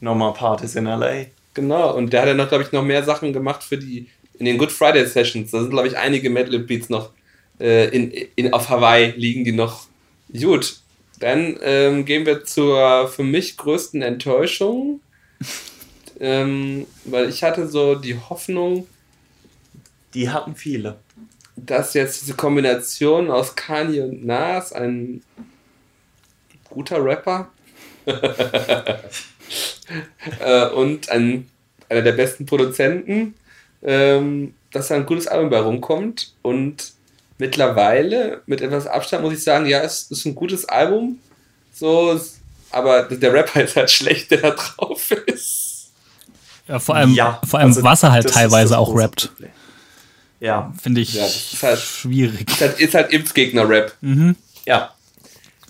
No 0.00 0.14
more 0.14 0.34
parties 0.34 0.74
in 0.74 0.84
LA. 0.84 1.26
Genau, 1.54 1.94
und 1.94 2.12
der 2.12 2.22
hat 2.22 2.28
ja 2.28 2.34
noch, 2.34 2.48
glaube 2.48 2.64
ich, 2.64 2.72
noch 2.72 2.84
mehr 2.84 3.02
Sachen 3.04 3.32
gemacht 3.32 3.62
für 3.62 3.78
die, 3.78 4.08
in 4.38 4.46
den 4.46 4.58
Good 4.58 4.72
Friday 4.72 5.06
Sessions. 5.06 5.50
Da 5.50 5.60
sind, 5.60 5.70
glaube 5.70 5.88
ich, 5.88 5.96
einige 5.96 6.30
Madlib-Beats 6.30 6.88
noch 6.88 7.10
äh, 7.60 7.88
in, 7.88 8.10
in, 8.10 8.52
auf 8.52 8.68
Hawaii 8.68 9.12
liegen, 9.16 9.44
die 9.44 9.52
noch. 9.52 9.86
Gut, 10.32 10.80
dann 11.18 11.58
ähm, 11.62 12.04
gehen 12.04 12.26
wir 12.26 12.44
zur 12.44 13.08
für 13.08 13.24
mich 13.24 13.56
größten 13.56 14.02
Enttäuschung. 14.02 15.00
ähm, 16.20 16.86
weil 17.04 17.28
ich 17.28 17.42
hatte 17.42 17.68
so 17.68 17.94
die 17.94 18.18
Hoffnung, 18.18 18.86
Die 20.14 20.30
hatten 20.30 20.54
viele. 20.56 20.96
dass 21.56 21.94
jetzt 21.94 22.22
diese 22.22 22.34
Kombination 22.34 23.30
aus 23.30 23.54
Kanye 23.56 24.02
und 24.02 24.24
Nas 24.24 24.72
ein 24.72 25.22
guter 26.70 27.04
Rapper 27.04 27.50
äh, 30.40 30.68
und 30.70 31.08
ein, 31.10 31.48
einer 31.88 32.02
der 32.02 32.12
besten 32.12 32.46
Produzenten, 32.46 33.34
ähm, 33.82 34.54
dass 34.72 34.88
da 34.88 34.96
ein 34.96 35.06
gutes 35.06 35.26
Album 35.26 35.50
bei 35.50 35.60
rumkommt. 35.60 36.34
Und 36.42 36.92
mittlerweile, 37.38 38.42
mit 38.46 38.60
etwas 38.60 38.86
Abstand, 38.86 39.22
muss 39.24 39.34
ich 39.34 39.42
sagen, 39.44 39.66
ja, 39.66 39.80
es 39.82 40.10
ist 40.10 40.24
ein 40.26 40.34
gutes 40.34 40.64
Album. 40.66 41.18
So, 41.72 42.20
aber 42.70 43.04
der 43.04 43.32
Rapper 43.32 43.62
ist 43.62 43.76
halt 43.76 43.90
schlecht, 43.90 44.30
der 44.30 44.38
da 44.42 44.50
drauf 44.50 45.10
ist. 45.26 45.90
Ja, 46.66 46.78
vor 46.78 46.96
allem, 46.96 47.14
Ja, 47.14 47.40
vor 47.48 47.60
allem 47.60 47.68
also 47.68 47.82
was 47.82 48.02
er 48.02 48.12
halt 48.12 48.24
das 48.26 48.32
teilweise 48.32 48.70
das 48.70 48.78
auch 48.78 48.94
rappt, 48.94 49.28
Problem. 49.28 49.50
Ja, 50.40 50.72
finde 50.80 51.00
ich 51.00 51.14
Ja, 51.14 51.22
das 51.22 51.52
ist 51.52 51.62
halt- 51.62 51.78
schwierig. 51.80 52.48
Ist 52.50 52.60
halt, 52.60 52.78
ist 52.80 52.94
halt 52.94 53.12
Impfgegner-Rap. 53.12 53.94
ja. 54.66 54.92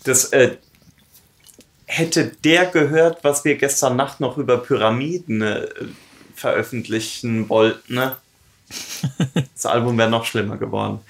Das 0.05 0.27
äh, 0.33 0.57
hätte 1.87 2.33
der 2.45 2.67
gehört, 2.67 3.23
was 3.25 3.45
wir 3.45 3.57
gestern 3.57 3.97
Nacht 3.97 4.21
noch 4.21 4.39
über 4.39 4.59
Pyramiden 4.59 5.43
äh, 5.43 5.67
veröffentlichen 6.35 7.49
wollten. 7.49 7.95
Ne? 7.95 8.17
Das 9.55 9.67
Album 9.67 9.99
wäre 9.99 10.09
noch 10.11 10.25
schlimmer 10.25 10.57
geworden. 10.57 11.01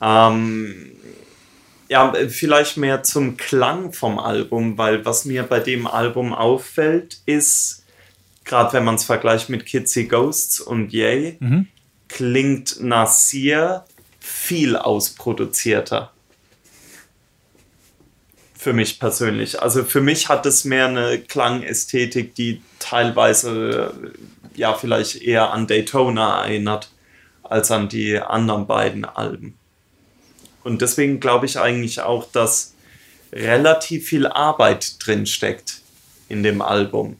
Ähm, 0.00 0.92
ja, 1.88 2.12
vielleicht 2.28 2.76
mehr 2.76 3.02
zum 3.02 3.36
Klang 3.36 3.92
vom 3.92 4.18
Album, 4.18 4.76
weil 4.76 5.04
was 5.04 5.24
mir 5.24 5.42
bei 5.42 5.60
dem 5.60 5.86
Album 5.86 6.34
auffällt, 6.34 7.18
ist, 7.24 7.84
gerade 8.44 8.74
wenn 8.74 8.84
man 8.84 8.96
es 8.96 9.04
vergleicht 9.04 9.48
mit 9.48 9.64
Kitsy 9.64 10.04
Ghosts 10.04 10.60
und 10.60 10.92
Yay, 10.92 11.38
klingt 12.08 12.80
Nasir 12.80 13.84
viel 14.20 14.76
ausproduzierter. 14.76 16.12
Für 18.54 18.72
mich 18.72 18.98
persönlich. 18.98 19.62
Also 19.62 19.84
für 19.84 20.00
mich 20.00 20.28
hat 20.28 20.44
es 20.44 20.64
mehr 20.64 20.86
eine 20.86 21.18
Klangästhetik, 21.20 22.34
die 22.34 22.60
teilweise 22.80 23.94
ja 24.54 24.74
vielleicht 24.74 25.22
eher 25.22 25.52
an 25.52 25.66
Daytona 25.66 26.44
erinnert, 26.44 26.90
als 27.44 27.70
an 27.70 27.88
die 27.88 28.18
anderen 28.18 28.66
beiden 28.66 29.04
Alben. 29.04 29.56
Und 30.68 30.82
deswegen 30.82 31.18
glaube 31.20 31.46
ich 31.46 31.58
eigentlich 31.58 32.00
auch, 32.02 32.30
dass 32.30 32.74
relativ 33.32 34.06
viel 34.06 34.26
Arbeit 34.26 34.94
drin 35.04 35.24
steckt 35.26 35.80
in 36.28 36.42
dem 36.42 36.60
Album. 36.62 37.16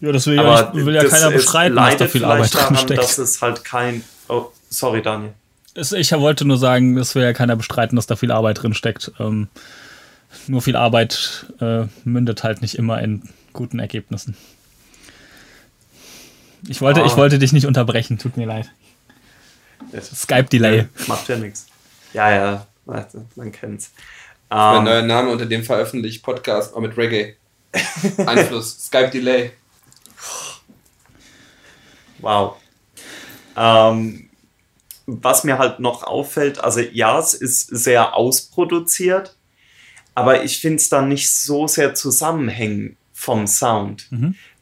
Ja, 0.00 0.12
das 0.12 0.26
will 0.26 0.36
ja, 0.36 0.42
Aber 0.42 0.74
nicht, 0.74 0.86
will 0.86 0.94
ja 0.94 1.02
das 1.02 1.12
keiner 1.12 1.28
ist- 1.28 1.34
bestreiten, 1.34 1.76
dass 1.76 1.96
da 1.98 2.08
viel 2.08 2.24
Arbeit 2.24 2.54
drin 2.54 2.60
daran, 2.60 2.76
steckt. 2.78 3.18
es 3.18 3.42
halt 3.42 3.64
kein. 3.64 4.02
Oh, 4.28 4.46
sorry, 4.70 5.02
Daniel. 5.02 5.32
Ich 5.74 6.10
wollte 6.12 6.44
nur 6.46 6.58
sagen, 6.58 6.96
das 6.96 7.14
will 7.14 7.22
ja 7.22 7.32
keiner 7.32 7.56
bestreiten, 7.56 7.96
dass 7.96 8.06
da 8.06 8.16
viel 8.16 8.32
Arbeit 8.32 8.62
drin 8.62 8.74
steckt. 8.74 9.12
Ähm, 9.20 9.48
nur 10.46 10.62
viel 10.62 10.76
Arbeit 10.76 11.46
äh, 11.60 11.84
mündet 12.04 12.42
halt 12.42 12.62
nicht 12.62 12.76
immer 12.76 13.00
in 13.02 13.22
guten 13.52 13.78
Ergebnissen. 13.78 14.36
Ich 16.68 16.80
wollte, 16.80 17.02
Ah. 17.02 17.06
ich 17.06 17.16
wollte 17.16 17.38
dich 17.38 17.52
nicht 17.52 17.66
unterbrechen, 17.66 18.18
tut 18.18 18.36
mir 18.36 18.46
leid. 18.46 18.70
Skype-Delay. 20.00 20.86
Macht 21.06 21.28
ja 21.28 21.36
nichts. 21.36 21.66
Ja, 22.12 22.30
ja, 22.30 22.66
warte, 22.86 23.24
man 23.36 23.52
kennt's. 23.52 23.92
Mein 24.48 24.78
Ähm, 24.78 24.84
neuer 24.84 25.02
Name 25.02 25.30
unter 25.30 25.46
dem 25.46 25.62
veröffentlicht 25.62 26.22
Podcast, 26.24 26.74
auch 26.74 26.80
mit 26.80 26.96
Reggae. 26.96 27.36
Einfluss, 28.26 28.78
Skype 28.86 29.10
Delay. 29.10 29.52
wow. 32.18 32.56
Ähm, 33.56 34.28
was 35.06 35.44
mir 35.44 35.58
halt 35.58 35.80
noch 35.80 36.02
auffällt, 36.02 36.62
also 36.62 36.80
ja, 36.80 37.18
es 37.18 37.34
ist 37.34 37.68
sehr 37.68 38.14
ausproduziert, 38.16 39.36
aber 40.14 40.42
ich 40.44 40.60
finde 40.60 40.76
es 40.76 40.88
dann 40.88 41.08
nicht 41.08 41.34
so 41.34 41.66
sehr 41.66 41.94
zusammenhängen 41.94 42.96
vom 43.12 43.46
Sound. 43.46 44.08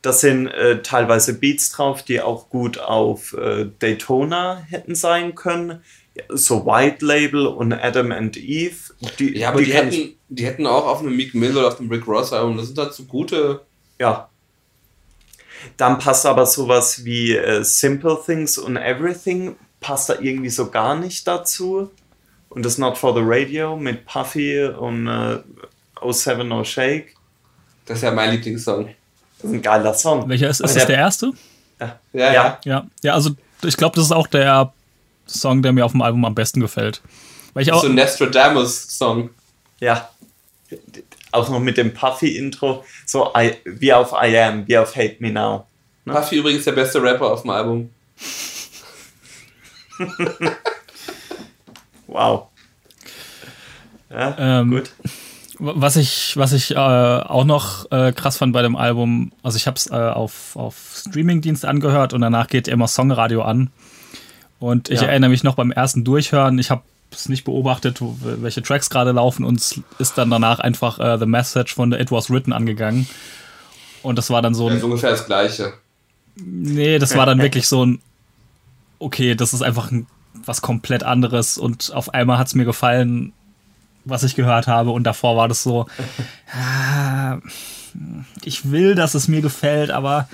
Das 0.03 0.21
sind 0.21 0.49
äh, 0.49 0.83
teilweise 0.83 1.35
Beats 1.35 1.71
drauf, 1.71 2.03
die 2.03 2.21
auch 2.21 2.49
gut 2.51 2.79
auf 2.79 3.33
äh, 3.35 3.67
Daytona 3.79 4.63
hätten 4.69 4.95
sein 4.95 5.35
können. 5.35 5.83
So 6.31 6.65
White 6.67 7.05
Label 7.05 7.47
und 7.47 7.73
Adam 7.73 8.13
and 8.13 8.37
Eve. 8.37 8.77
Die, 9.19 9.37
Ja, 9.39 9.51
aber 9.51 9.61
die, 9.61 9.71
ich- 9.71 9.75
hätten, 9.75 10.15
die 10.29 10.45
hätten 10.47 10.67
auch 10.67 10.87
auf 10.87 11.01
einem 11.01 11.17
Meek 11.17 11.35
Mill 11.35 11.57
oder 11.57 11.69
auf 11.69 11.77
dem 11.77 11.91
Rick 11.91 12.07
Ross 12.07 12.33
Album, 12.33 12.57
das 12.57 12.67
sind 12.69 12.79
halt 12.79 12.93
so 12.93 13.05
gute. 13.05 13.61
Ja. 13.99 14.29
Dann 15.77 15.99
passt 15.99 16.25
aber 16.27 16.47
sowas 16.47 17.05
wie 17.05 17.35
äh, 17.37 17.63
Simple 17.65 18.19
Things 18.25 18.59
und 18.59 18.77
Everything, 18.77 19.57
passt 19.81 20.09
da 20.09 20.15
irgendwie 20.21 20.51
so 20.51 20.71
gar 20.71 20.95
nicht 20.97 21.27
dazu. 21.27 21.91
Und 22.49 22.65
das 22.65 22.79
Not 22.79 22.97
for 22.97 23.13
the 23.15 23.21
Radio 23.23 23.77
mit 23.77 24.07
Puffy 24.07 24.65
und 24.65 25.07
äh, 25.07 25.39
07 26.11 26.49
No 26.49 26.65
Shake. 26.65 27.15
Das 27.87 27.99
ist 27.99 28.03
ja 28.05 28.11
mein 28.13 28.31
Lieblingssong. 28.33 28.95
Das 29.39 29.51
ist 29.51 29.57
ein 29.57 29.63
geiler 29.63 29.95
Song. 29.95 30.29
Welcher 30.29 30.49
ist, 30.49 30.61
ist 30.61 30.71
Aber 30.71 30.75
das 30.79 30.87
der 30.87 30.97
erste? 30.97 31.33
Ja, 31.81 31.99
Ja, 32.13 32.33
ja. 32.33 32.59
Ja, 32.65 32.87
ja, 33.03 33.15
also 33.15 33.31
ich 33.63 33.77
glaube, 33.77 33.97
das 33.97 34.07
ist 34.07 34.13
auch 34.13 34.27
der 34.27 34.73
Song, 35.29 35.63
der 35.63 35.73
mir 35.73 35.85
auf 35.85 35.93
dem 35.93 36.03
Album 36.03 36.25
am 36.25 36.35
besten 36.35 36.61
gefällt. 36.61 37.03
Weil 37.55 37.63
ich 37.63 37.73
auch, 37.73 37.83
so 37.83 37.89
ein 37.89 37.95
Nostradamus-Song. 37.95 39.31
ja. 39.81 40.09
Auch 41.31 41.49
noch 41.51 41.61
mit 41.61 41.77
dem 41.77 41.93
Puffy-Intro, 41.93 42.85
so 43.05 43.33
I, 43.37 43.53
wie 43.65 43.93
auf 43.93 44.13
I 44.13 44.39
Am, 44.39 44.67
wie 44.67 44.79
auf 44.79 44.97
Hate 44.97 45.17
Me 45.19 45.31
Now. 45.31 45.67
Puffy 46.07 46.37
übrigens 46.37 46.65
der 46.65 46.73
beste 46.73 47.03
Rapper 47.03 47.33
auf 47.33 47.43
dem 47.43 47.51
Album. 47.51 47.91
Wow. 52.09 52.49
Ja, 54.11 54.35
Ähm, 54.39 54.71
gut. 54.71 54.91
Was 55.61 55.97
ich, 55.97 56.37
was 56.37 56.53
ich 56.53 56.71
äh, 56.71 56.77
auch 56.77 57.45
noch 57.45 57.91
äh, 57.91 58.13
krass 58.13 58.39
fand 58.39 58.53
bei 58.53 58.63
dem 58.63 58.77
Album, 58.77 59.33
also 59.43 59.57
ich 59.57 59.67
habe 59.67 59.77
es 59.77 59.91
äh, 59.91 59.95
auf, 59.95 60.55
auf 60.55 60.77
Streamingdienst 60.95 61.65
angehört 61.65 62.15
und 62.15 62.21
danach 62.21 62.47
geht 62.47 62.69
immer 62.69 62.87
Songradio 62.87 63.43
an. 63.43 63.71
Und 64.61 64.89
ich 64.91 65.01
Ja. 65.01 65.07
erinnere 65.09 65.31
mich 65.31 65.45
noch 65.45 65.55
beim 65.55 65.71
ersten 65.71 66.05
Durchhören, 66.05 66.59
ich 66.59 66.71
habe 66.71 66.83
es 67.11 67.29
nicht 67.29 67.45
beobachtet, 67.45 67.99
welche 68.01 68.63
Tracks 68.63 68.91
gerade 68.91 69.13
laufen 69.13 69.45
und 69.45 69.61
es 69.61 69.81
ist 69.99 70.19
dann 70.19 70.31
danach 70.31 70.59
einfach 70.59 70.99
äh, 70.99 71.19
The 71.19 71.27
Message 71.27 71.75
von 71.75 71.91
The 71.93 71.99
It 71.99 72.11
Was 72.11 72.29
Written 72.31 72.53
angegangen. 72.53 73.09
Und 74.03 74.17
das 74.19 74.31
war 74.31 74.43
dann 74.43 74.55
so 74.55 74.65
Das 74.67 74.75
ein, 74.75 74.79
ist 74.79 74.85
ungefähr 74.85 75.11
das 75.11 75.27
gleiche. 75.27 75.73
nee, 76.37 76.99
das 76.99 77.17
war 77.17 77.25
dann 77.27 77.39
wirklich 77.43 77.67
so 77.69 77.85
ein, 77.85 78.01
okay, 78.99 79.35
das 79.35 79.55
ist 79.55 79.63
einfach 79.63 79.91
ein, 79.91 80.07
was 80.45 80.61
komplett 80.61 81.03
anderes 81.03 81.57
und 81.59 81.93
auf 81.95 82.13
einmal 82.15 82.39
hat 82.39 82.49
es 82.49 82.55
mir 82.55 82.65
gefallen, 82.65 83.33
was 84.05 84.23
ich 84.23 84.35
gehört 84.35 84.67
habe 84.67 84.91
und 84.91 85.05
davor 85.05 85.37
war 85.37 85.49
das 85.49 85.63
so, 85.63 85.87
ah, 86.53 87.39
ich 88.45 88.71
will, 88.71 88.95
dass 88.95 89.15
es 89.15 89.29
mir 89.29 89.41
gefällt, 89.41 89.91
aber 89.91 90.29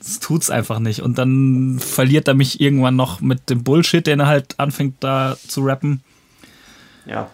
es 0.00 0.20
tut's 0.20 0.50
einfach 0.50 0.78
nicht. 0.78 1.00
Und 1.00 1.18
dann 1.18 1.78
verliert 1.78 2.28
er 2.28 2.34
mich 2.34 2.60
irgendwann 2.60 2.96
noch 2.96 3.20
mit 3.20 3.50
dem 3.50 3.64
Bullshit, 3.64 4.06
den 4.06 4.20
er 4.20 4.26
halt 4.26 4.58
anfängt 4.58 4.96
da 5.00 5.36
zu 5.48 5.62
rappen. 5.62 6.02
Ja. 7.06 7.30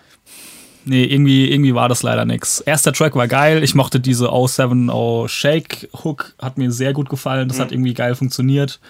Nee, 0.84 1.04
irgendwie, 1.04 1.50
irgendwie 1.50 1.74
war 1.74 1.88
das 1.88 2.02
leider 2.02 2.24
nix. 2.24 2.60
Erster 2.60 2.92
Track 2.92 3.14
war 3.14 3.28
geil. 3.28 3.62
Ich 3.62 3.74
mochte 3.74 4.00
diese 4.00 4.30
070 4.30 5.30
Shake 5.30 5.88
Hook, 6.04 6.34
hat 6.40 6.56
mir 6.58 6.72
sehr 6.72 6.92
gut 6.94 7.08
gefallen. 7.10 7.48
Das 7.48 7.60
hat 7.60 7.70
irgendwie 7.70 7.94
geil 7.94 8.14
funktioniert. 8.14 8.80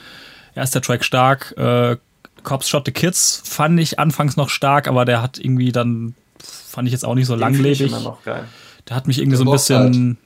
Erster 0.54 0.80
Track 0.80 1.04
stark. 1.04 1.52
Äh, 1.58 1.96
Cops 2.42 2.68
Shot 2.68 2.86
the 2.86 2.92
Kids 2.92 3.42
fand 3.44 3.78
ich 3.80 3.98
anfangs 3.98 4.36
noch 4.36 4.48
stark, 4.48 4.88
aber 4.88 5.04
der 5.04 5.20
hat 5.20 5.38
irgendwie 5.38 5.72
dann, 5.72 6.14
fand 6.38 6.88
ich 6.88 6.92
jetzt 6.92 7.04
auch 7.04 7.14
nicht 7.14 7.26
so 7.26 7.36
Den 7.36 7.54
find 7.54 7.66
ich 7.66 7.78
langlebig. 7.80 7.92
immer 7.92 8.00
noch 8.00 8.22
geil. 8.22 8.44
Der 8.88 8.96
hat 8.96 9.06
mich 9.06 9.18
irgendwie 9.18 9.36
Der 9.36 9.44
so 9.44 9.50
ein 9.50 9.52
bisschen, 9.52 10.18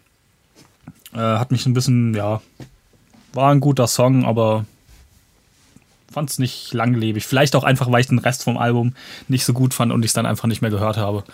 äh, 1.12 1.18
hat 1.18 1.50
mich 1.50 1.66
ein 1.66 1.74
bisschen, 1.74 2.14
ja, 2.14 2.40
war 3.34 3.52
ein 3.52 3.60
guter 3.60 3.86
Song, 3.86 4.24
aber 4.24 4.64
fand 6.12 6.30
es 6.30 6.38
nicht 6.38 6.72
langlebig. 6.72 7.26
Vielleicht 7.26 7.56
auch 7.56 7.64
einfach, 7.64 7.90
weil 7.90 8.00
ich 8.00 8.06
den 8.06 8.18
Rest 8.18 8.44
vom 8.44 8.56
Album 8.56 8.94
nicht 9.28 9.44
so 9.44 9.52
gut 9.52 9.74
fand 9.74 9.92
und 9.92 10.02
ich 10.04 10.10
es 10.10 10.14
dann 10.14 10.26
einfach 10.26 10.46
nicht 10.46 10.62
mehr 10.62 10.70
gehört 10.70 10.96
habe. 10.96 11.24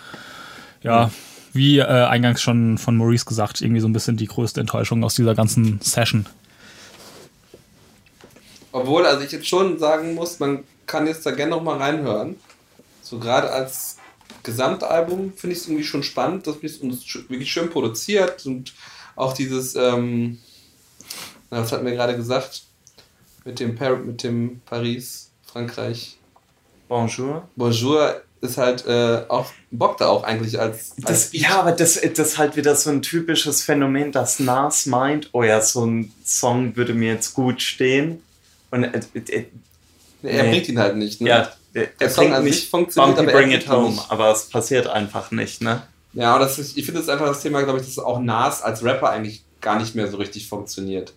Ja, 0.81 1.11
wie 1.53 1.79
äh, 1.79 1.83
eingangs 1.83 2.41
schon 2.41 2.77
von 2.77 2.97
Maurice 2.97 3.25
gesagt, 3.25 3.61
irgendwie 3.61 3.81
so 3.81 3.87
ein 3.87 3.93
bisschen 3.93 4.17
die 4.17 4.25
größte 4.25 4.59
Enttäuschung 4.59 5.03
aus 5.03 5.15
dieser 5.15 5.35
ganzen 5.35 5.79
Session. 5.81 6.25
Obwohl, 8.71 9.05
also 9.05 9.23
ich 9.23 9.31
jetzt 9.31 9.47
schon 9.47 9.77
sagen 9.77 10.15
muss, 10.15 10.39
man 10.39 10.63
kann 10.87 11.07
jetzt 11.07 11.25
da 11.25 11.31
gerne 11.31 11.51
noch 11.51 11.61
mal 11.61 11.77
reinhören. 11.77 12.35
So 13.01 13.19
gerade 13.19 13.51
als 13.51 13.97
Gesamtalbum 14.43 15.33
finde 15.35 15.55
ich 15.55 15.61
es 15.61 15.67
irgendwie 15.67 15.83
schon 15.83 16.03
spannend, 16.03 16.47
das 16.47 16.57
ist 16.57 16.81
wirklich 17.29 17.51
schön 17.51 17.69
produziert 17.69 18.45
und 18.45 18.73
auch 19.15 19.33
dieses, 19.33 19.75
ähm, 19.75 20.39
na, 21.51 21.61
was 21.61 21.71
hatten 21.71 21.85
wir 21.85 21.91
gerade 21.91 22.15
gesagt, 22.15 22.63
mit 23.43 23.59
dem, 23.59 23.75
Par 23.75 23.97
mit 23.97 24.23
dem 24.23 24.61
Paris, 24.65 25.31
Frankreich. 25.45 26.17
Bonjour. 26.87 27.47
Bonjour 27.55 28.21
ist 28.39 28.57
halt 28.57 28.85
äh, 28.87 29.23
auch, 29.27 29.51
bockt 29.69 30.01
da 30.01 30.07
auch 30.07 30.23
eigentlich 30.23 30.59
als. 30.59 30.93
als 31.03 31.29
das, 31.29 31.33
ja, 31.33 31.59
aber 31.59 31.73
das, 31.73 31.99
das 32.01 32.29
ist 32.29 32.37
halt 32.37 32.55
wieder 32.55 32.75
so 32.75 32.89
ein 32.89 33.01
typisches 33.01 33.61
Phänomen, 33.61 34.11
dass 34.11 34.39
Nas 34.39 34.85
meint, 34.85 35.29
oh 35.33 35.43
ja, 35.43 35.61
so 35.61 35.85
ein 35.85 36.11
Song 36.25 36.75
würde 36.75 36.93
mir 36.93 37.13
jetzt 37.13 37.33
gut 37.33 37.61
stehen. 37.61 38.23
Und 38.71 38.85
äh, 38.85 39.01
äh, 39.13 39.45
er 40.23 40.43
bringt 40.45 40.69
ihn 40.69 40.79
halt 40.79 40.95
nicht, 40.95 41.21
ne? 41.21 41.29
Ja, 41.29 41.51
der, 41.75 41.87
der 41.99 42.09
Song 42.09 42.33
an 42.33 42.43
sich 42.43 42.69
funktioniert, 42.69 43.17
Bumpy 43.17 43.31
aber 43.31 43.39
Bring 43.39 43.51
It 43.51 43.69
Home, 43.69 43.89
nicht. 43.89 44.09
aber 44.09 44.31
es 44.31 44.49
passiert 44.49 44.87
einfach 44.87 45.31
nicht, 45.31 45.61
ne? 45.61 45.83
Ja, 46.13 46.35
und 46.35 46.41
das 46.41 46.57
ist, 46.59 46.77
ich 46.77 46.85
finde 46.85 47.01
das 47.01 47.09
einfach 47.09 47.27
das 47.27 47.41
Thema, 47.41 47.61
glaube 47.63 47.79
ich, 47.79 47.85
dass 47.85 47.99
auch 47.99 48.19
Nas 48.19 48.61
als 48.61 48.83
Rapper 48.83 49.09
eigentlich 49.09 49.43
gar 49.59 49.79
nicht 49.79 49.95
mehr 49.95 50.09
so 50.09 50.17
richtig 50.17 50.47
funktioniert. 50.49 51.13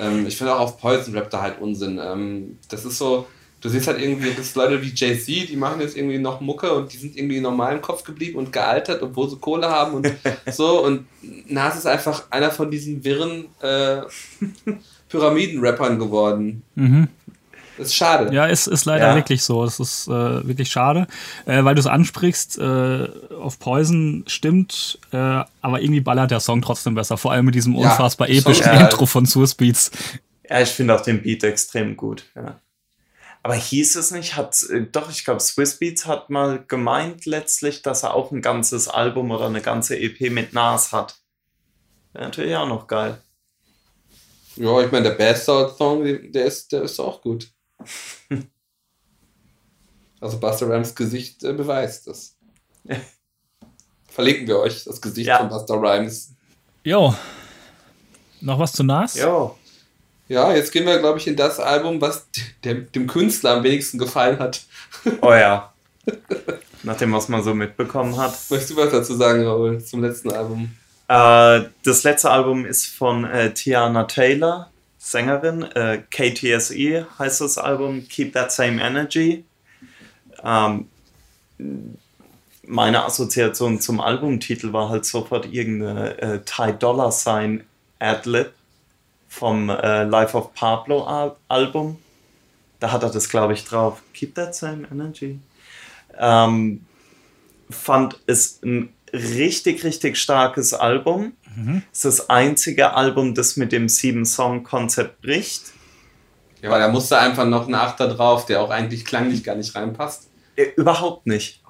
Ähm, 0.00 0.26
ich 0.26 0.36
finde 0.36 0.54
auch 0.54 0.60
auf 0.60 0.78
Poison 0.78 1.14
rappt 1.14 1.32
da 1.32 1.42
halt 1.42 1.60
Unsinn. 1.60 2.00
Ähm, 2.02 2.58
das 2.68 2.84
ist 2.84 2.98
so, 2.98 3.26
du 3.60 3.68
siehst 3.68 3.86
halt 3.86 4.00
irgendwie, 4.00 4.32
das 4.34 4.54
Leute 4.54 4.80
wie 4.82 4.92
Jay-Z, 4.94 5.48
die 5.48 5.56
machen 5.56 5.80
jetzt 5.80 5.96
irgendwie 5.96 6.18
noch 6.18 6.40
Mucke 6.40 6.72
und 6.72 6.92
die 6.92 6.96
sind 6.96 7.16
irgendwie 7.16 7.40
normal 7.40 7.74
im 7.74 7.82
Kopf 7.82 8.02
geblieben 8.02 8.38
und 8.38 8.52
gealtert, 8.52 9.02
obwohl 9.02 9.28
sie 9.28 9.36
Kohle 9.36 9.68
haben 9.68 9.94
und 9.94 10.12
so. 10.50 10.84
Und 10.84 11.06
Nas 11.46 11.76
ist 11.76 11.86
einfach 11.86 12.24
einer 12.30 12.50
von 12.50 12.70
diesen 12.70 13.04
wirren 13.04 13.46
äh, 13.60 14.02
Pyramiden-Rappern 15.08 15.98
geworden. 15.98 16.62
Mhm. 16.74 17.08
Das 17.80 17.88
ist 17.88 17.94
schade. 17.94 18.34
Ja, 18.34 18.46
es 18.46 18.66
ist 18.66 18.84
leider 18.84 19.08
ja. 19.08 19.14
wirklich 19.14 19.42
so. 19.42 19.64
Es 19.64 19.80
ist 19.80 20.06
äh, 20.06 20.46
wirklich 20.46 20.70
schade, 20.70 21.06
äh, 21.46 21.64
weil 21.64 21.74
du 21.74 21.80
es 21.80 21.86
ansprichst. 21.86 22.58
Äh, 22.58 23.08
auf 23.40 23.58
Poison 23.58 24.22
stimmt, 24.26 24.98
äh, 25.12 25.16
aber 25.16 25.80
irgendwie 25.80 26.02
ballert 26.02 26.30
der 26.30 26.40
Song 26.40 26.60
trotzdem 26.60 26.94
besser. 26.94 27.16
Vor 27.16 27.32
allem 27.32 27.46
mit 27.46 27.54
diesem 27.54 27.74
ja, 27.74 27.90
unfassbar 27.90 28.28
epischen 28.28 28.66
ja. 28.66 28.80
Intro 28.82 29.06
von 29.06 29.24
Swiss 29.24 29.54
Beats. 29.54 29.90
Ja, 30.46 30.60
ich 30.60 30.68
finde 30.68 30.94
auch 30.94 31.00
den 31.00 31.22
Beat 31.22 31.42
extrem 31.42 31.96
gut. 31.96 32.24
Ja. 32.36 32.60
Aber 33.42 33.54
hieß 33.54 33.96
es 33.96 34.10
nicht, 34.10 34.36
hat, 34.36 34.62
äh, 34.64 34.82
doch, 34.82 35.10
ich 35.10 35.24
glaube, 35.24 35.40
Swiss 35.40 35.78
Beats 35.78 36.04
hat 36.04 36.28
mal 36.28 36.62
gemeint 36.68 37.24
letztlich, 37.24 37.80
dass 37.80 38.02
er 38.02 38.12
auch 38.12 38.30
ein 38.30 38.42
ganzes 38.42 38.88
Album 38.88 39.30
oder 39.30 39.46
eine 39.46 39.62
ganze 39.62 39.98
EP 39.98 40.30
mit 40.30 40.52
Nas 40.52 40.92
hat. 40.92 41.16
Wäre 42.12 42.26
natürlich 42.26 42.54
auch 42.56 42.68
noch 42.68 42.86
geil. 42.86 43.22
Ja, 44.56 44.82
ich 44.82 44.92
meine, 44.92 45.08
der 45.08 45.16
Bastard 45.16 45.78
Song, 45.78 46.04
der 46.04 46.44
ist, 46.44 46.72
der 46.72 46.82
ist 46.82 47.00
auch 47.00 47.22
gut. 47.22 47.48
also 50.20 50.38
Buster 50.38 50.68
Rhymes 50.68 50.94
Gesicht 50.94 51.42
äh, 51.44 51.52
beweist 51.52 52.06
das. 52.06 52.36
Verlinken 54.08 54.46
wir 54.46 54.58
euch 54.58 54.84
das 54.84 55.00
Gesicht 55.00 55.28
ja. 55.28 55.38
von 55.38 55.48
Buster 55.48 55.74
Rhymes. 55.74 56.32
Jo. 56.84 57.14
Noch 58.40 58.58
was 58.58 58.72
zu 58.72 58.82
Nas? 58.82 59.14
Jo. 59.14 59.56
Ja, 60.28 60.54
jetzt 60.54 60.70
gehen 60.70 60.86
wir, 60.86 60.98
glaube 61.00 61.18
ich, 61.18 61.26
in 61.26 61.36
das 61.36 61.58
Album, 61.58 62.00
was 62.00 62.28
dem, 62.64 62.90
dem 62.92 63.06
Künstler 63.08 63.56
am 63.56 63.64
wenigsten 63.64 63.98
gefallen 63.98 64.38
hat. 64.38 64.62
Oh 65.22 65.32
ja. 65.32 65.72
Nach 66.82 66.96
dem, 66.96 67.12
was 67.12 67.28
man 67.28 67.42
so 67.42 67.52
mitbekommen 67.52 68.16
hat. 68.16 68.38
Möchtest 68.48 68.70
du 68.70 68.76
was 68.76 68.90
dazu 68.90 69.14
sagen, 69.16 69.44
Raoul, 69.44 69.82
zum 69.82 70.02
letzten 70.02 70.30
Album? 70.32 70.70
Äh, 71.08 71.68
das 71.82 72.04
letzte 72.04 72.30
Album 72.30 72.64
ist 72.64 72.86
von 72.86 73.24
äh, 73.24 73.52
Tiana 73.52 74.04
Taylor. 74.04 74.70
Sängerin. 75.02 75.62
Äh, 75.62 76.02
KTSE 76.10 77.06
heißt 77.18 77.40
das 77.40 77.56
Album, 77.56 78.06
Keep 78.06 78.34
That 78.34 78.52
Same 78.52 78.82
Energy. 78.82 79.44
Ähm, 80.44 80.88
meine 82.66 83.04
Assoziation 83.04 83.80
zum 83.80 84.00
Albumtitel 84.00 84.72
war 84.74 84.90
halt 84.90 85.06
sofort 85.06 85.52
irgendeine 85.52 86.18
äh, 86.20 86.40
Ty 86.44 86.74
Dollar 86.78 87.10
Sign 87.10 87.64
Adlib 87.98 88.52
vom 89.26 89.70
äh, 89.70 90.04
Life 90.04 90.36
of 90.36 90.52
Pablo 90.54 91.04
Al 91.04 91.34
Album. 91.48 91.98
Da 92.78 92.92
hat 92.92 93.02
er 93.02 93.10
das, 93.10 93.30
glaube 93.30 93.54
ich, 93.54 93.64
drauf. 93.64 94.02
Keep 94.12 94.34
That 94.34 94.54
Same 94.54 94.86
Energy. 94.92 95.40
Ähm, 96.18 96.84
fand 97.70 98.18
es 98.26 98.62
ein 98.62 98.92
richtig, 99.14 99.82
richtig 99.82 100.18
starkes 100.18 100.74
Album. 100.74 101.32
Mhm. 101.60 101.82
ist 101.92 102.04
das 102.04 102.30
einzige 102.30 102.94
Album, 102.94 103.34
das 103.34 103.56
mit 103.56 103.72
dem 103.72 103.88
Sieben-Song-Konzept 103.88 105.20
bricht. 105.20 105.72
Ja, 106.62 106.70
weil 106.70 106.80
da 106.80 106.88
musste 106.88 107.18
einfach 107.18 107.46
noch 107.46 107.68
ein 107.68 107.74
Achter 107.74 108.08
drauf, 108.08 108.46
der 108.46 108.60
auch 108.60 108.70
eigentlich 108.70 109.04
klanglich 109.04 109.44
gar 109.44 109.56
nicht 109.56 109.74
reinpasst. 109.74 110.28
Ja, 110.56 110.64
überhaupt 110.76 111.26
nicht. 111.26 111.62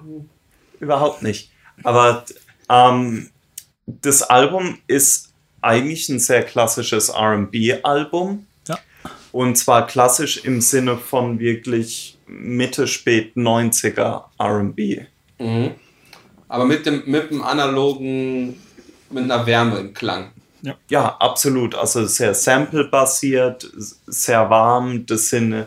Überhaupt 0.79 1.23
nicht. 1.23 1.51
Aber 1.83 2.25
ähm, 2.69 3.29
das 3.85 4.23
Album 4.23 4.79
ist 4.87 5.33
eigentlich 5.61 6.09
ein 6.09 6.19
sehr 6.19 6.43
klassisches 6.43 7.13
RB-Album. 7.13 8.47
Ja. 8.67 8.79
Und 9.31 9.57
zwar 9.57 9.87
klassisch 9.87 10.43
im 10.43 10.61
Sinne 10.61 10.97
von 10.97 11.39
wirklich 11.39 12.17
Mitte, 12.27 12.87
spät 12.87 13.35
90er 13.35 14.23
RB. 14.39 15.07
Mhm. 15.39 15.71
Aber 16.47 16.65
mit 16.65 16.85
dem, 16.85 17.03
mit 17.05 17.31
dem 17.31 17.41
analogen 17.41 18.59
mit 19.13 19.23
einer 19.23 19.45
Wärme 19.45 19.77
im 19.79 19.93
Klang. 19.93 20.31
Ja, 20.61 20.75
ja 20.89 21.17
absolut. 21.17 21.75
Also 21.75 22.05
sehr 22.05 22.33
sample-basiert, 22.33 23.69
sehr 24.07 24.49
warm. 24.49 25.05
Das 25.05 25.29
sind, 25.29 25.65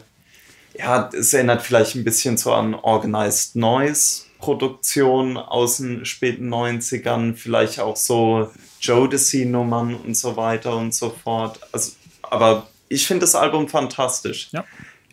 ja, 0.78 1.10
das 1.12 1.32
erinnert 1.32 1.62
vielleicht 1.62 1.94
ein 1.94 2.04
bisschen 2.04 2.36
so 2.36 2.52
an 2.52 2.74
Organized 2.74 3.56
Noise. 3.56 4.22
Produktion 4.38 5.38
aus 5.38 5.78
den 5.78 6.04
späten 6.04 6.52
90ern, 6.52 7.34
vielleicht 7.34 7.80
auch 7.80 7.96
so 7.96 8.50
Jodeci-Nummern 8.82 9.94
und 9.94 10.14
so 10.14 10.36
weiter 10.36 10.76
und 10.76 10.94
so 10.94 11.08
fort. 11.08 11.58
Also, 11.72 11.92
aber 12.22 12.68
ich 12.88 13.06
finde 13.06 13.22
das 13.22 13.34
Album 13.34 13.68
fantastisch. 13.68 14.50
Ja. 14.52 14.64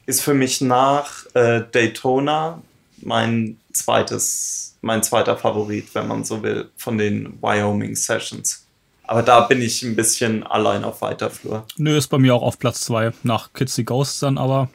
Ist 0.06 0.22
für 0.22 0.34
mich 0.34 0.60
nach 0.60 1.26
äh, 1.34 1.62
Daytona 1.72 2.62
mein 2.98 3.58
zweites 3.72 4.71
mein 4.82 5.04
zweiter 5.04 5.38
Favorit, 5.38 5.94
wenn 5.94 6.08
man 6.08 6.24
so 6.24 6.44
will, 6.44 6.70
von 6.76 6.98
den 6.98 7.38
Wyoming 7.42 7.96
Sessions. 7.96 8.68
Aber 9.04 9.24
da 9.24 9.42
bin 9.42 9.62
ich 9.62 9.84
ein 9.84 9.96
bisschen 9.96 10.44
allein 10.44 10.84
auf 10.84 11.02
weiter 11.02 11.30
Flur. 11.30 11.66
Nö, 11.78 11.98
ist 11.98 12.08
bei 12.08 12.18
mir 12.18 12.34
auch 12.34 12.44
auf 12.44 12.60
Platz 12.60 12.82
zwei 12.82 13.12
nach 13.24 13.54
Kids 13.54 13.76
the 13.76 13.84
Ghosts 13.84 14.20
dann, 14.20 14.38
aber 14.38 14.70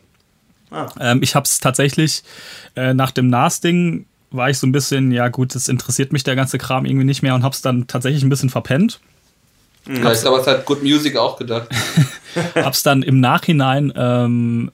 ah. 0.71 0.87
ähm, 1.01 1.23
ich 1.23 1.35
habe 1.35 1.45
es 1.45 1.59
tatsächlich 1.59 2.23
äh, 2.75 2.93
nach 2.95 3.11
dem 3.11 3.29
Nas-Ding 3.29 4.07
war 4.31 4.51
ich 4.51 4.59
so 4.59 4.67
ein 4.67 4.73
bisschen, 4.73 5.13
ja 5.13 5.29
gut, 5.29 5.55
das 5.55 5.69
interessiert 5.69 6.13
mich 6.13 6.25
der 6.25 6.37
ganze 6.37 6.59
Kram 6.59 6.85
irgendwie 6.85 7.07
nicht 7.07 7.23
mehr 7.23 7.35
und 7.35 7.43
hab's 7.43 7.63
dann 7.63 7.87
tatsächlich 7.87 8.23
ein 8.23 8.29
bisschen 8.29 8.51
verpennt. 8.51 9.01
Ja, 9.87 10.13
ich 10.13 10.21
glaube, 10.21 10.41
es 10.41 10.47
hat 10.47 10.67
Good 10.67 10.83
Music 10.83 11.17
auch 11.17 11.39
gedacht. 11.39 11.69
hab's 12.57 12.83
dann 12.83 13.03
im 13.03 13.21
Nachhinein 13.21 13.93
ähm, 13.97 14.73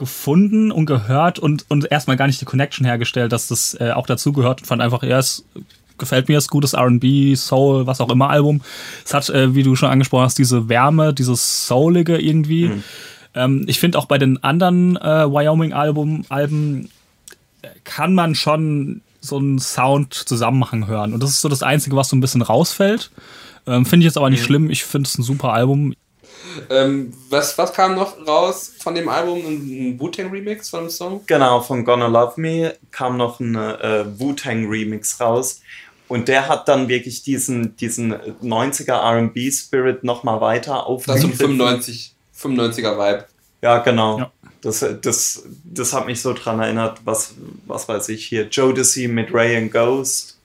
gefunden 0.00 0.72
und 0.72 0.86
gehört 0.86 1.38
und, 1.38 1.66
und 1.68 1.92
erstmal 1.92 2.16
gar 2.16 2.26
nicht 2.26 2.40
die 2.40 2.46
Connection 2.46 2.86
hergestellt, 2.86 3.32
dass 3.32 3.46
das 3.46 3.76
äh, 3.78 3.92
auch 3.92 4.06
dazu 4.06 4.32
gehört 4.32 4.62
und 4.62 4.66
fand 4.66 4.82
einfach, 4.82 5.04
ja, 5.04 5.18
es 5.18 5.44
gefällt 5.98 6.28
mir, 6.28 6.38
es 6.38 6.48
gutes 6.48 6.74
RB, 6.74 7.36
Soul, 7.36 7.86
was 7.86 8.00
auch 8.00 8.10
immer 8.10 8.30
Album. 8.30 8.62
Es 9.04 9.14
hat, 9.14 9.28
äh, 9.28 9.54
wie 9.54 9.62
du 9.62 9.76
schon 9.76 9.90
angesprochen 9.90 10.24
hast, 10.24 10.38
diese 10.38 10.68
Wärme, 10.68 11.12
dieses 11.12 11.68
Soulige 11.68 12.18
irgendwie. 12.18 12.68
Mhm. 12.68 12.84
Ähm, 13.34 13.64
ich 13.68 13.78
finde 13.78 13.98
auch 13.98 14.06
bei 14.06 14.16
den 14.18 14.42
anderen 14.42 14.96
äh, 14.96 15.30
Wyoming-Alben 15.30 16.24
Alben 16.30 16.88
äh, 17.62 17.68
kann 17.84 18.14
man 18.14 18.34
schon 18.34 19.02
so 19.20 19.36
einen 19.36 19.58
Sound-Zusammenhang 19.58 20.86
hören. 20.86 21.12
Und 21.12 21.22
das 21.22 21.30
ist 21.30 21.42
so 21.42 21.50
das 21.50 21.62
Einzige, 21.62 21.94
was 21.94 22.08
so 22.08 22.16
ein 22.16 22.20
bisschen 22.20 22.42
rausfällt. 22.42 23.10
Ähm, 23.66 23.84
finde 23.84 24.04
ich 24.04 24.06
jetzt 24.06 24.16
aber 24.16 24.30
nicht 24.30 24.40
mhm. 24.40 24.46
schlimm. 24.46 24.70
Ich 24.70 24.84
finde 24.84 25.06
es 25.06 25.18
ein 25.18 25.22
super 25.22 25.52
Album. 25.52 25.94
Ähm, 26.68 27.12
was, 27.28 27.56
was 27.58 27.72
kam 27.72 27.94
noch 27.94 28.26
raus 28.26 28.72
von 28.78 28.94
dem 28.94 29.08
Album? 29.08 29.38
Ein, 29.38 30.00
Wu-Tang-Remix 30.00 30.70
von 30.70 30.84
dem 30.84 30.90
Song? 30.90 31.20
Genau, 31.26 31.60
von 31.60 31.84
Gonna 31.84 32.06
Love 32.06 32.40
Me 32.40 32.74
kam 32.90 33.16
noch 33.16 33.40
ein 33.40 33.54
äh, 33.54 34.04
Wu-Tang-Remix 34.18 35.20
raus. 35.20 35.60
Und 36.08 36.26
der 36.28 36.48
hat 36.48 36.66
dann 36.68 36.88
wirklich 36.88 37.22
diesen, 37.22 37.76
diesen 37.76 38.14
90er 38.14 39.28
RB-Spirit 39.28 40.02
nochmal 40.02 40.40
weiter 40.40 40.86
aufgenommen. 40.86 41.22
Das 41.22 41.32
ist 41.32 41.40
ein 41.40 41.56
95, 41.56 42.14
95er 42.36 42.98
Vibe. 42.98 43.24
Ja, 43.62 43.78
genau. 43.78 44.18
Ja. 44.18 44.32
Das, 44.62 44.84
das, 45.00 45.44
das 45.64 45.92
hat 45.92 46.06
mich 46.06 46.20
so 46.20 46.32
dran 46.32 46.60
erinnert, 46.60 46.98
was, 47.04 47.34
was 47.66 47.88
weiß 47.88 48.08
ich 48.10 48.26
hier, 48.26 48.48
Jodeci 48.48 49.08
mit 49.08 49.32
Ray 49.32 49.56
and 49.56 49.72
Ghost, 49.72 50.36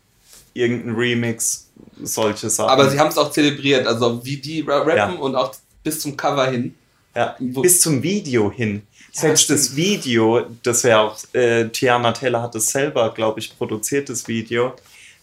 irgendein 0.54 0.96
Remix, 0.96 1.68
solche 2.02 2.50
Sachen. 2.50 2.70
Aber 2.70 2.90
sie 2.90 3.00
haben 3.00 3.10
es 3.10 3.18
auch 3.18 3.32
zelebriert, 3.32 3.88
also 3.88 4.24
wie 4.24 4.38
die 4.38 4.62
rappen 4.62 4.96
ja. 4.96 5.10
und 5.10 5.36
auch 5.36 5.54
bis 5.86 6.02
zum 6.02 6.18
Cover 6.18 6.48
hin. 6.48 6.76
Ja, 7.16 7.38
bis 7.40 7.80
zum 7.80 8.04
Video 8.04 8.52
hin. 8.52 8.82
Selbst 9.14 9.48
ja, 9.50 9.56
das 9.56 9.74
Video, 9.78 10.46
das 10.64 10.84
ja 10.84 11.00
auch, 11.00 11.18
äh, 11.32 11.70
Tiana 11.70 12.12
Taylor 12.12 12.42
hat 12.42 12.56
es 12.56 12.66
selber, 12.68 13.14
glaube 13.14 13.40
ich, 13.40 13.58
produziert, 13.58 14.10
das 14.10 14.28
Video. 14.28 14.74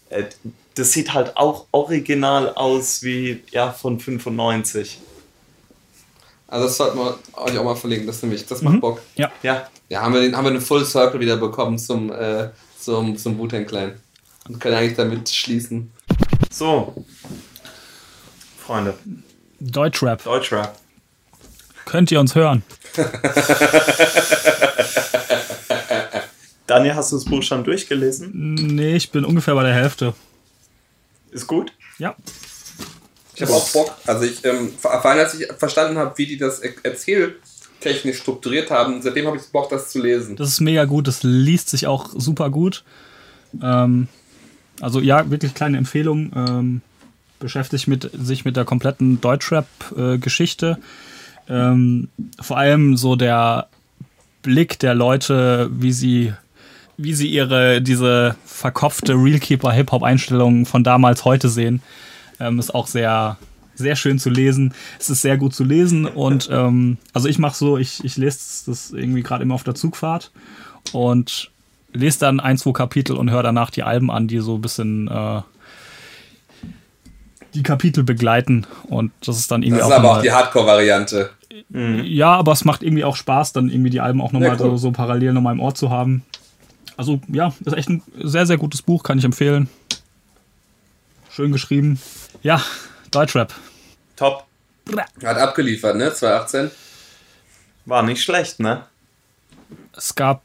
äh, 0.09 0.25
das 0.75 0.93
sieht 0.93 1.13
halt 1.13 1.37
auch 1.37 1.67
original 1.71 2.49
aus 2.55 3.03
wie 3.03 3.43
ja 3.51 3.71
von 3.73 4.01
95. 4.01 4.99
Also 6.49 6.67
das 6.67 6.77
sollten 6.79 6.99
wir 6.99 7.19
euch 7.35 7.59
auch 7.59 7.65
mal 7.65 7.77
verlinken, 7.77 8.07
das 8.07 8.23
nämlich, 8.23 8.47
das 8.47 8.63
macht 8.63 8.81
Bock. 8.81 9.03
Ja. 9.17 9.31
Ja, 9.43 9.69
Ja, 9.91 10.01
haben 10.01 10.15
wir, 10.15 10.23
den, 10.23 10.35
haben 10.35 10.45
wir 10.45 10.51
einen 10.53 10.63
Full 10.63 10.87
Circle 10.87 11.21
wieder 11.21 11.37
bekommen 11.37 11.79
zum, 11.79 12.11
äh, 12.11 12.49
zum, 12.79 13.19
zum 13.19 13.39
Wu-Tang 13.39 13.67
Clan. 13.67 14.01
Und 14.49 14.59
können 14.59 14.77
eigentlich 14.77 14.97
damit 14.97 15.29
schließen. 15.29 15.91
so. 16.51 17.05
Freunde, 18.59 18.95
Deutschrap. 19.71 20.25
Deutschrap. 20.25 20.77
Könnt 21.85 22.11
ihr 22.11 22.19
uns 22.19 22.35
hören? 22.35 22.65
Daniel, 26.67 26.97
hast 26.97 27.13
du 27.13 27.17
das 27.17 27.25
Buch 27.25 27.45
schon 27.45 27.63
durchgelesen? 27.63 28.33
Nee, 28.55 28.97
ich 28.97 29.13
bin 29.13 29.25
ungefähr 29.25 29.55
bei 29.55 29.63
der 29.63 29.75
Hälfte. 29.75 30.15
Ist 31.31 31.47
gut? 31.47 31.73
Ja. 31.99 32.17
Ich 33.37 33.43
habe 33.43 33.53
auch 33.53 33.69
Bock. 33.71 33.95
Also 34.05 34.25
ich, 34.25 34.45
ähm, 34.45 34.73
vor 34.77 35.05
allem 35.05 35.21
als 35.21 35.35
ich 35.35 35.47
verstanden 35.57 35.97
habe, 35.97 36.19
wie 36.19 36.27
die 36.27 36.39
das 36.39 36.59
er 36.59 36.73
erzähltechnisch 36.83 38.19
strukturiert 38.19 38.73
haben, 38.73 39.01
seitdem 39.01 39.29
habe 39.29 39.37
ich 39.37 39.45
Bock, 39.45 39.71
das 39.71 39.91
zu 39.91 40.03
lesen. 40.03 40.35
Das 40.35 40.49
ist 40.49 40.59
mega 40.61 40.87
gut, 40.87 41.07
das 41.07 41.23
liest 41.23 41.71
sich 41.71 41.87
auch 41.87 42.11
super 42.17 42.51
gut. 42.51 42.83
Ähm, 43.63 44.09
also 44.81 44.99
ja, 44.99 45.31
wirklich 45.31 45.55
kleine 45.55 45.79
Empfehlung. 45.79 46.33
Ähm, 46.35 46.81
beschäftigt 47.43 47.89
mit, 47.89 48.11
sich 48.15 48.47
mit 48.47 48.57
der 48.57 48.65
kompletten 48.65 49.21
Deutschrap-Geschichte. 49.21 50.79
ähm, 51.49 52.09
vor 52.41 52.57
allem 52.57 52.97
so 52.97 53.17
der 53.17 53.69
Blick 54.43 54.79
der 54.79 54.95
Leute, 54.95 55.69
wie 55.73 55.93
sie, 55.93 56.33
wie 56.97 57.15
sie 57.15 57.29
ihre, 57.29 57.83
diese 57.83 58.37
verkopfte 58.47 59.15
Realkeeper-Hip-Hop-Einstellung 59.15 60.65
von 60.65 60.85
damals 60.85 61.25
heute 61.25 61.49
sehen, 61.49 61.83
ähm, 62.41 62.59
ist 62.59 62.75
auch 62.75 62.87
sehr, 62.87 63.37
sehr 63.75 63.97
schön 63.97 64.19
zu 64.19 64.31
lesen. 64.31 64.73
Es 64.99 65.11
ist 65.11 65.23
sehr 65.23 65.37
gut 65.37 65.55
zu 65.55 65.65
lesen 65.65 66.07
und 66.07 66.49
ähm, 66.51 66.97
also 67.13 67.29
ich 67.29 67.39
mache 67.39 67.57
so, 67.57 67.77
ich, 67.77 68.05
ich 68.05 68.17
lese 68.17 68.65
das 68.67 68.93
irgendwie 68.93 69.23
gerade 69.23 69.43
immer 69.43 69.55
auf 69.55 69.65
der 69.65 69.75
Zugfahrt 69.75 70.31
und 70.93 71.51
lese 71.93 72.21
dann 72.21 72.41
ein, 72.41 72.57
zwei 72.57 72.73
Kapitel 72.73 73.17
und 73.17 73.31
höre 73.31 73.43
danach 73.43 73.71
die 73.71 73.83
Alben 73.83 74.11
an, 74.11 74.29
die 74.29 74.39
so 74.39 74.57
ein 74.57 74.63
bisschen 74.63 75.09
äh, 75.09 75.43
die 77.55 77.63
Kapitel 77.63 78.03
begleiten 78.05 78.67
und 78.89 79.13
das 79.25 79.39
ist 79.39 79.51
dann 79.51 79.63
irgendwie 79.63 79.81
Das 79.81 79.89
ist 79.89 79.95
auch, 79.95 79.99
aber 79.99 80.19
auch 80.19 80.23
die 80.23 80.33
Hardcore-Variante. 80.33 81.31
ja, 81.71 82.33
aber 82.35 82.53
es 82.53 82.65
macht 82.65 82.83
irgendwie 82.83 83.05
auch 83.05 83.17
Spaß, 83.17 83.53
dann 83.53 83.69
irgendwie 83.69 83.91
die 83.91 84.01
Alben 84.01 84.21
auch 84.21 84.33
nochmal 84.33 84.51
Ja, 84.51 84.55
cool. 84.55 84.71
so, 84.71 84.77
so 84.79 84.91
parallel 84.93 85.33
nochmal 85.33 85.55
im 85.55 85.61
Ohr 85.61 85.75
zu 85.75 85.91
haben. 85.91 86.25
Also 86.97 87.21
ja, 87.29 87.53
ist 87.65 87.75
echt 87.77 87.89
ein 87.89 88.03
sehr, 88.23 88.47
sehr 88.47 88.59
gutes 88.59 88.83
Buch, 88.83 89.03
kann 89.03 89.19
ich 89.19 89.25
empfehlen. 89.25 89.69
Schön 91.31 91.53
geschrieben. 91.53 91.99
Ja, 92.43 92.63
Deutschrap. 93.11 93.55
Top. 94.17 94.45
Hat 95.25 95.37
abgeliefert, 95.39 95.97
ne? 95.97 96.13
2018. 96.13 96.71
War 97.87 98.03
nicht 98.03 98.23
schlecht, 98.23 98.61
ne? 98.61 98.85
Es 99.97 100.15
gab 100.15 100.43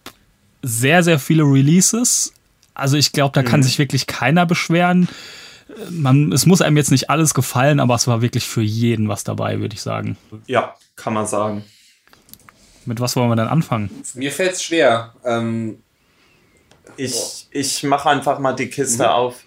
sehr, 0.62 1.04
sehr 1.04 1.20
viele 1.20 1.44
Releases. 1.44 2.34
Also 2.74 2.98
ich 2.98 3.12
glaube, 3.12 3.34
da 3.34 3.44
kann 3.44 3.64
sich 3.64 3.80
wirklich 3.80 4.08
keiner 4.08 4.46
beschweren. 4.46 5.08
Man, 5.90 6.32
es 6.32 6.46
muss 6.46 6.62
einem 6.62 6.78
jetzt 6.78 6.92
nicht 6.92 7.10
alles 7.10 7.34
gefallen, 7.34 7.80
aber 7.80 7.96
es 7.96 8.08
war 8.08 8.22
wirklich 8.22 8.46
für 8.48 8.62
jeden 8.62 9.10
was 9.10 9.24
dabei, 9.24 9.60
würde 9.60 9.76
ich 9.76 9.82
sagen. 9.82 10.18
Ja, 10.46 10.76
kann 10.96 11.14
man 11.14 11.28
sagen. 11.28 11.64
Mit 12.86 13.00
was 13.02 13.16
wollen 13.16 13.30
wir 13.30 13.36
denn 13.36 13.48
anfangen? 13.50 13.90
Mir 14.14 14.32
fällt 14.32 14.54
es 14.54 14.64
schwer. 14.64 15.14
Ähm, 15.26 15.84
Ich, 16.96 17.48
ich 17.52 17.84
mache 17.84 18.10
einfach 18.10 18.40
mal 18.40 18.54
die 18.54 18.70
Kiste 18.70 19.12
auf. 19.12 19.44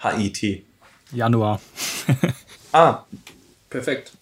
Haiti. 0.00 0.64
Januar. 1.12 1.60
Ah, 2.72 3.04
perfekt. 3.70 4.12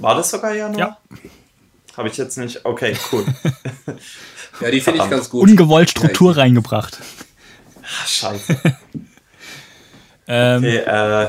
war 0.00 0.16
das 0.16 0.30
sogar 0.30 0.52
Januar? 0.54 0.78
Ja. 0.78 0.98
Habe 1.96 2.08
ich 2.08 2.16
jetzt 2.16 2.36
nicht. 2.36 2.64
Okay, 2.64 2.96
cool. 3.12 3.24
Ja, 4.60 4.70
die 4.70 4.80
finde 4.80 5.02
ich 5.04 5.08
ganz 5.08 5.30
gut. 5.30 5.48
Ungewollt 5.48 5.88
Struktur 5.90 6.36
reingebracht. 6.36 6.98
Ah, 7.82 8.06
Scheiße. 8.06 8.60
Ähm, 10.32 10.62
Okay, 10.64 10.76
äh, 10.76 11.28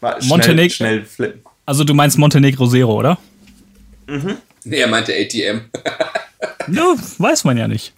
war- 0.00 0.22
schnell, 0.22 0.38
Monteneg- 0.38 0.70
schnell 0.72 1.04
flippen. 1.04 1.42
Also 1.66 1.82
du 1.84 1.92
meinst 1.94 2.16
Montenegro 2.18 2.66
Zero, 2.68 2.94
oder? 2.94 3.18
Nee, 4.64 4.76
er 4.80 4.86
meinte 4.86 5.12
ATM. 5.12 5.62
Ja, 6.70 6.94
weiß 7.18 7.44
man 7.44 7.56
ja 7.56 7.66
nicht. 7.66 7.94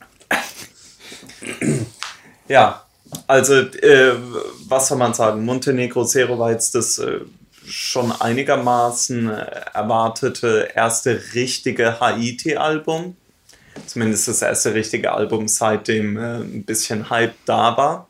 Ja, 2.49 2.85
also 3.27 3.55
äh, 3.55 4.13
was 4.69 4.89
soll 4.89 4.99
man 4.99 5.15
sagen? 5.15 5.45
Montenegro 5.45 6.05
Zero 6.05 6.39
war 6.39 6.53
jetzt 6.53 6.75
das 6.75 6.99
äh, 6.99 7.21
schon 7.67 8.13
einigermaßen 8.13 9.29
äh, 9.31 9.47
erwartete 9.75 10.69
erste 10.75 11.21
richtige 11.35 12.01
Haiti-Album. 12.01 13.17
Zumindest 13.87 14.29
das 14.29 14.43
erste 14.43 14.75
richtige 14.75 15.13
Album, 15.13 15.49
seitdem 15.49 16.17
äh, 16.17 16.37
ein 16.39 16.65
bisschen 16.65 17.11
Hype 17.11 17.35
da 17.47 17.77
war. 17.77 18.09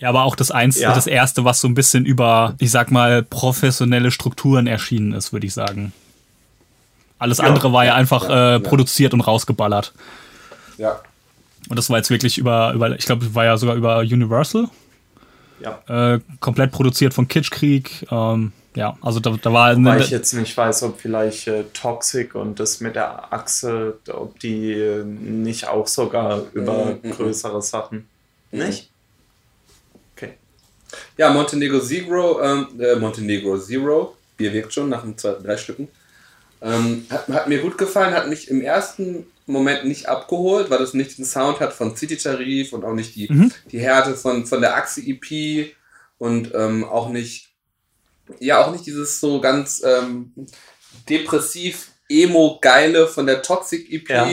Ja, 0.00 0.08
aber 0.08 0.24
auch 0.24 0.34
das, 0.34 0.50
eins, 0.50 0.78
Ja. 0.80 0.94
das 0.94 1.06
erste, 1.06 1.44
was 1.44 1.60
so 1.60 1.68
ein 1.68 1.74
bisschen 1.74 2.06
über, 2.06 2.54
ich 2.58 2.70
sag 2.70 2.90
mal, 2.90 3.22
professionelle 3.22 4.10
Strukturen 4.10 4.66
erschienen 4.66 5.12
ist, 5.12 5.32
würde 5.32 5.46
ich 5.46 5.52
sagen. 5.54 5.92
Alles 7.18 7.38
andere 7.38 7.72
war 7.74 7.84
ja, 7.84 7.94
einfach 7.94 8.28
ja, 8.28 8.30
äh, 8.30 8.52
ja. 8.52 8.58
produziert 8.60 9.12
und 9.12 9.20
rausgeballert. 9.20 9.92
Ja. 10.78 11.00
Und 11.68 11.78
das 11.78 11.90
war 11.90 11.98
jetzt 11.98 12.08
wirklich 12.08 12.38
über, 12.38 12.72
über 12.72 12.90
ich 12.98 13.04
glaube, 13.04 13.34
war 13.34 13.44
ja 13.44 13.58
sogar 13.58 13.76
über 13.76 13.98
Universal, 13.98 14.68
Ja. 15.60 16.14
äh, 16.14 16.20
komplett 16.40 16.72
produziert 16.72 17.12
von 17.12 17.28
Kitschkrieg. 17.28 18.06
Ähm, 18.10 18.52
ja, 18.74 18.96
also 19.02 19.20
da, 19.20 19.36
da 19.42 19.52
war 19.52 19.76
Weil 19.76 19.76
eine, 19.76 20.00
ich 20.02 20.08
jetzt 20.10 20.32
nicht 20.32 20.56
weiß, 20.56 20.84
ob 20.84 20.98
vielleicht 20.98 21.46
äh, 21.48 21.64
Toxic 21.74 22.34
und 22.34 22.58
das 22.58 22.80
mit 22.80 22.94
der 22.94 23.30
Achse, 23.32 23.98
ob 24.10 24.38
die 24.40 24.72
äh, 24.72 25.04
nicht 25.04 25.68
auch 25.68 25.86
sogar 25.88 26.40
über 26.54 26.86
Mhm, 26.86 26.98
mhm. 27.02 27.10
größere 27.10 27.60
Sachen. 27.60 28.08
Nicht? 28.52 28.88
Ja, 31.16 31.30
Montenegro 31.30 31.80
Zero, 31.80 32.42
ähm, 32.42 32.68
äh, 32.80 32.96
Montenegro 32.96 33.58
Zero, 33.58 34.16
Bier 34.36 34.52
wirkt 34.52 34.72
schon 34.72 34.88
nach 34.88 35.02
den 35.02 35.16
zwei, 35.16 35.32
drei 35.32 35.56
Stücken. 35.56 35.88
Ähm, 36.62 37.06
hat, 37.10 37.28
hat 37.28 37.48
mir 37.48 37.58
gut 37.60 37.78
gefallen, 37.78 38.14
hat 38.14 38.28
mich 38.28 38.48
im 38.48 38.60
ersten 38.60 39.26
Moment 39.46 39.84
nicht 39.84 40.08
abgeholt, 40.08 40.70
weil 40.70 40.78
das 40.78 40.94
nicht 40.94 41.16
den 41.18 41.24
Sound 41.24 41.60
hat 41.60 41.72
von 41.72 41.96
City 41.96 42.16
Tarif 42.16 42.72
und 42.72 42.84
auch 42.84 42.92
nicht 42.92 43.14
die, 43.16 43.32
Mhm. 43.32 43.50
die 43.70 43.80
Härte 43.80 44.14
von, 44.14 44.46
von 44.46 44.60
der 44.60 44.76
Achse 44.76 45.00
EP 45.00 45.74
und 46.18 46.52
ähm, 46.54 46.84
auch 46.84 47.08
nicht, 47.08 47.48
ja, 48.38 48.64
auch 48.64 48.72
nicht 48.72 48.86
dieses 48.86 49.20
so 49.20 49.40
ganz 49.40 49.82
ähm, 49.84 50.32
depressiv 51.08 51.90
emo-geile 52.08 53.06
von 53.08 53.26
der 53.26 53.42
Toxic 53.42 53.90
EP. 53.90 54.08
Ja. 54.10 54.28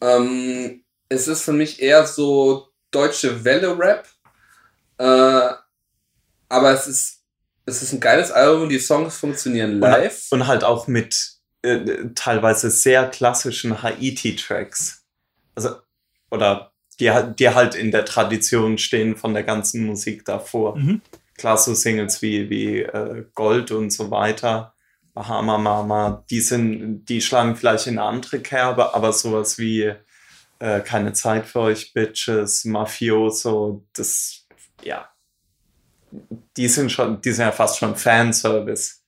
Ähm, 0.00 0.82
es 1.08 1.26
ist 1.28 1.42
für 1.42 1.52
mich 1.52 1.80
eher 1.80 2.06
so 2.06 2.68
deutsche 2.90 3.44
Welle-Rap. 3.44 4.06
Äh, 4.98 5.52
aber 6.48 6.72
es 6.72 6.86
ist, 6.86 7.22
es 7.64 7.82
ist 7.82 7.92
ein 7.92 8.00
geiles 8.00 8.30
Album, 8.30 8.68
die 8.68 8.78
Songs 8.78 9.16
funktionieren 9.16 9.80
live. 9.80 10.26
Und 10.30 10.46
halt 10.46 10.62
auch 10.64 10.86
mit 10.86 11.32
äh, 11.62 11.80
teilweise 12.14 12.70
sehr 12.70 13.08
klassischen 13.08 13.82
Haiti-Tracks. 13.82 15.04
Also, 15.54 15.76
oder 16.30 16.72
die, 17.00 17.10
halt- 17.10 17.38
die 17.40 17.48
halt 17.50 17.74
in 17.74 17.90
der 17.90 18.04
Tradition 18.04 18.78
stehen 18.78 19.16
von 19.16 19.34
der 19.34 19.42
ganzen 19.42 19.84
Musik 19.84 20.24
davor. 20.24 20.76
Mhm. 20.76 21.02
Klar, 21.36 21.58
so 21.58 21.74
Singles 21.74 22.22
wie, 22.22 22.48
wie 22.48 22.80
äh, 22.82 23.24
Gold 23.34 23.70
und 23.70 23.90
so 23.90 24.10
weiter, 24.10 24.74
Bahama 25.12 25.58
Mama, 25.58 26.24
die 26.30 26.40
sind, 26.40 27.04
die 27.06 27.20
schlagen 27.20 27.56
vielleicht 27.56 27.86
in 27.86 27.98
eine 27.98 28.08
andere 28.08 28.40
Kerbe, 28.40 28.94
aber 28.94 29.12
sowas 29.12 29.58
wie 29.58 29.92
äh, 30.58 30.80
Keine 30.80 31.12
Zeit 31.12 31.46
für 31.46 31.60
euch, 31.60 31.92
Bitches, 31.92 32.64
Mafioso, 32.64 33.84
das, 33.92 34.46
ja. 34.82 35.08
Die 36.56 36.68
sind 36.68 36.90
schon, 36.90 37.20
die 37.20 37.32
sind 37.32 37.44
ja 37.44 37.52
fast 37.52 37.78
schon 37.78 37.96
Fanservice. 37.96 39.02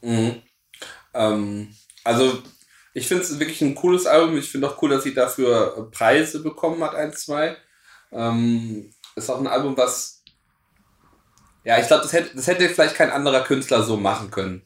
Mhm. 0.00 0.42
Ähm, 1.14 1.74
also, 2.04 2.42
ich 2.94 3.08
finde 3.08 3.22
es 3.22 3.38
wirklich 3.38 3.60
ein 3.62 3.74
cooles 3.74 4.06
Album. 4.06 4.36
Ich 4.36 4.50
finde 4.50 4.68
auch 4.68 4.80
cool, 4.82 4.90
dass 4.90 5.04
sie 5.04 5.14
dafür 5.14 5.90
Preise 5.90 6.42
bekommen 6.42 6.82
hat, 6.82 6.94
ein, 6.94 7.12
zwei. 7.12 7.56
Ähm, 8.10 8.92
ist 9.16 9.30
auch 9.30 9.40
ein 9.40 9.46
Album, 9.46 9.76
was. 9.76 10.22
Ja, 11.64 11.78
ich 11.78 11.86
glaube, 11.86 12.02
das 12.02 12.12
hätte, 12.12 12.34
das 12.34 12.46
hätte 12.46 12.68
vielleicht 12.68 12.96
kein 12.96 13.10
anderer 13.10 13.42
Künstler 13.44 13.82
so 13.82 13.96
machen 13.96 14.30
können. 14.30 14.62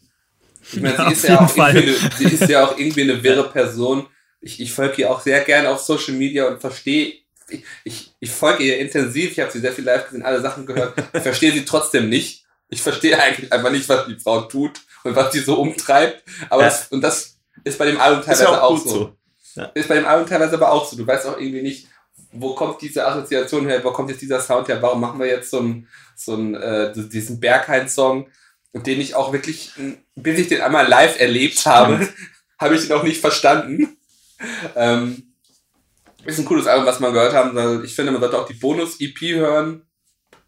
Ich 0.73 0.81
meine, 0.81 0.95
Ja, 0.99 1.07
sie, 1.09 1.13
ist 1.13 1.29
ja 1.29 1.41
auch 1.41 1.51
Fall. 1.51 1.77
irgendwie 1.77 2.01
eine, 2.01 2.15
sie 2.17 2.35
ist 2.35 2.49
ja 2.49 2.67
auch 2.67 2.79
irgendwie 2.79 3.03
eine 3.03 3.23
wirre 3.23 3.51
Person. 3.51 4.09
Ich, 4.41 4.61
ich 4.61 4.73
folge 4.73 5.03
ihr 5.03 5.11
auch 5.11 5.21
sehr 5.21 5.41
gerne 5.43 5.69
auf 5.71 5.81
Social 5.81 6.15
Media 6.15 6.47
und 6.47 6.61
verstehe. 6.61 7.15
Ich, 7.49 7.65
ich, 7.85 8.15
ich 8.19 8.31
folge 8.31 8.65
ihr 8.65 8.79
intensiv. 8.79 9.31
Ich 9.33 9.41
habe 9.41 9.51
sie 9.53 9.61
sehr 9.61 9.73
viel 9.73 9.85
live 9.85 10.07
gesehen, 10.07 10.25
alle 10.25 10.41
Sachen 10.41 10.67
gehört. 10.67 10.95
Ich 11.15 11.23
verstehe 11.23 11.53
sie 11.53 11.65
trotzdem 11.65 12.09
nicht. 12.09 12.45
Ich 12.69 12.83
verstehe 12.83 13.21
eigentlich 13.21 13.53
einfach 13.53 13.71
nicht, 13.71 13.89
was 13.89 14.07
die 14.07 14.19
Frau 14.19 14.43
tut 14.43 14.81
und 15.05 15.15
was 15.15 15.31
die 15.31 15.39
so 15.39 15.61
umtreibt. 15.61 16.25
Aber 16.51 16.63
Ja. 16.63 16.69
das, 16.69 16.89
und 16.89 17.01
das 17.03 17.39
ist 17.65 17.79
bei 17.79 17.87
dem 17.87 18.01
Album 18.01 18.21
Ist 18.21 18.27
teilweise 18.27 18.45
ja 18.45 18.61
auch 18.63 18.73
auch, 18.73 18.79
so. 18.79 18.89
so. 18.89 19.17
Ja. 19.55 19.65
Ist 19.75 19.89
bei 19.89 19.95
dem 19.95 20.07
Album 20.07 20.27
teilweise 20.29 20.55
aber 20.57 20.73
auch 20.73 20.85
so. 20.89 20.97
Du 20.97 21.07
weißt 21.07 21.27
auch 21.27 21.39
irgendwie 21.39 21.63
nicht, 21.63 21.87
wo 22.33 22.55
kommt 22.55 22.83
diese 22.83 23.07
Assoziation 23.07 23.69
her, 23.69 23.83
wo 23.85 23.93
kommt 23.93 24.11
jetzt 24.11 24.21
dieser 24.23 24.41
Sound 24.41 24.69
her, 24.69 24.83
warum 24.83 25.01
machen 25.01 25.21
wir 25.21 25.27
jetzt 25.27 25.51
so 25.51 25.61
einen, 25.61 25.89
so 26.17 26.35
einen 26.35 26.55
äh, 26.55 26.93
diesen 26.95 27.39
Berghain-Song, 27.41 28.29
den 28.75 29.01
ich 29.01 29.15
auch 29.15 29.33
wirklich, 29.33 29.71
bis 30.17 30.39
ich 30.41 30.49
den 30.49 30.61
einmal 30.61 30.87
live 30.89 31.19
erlebt 31.21 31.65
habe, 31.65 32.09
habe 32.59 32.75
ich 32.75 32.83
den 32.83 32.93
auch 32.93 33.05
nicht 33.05 33.21
verstanden. 33.21 33.97
Ähm, 34.75 35.26
ist 36.27 36.39
ein 36.39 36.45
cooles 36.45 36.67
Album, 36.67 36.87
was 36.87 37.01
man 37.01 37.13
gehört 37.13 37.35
haben. 37.35 37.85
Ich 37.85 37.95
finde, 37.95 38.13
man 38.13 38.21
sollte 38.21 38.39
auch 38.39 38.47
die 38.47 38.55
Bonus-EP 38.55 39.21
hören. 39.37 39.83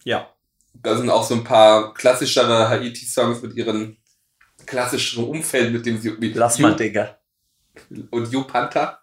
Ja. 0.05 0.29
Da 0.75 0.97
sind 0.97 1.11
auch 1.11 1.25
so 1.25 1.35
ein 1.35 1.45
paar 1.45 1.95
klassischere 1.95 2.69
Haiti-Songs 2.69 3.43
mit 3.43 3.55
ihren 3.55 3.97
klassischeren 4.67 5.25
Umfeld, 5.25 5.73
mit 5.73 5.87
dem 5.87 5.99
sie 5.99 6.11
mit 6.11 6.37
Lass 6.37 6.59
mal, 6.59 6.77
Digga. 6.77 7.17
Und 8.11 8.31
You 8.33 8.45
Panther. 8.45 9.01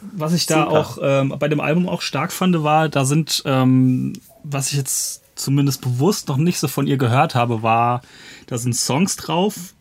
Was 0.00 0.32
ich 0.32 0.46
da 0.46 0.64
Super. 0.64 0.72
auch 0.72 0.98
ähm, 1.02 1.34
bei 1.38 1.48
dem 1.48 1.60
Album 1.60 1.88
auch 1.88 2.02
stark 2.02 2.32
fand, 2.32 2.62
war, 2.62 2.88
da 2.88 3.04
sind, 3.04 3.42
ähm, 3.44 4.14
was 4.42 4.70
ich 4.70 4.78
jetzt 4.78 5.22
zumindest 5.34 5.82
bewusst 5.82 6.28
noch 6.28 6.36
nicht 6.36 6.58
so 6.58 6.68
von 6.68 6.86
ihr 6.86 6.96
gehört 6.96 7.34
habe, 7.34 7.62
war, 7.62 8.02
da 8.46 8.58
sind 8.58 8.74
Songs 8.74 9.16
drauf, 9.16 9.74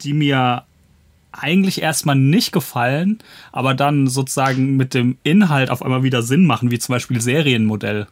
die 0.00 0.12
mir 0.12 0.64
eigentlich 1.36 1.82
erstmal 1.82 2.16
nicht 2.16 2.52
gefallen, 2.52 3.18
aber 3.52 3.74
dann 3.74 4.06
sozusagen 4.06 4.76
mit 4.76 4.94
dem 4.94 5.18
Inhalt 5.24 5.70
auf 5.70 5.82
einmal 5.82 6.02
wieder 6.02 6.22
Sinn 6.22 6.46
machen, 6.46 6.70
wie 6.70 6.78
zum 6.78 6.94
Beispiel 6.94 7.20
Serienmodell. 7.20 8.06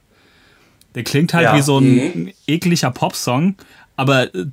Der 0.95 1.05
klingt 1.05 1.33
halt 1.33 1.45
Ja. 1.45 1.57
wie 1.57 1.63
so 1.63 1.79
ein 1.79 1.95
Mhm. 1.95 2.33
ekliger 2.47 2.91
Popsong, 2.91 3.55
aber 3.97 4.35
äh, 4.35 4.47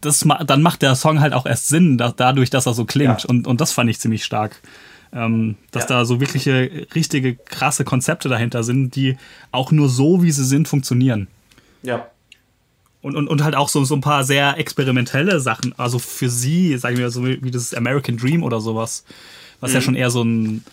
das, 0.00 0.26
dann 0.46 0.60
macht 0.62 0.82
der 0.82 0.94
Song 0.96 1.20
halt 1.20 1.32
auch 1.32 1.46
erst 1.46 1.68
Sinn, 1.68 1.96
da, 1.98 2.12
dadurch, 2.14 2.50
dass 2.50 2.66
er 2.66 2.74
so 2.74 2.84
klingt. 2.84 3.22
Ja. 3.22 3.28
Und, 3.28 3.46
und 3.46 3.60
das 3.60 3.72
fand 3.72 3.88
ich 3.88 3.98
ziemlich 4.00 4.24
stark. 4.24 4.60
Ähm, 5.12 5.54
dass 5.70 5.84
Ja. 5.84 5.88
da 6.00 6.04
so 6.04 6.20
wirkliche, 6.20 6.86
richtige, 6.94 7.36
krasse 7.36 7.84
Konzepte 7.84 8.28
dahinter 8.28 8.64
sind, 8.64 8.96
die 8.96 9.16
auch 9.52 9.70
nur 9.70 9.88
so, 9.88 10.22
wie 10.24 10.32
sie 10.32 10.44
sind, 10.44 10.66
funktionieren. 10.66 11.28
Ja. 11.82 12.06
Und, 13.04 13.16
und, 13.16 13.28
und 13.28 13.44
halt 13.44 13.54
auch 13.54 13.68
so, 13.68 13.84
so 13.84 13.94
ein 13.94 14.00
paar 14.00 14.24
sehr 14.24 14.56
experimentelle 14.58 15.38
Sachen. 15.38 15.74
Also 15.78 15.98
für 15.98 16.30
sie, 16.30 16.78
sagen 16.78 16.96
wir 16.96 17.10
so 17.10 17.24
wie 17.26 17.50
das 17.50 17.74
American 17.74 18.16
Dream 18.16 18.42
oder 18.42 18.60
sowas. 18.62 19.04
Was 19.60 19.70
Mhm. 19.70 19.74
ja 19.74 19.80
schon 19.82 19.94
eher 19.94 20.10
so 20.10 20.22
ein, 20.24 20.64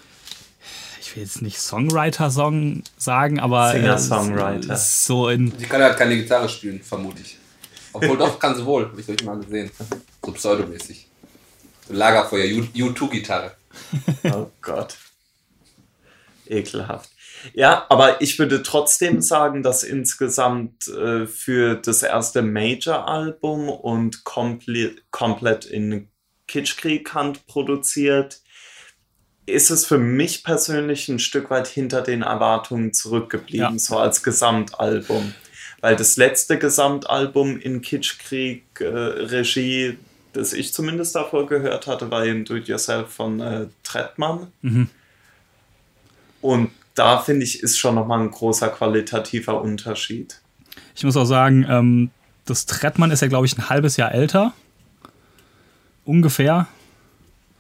ich 1.02 1.14
will 1.16 1.24
jetzt 1.24 1.42
nicht 1.42 1.60
Songwriter-Song 1.60 2.84
sagen, 2.98 3.40
aber. 3.42 3.72
Singer-Songwriter. 3.74 4.78
So 4.78 5.28
in. 5.28 5.52
Sie 5.58 5.66
kann 5.66 5.82
halt 5.82 5.98
keine 5.98 6.16
Gitarre 6.16 6.48
spielen, 6.48 6.82
vermute 6.82 7.22
ich. 7.22 7.38
Obwohl 7.92 8.18
doch, 8.18 8.40
kann 8.40 8.56
sie 8.56 8.66
wohl, 8.66 8.86
habe 8.86 9.02
ich 9.02 9.10
euch 9.10 9.24
mal 9.26 9.38
gesehen. 9.38 9.70
So 10.26 10.32
pseudomäßig. 10.32 11.08
So 11.90 11.94
Lagerfeuer, 11.94 12.46
U- 12.58 12.64
U2-Gitarre. 12.92 13.52
Oh 14.24 14.48
Gott. 14.62 14.96
Ekelhaft. 16.48 17.10
Ja, 17.54 17.86
aber 17.90 18.22
ich 18.22 18.40
würde 18.40 18.64
trotzdem 18.64 19.22
sagen, 19.22 19.64
dass 19.64 19.84
insgesamt 19.84 20.88
äh, 20.88 21.28
für 21.28 21.76
das 21.76 22.04
erste 22.04 22.42
Major-Album 22.42 23.70
und 23.70 24.24
komplett, 24.24 25.04
komplett 25.12 25.66
in 25.66 26.08
Kitschkrieg-Hand 26.48 27.48
produziert, 27.48 28.40
ist 29.46 29.70
es 29.72 29.86
für 29.86 29.98
mich 29.98 30.44
persönlich 30.44 31.08
ein 31.10 31.20
Stück 31.20 31.50
weit 31.50 31.68
hinter 31.68 32.02
den 32.02 32.22
Erwartungen 32.22 32.94
zurückgeblieben, 32.94 33.74
Ja. 33.74 33.80
so 33.80 33.98
als 33.98 34.24
Gesamtalbum. 34.24 35.34
Weil 35.82 35.96
das 35.96 36.16
letzte 36.18 36.60
Gesamtalbum 36.60 37.60
in 37.60 37.82
Kitschkrieg-Regie, 37.82 39.98
das 40.34 40.54
ich 40.54 40.74
zumindest 40.74 41.16
davor 41.16 41.48
gehört 41.48 41.88
hatte, 41.88 42.12
war 42.12 42.24
eben 42.26 42.46
Do 42.46 42.56
It 42.56 42.68
Yourself 42.68 43.10
von 43.10 43.40
äh, 43.42 43.66
Trettmann. 43.84 44.52
Mhm. 44.62 44.90
Und 46.42 46.72
da 46.96 47.20
finde 47.20 47.44
ich, 47.46 47.62
ist 47.64 47.78
schon 47.78 47.96
nochmal 47.96 48.20
ein 48.22 48.32
großer 48.32 48.70
qualitativer 48.70 49.62
Unterschied. 49.62 50.40
Ich 50.96 51.04
muss 51.04 51.18
auch 51.18 51.26
sagen, 51.26 51.66
ähm, 51.70 52.10
das 52.46 52.66
Trettmann 52.66 53.12
ist 53.12 53.22
ja, 53.22 53.28
glaube 53.28 53.46
ich, 53.46 53.58
ein 53.58 53.70
halbes 53.70 53.98
Jahr 53.98 54.12
älter. 54.14 54.54
Ungefähr. 56.06 56.68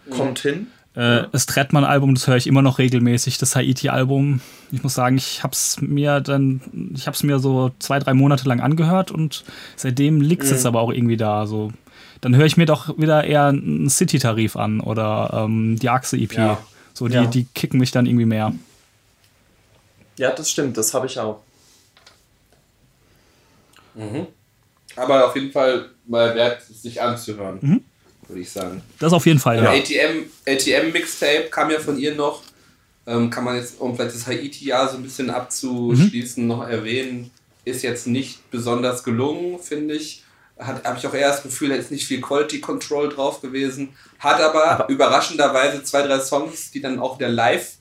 Kommt 0.10 0.40
hin. 0.40 0.68
Äh, 0.96 1.24
Das 1.32 1.46
Trettmann-Album, 1.46 2.16
das 2.16 2.28
höre 2.28 2.36
ich 2.36 2.48
immer 2.48 2.62
noch 2.62 2.80
regelmäßig. 2.80 3.38
Das 3.38 3.56
Haiti-Album, 3.56 4.42
ich 4.72 4.84
muss 4.84 4.94
sagen, 4.96 5.16
ich 5.18 5.44
habe 5.44 5.54
es 5.54 5.80
mir 5.80 6.20
dann, 6.20 6.62
ich 6.94 7.08
habe 7.08 7.16
es 7.16 7.24
mir 7.24 7.40
so 7.40 7.72
zwei, 7.80 8.00
drei 8.00 8.14
Monate 8.14 8.48
lang 8.50 8.60
angehört 8.60 9.12
und 9.12 9.44
seitdem 9.78 10.20
liegt 10.20 10.44
es 10.44 10.50
jetzt 10.52 10.66
aber 10.66 10.82
auch 10.82 10.92
irgendwie 10.92 11.18
da. 11.18 11.46
So, 11.48 11.72
dann 12.20 12.36
höre 12.36 12.46
ich 12.46 12.58
mir 12.58 12.66
doch 12.66 12.98
wieder 12.98 13.24
eher 13.24 13.46
einen 13.48 13.90
City-Tarif 13.90 14.56
an 14.58 14.82
oder 14.82 15.46
ähm, 15.46 15.78
die 15.80 15.90
Achse-EP. 15.90 16.34
Ja. 16.34 16.58
So, 16.94 17.08
die, 17.08 17.14
Ja. 17.14 17.26
die 17.26 17.46
kicken 17.56 17.80
mich 17.80 17.92
dann 17.92 18.06
irgendwie 18.06 18.26
mehr. 18.26 18.52
Ja, 20.18 20.32
das 20.32 20.50
stimmt, 20.50 20.78
das 20.78 20.94
habe 20.94 21.08
ich 21.08 21.20
auch. 21.20 21.42
Aber 24.96 25.28
auf 25.28 25.36
jeden 25.36 25.52
Fall 25.52 25.90
mal 26.08 26.34
wert, 26.36 26.62
es 26.70 26.82
sich 26.82 27.02
anzuhören, 27.02 27.60
Mhm. 27.62 27.84
würde 28.28 28.42
ich 28.42 28.50
sagen. 28.52 28.82
Das 29.00 29.14
auf 29.14 29.26
jeden 29.26 29.40
Fall, 29.40 29.58
ja. 29.64 29.70
ATM, 29.72 30.30
ATM 30.48 30.92
Mixtape 30.92 31.50
kam 31.50 31.70
ja 31.72 31.80
von 31.80 31.98
ihr 31.98 32.16
noch. 32.16 32.44
Ähm, 33.08 33.30
kann 33.32 33.44
man 33.44 33.56
jetzt, 33.56 33.80
um 33.82 33.96
vielleicht 33.96 34.16
das 34.16 34.28
Haiti-Jahr 34.28 34.88
so 34.90 34.98
ein 34.98 35.04
bisschen 35.04 35.30
abzuschließen, 35.32 36.46
noch 36.46 36.68
erwähnen. 36.68 37.32
Ist 37.66 37.82
jetzt 37.84 38.08
nicht 38.08 38.50
besonders 38.52 39.04
gelungen, 39.04 39.60
finde 39.60 39.96
ich. 39.96 40.24
Hat, 40.58 40.84
habe 40.86 41.00
ich 41.00 41.08
auch 41.08 41.14
eher 41.14 41.30
das 41.30 41.42
Gefühl, 41.42 41.70
da 41.70 41.76
ist 41.76 41.90
nicht 41.90 42.06
viel 42.06 42.22
Quality 42.22 42.62
Control 42.62 43.10
drauf 43.10 43.42
gewesen. 43.42 43.90
Hat 44.20 44.40
aber, 44.40 44.66
Aber- 44.66 44.90
überraschenderweise 44.90 45.84
zwei, 45.84 46.04
drei 46.04 46.20
Songs, 46.20 46.70
die 46.72 46.80
dann 46.82 47.00
auch 47.00 47.18
wieder 47.18 47.30
live 47.30 47.74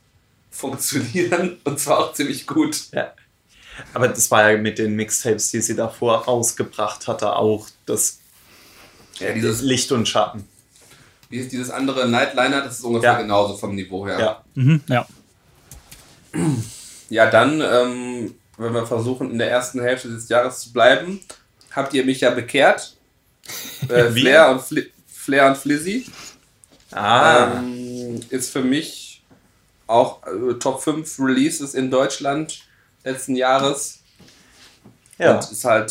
funktionieren 0.50 1.58
und 1.64 1.78
zwar 1.80 1.98
auch 1.98 2.12
ziemlich 2.12 2.46
gut. 2.46 2.84
Ja. 2.92 3.12
Aber 3.94 4.08
das 4.08 4.30
war 4.30 4.50
ja 4.50 4.58
mit 4.58 4.78
den 4.78 4.94
Mixtapes, 4.94 5.50
die 5.50 5.60
sie 5.62 5.74
davor 5.76 6.24
rausgebracht 6.24 7.08
hatte, 7.08 7.34
auch 7.36 7.66
das 7.86 8.18
Ja, 9.18 9.32
dieses, 9.32 9.62
Licht 9.62 9.90
und 9.92 10.06
Schatten. 10.08 10.46
wie 11.30 11.38
ist 11.38 11.52
dieses 11.52 11.70
andere 11.70 12.08
Nightliner, 12.08 12.62
das 12.62 12.78
ist 12.80 12.84
ungefähr 12.84 13.12
Ja. 13.12 13.22
genauso 13.22 13.56
vom 13.56 13.74
Niveau 13.74 14.06
her. 14.06 14.18
Ja. 14.18 14.44
Mhm, 14.54 14.80
ja. 14.88 15.06
Ja, 17.08 17.28
dann, 17.28 17.60
ähm, 17.60 18.34
wenn 18.56 18.72
wir 18.72 18.86
versuchen, 18.86 19.32
in 19.32 19.38
der 19.38 19.50
ersten 19.50 19.80
Hälfte 19.80 20.06
des 20.08 20.28
Jahres 20.28 20.60
zu 20.60 20.72
bleiben, 20.72 21.18
habt 21.72 21.92
ihr 21.92 22.04
mich 22.04 22.20
ja 22.20 22.30
bekehrt. 22.30 22.96
Äh? 23.88 24.10
Flair, 24.12 24.50
und 24.50 24.60
Fli 24.62 24.92
Flair 25.08 25.48
und 25.48 25.56
Flizzy 25.56 26.06
Ah, 26.92 27.54
ähm, 27.58 28.20
ist 28.30 28.50
für 28.52 28.60
mich 28.62 29.09
auch 29.90 30.22
äh, 30.26 30.54
Top 30.54 30.82
5 30.82 31.18
Releases 31.18 31.74
in 31.74 31.90
Deutschland 31.90 32.64
letzten 33.04 33.36
Jahres. 33.36 34.00
ja. 35.18 35.34
Und 35.34 35.50
ist 35.50 35.64
halt, 35.64 35.90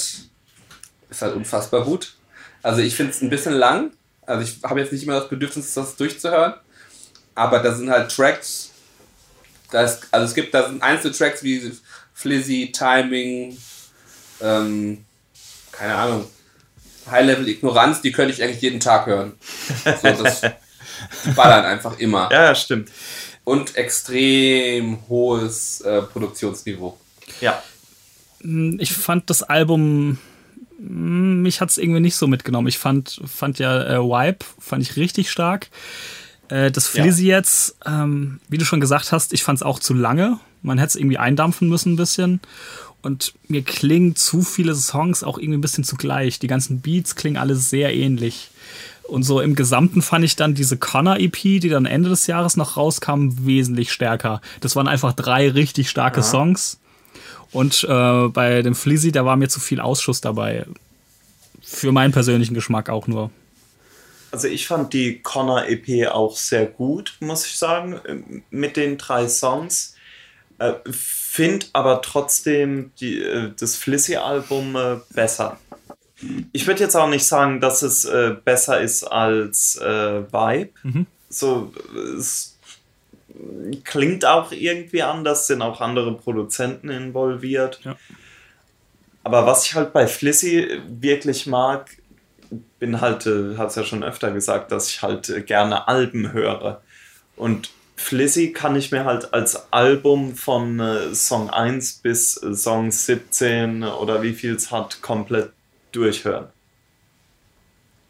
ist 1.10 1.22
halt 1.22 1.36
unfassbar 1.36 1.84
gut. 1.84 2.16
Also 2.61 2.82
ich 2.82 2.95
finde 2.95 3.11
es 3.11 3.22
ein 3.22 3.30
bisschen 3.30 3.53
lang. 3.53 3.92
Also 4.26 4.44
ich 4.44 4.64
habe 4.64 4.80
jetzt 4.80 4.92
nicht 4.92 5.03
immer 5.03 5.19
das 5.19 5.30
Bedürfnis, 5.30 5.74
das 5.74 5.95
durchzuhören. 5.95 6.53
Aber 7.36 7.60
da 7.60 7.74
sind 7.74 7.90
halt 7.90 8.11
Tracks. 8.11 8.72
Da 9.72 9.84
ist, 9.84 10.08
also 10.11 10.26
es 10.26 10.34
gibt 10.34 10.53
da 10.53 10.68
sind 10.68 10.82
Einzeltracks 10.82 11.44
wie 11.44 11.72
Flizzy, 12.14 12.72
Timing, 12.74 13.58
ähm, 14.42 15.06
keine 15.72 15.95
Ahnung, 15.95 16.28
High-Level 17.10 17.48
Ignoranz, 17.48 18.02
die 18.02 18.11
könnte 18.11 18.34
ich 18.34 18.44
eigentlich 18.44 18.61
jeden 18.61 18.80
Tag 18.80 19.06
hören. 19.06 19.34
So, 20.02 20.24
das, 20.24 20.42
die 21.26 21.32
ballern 21.32 21.66
einfach 21.66 21.98
immer. 22.00 22.30
ja, 22.32 22.53
stimmt. 22.56 22.90
Und 23.50 23.76
extrem 23.76 25.00
hohes 25.10 25.82
äh, 25.82 26.03
Produktionsniveau. 26.03 27.00
Ja. 27.42 27.64
Ich 28.78 28.94
fand 28.94 29.28
das 29.32 29.42
Album, 29.42 30.19
mm, 30.78 31.42
mich 31.42 31.60
hat 31.60 31.72
es 31.72 31.80
irgendwie 31.80 32.00
nicht 32.00 32.16
so 32.16 32.28
mitgenommen. 32.28 32.68
Ich 32.68 32.78
fand, 32.78 33.19
fand 33.26 33.58
ja 33.58 33.82
äh, 33.95 34.00
Wipe, 34.00 34.45
fand 34.60 34.84
ich 34.84 34.98
richtig 34.98 35.32
stark. 35.32 35.69
Äh, 36.50 36.69
das 36.69 36.94
Ja. 36.94 37.02
Flizzy 37.02 37.26
jetzt, 37.26 37.76
ähm, 37.88 38.40
wie 38.50 38.60
du 38.60 38.66
schon 38.66 38.82
gesagt 38.82 39.11
hast, 39.11 39.34
ich 39.34 39.44
fand 39.44 39.58
es 39.58 39.64
auch 39.64 39.80
zu 39.80 39.95
lange. 39.95 40.40
Man 40.61 40.78
hätte 40.78 40.90
es 40.90 40.95
irgendwie 40.95 41.18
eindampfen 41.18 41.69
müssen 41.69 41.94
ein 41.94 41.98
bisschen. 41.98 42.42
Und 43.02 43.34
mir 43.48 43.64
klingen 43.64 44.16
zu 44.16 44.44
viele 44.44 44.76
Songs 44.76 45.24
auch 45.24 45.40
irgendwie 45.40 45.58
ein 45.58 45.61
bisschen 45.61 45.86
zugleich. 45.86 46.38
Die 46.38 46.48
ganzen 46.48 46.82
Beats 46.82 47.16
klingen 47.16 47.38
alle 47.38 47.56
sehr 47.56 47.95
ähnlich. 47.95 48.52
Und 49.09 49.23
so 49.23 49.41
im 49.41 49.55
Gesamten 49.55 50.01
fand 50.01 50.23
ich 50.23 50.35
dann 50.35 50.53
diese 50.53 50.77
Connor-EP, 50.77 51.59
die 51.59 51.69
dann 51.69 51.85
Ende 51.85 52.09
des 52.09 52.27
Jahres 52.27 52.57
noch 52.57 52.77
rauskam, 52.77 53.29
wesentlich 53.41 53.91
stärker. 53.91 54.39
Das 54.61 54.75
waren 54.75 54.88
einfach 54.88 55.13
drei 55.13 55.49
richtig 55.49 55.89
starke 55.89 56.21
Songs. 56.21 56.79
Und 57.51 57.83
äh, 57.89 58.27
bei 58.27 58.61
dem 58.61 58.75
Flizzy, 58.75 59.11
da 59.11 59.25
war 59.25 59.35
mir 59.35 59.49
zu 59.49 59.59
viel 59.59 59.79
Ausschuss 59.79 60.21
dabei. 60.21 60.65
Für 61.61 61.91
meinen 61.91 62.11
persönlichen 62.11 62.53
Geschmack 62.53 62.89
auch 62.89 63.07
nur. 63.07 63.31
Also 64.31 64.47
ich 64.47 64.67
fand 64.67 64.93
die 64.93 65.21
Connor 65.21 65.65
EP 65.67 66.07
auch 66.11 66.38
sehr 66.38 66.67
gut, 66.67 67.17
muss 67.19 67.47
ich 67.47 67.57
sagen, 67.57 67.99
ähm, 68.07 68.43
mit 68.51 68.77
den 68.77 68.99
drei 68.99 69.27
Songs. 69.27 69.95
Äh, 70.59 70.73
Find 70.91 71.69
aber 71.73 72.01
trotzdem 72.01 72.91
die, 72.99 73.21
äh, 73.21 73.51
das 73.59 73.75
Flizzy-Album 73.75 74.75
äh, 74.75 74.97
besser. 75.11 75.57
Ich 76.51 76.67
würde 76.67 76.83
jetzt 76.83 76.95
auch 76.95 77.09
nicht 77.09 77.25
sagen, 77.25 77.61
dass 77.61 77.81
es 77.81 78.06
äh, 78.06 78.35
besser 78.43 78.81
ist 78.81 79.03
als 79.03 79.77
äh, 79.77 80.23
Vibe. 80.31 80.72
So, 81.30 81.72
es 82.17 82.57
klingt 83.83 84.25
auch 84.25 84.51
irgendwie 84.51 85.03
anders, 85.03 85.48
sind 85.48 85.61
auch 85.61 85.81
andere 85.81 86.15
Produzenten 86.15 86.89
involviert. 86.89 87.80
Ja. 87.83 87.95
Aber 89.23 89.45
was 89.45 89.65
ich 89.65 89.75
halt 89.75 89.93
bei 89.93 90.07
Flissy 90.07 90.81
wirklich 90.88 91.45
mag, 91.45 91.98
bin 92.80 93.01
halt, 93.01 93.25
äh, 93.25 93.57
hab's 93.57 93.75
ja 93.75 93.83
schon 93.83 94.03
öfter 94.03 94.31
gesagt, 94.31 94.72
dass 94.72 94.89
ich 94.89 95.01
halt 95.01 95.30
äh, 95.30 95.41
gerne 95.41 95.88
Alben 95.88 96.33
höre. 96.33 96.81
Und 97.35 97.69
Flissy 97.95 98.53
kann 98.53 98.75
ich 98.75 98.91
mir 98.91 99.06
halt 99.06 99.33
als 99.33 99.72
Album 99.72 100.35
von 100.35 100.80
äh, 100.80 101.14
Song 101.14 101.49
1 101.49 101.95
bis 101.95 102.41
äh, 102.41 102.56
Song 102.56 102.91
17 102.91 103.83
oder 103.83 104.22
wie 104.22 104.33
viel 104.33 104.56
es 104.56 104.72
hat, 104.72 105.01
komplett 105.01 105.51
durchhören. 105.92 106.48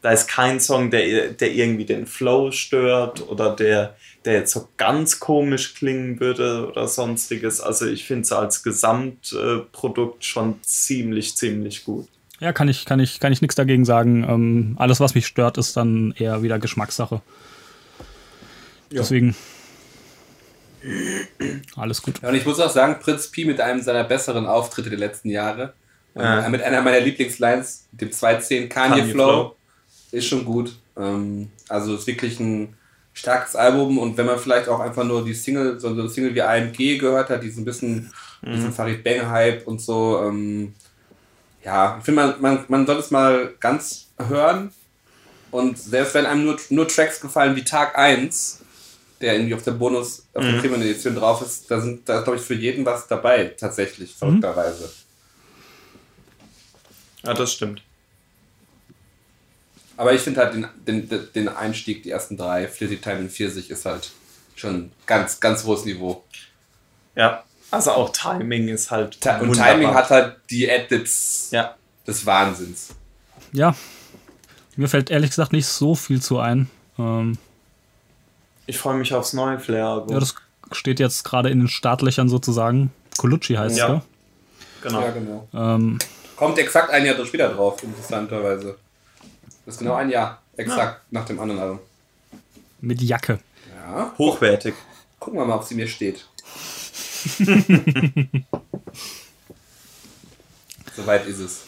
Da 0.01 0.11
ist 0.11 0.29
kein 0.29 0.61
Song, 0.61 0.91
der, 0.91 1.29
der 1.29 1.51
irgendwie 1.51 1.83
den 1.85 2.07
Flow 2.07 2.51
stört 2.51 3.27
oder 3.27 3.53
der, 3.53 3.97
der 4.23 4.33
jetzt 4.33 4.53
so 4.53 4.69
ganz 4.77 5.19
komisch 5.19 5.73
klingen 5.73 6.21
würde 6.21 6.67
oder 6.69 6.87
sonstiges. 6.87 7.59
Also 7.59 7.85
ich 7.85 8.05
finde 8.05 8.21
es 8.21 8.31
als 8.31 8.63
Gesamtprodukt 8.63 10.23
schon 10.23 10.63
ziemlich, 10.63 11.35
ziemlich 11.35 11.83
gut. 11.83 12.07
Ja, 12.39 12.53
kann 12.53 12.69
ich, 12.69 12.85
kann 12.85 13.01
ich, 13.01 13.19
kann 13.19 13.33
ich 13.33 13.41
nichts 13.41 13.55
dagegen 13.55 13.83
sagen. 13.83 14.23
Ähm, 14.23 14.75
alles, 14.79 15.01
was 15.01 15.15
mich 15.15 15.27
stört, 15.27 15.57
ist 15.57 15.75
dann 15.75 16.13
eher 16.17 16.41
wieder 16.41 16.59
Geschmackssache. 16.59 17.21
Deswegen. 18.91 19.35
Alles 21.75 22.01
gut. 22.01 22.21
Ja, 22.21 22.29
und 22.29 22.35
ich 22.35 22.45
muss 22.45 22.59
auch 22.61 22.69
sagen, 22.69 22.99
Prinz 23.01 23.27
Pi 23.27 23.43
mit 23.43 23.59
einem 23.59 23.81
seiner 23.81 24.05
besseren 24.05 24.45
Auftritte 24.45 24.89
der 24.89 24.99
letzten 24.99 25.29
Jahre. 25.29 25.73
Ja. 26.15 26.47
Mit 26.49 26.61
einer 26.61 26.81
meiner 26.81 26.99
Lieblingslines, 26.99 27.85
dem 27.91 28.11
210 28.11 28.67
Kanye, 28.69 28.99
Kanye 29.01 29.11
Flow, 29.11 29.27
Flow. 29.27 29.55
ist 30.11 30.25
schon 30.27 30.43
gut. 30.45 30.75
Ähm, 30.97 31.49
also 31.69 31.95
ist 31.95 32.07
wirklich 32.07 32.39
ein 32.39 32.75
starkes 33.13 33.55
Album 33.55 33.97
und 33.97 34.17
wenn 34.17 34.25
man 34.25 34.39
vielleicht 34.39 34.67
auch 34.69 34.79
einfach 34.79 35.03
nur 35.03 35.23
die 35.23 35.33
Single, 35.33 35.79
so 35.79 35.89
eine 35.89 36.07
Single 36.09 36.33
wie 36.35 36.41
AMG 36.41 36.97
gehört 36.97 37.29
hat, 37.29 37.43
die 37.43 37.49
so 37.51 37.61
ein 37.61 37.65
bisschen, 37.65 38.11
Mhm. 38.41 38.51
diesen 38.53 38.71
Farid 38.73 39.03
Bang 39.03 39.29
Hype 39.29 39.67
und 39.67 39.81
so, 39.81 40.21
ähm, 40.25 40.73
ja, 41.63 41.97
ich 41.99 42.05
finde, 42.05 42.21
man, 42.21 42.41
man, 42.41 42.65
man 42.69 42.85
soll 42.87 42.97
es 42.97 43.11
mal 43.11 43.53
ganz 43.59 44.07
hören 44.17 44.71
und 45.51 45.77
selbst 45.77 46.13
wenn 46.15 46.25
einem 46.25 46.45
nur, 46.45 46.57
nur 46.69 46.87
Tracks 46.87 47.19
gefallen 47.19 47.55
wie 47.55 47.63
Tag 47.63 47.97
1, 47.97 48.61
der 49.19 49.33
irgendwie 49.35 49.53
auf 49.55 49.63
der 49.63 49.71
Bonus, 49.71 50.23
auf 50.33 50.43
der 50.43 50.53
Mhm. 50.53 50.59
Premium-Edition 50.61 51.15
drauf 51.15 51.41
ist, 51.41 51.69
da 51.69 51.81
sind 51.81 52.07
da 52.07 52.19
ist, 52.19 52.23
glaube 52.23 52.39
ich, 52.39 52.45
für 52.45 52.53
jeden 52.53 52.85
was 52.85 53.07
dabei, 53.07 53.53
tatsächlich, 53.59 54.15
verrückterweise. 54.15 54.89
Ja, 57.23 57.33
das 57.33 57.53
stimmt. 57.53 57.81
Aber 59.97 60.13
ich 60.13 60.21
finde 60.21 60.39
halt 60.39 60.53
den, 60.53 60.67
den, 61.09 61.27
den 61.35 61.47
Einstieg, 61.49 62.03
die 62.03 62.11
ersten 62.11 62.37
drei, 62.37 62.67
Flizzy 62.67 62.97
Time 62.97 63.19
und 63.19 63.31
Pfirsich, 63.31 63.69
ist 63.69 63.85
halt 63.85 64.11
schon 64.55 64.91
ganz, 65.05 65.39
ganz 65.39 65.65
hohes 65.65 65.83
Niveau. 65.85 66.23
Ja, 67.15 67.43
also 67.71 67.91
auch 67.91 68.09
Timing 68.11 68.69
ist 68.69 68.91
halt. 68.91 69.19
Ta 69.19 69.39
und 69.39 69.49
wunderbar. 69.49 69.73
Timing 69.73 69.93
hat 69.93 70.09
halt 70.09 70.37
die 70.49 70.71
Adlibs 70.71 71.49
Ja, 71.51 71.75
des 72.07 72.25
Wahnsinns. 72.25 72.89
Ja. 73.51 73.75
Mir 74.77 74.87
fällt 74.87 75.09
ehrlich 75.11 75.31
gesagt 75.31 75.51
nicht 75.51 75.67
so 75.67 75.95
viel 75.95 76.21
zu 76.21 76.39
ein. 76.39 76.69
Ähm, 76.97 77.37
ich 78.67 78.77
freue 78.77 78.95
mich 78.95 79.13
aufs 79.13 79.33
neue 79.33 79.59
Flair-Album. 79.59 80.13
ja, 80.13 80.19
das 80.19 80.35
steht 80.71 80.99
jetzt 81.01 81.25
gerade 81.25 81.49
in 81.49 81.59
den 81.59 81.67
Startlöchern 81.67 82.29
sozusagen. 82.29 82.91
Colucci 83.17 83.55
heißt 83.55 83.77
Ja. 83.77 83.95
es, 83.97 84.03
genau. 84.83 85.01
Ja, 85.01 85.11
genau. 85.11 85.47
ja? 85.51 85.75
Ähm, 85.75 85.99
Kommt 86.39 86.57
exakt 86.57 86.89
ein 86.89 87.05
Jahr 87.05 87.25
später 87.25 87.49
drauf, 87.49 87.83
interessanterweise. 87.83 88.77
Das 89.65 89.75
ist 89.75 89.79
genau 89.79 89.95
ein 89.95 90.09
Jahr, 90.09 90.41
exakt 90.55 91.01
nach 91.11 91.25
dem 91.25 91.37
anderen 91.37 91.59
Album. 91.61 91.79
mit 92.79 93.01
Jacke. 93.01 93.39
Ja, 93.75 94.13
Hochwertig. 94.17 94.73
gucken 95.19 95.37
wir 95.39 95.45
mal, 95.45 95.55
ob 95.57 95.65
sie 95.65 95.75
mir 95.75 95.87
steht. 95.87 96.25
Soweit 100.95 101.25
ist 101.27 101.39
es. 101.39 101.63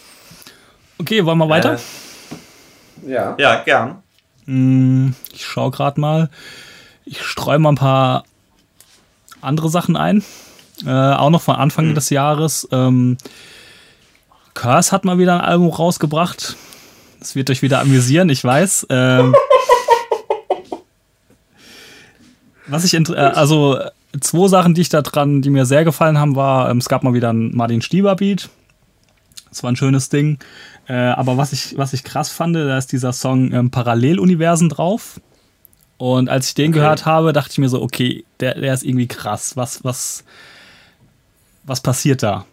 Okay, 0.98 1.26
wollen 1.26 1.38
wir 1.38 1.50
weiter? 1.50 1.78
Ja. 3.06 3.36
Ja, 3.38 3.64
gern. 3.64 4.02
Mm, 4.46 5.10
Ich 5.34 5.46
schaue 5.46 5.72
gerade 5.72 6.00
mal. 6.00 6.30
Ich 7.06 7.22
streue 7.24 7.60
mal 7.60 7.74
ein 7.74 7.76
paar 7.76 8.24
andere 9.42 9.70
Sachen 9.70 9.98
ein. 9.98 10.24
Äh, 10.86 10.90
auch 10.90 11.30
noch 11.30 11.42
von 11.42 11.56
Anfang 11.56 11.94
des 11.94 12.10
Jahres. 12.10 12.68
Ähm, 12.72 13.18
Curse 14.62 14.92
hat 14.92 15.06
mal 15.06 15.18
wieder 15.18 15.34
ein 15.34 15.42
Album 15.42 15.70
rausgebracht. 15.70 16.56
Das 17.20 17.34
wird 17.34 17.50
euch 17.50 17.64
wieder 17.64 17.80
amüsieren, 17.82 18.30
ich 18.30 18.44
weiß. 18.44 18.86
Ähm, 18.92 19.36
was 22.68 22.84
ich 22.84 22.94
äh, 22.94 23.16
also 23.16 23.80
zwei 24.20 24.48
Sachen, 24.50 24.76
die 24.76 24.82
ich 24.82 24.90
da 24.90 25.02
dran, 25.02 25.42
die 25.42 25.50
mir 25.50 25.66
sehr 25.66 25.84
gefallen 25.84 26.20
haben, 26.20 26.36
war, 26.36 26.70
ähm, 26.70 26.78
es 26.78 26.90
gab 26.90 27.02
mal 27.02 27.16
wieder 27.16 27.34
ein 27.34 27.56
Martin 27.56 27.82
Stieber 27.82 28.16
Beat. 28.16 28.50
Das 29.50 29.64
war 29.64 29.72
ein 29.72 29.76
schönes 29.76 30.10
Ding. 30.10 30.38
Äh, 30.88 30.94
aber 30.94 31.38
was 31.38 31.54
ich, 31.54 31.76
was 31.80 31.94
ich 31.94 32.04
krass 32.04 32.30
fand, 32.30 32.56
da 32.56 32.78
ist 32.78 32.92
dieser 32.92 33.14
Song 33.14 33.52
ähm, 33.54 33.72
Paralleluniversen 33.72 34.70
drauf. 34.70 35.20
Und 35.98 36.30
als 36.30 36.50
ich 36.50 36.54
den 36.54 36.72
gehört 36.72 37.08
habe, 37.08 37.34
dachte 37.34 37.50
ich 37.54 37.58
mir 37.58 37.70
so, 37.70 37.82
okay, 37.82 38.26
der, 38.40 38.60
der 38.60 38.76
ist 38.76 38.84
irgendwie 38.84 39.08
krass. 39.08 39.58
Was, 39.58 39.84
was, 39.84 40.24
was 41.64 41.82
passiert 41.82 42.22
da? 42.22 42.46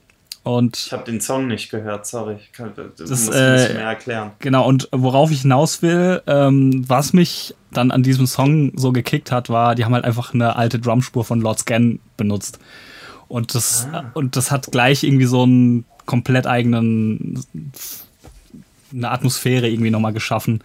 Und 0.48 0.78
Ich 0.78 0.92
habe 0.94 1.04
den 1.04 1.20
Song 1.20 1.46
nicht 1.46 1.70
gehört, 1.70 2.06
sorry. 2.06 2.36
Ich 2.40 2.52
kann, 2.52 2.72
das, 2.74 2.86
Das, 2.96 3.26
muss 3.26 3.34
ich 3.34 3.34
äh, 3.34 3.44
ein 3.44 3.52
bisschen 3.54 3.76
mehr 3.76 3.86
erklären. 3.86 4.30
Genau, 4.38 4.66
und 4.66 4.88
worauf 4.92 5.30
ich 5.30 5.42
hinaus 5.42 5.82
will, 5.82 6.22
ähm, 6.26 6.88
was 6.88 7.12
mich 7.12 7.54
dann 7.70 7.90
an 7.90 8.02
diesem 8.02 8.26
Song 8.26 8.72
so 8.74 8.90
gekickt 8.90 9.30
hat, 9.30 9.50
war, 9.50 9.74
die 9.74 9.84
haben 9.84 9.92
halt 9.92 10.06
einfach 10.06 10.32
eine 10.32 10.56
alte 10.56 10.78
Drumspur 10.78 11.22
von 11.22 11.42
Lord 11.42 11.58
Scan 11.58 11.98
benutzt. 12.16 12.58
Und 13.28 13.54
das, 13.54 13.88
und 14.14 14.36
das 14.36 14.50
hat 14.50 14.72
gleich 14.72 15.04
irgendwie 15.04 15.26
so 15.26 15.42
einen 15.42 15.84
komplett 16.06 16.46
eigenen, 16.46 17.44
eine 18.90 19.10
Atmosphäre 19.10 19.68
irgendwie 19.68 19.90
nochmal 19.90 20.14
geschaffen. 20.14 20.62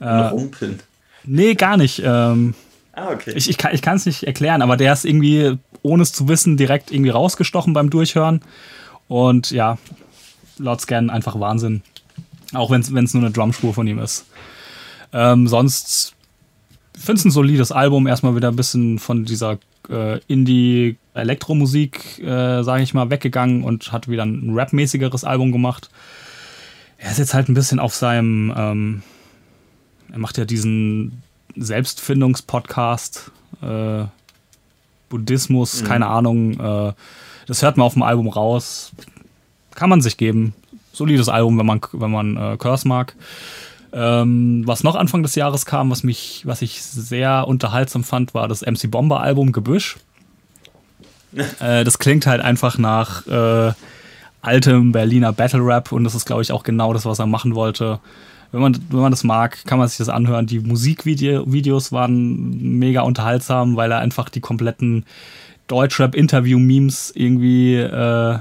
Äh, 0.00 0.08
Rumpeln. 0.08 0.80
nee, 1.22 1.54
gar 1.54 1.76
nicht. 1.76 2.02
Ähm, 2.04 2.54
Ah, 2.96 3.10
okay. 3.12 3.34
ich 3.36 3.50
ich 3.50 3.82
kann 3.82 3.96
es 3.96 4.06
nicht 4.06 4.22
erklären, 4.22 4.62
aber 4.62 4.78
der 4.78 4.94
ist 4.94 5.04
irgendwie, 5.04 5.58
ohne 5.82 6.02
es 6.02 6.14
zu 6.14 6.28
wissen, 6.28 6.56
direkt 6.56 6.90
irgendwie 6.90 7.10
rausgestochen 7.10 7.74
beim 7.74 7.90
Durchhören. 7.90 8.40
Und 9.08 9.50
ja, 9.50 9.78
Lord 10.58 10.80
Scan 10.80 11.10
einfach 11.10 11.38
Wahnsinn. 11.38 11.82
Auch 12.52 12.70
wenn 12.70 12.80
es 12.80 13.14
nur 13.14 13.22
eine 13.22 13.32
Drumspur 13.32 13.74
von 13.74 13.86
ihm 13.86 13.98
ist. 13.98 14.26
Ähm, 15.12 15.48
sonst 15.48 16.14
finde 16.96 17.18
es 17.20 17.24
ein 17.24 17.30
solides 17.30 17.72
Album. 17.72 18.06
Erstmal 18.06 18.36
wieder 18.36 18.48
ein 18.48 18.56
bisschen 18.56 18.98
von 18.98 19.24
dieser 19.24 19.58
äh, 19.88 20.20
Indie-Elektromusik, 20.26 22.18
äh, 22.20 22.62
sage 22.62 22.82
ich 22.82 22.94
mal, 22.94 23.10
weggegangen 23.10 23.62
und 23.64 23.92
hat 23.92 24.08
wieder 24.08 24.24
ein 24.24 24.54
Rap-mäßigeres 24.54 25.24
Album 25.24 25.52
gemacht. 25.52 25.90
Er 26.98 27.10
ist 27.10 27.18
jetzt 27.18 27.34
halt 27.34 27.48
ein 27.48 27.54
bisschen 27.54 27.78
auf 27.78 27.94
seinem, 27.94 28.52
ähm, 28.56 29.02
er 30.10 30.18
macht 30.18 30.38
ja 30.38 30.44
diesen 30.44 31.22
Selbstfindungspodcast, 31.56 33.30
äh, 33.62 34.04
Buddhismus, 35.08 35.84
keine 35.84 36.06
Ahnung. 36.06 36.58
Äh, 36.58 36.92
das 37.46 37.62
hört 37.62 37.76
man 37.76 37.86
auf 37.86 37.94
dem 37.94 38.02
Album 38.02 38.28
raus. 38.28 38.92
Kann 39.74 39.90
man 39.90 40.00
sich 40.00 40.16
geben. 40.16 40.54
Solides 40.92 41.28
Album, 41.28 41.58
wenn 41.58 41.66
man, 41.66 41.80
wenn 41.92 42.10
man 42.10 42.36
äh, 42.36 42.56
Curse 42.56 42.88
mag. 42.88 43.14
Ähm, 43.92 44.62
was 44.66 44.82
noch 44.82 44.94
Anfang 44.94 45.22
des 45.22 45.34
Jahres 45.34 45.64
kam, 45.66 45.90
was 45.90 46.02
mich, 46.02 46.42
was 46.44 46.62
ich 46.62 46.82
sehr 46.82 47.46
unterhaltsam 47.46 48.04
fand, 48.04 48.34
war 48.34 48.48
das 48.48 48.62
MC 48.62 48.90
Bomber 48.90 49.20
Album 49.20 49.52
Gebüsch. 49.52 49.96
äh, 51.60 51.84
das 51.84 51.98
klingt 51.98 52.26
halt 52.26 52.40
einfach 52.40 52.78
nach 52.78 53.26
äh, 53.26 53.72
altem 54.42 54.92
Berliner 54.92 55.32
Battle 55.32 55.64
Rap 55.64 55.92
und 55.92 56.04
das 56.04 56.14
ist, 56.14 56.24
glaube 56.24 56.42
ich, 56.42 56.52
auch 56.52 56.62
genau 56.62 56.92
das, 56.92 57.04
was 57.04 57.18
er 57.18 57.26
machen 57.26 57.54
wollte. 57.54 58.00
Wenn 58.52 58.60
man, 58.60 58.78
wenn 58.90 59.00
man 59.00 59.10
das 59.10 59.24
mag, 59.24 59.64
kann 59.66 59.78
man 59.78 59.88
sich 59.88 59.98
das 59.98 60.08
anhören. 60.08 60.46
Die 60.46 60.60
Musikvideos 60.60 61.92
waren 61.92 62.78
mega 62.78 63.02
unterhaltsam, 63.02 63.76
weil 63.76 63.90
er 63.90 63.98
einfach 63.98 64.28
die 64.28 64.40
kompletten 64.40 65.04
Deutschrap-Interview-Memes 65.68 67.12
irgendwie, 67.14 67.76
äh, 67.76 68.38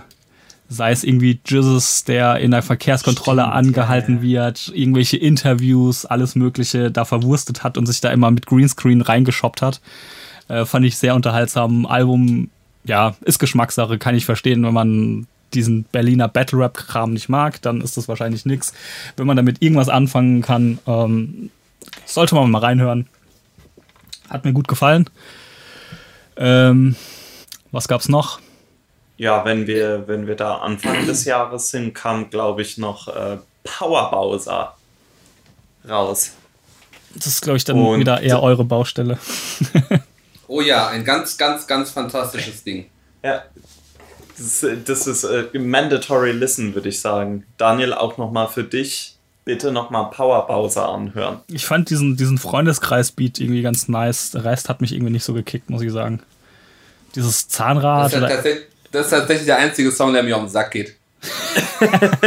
sei 0.70 0.92
es 0.92 1.04
irgendwie 1.04 1.40
Jesus, 1.46 2.04
der 2.04 2.38
in 2.38 2.52
der 2.52 2.62
Verkehrskontrolle 2.62 3.44
Stimmt, 3.44 3.56
angehalten 3.56 4.16
ja, 4.18 4.46
wird, 4.46 4.72
irgendwelche 4.74 5.18
Interviews, 5.18 6.06
alles 6.06 6.36
Mögliche 6.36 6.92
da 6.92 7.06
verwurstet 7.06 7.64
hat 7.64 7.78
und 7.78 7.86
sich 7.86 8.02
da 8.02 8.12
immer 8.12 8.32
mit 8.32 8.46
Greenscreen 8.46 9.02
reingeshoppt 9.02 9.62
hat. 9.62 9.82
Äh, 10.48 10.66
fand 10.66 10.86
ich 10.86 10.98
sehr 10.98 11.16
unterhaltsam. 11.16 11.86
Album, 11.86 12.50
ja, 12.84 13.16
ist 13.22 13.40
Geschmackssache, 13.40 13.98
kann 13.98 14.16
ich 14.16 14.26
verstehen, 14.26 14.64
wenn 14.64 14.74
man 14.74 15.28
diesen 15.54 15.84
Berliner 15.86 16.28
Battle 16.28 16.60
Rap 16.60 16.74
Kram 16.74 17.14
nicht 17.14 17.30
mag, 17.30 17.62
dann 17.62 17.82
ist 17.82 17.98
das 17.98 18.08
wahrscheinlich 18.08 18.46
nix. 18.46 18.74
Wenn 19.16 19.28
man 19.28 19.38
damit 19.38 19.62
irgendwas 19.62 19.90
anfangen 19.90 20.42
kann, 20.42 20.80
ähm, 20.86 21.50
sollte 22.06 22.36
man 22.36 22.52
mal 22.52 22.60
reinhören. 22.60 23.08
Hat 24.30 24.44
mir 24.44 24.54
gut 24.54 24.68
gefallen. 24.68 25.10
Ähm, 26.38 26.96
was 27.76 27.88
gab's 27.88 28.10
noch? 28.10 28.40
Ja, 29.18 29.46
wenn 29.46 29.68
wir, 29.68 30.08
wenn 30.08 30.28
wir 30.28 30.36
da 30.36 30.56
Anfang 30.58 31.06
des 31.06 31.24
Jahres 31.26 31.70
sind, 31.70 31.94
kam, 31.94 32.30
glaube 32.30 32.62
ich, 32.64 32.78
noch 32.78 33.08
äh, 33.08 33.38
Power 33.64 34.10
Bowser 34.12 34.76
raus. 35.88 36.32
Das 37.14 37.28
ist, 37.28 37.42
glaube 37.42 37.58
ich, 37.58 37.64
dann 37.64 37.78
Und- 37.80 38.00
wieder 38.00 38.20
eher 38.22 38.42
eure 38.42 38.66
Baustelle. 38.66 39.18
Oh 40.48 40.62
ja, 40.62 40.90
ein 40.90 41.04
ganz, 41.04 41.38
ganz, 41.40 41.66
ganz 41.66 41.90
fantastisches 41.90 42.64
Ding. 42.64 42.86
Ja. 43.24 43.42
Das, 44.38 44.62
ist- 44.62 44.88
das 44.88 45.08
ist 45.08 45.24
äh, 45.24 45.58
mandatory 45.58 46.34
listen, 46.34 46.76
würde 46.76 46.90
ich 46.90 47.02
sagen. 47.02 47.46
Daniel, 47.58 47.94
auch 47.96 48.18
nochmal 48.20 48.48
für 48.48 48.64
dich. 48.64 49.16
Bitte 49.44 49.72
nochmal 49.72 50.12
Power 50.12 50.46
Bowser 50.46 50.88
anhören. 50.90 51.40
Ich 51.48 51.66
fand 51.66 51.90
diesen, 51.90 52.16
diesen 52.16 52.38
Freundeskreis-Beat 52.38 53.40
irgendwie 53.40 53.64
ganz 53.64 53.88
nice. 53.88 54.30
Der 54.32 54.44
Rest 54.44 54.70
hat 54.70 54.82
mich 54.82 54.92
irgendwie 54.94 55.14
nicht 55.14 55.24
so 55.24 55.34
gekickt, 55.34 55.70
muss 55.72 55.82
ich 55.82 55.92
sagen. 55.92 56.22
Dieses 57.16 57.48
Das 57.48 57.58
Zahnrad. 57.58 58.14
ist, 58.14 58.20
ja 58.20 58.28
das 58.92 59.06
ist 59.06 59.12
tatsächlich 59.12 59.46
der 59.46 59.58
einzige 59.58 59.92
Song, 59.92 60.14
der 60.14 60.24
mir 60.24 60.36
auf 60.36 60.44
den 60.44 60.50
Sack 60.50 60.72
geht. 60.72 60.96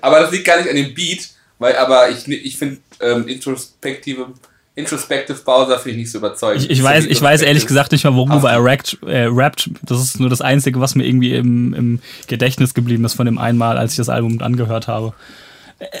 aber 0.00 0.20
das 0.20 0.30
liegt 0.32 0.44
gar 0.44 0.58
nicht 0.58 0.68
an 0.68 0.76
dem 0.76 0.94
Beat, 0.94 1.30
weil 1.58 1.76
aber 1.76 2.10
ich, 2.10 2.26
ich 2.26 2.56
finde 2.56 2.78
ähm, 3.00 3.28
introspektive, 3.28 4.28
introspective 4.74 5.38
Bowser 5.44 5.78
finde 5.78 5.90
ich 5.90 5.96
nicht 5.98 6.10
so 6.12 6.18
überzeugend. 6.18 6.64
ich, 6.64 6.70
ich, 6.70 6.82
weiß, 6.82 7.04
ich 7.06 7.20
weiß 7.20 7.42
ehrlich 7.42 7.66
gesagt 7.66 7.92
nicht 7.92 8.04
mal, 8.04 8.14
worüber 8.14 8.50
er 8.50 8.64
rappt, 8.64 8.98
äh, 9.06 9.26
rappt. 9.30 9.70
Das 9.82 10.00
ist 10.00 10.18
nur 10.18 10.30
das 10.30 10.40
Einzige, 10.40 10.80
was 10.80 10.94
mir 10.94 11.04
irgendwie 11.04 11.34
im, 11.34 11.74
im 11.74 12.00
Gedächtnis 12.26 12.72
geblieben 12.74 13.04
ist 13.04 13.14
von 13.14 13.26
dem 13.26 13.38
einmal, 13.38 13.78
als 13.78 13.92
ich 13.92 13.98
das 13.98 14.08
Album 14.08 14.40
angehört 14.40 14.88
habe. 14.88 15.12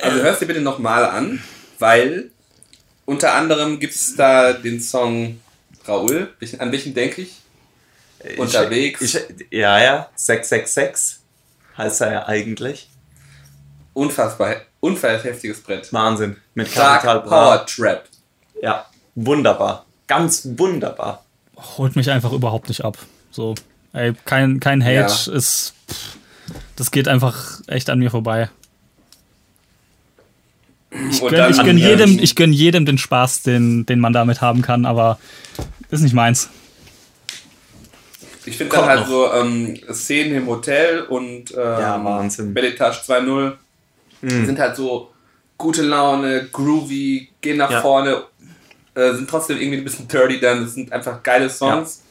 Also 0.02 0.22
hörst 0.22 0.40
dir 0.40 0.46
bitte 0.46 0.62
nochmal 0.62 1.04
an, 1.04 1.42
weil 1.78 2.30
unter 3.06 3.34
anderem 3.34 3.78
gibt 3.78 3.94
es 3.94 4.16
da 4.16 4.52
den 4.52 4.80
Song 4.80 5.40
Raoul, 5.86 6.32
an 6.58 6.72
welchen 6.72 6.94
denke 6.94 7.22
ich? 7.22 7.34
Unterwegs. 8.38 9.00
Ich, 9.02 9.20
ja, 9.50 9.78
ja. 9.82 10.08
666 10.14 11.18
heißt 11.76 12.00
er 12.00 12.12
ja 12.12 12.26
eigentlich. 12.26 12.88
Unfassbar, 13.92 14.56
unfassbar 14.80 15.30
heftiges 15.32 15.60
Brett. 15.62 15.92
Wahnsinn. 15.92 16.36
Mit 16.54 16.72
Capital 16.72 17.16
Dark 17.16 17.24
Bra. 17.24 17.56
Power 17.56 17.66
Trap. 17.66 18.04
Ja, 18.62 18.86
wunderbar. 19.14 19.84
Ganz 20.06 20.48
wunderbar. 20.56 21.24
Holt 21.76 21.96
mich 21.96 22.10
einfach 22.10 22.32
überhaupt 22.32 22.68
nicht 22.68 22.84
ab. 22.84 22.98
So, 23.30 23.54
ey, 23.92 24.14
kein, 24.24 24.58
kein 24.60 24.82
Hate 24.82 24.94
Ja. 24.94 25.32
ist. 25.36 25.74
Pff, 25.90 26.16
das 26.76 26.90
geht 26.90 27.08
einfach 27.08 27.60
echt 27.66 27.90
an 27.90 27.98
mir 27.98 28.10
vorbei. 28.10 28.48
Ich 31.10 31.20
Gönn, 31.20 31.50
ich 31.50 31.62
gönn 31.62 31.78
jedem, 31.78 32.18
ich 32.20 32.36
gönn 32.36 32.52
jedem 32.52 32.86
den 32.86 32.98
Spaß, 32.98 33.42
den, 33.42 33.84
den 33.84 33.98
man 33.98 34.12
damit 34.12 34.40
haben 34.40 34.62
kann, 34.62 34.86
aber 34.86 35.18
ist 35.90 36.02
nicht 36.02 36.14
meins. 36.14 36.48
Ich 38.46 38.56
finde 38.56 38.76
dann 38.76 38.84
halt 38.86 39.00
noch. 39.00 39.08
so 39.08 39.32
ähm, 39.32 39.76
Szenen 39.92 40.36
im 40.36 40.46
Hotel 40.46 41.00
und 41.02 41.50
ähm, 41.52 41.56
Ja, 41.56 42.04
Wahnsinn. 42.04 42.48
Mhm. 42.50 42.54
Belletage 42.54 42.98
2.0 43.06 43.52
sind 44.46 44.58
halt 44.58 44.76
so 44.76 45.10
gute 45.58 45.82
Laune, 45.82 46.48
groovy, 46.52 47.28
gehen 47.40 47.56
nach 47.58 47.70
Ja. 47.70 47.80
vorne, 47.80 48.22
äh, 48.94 49.12
sind 49.14 49.28
trotzdem 49.28 49.58
irgendwie 49.60 49.78
ein 49.78 49.84
bisschen 49.84 50.06
dirty 50.08 50.40
dann. 50.40 50.62
Das 50.64 50.74
sind 50.74 50.92
einfach 50.92 51.22
geile 51.22 51.50
Songs. 51.50 52.02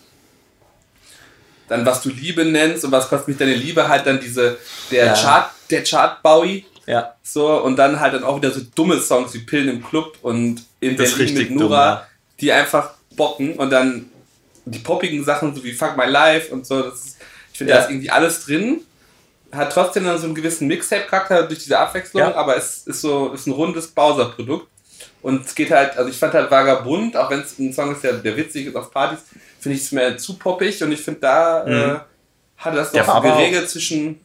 Dann 1.67 1.85
was 1.85 2.01
du 2.03 2.09
Liebe 2.09 2.43
nennst 2.45 2.83
und 2.83 2.91
was 2.91 3.07
kostet 3.07 3.29
mich 3.29 3.37
deine 3.37 3.53
Liebe 3.55 3.87
halt 3.87 4.05
dann 4.05 4.19
diese 4.19 4.57
der 4.91 5.05
Ja. 5.07 5.13
Chart 5.13 5.51
der 5.69 5.83
Chart 5.83 6.21
Bowie 6.21 6.65
Ja, 6.85 7.15
so 7.23 7.61
und 7.63 7.77
dann 7.77 7.99
halt 7.99 8.13
dann 8.13 8.23
auch 8.23 8.37
wieder 8.37 8.51
so 8.51 8.61
dumme 8.75 8.99
Songs 8.99 9.33
wie 9.33 9.39
Pillen 9.39 9.69
im 9.69 9.83
Club 9.83 10.17
und 10.21 10.63
in 10.81 10.97
Das 10.97 11.15
Berlin 11.15 11.37
mit 11.37 11.51
Nura, 11.51 11.65
dumm, 11.67 11.75
ja. 12.01 12.07
die 12.41 12.51
einfach 12.51 12.93
bocken 13.15 13.53
und 13.55 13.69
dann 13.69 14.07
die 14.65 14.79
poppigen 14.79 15.23
Sachen 15.23 15.55
so 15.55 15.63
wie 15.63 15.73
Fuck 15.73 15.95
My 15.97 16.05
Life 16.05 16.51
und 16.53 16.65
so. 16.65 16.81
Ist, 16.83 17.17
ich 17.51 17.57
finde, 17.57 17.71
Ja. 17.73 17.79
da 17.79 17.83
ist 17.85 17.91
irgendwie 17.91 18.09
alles 18.09 18.45
drin. 18.45 18.81
Hat 19.51 19.71
trotzdem 19.71 20.03
dann 20.05 20.17
so 20.17 20.25
einen 20.25 20.35
gewissen 20.35 20.67
Mixtape-Charakter 20.67 21.43
durch 21.43 21.59
diese 21.59 21.77
Abwechslung, 21.77 22.21
Ja. 22.23 22.35
aber 22.35 22.57
es 22.57 22.87
ist 22.87 23.01
so 23.01 23.31
ist 23.33 23.45
ein 23.47 23.51
rundes 23.53 23.87
Bowser-Produkt. 23.87 24.67
Und 25.21 25.45
es 25.45 25.55
geht 25.55 25.71
halt, 25.71 25.95
also 25.97 26.09
ich 26.09 26.17
fand 26.17 26.33
halt 26.33 26.51
Vagabund, 26.51 27.15
auch 27.15 27.29
wenn 27.29 27.39
es 27.41 27.57
ein 27.59 27.71
Song 27.71 27.93
ist, 27.93 28.03
der, 28.03 28.13
der 28.13 28.35
witzig 28.35 28.67
ist 28.67 28.75
auf 28.75 28.91
Partys, 28.91 29.19
finde 29.59 29.77
ich 29.77 29.83
es 29.83 29.91
mehr 29.93 30.17
zu 30.17 30.37
poppig 30.37 30.81
und 30.83 30.91
ich 30.91 30.99
finde, 31.01 31.21
da 31.21 31.65
äh, 31.65 31.99
hat 32.57 32.75
das 32.75 32.91
Mhm. 32.91 32.97
Doch 32.97 33.07
war 33.07 33.21
so 33.23 33.29
geregelt 33.29 33.69
zwischen 33.69 34.19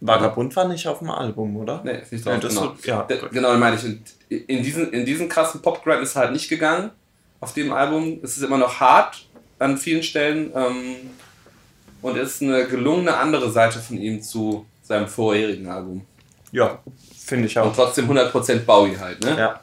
Vagabund 0.00 0.54
war 0.56 0.68
nicht 0.68 0.86
auf 0.86 0.98
dem 1.00 1.10
Album, 1.10 1.56
oder? 1.56 1.80
Nee, 1.84 1.98
ist 2.02 2.12
nicht 2.12 2.24
Ja, 2.24 2.32
drauf, 2.32 2.40
das 2.42 2.54
genau. 2.54 2.68
wird- 2.74 2.86
ja, 2.86 3.02
gut. 3.02 3.30
genau, 3.32 3.56
meine 3.56 3.76
ich. 3.76 3.84
Und 3.84 4.00
in 4.28 4.62
diesen, 4.62 4.92
in 4.92 5.04
diesen 5.04 5.28
krassen 5.28 5.60
Pop-Grind 5.60 6.02
ist 6.02 6.14
halt 6.14 6.32
nicht 6.32 6.48
gegangen 6.48 6.90
auf 7.40 7.52
dem 7.54 7.72
Album. 7.72 8.20
Es 8.22 8.36
ist 8.36 8.42
immer 8.44 8.58
noch 8.58 8.78
hart 8.78 9.26
an 9.58 9.76
vielen 9.76 10.02
Stellen 10.04 10.52
ähm, 10.54 10.94
und 12.02 12.16
ist 12.16 12.42
eine 12.42 12.66
gelungene 12.68 13.16
andere 13.16 13.50
Seite 13.50 13.80
von 13.80 13.98
ihm 13.98 14.22
zu 14.22 14.66
seinem 14.82 15.08
vorherigen 15.08 15.68
Album. 15.68 16.06
Ja, 16.52 16.78
finde 17.16 17.46
ich 17.46 17.56
Und 17.58 17.64
auch. 17.64 17.74
trotzdem 17.74 18.08
100% 18.08 18.60
Bowie 18.60 18.96
halt, 18.96 19.22
ne? 19.24 19.36
Ja, 19.36 19.60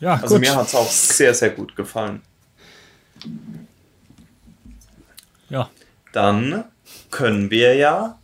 Ja, 0.00 0.12
also 0.22 0.34
gut. 0.36 0.40
mir 0.40 0.54
hat 0.54 0.66
es 0.66 0.74
auch 0.74 0.88
sehr, 0.88 1.32
sehr 1.34 1.50
gut 1.50 1.74
gefallen. 1.74 2.20
ja. 5.48 5.70
Dann 6.12 6.64
können 7.10 7.50
wir 7.50 7.74
ja, 7.74 8.18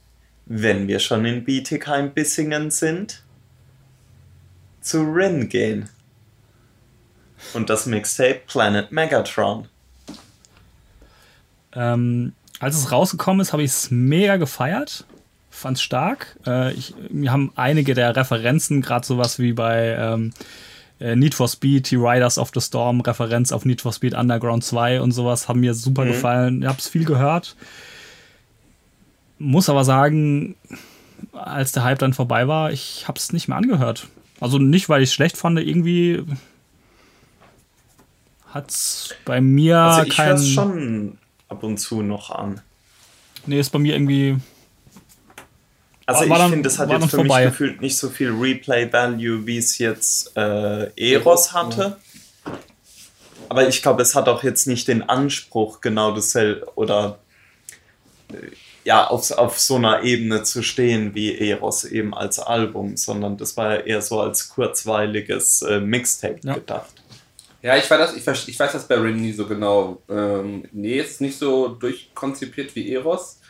wenn 0.46 0.88
wir 0.88 0.98
schon 0.98 1.24
in 1.24 1.44
Bietigheim-Bissingen 1.44 2.70
sind, 2.70 3.22
zu 4.80 5.02
Rin 5.02 5.48
gehen. 5.48 5.88
Und 7.54 7.70
das 7.70 7.86
Mixtape 7.86 8.42
Planet 8.46 8.92
Megatron. 8.92 9.68
Ähm, 11.74 12.32
als 12.60 12.76
es 12.76 12.92
rausgekommen 12.92 13.40
ist, 13.40 13.52
habe 13.52 13.62
ich 13.62 13.70
es 13.70 13.90
mega 13.90 14.36
gefeiert. 14.36 15.04
Fand's 15.50 15.82
stark. 15.82 16.38
Äh, 16.46 16.72
ich, 16.72 16.94
mir 17.10 17.32
haben 17.32 17.52
einige 17.54 17.94
der 17.94 18.16
Referenzen, 18.16 18.82
gerade 18.82 19.06
sowas 19.06 19.38
wie 19.38 19.52
bei 19.52 19.96
ähm, 19.98 20.32
äh, 21.00 21.16
Need 21.16 21.34
for 21.34 21.48
Speed, 21.48 21.90
die 21.90 21.96
Riders 21.96 22.38
of 22.38 22.50
the 22.54 22.60
Storm, 22.60 23.00
Referenz 23.00 23.52
auf 23.52 23.64
Need 23.64 23.80
for 23.80 23.92
Speed 23.92 24.14
Underground 24.14 24.64
2 24.64 25.00
und 25.00 25.12
sowas, 25.12 25.48
haben 25.48 25.60
mir 25.60 25.74
super 25.74 26.04
gefallen. 26.04 26.62
Ich 26.62 26.68
habe 26.68 26.78
es 26.78 26.88
viel 26.88 27.04
gehört. 27.04 27.56
Muss 29.44 29.68
aber 29.68 29.84
sagen, 29.84 30.56
als 31.32 31.72
der 31.72 31.84
Hype 31.84 31.98
dann 31.98 32.14
vorbei 32.14 32.48
war, 32.48 32.72
ich 32.72 33.06
habe 33.06 33.18
es 33.18 33.32
nicht 33.32 33.46
mehr 33.46 33.58
angehört. 33.58 34.08
Also 34.40 34.58
nicht, 34.58 34.88
weil 34.88 35.02
ich 35.02 35.10
es 35.10 35.14
schlecht 35.14 35.36
fand, 35.36 35.58
irgendwie 35.58 36.24
hat's 38.52 39.14
bei 39.24 39.40
mir 39.40 39.78
Also 39.78 40.06
ich 40.08 40.16
kein... 40.16 40.34
es 40.36 40.48
schon 40.48 41.18
ab 41.48 41.62
und 41.62 41.78
zu 41.78 42.02
noch 42.02 42.30
an. 42.30 42.60
Nee, 43.46 43.60
ist 43.60 43.70
bei 43.70 43.78
mir 43.78 43.94
irgendwie. 43.94 44.38
Also 46.06 46.28
War- 46.28 46.44
ich 46.46 46.50
finde, 46.52 46.68
es 46.68 46.78
hat 46.78 46.90
jetzt 46.90 47.10
für 47.10 47.16
vorbei. 47.16 47.44
mich 47.44 47.52
gefühlt 47.52 47.80
nicht 47.80 47.96
so 47.96 48.08
viel 48.10 48.30
Replay-Value, 48.30 49.46
wie 49.46 49.58
es 49.58 49.78
jetzt 49.78 50.36
äh, 50.36 50.90
Eros 50.96 51.52
hatte. 51.52 51.98
Aber 53.48 53.68
ich 53.68 53.82
glaube, 53.82 54.02
es 54.02 54.14
hat 54.14 54.28
auch 54.28 54.42
jetzt 54.42 54.66
nicht 54.66 54.88
den 54.88 55.02
Anspruch, 55.02 55.80
genau 55.80 56.14
dasselbe 56.14 56.66
oder 56.76 57.18
äh, 58.32 58.36
ja, 58.84 59.06
auf, 59.06 59.30
auf 59.32 59.58
so 59.58 59.76
einer 59.76 60.02
Ebene 60.02 60.42
zu 60.42 60.62
stehen 60.62 61.14
wie 61.14 61.36
Eros 61.38 61.84
eben 61.84 62.14
als 62.14 62.38
Album, 62.38 62.96
sondern 62.96 63.36
das 63.38 63.56
war 63.56 63.74
ja 63.76 63.80
eher 63.80 64.02
so 64.02 64.20
als 64.20 64.48
kurzweiliges 64.50 65.62
äh, 65.62 65.80
Mixtape 65.80 66.40
Ja. 66.44 66.54
gedacht. 66.54 66.92
Ja, 67.62 67.76
ich, 67.78 67.90
war 67.90 67.96
das, 67.98 68.14
ich, 68.14 68.26
ich 68.48 68.58
weiß 68.60 68.72
das 68.72 68.86
bei 68.86 68.96
Rin 68.96 69.16
nie 69.16 69.32
so 69.32 69.46
genau. 69.46 70.02
Ähm, 70.08 70.64
nee, 70.72 70.98
es 71.00 71.12
ist 71.12 71.20
nicht 71.22 71.38
so 71.38 71.68
durchkonzipiert 71.68 72.74
wie 72.76 72.92
Eros. 72.92 73.40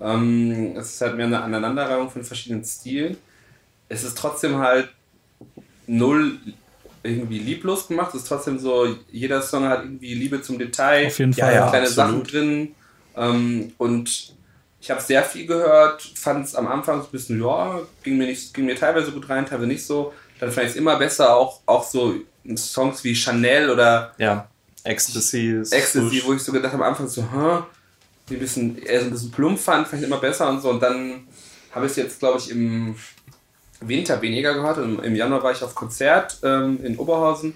Ähm, 0.00 0.76
es 0.76 0.94
ist 0.94 1.00
halt 1.00 1.16
mehr 1.16 1.26
eine 1.26 1.42
Aneinanderreihung 1.42 2.10
von 2.10 2.22
verschiedenen 2.24 2.64
Stilen. 2.64 3.16
Es 3.88 4.04
ist 4.04 4.18
trotzdem 4.18 4.58
halt 4.58 4.90
null 5.86 6.38
irgendwie 7.02 7.38
lieblos 7.38 7.88
gemacht. 7.88 8.14
Es 8.14 8.22
ist 8.22 8.28
trotzdem 8.28 8.58
so, 8.58 8.96
jeder 9.10 9.42
Song 9.42 9.64
hat 9.64 9.82
irgendwie 9.84 10.14
Liebe 10.14 10.42
zum 10.42 10.58
Detail. 10.58 11.06
Auf 11.08 11.18
jeden 11.18 11.32
Ja, 11.32 11.46
Fall. 11.46 11.54
ja. 11.54 11.68
kleine 11.70 11.86
absolut. 11.86 11.94
Sachen 12.10 12.24
drin. 12.24 12.74
Ähm, 13.16 13.72
und 13.78 14.34
ich 14.82 14.90
habe 14.90 15.00
sehr 15.00 15.22
viel 15.22 15.46
gehört, 15.46 16.02
fand 16.16 16.44
es 16.44 16.56
am 16.56 16.66
Anfang 16.66 17.00
so 17.00 17.06
ein 17.06 17.12
bisschen, 17.12 17.40
ja, 17.40 17.80
ging 18.02 18.18
mir, 18.18 18.26
nicht, 18.26 18.52
ging 18.52 18.66
mir 18.66 18.74
teilweise 18.74 19.12
gut 19.12 19.28
rein, 19.28 19.46
teilweise 19.46 19.68
nicht 19.68 19.86
so. 19.86 20.12
Dann 20.40 20.50
fand 20.50 20.66
ich 20.66 20.72
es 20.72 20.76
immer 20.76 20.96
besser, 20.96 21.36
auch, 21.36 21.60
auch 21.66 21.84
so 21.84 22.16
Songs 22.56 23.04
wie 23.04 23.14
Chanel 23.14 23.70
oder 23.70 24.12
Ja, 24.18 24.48
Ecstasy 24.82 25.60
Ecstasy, 25.70 26.22
wo 26.24 26.32
ich 26.32 26.42
so 26.42 26.50
gedacht 26.50 26.72
habe, 26.72 26.84
am 26.84 26.90
Anfang 26.90 27.06
so, 27.06 27.22
hä, 27.22 27.62
die 28.28 28.34
ein 28.34 28.40
bisschen, 28.40 28.76
eher 28.76 28.98
so 28.98 29.06
ein 29.06 29.12
bisschen 29.12 29.30
plump 29.30 29.60
fand, 29.60 29.86
fand 29.86 30.02
ich 30.02 30.08
immer 30.08 30.18
besser 30.18 30.48
und 30.48 30.60
so. 30.60 30.70
Und 30.70 30.82
dann 30.82 31.28
habe 31.70 31.86
ich 31.86 31.92
es 31.92 31.96
jetzt, 31.96 32.18
glaube 32.18 32.40
ich, 32.40 32.50
im 32.50 32.96
Winter 33.80 34.20
weniger 34.20 34.52
gehört. 34.52 34.78
Und 34.78 34.98
im 35.04 35.14
Januar 35.14 35.44
war 35.44 35.52
ich 35.52 35.62
auf 35.62 35.76
Konzert 35.76 36.38
ähm, 36.42 36.84
in 36.84 36.98
Oberhausen 36.98 37.54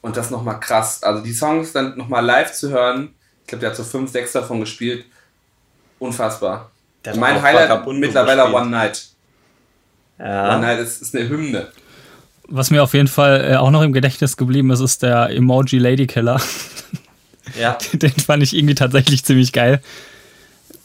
und 0.00 0.16
das 0.16 0.30
nochmal 0.30 0.60
krass. 0.60 1.02
Also 1.02 1.24
die 1.24 1.32
Songs 1.32 1.72
dann 1.72 1.98
nochmal 1.98 2.24
live 2.24 2.52
zu 2.52 2.70
hören, 2.70 3.14
ich 3.40 3.48
glaube, 3.48 3.62
der 3.62 3.70
hat 3.70 3.76
so 3.76 3.82
fünf, 3.82 4.12
sechs 4.12 4.30
davon 4.30 4.60
gespielt. 4.60 5.06
Unfassbar. 5.98 6.70
Mein 7.14 7.40
Highlight 7.40 7.70
Vagabundo 7.70 8.00
mittlerweile 8.00 8.42
gespielt. 8.42 8.62
One 8.62 8.70
Night. 8.70 9.06
ja. 10.18 10.54
One 10.56 10.66
Night 10.66 10.80
ist, 10.80 11.02
ist 11.02 11.14
eine 11.14 11.28
Hymne. 11.28 11.68
Was 12.48 12.70
mir 12.70 12.82
auf 12.82 12.94
jeden 12.94 13.08
Fall 13.08 13.52
äh, 13.52 13.56
auch 13.56 13.70
noch 13.70 13.82
im 13.82 13.92
Gedächtnis 13.92 14.36
geblieben 14.36 14.70
ist, 14.70 14.80
ist 14.80 15.02
der 15.02 15.30
Emoji 15.30 15.78
Lady 15.78 16.06
Killer. 16.06 16.40
ja. 17.60 17.78
Den 17.92 18.10
fand 18.12 18.42
ich 18.42 18.56
irgendwie 18.56 18.74
tatsächlich 18.74 19.24
ziemlich 19.24 19.52
geil. 19.52 19.80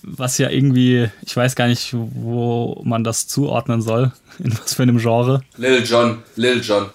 Was 0.03 0.39
ja 0.39 0.49
irgendwie, 0.49 1.09
ich 1.21 1.35
weiß 1.35 1.55
gar 1.55 1.67
nicht, 1.67 1.93
wo 1.93 2.81
man 2.83 3.03
das 3.03 3.27
zuordnen 3.27 3.83
soll, 3.83 4.11
in 4.39 4.57
was 4.57 4.73
für 4.73 4.83
einem 4.83 4.97
Genre. 4.97 5.43
Lil 5.57 5.83
Jon, 5.85 6.23
Lil 6.35 6.61
Jon. 6.61 6.89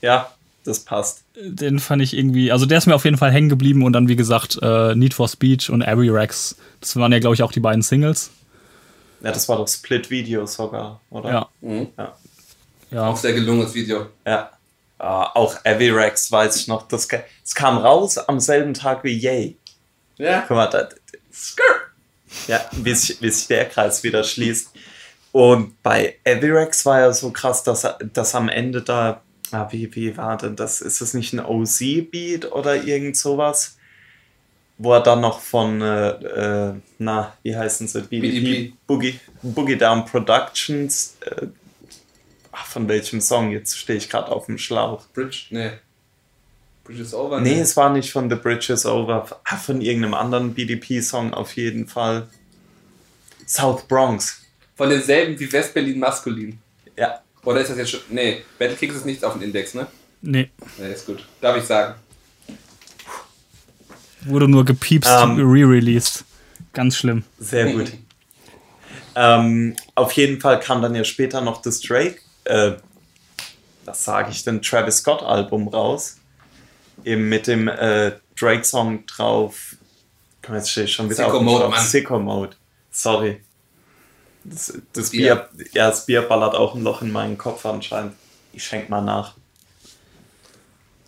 Ja, 0.00 0.32
das 0.64 0.80
passt. 0.80 1.22
Den 1.40 1.78
fand 1.78 2.02
ich 2.02 2.16
irgendwie, 2.16 2.50
also 2.50 2.66
der 2.66 2.78
ist 2.78 2.86
mir 2.86 2.94
auf 2.94 3.04
jeden 3.04 3.16
Fall 3.16 3.30
hängen 3.30 3.48
geblieben 3.48 3.84
und 3.84 3.92
dann, 3.92 4.08
wie 4.08 4.16
gesagt, 4.16 4.58
äh, 4.60 4.94
Need 4.94 5.14
for 5.14 5.28
Speech 5.28 5.70
und 5.70 5.82
Avery 5.86 6.10
Rex. 6.10 6.56
Das 6.80 6.96
waren 6.96 7.12
ja, 7.12 7.18
glaube 7.20 7.34
ich, 7.34 7.42
auch 7.42 7.52
die 7.52 7.60
beiden 7.60 7.82
Singles. 7.82 8.30
Ja, 9.20 9.30
das 9.32 9.48
war 9.48 9.56
doch 9.56 9.68
Split-Video 9.68 10.46
sogar, 10.46 11.00
oder? 11.10 11.30
Ja. 11.30 11.48
Mhm. 11.60 11.88
Ja. 11.96 12.16
Ja, 12.90 13.06
Auch 13.08 13.16
sehr 13.16 13.32
gelungenes 13.34 13.74
Video. 13.74 14.06
ja. 14.26 14.50
Ah, 15.00 15.30
auch 15.36 15.54
Avirex 15.64 16.32
weiß 16.32 16.56
ich 16.56 16.66
noch. 16.66 16.88
Das, 16.88 17.06
das 17.06 17.54
kam 17.54 17.78
raus 17.78 18.18
am 18.18 18.40
selben 18.40 18.74
Tag 18.74 19.04
wie 19.04 19.16
Yay. 19.16 19.56
Ja. 20.16 20.40
Guck 20.48 20.56
mal, 20.56 20.66
da, 20.66 20.88
ja, 22.48 22.60
wie 22.72 22.94
sich, 22.94 23.20
wie 23.22 23.30
sich 23.30 23.46
der 23.46 23.66
Kreis 23.66 24.02
wieder 24.02 24.24
schließt. 24.24 24.70
Und 25.30 25.80
bei 25.84 26.16
Avirex 26.26 26.84
war 26.84 26.98
ja 27.00 27.12
so 27.12 27.30
krass, 27.30 27.62
dass, 27.62 27.84
er- 27.84 27.98
dass 28.12 28.34
am 28.34 28.48
Ende 28.48 28.82
da, 28.82 29.22
ah, 29.52 29.68
wie, 29.70 29.94
wie 29.94 30.16
war 30.16 30.36
denn 30.36 30.56
das? 30.56 30.80
Ist 30.80 31.00
das 31.00 31.14
nicht 31.14 31.32
ein 31.32 31.44
OZ-Beat 31.44 32.52
oder 32.52 32.82
irgend 32.84 33.16
sowas? 33.16 33.76
Wo 34.78 34.92
er 34.92 35.02
dann 35.02 35.20
noch 35.20 35.40
von, 35.40 35.82
äh, 35.82 36.10
äh, 36.10 36.74
na, 36.98 37.36
wie 37.42 37.56
heißen 37.56 37.88
sie? 37.88 38.02
BDP. 38.02 38.72
Boogie, 38.86 39.18
Boogie 39.42 39.76
Down 39.76 40.04
Productions. 40.04 41.16
Äh, 41.20 41.48
ach, 42.52 42.66
von 42.66 42.88
welchem 42.88 43.20
Song? 43.20 43.50
Jetzt 43.50 43.76
stehe 43.76 43.98
ich 43.98 44.08
gerade 44.08 44.30
auf 44.30 44.46
dem 44.46 44.58
Schlauch. 44.58 45.06
Bridge, 45.14 45.46
nee. 45.50 45.72
Bridge 46.84 47.02
is 47.02 47.12
over. 47.12 47.40
Nee, 47.40 47.60
es 47.60 47.76
war 47.76 47.90
nicht 47.90 48.10
von 48.10 48.30
The 48.30 48.36
Bridge 48.36 48.72
is 48.72 48.86
Over. 48.86 49.26
Ah, 49.44 49.56
Von 49.56 49.82
irgendeinem 49.82 50.14
anderen 50.14 50.54
BDP-Song 50.54 51.34
auf 51.34 51.54
jeden 51.56 51.86
Fall. 51.86 52.28
South 53.46 53.86
Bronx. 53.86 54.42
Von 54.74 54.90
denselben 54.90 55.38
wie 55.38 55.52
West-Berlin 55.52 55.98
maskulin. 55.98 56.58
Ja. 56.96 57.20
Oder 57.44 57.60
ist 57.60 57.70
das 57.70 57.78
jetzt 57.78 57.90
schon. 57.90 58.00
Nee, 58.10 58.42
Battle 58.58 58.76
Kings 58.76 58.94
ist 58.96 59.06
nicht 59.06 59.24
auf 59.24 59.32
dem 59.34 59.42
Index, 59.42 59.74
ne? 59.74 59.86
nee, 60.22 60.50
Nee, 60.78 60.92
ist 60.92 61.06
gut. 61.06 61.24
Darf 61.40 61.56
ich 61.56 61.64
sagen. 61.64 61.94
wurde 64.22 64.48
nur 64.48 64.64
gepiepst, 64.64 65.10
Ähm. 65.10 65.36
re-released. 65.38 66.24
Ganz 66.72 66.96
schlimm. 66.96 67.24
Sehr 67.38 67.72
gut. 67.72 67.92
ähm, 69.14 69.74
auf 69.94 70.12
jeden 70.12 70.40
Fall 70.40 70.60
kam 70.60 70.82
dann 70.82 70.94
ja 70.94 71.04
später 71.04 71.40
noch 71.40 71.62
das 71.62 71.80
Drake, 71.80 72.20
äh, 72.44 72.72
was 73.84 74.04
sage 74.04 74.30
ich 74.30 74.44
denn, 74.44 74.60
Travis 74.62 74.98
Scott 74.98 75.22
Album 75.22 75.68
raus. 75.68 76.18
Eben 77.04 77.28
mit 77.28 77.46
dem 77.46 77.68
äh, 77.68 78.12
Drake-Song 78.38 79.06
drauf. 79.06 79.76
Komm, 80.44 80.56
jetzt 80.56 80.70
stehe 80.70 80.84
ich 80.86 80.92
schon 80.92 81.06
wieder 81.06 81.16
Sicko 81.24 81.36
auf 81.38 81.42
Mode. 81.42 81.68
Mann. 81.68 81.84
Sicko 81.84 82.18
Mode. 82.18 82.56
Sorry. 82.90 83.40
Das, 84.44 84.72
das 84.92 85.10
Bier. 85.10 85.48
Bier. 85.54 85.66
ja, 85.72 85.90
das 85.90 86.06
Bier 86.06 86.22
ballert 86.22 86.54
auch 86.54 86.74
ein 86.74 86.82
Loch 86.82 87.02
in 87.02 87.12
meinen 87.12 87.38
Kopf 87.38 87.66
anscheinend. 87.66 88.14
Ich 88.52 88.64
schenk 88.64 88.88
mal 88.88 89.02
nach. 89.02 89.34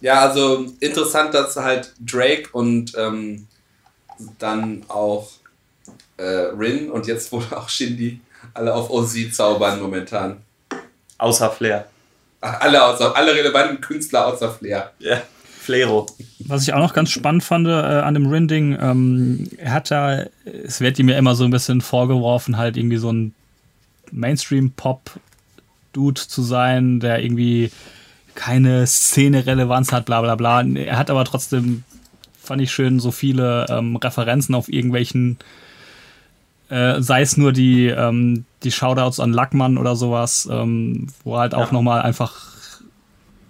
Ja, 0.01 0.21
also 0.21 0.67
interessant, 0.81 1.35
dass 1.35 1.57
halt 1.57 1.93
Drake 2.01 2.49
und 2.53 2.93
ähm, 2.97 3.47
dann 4.39 4.85
auch 4.89 5.31
äh, 6.17 6.23
Rin 6.25 6.91
und 6.91 7.07
jetzt 7.07 7.33
wohl 7.33 7.45
auch 7.51 7.69
Shindy 7.69 8.21
alle 8.55 8.75
auf 8.75 8.91
OZ 8.91 9.35
zaubern 9.35 9.81
momentan. 9.81 10.43
Außer 11.19 11.51
Flair. 11.51 11.87
Ach, 12.41 12.61
alle, 12.61 12.83
außer, 12.83 13.15
alle 13.15 13.35
relevanten 13.35 13.81
Künstler 13.81 14.27
außer 14.27 14.51
Flair. 14.51 14.93
Ja, 14.99 15.21
Flero. 15.61 16.07
Was 16.47 16.63
ich 16.63 16.73
auch 16.73 16.79
noch 16.79 16.95
ganz 16.95 17.11
spannend 17.11 17.45
fand 17.45 17.67
äh, 17.69 17.71
an 17.71 18.15
dem 18.15 18.27
Rinding, 18.27 18.79
ähm, 18.81 19.47
er 19.59 19.73
hat 19.73 19.91
da, 19.91 20.25
es 20.65 20.81
wird 20.81 20.99
ihm 20.99 21.11
ja 21.11 21.19
immer 21.19 21.35
so 21.35 21.45
ein 21.45 21.51
bisschen 21.51 21.83
vorgeworfen, 21.83 22.57
halt 22.57 22.79
irgendwie 22.79 22.97
so 22.97 23.13
ein 23.13 23.35
Mainstream-Pop-Dude 24.11 26.21
zu 26.21 26.43
sein, 26.43 27.01
der 27.01 27.23
irgendwie 27.23 27.71
keine 28.35 28.87
Szene-Relevanz 28.87 29.93
hat, 29.93 30.07
bla 30.07 30.21
bla 30.23 30.35
bla. 30.35 30.63
Er 30.63 30.99
hat 30.99 31.11
aber 31.11 31.25
trotzdem, 31.25 31.85
fand 32.41 32.63
ich 32.63 32.73
schön, 32.73 33.01
so 33.01 33.11
viele 33.11 33.67
ähm, 33.69 33.97
Referenzen 33.97 34.55
auf 34.55 34.73
irgendwelchen, 34.73 35.39
äh, 36.71 37.01
sei 37.03 37.23
es 37.23 37.37
nur 37.37 37.53
die, 37.53 37.87
ähm, 37.89 38.45
die 38.63 38.73
Shoutouts 38.73 39.21
an 39.21 39.33
Lackmann 39.33 39.79
oder 39.79 39.97
sowas, 39.97 40.49
ähm, 40.51 41.09
wo 41.25 41.39
halt 41.39 41.55
auch 41.55 41.67
Ja. 41.67 41.73
nochmal 41.73 42.03
einfach 42.03 42.35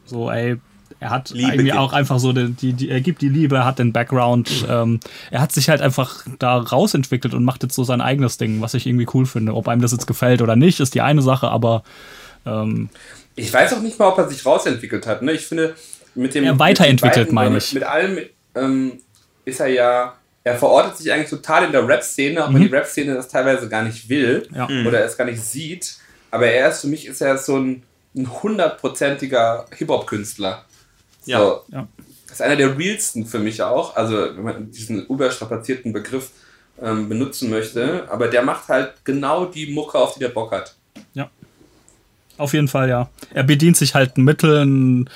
so, 0.06 0.30
ey, 0.30 0.56
er 1.00 1.10
hat 1.10 1.30
Liebe 1.30 1.48
irgendwie 1.48 1.64
gibt. 1.64 1.76
auch 1.78 1.92
einfach 1.92 2.18
so, 2.18 2.32
die, 2.32 2.50
die, 2.52 2.72
die, 2.74 2.88
er 2.90 3.00
gibt 3.00 3.22
die 3.22 3.28
Liebe, 3.28 3.56
er 3.56 3.64
hat 3.64 3.78
den 3.78 3.92
Background, 3.92 4.66
ähm, 4.68 5.00
er 5.30 5.40
hat 5.40 5.50
sich 5.52 5.68
halt 5.70 5.80
einfach 5.80 6.24
da 6.38 6.58
rausentwickelt 6.58 7.34
und 7.34 7.42
macht 7.44 7.62
jetzt 7.62 7.74
so 7.74 7.84
sein 7.84 8.00
eigenes 8.00 8.36
Ding, 8.38 8.60
was 8.60 8.74
ich 8.74 8.86
irgendwie 8.86 9.06
cool 9.14 9.26
finde. 9.26 9.54
Ob 9.54 9.66
einem 9.68 9.80
das 9.82 9.92
jetzt 9.92 10.06
gefällt 10.06 10.42
oder 10.42 10.56
nicht, 10.56 10.78
ist 10.80 10.94
die 10.94 11.00
eine 11.00 11.22
Sache, 11.22 11.48
aber 11.48 11.82
ähm, 12.46 12.90
Ich 13.34 13.52
weiß 13.52 13.72
auch 13.72 13.80
nicht 13.80 13.98
mal, 13.98 14.08
ob 14.08 14.18
er 14.18 14.28
sich 14.28 14.44
rausentwickelt 14.44 15.06
hat. 15.06 15.22
Ne? 15.22 15.32
Ich 15.32 15.46
finde, 15.46 15.74
mit 16.14 16.34
dem. 16.34 16.44
Ja, 16.44 16.58
weiterentwickelt, 16.58 17.26
beiden, 17.28 17.34
meine 17.34 17.50
mit, 17.50 17.62
ich. 17.64 17.72
Mit 17.74 17.82
allem 17.84 18.18
ähm, 18.54 18.92
ist 19.44 19.60
er 19.60 19.68
ja. 19.68 20.14
Er 20.42 20.56
verortet 20.56 20.96
sich 20.96 21.12
eigentlich 21.12 21.28
total 21.28 21.64
in 21.64 21.72
der 21.72 21.86
Rap-Szene, 21.86 22.42
auch 22.42 22.48
wenn 22.48 22.62
Mhm. 22.62 22.68
die 22.68 22.74
Rap-Szene 22.74 23.12
das 23.14 23.28
teilweise 23.28 23.68
gar 23.68 23.82
nicht 23.82 24.08
will 24.08 24.48
Ja. 24.54 24.64
oder 24.86 25.04
es 25.04 25.16
gar 25.18 25.26
nicht 25.26 25.40
sieht. 25.42 25.96
Aber 26.30 26.46
er 26.46 26.70
ist 26.70 26.80
für 26.80 26.86
mich 26.86 27.06
ist 27.06 27.20
er 27.20 27.36
so 27.38 27.56
ein 27.58 27.82
ein 28.16 28.28
hundertprozentiger 28.42 29.66
Hip-Hop-Künstler. 29.76 30.64
Ja. 31.30 31.38
So. 31.40 31.62
Ja. 31.68 31.88
Das 32.26 32.34
ist 32.34 32.42
einer 32.42 32.56
der 32.56 32.78
realsten 32.78 33.26
für 33.26 33.38
mich 33.38 33.62
auch. 33.62 33.96
Also, 33.96 34.16
wenn 34.36 34.42
man 34.42 34.70
diesen 34.70 35.06
überstrapazierten 35.06 35.92
Begriff 35.92 36.30
ähm, 36.80 37.08
benutzen 37.08 37.50
möchte. 37.50 38.06
Aber 38.10 38.28
der 38.28 38.42
macht 38.42 38.68
halt 38.68 38.92
genau 39.04 39.46
die 39.46 39.66
Mucke, 39.72 39.98
auf 39.98 40.14
die 40.14 40.20
der 40.20 40.28
Bock 40.30 40.52
hat. 40.52 40.74
auf 42.38 42.54
jeden 42.54 42.68
Fall, 42.68 42.88
ja. 42.88 43.10
Er 43.34 43.42
bedient 43.42 43.76
sich 43.76 43.94
halt 43.94 44.16
Mitteln, 44.16 45.10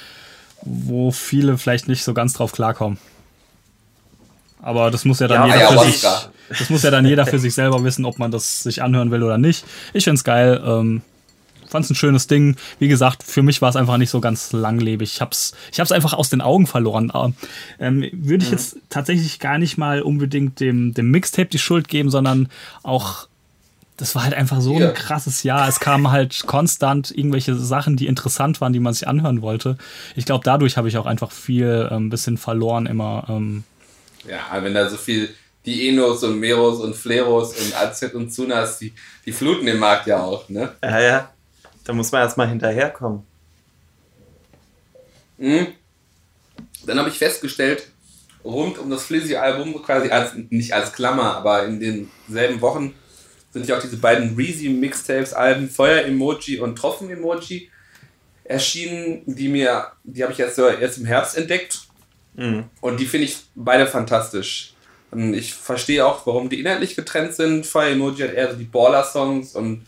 wo 0.61 1.11
viele 1.11 1.57
vielleicht 1.57 1.89
nicht 1.89 2.05
so 2.05 2.13
ganz 2.13 2.35
drauf 2.35 2.53
klarkommen. 2.53 2.99
Aber 4.61 4.91
das 4.91 5.05
muss 5.07 5.21
ja 5.21 5.29
dann 5.29 5.49
Ja, 5.49 5.55
jeder 5.57 5.69
für 5.69 5.79
Ayahuasca. 5.79 6.17
sich, 6.49 6.59
das 6.59 6.71
muss 6.71 6.83
ja 6.83 6.91
dann 6.91 7.07
jeder 7.07 7.27
für 7.27 7.39
sich 7.39 7.55
selber 7.55 7.83
wissen, 7.85 8.05
ob 8.05 8.19
man 8.19 8.31
das 8.31 8.63
sich 8.63 8.83
anhören 8.83 9.11
will 9.11 9.23
oder 9.23 9.39
nicht. 9.39 9.65
Ich 9.95 10.05
find's 10.05 10.23
geil. 10.25 10.63
Ähm, 10.65 11.01
fand's 11.75 11.91
ein 11.91 11.97
schönes 11.97 12.29
Ding. 12.29 12.57
Wie 12.79 12.87
gesagt, 12.87 13.25
für 13.25 13.43
mich 13.43 13.61
war 13.61 13.69
es 13.69 13.75
einfach 13.77 13.97
nicht 13.97 14.11
so 14.11 14.21
ganz 14.21 14.53
langlebig. 14.53 15.13
Ich 15.13 15.21
hab's, 15.21 15.55
ich 15.73 15.81
hab's 15.81 15.91
einfach 15.91 16.13
aus 16.13 16.31
den 16.31 16.41
Augen 16.41 16.69
verloren. 16.69 17.13
Ähm, 17.81 18.09
Würde 18.13 18.45
ich 18.45 18.51
jetzt 18.53 18.77
tatsächlich 18.91 19.41
gar 19.41 19.59
nicht 19.59 19.77
mal 19.77 20.03
unbedingt 20.03 20.61
dem, 20.61 20.95
dem 20.95 21.11
Mixtape 21.11 21.49
die 21.49 21.59
Schuld 21.59 21.89
geben, 21.89 22.11
sondern 22.11 22.49
auch 22.85 23.27
das 23.97 24.15
war 24.15 24.25
halt 24.25 24.35
einfach 24.35 24.61
so 24.61 24.79
Ja. 24.79 24.89
ein 24.89 24.95
krasses 24.95 25.43
Jahr. 25.43 25.69
Es 25.69 25.81
kamen 25.81 26.11
halt 26.11 26.45
konstant 26.47 27.11
irgendwelche 27.17 27.55
Sachen, 27.55 27.97
die 27.97 28.07
interessant 28.07 28.61
waren, 28.61 28.73
die 28.73 28.81
man 28.81 28.93
sich 28.93 29.07
anhören 29.07 29.43
wollte. 29.43 29.77
Ich 30.17 30.25
glaube, 30.27 30.45
dadurch 30.45 30.77
habe 30.77 30.89
ich 30.89 30.97
auch 30.97 31.07
einfach 31.07 31.31
viel 31.31 31.89
ein 31.91 31.97
ähm, 31.97 32.11
bisschen 32.11 32.39
verloren 32.39 32.87
immer. 32.87 33.25
Ähm, 33.29 33.65
Ja, 34.29 34.63
wenn 34.63 34.75
da 34.75 34.89
so 34.89 34.97
viel 34.97 35.31
die 35.65 35.89
Enos 35.89 36.23
und 36.25 36.41
Meros 36.41 36.81
und 36.81 36.95
Fleros 36.95 37.55
und 37.59 37.75
AZ 37.77 38.03
und 38.15 38.33
Zunas, 38.33 38.79
die, 38.79 38.93
die 39.25 39.33
fluten 39.33 39.67
den 39.67 39.79
Markt 39.79 40.07
ja 40.07 40.21
auch, 40.23 40.49
ne? 40.49 40.73
Ja, 40.83 41.01
ja. 41.01 41.31
Da 41.85 41.93
muss 41.93 42.13
man 42.13 42.23
erstmal 42.23 42.49
hinterherkommen. 42.49 43.23
Mhm. 45.39 45.67
Dann 46.87 46.99
habe 46.99 47.09
ich 47.09 47.19
festgestellt, 47.19 47.89
rund 48.45 48.79
um 48.79 48.91
das 48.91 49.05
Flizzy-Album, 49.05 49.83
quasi 49.83 50.11
als, 50.11 50.33
nicht 50.51 50.73
als 50.73 50.93
Klammer, 50.93 51.37
aber 51.37 51.65
in 51.67 51.81
denselben 52.29 52.61
Wochen 52.61 52.95
sind 53.53 53.67
ja 53.67 53.77
auch 53.77 53.83
diese 53.83 53.97
beiden 53.97 54.37
Reezy-Mixtapes-Alben, 54.37 55.69
Feuer-Emoji 55.69 56.59
und 56.61 56.77
Tropfen-Emoji, 56.77 57.71
erschienen, 58.45 59.23
die 59.27 59.49
mir, 59.49 59.93
die 60.03 60.23
habe 60.23 60.33
ich 60.33 60.39
jetzt 60.39 60.57
so 60.57 60.67
erst 60.69 60.99
im 60.99 61.07
Herbst 61.07 61.37
entdeckt 61.37 61.81
Mhm. 62.37 62.65
und 62.81 62.99
die 62.99 63.07
finde 63.07 63.27
ich 63.27 63.39
beide 63.55 63.87
fantastisch. 63.87 64.75
Und 65.13 65.35
ich 65.35 65.55
verstehe 65.55 66.05
auch, 66.05 66.27
warum 66.27 66.49
die 66.49 66.59
inhaltlich 66.59 66.97
getrennt 66.97 67.33
sind. 67.35 67.65
Fire 67.65 67.91
Emoji 67.91 68.25
hat 68.27 68.35
eher 68.35 68.51
so 68.51 68.57
die 68.57 68.65
Baller-Songs 68.65 69.55
und 69.55 69.87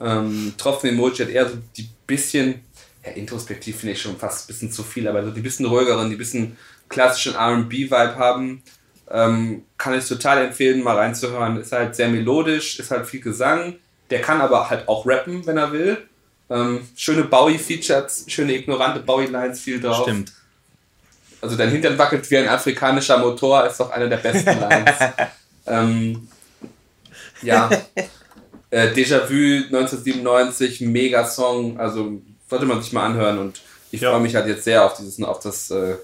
ähm, 0.00 0.54
Tropfen 0.58 0.90
Emoji 0.90 1.24
hat 1.24 1.28
eher 1.30 1.48
so 1.48 1.56
die 1.76 1.88
bisschen, 2.06 2.62
ja, 3.04 3.12
introspektiv 3.12 3.78
finde 3.80 3.94
ich 3.94 4.02
schon 4.02 4.16
fast 4.16 4.44
ein 4.44 4.46
bisschen 4.48 4.72
zu 4.72 4.82
viel, 4.82 5.08
aber 5.08 5.24
so 5.24 5.30
die 5.30 5.40
bisschen 5.40 5.66
ruhigeren, 5.66 6.10
die 6.10 6.16
bisschen 6.16 6.56
klassischen 6.88 7.34
RB-Vibe 7.34 8.16
haben. 8.16 8.62
Ähm, 9.10 9.62
kann 9.78 9.96
ich 9.96 10.06
total 10.06 10.44
empfehlen, 10.44 10.82
mal 10.82 10.96
reinzuhören. 10.96 11.56
Ist 11.58 11.72
halt 11.72 11.94
sehr 11.94 12.08
melodisch, 12.08 12.78
ist 12.78 12.90
halt 12.90 13.06
viel 13.06 13.20
Gesang. 13.20 13.76
Der 14.10 14.20
kann 14.20 14.40
aber 14.40 14.68
halt 14.68 14.88
auch 14.88 15.06
rappen, 15.06 15.46
wenn 15.46 15.56
er 15.56 15.72
will. 15.72 15.98
Ähm, 16.48 16.86
schöne 16.96 17.24
Bowie-Features, 17.24 18.24
schöne 18.28 18.54
ignorante 18.54 19.00
Bowie-Lines, 19.00 19.60
viel 19.60 19.80
drauf. 19.80 20.02
Stimmt. 20.02 20.32
Also 21.40 21.56
dein 21.56 21.70
Hintern 21.70 21.98
wackelt 21.98 22.28
wie 22.30 22.38
ein 22.38 22.48
afrikanischer 22.48 23.18
Motor, 23.18 23.66
ist 23.66 23.78
doch 23.78 23.90
eine 23.90 24.08
der 24.08 24.16
besten 24.16 24.60
Lines. 24.60 24.96
ähm, 25.66 26.28
ja. 27.42 27.70
Äh, 28.70 28.88
Déjà-vu 28.92 29.64
1997, 29.66 30.80
mega 30.82 31.24
Song, 31.24 31.78
also 31.78 32.20
sollte 32.48 32.66
man 32.66 32.82
sich 32.82 32.92
mal 32.92 33.06
anhören 33.06 33.38
und 33.38 33.60
ich 33.90 34.00
Ja. 34.00 34.10
freue 34.10 34.20
mich 34.20 34.34
halt 34.34 34.46
jetzt 34.48 34.64
sehr 34.64 34.84
auf 34.84 34.94
dieses 34.96 35.22
auf 35.22 35.40
das 35.40 35.70
äh, 35.70 35.94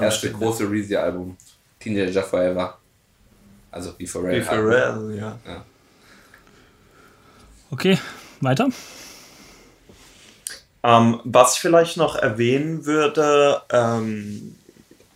erste 0.00 0.30
große 0.32 0.70
Reezy-Album. 0.70 1.36
Teenager 1.80 2.22
Forever. 2.22 2.78
Also 3.70 3.94
wie 3.98 4.06
Pharrell. 4.06 4.40
Wie 4.40 4.44
Pharrell, 4.44 5.16
ja. 5.18 5.38
okay, 7.70 7.98
weiter. 8.40 8.68
Ähm, 10.84 11.20
was 11.24 11.54
ich 11.54 11.60
vielleicht 11.60 11.96
noch 11.96 12.16
erwähnen 12.16 12.86
würde, 12.86 13.62
ähm, 13.70 14.56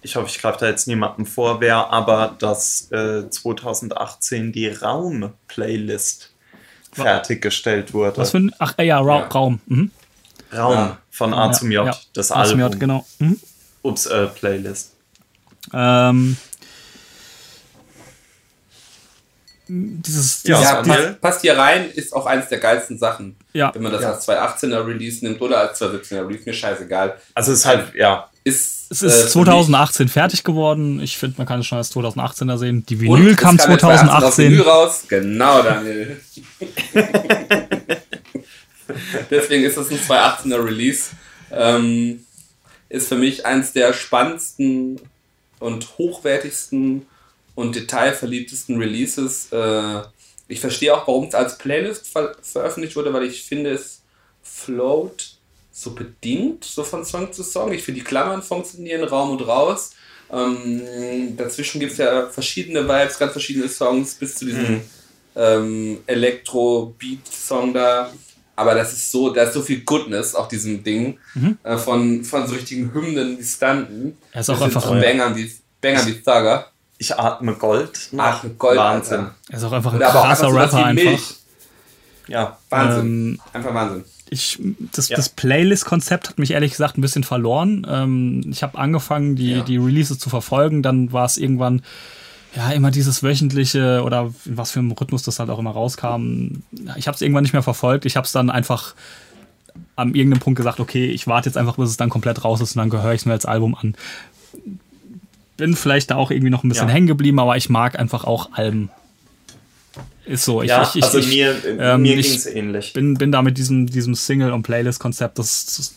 ich 0.03 0.15
hoffe, 0.17 0.29
ich 0.29 0.41
greife 0.41 0.59
da 0.61 0.69
jetzt 0.69 0.87
niemandem 0.87 1.27
vor, 1.27 1.61
wäre 1.61 1.91
aber, 1.91 2.37
dass 2.39 2.91
äh, 2.93 3.29
2018 3.29 4.53
die 4.53 4.69
Raum-Playlist 4.69 6.33
fertiggestellt 7.03 7.93
wurde. 7.95 8.17
Was 8.19 8.31
für 8.33 8.39
ein. 8.39 8.53
Ach, 8.59 8.75
äh, 8.79 8.85
ja, 8.85 8.99
Ra 9.01 9.21
Ja. 9.21 9.27
Raum. 9.27 9.61
Mhm. 9.67 9.91
Raum 10.53 10.73
Ja. 10.75 10.99
von 11.11 11.35
A 11.35 11.53
zum 11.53 11.71
J, 11.71 11.87
Ja, 11.87 11.97
das 12.15 12.31
A 12.33 12.45
zum 12.45 12.61
Album. 12.61 12.73
J, 12.73 12.81
genau. 12.81 13.07
Mhm. 13.19 13.41
Ups, 13.83 14.07
äh, 14.07 14.27
Playlist. 14.27 14.93
Ähm, 15.73 16.37
dieses, 19.69 20.43
Ja, 20.45 20.57
dieses 20.59 20.71
Ja, 20.71 20.83
Daniel? 20.83 21.07
passt, 21.09 21.21
passt 21.21 21.41
hier 21.43 21.59
rein, 21.59 21.91
ist 21.91 22.15
auch 22.15 22.27
eins 22.27 22.49
der 22.49 22.59
geilsten 22.59 22.99
Sachen. 22.99 23.37
Ja. 23.53 23.75
Wenn 23.75 23.83
man 23.83 23.93
das 23.93 24.03
Ja. 24.03 24.13
als 24.13 24.25
2018er 24.25 24.87
Release 24.87 25.25
nimmt 25.25 25.41
oder 25.41 25.59
als 25.61 25.79
2017er 25.81 26.27
Release, 26.27 26.45
mir 26.47 26.53
scheißegal. 26.53 27.17
Also 27.35 27.53
es 27.53 27.61
ist 27.61 27.67
halt, 27.67 27.95
ja, 27.95 28.29
Ist, 28.47 28.87
Es 28.91 29.03
äh, 29.03 29.07
ist 29.07 29.23
für 29.23 29.29
2018 29.31 30.09
fertig 30.09 30.45
geworden. 30.45 31.01
Ich 31.01 31.19
finde, 31.19 31.39
man 31.39 31.49
kann 31.49 31.59
es 31.59 31.67
schon 31.67 31.79
als 31.79 31.93
2018er 31.93 32.59
sehen. 32.59 32.87
Die 32.87 32.95
Und 32.95 33.19
Vinyl 33.19 33.33
es 33.33 33.37
kam 33.37 33.57
kam 33.57 33.73
jetzt 33.73 33.81
2018 33.81 34.09
aus 34.09 34.37
2018. 34.37 34.53
Vinyl 34.53 34.63
raus. 34.63 35.03
Genau, 35.09 35.63
Daniel. 35.63 36.21
Deswegen 39.33 39.65
ist 39.65 39.77
es 39.77 39.91
ein 39.91 39.99
2018er 39.99 40.65
Release. 40.65 41.07
Ähm, 41.51 42.25
ist 42.89 43.09
für 43.09 43.17
mich 43.17 43.45
eins 43.45 43.73
der 43.73 43.93
spannendsten 43.93 45.01
und 45.59 45.99
hochwertigsten 45.99 47.05
und 47.57 47.75
detailverliebtesten 47.75 48.79
Releases. 48.79 49.49
Äh, 49.51 50.03
ich 50.47 50.61
verstehe 50.61 50.95
auch, 50.95 51.09
warum 51.09 51.25
es 51.25 51.35
als 51.35 51.59
Playlist 51.59 52.07
ver 52.07 52.37
veröffentlicht 52.41 52.95
wurde, 52.95 53.13
weil 53.13 53.25
ich 53.25 53.43
finde, 53.43 53.71
es 53.71 54.03
float 54.45 55.36
so 55.79 55.91
bedingt, 55.91 56.65
so 56.65 56.83
von 56.85 57.05
Song 57.05 57.31
zu 57.35 57.43
Song. 57.43 57.71
Ich 57.71 57.83
finde, 57.83 58.01
die 58.01 58.07
Klammern 58.07 58.43
funktionieren 58.43 59.05
Raum 59.05 59.33
und 59.33 59.47
raus. 59.47 59.91
Ähm, 60.33 61.37
dazwischen 61.37 61.81
gibt 61.81 61.93
es 61.93 61.99
ja 61.99 62.29
verschiedene 62.31 62.89
Vibes, 62.89 63.19
ganz 63.19 63.33
verschiedene 63.33 63.69
Songs, 63.69 64.15
bis 64.15 64.37
zu 64.37 64.47
diesem 64.47 64.81
ähm, 65.37 65.99
Elektro-Beat-Song 66.07 67.75
da. 67.75 68.11
Aber 68.57 68.75
das 68.75 68.95
ist 68.95 69.13
so, 69.13 69.29
da 69.31 69.43
ist 69.43 69.53
so 69.53 69.61
viel 69.61 69.83
Goodness 69.83 70.35
auf 70.35 70.49
diesem 70.49 70.83
Ding. 70.83 71.19
Äh, 71.63 71.77
von, 71.77 72.25
von 72.25 72.47
so 72.47 72.55
richtigen 72.55 72.93
Hymnen 72.95 73.39
wie 73.39 73.45
Stunten. 73.45 74.17
Er 74.33 74.41
ist 74.41 74.49
auch 74.49 74.61
einfach 74.61 74.83
zu 74.83 74.93
ein- 74.93 75.03
Bangern 75.03 75.37
wie, 75.37 75.53
Bangern 75.83 76.07
wie 76.07 76.15
Thugger. 76.23 76.71
ich 76.97 77.15
atme 77.15 77.53
Gold. 77.55 78.09
Ach, 78.17 78.43
Gold, 78.57 78.79
Wahnsinn. 78.79 79.19
Alter. 79.21 79.35
Er 79.51 79.59
ist 79.59 79.65
auch 79.65 79.73
einfach 79.73 79.93
ein 79.93 80.01
krasser 80.01 80.55
Rapper 80.55 80.87
einfach. 80.87 81.21
Ja, 82.29 82.59
Wahnsinn. 82.71 83.05
Ähm, 83.05 83.41
einfach 83.53 83.75
Wahnsinn. 83.75 84.05
Ich, 84.31 84.59
das, 84.93 85.09
Ja. 85.09 85.17
das 85.17 85.29
Playlist-Konzept 85.29 86.29
hat 86.29 86.39
mich 86.39 86.51
ehrlich 86.53 86.73
gesagt 86.73 86.99
ein 86.99 87.01
bisschen 87.01 87.25
verloren. 87.25 87.87
Ähm, 87.89 88.43
ich 88.51 88.63
habe 88.63 88.77
angefangen, 88.79 89.37
die, 89.37 89.53
Ja. 89.53 89.61
die 89.63 89.77
Releases 89.77 90.19
zu 90.19 90.29
verfolgen. 90.31 90.83
Dann 90.83 91.13
war 91.13 91.25
es 91.27 91.37
irgendwann 91.37 91.83
ja 92.57 92.71
immer 92.71 92.91
dieses 92.91 93.23
wöchentliche 93.23 94.03
oder 94.03 94.33
in 94.47 94.57
was 94.57 94.71
für 94.73 94.79
einem 94.81 94.91
Rhythmus 94.93 95.23
das 95.23 95.39
halt 95.39 95.51
auch 95.51 95.59
immer 95.59 95.71
rauskam. 95.73 96.63
Ich 96.97 97.07
habe 97.07 97.15
es 97.15 97.21
irgendwann 97.21 97.43
nicht 97.45 97.53
mehr 97.53 97.63
verfolgt. 97.63 98.07
Ich 98.07 98.17
habe 98.17 98.25
es 98.27 98.33
dann 98.33 98.51
einfach 98.51 98.95
an 99.95 100.15
irgendeinem 100.15 100.41
Punkt 100.41 100.57
gesagt, 100.57 100.81
okay, 100.81 101.07
ich 101.07 101.27
warte 101.27 101.49
jetzt 101.49 101.57
einfach, 101.59 101.77
bis 101.77 101.91
es 101.91 101.97
dann 101.99 102.09
komplett 102.09 102.45
raus 102.45 102.61
ist 102.61 102.75
und 102.75 102.81
dann 102.81 102.91
gehöre 102.91 103.13
ich 103.13 103.21
es 103.21 103.27
mir 103.27 103.33
als 103.33 103.45
Album 103.47 103.75
an. 103.75 103.95
Bin 105.57 105.75
vielleicht 105.77 106.11
da 106.11 106.17
auch 106.17 106.31
irgendwie 106.31 106.51
noch 106.51 106.65
ein 106.65 106.69
bisschen 106.69 106.89
Ja. 106.89 106.95
hängen 106.95 107.07
geblieben, 107.07 107.39
aber 107.39 107.57
ich 107.57 107.69
mag 107.71 107.99
einfach 107.99 108.25
auch 108.25 108.53
Alben. 108.53 108.91
Ist 110.27 110.45
so. 110.45 110.63
Ich, 110.63 110.69
ja 110.69 110.83
ich, 110.83 110.97
ich, 110.97 111.05
also 111.05 111.19
ich, 111.19 111.29
mir, 111.29 111.55
ähm, 111.79 112.03
mir 112.03 112.17
ging 112.17 112.25
es 112.25 112.47
ähnlich. 112.47 112.93
bin, 112.93 113.15
bin 113.15 113.31
da 113.33 113.43
mit 113.43 113.57
diesem, 113.59 113.87
diesem 113.87 114.15
Single- 114.15 114.53
und 114.53 114.63
Playlist-Konzept, 114.65 115.39
das, 115.39 115.67
das 115.77 115.95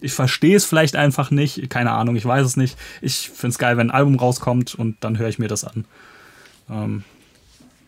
ich 0.00 0.12
verstehe 0.12 0.56
es 0.56 0.66
vielleicht 0.66 0.94
einfach 0.94 1.30
nicht, 1.30 1.70
keine 1.70 1.92
Ahnung, 1.92 2.16
ich 2.16 2.24
weiß 2.24 2.44
es 2.44 2.56
nicht. 2.56 2.76
Ich 3.00 3.30
finde 3.30 3.52
es 3.52 3.58
geil, 3.58 3.76
wenn 3.78 3.90
ein 3.90 3.96
Album 3.96 4.16
rauskommt 4.16 4.74
und 4.74 4.96
dann 5.00 5.18
höre 5.18 5.28
ich 5.28 5.38
mir 5.38 5.48
das 5.48 5.64
an. 5.64 5.86
Ähm, 6.70 7.04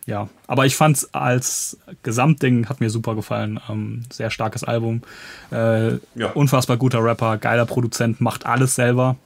ja, 0.07 0.27
aber 0.47 0.65
ich 0.65 0.75
fand 0.75 0.97
es 0.97 1.13
als 1.13 1.77
Gesamtding, 2.01 2.67
hat 2.67 2.79
mir 2.79 2.89
super 2.89 3.13
gefallen. 3.13 3.59
Ähm, 3.69 4.01
sehr 4.11 4.31
starkes 4.31 4.63
Album. 4.63 5.03
Äh, 5.51 5.97
Ja. 6.15 6.31
Unfassbar 6.33 6.77
guter 6.77 7.03
Rapper, 7.03 7.37
geiler 7.37 7.67
Produzent, 7.67 8.19
macht 8.19 8.47
alles 8.47 8.73
selber. 8.73 9.17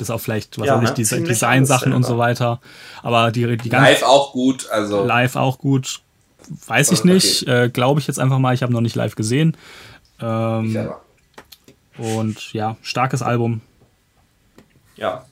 Bis 0.00 0.10
auf 0.10 0.22
vielleicht, 0.22 0.58
was 0.58 0.66
Ja, 0.66 0.74
weiß 0.76 0.82
ich, 0.82 0.88
ne? 0.90 0.94
die 0.96 1.04
Ziemlich 1.04 1.28
Design-Sachen 1.28 1.92
und 1.92 2.02
so 2.04 2.18
weiter. 2.18 2.60
Aber 3.02 3.30
die, 3.30 3.56
die 3.56 3.68
ganze 3.68 3.92
Live 3.92 4.02
auch 4.02 4.32
gut, 4.32 4.68
also 4.70 5.04
Live 5.04 5.36
auch 5.36 5.58
gut. 5.58 6.00
Weiß 6.66 6.90
ich 6.90 7.04
nicht. 7.04 7.46
Äh, 7.46 7.68
Glaube 7.68 8.00
ich 8.00 8.08
jetzt 8.08 8.18
einfach 8.18 8.38
mal. 8.40 8.52
Ich 8.54 8.62
habe 8.62 8.72
noch 8.72 8.80
nicht 8.80 8.96
live 8.96 9.14
gesehen. 9.14 9.56
Ähm, 10.20 10.90
und 11.98 12.52
ja, 12.52 12.76
starkes 12.82 13.22
Album. 13.22 13.60
Ja, 14.96 15.24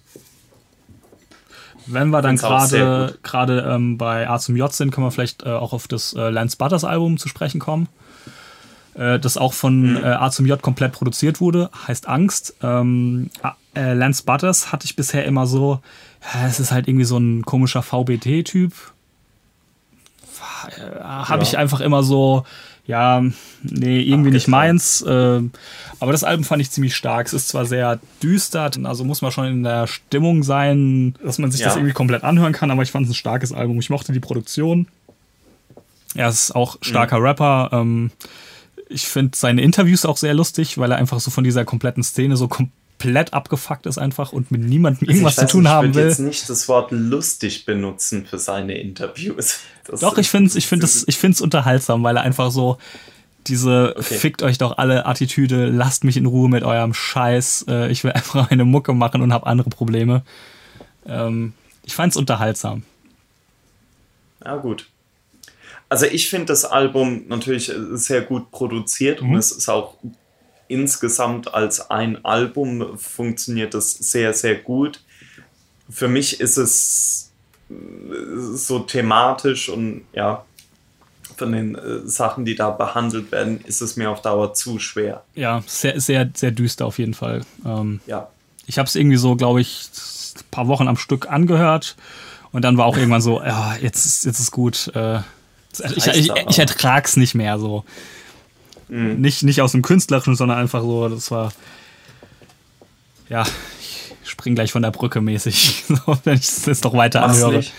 Wenn 1.86 2.10
wir 2.10 2.20
dann 2.22 2.36
gerade 2.36 3.18
gerade 3.22 3.60
ähm, 3.68 3.96
bei 3.98 4.28
A 4.28 4.38
zum 4.38 4.56
J 4.56 4.72
sind, 4.72 4.90
können 4.92 5.06
wir 5.06 5.10
vielleicht 5.10 5.42
äh, 5.44 5.48
auch 5.50 5.72
auf 5.72 5.88
das 5.88 6.12
äh, 6.12 6.28
Lance 6.30 6.56
Butters 6.58 6.84
Album 6.84 7.16
zu 7.18 7.28
sprechen 7.28 7.58
kommen. 7.60 7.88
Äh, 8.94 9.18
das 9.18 9.36
auch 9.38 9.52
von 9.54 9.92
Mhm. 9.92 9.96
äh, 9.96 10.00
A 10.08 10.30
zum 10.30 10.44
J 10.46 10.60
komplett 10.60 10.92
produziert 10.92 11.40
wurde, 11.40 11.70
heißt 11.86 12.06
Angst. 12.08 12.54
Ähm, 12.62 13.30
äh, 13.78 13.94
Lance 13.94 14.22
Butters 14.24 14.72
hatte 14.72 14.84
ich 14.86 14.96
bisher 14.96 15.24
immer 15.24 15.46
so, 15.46 15.80
ja, 16.34 16.46
es 16.46 16.58
ist 16.60 16.72
halt 16.72 16.88
irgendwie 16.88 17.04
so 17.04 17.16
ein 17.18 17.44
komischer 17.44 17.82
VBT-Typ. 17.82 18.72
Äh, 20.76 21.00
Habe 21.02 21.42
Ja. 21.44 21.48
ich 21.48 21.56
einfach 21.58 21.80
immer 21.80 22.02
so, 22.02 22.44
ja, 22.86 23.22
nee, 23.62 24.00
irgendwie 24.00 24.30
nicht 24.30 24.44
Abgetan. 24.48 24.50
meins. 24.50 25.02
Äh, 25.02 25.42
aber 26.00 26.12
das 26.12 26.24
Album 26.24 26.44
fand 26.44 26.62
ich 26.62 26.70
ziemlich 26.70 26.96
stark. 26.96 27.26
Es 27.26 27.32
ist 27.34 27.48
zwar 27.48 27.66
sehr 27.66 27.98
düster, 28.22 28.70
also 28.84 29.04
muss 29.04 29.22
man 29.22 29.30
schon 29.30 29.46
in 29.46 29.62
der 29.62 29.86
Stimmung 29.86 30.42
sein, 30.42 31.14
dass 31.22 31.38
man 31.38 31.50
sich 31.50 31.60
das 31.62 31.74
Ja. 31.74 31.78
irgendwie 31.78 31.94
komplett 31.94 32.24
anhören 32.24 32.52
kann, 32.52 32.70
aber 32.70 32.82
ich 32.82 32.90
fand 32.90 33.04
es 33.06 33.10
ein 33.12 33.14
starkes 33.14 33.52
Album. 33.52 33.78
Ich 33.78 33.90
mochte 33.90 34.12
die 34.12 34.20
Produktion. 34.20 34.88
Er 36.14 36.28
ist 36.28 36.52
auch 36.56 36.78
starker 36.80 37.22
Rapper. 37.22 37.68
Ähm, 37.72 38.10
ich 38.88 39.06
finde 39.06 39.36
seine 39.36 39.60
Interviews 39.60 40.06
auch 40.06 40.16
sehr 40.16 40.32
lustig, 40.32 40.78
weil 40.78 40.90
er 40.90 40.96
einfach 40.96 41.20
so 41.20 41.30
von 41.30 41.44
dieser 41.44 41.64
kompletten 41.66 42.02
Szene 42.02 42.36
so 42.38 42.48
komplett 42.98 43.32
abgefuckt 43.32 43.86
ist 43.86 43.96
einfach 43.98 44.32
und 44.32 44.50
mit 44.50 44.60
niemandem 44.62 45.08
irgendwas 45.08 45.38
Also 45.38 45.42
ich 45.42 45.48
zu 45.50 45.56
tun 45.58 45.64
weiß 45.64 45.70
haben 45.70 45.88
Ich 45.90 45.94
würde 45.94 46.04
will. 46.04 46.10
jetzt 46.10 46.18
nicht 46.18 46.50
das 46.50 46.66
Wort 46.68 46.90
lustig 46.90 47.64
benutzen 47.64 48.26
für 48.26 48.38
seine 48.38 48.78
Interviews. 48.78 49.58
Das 49.90 50.00
Doch, 50.00 50.18
ich 50.18 50.28
finde 50.28 50.48
es 50.50 50.54
ich 50.56 50.66
find 50.66 50.82
das- 50.82 51.04
ich 51.06 51.16
find's 51.16 51.40
unterhaltsam, 51.40 52.02
weil 52.02 52.16
er 52.16 52.22
einfach 52.22 52.50
so 52.50 52.76
diese 53.46 53.94
Okay. 53.96 54.02
fickt 54.18 54.42
euch 54.42 54.58
doch 54.58 54.76
alle 54.76 55.06
Attitüde, 55.06 55.64
lasst 55.70 56.04
mich 56.04 56.18
in 56.18 56.26
Ruhe 56.26 56.50
mit 56.50 56.62
eurem 56.62 56.92
Scheiß, 56.92 57.64
äh, 57.68 57.90
ich 57.90 58.04
will 58.04 58.10
einfach 58.18 58.50
meine 58.50 58.64
Mucke 58.66 58.92
machen 58.92 59.22
und 59.22 59.32
habe 59.32 59.46
andere 59.46 59.70
Probleme. 59.70 60.22
Ähm, 61.06 61.54
ich 61.86 61.94
fand 61.94 62.12
es 62.12 62.16
unterhaltsam. 62.18 62.82
Ja, 64.44 64.56
gut. 64.56 64.88
Also 65.88 66.04
ich 66.04 66.28
finde 66.28 66.46
das 66.46 66.66
Album 66.66 67.22
natürlich 67.28 67.72
sehr 67.92 68.20
gut 68.20 68.50
produziert 68.50 69.22
Mhm. 69.22 69.30
und 69.32 69.38
es 69.38 69.52
ist 69.52 69.70
auch 69.70 69.94
insgesamt 70.68 71.52
als 71.54 71.90
ein 71.90 72.24
Album 72.24 72.98
funktioniert 72.98 73.74
das 73.74 73.92
sehr, 73.92 74.32
sehr 74.34 74.54
gut. 74.56 75.00
Für 75.90 76.08
mich 76.08 76.40
ist 76.40 76.56
es 76.56 77.30
äh, 77.70 77.74
so 78.54 78.80
thematisch 78.80 79.68
und 79.68 80.02
ja, 80.12 80.44
von 81.36 81.52
den 81.52 81.74
äh, 81.74 82.06
Sachen, 82.06 82.44
die 82.44 82.54
da 82.54 82.70
behandelt 82.70 83.32
werden, 83.32 83.60
ist 83.64 83.80
es 83.80 83.96
mir 83.96 84.10
auf 84.10 84.22
Dauer 84.22 84.54
zu 84.54 84.78
schwer. 84.78 85.22
Ja, 85.34 85.62
sehr, 85.66 86.00
sehr, 86.00 86.28
sehr 86.34 86.50
düster 86.50 86.84
auf 86.86 86.98
jeden 86.98 87.14
Fall. 87.14 87.42
Ähm, 87.64 88.00
Ja. 88.06 88.28
ich 88.66 88.78
habe 88.78 88.86
es 88.86 88.94
irgendwie 88.94 89.16
so, 89.16 89.36
glaube 89.36 89.60
ich, 89.60 89.88
ein 90.36 90.42
paar 90.50 90.68
Wochen 90.68 90.88
am 90.88 90.96
Stück 90.96 91.30
angehört 91.30 91.96
und 92.52 92.62
dann 92.62 92.76
war 92.76 92.86
auch 92.86 92.96
irgendwann 92.96 93.20
so, 93.22 93.40
ja, 93.42 93.76
jetzt 93.80 94.04
ist, 94.04 94.24
jetzt 94.24 94.40
ist 94.40 94.50
gut. 94.50 94.90
Äh, 94.94 95.20
ich, 95.94 96.06
ich, 96.08 96.30
aber. 96.30 96.50
ich 96.50 96.58
ertrag's 96.58 97.16
nicht 97.16 97.34
mehr 97.34 97.58
so. 97.58 97.84
Mhm. 98.88 99.20
Nicht, 99.20 99.42
nicht 99.42 99.60
aus 99.60 99.72
dem 99.72 99.82
Künstlerischen, 99.82 100.36
sondern 100.36 100.58
einfach 100.58 100.80
so, 100.80 101.08
das 101.08 101.30
war, 101.30 101.52
ja, 103.28 103.44
ich 103.80 104.12
spring 104.24 104.54
gleich 104.54 104.72
von 104.72 104.82
der 104.82 104.90
Brücke 104.90 105.20
mäßig, 105.20 105.84
wenn 106.24 106.34
ich 106.34 106.48
es 106.48 106.66
jetzt 106.66 106.84
noch 106.84 106.94
weiter 106.94 107.20
Mach's 107.20 107.36
anhöre. 107.36 107.58
nicht. 107.58 107.72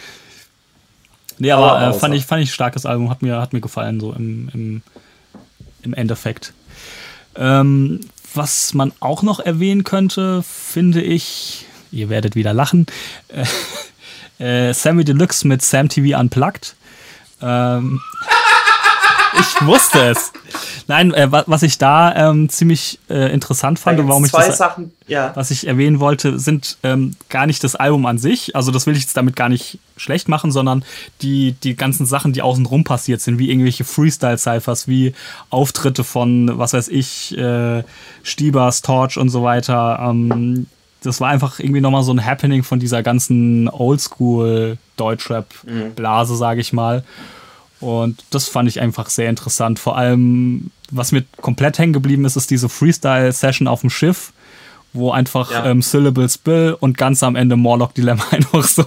Nee, 1.40 1.52
aber 1.52 1.80
Aber 1.80 1.96
äh, 1.96 2.00
fand, 2.00 2.14
ich, 2.16 2.26
fand 2.26 2.44
ich 2.44 2.50
ein 2.50 2.54
starkes 2.54 2.86
Album, 2.86 3.10
hat 3.10 3.22
mir, 3.22 3.40
hat 3.40 3.54
mir 3.54 3.62
gefallen, 3.62 4.00
so 4.00 4.12
im, 4.14 4.50
im, 4.54 4.82
im 5.84 5.94
Endeffekt. 5.94 6.54
Ähm, 7.36 8.02
was 8.34 8.74
man 8.74 8.92
auch 9.00 9.24
noch 9.24 9.40
erwähnen 9.40 9.84
könnte, 9.84 10.44
finde 10.44 11.02
ich, 11.02 11.66
ihr 11.92 12.10
werdet 12.10 12.36
wieder 12.36 12.54
lachen, 12.54 12.88
äh, 13.30 13.46
äh, 14.70 14.74
Sammy 14.74 15.06
Deluxe 15.06 15.48
mit 15.48 15.62
Sam 15.62 15.88
TV 15.90 16.20
Unplugged. 16.20 16.76
Ähm, 17.42 18.02
ich 19.40 19.66
wusste 19.66 20.10
es. 20.10 20.32
Nein, 20.88 21.14
äh, 21.14 21.32
was 21.32 21.64
ich 21.64 21.78
da 21.78 22.14
ähm, 22.16 22.50
ziemlich 22.50 23.00
äh, 23.10 23.32
interessant 23.32 23.80
fand 23.80 24.00
und 24.00 24.08
warum 24.08 24.26
ich 24.26 24.32
das, 24.32 24.58
Sachen, 24.58 24.92
ja. 25.08 25.32
was 25.36 25.52
ich 25.52 25.68
erwähnen 25.68 26.00
wollte, 26.00 26.40
sind 26.40 26.78
ähm, 26.84 27.16
gar 27.30 27.46
nicht 27.46 27.64
das 27.64 27.76
Album 27.76 28.06
an 28.06 28.18
sich. 28.18 28.56
Also 28.56 28.72
das 28.72 28.88
will 28.88 28.96
ich 28.96 29.02
jetzt 29.02 29.16
damit 29.16 29.36
gar 29.36 29.50
nicht 29.50 29.78
schlecht 29.98 30.30
machen, 30.30 30.52
sondern 30.52 30.84
die, 31.22 31.52
die 31.52 31.76
ganzen 31.76 32.08
Sachen, 32.08 32.34
die 32.34 32.42
außenrum 32.42 32.84
passiert 32.84 33.22
sind, 33.22 33.38
wie 33.38 33.52
irgendwelche 33.52 33.84
Freestyle-Cyphers, 33.84 34.88
wie 34.88 35.14
Auftritte 35.50 36.04
von, 36.04 36.58
was 36.58 36.74
weiß 36.74 36.88
ich, 36.88 37.38
äh, 37.38 37.84
Stiebers, 38.24 38.82
Torch 38.82 39.18
und 39.18 39.30
so 39.30 39.44
weiter. 39.44 40.00
Ähm, 40.02 40.66
das 41.04 41.22
war 41.22 41.30
einfach 41.30 41.60
irgendwie 41.60 41.82
nochmal 41.82 42.02
so 42.04 42.12
ein 42.12 42.26
Happening 42.26 42.64
von 42.64 42.80
dieser 42.80 43.04
ganzen 43.04 43.70
Oldschool-Deutschrap-Blase, 43.70 46.36
sage 46.36 46.62
ich 46.62 46.74
mal. 46.74 47.04
Und 47.80 48.24
das 48.30 48.48
fand 48.48 48.68
ich 48.68 48.82
einfach 48.82 49.10
sehr 49.10 49.30
interessant. 49.30 49.80
Vor 49.80 49.98
allem, 49.98 50.72
was 50.92 51.12
mir 51.12 51.24
komplett 51.42 51.80
hängen 51.80 51.94
geblieben 51.94 52.26
ist, 52.26 52.36
ist 52.36 52.52
diese 52.52 52.70
Freestyle-Session 52.70 53.68
auf 53.68 53.82
dem 53.82 53.90
Schiff, 53.90 54.34
wo 54.94 55.12
einfach 55.12 55.52
ja. 55.52 55.66
ähm, 55.66 55.82
Syllables 55.82 56.38
Bill 56.38 56.76
und 56.80 56.98
ganz 56.98 57.24
am 57.24 57.36
Ende 57.36 57.56
Morlock 57.56 57.94
Dilemma 57.94 58.24
einfach 58.32 58.64
so 58.64 58.86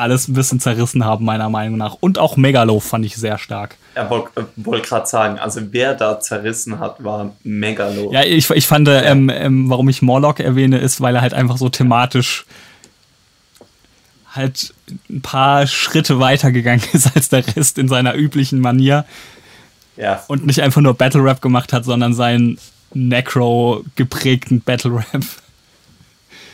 alles 0.00 0.28
ein 0.28 0.34
bisschen 0.34 0.60
zerrissen 0.60 1.04
haben, 1.04 1.24
meiner 1.24 1.48
Meinung 1.50 1.78
nach. 1.78 1.96
Und 2.00 2.18
auch 2.18 2.36
Megalo 2.36 2.80
fand 2.80 3.04
ich 3.04 3.16
sehr 3.16 3.38
stark. 3.38 3.76
Ja, 3.94 4.08
wollte 4.08 4.46
wollt 4.56 4.84
gerade 4.84 5.06
sagen, 5.06 5.38
also 5.38 5.60
wer 5.70 5.94
da 5.94 6.20
zerrissen 6.20 6.78
hat, 6.78 7.04
war 7.04 7.32
Megalo. 7.44 8.10
Ja, 8.12 8.24
ich, 8.24 8.48
ich 8.50 8.66
fand, 8.66 8.88
ja. 8.88 9.02
ähm, 9.02 9.28
ähm, 9.28 9.68
warum 9.68 9.88
ich 9.88 10.00
Morlock 10.00 10.40
erwähne, 10.40 10.78
ist, 10.78 11.00
weil 11.00 11.14
er 11.14 11.22
halt 11.22 11.34
einfach 11.34 11.58
so 11.58 11.68
thematisch 11.68 12.46
halt 14.32 14.74
ein 15.08 15.22
paar 15.22 15.66
Schritte 15.66 16.20
weitergegangen 16.20 16.84
ist 16.92 17.14
als 17.14 17.28
der 17.28 17.44
Rest 17.56 17.78
in 17.78 17.88
seiner 17.88 18.14
üblichen 18.14 18.60
Manier. 18.60 19.04
Ja. 19.96 20.22
Und 20.28 20.46
nicht 20.46 20.62
einfach 20.62 20.80
nur 20.80 20.94
Battle 20.94 21.22
Rap 21.22 21.42
gemacht 21.42 21.72
hat, 21.72 21.84
sondern 21.84 22.14
seinen 22.14 22.58
Necro 22.94 23.84
geprägten 23.96 24.60
Battle 24.60 24.96
Rap. 24.96 25.22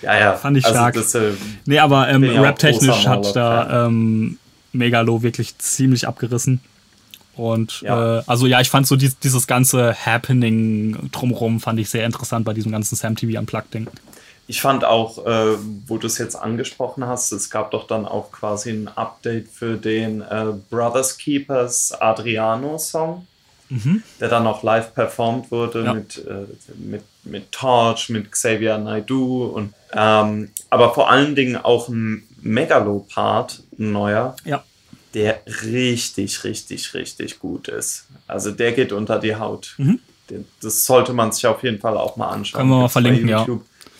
Ja, 0.02 0.18
ja. 0.18 0.34
Fand 0.34 0.56
ich 0.56 0.64
also 0.64 0.76
stark. 0.76 0.94
Das, 0.94 1.14
äh, 1.14 1.32
nee, 1.64 1.78
aber 1.78 2.08
ähm, 2.08 2.24
rap-technisch 2.24 3.06
hat 3.06 3.34
da 3.34 3.86
ähm, 3.86 4.38
Megalo 4.72 5.22
wirklich 5.22 5.56
ziemlich 5.58 6.06
abgerissen. 6.06 6.60
Und 7.34 7.82
ja. 7.82 8.18
Äh, 8.18 8.22
also 8.26 8.46
ja, 8.46 8.60
ich 8.60 8.70
fand 8.70 8.86
so 8.86 8.96
dies, 8.96 9.18
dieses 9.18 9.46
ganze 9.46 9.94
Happening 9.94 11.10
drumherum 11.12 11.60
fand 11.60 11.78
ich 11.78 11.90
sehr 11.90 12.06
interessant 12.06 12.44
bei 12.44 12.54
diesem 12.54 12.72
ganzen 12.72 12.96
Sam 12.96 13.14
TV 13.16 13.38
Unplugged-Ding. 13.38 13.88
Ich 14.48 14.60
fand 14.60 14.84
auch, 14.84 15.26
äh, 15.26 15.56
wo 15.86 15.98
du 15.98 16.06
es 16.06 16.18
jetzt 16.18 16.36
angesprochen 16.36 17.06
hast, 17.06 17.32
es 17.32 17.50
gab 17.50 17.72
doch 17.72 17.86
dann 17.86 18.06
auch 18.06 18.30
quasi 18.30 18.70
ein 18.70 18.88
Update 18.88 19.48
für 19.48 19.76
den 19.76 20.20
äh, 20.20 20.52
Brothers 20.70 21.18
Keepers 21.18 21.92
Adriano 21.92 22.78
Song, 22.78 23.26
mhm. 23.68 24.04
der 24.20 24.28
dann 24.28 24.46
auch 24.46 24.62
live 24.62 24.94
performt 24.94 25.50
wurde 25.50 25.84
ja. 25.84 25.94
mit, 25.94 26.24
äh, 26.26 26.46
mit, 26.76 27.02
mit 27.24 27.50
Torch, 27.50 28.08
mit 28.08 28.30
Xavier 28.30 28.78
Naidoo 28.78 29.46
und 29.46 29.74
ähm, 29.92 30.50
aber 30.70 30.94
vor 30.94 31.10
allen 31.10 31.34
Dingen 31.34 31.56
auch 31.56 31.88
ein 31.88 32.22
Megalo-Part, 32.40 33.64
ein 33.78 33.90
neuer, 33.90 34.36
ja. 34.44 34.62
der 35.14 35.40
richtig, 35.64 36.44
richtig, 36.44 36.94
richtig 36.94 37.40
gut 37.40 37.66
ist. 37.66 38.06
Also 38.28 38.52
der 38.52 38.72
geht 38.72 38.92
unter 38.92 39.18
die 39.18 39.34
Haut. 39.34 39.74
Mhm. 39.78 39.98
Das 40.60 40.84
sollte 40.84 41.12
man 41.12 41.32
sich 41.32 41.46
auf 41.46 41.62
jeden 41.62 41.80
Fall 41.80 41.96
auch 41.96 42.16
mal 42.16 42.28
anschauen. 42.28 42.60
Können 42.60 42.70
wir 42.70 42.80
mal 42.80 42.88
verlinken, 42.88 43.28
ja 43.28 43.46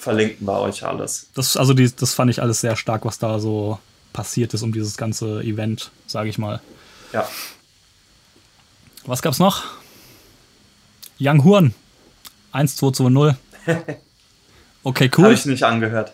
verlinken 0.07 0.47
wir 0.47 0.61
euch 0.61 0.85
alles. 0.85 1.27
Das, 1.35 1.57
also 1.57 1.75
die, 1.75 1.91
das 1.91 2.15
fand 2.15 2.31
ich 2.31 2.41
alles 2.41 2.61
sehr 2.61 2.77
stark, 2.77 3.05
was 3.05 3.19
da 3.19 3.41
so 3.41 3.81
passiert 4.13 4.55
ist 4.55 4.63
um 4.63 4.73
dieses 4.73 4.97
ganze 4.97 5.41
Event, 5.41 5.91
sage 6.07 6.29
ich 6.29 6.39
mal. 6.39 6.61
Ja. 7.13 7.29
Was 9.05 9.21
gab's 9.21 9.41
noch? 9.41 9.65
Young 11.19 11.43
Horn. 11.43 11.75
1220. 12.53 13.37
Okay, 14.85 15.11
cool. 15.17 15.25
Habe 15.25 15.35
ich 15.35 15.45
nicht 15.47 15.65
angehört. 15.65 16.13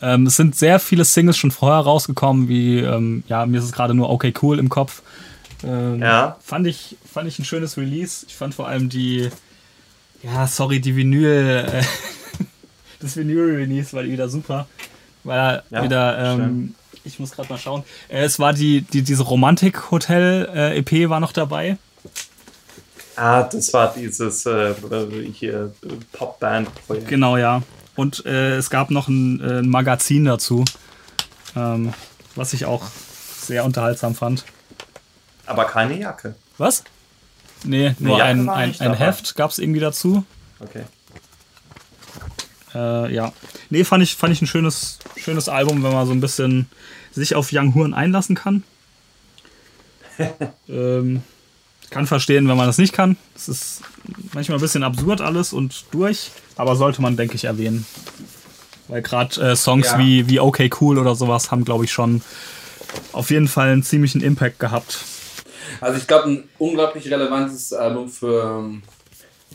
Ähm, 0.00 0.24
es 0.24 0.36
sind 0.36 0.56
sehr 0.56 0.78
viele 0.78 1.04
Singles 1.04 1.36
schon 1.36 1.50
vorher 1.50 1.80
rausgekommen, 1.80 2.48
wie, 2.48 2.78
ähm, 2.78 3.22
ja, 3.28 3.44
mir 3.44 3.58
ist 3.58 3.64
es 3.64 3.72
gerade 3.72 3.92
nur 3.92 4.08
Okay 4.08 4.32
Cool 4.40 4.58
im 4.58 4.70
Kopf. 4.70 5.02
Ähm, 5.62 6.00
ja. 6.00 6.38
Fand 6.40 6.66
ich, 6.66 6.96
fand 7.04 7.28
ich 7.28 7.38
ein 7.38 7.44
schönes 7.44 7.76
Release. 7.76 8.24
Ich 8.26 8.34
fand 8.34 8.54
vor 8.54 8.66
allem 8.66 8.88
die, 8.88 9.28
ja, 10.22 10.46
sorry, 10.46 10.80
die 10.80 10.96
Vinyl, 10.96 11.68
äh, 11.70 11.82
das 13.02 13.16
Vinyl-Release 13.16 13.92
war 13.92 14.04
wieder 14.04 14.28
super. 14.28 14.66
Weil 15.24 15.62
ja, 15.70 15.82
wieder, 15.82 16.18
ähm, 16.18 16.74
ich 17.04 17.18
muss 17.18 17.32
gerade 17.32 17.48
mal 17.48 17.58
schauen. 17.58 17.84
Äh, 18.08 18.24
es 18.24 18.38
war 18.38 18.52
die, 18.52 18.82
die 18.82 19.02
diese 19.02 19.22
Romantik-Hotel-EP 19.22 20.92
äh, 20.92 21.08
war 21.10 21.20
noch 21.20 21.32
dabei. 21.32 21.76
Ah, 23.16 23.42
das 23.42 23.72
war 23.72 23.92
dieses 23.94 24.46
äh, 24.46 24.74
hier 25.32 25.72
Popband-Projekt. 26.12 27.08
Genau, 27.08 27.36
ja. 27.36 27.62
Und 27.94 28.24
äh, 28.24 28.56
es 28.56 28.70
gab 28.70 28.90
noch 28.90 29.08
ein, 29.08 29.40
äh, 29.40 29.58
ein 29.58 29.68
Magazin 29.68 30.24
dazu, 30.24 30.64
ähm, 31.54 31.92
was 32.34 32.54
ich 32.54 32.64
auch 32.64 32.84
sehr 33.42 33.64
unterhaltsam 33.64 34.14
fand. 34.14 34.44
Aber 35.44 35.66
keine 35.66 35.98
Jacke. 35.98 36.34
Was? 36.56 36.84
Nee, 37.64 37.94
nur 37.98 38.22
ein, 38.22 38.48
ein, 38.48 38.74
ein 38.80 38.94
Heft 38.94 39.34
gab 39.36 39.50
es 39.50 39.58
irgendwie 39.58 39.80
dazu. 39.80 40.24
Okay. 40.58 40.84
Äh, 42.74 43.14
ja. 43.14 43.32
Nee, 43.70 43.84
fand 43.84 44.02
ich, 44.02 44.16
fand 44.16 44.32
ich 44.32 44.42
ein 44.42 44.46
schönes, 44.46 44.98
schönes 45.16 45.48
Album, 45.48 45.82
wenn 45.82 45.92
man 45.92 46.06
so 46.06 46.12
ein 46.12 46.20
bisschen 46.20 46.68
sich 47.12 47.34
auf 47.34 47.50
Young 47.52 47.74
Horn 47.74 47.94
einlassen 47.94 48.34
kann. 48.34 48.62
ähm, 50.68 51.22
kann 51.90 52.06
verstehen, 52.06 52.48
wenn 52.48 52.56
man 52.56 52.66
das 52.66 52.78
nicht 52.78 52.92
kann. 52.92 53.16
Es 53.36 53.48
ist 53.48 53.82
manchmal 54.32 54.58
ein 54.58 54.62
bisschen 54.62 54.82
absurd 54.82 55.20
alles 55.20 55.52
und 55.52 55.84
durch, 55.90 56.30
aber 56.56 56.76
sollte 56.76 57.02
man, 57.02 57.16
denke 57.16 57.34
ich, 57.34 57.44
erwähnen. 57.44 57.86
Weil 58.88 59.02
gerade 59.02 59.40
äh, 59.40 59.56
Songs 59.56 59.86
ja. 59.86 59.98
wie, 59.98 60.28
wie 60.28 60.40
Okay 60.40 60.70
Cool 60.80 60.98
oder 60.98 61.14
sowas 61.14 61.50
haben, 61.50 61.64
glaube 61.64 61.84
ich, 61.84 61.92
schon 61.92 62.22
auf 63.12 63.30
jeden 63.30 63.48
Fall 63.48 63.68
einen 63.68 63.82
ziemlichen 63.82 64.22
Impact 64.22 64.58
gehabt. 64.58 65.04
Also 65.80 65.98
ich 65.98 66.06
glaube, 66.06 66.28
ein 66.28 66.44
unglaublich 66.58 67.10
relevantes 67.10 67.72
Album 67.72 68.08
für 68.08 68.60
ähm, 68.60 68.82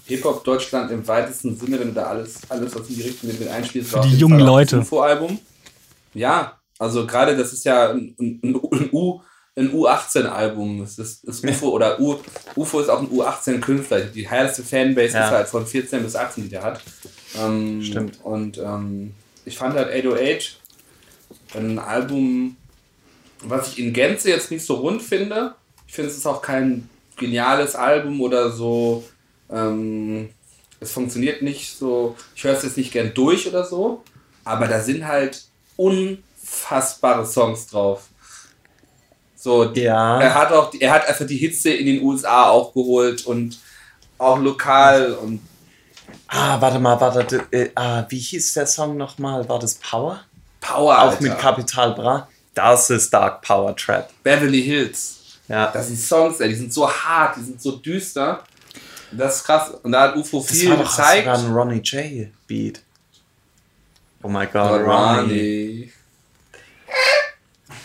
Hip-Hop 0.08 0.44
Deutschland 0.44 0.92
im 0.92 1.08
weitesten 1.08 1.58
Sinne, 1.58 1.80
wenn 1.80 1.90
du 1.90 1.94
da 1.94 2.08
alles, 2.08 2.40
alles 2.50 2.76
was 2.76 2.88
in 2.90 2.96
die 2.96 3.02
Richtung 3.02 3.30
mit 3.30 3.48
einspielst. 3.48 3.92
Für 3.92 4.02
die 4.02 4.18
jungen 4.18 4.40
Leute. 4.40 4.80
UFO-Album. 4.80 5.40
Ja, 6.14 6.60
also 6.80 7.06
gerade 7.06 7.36
das 7.36 7.54
ist 7.54 7.66
ja 7.66 7.92
ein, 7.92 8.16
ein, 8.20 8.40
ein 8.44 8.90
U 8.92 9.22
ein 9.58 9.72
U18-Album. 9.72 10.80
Das 10.80 11.00
ist, 11.00 11.24
ist 11.24 11.44
UFO 11.44 11.70
oder 11.70 12.00
U, 12.00 12.18
UFO 12.56 12.80
ist 12.80 12.90
auch 12.90 13.02
ein 13.02 13.10
U18-Künstler. 13.10 14.02
Die 14.02 14.30
heiße 14.30 14.64
Fanbase 14.64 15.16
ja. 15.16 15.26
ist 15.26 15.32
halt 15.32 15.48
von 15.48 15.66
14 15.66 16.04
bis 16.04 16.16
18, 16.16 16.44
die 16.44 16.50
der 16.50 16.64
hat. 16.64 16.82
Ähm, 17.38 17.82
Stimmt. 17.82 18.20
Und 18.24 18.60
ähm, 18.60 19.14
ich 19.46 19.58
fand 19.58 19.76
halt 19.76 19.88
808 19.88 20.60
ein 21.56 21.80
Album, 21.80 22.56
was 23.42 23.70
ich 23.70 23.80
in 23.80 23.94
Gänze 23.94 24.30
jetzt 24.30 24.52
nicht 24.52 24.66
so 24.66 24.76
rund 24.76 25.02
finde. 25.02 25.56
Ich 25.88 25.94
finde, 25.94 26.12
es 26.12 26.18
ist 26.18 26.28
auch 26.28 26.42
kein 26.42 26.88
geniales 27.16 27.76
Album 27.76 28.22
oder 28.22 28.52
so 28.52 29.04
ähm, 29.52 30.30
es 30.80 30.92
funktioniert 30.92 31.42
nicht 31.42 31.78
so, 31.78 32.16
ich 32.36 32.44
höre 32.44 32.54
es 32.56 32.64
jetzt 32.64 32.78
nicht 32.78 32.92
gern 32.92 33.14
durch 33.14 33.48
oder 33.48 33.64
so, 33.64 34.04
aber 34.44 34.68
da 34.68 34.80
sind 34.80 35.08
halt 35.08 35.46
unfassbare 35.76 37.26
Songs 37.26 37.68
drauf. 37.68 38.08
So, 39.36 39.72
ja. 39.74 40.20
er 40.20 40.34
hat 40.34 40.52
auch, 40.52 40.74
er 40.80 40.92
hat 40.92 41.08
also 41.08 41.26
die 41.26 41.38
Hitze 41.38 41.70
in 41.70 41.86
den 41.86 42.04
USA 42.04 42.50
auch 42.50 42.74
geholt 42.74 43.26
und 43.26 43.60
auch 44.18 44.40
lokal 44.40 45.14
und. 45.14 45.42
Ah, 46.28 46.60
warte 46.60 46.80
mal, 46.80 47.00
warte, 47.00 47.46
äh, 47.52 47.70
ah, 47.76 48.06
wie 48.10 48.20
hieß 48.20 48.54
der 48.56 48.68
Song 48.68 48.98
nochmal? 48.98 49.48
War 49.48 49.60
das 49.60 49.76
Power? 49.76 50.22
Power. 50.60 50.98
Auch 50.98 51.12
Alter. 51.12 51.24
mit 51.24 51.38
Capital 51.38 51.94
Bra. 51.94 52.28
Das 52.54 52.90
ist 52.90 53.14
Dark 53.14 53.42
Power 53.42 53.76
Trap. 53.76 54.10
Beverly 54.24 54.64
Hills. 54.64 55.18
Ja. 55.48 55.72
Das 55.72 55.88
sind 55.88 56.00
Songs, 56.00 56.40
ey, 56.40 56.50
die 56.50 56.56
sind 56.56 56.74
so 56.74 56.90
hart, 56.90 57.38
die 57.38 57.44
sind 57.44 57.62
so 57.62 57.78
düster. 57.78 58.44
Das 59.12 59.38
ist 59.38 59.44
krass. 59.44 59.72
Und 59.84 59.92
da 59.92 60.02
hat 60.02 60.16
UFO 60.16 60.42
viel 60.42 60.70
das 60.70 60.78
war 60.78 60.86
gezeigt. 60.86 61.28
Das 61.28 61.42
war 61.42 61.50
ein 61.50 61.54
Ronnie 61.54 61.82
J. 61.82 62.28
Beat. 62.48 62.82
Oh 64.22 64.28
mein 64.28 64.50
Gott, 64.52 64.82
Ronnie. 64.82 65.92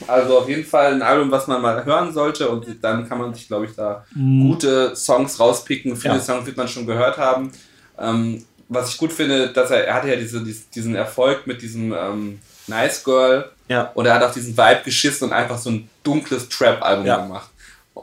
Also 0.09 0.39
auf 0.39 0.49
jeden 0.49 0.65
Fall 0.65 0.95
ein 0.95 1.03
Album, 1.03 1.31
was 1.31 1.47
man 1.47 1.63
mal 1.63 1.85
hören 1.85 2.13
sollte 2.13 2.49
und 2.49 2.67
dann 2.83 3.09
kann 3.09 3.19
man 3.19 3.33
sich, 3.33 3.47
glaube 3.47 3.67
ich, 3.67 3.75
da 3.75 4.05
mm. 4.15 4.49
gute 4.49 4.97
Songs 4.97 5.39
rauspicken. 5.39 5.97
Viele 5.97 6.15
ja. 6.15 6.21
Songs 6.21 6.45
wird 6.47 6.57
man 6.57 6.67
schon 6.67 6.87
gehört 6.87 7.19
haben. 7.19 7.53
Ähm, 7.99 8.45
was 8.69 8.91
ich 8.91 8.99
gut 8.99 9.13
finde, 9.13 9.53
dass 9.53 9.71
er, 9.71 9.87
er 9.87 9.95
hatte 9.95 10.09
ja 10.09 10.17
diese, 10.17 10.43
diesen 10.75 10.95
Erfolg 10.95 11.47
mit 11.47 11.63
diesem 11.63 11.93
ähm, 11.93 12.41
Nice 12.67 13.05
Girl 13.05 13.51
ja. 13.69 13.91
und 13.95 14.07
er 14.07 14.15
hat 14.15 14.23
auch 14.23 14.33
diesen 14.33 14.57
Vibe 14.57 14.81
geschissen 14.85 15.29
und 15.29 15.35
einfach 15.35 15.59
so 15.59 15.71
ein 15.71 15.89
dunkles 16.03 16.49
Trap-Album 16.49 17.07
ja. 17.07 17.19
gemacht. 17.19 17.51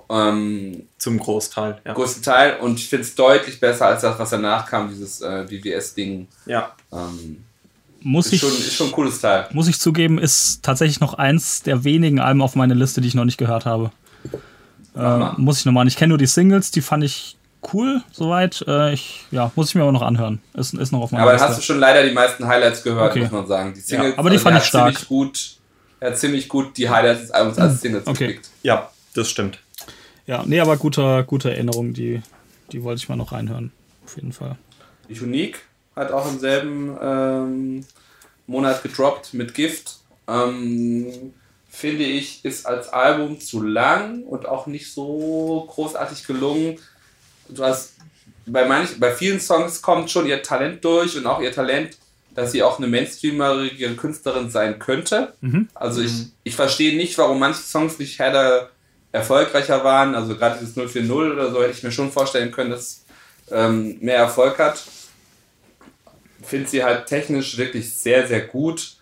Ähm, 0.10 0.88
Zum 0.98 1.20
Großteil, 1.20 1.80
ja. 1.86 1.94
Größten 1.94 2.24
Teil. 2.24 2.58
Und 2.60 2.80
ich 2.80 2.90
finde 2.90 3.04
es 3.04 3.14
deutlich 3.16 3.60
besser 3.60 3.86
als 3.88 4.02
das, 4.02 4.18
was 4.18 4.30
danach 4.32 4.66
kam, 4.66 4.90
dieses 4.90 5.22
äh, 5.22 5.46
BWS-Ding. 5.48 6.28
Ja. 6.48 6.74
Ähm, 6.92 7.44
muss 8.02 8.28
ist 8.28 8.34
ich, 8.34 8.40
schon, 8.42 8.50
ist 8.50 8.74
schon 8.76 8.88
ein 8.88 8.94
cooles 8.94 9.20
Teil. 9.22 9.48
Muss 9.52 9.68
ich 9.68 9.80
zugeben, 9.80 10.18
ist 10.18 10.64
tatsächlich 10.64 11.00
noch 11.00 11.14
eins 11.16 11.62
der 11.64 11.84
wenigen 11.84 12.20
Alben 12.20 12.42
auf 12.42 12.56
meiner 12.56 12.74
Liste, 12.76 13.02
die 13.02 13.08
ich 13.08 13.14
noch 13.16 13.26
nicht 13.26 13.38
gehört 13.38 13.66
habe. 13.66 13.92
Äh, 14.96 15.20
muss 15.38 15.60
ich 15.60 15.66
nochmal. 15.66 15.88
Ich 15.88 15.96
kenne 15.96 16.10
nur 16.10 16.18
die 16.18 16.26
Singles, 16.26 16.72
die 16.72 16.82
fand 16.82 17.04
ich 17.04 17.38
cool, 17.74 18.02
soweit. 18.12 18.64
Äh, 18.68 18.94
ich, 18.94 19.26
ja, 19.32 19.52
muss 19.56 19.70
ich 19.70 19.76
mir 19.76 19.84
aber 19.84 19.92
noch 19.92 20.02
anhören. 20.02 20.42
Ist, 20.56 20.74
ist 20.74 20.92
noch 20.92 21.02
auf 21.02 21.12
meiner 21.12 21.24
Aber 21.24 21.32
dann 21.34 21.40
Liste. 21.40 21.50
hast 21.50 21.58
du 21.60 21.62
schon 21.64 21.80
leider 21.80 22.04
die 22.08 22.14
meisten 22.14 22.48
Highlights 22.48 22.82
gehört, 22.84 23.12
Okay. 23.12 23.22
muss 23.24 23.32
man 23.32 23.48
sagen. 23.48 23.74
Die 23.76 23.82
Singles, 23.82 24.18
aber 24.18 24.30
die 24.30 24.38
also 24.38 24.44
fand 24.44 24.56
ich 24.58 24.62
hat 24.64 24.68
stark. 24.68 24.94
Ziemlich 24.96 25.08
gut, 25.08 25.40
er 26.00 26.12
hat 26.12 26.18
ziemlich 26.18 26.50
gut 26.50 26.78
die 26.78 26.90
Highlights 26.90 27.22
des 27.22 27.32
Albums 27.32 27.58
als 27.60 27.82
Singles 27.82 28.08
Okay. 28.08 28.28
gepickt. 28.28 28.50
Ja, 28.64 28.90
das 29.14 29.30
stimmt. 29.30 29.60
Ja, 30.30 30.43
nee, 30.45 30.59
aber 30.59 30.77
gute, 30.77 31.24
gute 31.25 31.49
Erinnerung, 31.49 31.91
die, 31.91 32.22
die 32.72 32.83
wollte 32.83 32.99
ich 32.99 33.09
mal 33.09 33.16
noch 33.16 33.32
reinhören. 33.32 33.72
Auf 34.06 34.16
jeden 34.16 34.32
Fall. 34.32 34.58
Die 35.09 35.19
Unique 35.19 35.59
hat 35.95 36.11
auch 36.11 36.32
im 36.32 36.38
selben 36.38 36.95
ähm, 37.01 37.85
Monat 38.45 38.83
gedroppt 38.83 39.33
mit 39.33 39.56
Gift. 39.56 39.98
Ähm, 40.27 41.33
finde 41.67 42.03
ich, 42.03 42.45
ist 42.45 42.67
als 42.67 42.90
Album 42.90 43.40
zu 43.40 43.64
lang 43.64 44.22
und 44.22 44.45
auch 44.45 44.67
nicht 44.67 44.93
so 44.93 45.66
großartig 45.67 46.27
gelungen. 46.27 46.77
Du 47.48 47.64
hast 47.64 47.95
bei 48.45 48.67
manchen, 48.67 48.99
bei 48.99 49.11
vielen 49.11 49.40
Songs 49.40 49.82
kommt 49.82 50.11
schon 50.11 50.27
ihr 50.27 50.43
Talent 50.43 50.85
durch 50.85 51.17
und 51.17 51.25
auch 51.25 51.41
ihr 51.41 51.51
Talent, 51.51 51.98
dass 52.35 52.51
sie 52.51 52.61
auch 52.61 52.77
eine 52.77 52.85
mainstreamerige 52.85 53.95
Künstlerin 53.95 54.51
sein 54.51 54.77
könnte. 54.77 55.33
Also 55.74 56.01
ich, 56.01 56.27
ich 56.43 56.56
verstehe 56.56 56.95
nicht, 56.95 57.17
warum 57.17 57.40
manche 57.40 57.61
Songs 57.61 57.98
nicht 57.98 58.19
hätte 58.19 58.69
erfolgreicher 59.12 59.84
waren. 59.84 60.16
Also 60.16 60.36
gerade 60.36 60.60
dieses 60.60 60.76
040 60.76 61.12
oder 61.12 61.52
so 61.52 61.62
hätte 61.62 61.72
ich 61.72 61.84
mir 61.84 61.92
schon 61.92 62.12
vorstellen 62.12 62.52
können, 62.52 62.72
dass 62.72 63.06
ähm, 63.52 63.98
mehr 64.00 64.18
Erfolg 64.18 64.60
hat. 64.60 64.84
Finde 66.44 66.70
sie 66.70 66.84
halt 66.84 67.08
technisch 67.08 67.58
wirklich 67.58 67.94
sehr, 67.94 68.28
sehr 68.28 68.42
gut. 68.42 68.96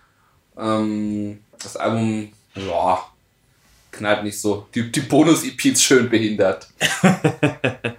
Ähm, 0.58 1.40
das 1.62 1.78
Album, 1.78 2.32
ja, 2.56 3.04
knallt 3.92 4.24
nicht 4.24 4.40
so. 4.40 4.68
Die, 4.74 4.92
die 4.92 5.02
Bonus-EP 5.02 5.66
ist 5.66 5.84
schön 5.84 6.10
behindert. 6.10 6.68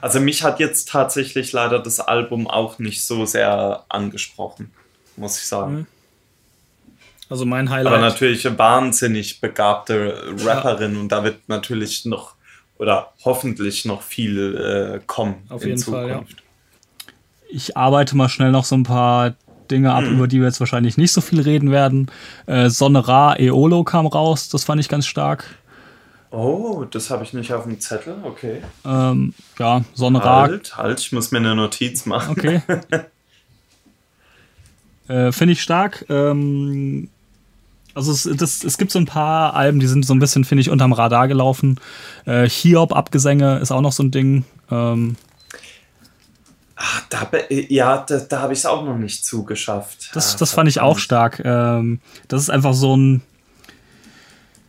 Also 0.00 0.20
mich 0.20 0.42
hat 0.42 0.60
jetzt 0.60 0.88
tatsächlich 0.88 1.52
leider 1.52 1.78
das 1.78 2.00
Album 2.00 2.46
auch 2.48 2.78
nicht 2.78 3.04
so 3.04 3.26
sehr 3.26 3.84
angesprochen, 3.88 4.72
muss 5.16 5.38
ich 5.38 5.46
sagen. 5.46 5.86
Also 7.30 7.46
mein 7.46 7.70
Highlight. 7.70 7.92
Aber 7.92 8.02
natürlich 8.02 8.46
eine 8.46 8.58
wahnsinnig 8.58 9.40
begabte 9.40 10.34
Rapperin 10.44 10.96
und 10.96 11.10
da 11.10 11.24
wird 11.24 11.48
natürlich 11.48 12.04
noch 12.04 12.34
oder 12.76 13.12
hoffentlich 13.24 13.84
noch 13.84 14.02
viel 14.02 14.56
äh, 14.56 15.00
kommen 15.06 15.36
Auf 15.48 15.62
in 15.62 15.70
jeden 15.70 15.82
Fall, 15.82 16.08
ja. 16.08 16.14
Zukunft. 16.14 16.42
ich 17.48 17.76
arbeite 17.76 18.16
mal 18.16 18.28
schnell 18.28 18.50
noch 18.50 18.64
so 18.64 18.74
ein 18.74 18.82
paar 18.82 19.34
Dinge 19.70 19.94
ab, 19.94 20.04
über 20.04 20.28
die 20.28 20.40
wir 20.40 20.46
jetzt 20.46 20.60
wahrscheinlich 20.60 20.96
nicht 20.96 21.12
so 21.12 21.20
viel 21.20 21.40
reden 21.40 21.70
werden. 21.70 22.10
Äh, 22.46 22.68
Sonne 22.68 23.06
Ra, 23.06 23.36
Eolo 23.38 23.84
kam 23.84 24.06
raus, 24.06 24.48
das 24.48 24.64
fand 24.64 24.80
ich 24.80 24.88
ganz 24.88 25.06
stark. 25.06 25.46
Oh, 26.30 26.84
das 26.90 27.10
habe 27.10 27.22
ich 27.24 27.32
nicht 27.32 27.52
auf 27.52 27.64
dem 27.64 27.78
Zettel, 27.80 28.16
okay. 28.24 28.60
Ähm, 28.84 29.34
ja, 29.58 29.84
Sonne 29.94 30.22
Ra, 30.22 30.42
Halt, 30.42 30.76
halt, 30.76 31.00
ich 31.00 31.12
muss 31.12 31.30
mir 31.30 31.38
eine 31.38 31.54
Notiz 31.54 32.06
machen. 32.06 32.32
okay. 32.32 32.60
äh, 35.08 35.32
Finde 35.32 35.52
ich 35.52 35.62
stark. 35.62 36.04
Ähm, 36.08 37.08
also 37.94 38.12
es, 38.12 38.28
das, 38.36 38.64
es 38.64 38.78
gibt 38.78 38.90
so 38.90 38.98
ein 38.98 39.06
paar 39.06 39.54
Alben, 39.54 39.80
die 39.80 39.86
sind 39.86 40.04
so 40.04 40.14
ein 40.14 40.18
bisschen, 40.18 40.44
finde 40.44 40.62
ich, 40.62 40.70
unterm 40.70 40.92
Radar 40.92 41.28
gelaufen. 41.28 41.78
Äh, 42.26 42.48
Hiob-Abgesänge 42.48 43.58
ist 43.58 43.70
auch 43.70 43.80
noch 43.80 43.92
so 43.92 44.02
ein 44.02 44.10
Ding. 44.10 44.44
Ähm, 44.70 45.16
Ah, 46.76 47.02
da, 47.08 47.30
ja, 47.50 47.98
da, 47.98 48.18
da 48.18 48.40
habe 48.40 48.52
ich 48.52 48.58
es 48.58 48.66
auch 48.66 48.84
noch 48.84 48.98
nicht 48.98 49.24
zugeschafft. 49.24 50.10
Das, 50.12 50.34
Ah, 50.34 50.38
das 50.38 50.50
fand 50.52 50.68
ich 50.68 50.80
auch 50.80 50.98
stark. 50.98 51.40
Ähm, 51.44 52.00
das 52.26 52.42
ist 52.42 52.50
einfach 52.50 52.74
so 52.74 52.96
ein 52.96 53.22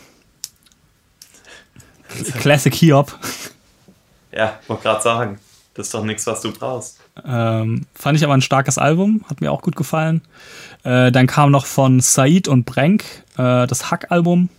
Classic 2.39 2.73
Hiob. 2.73 3.17
Ja, 4.31 4.59
wollte 4.67 4.83
gerade 4.83 5.01
sagen. 5.01 5.39
Das 5.73 5.87
ist 5.87 5.93
doch 5.93 6.03
nichts, 6.03 6.25
was 6.27 6.41
du 6.41 6.51
brauchst. 6.51 6.99
Ähm, 7.25 7.85
fand 7.93 8.17
ich 8.17 8.23
aber 8.23 8.33
ein 8.33 8.41
starkes 8.41 8.77
Album, 8.77 9.23
hat 9.29 9.41
mir 9.41 9.51
auch 9.51 9.61
gut 9.61 9.75
gefallen. 9.75 10.21
Äh, 10.83 11.11
dann 11.11 11.27
kam 11.27 11.51
noch 11.51 11.65
von 11.65 11.99
Said 11.99 12.47
und 12.47 12.65
Brenk 12.65 13.03
äh, 13.37 13.67
das 13.67 13.89
Hack-Album. 13.91 14.49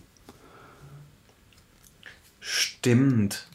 Stimmt. 2.40 3.46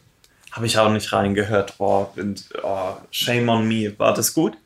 Habe 0.52 0.66
ich 0.66 0.78
auch 0.78 0.92
nicht 0.92 1.12
reingehört. 1.14 1.78
Boah, 1.78 2.12
und, 2.18 2.50
oh, 2.62 2.94
shame 3.10 3.50
on 3.50 3.68
me. 3.68 3.94
War 3.98 4.14
das 4.14 4.34
gut? 4.34 4.58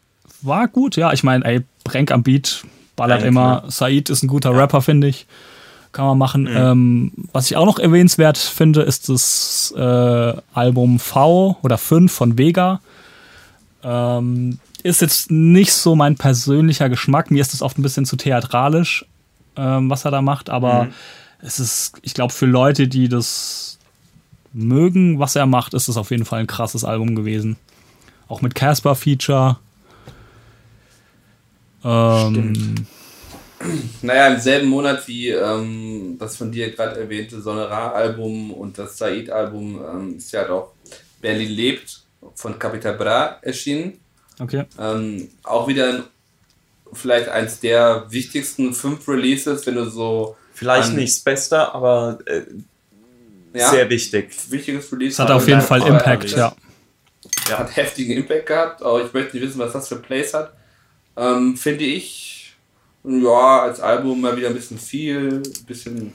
War 0.41 0.67
gut, 0.67 0.95
ja. 0.95 1.13
Ich 1.13 1.23
meine, 1.23 1.45
ey, 1.45 1.61
Brenk 1.83 2.11
am 2.11 2.23
Beat 2.23 2.63
ballert 2.95 3.19
Brenk, 3.19 3.29
immer. 3.29 3.61
ne? 3.63 3.71
Said 3.71 4.09
ist 4.09 4.23
ein 4.23 4.27
guter 4.27 4.55
Rapper, 4.55 4.81
finde 4.81 5.07
ich. 5.07 5.27
Kann 5.91 6.05
man 6.05 6.17
machen. 6.17 6.49
Ähm, 6.51 7.11
was 7.31 7.45
ich 7.45 7.55
auch 7.55 7.65
noch 7.65 7.79
erwähnenswert 7.79 8.37
finde, 8.37 8.81
ist 8.81 9.07
das 9.07 9.73
äh, 9.77 10.33
Album 10.53 10.99
V 10.99 11.57
oder 11.61 11.77
5 11.77 12.11
von 12.11 12.37
Vega. 12.37 12.81
Ähm, 13.85 14.59
ist 14.81 15.01
jetzt 15.01 15.29
nicht 15.29 15.71
so 15.71 15.95
mein 15.95 16.15
persönlicher 16.15 16.89
Geschmack. 16.89 17.29
Mir 17.29 17.41
ist 17.41 17.53
das 17.53 17.61
oft 17.61 17.77
ein 17.77 17.83
bisschen 17.83 18.05
zu 18.05 18.17
theatralisch, 18.17 19.05
ähm, 19.55 19.89
was 19.89 20.05
er 20.05 20.11
da 20.11 20.21
macht. 20.21 20.49
Aber 20.49 20.87
es 21.39 21.59
ist, 21.59 21.93
ich 22.01 22.15
glaube, 22.15 22.33
für 22.33 22.47
Leute, 22.47 22.87
die 22.87 23.07
das 23.07 23.77
mögen, 24.53 25.19
was 25.19 25.35
er 25.35 25.45
macht, 25.45 25.75
ist 25.75 25.87
es 25.87 25.97
auf 25.97 26.09
jeden 26.09 26.25
Fall 26.25 26.39
ein 26.39 26.47
krasses 26.47 26.83
Album 26.83 27.15
gewesen. 27.15 27.57
Auch 28.27 28.41
mit 28.41 28.55
Casper-Feature. 28.55 29.57
Ähm, 31.83 32.87
Naja, 34.01 34.27
im 34.27 34.39
selben 34.39 34.67
Monat 34.67 35.07
wie 35.07 35.29
ähm, 35.29 36.17
das 36.19 36.37
von 36.37 36.51
dir 36.51 36.71
gerade 36.71 36.99
erwähnte 36.99 37.41
Sonora-Album 37.41 38.51
und 38.51 38.77
das 38.77 38.97
Said-Album 38.97 39.81
ähm, 39.93 40.17
ist 40.17 40.31
ja 40.31 40.49
auch 40.49 40.73
Berlin 41.21 41.51
lebt 41.51 42.04
von 42.35 42.57
Capital 42.59 42.93
Bra 42.95 43.37
erschienen. 43.41 43.99
okay. 44.39 44.65
Ähm, 44.79 45.29
auch 45.43 45.67
wieder 45.67 45.89
ein, 45.89 46.03
vielleicht 46.93 47.29
eins 47.29 47.59
der 47.59 48.05
wichtigsten 48.09 48.73
fünf 48.73 49.07
Releases, 49.07 49.65
wenn 49.67 49.75
du 49.75 49.89
so 49.89 50.35
Vielleicht 50.53 50.89
an- 50.89 50.95
nicht 50.95 51.13
das 51.13 51.19
Beste, 51.23 51.73
aber 51.73 52.19
äh, 52.25 52.41
ja, 53.53 53.69
sehr 53.69 53.89
wichtig. 53.89 54.31
wichtiges 54.49 54.91
Release. 54.91 55.13
Es 55.13 55.19
hat 55.19 55.31
auf 55.31 55.47
jeden 55.47 55.61
Fall 55.61 55.81
Impact, 55.87 56.23
das 56.25 56.31
ja. 56.33 56.55
Hat 57.51 57.75
heftigen 57.75 58.17
Impact 58.17 58.45
gehabt, 58.47 58.81
aber 58.81 59.03
ich 59.05 59.13
möchte 59.13 59.35
nicht 59.37 59.45
wissen, 59.47 59.59
was 59.59 59.73
das 59.73 59.87
für 59.87 59.97
Plays 59.97 60.33
hat. 60.33 60.53
Ähm, 61.17 61.55
Finde 61.55 61.83
ich, 61.85 62.53
ja, 63.03 63.61
als 63.63 63.79
Album 63.79 64.19
mal 64.21 64.35
wieder 64.35 64.47
ein 64.49 64.53
bisschen 64.55 64.77
viel, 64.79 65.41
ein 65.45 65.65
bisschen. 65.65 66.13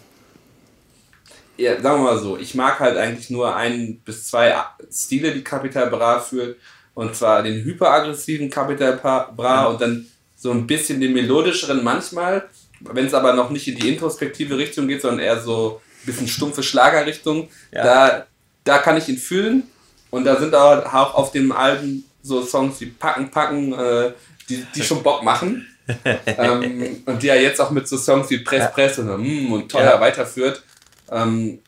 Ja, 1.60 1.80
sagen 1.80 2.02
wir 2.02 2.12
mal 2.12 2.18
so, 2.18 2.38
ich 2.38 2.54
mag 2.54 2.80
halt 2.80 2.96
eigentlich 2.96 3.28
nur 3.28 3.54
ein 3.54 4.00
bis 4.04 4.28
zwei 4.28 4.54
Stile, 4.90 5.32
die 5.32 5.44
Capital 5.44 5.88
Bra 5.90 6.18
führt. 6.18 6.56
Und 6.94 7.14
zwar 7.14 7.42
den 7.42 7.62
hyperaggressiven 7.64 8.48
Capital 8.50 8.96
Bra 9.36 9.66
und 9.66 9.80
dann 9.80 10.06
so 10.36 10.50
ein 10.52 10.66
bisschen 10.66 11.00
den 11.00 11.12
melodischeren 11.12 11.84
manchmal. 11.84 12.48
Wenn 12.80 13.06
es 13.06 13.14
aber 13.14 13.34
noch 13.34 13.50
nicht 13.50 13.68
in 13.68 13.76
die 13.76 13.90
introspektive 13.92 14.56
Richtung 14.56 14.88
geht, 14.88 15.02
sondern 15.02 15.20
eher 15.20 15.38
so 15.40 15.80
ein 16.02 16.06
bisschen 16.06 16.28
stumpfe 16.28 16.62
Schlagerrichtung, 16.62 17.48
Ja. 17.72 17.84
da, 17.84 18.26
da 18.64 18.78
kann 18.78 18.96
ich 18.96 19.08
ihn 19.08 19.18
fühlen. 19.18 19.64
Und 20.10 20.24
da 20.24 20.36
sind 20.36 20.54
auch 20.54 21.14
auf 21.14 21.30
dem 21.30 21.52
Album 21.52 22.04
so 22.22 22.42
Songs 22.42 22.80
wie 22.80 22.86
Packen, 22.86 23.30
Packen, 23.30 23.72
äh, 23.74 24.12
die, 24.48 24.64
die 24.74 24.82
schon 24.82 25.02
Bock 25.02 25.22
machen. 25.22 25.66
ähm, 26.26 27.02
und 27.04 27.22
die 27.22 27.28
er 27.28 27.40
jetzt 27.40 27.60
auch 27.60 27.70
mit 27.70 27.86
so 27.86 27.96
Songs 27.96 28.30
wie 28.30 28.38
Press, 28.38 28.72
Press 28.72 28.98
und, 28.98 29.08
mm, 29.08 29.52
und 29.52 29.70
Toller 29.70 29.94
Ja. 29.94 30.00
weiterführt. 30.00 30.62
Ähm, 31.10 31.60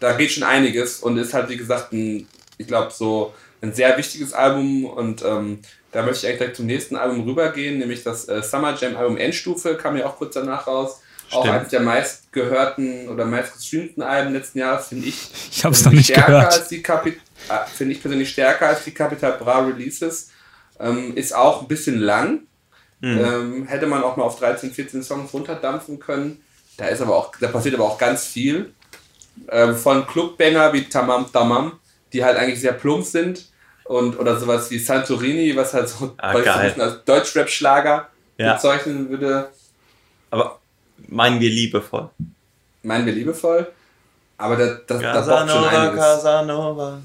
da 0.00 0.12
geht 0.14 0.32
schon 0.32 0.42
einiges 0.42 1.00
und 1.00 1.18
ist 1.18 1.34
halt, 1.34 1.48
wie 1.48 1.56
gesagt, 1.56 1.92
ein, 1.92 2.26
ich 2.58 2.66
glaube, 2.66 2.90
so 2.92 3.34
ein 3.60 3.72
sehr 3.72 3.96
wichtiges 3.98 4.32
Album. 4.32 4.84
Und 4.84 5.22
ähm, 5.24 5.60
da 5.92 6.02
möchte 6.02 6.18
ich 6.18 6.26
eigentlich 6.26 6.38
direkt 6.38 6.56
zum 6.56 6.66
nächsten 6.66 6.96
Album 6.96 7.24
rübergehen, 7.24 7.78
nämlich 7.78 8.02
das 8.02 8.28
äh, 8.28 8.42
Summer 8.42 8.76
Jam 8.76 8.96
Album 8.96 9.16
Endstufe, 9.16 9.76
kam 9.76 9.96
ja 9.96 10.06
auch 10.06 10.16
kurz 10.16 10.34
danach 10.34 10.66
raus. 10.66 11.00
Auch 11.30 11.42
Stimmt. 11.42 11.58
eines 11.58 11.68
der 11.68 11.80
meistgehörten 11.80 13.08
oder 13.08 13.24
meistgestreamten 13.24 14.02
Alben 14.02 14.32
letzten 14.32 14.58
Jahres, 14.58 14.88
finde 14.88 15.06
ich. 15.06 15.30
Ich 15.52 15.64
habe 15.64 15.74
es 15.74 15.82
Persönlich 15.82 15.84
noch 15.84 15.92
nicht 15.92 16.06
stärker 16.06 16.32
gehört. 16.32 16.52
Als 16.54 16.68
die 16.68 16.82
Capi 16.82 17.10
äh, 17.48 17.66
Finde 17.72 17.94
ich 17.94 18.02
persönlich 18.02 18.30
stärker 18.30 18.68
als 18.68 18.84
die 18.84 18.90
Capital 18.90 19.32
Bra 19.38 19.60
Releases. 19.60 20.30
Ähm, 20.78 21.14
ist 21.14 21.34
auch 21.34 21.62
ein 21.62 21.68
bisschen 21.68 22.00
lang. 22.00 22.40
Ähm, 23.02 23.66
hätte 23.66 23.86
man 23.86 24.02
auch 24.02 24.16
mal 24.16 24.24
auf 24.24 24.38
13, 24.38 24.72
14 24.72 25.02
Songs 25.02 25.32
runterdampfen 25.32 25.98
können. 26.00 26.42
Da 26.76 26.86
ist 26.86 27.00
aber 27.00 27.16
auch, 27.16 27.32
da 27.40 27.48
passiert 27.48 27.74
aber 27.74 27.84
auch 27.84 27.98
ganz 27.98 28.26
viel. 28.26 28.74
Ähm, 29.48 29.74
von 29.76 30.06
Clubbanger 30.06 30.72
wie 30.72 30.84
Tamam 30.88 31.30
Tamam, 31.32 31.78
die 32.12 32.24
halt 32.24 32.36
eigentlich 32.36 32.60
sehr 32.60 32.72
plump 32.72 33.04
sind. 33.04 33.46
Und, 33.84 34.18
oder 34.20 34.38
sowas 34.38 34.70
wie 34.70 34.78
Santorini, 34.78 35.56
was 35.56 35.74
halt 35.74 35.88
so 35.88 36.14
Ah, 36.18 36.30
als 36.32 37.04
Deutschrap-Schlager 37.04 38.08
Ja. 38.38 38.54
bezeichnen 38.54 39.08
würde. 39.10 39.48
Aber 40.30 40.60
meinen 41.08 41.40
wir 41.40 41.50
liebevoll. 41.50 42.08
Meinen 42.82 43.04
wir 43.06 43.12
liebevoll. 43.12 43.66
Aber 44.38 44.56
da, 44.56 44.66
das, 44.86 45.00
da 45.02 45.20
bockt 45.20 45.50
schon 45.50 45.62
Casanova, 45.62 45.68
einiges. 45.68 45.98
Casanova. 46.00 46.98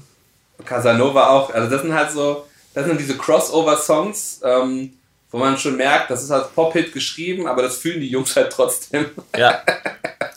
Casanova 0.64 1.28
auch. 1.30 1.52
Also 1.52 1.68
das 1.70 1.82
sind 1.82 1.92
halt 1.92 2.10
so, 2.12 2.46
das 2.72 2.86
sind 2.86 3.00
diese 3.00 3.16
Crossover-Songs, 3.16 4.40
ähm, 4.44 4.92
wo 5.30 5.38
man 5.38 5.58
schon 5.58 5.76
merkt, 5.76 6.10
das 6.10 6.22
ist 6.22 6.30
als 6.30 6.48
Pop-Hit 6.50 6.92
geschrieben, 6.92 7.46
aber 7.48 7.62
das 7.62 7.78
fühlen 7.78 8.00
die 8.00 8.08
Jungs 8.08 8.34
halt 8.36 8.52
trotzdem. 8.52 9.06
Ja, 9.36 9.60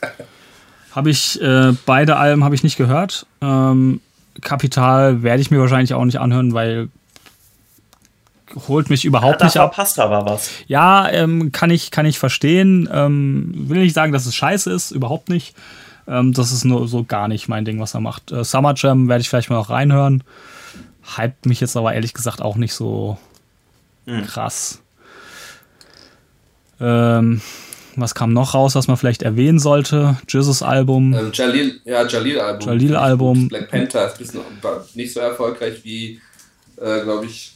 Habe 0.92 1.10
ich, 1.10 1.40
äh, 1.40 1.72
beide 1.86 2.16
Alben 2.16 2.44
habe 2.44 2.54
ich 2.54 2.62
nicht 2.62 2.76
gehört. 2.76 3.26
Ähm, 3.40 4.00
Kapital 4.40 5.22
werde 5.22 5.40
ich 5.40 5.50
mir 5.50 5.60
wahrscheinlich 5.60 5.94
auch 5.94 6.04
nicht 6.04 6.18
anhören, 6.18 6.52
weil 6.52 6.88
holt 8.68 8.90
mich 8.90 9.04
überhaupt 9.04 9.40
da 9.40 9.44
nicht 9.44 9.56
ab. 9.56 9.74
verpasst 9.74 9.98
aber 10.00 10.26
was. 10.26 10.50
Ja, 10.66 11.08
ähm, 11.08 11.52
kann, 11.52 11.70
ich, 11.70 11.90
kann 11.90 12.06
ich 12.06 12.18
verstehen. 12.18 12.88
Ähm, 12.92 13.52
will 13.68 13.80
nicht 13.80 13.94
sagen, 13.94 14.12
dass 14.12 14.26
es 14.26 14.34
scheiße 14.34 14.72
ist, 14.72 14.90
überhaupt 14.90 15.28
nicht. 15.28 15.54
Ähm, 16.08 16.32
das 16.32 16.50
ist 16.50 16.64
nur 16.64 16.88
so 16.88 17.04
gar 17.04 17.28
nicht 17.28 17.48
mein 17.48 17.64
Ding, 17.64 17.78
was 17.78 17.94
er 17.94 18.00
macht. 18.00 18.32
Äh, 18.32 18.44
Summer 18.44 18.74
Jam 18.76 19.08
werde 19.08 19.20
ich 19.20 19.28
vielleicht 19.28 19.50
mal 19.50 19.56
noch 19.56 19.70
reinhören. 19.70 20.24
Hypt 21.16 21.46
mich 21.46 21.60
jetzt 21.60 21.76
aber 21.76 21.94
ehrlich 21.94 22.14
gesagt 22.14 22.42
auch 22.42 22.56
nicht 22.56 22.74
so 22.74 23.18
krass. 24.26 24.80
Ähm, 26.80 27.40
was 28.00 28.14
kam 28.14 28.32
noch 28.32 28.54
raus, 28.54 28.74
was 28.74 28.88
man 28.88 28.96
vielleicht 28.96 29.22
erwähnen 29.22 29.58
sollte? 29.58 30.16
Jesus 30.28 30.62
Album. 30.62 31.12
Ähm, 31.14 31.30
Jalil, 31.32 31.80
ja, 31.84 32.06
Jalil-Album. 32.06 32.68
Jalil-Album. 32.68 33.48
Black 33.48 33.70
Panther 33.70 34.06
ist 34.06 34.18
bisschen 34.18 34.40
nicht 34.94 35.12
so 35.12 35.20
erfolgreich 35.20 35.80
wie, 35.84 36.20
äh, 36.76 37.00
glaube 37.02 37.26
ich, 37.26 37.54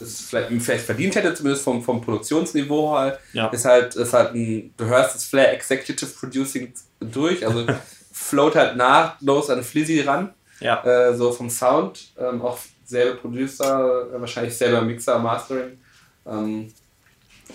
es 0.00 0.20
vielleicht, 0.20 0.50
vielleicht 0.62 0.84
verdient 0.84 1.16
hätte, 1.16 1.34
zumindest 1.34 1.64
vom, 1.64 1.82
vom 1.82 2.00
Produktionsniveau 2.00 2.96
halt. 2.96 3.18
Ja. 3.32 3.48
Ist 3.48 3.64
halt, 3.64 3.94
ist 3.96 4.12
halt 4.12 4.34
ein, 4.34 4.72
du 4.76 4.84
hörst 4.84 5.14
das 5.14 5.24
Flair 5.24 5.52
Executive 5.52 6.10
Producing 6.18 6.72
durch, 7.00 7.44
also 7.46 7.66
float 8.12 8.54
halt 8.54 8.76
nahtlos 8.76 9.50
an 9.50 9.62
Flizzy 9.62 10.00
ran, 10.00 10.30
Ja. 10.60 10.82
äh, 10.84 11.16
so 11.16 11.32
vom 11.32 11.50
Sound, 11.50 12.12
ähm, 12.18 12.42
auch 12.42 12.58
selber 12.84 13.16
Producer, 13.20 14.06
wahrscheinlich 14.20 14.56
selber 14.56 14.82
Mixer, 14.82 15.18
Mastering. 15.18 15.78
Ähm, 16.26 16.72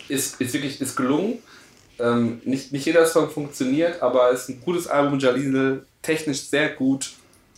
ist, 0.08 0.40
ist 0.42 0.54
wirklich 0.54 0.82
ist 0.82 0.96
gelungen. 0.96 1.40
Ähm, 2.00 2.42
nicht, 2.46 2.72
nicht 2.72 2.86
jeder 2.86 3.06
Song 3.06 3.30
funktioniert, 3.30 4.02
aber 4.02 4.32
es 4.32 4.42
ist 4.44 4.50
ein 4.50 4.62
gutes 4.62 4.88
Album. 4.88 5.20
Jalil 5.20 5.86
technisch 6.02 6.42
sehr 6.42 6.70
gut, 6.70 7.12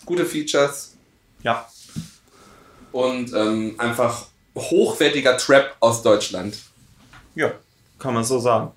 gute 0.05 0.25
Features 0.25 0.93
Ja. 1.41 1.67
und 2.91 3.33
ähm, 3.33 3.75
einfach 3.77 4.27
hochwertiger 4.57 5.37
Trap 5.37 5.75
aus 5.79 6.01
Deutschland. 6.03 6.57
Ja, 7.35 7.51
kann 7.99 8.13
man 8.13 8.23
so 8.23 8.39
sagen. 8.39 8.71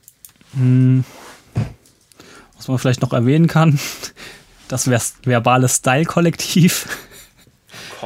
Was 2.57 2.69
man 2.69 2.79
vielleicht 2.79 3.03
noch 3.03 3.13
erwähnen 3.13 3.47
kann, 3.47 3.79
das 4.69 4.85
Vers- 4.85 5.15
verbale 5.25 5.69
Style-Kollektiv. 5.69 6.87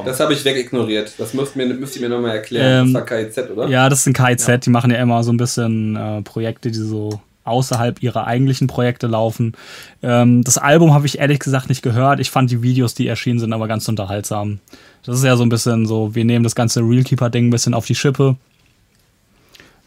Das 0.04 0.20
habe 0.20 0.32
ich 0.32 0.44
wegignoriert. 0.44 1.12
Das 1.18 1.34
müsst, 1.34 1.54
mir, 1.54 1.66
müsst 1.66 1.96
ihr 1.96 2.02
mir 2.02 2.08
nochmal 2.08 2.36
erklären. 2.36 2.86
Ähm, 2.88 2.94
das 2.94 3.00
war 3.02 3.06
KIZ, 3.06 3.38
oder? 3.50 3.68
Ja, 3.68 3.88
das 3.90 4.04
sind 4.04 4.16
KIZ, 4.16 4.64
die 4.64 4.70
machen 4.70 4.90
ja 4.90 4.96
immer 4.98 5.22
so 5.22 5.32
ein 5.32 5.36
bisschen 5.36 5.96
äh, 5.96 6.22
Projekte, 6.22 6.70
die 6.70 6.78
so 6.78 7.20
außerhalb 7.44 8.02
ihrer 8.02 8.26
eigentlichen 8.26 8.66
Projekte 8.66 9.06
laufen. 9.06 9.54
Ähm, 10.02 10.42
das 10.44 10.58
Album 10.58 10.94
habe 10.94 11.06
ich 11.06 11.18
ehrlich 11.18 11.40
gesagt 11.40 11.68
nicht 11.68 11.82
gehört. 11.82 12.20
Ich 12.20 12.30
fand 12.30 12.50
die 12.50 12.62
Videos, 12.62 12.94
die 12.94 13.06
erschienen 13.06 13.38
sind, 13.38 13.52
aber 13.52 13.68
ganz 13.68 13.88
unterhaltsam. 13.88 14.60
Das 15.04 15.18
ist 15.18 15.24
ja 15.24 15.36
so 15.36 15.42
ein 15.42 15.48
bisschen 15.48 15.86
so, 15.86 16.14
wir 16.14 16.24
nehmen 16.24 16.44
das 16.44 16.54
ganze 16.54 16.80
Realkeeper-Ding 16.80 17.48
ein 17.48 17.50
bisschen 17.50 17.74
auf 17.74 17.86
die 17.86 17.94
Schippe. 17.94 18.36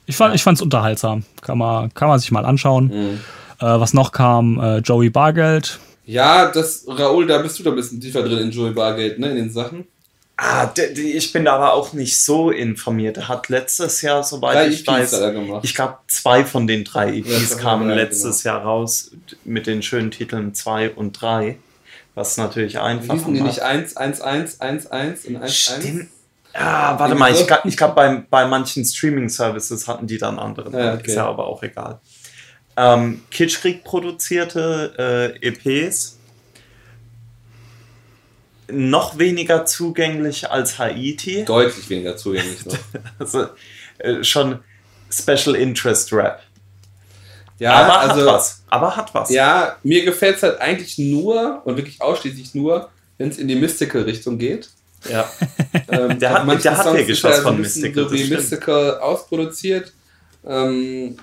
Ich 0.06 0.18
fand 0.18 0.36
es 0.36 0.62
unterhaltsam. 0.62 1.24
Kann 1.42 1.58
man, 1.58 1.94
kann 1.94 2.10
man 2.10 2.20
sich 2.20 2.32
mal 2.32 2.46
anschauen. 2.46 2.88
Mhm. 2.88 3.20
Äh, 3.60 3.80
was 3.80 3.94
noch 3.94 4.12
kam, 4.12 4.60
äh, 4.60 4.78
Joey 4.80 5.10
Bargeld. 5.10 5.80
Ja, 6.06 6.52
das, 6.52 6.86
Raoul, 6.88 7.26
da 7.26 7.40
bist 7.40 7.58
du 7.58 7.64
da 7.64 7.72
ein 7.72 7.76
bisschen 7.76 8.00
tiefer 8.00 8.22
drin 8.22 8.38
in 8.38 8.52
Joey 8.52 8.72
Bargeld, 8.72 9.18
ne, 9.18 9.30
in 9.30 9.38
den 9.38 9.50
Sachen. 9.50 9.88
Ah, 10.38 10.70
ich 10.76 11.32
bin 11.32 11.48
aber 11.48 11.74
auch 11.74 11.94
nicht 11.94 12.22
so 12.22 12.52
informiert. 12.52 13.16
Er 13.16 13.28
hat 13.30 13.48
letztes 13.48 14.02
Jahr, 14.02 14.22
soweit 14.22 14.56
Drei 14.56 14.68
ich 14.68 14.82
EPs 14.82 15.14
weiß, 15.14 15.22
ich 15.64 15.74
glaube, 15.74 15.98
zwei 16.08 16.44
von 16.44 16.68
den 16.68 16.84
drei 16.84 17.10
Ja, 17.10 17.38
EPs 17.38 17.50
das 17.50 17.58
kamen 17.58 17.88
wir, 17.88 17.96
letztes 17.96 18.44
Jahr 18.44 18.62
raus 18.62 19.12
mit 19.46 19.66
den 19.66 19.82
schönen 19.82 20.12
Titeln 20.12 20.54
2 20.54 20.92
und 20.92 21.14
3. 21.14 21.58
Was 22.16 22.38
natürlich 22.38 22.80
einfach 22.80 23.16
macht. 23.16 23.28
nicht 23.28 23.62
1, 23.62 23.96
1, 23.96 24.22
1, 24.22 24.62
1, 24.62 24.88
1 24.88 25.26
und 25.26 25.36
1, 25.38 25.44
1? 25.44 25.56
Stimmt. 25.56 26.10
Ah, 26.54 26.98
warte 26.98 27.16
mal, 27.16 27.32
ich, 27.32 27.46
ich 27.66 27.78
glaube, 27.78 27.96
bei, 27.96 28.24
bei 28.30 28.46
manchen 28.46 28.86
Streaming-Services 28.86 29.88
hatten 29.88 30.08
die 30.08 30.18
dann 30.18 30.40
andere. 30.40 30.72
Ja, 30.72 30.94
okay. 30.94 31.08
Ist 31.08 31.16
ja 31.16 31.28
aber 31.28 31.48
auch 31.48 31.62
egal. 31.64 32.00
Ähm, 32.78 33.24
Kitschkrieg 33.32 33.84
produzierte 33.84 35.36
äh, 35.42 35.48
EPs. 35.48 36.15
Noch 38.72 39.20
weniger 39.20 39.66
zugänglich 39.66 40.50
als 40.50 40.80
Haiti. 40.80 41.46
Deutlich 41.46 41.90
weniger 41.90 42.18
zugänglich 42.18 42.66
noch. 42.66 42.78
Also 43.20 43.48
äh, 44.00 44.24
schon 44.24 44.60
Special 45.12 45.56
Interest 45.56 46.12
Rap. 46.12 46.42
Ja, 47.60 47.74
aber 47.74 48.00
also, 48.02 48.22
hat 48.22 48.36
was. 48.36 48.64
Aber 48.70 48.96
hat 48.98 49.14
was. 49.14 49.30
Ja, 49.30 49.78
mir 49.84 50.04
gefällt 50.04 50.38
es 50.38 50.44
halt 50.44 50.60
eigentlich 50.60 50.98
nur 50.98 51.62
und 51.66 51.78
wirklich 51.78 52.02
ausschließlich 52.02 52.54
nur, 52.56 52.90
wenn 53.18 53.30
es 53.30 53.38
in 53.38 53.48
die 53.48 53.56
Mystical-Richtung 53.56 54.38
geht. 54.38 54.70
Ja. 55.10 55.30
Ähm, 55.88 55.90
Der 55.90 56.00
hat- 56.10 56.20
der 56.20 56.32
hat 56.32 56.48
was 56.48 56.64
ja 56.64 57.16
so 57.36 57.42
von 57.44 57.62
Mystical, 57.62 58.10
So 58.10 58.14
wie. 58.16 58.24
Mystical 58.30 58.98
ausproduziert. 59.00 59.92
Ähm, 60.48 61.18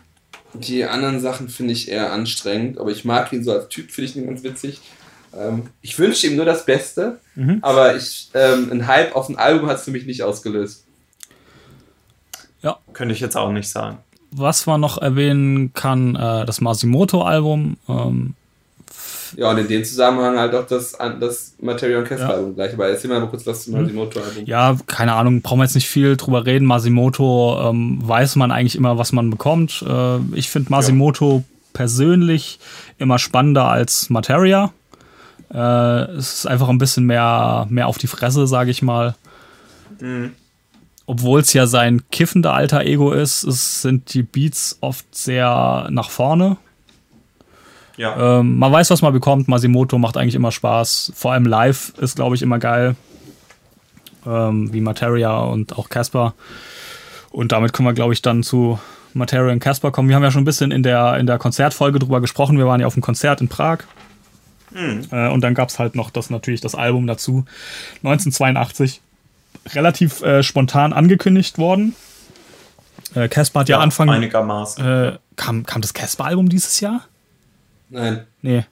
die 0.54 0.84
anderen 0.84 1.20
Sachen 1.20 1.48
finde 1.48 1.72
ich 1.72 1.90
eher 1.90 2.12
anstrengend, 2.12 2.78
aber 2.78 2.90
ich 2.90 3.04
mag 3.04 3.32
ihn 3.32 3.42
so 3.42 3.52
als 3.52 3.68
Typ, 3.68 3.90
finde 3.90 4.10
ich 4.10 4.16
ihn 4.16 4.26
ganz 4.26 4.42
witzig. 4.42 4.80
Ähm, 5.39 5.65
ich 5.81 5.99
wünsche 5.99 6.27
ihm 6.27 6.36
nur 6.36 6.44
das 6.44 6.65
Beste, 6.67 7.19
Mhm. 7.35 7.59
aber 7.62 7.97
ich, 7.97 8.31
ähm, 8.35 8.69
ein 8.70 8.86
Hype 8.86 9.17
auf 9.17 9.28
ein 9.28 9.36
Album 9.39 9.69
hat 9.69 9.78
es 9.78 9.85
für 9.85 9.91
mich 9.91 10.05
nicht 10.07 10.23
ausgelöst. 10.23 10.85
Könnte 12.93 13.15
ich 13.15 13.20
jetzt 13.20 13.36
auch 13.36 13.51
nicht 13.51 13.69
sagen. 13.70 13.99
Was 14.31 14.67
man 14.67 14.81
noch 14.81 14.99
erwähnen 14.99 15.73
kann, 15.73 16.15
äh, 16.15 16.44
das 16.47 16.61
Masimoto-Album. 16.61 17.77
Ähm, 17.89 18.35
Ja, 19.36 19.51
und 19.51 19.57
in 19.59 19.67
dem 19.67 19.83
Zusammenhang 19.83 20.39
halt 20.39 20.55
auch 20.55 20.67
das, 20.67 20.93
das 21.19 21.55
Material 21.59 22.05
Ja. 22.11 22.28
Album 22.28 22.55
gleich. 22.55 22.75
Aber 22.75 22.86
erzähl 22.89 23.09
mal 23.11 23.27
kurz 23.28 23.47
was 23.47 23.65
zum 23.65 23.73
Masimoto-Album. 23.81 24.44
ja, 24.44 24.77
keine 24.86 25.15
Ahnung, 25.15 25.41
brauchen 25.41 25.59
wir 25.61 25.65
jetzt 25.65 25.75
nicht 25.75 25.89
viel 25.89 26.17
drüber 26.19 26.44
reden. 26.44 26.67
Masimoto 26.67 27.59
ähm, 27.70 27.99
weiß 28.07 28.36
man 28.36 28.52
eigentlich 28.52 28.77
immer, 28.77 28.99
was 28.99 29.12
man 29.12 29.31
bekommt. 29.31 29.83
Äh, 29.89 30.19
ich 30.35 30.51
finde 30.51 30.70
Masimoto 30.70 31.44
persönlich 31.73 32.59
immer 32.99 33.19
spannender 33.19 33.69
als 33.69 34.11
Materia. 34.11 34.70
Äh, 35.52 35.58
es 36.16 36.34
ist 36.34 36.47
einfach 36.47 36.68
ein 36.68 36.78
bisschen 36.78 37.05
mehr, 37.05 37.66
mehr 37.68 37.86
auf 37.86 37.98
die 37.98 38.06
Fresse, 38.06 38.47
sage 38.47 38.70
ich 38.70 38.82
mal. 38.82 39.14
Obwohl 41.06 41.40
es 41.40 41.52
ja 41.52 41.66
sein 41.66 42.02
kiffender 42.10 42.55
alter 42.55 42.84
Ego 42.84 43.12
ist, 43.12 43.44
es 43.44 43.82
sind 43.82 44.14
die 44.14 44.22
Beats 44.22 44.78
oft 44.81 45.14
sehr 45.14 45.89
nach 45.90 46.10
vorne. 46.10 46.56
Ja. 47.97 48.39
Ähm, 48.39 48.58
man 48.58 48.72
weiß, 48.72 48.90
was 48.90 49.02
man 49.02 49.12
bekommt. 49.12 49.48
Masimoto 49.48 49.98
macht 49.98 50.16
eigentlich 50.16 50.34
immer 50.34 50.52
Spaß. 50.52 51.12
Vor 51.14 51.32
allem 51.32 51.44
live 51.44 51.92
ist, 51.98 52.16
glaube 52.16 52.34
ich, 52.34 52.42
immer 52.42 52.58
geil. 52.58 52.97
Ähm, 54.26 54.72
wie 54.72 54.81
Materia 54.81 55.39
und 55.40 55.76
auch 55.76 55.89
Casper. 55.89 56.34
Und 57.31 57.52
damit 57.52 57.72
können 57.72 57.89
wir, 57.89 57.92
glaube 57.92 58.12
ich, 58.12 58.22
dann 58.22 58.42
zu 58.42 58.78
Materia 59.14 59.52
und 59.52 59.60
Casper 59.60 59.90
kommen. 59.90 60.08
Wir 60.08 60.16
haben 60.16 60.22
ja 60.22 60.31
schon 60.31 60.42
ein 60.42 60.47
bisschen 60.47 60.70
in 60.70 60.82
der, 60.82 61.18
in 61.18 61.26
der 61.26 61.39
Konzertfolge 61.39 61.98
drüber 61.98 62.20
gesprochen. 62.20 62.56
Wir 62.56 62.66
waren 62.66 62.81
ja 62.81 62.86
auf 62.86 62.94
dem 62.94 63.02
Konzert 63.02 63.40
in 63.40 63.48
Prag. 63.48 63.81
Äh, 64.75 65.28
und 65.28 65.42
dann 65.42 65.55
gab 65.55 65.68
es 65.68 65.78
halt 65.78 65.94
noch 65.94 66.10
das 66.10 66.31
natürlich 66.31 66.60
das 66.60 66.75
Album 66.75 67.07
dazu. 67.07 67.44
1982. 68.02 69.01
Relativ 69.75 70.23
äh, 70.23 70.42
spontan 70.42 70.92
angekündigt 70.92 71.59
worden. 71.59 71.94
Äh, 73.15 73.28
Casper 73.28 73.60
hat 73.60 73.68
ja, 73.68 73.78
Anfang. 73.78 74.10
Einigermaßen. 74.10 74.84
Äh, 74.84 75.18
kam, 75.36 75.65
kam 75.67 75.83
das 75.83 75.94
Casper-Album 75.94 76.49
dieses 76.49 76.81
Jahr? 76.81 77.02
Nein. 77.91 78.25
Nee. 78.41 78.65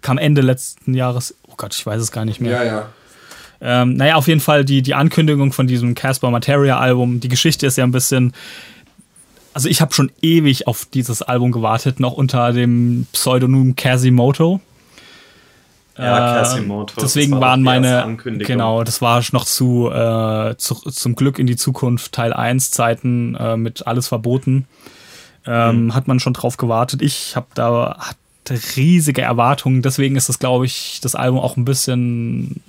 Kam 0.00 0.18
Ende 0.18 0.40
letzten 0.40 0.94
Jahres. 0.94 1.34
Oh 1.48 1.54
Gott, 1.56 1.74
ich 1.74 1.84
weiß 1.84 2.00
es 2.00 2.12
gar 2.12 2.24
nicht 2.24 2.40
mehr. 2.40 2.52
Ja, 2.52 2.64
ja. 2.64 2.88
Ähm, 3.60 3.94
naja, 3.94 4.14
auf 4.14 4.28
jeden 4.28 4.40
Fall 4.40 4.64
die, 4.64 4.82
die 4.82 4.94
Ankündigung 4.94 5.52
von 5.52 5.66
diesem 5.66 5.94
Casper 5.94 6.30
Materia 6.30 6.78
Album. 6.78 7.20
Die 7.20 7.28
Geschichte 7.28 7.66
ist 7.66 7.76
ja 7.76 7.84
ein 7.84 7.92
bisschen. 7.92 8.32
Also, 9.52 9.68
ich 9.68 9.80
habe 9.80 9.92
schon 9.92 10.12
ewig 10.22 10.68
auf 10.68 10.84
dieses 10.84 11.22
Album 11.22 11.50
gewartet, 11.50 11.98
noch 11.98 12.12
unter 12.12 12.52
dem 12.52 13.06
Pseudonym 13.12 13.74
Casimoto. 13.74 14.60
Ja, 15.98 16.36
Äh, 16.36 16.40
Casimoto. 16.42 16.94
das 16.94 17.12
Deswegen 17.12 17.32
war 17.32 17.40
doch 17.40 17.46
waren 17.48 17.62
meine. 17.62 18.16
Genau, 18.38 18.84
das 18.84 19.02
war 19.02 19.22
noch 19.32 19.44
zu, 19.44 19.90
äh, 19.90 20.54
zu 20.56 20.74
zum 20.76 21.14
Glück 21.16 21.38
in 21.38 21.46
die 21.46 21.56
Zukunft 21.56 22.12
Teil 22.12 22.32
1 22.32 22.70
Zeiten 22.70 23.34
äh, 23.34 23.56
mit 23.56 23.86
alles 23.86 24.08
verboten. 24.08 24.66
Ähm, 25.46 25.86
Mhm. 25.86 25.94
Hat 25.94 26.08
man 26.08 26.20
schon 26.20 26.34
drauf 26.34 26.56
gewartet. 26.56 27.02
Ich 27.02 27.34
habe 27.36 27.46
da 27.54 27.96
hatte 27.98 28.60
riesige 28.76 29.22
Erwartungen. 29.22 29.82
Deswegen 29.82 30.16
ist 30.16 30.28
das, 30.28 30.38
glaube 30.38 30.66
ich, 30.66 31.00
das 31.02 31.14
Album 31.14 31.40
auch 31.40 31.56
ein 31.56 31.64
bisschen 31.64 32.60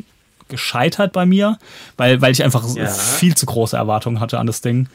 gescheitert 0.48 1.14
bei 1.14 1.26
mir, 1.26 1.58
weil, 1.98 2.22
weil 2.22 2.32
ich 2.32 2.44
einfach 2.44 2.64
Ja. 2.76 2.88
viel 2.88 3.36
zu 3.36 3.46
große 3.46 3.78
Erwartungen 3.78 4.20
hatte 4.20 4.40
an 4.40 4.48
das 4.48 4.62
Ding. 4.62 4.88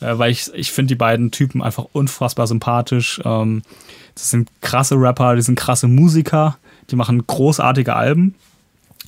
Äh, 0.00 0.18
weil 0.18 0.30
ich, 0.30 0.50
ich 0.54 0.72
finde 0.72 0.88
die 0.88 0.94
beiden 0.96 1.30
Typen 1.30 1.62
einfach 1.62 1.86
unfassbar 1.92 2.46
sympathisch. 2.46 3.20
Ähm, 3.24 3.62
das 4.14 4.30
sind 4.30 4.48
krasse 4.60 4.94
Rapper, 4.96 5.34
die 5.36 5.42
sind 5.42 5.56
krasse 5.56 5.88
Musiker, 5.88 6.56
die 6.92 6.96
machen 6.96 7.26
großartige 7.26 7.96
Alben. 7.96 8.34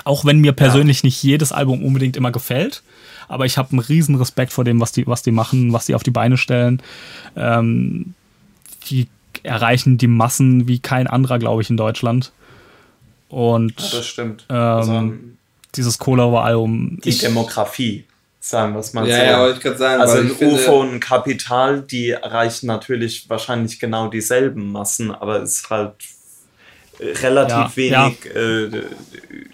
Auch 0.03 0.25
wenn 0.25 0.41
mir 0.41 0.53
persönlich 0.53 1.05
nicht 1.05 1.23
jedes 1.23 1.53
Album 1.53 1.85
unbedingt 1.85 2.17
immer 2.17 2.33
gefällt. 2.33 2.83
Aber 3.29 3.47
ich 3.47 3.57
habe 3.59 3.71
einen 3.71 3.79
riesen 3.79 4.17
Respekt 4.17 4.53
vor 4.53 4.65
dem, 4.65 4.81
was 4.81 4.91
die, 4.93 5.07
was 5.07 5.23
die 5.23 5.31
machen, 5.31 5.73
was 5.73 5.87
die 5.87 5.95
auf 5.95 6.03
die 6.03 6.11
Beine 6.11 6.37
stellen. 6.37 6.83
Ähm, 7.37 8.15
die 8.89 9.07
erreichen 9.45 9.97
die 9.99 10.09
Massen 10.09 10.67
wie 10.67 10.79
kein 10.81 11.07
anderer, 11.07 11.39
glaube 11.39 11.63
ich, 11.63 11.71
in 11.71 11.77
Deutschland. 11.77 12.33
Und 13.29 13.81
Ja, 13.81 13.99
das 13.99 14.07
stimmt. 14.07 14.47
ähm, 14.51 14.57
Also, 14.57 15.13
dieses 15.77 15.99
Cola-Album. 15.99 16.99
die 17.03 17.17
Demografie, 17.17 18.05
sagen 18.41 18.75
wir 18.75 18.81
es 18.81 18.93
mal 18.93 19.09
Ja, 19.09 19.17
so. 19.17 19.23
ja, 19.25 19.41
wollte 19.41 19.57
ich 19.59 19.63
gerade 19.63 19.79
sagen. 19.79 20.01
also 20.03 20.19
ein 20.19 20.27
ich 20.27 20.33
finde- 20.35 20.55
UFO 20.57 20.81
und 20.83 20.95
ein 20.95 21.01
Kapital, 21.01 21.83
die 21.83 22.11
erreichen 22.11 22.67
natürlich 22.67 23.29
wahrscheinlich 23.31 23.79
genau 23.81 24.09
dieselben 24.09 24.71
Massen, 24.73 25.11
aber 25.13 25.43
es 25.43 25.61
ist 25.61 25.71
halt 25.71 25.95
relativ 27.01 27.77
Ja, 27.77 28.07
wenig 28.07 28.25
Äh, 28.35 28.83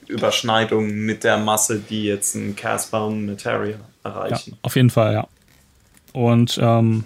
Überschneidung 0.09 0.91
mit 0.91 1.25
der 1.25 1.39
Masse, 1.39 1.79
die 1.89 2.05
jetzt 2.05 2.35
ein 2.35 2.57
Casper 2.57 3.07
und 3.07 3.27
Materia 3.27 3.77
Ja, 4.05 4.11
erreichen. 4.11 4.57
auf 4.63 4.77
jeden 4.77 4.91
Fall, 4.91 5.13
ja. 5.15 5.27
Und 6.13 6.59
ähm, 6.61 7.05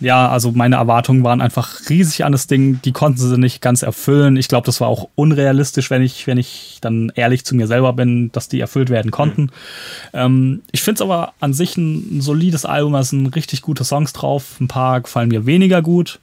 ja, 0.00 0.28
also 0.28 0.52
meine 0.52 0.76
Erwartungen 0.76 1.24
waren 1.24 1.40
einfach 1.40 1.88
riesig 1.88 2.24
an 2.24 2.32
das 2.32 2.46
Ding. 2.46 2.80
Die 2.84 2.92
konnten 2.92 3.18
sie 3.18 3.38
nicht 3.38 3.60
ganz 3.60 3.82
erfüllen. 3.82 4.36
Ich 4.36 4.48
glaube, 4.48 4.66
das 4.66 4.80
war 4.80 4.88
auch 4.88 5.08
unrealistisch, 5.14 5.90
wenn 5.90 6.02
ich, 6.02 6.26
wenn 6.26 6.36
ich 6.38 6.78
dann 6.80 7.10
ehrlich 7.14 7.44
zu 7.44 7.56
mir 7.56 7.66
selber 7.66 7.92
bin, 7.92 8.30
dass 8.32 8.48
die 8.48 8.60
erfüllt 8.60 8.90
werden 8.90 9.10
konnten. 9.10 9.50
Ähm, 10.12 10.62
ich 10.72 10.82
finde 10.82 10.96
es 10.98 11.02
aber 11.02 11.32
an 11.40 11.54
sich 11.54 11.76
ein, 11.76 12.18
ein 12.18 12.20
solides 12.20 12.64
Album. 12.64 12.92
Da 12.92 13.02
sind 13.02 13.26
richtig 13.34 13.62
gute 13.62 13.84
Songs 13.84 14.12
drauf. 14.12 14.60
Ein 14.60 14.68
paar 14.68 15.00
gefallen 15.00 15.28
mir 15.28 15.46
weniger 15.46 15.80
gut. 15.82 16.20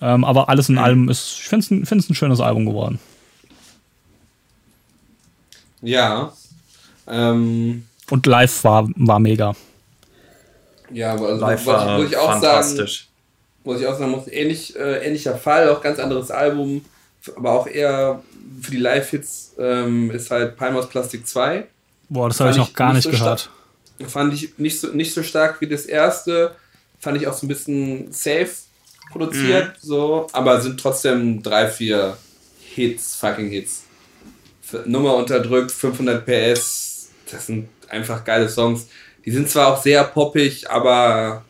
Ähm, 0.00 0.24
aber 0.24 0.48
alles 0.48 0.68
in 0.68 0.78
allem 0.78 1.08
ist, 1.08 1.38
ich 1.40 1.48
finde 1.48 1.64
es 1.64 1.70
ein, 1.70 1.86
find's 1.86 2.08
ein 2.08 2.14
schönes 2.14 2.40
Album 2.40 2.66
geworden. 2.66 2.98
Ja. 5.82 6.32
Ähm, 7.06 7.86
Und 8.10 8.26
live 8.26 8.64
war, 8.64 8.88
war 8.96 9.18
mega. 9.18 9.54
ja, 10.92 11.12
aber 11.14 11.28
also, 11.28 11.40
Live 11.40 11.66
was 11.66 11.82
ich, 11.82 11.86
war 11.86 11.98
muss 11.98 12.10
ich 12.10 12.16
auch 12.16 12.26
sagen, 12.32 12.42
fantastisch. 12.42 13.08
muss 13.64 13.80
ich 13.80 13.86
auch 13.86 13.98
sagen, 13.98 14.10
muss 14.10 14.28
ähnlich, 14.28 14.76
äh, 14.76 15.06
ähnlicher 15.06 15.36
Fall, 15.36 15.68
auch 15.70 15.80
ganz 15.80 15.98
anderes 15.98 16.30
Album, 16.30 16.84
aber 17.36 17.52
auch 17.52 17.66
eher 17.66 18.22
für 18.60 18.70
die 18.70 18.78
Live-Hits 18.78 19.54
ähm, 19.58 20.10
ist 20.10 20.30
halt 20.30 20.56
Palmos 20.56 20.88
Plastik 20.88 21.26
2. 21.26 21.66
Boah, 22.08 22.28
das 22.28 22.40
habe 22.40 22.50
ich 22.50 22.56
noch 22.56 22.72
gar 22.72 22.92
nicht 22.92 23.04
so 23.04 23.10
gehört. 23.10 23.50
stark. 23.98 24.10
Fand 24.10 24.32
ich 24.32 24.58
nicht 24.58 24.80
so, 24.80 24.88
nicht 24.88 25.12
so 25.12 25.22
stark 25.22 25.60
wie 25.60 25.66
das 25.66 25.84
erste. 25.84 26.54
Fand 27.00 27.16
ich 27.20 27.26
auch 27.26 27.34
so 27.34 27.46
ein 27.46 27.48
bisschen 27.48 28.12
safe 28.12 28.48
produziert, 29.10 29.76
so, 29.80 30.26
aber 30.32 30.60
sind 30.60 30.78
trotzdem 30.80 31.42
drei, 31.42 31.68
vier 31.68 32.16
Hits, 32.74 33.16
fucking 33.16 33.50
Hits. 33.50 33.84
Nummer 34.84 35.16
unterdrückt, 35.16 35.72
500 35.72 36.26
PS, 36.26 37.10
das 37.30 37.46
sind 37.46 37.68
einfach 37.88 38.24
geile 38.24 38.48
Songs. 38.48 38.88
Die 39.24 39.30
sind 39.30 39.48
zwar 39.48 39.68
auch 39.68 39.82
sehr 39.82 40.04
poppig, 40.04 40.70
aber 40.70 41.44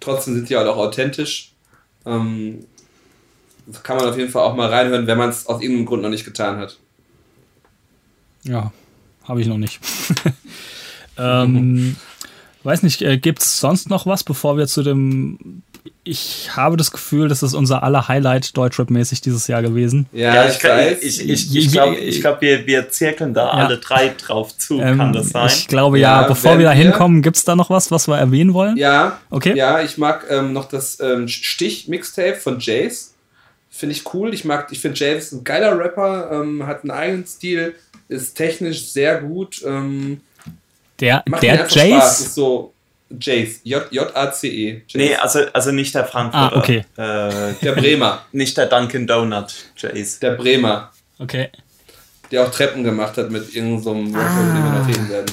trotzdem 0.00 0.34
sind 0.34 0.48
die 0.48 0.56
halt 0.56 0.68
auch 0.68 0.76
authentisch. 0.76 1.52
Ähm, 2.06 2.66
das 3.66 3.82
kann 3.82 3.96
man 3.96 4.08
auf 4.08 4.18
jeden 4.18 4.30
Fall 4.30 4.42
auch 4.42 4.54
mal 4.56 4.68
reinhören, 4.68 5.06
wenn 5.06 5.18
man 5.18 5.30
es 5.30 5.46
aus 5.46 5.60
irgendeinem 5.60 5.86
Grund 5.86 6.02
noch 6.02 6.10
nicht 6.10 6.24
getan 6.24 6.56
hat. 6.58 6.78
Ja, 8.44 8.72
habe 9.24 9.40
ich 9.40 9.46
noch 9.46 9.58
nicht. 9.58 9.80
ähm, 11.18 11.96
weiß 12.64 12.82
nicht, 12.82 13.02
äh, 13.02 13.18
gibt 13.18 13.40
es 13.40 13.60
sonst 13.60 13.88
noch 13.88 14.06
was, 14.06 14.24
bevor 14.24 14.56
wir 14.56 14.66
zu 14.66 14.82
dem. 14.82 15.62
Ich 16.04 16.50
habe 16.56 16.76
das 16.76 16.90
Gefühl, 16.90 17.28
das 17.28 17.44
ist 17.44 17.54
unser 17.54 17.84
aller 17.84 18.08
Highlight 18.08 18.56
Deutschrap-mäßig 18.56 19.20
dieses 19.20 19.46
Jahr 19.46 19.62
gewesen. 19.62 20.06
Ja, 20.12 20.48
ich, 20.48 20.62
weiß. 20.62 21.00
ich, 21.00 21.28
ich, 21.30 21.54
ich 21.54 21.70
glaube, 21.70 21.94
ich 21.96 22.20
glaub, 22.20 22.40
wir, 22.40 22.66
wir 22.66 22.90
zirkeln 22.90 23.34
da 23.34 23.50
alle 23.50 23.78
drei 23.78 24.08
drauf 24.08 24.56
zu. 24.58 24.78
Kann 24.78 24.98
Ähm, 25.00 25.12
das 25.12 25.28
sein? 25.28 25.46
Ich 25.46 25.68
glaube 25.68 26.00
ja, 26.00 26.22
Ja, 26.22 26.26
bevor 26.28 26.58
wir 26.58 26.64
da 26.64 26.72
hinkommen, 26.72 27.22
gibt 27.22 27.36
es 27.36 27.44
da 27.44 27.54
noch 27.54 27.70
was, 27.70 27.92
was 27.92 28.08
wir 28.08 28.16
erwähnen 28.16 28.52
wollen? 28.52 28.76
Ja, 28.76 29.20
Okay. 29.30 29.56
Ja, 29.56 29.80
ich 29.80 29.96
mag 29.96 30.26
ähm, 30.28 30.52
noch 30.52 30.64
das 30.64 30.98
ähm, 30.98 31.28
Stich-Mixtape 31.28 32.34
von 32.34 32.58
Jace. 32.58 33.14
Finde 33.70 33.94
ich 33.94 34.12
cool. 34.12 34.34
Ich 34.34 34.44
mag, 34.44 34.66
ich 34.72 34.80
finde 34.80 34.98
Jace 34.98 35.26
ist 35.26 35.32
ein 35.32 35.44
geiler 35.44 35.78
Rapper, 35.78 36.30
ähm, 36.32 36.66
hat 36.66 36.82
einen 36.82 36.90
eigenen 36.90 37.26
Stil, 37.26 37.76
ist 38.08 38.34
technisch 38.34 38.86
sehr 38.88 39.20
gut. 39.20 39.62
Ähm, 39.64 40.20
Der, 40.98 41.22
macht 41.26 41.44
der 41.44 41.52
einfach 41.52 41.70
Spaß. 41.70 41.76
Jace. 41.88 42.20
Ist 42.22 42.34
so 42.34 42.71
Jace, 43.20 43.60
J- 43.64 43.90
J-A-C-E. 43.90 44.82
Nee, 44.94 45.14
also, 45.16 45.40
also 45.52 45.70
nicht 45.72 45.94
der 45.94 46.04
Frankfurter. 46.04 46.56
Ah, 46.56 46.58
okay. 46.58 46.84
Äh, 46.96 47.54
Der 47.62 47.72
Bremer. 47.72 48.24
nicht 48.32 48.56
der 48.56 48.66
Dunkin' 48.66 49.06
Donut, 49.06 49.52
Jace. 49.76 50.18
Der 50.20 50.32
Bremer. 50.32 50.90
Okay. 51.18 51.50
Der 52.30 52.44
auch 52.46 52.50
Treppen 52.50 52.82
gemacht 52.84 53.16
hat 53.18 53.30
mit 53.30 53.54
irgendeinem 53.54 53.82
so 53.82 53.90
einem 53.92 54.14
Rapper, 54.14 54.42
über 54.42 54.52
den 54.54 54.64
wir 54.64 54.78
noch 54.80 54.88
reden 54.88 55.08
werden. 55.10 55.26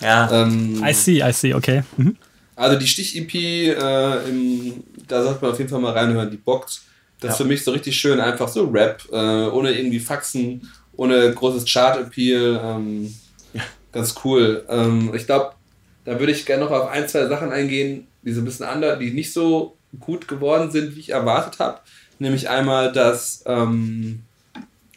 Ja. 0.00 0.42
Ähm, 0.42 0.84
I 0.84 0.92
see, 0.92 1.22
I 1.22 1.32
see, 1.32 1.54
okay. 1.54 1.82
Mhm. 1.96 2.16
Also 2.56 2.78
die 2.78 2.86
Stich-EP, 2.86 3.34
äh, 3.34 4.28
im- 4.28 4.82
da 5.06 5.22
sollte 5.22 5.40
man 5.42 5.52
auf 5.52 5.58
jeden 5.58 5.70
Fall 5.70 5.80
mal 5.80 5.92
reinhören, 5.92 6.30
die 6.30 6.36
bockt. 6.36 6.80
Das 7.20 7.32
ist 7.32 7.38
Ja. 7.38 7.44
für 7.44 7.48
mich 7.48 7.62
so 7.64 7.70
richtig 7.70 7.96
schön, 7.96 8.18
einfach 8.20 8.48
so 8.48 8.64
Rap, 8.68 9.02
äh, 9.12 9.16
ohne 9.16 9.72
irgendwie 9.72 10.00
Faxen, 10.00 10.68
ohne 10.96 11.32
großes 11.32 11.64
Chart-Appeal. 11.70 12.60
Ähm, 12.64 13.14
Ganz 13.92 14.14
cool. 14.24 14.64
Ähm, 14.68 15.12
ich 15.16 15.26
glaube, 15.26 15.50
da 16.04 16.18
würde 16.18 16.32
ich 16.32 16.46
gerne 16.46 16.64
noch 16.64 16.70
auf 16.70 16.88
ein, 16.90 17.08
zwei 17.08 17.26
Sachen 17.26 17.52
eingehen, 17.52 18.06
die 18.22 18.32
so 18.32 18.40
ein 18.40 18.44
bisschen 18.44 18.66
anders, 18.66 18.98
die 18.98 19.10
nicht 19.12 19.32
so 19.32 19.76
gut 19.98 20.28
geworden 20.28 20.70
sind, 20.70 20.94
wie 20.96 21.00
ich 21.00 21.10
erwartet 21.10 21.58
habe. 21.58 21.80
Nämlich 22.18 22.48
einmal 22.48 22.92
das 22.92 23.42
ähm, 23.46 24.22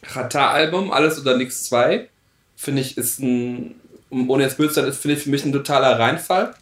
Rata-Album, 0.02 0.90
Alles 0.92 1.20
oder 1.20 1.36
Nix 1.36 1.64
2. 1.64 2.08
Finde 2.56 2.82
ich, 2.82 2.96
ist 2.96 3.18
ein, 3.20 3.74
um- 4.10 4.30
ohne 4.30 4.44
jetzt 4.44 4.56
böse 4.56 4.68
zu 4.70 4.74
sein, 4.80 4.86
ist 4.88 5.00
finde 5.00 5.16
ich 5.16 5.22
für 5.22 5.30
mich 5.30 5.44
ein 5.44 5.52
totaler 5.52 5.98
Reinfall. 5.98 6.54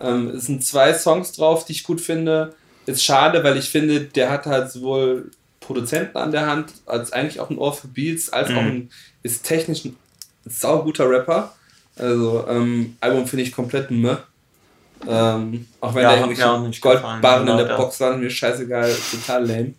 Ähm, 0.00 0.28
es 0.28 0.46
sind 0.46 0.64
zwei 0.64 0.92
Songs 0.94 1.32
drauf, 1.32 1.64
die 1.64 1.72
ich 1.72 1.84
gut 1.84 2.00
finde. 2.00 2.54
Ist 2.86 3.04
schade, 3.04 3.44
weil 3.44 3.56
ich 3.56 3.68
finde, 3.70 4.00
der 4.00 4.30
hat 4.30 4.46
halt 4.46 4.70
sowohl 4.70 5.30
Produzenten 5.60 6.16
an 6.16 6.32
der 6.32 6.46
Hand, 6.46 6.72
als 6.86 7.12
eigentlich 7.12 7.38
auch 7.40 7.50
ein 7.50 7.58
Ohr 7.58 7.72
für 7.74 7.86
Beats, 7.88 8.30
als 8.30 8.48
auch 8.50 8.54
ein, 8.56 8.90
ist 9.22 9.44
technisch 9.44 9.84
ein 9.84 9.96
sauguter 10.46 11.08
Rapper. 11.08 11.54
Also, 12.00 12.46
ähm, 12.48 12.96
Album 13.00 13.26
finde 13.26 13.44
ich 13.44 13.52
komplett 13.52 13.90
meh. 13.90 14.16
Ähm, 15.08 15.66
auch 15.80 15.94
wenn 15.94 16.02
Ja, 16.02 16.10
da 16.10 16.16
irgendwelche 16.26 16.80
Goldbarren 16.80 17.40
in 17.48 17.56
der 17.56 17.66
leider. 17.66 17.76
Box 17.76 18.00
waren, 18.00 18.20
mir 18.20 18.30
scheißegal, 18.30 18.94
total 19.10 19.46
lame. 19.46 19.74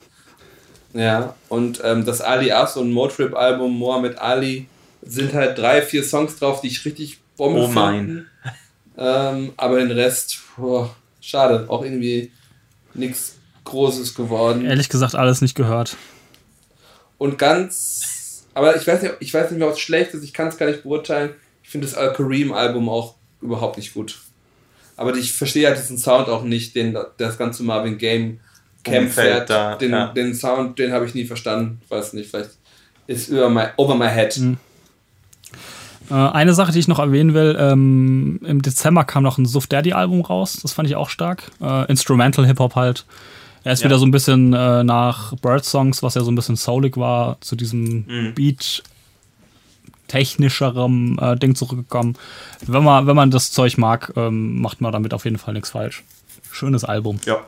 Ja, 0.93 1.35
und 1.50 1.82
ähm, 1.83 2.06
das 2.06 2.22
Ali 2.22 2.51
As 2.51 2.75
und 2.75 2.91
Motrip 2.91 3.35
Album 3.35 3.77
Mohammed 3.77 4.17
Ali 4.19 4.67
sind 5.01 5.33
halt 5.33 5.58
drei, 5.58 5.82
vier 5.82 6.03
Songs 6.03 6.38
drauf, 6.38 6.61
die 6.61 6.67
ich 6.67 6.83
richtig 6.85 7.19
Bombe 7.38 7.61
Oh 7.61 7.67
mein. 7.67 8.27
Ähm, 8.98 9.53
aber 9.58 9.80
den 9.80 9.91
Rest, 9.91 10.40
boah, 10.58 10.93
schade, 11.22 11.66
auch 11.69 11.83
irgendwie 11.83 12.32
nichts 12.93 13.38
Großes 13.64 14.14
geworden. 14.16 14.66
Ehrlich 14.66 14.90
gesagt, 14.90 15.16
alles 15.16 15.41
nicht 15.41 15.56
gehört. 15.56 15.95
Und 17.17 17.38
ganz, 17.38 18.45
aber 18.53 18.75
ich 18.75 18.85
weiß 18.85 19.01
nicht, 19.01 19.14
ich 19.19 19.33
weiß 19.33 19.50
nicht 19.50 19.59
mehr, 19.59 19.69
was 19.69 19.80
schlecht 19.80 20.14
ist, 20.14 20.24
ich 20.24 20.33
kann 20.33 20.48
es 20.50 20.58
gar 20.58 20.66
nicht 20.66 20.83
beurteilen. 20.83 21.32
Ich 21.72 21.74
finde 21.74 21.88
das 21.88 21.95
Al-Kareem-Album 21.95 22.90
auch 22.90 23.16
überhaupt 23.41 23.77
nicht 23.77 23.93
gut. 23.93 24.19
Aber 24.98 25.16
ich 25.16 25.32
verstehe 25.32 25.67
halt 25.69 25.77
diesen 25.80 25.98
Sound 25.98 26.27
auch 26.27 26.43
nicht, 26.43 26.75
den 26.75 26.98
das 27.17 27.38
ganze 27.38 27.64
Marvin 27.64 27.98
Game 27.98 28.41
Camp 28.83 29.09
fährt. 29.09 29.50
da, 29.50 29.77
den, 29.77 29.91
ja. 29.91 30.08
den 30.08 30.35
Sound, 30.35 30.77
den 30.80 30.91
habe 30.91 31.06
ich 31.06 31.14
nie 31.16 31.24
verstanden. 31.24 31.80
Weiß 31.88 32.11
nicht, 32.11 32.30
vielleicht 32.30 32.50
ist 33.08 33.30
über 33.30 33.50
my, 33.50 33.67
over 33.77 33.95
my 33.95 34.09
head. 34.09 34.38
Mhm. 34.38 34.58
Äh, 36.09 36.14
eine 36.16 36.53
Sache, 36.53 36.74
die 36.74 36.80
ich 36.80 36.90
noch 36.90 37.00
erwähnen 37.00 37.33
will, 37.33 37.56
ähm, 37.58 38.41
im 38.43 38.61
Dezember 38.61 39.06
kam 39.06 39.24
noch 39.24 39.38
ein 39.38 39.45
Suff 39.45 39.67
Daddy 39.67 39.93
Album 39.93 40.19
raus, 40.19 40.59
das 40.61 40.74
fand 40.74 40.90
ich 40.90 40.98
auch 40.98 41.08
stark. 41.09 41.51
Äh, 41.61 41.90
Instrumental 41.90 42.45
Hip-Hop 42.45 42.75
halt. 42.75 43.06
Er 43.64 43.72
ist 43.72 43.80
Ja. 43.80 43.85
wieder 43.85 43.98
so 43.98 44.06
ein 44.06 44.11
bisschen 44.11 44.51
äh, 44.51 44.83
nach 44.83 45.33
Bird 45.38 45.64
Songs, 45.64 46.03
was 46.03 46.16
ja 46.16 46.22
so 46.24 46.32
ein 46.32 46.35
bisschen 46.35 46.58
soulig 46.58 46.98
war, 46.98 47.40
zu 47.40 47.56
diesem 47.56 48.03
Mhm. 48.09 48.33
Beat 48.35 48.83
technischerem 50.11 51.17
äh, 51.22 51.35
Ding 51.38 51.56
zurückgekommen. 51.56 52.17
Wenn 52.67 52.83
man, 52.83 53.07
wenn 53.07 53.15
man 53.15 53.31
das 53.31 53.51
Zeug 53.51 53.77
mag, 53.77 54.11
ähm, 54.17 54.59
macht 54.61 54.81
man 54.81 54.91
damit 54.91 55.14
auf 55.14 55.23
jeden 55.25 55.38
Fall 55.38 55.53
nichts 55.53 55.69
falsch. 55.72 56.03
Schönes 56.51 56.83
Album. 56.83 57.19
Ja, 57.25 57.41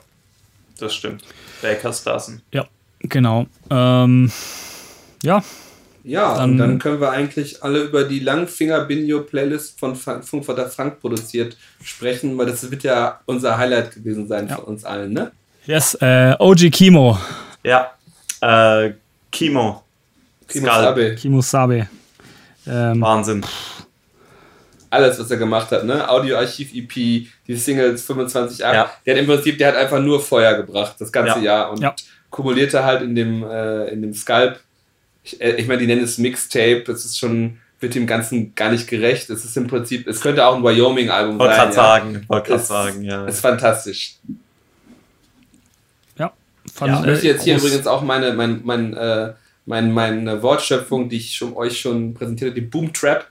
das 0.80 0.96
stimmt. 0.96 1.24
Baker's 1.62 2.04
Dozen. 2.04 2.42
Ja, 2.52 2.66
genau. 3.00 3.46
Ähm, 3.70 4.32
ja, 5.24 5.44
Ja, 6.06 6.36
Dann- 6.36 6.52
und 6.52 6.58
dann 6.58 6.80
können 6.80 7.00
wir 7.00 7.12
eigentlich 7.12 7.64
alle 7.64 7.80
über 7.84 8.04
die 8.04 8.20
Langfinger-Binjo-Playlist 8.20 9.80
von 9.80 9.96
Fra- 9.96 10.22
Funkvater 10.22 10.70
Frank 10.70 11.00
produziert 11.00 11.56
sprechen, 11.82 12.38
weil 12.38 12.48
das 12.48 12.70
wird 12.70 12.84
ja 12.84 13.22
unser 13.26 13.58
Highlight 13.58 13.94
gewesen 13.96 14.28
sein 14.28 14.50
Ja. 14.50 14.56
für 14.58 14.64
uns 14.64 14.84
allen, 14.84 15.14
ne? 15.14 15.32
yes, 15.66 15.96
äh, 16.02 16.36
OG 16.40 16.70
Kimo. 16.72 17.18
Ja. 17.64 17.92
Äh, 18.42 18.92
Kimo. 19.32 19.82
Kimo 20.50 20.68
Skull. 20.68 20.82
Sabe. 20.84 21.16
Kimo 21.16 21.42
Sabe. 21.42 21.88
Ähm, 22.68 23.02
Wahnsinn. 23.02 23.46
alles, 24.90 25.20
was 25.20 25.30
er 25.32 25.38
gemacht 25.38 25.72
hat, 25.72 25.86
ne? 25.86 26.08
Audioarchiv-EP, 26.08 26.94
die 27.48 27.56
Singles 27.56 28.04
25 28.06 28.60
Jahre. 28.60 28.76
Ja. 28.76 28.92
Der 29.06 29.16
hat 29.16 29.22
im 29.22 29.28
Prinzip, 29.28 29.58
der 29.58 29.70
hat 29.70 29.76
einfach 29.76 30.00
nur 30.00 30.22
Feuer 30.22 30.54
gebracht, 30.56 30.96
das 31.00 31.12
ganze 31.12 31.40
Ja. 31.40 31.44
Jahr 31.44 31.72
und 31.72 31.82
Ja. 31.82 31.96
kumulierte 32.30 32.84
halt 32.86 33.02
in 33.02 33.16
dem, 33.16 33.44
äh, 33.44 33.88
in 33.88 34.02
dem 34.04 34.14
Sculp. 34.14 34.60
Ich, 35.24 35.42
äh, 35.42 35.56
ich 35.56 35.68
meine, 35.68 35.80
die 35.80 35.88
nennen 35.88 36.04
es 36.04 36.18
Mixtape, 36.20 36.84
es 36.92 37.06
ist 37.06 37.18
schon, 37.18 37.58
wird 37.80 37.96
dem 37.96 38.06
Ganzen 38.08 38.54
gar 38.56 38.72
nicht 38.72 38.88
gerecht. 38.88 39.30
Es 39.32 39.44
ist 39.44 39.58
im 39.58 39.68
Prinzip, 39.68 40.08
es 40.08 40.22
könnte 40.22 40.46
auch 40.46 40.56
ein 40.56 40.64
Wyoming-Album 40.64 41.40
Wollte 41.40 41.56
sein. 41.56 41.64
gerade 41.72 41.76
ja. 41.76 41.84
sagen. 41.84 42.26
Wollte 42.28 42.48
gerade 42.50 42.62
Es- 42.62 42.68
sagen, 42.68 43.02
ja. 43.04 43.26
Es 43.26 43.36
ist 43.36 43.42
fantastisch. 43.42 44.16
ja, 46.18 46.32
fand 46.74 46.92
Ja, 46.94 47.00
Ich 47.00 47.06
möchte 47.08 47.28
jetzt 47.28 47.44
hier 47.44 47.58
übrigens 47.58 47.88
auch 47.88 48.02
meine, 48.04 48.34
mein, 48.34 48.62
mein, 48.64 48.94
äh, 48.96 49.34
mein, 49.66 49.92
meine 49.92 50.42
Wortschöpfung, 50.42 51.10
die 51.10 51.18
ich 51.18 51.36
schon, 51.36 51.56
euch 51.56 51.80
schon 51.80 52.14
präsentierte, 52.14 52.54
die 52.54 52.62
Boom 52.62 52.92
Trap. 52.94 53.28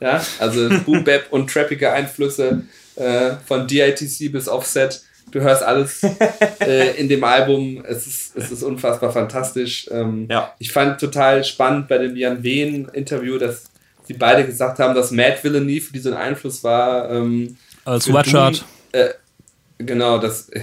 Ja, 0.00 0.22
also 0.38 0.68
Boom 0.84 1.04
Bap 1.04 1.26
und 1.30 1.50
trappige 1.50 1.92
Einflüsse 1.92 2.64
äh, 2.96 3.32
von 3.46 3.66
DITC 3.66 4.32
bis 4.32 4.48
Offset. 4.48 5.02
Du 5.30 5.40
hörst 5.40 5.62
alles 5.62 6.02
äh, 6.60 6.96
in 6.98 7.08
dem 7.08 7.24
Album. 7.24 7.82
Es 7.86 8.06
ist, 8.06 8.36
es 8.36 8.50
ist 8.50 8.62
unfassbar 8.62 9.12
fantastisch. 9.12 9.88
Ähm, 9.90 10.26
Ja. 10.30 10.54
Ich 10.58 10.72
fand 10.72 11.00
total 11.00 11.42
spannend 11.44 11.88
bei 11.88 11.98
dem 11.98 12.16
Jan 12.16 12.42
Wehn-Interview, 12.42 13.38
dass 13.38 13.64
sie 14.04 14.14
beide 14.14 14.44
gesagt 14.44 14.78
haben, 14.78 14.94
dass 14.94 15.10
Mad 15.10 15.38
Villainy 15.42 15.80
für 15.80 15.92
diesen 15.92 16.14
Einfluss 16.14 16.62
war. 16.62 17.10
Ähm, 17.10 17.56
Als. 17.84 18.04
Doom, 18.04 18.20
äh, 18.92 19.08
genau, 19.78 20.18
das 20.18 20.48
äh, 20.50 20.60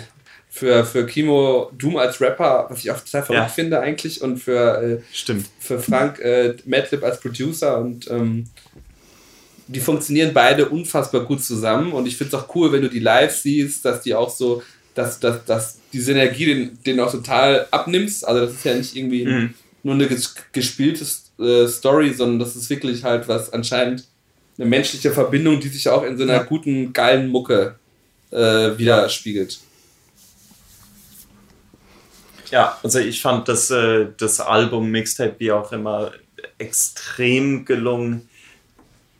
für, 0.59 0.83
für 0.85 1.05
Kimo 1.05 1.71
Doom 1.77 1.95
als 1.97 2.19
Rapper, 2.19 2.67
was 2.69 2.79
ich 2.79 2.91
auch 2.91 2.99
total 2.99 3.23
verrückt 3.23 3.43
Ja. 3.43 3.47
finde 3.47 3.79
eigentlich, 3.79 4.21
und 4.21 4.38
für, 4.38 4.81
äh, 4.81 5.01
Stimmt. 5.13 5.45
für 5.59 5.79
Frank 5.79 6.19
äh, 6.19 6.55
Madlib 6.65 7.03
als 7.03 7.19
Producer 7.19 7.79
und 7.79 8.09
ähm, 8.11 8.45
die 9.67 9.79
funktionieren 9.79 10.31
beide 10.33 10.67
unfassbar 10.69 11.21
gut 11.25 11.43
zusammen 11.43 11.91
und 11.93 12.07
ich 12.07 12.17
finde 12.17 12.35
es 12.35 12.41
auch 12.43 12.53
cool, 12.55 12.71
wenn 12.71 12.81
du 12.81 12.89
die 12.89 12.99
live 12.99 13.35
siehst, 13.35 13.85
dass 13.85 14.01
die 14.01 14.15
auch 14.15 14.29
so, 14.29 14.61
dass, 14.95 15.19
dass, 15.19 15.45
dass 15.45 15.77
die 15.93 15.99
Synergie 16.01 16.45
den, 16.45 16.79
den 16.85 16.99
auch 16.99 17.11
total 17.11 17.67
abnimmst. 17.71 18.27
Also 18.27 18.41
das 18.45 18.53
ist 18.53 18.65
ja 18.65 18.73
nicht 18.75 18.95
irgendwie 18.95 19.25
Mhm. 19.25 19.53
nur 19.83 19.93
eine 19.93 20.07
ges 20.07 20.35
gespielte 20.51 21.05
äh, 21.39 21.67
Story, 21.67 22.13
sondern 22.13 22.39
das 22.39 22.55
ist 22.55 22.69
wirklich 22.69 23.03
halt 23.03 23.27
was 23.27 23.53
anscheinend 23.53 24.05
eine 24.57 24.67
menschliche 24.67 25.11
Verbindung, 25.11 25.59
die 25.59 25.69
sich 25.69 25.88
auch 25.88 26.03
in 26.03 26.17
so 26.17 26.23
einer 26.23 26.43
guten, 26.43 26.91
geilen 26.91 27.29
Mucke 27.29 27.75
äh, 28.31 28.77
widerspiegelt. 28.77 29.59
Ja, 32.51 32.77
also 32.83 32.99
ich 32.99 33.21
fand 33.21 33.47
das, 33.47 33.69
äh, 33.71 34.07
das 34.17 34.39
Album, 34.39 34.89
Mixtape, 34.89 35.35
wie 35.39 35.51
auch 35.51 35.71
immer, 35.71 36.11
extrem 36.57 37.65
gelungen. 37.65 38.27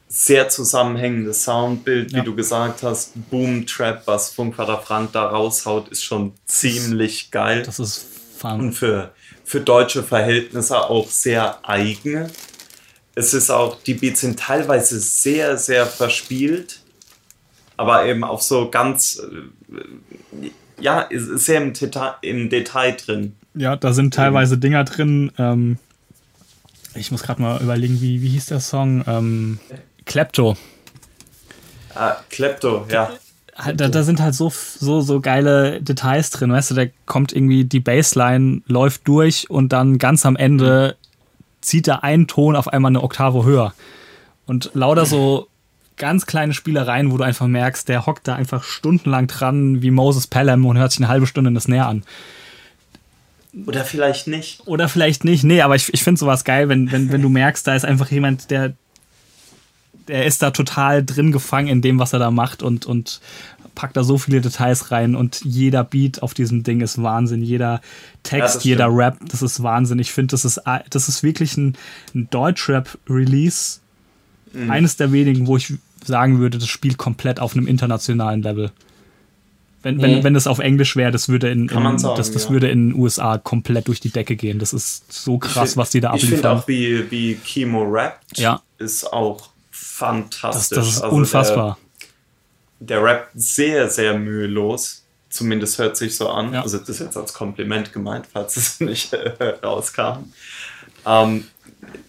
Sehr 0.08 0.50
zusammenhängendes 0.50 1.44
Soundbild, 1.44 2.12
Ja. 2.12 2.20
wie 2.22 2.26
du 2.26 2.36
gesagt 2.36 2.82
hast. 2.82 3.12
Boom 3.30 3.68
Trap, 3.68 4.02
was 4.08 4.32
Funkvater 4.32 4.80
Frank 4.80 5.12
da 5.14 5.28
raushaut, 5.28 5.90
ist 5.90 6.04
schon 6.04 6.34
ziemlich 6.48 7.30
geil. 7.30 7.62
Das 7.64 7.78
ist 7.80 8.06
und 8.06 8.40
fahren. 8.40 8.74
für, 8.74 9.12
für 9.46 9.62
deutsche 9.62 10.02
Verhältnisse 10.02 10.80
auch 10.90 11.08
sehr 11.10 11.60
eigen. 11.68 12.32
Es 13.14 13.34
ist 13.34 13.50
auch, 13.52 13.84
die 13.84 13.94
Beats 13.94 14.22
sind 14.22 14.40
teilweise 14.40 15.00
sehr, 15.00 15.58
sehr 15.58 15.86
verspielt, 15.86 16.80
aber 17.78 18.06
eben 18.06 18.24
auch 18.24 18.42
so 18.42 18.72
ganz, 18.72 19.20
äh, 19.22 20.50
ja, 20.82 21.02
ist 21.02 21.28
ist 21.28 21.46
sehr 21.46 21.62
im 21.62 21.74
Detail, 21.74 22.14
im 22.22 22.50
Detail 22.50 22.96
drin. 22.96 23.36
Ja, 23.56 23.76
da 23.76 23.94
sind 23.94 24.14
teilweise 24.14 24.58
Dinger 24.58 24.84
drin. 24.84 25.32
Ähm, 25.38 25.78
ich 26.96 27.12
muss 27.12 27.24
gerade 27.24 27.42
mal 27.42 27.62
überlegen, 27.62 28.02
wie, 28.02 28.22
wie 28.22 28.30
hieß 28.30 28.48
der 28.48 28.60
Song? 28.60 29.04
Ähm, 29.08 29.60
Klepto. 30.06 30.56
Ah, 31.96 32.16
Klepto, 32.30 32.86
ja. 32.90 33.12
Halt, 33.56 33.82
da, 33.82 33.90
da 33.90 34.04
sind 34.04 34.22
halt 34.22 34.36
so, 34.36 34.52
so, 34.52 35.02
so 35.02 35.20
geile 35.20 35.82
Details 35.82 36.30
drin, 36.30 36.52
weißt 36.52 36.72
du, 36.72 36.76
da 36.76 36.86
kommt 37.06 37.34
irgendwie 37.34 37.66
die 37.66 37.82
Bassline, 37.82 38.62
läuft 38.68 39.06
durch 39.08 39.50
und 39.50 39.74
dann 39.74 39.98
ganz 39.98 40.26
am 40.26 40.38
Ende 40.38 40.96
zieht 41.60 41.90
er 41.90 42.04
einen 42.04 42.28
Ton 42.28 42.56
auf 42.56 42.70
einmal 42.70 42.92
eine 42.92 43.04
Oktave 43.04 43.44
höher. 43.44 43.74
Und 44.46 44.72
lauter 44.74 45.06
so 45.06 45.49
ganz 46.00 46.26
kleine 46.26 46.54
Spielereien, 46.54 47.12
wo 47.12 47.18
du 47.18 47.24
einfach 47.24 47.46
merkst, 47.46 47.88
der 47.88 48.08
hockt 48.08 48.28
da 48.28 48.36
einfach 48.36 48.64
stundenlang 48.64 49.28
dran 49.28 49.84
wie 49.84 49.92
Moses 49.92 50.26
Pelham 50.26 50.66
und 50.66 50.80
hört 50.80 50.92
sich 50.92 51.00
eine 51.00 51.10
halbe 51.10 51.28
Stunde 51.28 51.50
in 51.50 51.56
das 51.56 51.66
Snare 51.66 51.86
an. 51.86 52.04
Oder 53.66 53.84
vielleicht 53.84 54.28
nicht. 54.28 54.62
Oder 54.66 54.90
vielleicht 54.90 55.24
nicht. 55.24 55.44
Nee, 55.44 55.62
aber 55.62 55.76
ich, 55.76 55.94
ich 55.94 56.04
finde 56.04 56.20
sowas 56.20 56.44
geil, 56.44 56.70
wenn, 56.70 56.92
wenn, 56.92 57.12
wenn 57.12 57.22
du 57.22 57.30
merkst, 57.30 57.68
da 57.68 57.76
ist 57.76 57.86
einfach 57.86 58.10
jemand, 58.10 58.50
der, 58.50 58.74
der 60.08 60.26
ist 60.26 60.42
da 60.42 60.52
total 60.52 61.06
drin 61.06 61.32
gefangen 61.32 61.68
in 61.68 61.82
dem, 61.82 62.00
was 62.00 62.14
er 62.14 62.20
da 62.20 62.32
macht 62.32 62.64
und, 62.64 62.86
und 62.86 63.22
packt 63.76 63.98
da 63.98 64.04
so 64.04 64.18
viele 64.18 64.42
Details 64.42 64.92
rein 64.92 65.16
und 65.16 65.42
jeder 65.44 65.84
Beat 65.84 66.22
auf 66.22 66.34
diesem 66.34 66.64
Ding 66.64 66.82
ist 66.82 67.02
Wahnsinn. 67.02 67.42
Jeder 67.42 67.82
Text, 68.24 68.58
das 68.58 68.64
jeder 68.64 68.86
stimmt. 68.86 69.00
Rap, 69.00 69.18
das 69.30 69.42
ist 69.42 69.64
Wahnsinn. 69.64 70.00
Ich 70.00 70.12
finde, 70.12 70.32
das 70.32 70.46
ist, 70.46 70.62
das 70.90 71.08
ist 71.08 71.24
wirklich 71.24 71.58
ein, 71.58 71.78
ein 72.14 72.30
Deutschrap-Release. 72.30 73.80
Mhm. 74.54 74.70
Eines 74.70 74.98
der 74.98 75.12
wenigen, 75.12 75.48
wo 75.48 75.58
ich 75.58 75.74
sagen 76.04 76.40
würde, 76.40 76.58
das 76.58 76.68
spielt 76.68 76.98
komplett 76.98 77.40
auf 77.40 77.54
einem 77.56 77.68
internationalen 77.68 78.42
Level. 78.42 78.72
Wenn, 79.82 80.02
wenn, 80.02 80.24
wenn 80.26 80.34
das 80.34 80.46
auf 80.46 80.60
Englisch 80.60 80.98
wäre, 80.98 81.12
das 81.12 81.30
würde 81.30 81.50
in, 81.50 81.70
in 81.70 81.98
sagen, 82.00 82.18
das, 82.18 82.32
das 82.32 82.46
ja. 82.46 82.50
würde 82.50 82.70
in 82.70 82.90
den 82.90 83.00
USA 83.00 83.38
komplett 83.38 83.88
durch 83.88 84.02
die 84.02 84.10
Decke 84.10 84.36
gehen. 84.36 84.60
Das 84.60 84.74
ist 84.74 85.12
so 85.12 85.38
krass, 85.38 85.78
was 85.78 85.90
die 85.90 86.02
da 86.02 86.14
Ich 86.16 86.22
finde 86.26 86.36
abliefern. 86.50 86.58
auch, 86.58 86.68
wie, 86.68 87.10
wie 87.12 87.36
Chemo 87.46 87.84
rappt, 87.84 88.38
Ja. 88.38 88.62
ist 88.78 89.06
auch 89.14 89.38
Das, 89.40 89.50
fantastisch. 89.72 90.78
das 90.78 90.88
ist 90.90 91.02
Also 91.02 91.16
unfassbar. 91.16 91.78
Der, 92.82 92.98
der 93.00 93.04
rappt 93.04 93.32
sehr, 93.36 93.90
sehr 93.90 94.18
mühelos. 94.20 95.06
Zumindest 95.30 95.78
hört 95.78 95.96
sich 95.96 96.18
so 96.18 96.28
an. 96.30 96.54
Ja. 96.54 96.64
Also 96.64 96.78
das 96.80 96.90
ist 96.90 97.00
jetzt 97.00 97.16
als 97.16 97.34
Kompliment 97.34 97.94
gemeint, 97.94 98.28
falls 98.34 98.58
es 98.58 98.80
nicht 98.82 99.14
äh, 99.14 99.44
rauskam. 99.64 100.26
Ähm, 101.06 101.46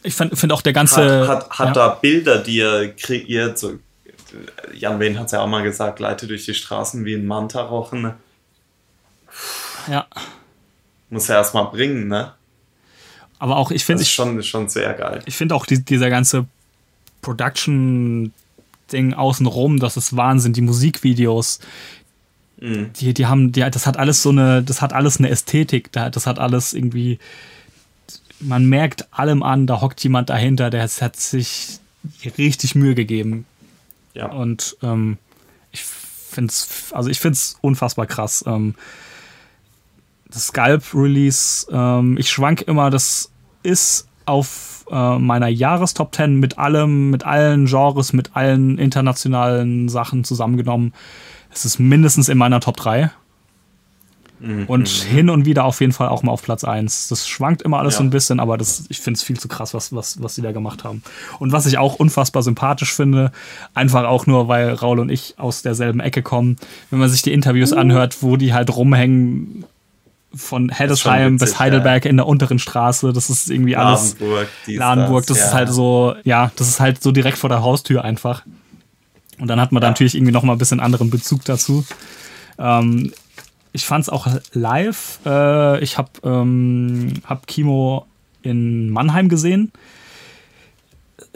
Ich 0.02 0.14
finde 0.14 0.36
find 0.36 0.52
auch 0.52 0.62
der 0.62 0.72
ganze. 0.72 1.26
hat 1.28 1.48
hat, 1.50 1.58
hat 1.58 1.66
ja, 1.68 1.72
da 1.72 1.88
Bilder, 1.88 2.38
die 2.38 2.60
er 2.60 2.88
kreiert. 2.88 3.58
So, 3.58 3.78
Jan 4.74 4.98
Wehn 5.00 5.18
hat 5.18 5.26
es 5.26 5.32
ja 5.32 5.40
auch 5.40 5.46
mal 5.48 5.62
gesagt, 5.62 6.00
leite 6.00 6.26
durch 6.26 6.44
die 6.44 6.54
Straßen 6.54 7.04
wie 7.04 7.14
ein 7.14 7.26
Manta-Rochen. 7.26 8.12
ja. 9.88 10.06
Muss 11.08 11.28
er 11.28 11.36
erstmal 11.38 11.64
bringen, 11.66 12.06
ne? 12.08 12.32
Aber 13.40 13.56
auch, 13.56 13.70
ich 13.72 13.78
Das 13.82 13.86
finde 13.86 14.02
ist 14.02 14.08
ich, 14.08 14.14
schon, 14.14 14.42
schon 14.42 14.68
sehr 14.68 14.92
geil. 14.94 15.22
ich 15.26 15.34
find 15.36 15.52
auch 15.52 15.66
die, 15.66 15.82
dieser 15.84 16.08
ganze 16.10 16.46
Production-Ding 17.22 19.14
außenrum, 19.14 19.78
das 19.80 19.96
ist 19.96 20.16
Wahnsinn. 20.16 20.52
Die 20.52 20.60
Musikvideos, 20.60 21.60
Mhm. 22.62 22.92
die, 22.92 23.14
die 23.14 23.24
haben, 23.26 23.52
die, 23.52 23.60
das 23.70 23.86
hat 23.86 23.96
alles 23.96 24.22
so 24.22 24.28
eine, 24.28 24.62
das 24.62 24.82
hat 24.82 24.92
alles 24.92 25.16
eine 25.18 25.30
Ästhetik, 25.30 25.90
da- 25.92 26.10
das 26.10 26.26
hat 26.26 26.38
alles 26.38 26.74
irgendwie, 26.74 27.18
man 28.40 28.66
merkt 28.66 29.06
allem 29.12 29.42
an, 29.42 29.66
da 29.66 29.80
hockt 29.80 30.02
jemand 30.02 30.30
dahinter, 30.30 30.70
der 30.70 30.82
hat- 30.82 31.16
sich 31.16 31.78
richtig 32.38 32.74
Mühe 32.74 32.94
gegeben. 32.94 33.44
Ja. 34.14 34.26
Und 34.32 34.76
ähm, 34.82 35.18
ich 35.72 35.82
finde 35.84 36.50
es, 36.50 36.92
also 36.92 37.10
ich 37.10 37.20
finde 37.20 37.34
es 37.34 37.56
unfassbar 37.60 38.06
krass. 38.06 38.44
Ähm, 38.46 38.74
das 40.28 40.46
Scalp-Release, 40.48 41.66
ähm, 41.72 42.16
ich 42.18 42.30
schwank 42.30 42.62
immer, 42.62 42.90
das 42.90 43.30
ist 43.62 44.06
auf 44.26 44.84
äh, 44.90 45.18
meiner 45.18 45.48
Jahrestop 45.48 46.14
10 46.14 46.36
mit 46.36 46.58
allem, 46.58 47.10
mit 47.10 47.24
allen 47.24 47.66
Genres, 47.66 48.12
mit 48.12 48.34
allen 48.36 48.78
internationalen 48.78 49.88
Sachen 49.88 50.24
zusammengenommen. 50.24 50.92
Es 51.52 51.64
ist 51.64 51.78
mindestens 51.78 52.28
in 52.28 52.38
meiner 52.38 52.60
Top 52.60 52.76
3. 52.76 53.10
Mhm. 54.40 54.64
Und 54.66 54.88
hin 54.88 55.28
und 55.30 55.44
wieder 55.44 55.64
auf 55.64 55.80
jeden 55.80 55.92
Fall 55.92 56.08
auch 56.08 56.22
mal 56.22 56.32
auf 56.32 56.42
Platz 56.42 56.64
1. 56.64 57.08
Das 57.08 57.28
schwankt 57.28 57.60
immer 57.62 57.78
alles 57.78 57.94
Ja. 57.94 57.98
so 57.98 58.04
ein 58.04 58.10
bisschen, 58.10 58.40
aber 58.40 58.56
das, 58.56 58.84
ich 58.88 59.00
finde 59.00 59.18
es 59.18 59.22
viel 59.22 59.38
zu 59.38 59.48
krass, 59.48 59.74
was, 59.74 59.94
was, 59.94 60.22
was 60.22 60.34
sie 60.34 60.42
da 60.42 60.52
gemacht 60.52 60.82
haben. 60.82 61.02
Und 61.38 61.52
was 61.52 61.66
ich 61.66 61.76
auch 61.78 61.96
unfassbar 61.96 62.42
sympathisch 62.42 62.94
finde, 62.94 63.32
einfach 63.74 64.04
auch 64.04 64.26
nur, 64.26 64.48
weil 64.48 64.72
Raul 64.72 64.98
und 64.98 65.10
ich 65.10 65.34
aus 65.38 65.62
derselben 65.62 66.00
Ecke 66.00 66.22
kommen, 66.22 66.56
wenn 66.90 66.98
man 66.98 67.08
sich 67.10 67.22
die 67.22 67.32
Interviews 67.32 67.72
anhört, 67.72 68.22
wo 68.22 68.36
die 68.36 68.54
halt 68.54 68.74
rumhängen 68.74 69.64
von 70.34 70.68
Heddesheim 70.68 71.38
bis 71.38 71.58
Heidelberg 71.58 72.04
in 72.04 72.16
der 72.16 72.26
unteren 72.26 72.58
Straße, 72.60 73.12
das 73.12 73.30
ist 73.30 73.50
irgendwie 73.50 73.76
alles. 73.76 74.12
Ladenburg, 74.20 74.48
Ladenburg, 74.66 75.26
das 75.26 75.38
ja. 75.38 75.44
ist 75.46 75.54
halt 75.54 75.72
so, 75.72 76.14
ja, 76.24 76.52
das 76.56 76.68
ist 76.68 76.78
halt 76.80 77.02
so 77.02 77.10
direkt 77.12 77.36
vor 77.36 77.48
der 77.50 77.62
Haustür 77.62 78.04
einfach. 78.04 78.44
Und 79.40 79.48
dann 79.48 79.60
hat 79.60 79.72
man 79.72 79.80
da 79.80 79.88
Ja. 79.88 79.90
natürlich 79.90 80.14
irgendwie 80.14 80.32
noch 80.32 80.44
mal 80.44 80.52
ein 80.52 80.58
bisschen 80.58 80.78
anderen 80.80 81.10
Bezug 81.10 81.44
dazu. 81.46 81.84
Ähm, 82.58 83.12
ich 83.72 83.84
fand 83.84 84.02
es 84.02 84.08
auch 84.08 84.26
live. 84.52 85.20
Äh, 85.24 85.82
ich 85.82 85.98
habe 85.98 86.10
ähm, 86.24 87.14
hab 87.24 87.46
Kimo 87.46 88.06
in 88.42 88.90
Mannheim 88.90 89.28
gesehen. 89.28 89.72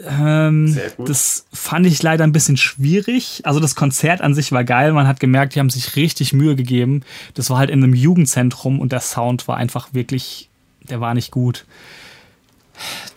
Ähm. 0.03 0.77
Das 0.97 1.45
fand 1.53 1.85
ich 1.85 2.01
leider 2.03 2.23
ein 2.23 2.33
bisschen 2.33 2.57
schwierig. 2.57 3.41
Also 3.43 3.59
das 3.59 3.75
Konzert 3.75 4.21
an 4.21 4.33
sich 4.33 4.51
war 4.51 4.63
geil. 4.63 4.91
Man 4.91 5.07
hat 5.07 5.19
gemerkt, 5.19 5.55
die 5.55 5.59
haben 5.59 5.69
sich 5.69 5.95
richtig 5.95 6.33
Mühe 6.33 6.55
gegeben. 6.55 7.03
Das 7.33 7.49
war 7.49 7.57
halt 7.57 7.69
in 7.69 7.83
einem 7.83 7.93
Jugendzentrum 7.93 8.79
und 8.79 8.91
der 8.91 8.99
Sound 8.99 9.47
war 9.47 9.57
einfach 9.57 9.93
wirklich, 9.93 10.49
der 10.81 10.99
war 10.99 11.13
nicht 11.13 11.31
gut. 11.31 11.65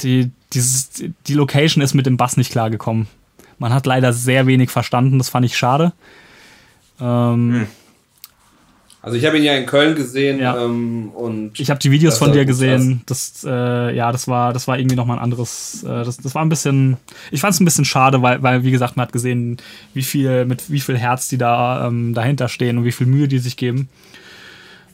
Die, 0.02 0.30
dieses, 0.52 0.90
die 1.26 1.34
Location 1.34 1.82
ist 1.82 1.94
mit 1.94 2.06
dem 2.06 2.16
Bass 2.16 2.36
nicht 2.36 2.52
klargekommen. 2.52 3.08
Man 3.58 3.74
hat 3.74 3.86
leider 3.86 4.12
sehr 4.12 4.46
wenig 4.46 4.70
verstanden. 4.70 5.18
Das 5.18 5.28
fand 5.28 5.44
ich 5.44 5.56
schade. 5.56 5.92
Ähm, 7.00 7.52
Hm. 7.52 7.66
Also 9.08 9.16
ich 9.18 9.24
habe 9.24 9.38
ihn 9.38 9.44
ja 9.44 9.54
in 9.54 9.64
Köln 9.64 9.94
gesehen 9.96 10.38
Ja. 10.38 10.62
ähm, 10.62 11.10
und 11.14 11.58
Ich 11.58 11.70
habe 11.70 11.80
die 11.80 11.90
Videos 11.90 12.14
Das 12.14 12.18
von 12.18 12.32
dir 12.32 12.44
gesehen. 12.44 13.00
Das, 13.06 13.42
äh, 13.42 13.96
ja, 13.96 14.12
das 14.12 14.28
war, 14.28 14.52
das 14.52 14.68
war 14.68 14.78
irgendwie 14.78 14.96
noch 14.96 15.06
mal 15.06 15.14
ein 15.14 15.18
anderes. 15.18 15.82
Äh, 15.82 16.04
das, 16.04 16.18
das 16.18 16.34
war 16.34 16.42
ein 16.44 16.50
bisschen. 16.50 16.98
Ich 17.30 17.40
fand 17.40 17.54
es 17.54 17.60
ein 17.60 17.64
bisschen 17.64 17.86
schade, 17.86 18.20
weil, 18.20 18.42
weil 18.42 18.64
wie 18.64 18.70
gesagt, 18.70 18.96
man 18.98 19.06
hat 19.06 19.12
gesehen, 19.12 19.56
wie 19.94 20.02
viel 20.02 20.44
mit 20.44 20.70
wie 20.70 20.80
viel 20.80 20.98
Herz 20.98 21.28
die 21.28 21.38
da 21.38 21.86
ähm, 21.86 22.12
dahinter 22.12 22.48
stehen 22.48 22.76
und 22.76 22.84
wie 22.84 22.92
viel 22.92 23.06
Mühe 23.06 23.28
die 23.28 23.38
sich 23.38 23.56
geben. 23.56 23.88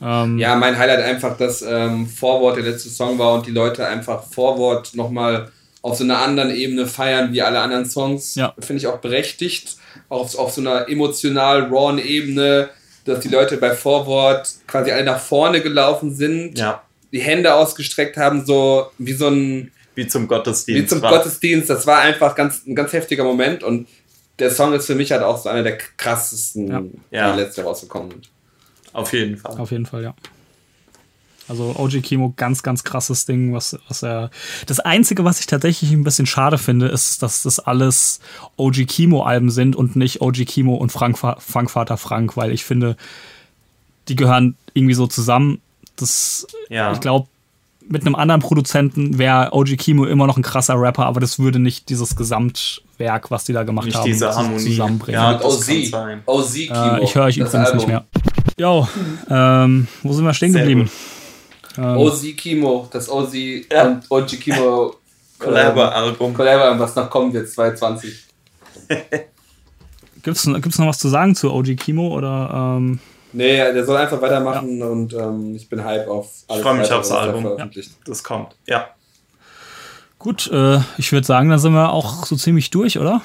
Ähm, 0.00 0.38
Ja, 0.38 0.54
mein 0.56 0.78
Highlight 0.78 1.00
einfach, 1.04 1.36
dass 1.36 1.62
ähm, 1.62 2.06
Forward 2.06 2.56
der 2.56 2.64
letzte 2.64 2.90
Song 2.90 3.18
war 3.18 3.34
und 3.34 3.46
die 3.46 3.50
Leute 3.52 3.86
einfach 3.86 4.22
Forward 4.22 4.94
nochmal 4.94 5.50
auf 5.82 5.96
so 5.98 6.04
einer 6.04 6.18
anderen 6.18 6.50
Ebene 6.54 6.86
feiern 6.86 7.32
wie 7.32 7.42
alle 7.42 7.60
anderen 7.60 7.84
Songs. 7.84 8.36
Ja. 8.36 8.54
Finde 8.60 8.78
ich 8.80 8.86
auch 8.86 8.98
berechtigt. 8.98 9.76
Auf, 10.08 10.36
auf 10.38 10.52
so 10.52 10.60
einer 10.60 10.88
emotional 10.88 11.64
rawen 11.64 11.98
Ebene, 11.98 12.68
dass 13.04 13.20
die 13.20 13.28
Leute 13.28 13.56
bei 13.58 13.74
Forward 13.74 14.48
quasi 14.66 14.90
alle 14.90 15.04
nach 15.04 15.20
vorne 15.20 15.60
gelaufen 15.60 16.14
sind, 16.14 16.58
Ja, 16.58 16.82
die 17.12 17.20
Hände 17.20 17.54
ausgestreckt 17.54 18.16
haben, 18.16 18.44
so 18.44 18.86
wie 18.98 19.12
so 19.12 19.28
ein 19.28 19.70
wie 19.94 20.06
zum 20.08 20.26
Gottesdienst. 20.26 20.82
wie 20.82 20.86
zum 20.86 21.02
war. 21.02 21.12
Gottesdienst. 21.18 21.70
Das 21.70 21.86
war 21.86 22.00
einfach 22.00 22.34
ganz, 22.34 22.66
ein 22.66 22.74
ganz 22.74 22.92
heftiger 22.92 23.22
Moment 23.22 23.62
und 23.62 23.86
der 24.40 24.50
Song 24.50 24.72
ist 24.72 24.86
für 24.86 24.96
mich 24.96 25.12
halt 25.12 25.22
auch 25.22 25.38
so 25.40 25.48
einer 25.48 25.62
der 25.62 25.78
krassesten, 25.78 26.68
Ja. 26.68 26.82
Ja. 27.12 27.32
die 27.32 27.40
letzte 27.40 27.62
rausgekommen 27.62 28.10
sind. 28.10 28.28
Auf 28.92 29.12
jeden 29.12 29.36
Fall. 29.36 29.58
Auf 29.60 29.70
jeden 29.70 29.86
Fall, 29.86 30.02
ja. 30.02 30.14
Also 31.48 31.74
OG 31.76 32.00
Kimo, 32.02 32.32
ganz, 32.36 32.62
ganz 32.62 32.84
krasses 32.84 33.26
Ding, 33.26 33.52
was, 33.52 33.78
was 33.88 34.02
er. 34.02 34.30
Das 34.66 34.80
Einzige, 34.80 35.24
was 35.24 35.40
ich 35.40 35.46
tatsächlich 35.46 35.90
ein 35.92 36.02
bisschen 36.04 36.26
schade 36.26 36.56
finde, 36.58 36.86
ist, 36.86 37.22
dass 37.22 37.42
das 37.42 37.58
alles 37.60 38.20
OG 38.56 38.86
Kimo-Alben 38.86 39.50
sind 39.50 39.76
und 39.76 39.94
nicht 39.96 40.22
OG 40.22 40.46
Kimo 40.46 40.74
und 40.74 40.90
Frank, 40.90 41.18
Frankvater 41.18 41.96
Frank, 41.98 42.36
weil 42.36 42.50
ich 42.50 42.64
finde, 42.64 42.96
die 44.08 44.16
gehören 44.16 44.56
irgendwie 44.72 44.94
so 44.94 45.06
zusammen. 45.06 45.60
Das, 45.96 46.46
Ja. 46.70 46.92
ich 46.92 47.00
glaube, 47.00 47.28
mit 47.86 48.06
einem 48.06 48.14
anderen 48.14 48.40
Produzenten 48.40 49.18
wäre 49.18 49.52
OG 49.52 49.76
Kimo 49.76 50.06
immer 50.06 50.26
noch 50.26 50.38
ein 50.38 50.42
krasser 50.42 50.80
Rapper, 50.80 51.04
aber 51.04 51.20
das 51.20 51.38
würde 51.38 51.58
nicht 51.58 51.90
dieses 51.90 52.16
Gesamtwerk, 52.16 53.30
was 53.30 53.44
die 53.44 53.52
da 53.52 53.62
gemacht 53.64 53.84
Nicht 53.84 53.96
haben, 53.98 54.06
diese 54.06 54.34
Harmonie. 54.34 54.64
zusammenbringen. 54.64 55.20
Ja, 55.20 55.44
OZ. 55.44 55.68
OZ 56.26 56.54
Kimo. 56.54 56.96
Äh, 56.96 57.04
ich 57.04 57.14
höre 57.14 57.24
euch 57.24 57.36
übrigens 57.36 57.74
nicht 57.74 57.86
mehr. 57.86 58.04
Jo, 58.58 58.88
ähm, 59.28 59.88
wo 60.02 60.12
sind 60.14 60.24
wir 60.24 60.32
stehen 60.32 60.52
Sehr 60.52 60.62
geblieben? 60.62 60.82
gut. 60.84 60.90
Ähm, 61.76 61.96
OZ 61.96 62.36
Kimo, 62.36 62.88
das 62.92 63.08
OZ 63.10 63.34
Ja. 63.70 63.84
und 63.86 64.04
OG 64.10 64.26
Kimo 64.40 64.94
Collabo-Album. 65.38 66.32
Collabo, 66.34 66.78
was 66.78 66.94
noch 66.94 67.10
kommen 67.10 67.32
wird, 67.32 67.48
2020. 67.48 68.24
Gibt's, 70.22 70.44
gibt's 70.46 70.78
noch 70.78 70.86
was 70.86 70.98
zu 70.98 71.08
sagen 71.08 71.34
zu 71.34 71.52
OG 71.52 71.76
Kimo 71.76 72.08
oder 72.08 72.76
ähm, 72.78 72.98
Nee, 73.32 73.56
der 73.56 73.84
soll 73.84 73.96
einfach 73.96 74.22
weitermachen 74.22 74.80
und 74.82 75.12
ähm, 75.12 75.54
ich 75.56 75.68
bin 75.68 75.84
hype 75.84 76.06
auf 76.08 76.28
alles. 76.48 76.62
freu 76.62 76.72
mich 76.74 76.82
weitere, 76.84 76.98
aufs 76.98 77.10
Album. 77.10 77.42
veröffentlicht. 77.42 77.90
Das 78.06 78.22
kommt. 78.24 78.54
Ja. 78.66 78.88
gut, 80.18 80.50
äh, 80.52 80.78
ich 80.96 81.12
würde 81.12 81.26
sagen, 81.26 81.50
da 81.50 81.58
sind 81.58 81.72
wir 81.74 81.90
auch 81.92 82.24
so 82.24 82.36
ziemlich 82.36 82.70
durch, 82.70 82.98
oder? 82.98 83.20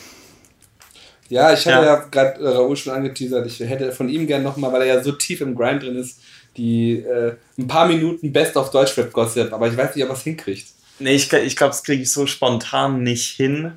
Ja, 1.29 1.53
ich 1.53 1.59
hatte 1.67 1.85
Ja. 1.85 1.93
ja, 1.93 1.95
gerade 2.11 2.39
äh, 2.43 2.47
Raoul 2.49 2.75
schon 2.75 2.91
angeteasert, 2.93 3.45
ich 3.45 3.59
hätte 3.59 3.91
von 3.91 4.09
ihm 4.09 4.25
gern 4.27 4.43
nochmal, 4.43 4.73
weil 4.73 4.81
er 4.81 4.95
ja 4.95 5.03
so 5.03 5.11
tief 5.13 5.39
im 5.41 5.55
Grind 5.55 5.83
drin 5.83 5.95
ist, 5.95 6.19
die 6.59 6.99
äh, 6.99 7.35
ein 7.57 7.67
paar 7.67 7.88
Minuten 7.88 8.31
Best 8.33 8.55
of 8.57 8.69
Deutschrap 8.69 9.11
Gossip, 9.13 9.53
aber 9.53 9.67
ich 9.67 9.77
weiß 9.77 9.95
nicht, 9.95 10.03
ob 10.03 10.11
er 10.11 10.15
es 10.15 10.23
hinkriegt. 10.23 10.67
Nee, 10.99 11.15
ich, 11.15 11.31
ich 11.31 11.55
glaube, 11.55 11.71
das 11.71 11.83
kriege 11.83 12.03
ich 12.03 12.11
so 12.11 12.27
spontan 12.27 13.01
nicht 13.01 13.31
hin. 13.35 13.71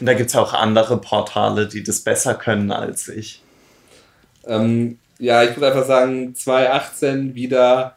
Und 0.00 0.06
da 0.06 0.14
gibt 0.14 0.30
es 0.30 0.36
auch 0.36 0.52
andere 0.52 1.00
Portale, 1.00 1.68
die 1.68 1.82
das 1.82 2.00
besser 2.00 2.34
können 2.34 2.70
als 2.72 3.08
ich. 3.08 3.42
Ähm, 4.46 4.98
ja, 5.18 5.42
ich 5.44 5.56
würde 5.56 5.68
einfach 5.68 5.86
sagen, 5.86 6.34
2018 6.34 7.34
wieder 7.34 7.96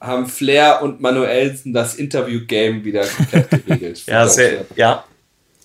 haben 0.00 0.26
Flair 0.26 0.82
und 0.82 1.00
Manuelsen 1.00 1.72
das 1.72 1.94
Interview-Game 1.94 2.84
wieder 2.84 3.06
komplett 3.06 3.50
geregelt. 3.50 4.02
Ja, 4.06 4.28
sehr, 4.28 4.66
ja, 4.76 5.04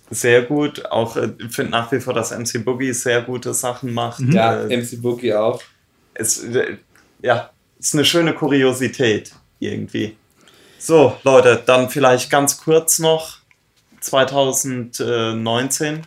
sehr 0.09 0.43
gut. 0.43 0.85
Auch 0.85 1.16
äh, 1.17 1.30
ich 1.40 1.53
finde 1.56 1.72
nach 1.72 1.91
wie 1.91 1.99
vor, 1.99 2.14
dass 2.14 2.32
MC 2.32 2.64
Boogie 2.64 2.93
sehr 2.93 3.22
gute 3.22 3.53
Sachen 3.53 3.93
macht. 3.93 4.22
Ja, 4.32 4.64
Äh, 4.64 4.77
MC 4.77 5.01
Boogie 5.01 5.33
auch. 5.33 5.61
es, 6.14 6.43
äh, 6.43 6.77
ja, 7.22 7.49
ist 7.80 7.93
eine 7.93 8.06
schöne 8.06 8.33
Kuriosität 8.33 9.32
irgendwie. 9.59 10.16
So, 10.77 11.17
Leute, 11.24 11.61
dann 11.66 11.90
vielleicht 11.90 12.30
ganz 12.30 12.58
kurz 12.61 12.99
noch 12.99 13.38
2019. 14.01 16.01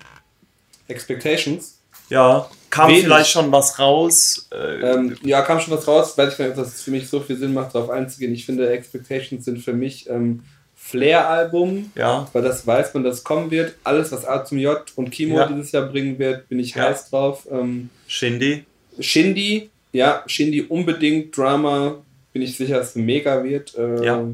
Expectations. 0.89 1.79
Ja, 2.09 2.49
kam 2.71 2.91
Wenig. 2.91 3.05
vielleicht 3.05 3.31
schon 3.31 3.51
was 3.53 3.79
raus. 3.79 4.49
Äh, 4.53 4.81
Ähm, 4.93 5.17
ja, 5.23 5.43
kam 5.43 5.61
schon 5.61 5.75
was 5.75 5.87
raus. 5.89 6.17
Weiß 6.17 6.33
ich 6.33 6.39
gar 6.39 6.47
nicht, 6.47 6.59
ob 6.59 6.65
das 6.65 6.83
für 6.83 6.91
mich 6.91 7.09
so 7.09 7.21
viel 7.21 7.37
Sinn 7.37 7.53
macht, 7.55 7.75
darauf 7.75 7.91
einzugehen. 7.91 8.33
Ich 8.35 8.45
finde, 8.47 8.69
Expectations 8.71 9.45
sind 9.45 9.59
für 9.63 9.73
mich 9.73 10.09
ähm, 10.11 10.43
Flair-Album, 10.77 11.93
ja, 11.95 12.29
weil 12.33 12.43
das 12.43 12.67
weiß 12.67 12.93
man, 12.95 13.05
dass 13.05 13.23
kommen 13.25 13.51
wird. 13.51 13.75
Alles, 13.85 14.11
was 14.13 14.25
A 14.27 14.45
zum 14.45 14.59
J 14.59 14.83
und 14.97 15.11
Kimo 15.11 15.39
Ja. 15.39 15.47
dieses 15.47 15.73
Jahr 15.73 15.85
bringen 15.87 16.19
wird, 16.19 16.49
bin 16.49 16.59
ich 16.59 16.75
Ja. 16.75 16.85
heiß 16.85 17.11
drauf. 17.11 17.47
Ähm, 17.51 17.89
Shindy. 18.09 18.65
Shindy, 18.99 19.71
ja, 19.93 20.23
Shindy 20.27 20.63
unbedingt. 20.63 21.37
Drama, 21.37 21.97
bin 22.33 22.43
ich 22.43 22.57
sicher, 22.57 22.79
dass 22.79 22.91
es 22.91 22.95
mega 22.97 23.43
wird. 23.45 23.75
Ähm, 23.79 24.03
Ja. 24.03 24.25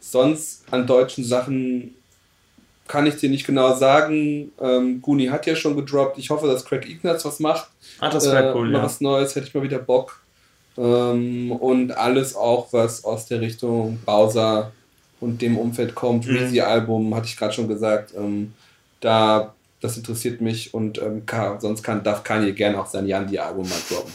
Sonst 0.00 0.64
an 0.70 0.86
deutschen 0.86 1.24
Sachen 1.24 1.94
kann 2.86 3.06
ich 3.06 3.16
dir 3.16 3.30
nicht 3.30 3.46
genau 3.46 3.74
sagen. 3.74 4.52
Ähm, 4.60 5.00
Guni 5.02 5.26
hat 5.26 5.46
ja 5.46 5.56
schon 5.56 5.74
gedroppt. 5.74 6.18
Ich 6.18 6.30
hoffe, 6.30 6.46
dass 6.46 6.64
Craig 6.64 6.88
Ignatz 6.88 7.24
was 7.24 7.40
macht. 7.40 7.68
Ah, 7.98 8.10
das 8.10 8.26
wäre 8.26 8.50
Äh, 8.50 8.54
cool, 8.54 8.72
ja. 8.72 8.82
was 8.82 9.00
Neues, 9.00 9.34
hätte 9.34 9.46
ich 9.48 9.54
mal 9.54 9.62
wieder 9.62 9.78
Bock. 9.78 10.20
Ähm, 10.76 11.50
und 11.52 11.92
alles 11.96 12.36
auch, 12.36 12.72
was 12.72 13.04
aus 13.04 13.26
der 13.26 13.40
Richtung 13.40 13.98
Bowser 14.04 14.72
und 15.20 15.40
dem 15.40 15.56
Umfeld 15.56 15.94
kommt. 15.94 16.26
Mhm. 16.26 16.36
Reezy-Album, 16.36 17.14
hatte 17.14 17.26
ich 17.26 17.36
gerade 17.36 17.54
schon 17.54 17.68
gesagt. 17.68 18.12
Ähm, 18.16 18.52
da, 19.00 19.54
das 19.80 19.96
interessiert 19.96 20.40
mich 20.40 20.74
und 20.74 20.98
ähm, 20.98 21.24
ka- 21.26 21.58
sonst 21.60 21.82
kann, 21.82 22.04
darf 22.04 22.22
Kanye 22.22 22.52
gerne 22.52 22.80
auch 22.80 22.86
sein 22.86 23.06
Yandi-Album 23.06 23.68
mal 23.68 23.78
droppen. 23.88 24.12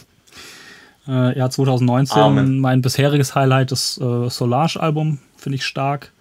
Äh, 1.09 1.37
ja, 1.37 1.49
2019, 1.49 2.17
Amen. 2.21 2.59
mein 2.59 2.81
bisheriges 2.81 3.33
Highlight, 3.35 3.71
das 3.71 3.97
äh, 3.99 4.29
Solange-Album, 4.29 5.17
finde 5.37 5.55
ich 5.55 5.65
stark. 5.65 6.11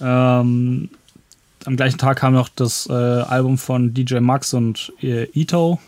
Ähm, 0.00 0.90
am 1.64 1.76
gleichen 1.76 1.98
Tag 1.98 2.18
kam 2.18 2.34
noch 2.34 2.48
das 2.48 2.88
äh, 2.90 2.92
Album 2.92 3.56
von 3.56 3.94
DJ 3.94 4.18
Max 4.18 4.52
und 4.52 4.92
äh, 5.00 5.24
Ito. 5.32 5.78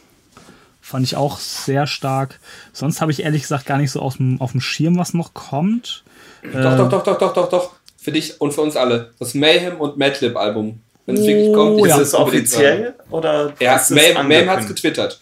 Fand 0.80 1.04
ich 1.04 1.16
auch 1.16 1.38
sehr 1.38 1.86
stark. 1.86 2.38
Sonst 2.72 3.00
habe 3.00 3.10
ich 3.10 3.22
ehrlich 3.22 3.42
gesagt 3.42 3.66
gar 3.66 3.78
nicht 3.78 3.90
so 3.90 4.00
auf 4.00 4.18
dem, 4.18 4.40
auf 4.40 4.52
dem 4.52 4.60
Schirm, 4.60 4.96
was 4.98 5.14
noch 5.14 5.34
kommt. 5.34 6.04
Doch, 6.42 6.58
Äh, 6.58 6.62
doch, 6.76 6.88
doch, 6.88 7.02
doch, 7.02 7.18
doch, 7.18 7.32
doch, 7.34 7.48
doch. 7.48 7.70
Für 7.98 8.12
dich 8.12 8.40
und 8.40 8.52
für 8.52 8.60
uns 8.60 8.76
alle. 8.76 9.10
Das 9.18 9.34
Mayhem 9.34 9.76
und 9.80 9.96
Madlib-Album. 9.96 10.78
Wenn 11.06 11.16
es 11.16 11.26
wirklich 11.26 11.48
Oh, 11.50 11.54
kommt, 11.54 11.86
ja. 11.86 11.96
Ist 11.96 12.08
es 12.08 12.14
unbedingt 12.14 12.44
offiziell 12.44 12.94
oder 13.10 13.52
Ja, 13.60 13.76
ist 13.76 13.90
es 13.90 13.90
Mayhem, 13.90 14.28
Mayhem 14.28 14.48
hat 14.48 14.60
es 14.60 14.68
getwittert. 14.68 15.20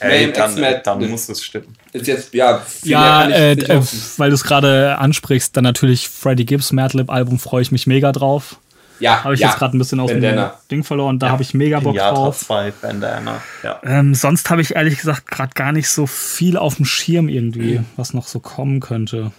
Ey, 0.00 0.26
Mayhem 0.26 0.32
dann, 0.32 0.82
dann 0.82 1.10
muss 1.10 1.28
es 1.28 1.42
stimmen. 1.42 1.76
Ist 1.92 2.06
jetzt, 2.06 2.32
ja, 2.34 2.64
Ja, 2.84 3.28
äh, 3.28 3.52
äh, 3.52 3.82
weil 4.16 4.30
du 4.30 4.34
es 4.34 4.44
gerade 4.44 4.96
ansprichst, 4.98 5.56
dann 5.56 5.64
natürlich 5.64 6.08
Freddie 6.08 6.46
Gibbs 6.46 6.72
Madlib-Album 6.72 7.38
freue 7.38 7.62
ich 7.62 7.70
mich 7.70 7.86
mega 7.86 8.10
drauf. 8.12 8.58
ja, 8.98 9.24
Habe 9.24 9.34
ich 9.34 9.40
ja. 9.40 9.48
jetzt 9.48 9.58
gerade 9.58 9.76
ein 9.76 9.78
bisschen 9.78 10.00
aus 10.00 10.10
Bandana. 10.10 10.48
dem 10.48 10.68
Ding 10.70 10.84
verloren. 10.84 11.18
Da 11.18 11.30
habe 11.30 11.42
ich 11.42 11.52
mega 11.54 11.80
Bock 11.80 11.94
Pinata 11.94 12.14
drauf. 12.14 12.38
2, 12.38 12.72
Bandana. 12.80 13.42
Ja. 13.62 13.80
Ähm, 13.84 14.14
sonst 14.14 14.48
habe 14.48 14.62
ich 14.62 14.74
ehrlich 14.74 14.96
gesagt 14.98 15.26
gerade 15.26 15.52
gar 15.54 15.72
nicht 15.72 15.88
so 15.88 16.06
viel 16.06 16.56
auf 16.56 16.76
dem 16.76 16.86
Schirm 16.86 17.28
irgendwie, 17.28 17.80
was 17.96 18.14
noch 18.14 18.26
so 18.26 18.40
kommen 18.40 18.80
könnte. 18.80 19.32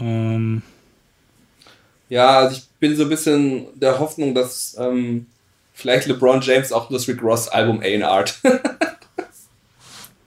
Ähm, 0.00 0.62
Ja, 2.08 2.38
also 2.38 2.56
ich 2.56 2.64
bin 2.78 2.96
so 2.96 3.02
ein 3.02 3.08
bisschen 3.08 3.66
der 3.74 3.98
Hoffnung, 3.98 4.34
dass 4.34 4.76
ähm, 4.78 5.26
vielleicht 5.74 6.06
LeBron 6.06 6.40
James 6.40 6.72
auch 6.72 6.88
das 6.88 7.06
Rick 7.08 7.22
Ross 7.22 7.48
Album 7.48 7.82
A&Art. 7.82 8.38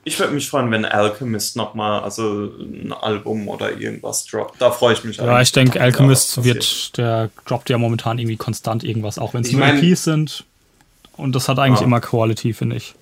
Ich 0.04 0.18
würde 0.18 0.32
mich 0.32 0.48
freuen, 0.48 0.70
wenn 0.70 0.84
Alchemist 0.86 1.56
nochmal, 1.56 2.00
also 2.02 2.50
ein 2.58 2.92
Album 2.92 3.48
oder 3.48 3.78
irgendwas 3.78 4.24
droppt. 4.24 4.54
Da 4.60 4.70
freue 4.70 4.94
ich 4.94 5.04
mich 5.04 5.18
ja, 5.18 5.40
ich 5.42 5.52
denke, 5.52 5.78
Alchemist 5.80 6.42
wird, 6.42 6.96
der 6.96 7.30
droppt 7.44 7.68
ja 7.68 7.76
momentan 7.76 8.18
irgendwie 8.18 8.36
konstant 8.38 8.82
irgendwas, 8.82 9.18
auch 9.18 9.34
wenn 9.34 9.42
es 9.42 9.52
nur 9.52 9.66
EPs 9.66 10.04
sind. 10.04 10.44
Und 11.18 11.34
das 11.36 11.48
hat 11.50 11.58
eigentlich 11.58 11.80
Ja. 11.80 11.86
immer 11.86 12.00
Quality, 12.00 12.54
finde 12.54 12.76
ich. 12.76 12.94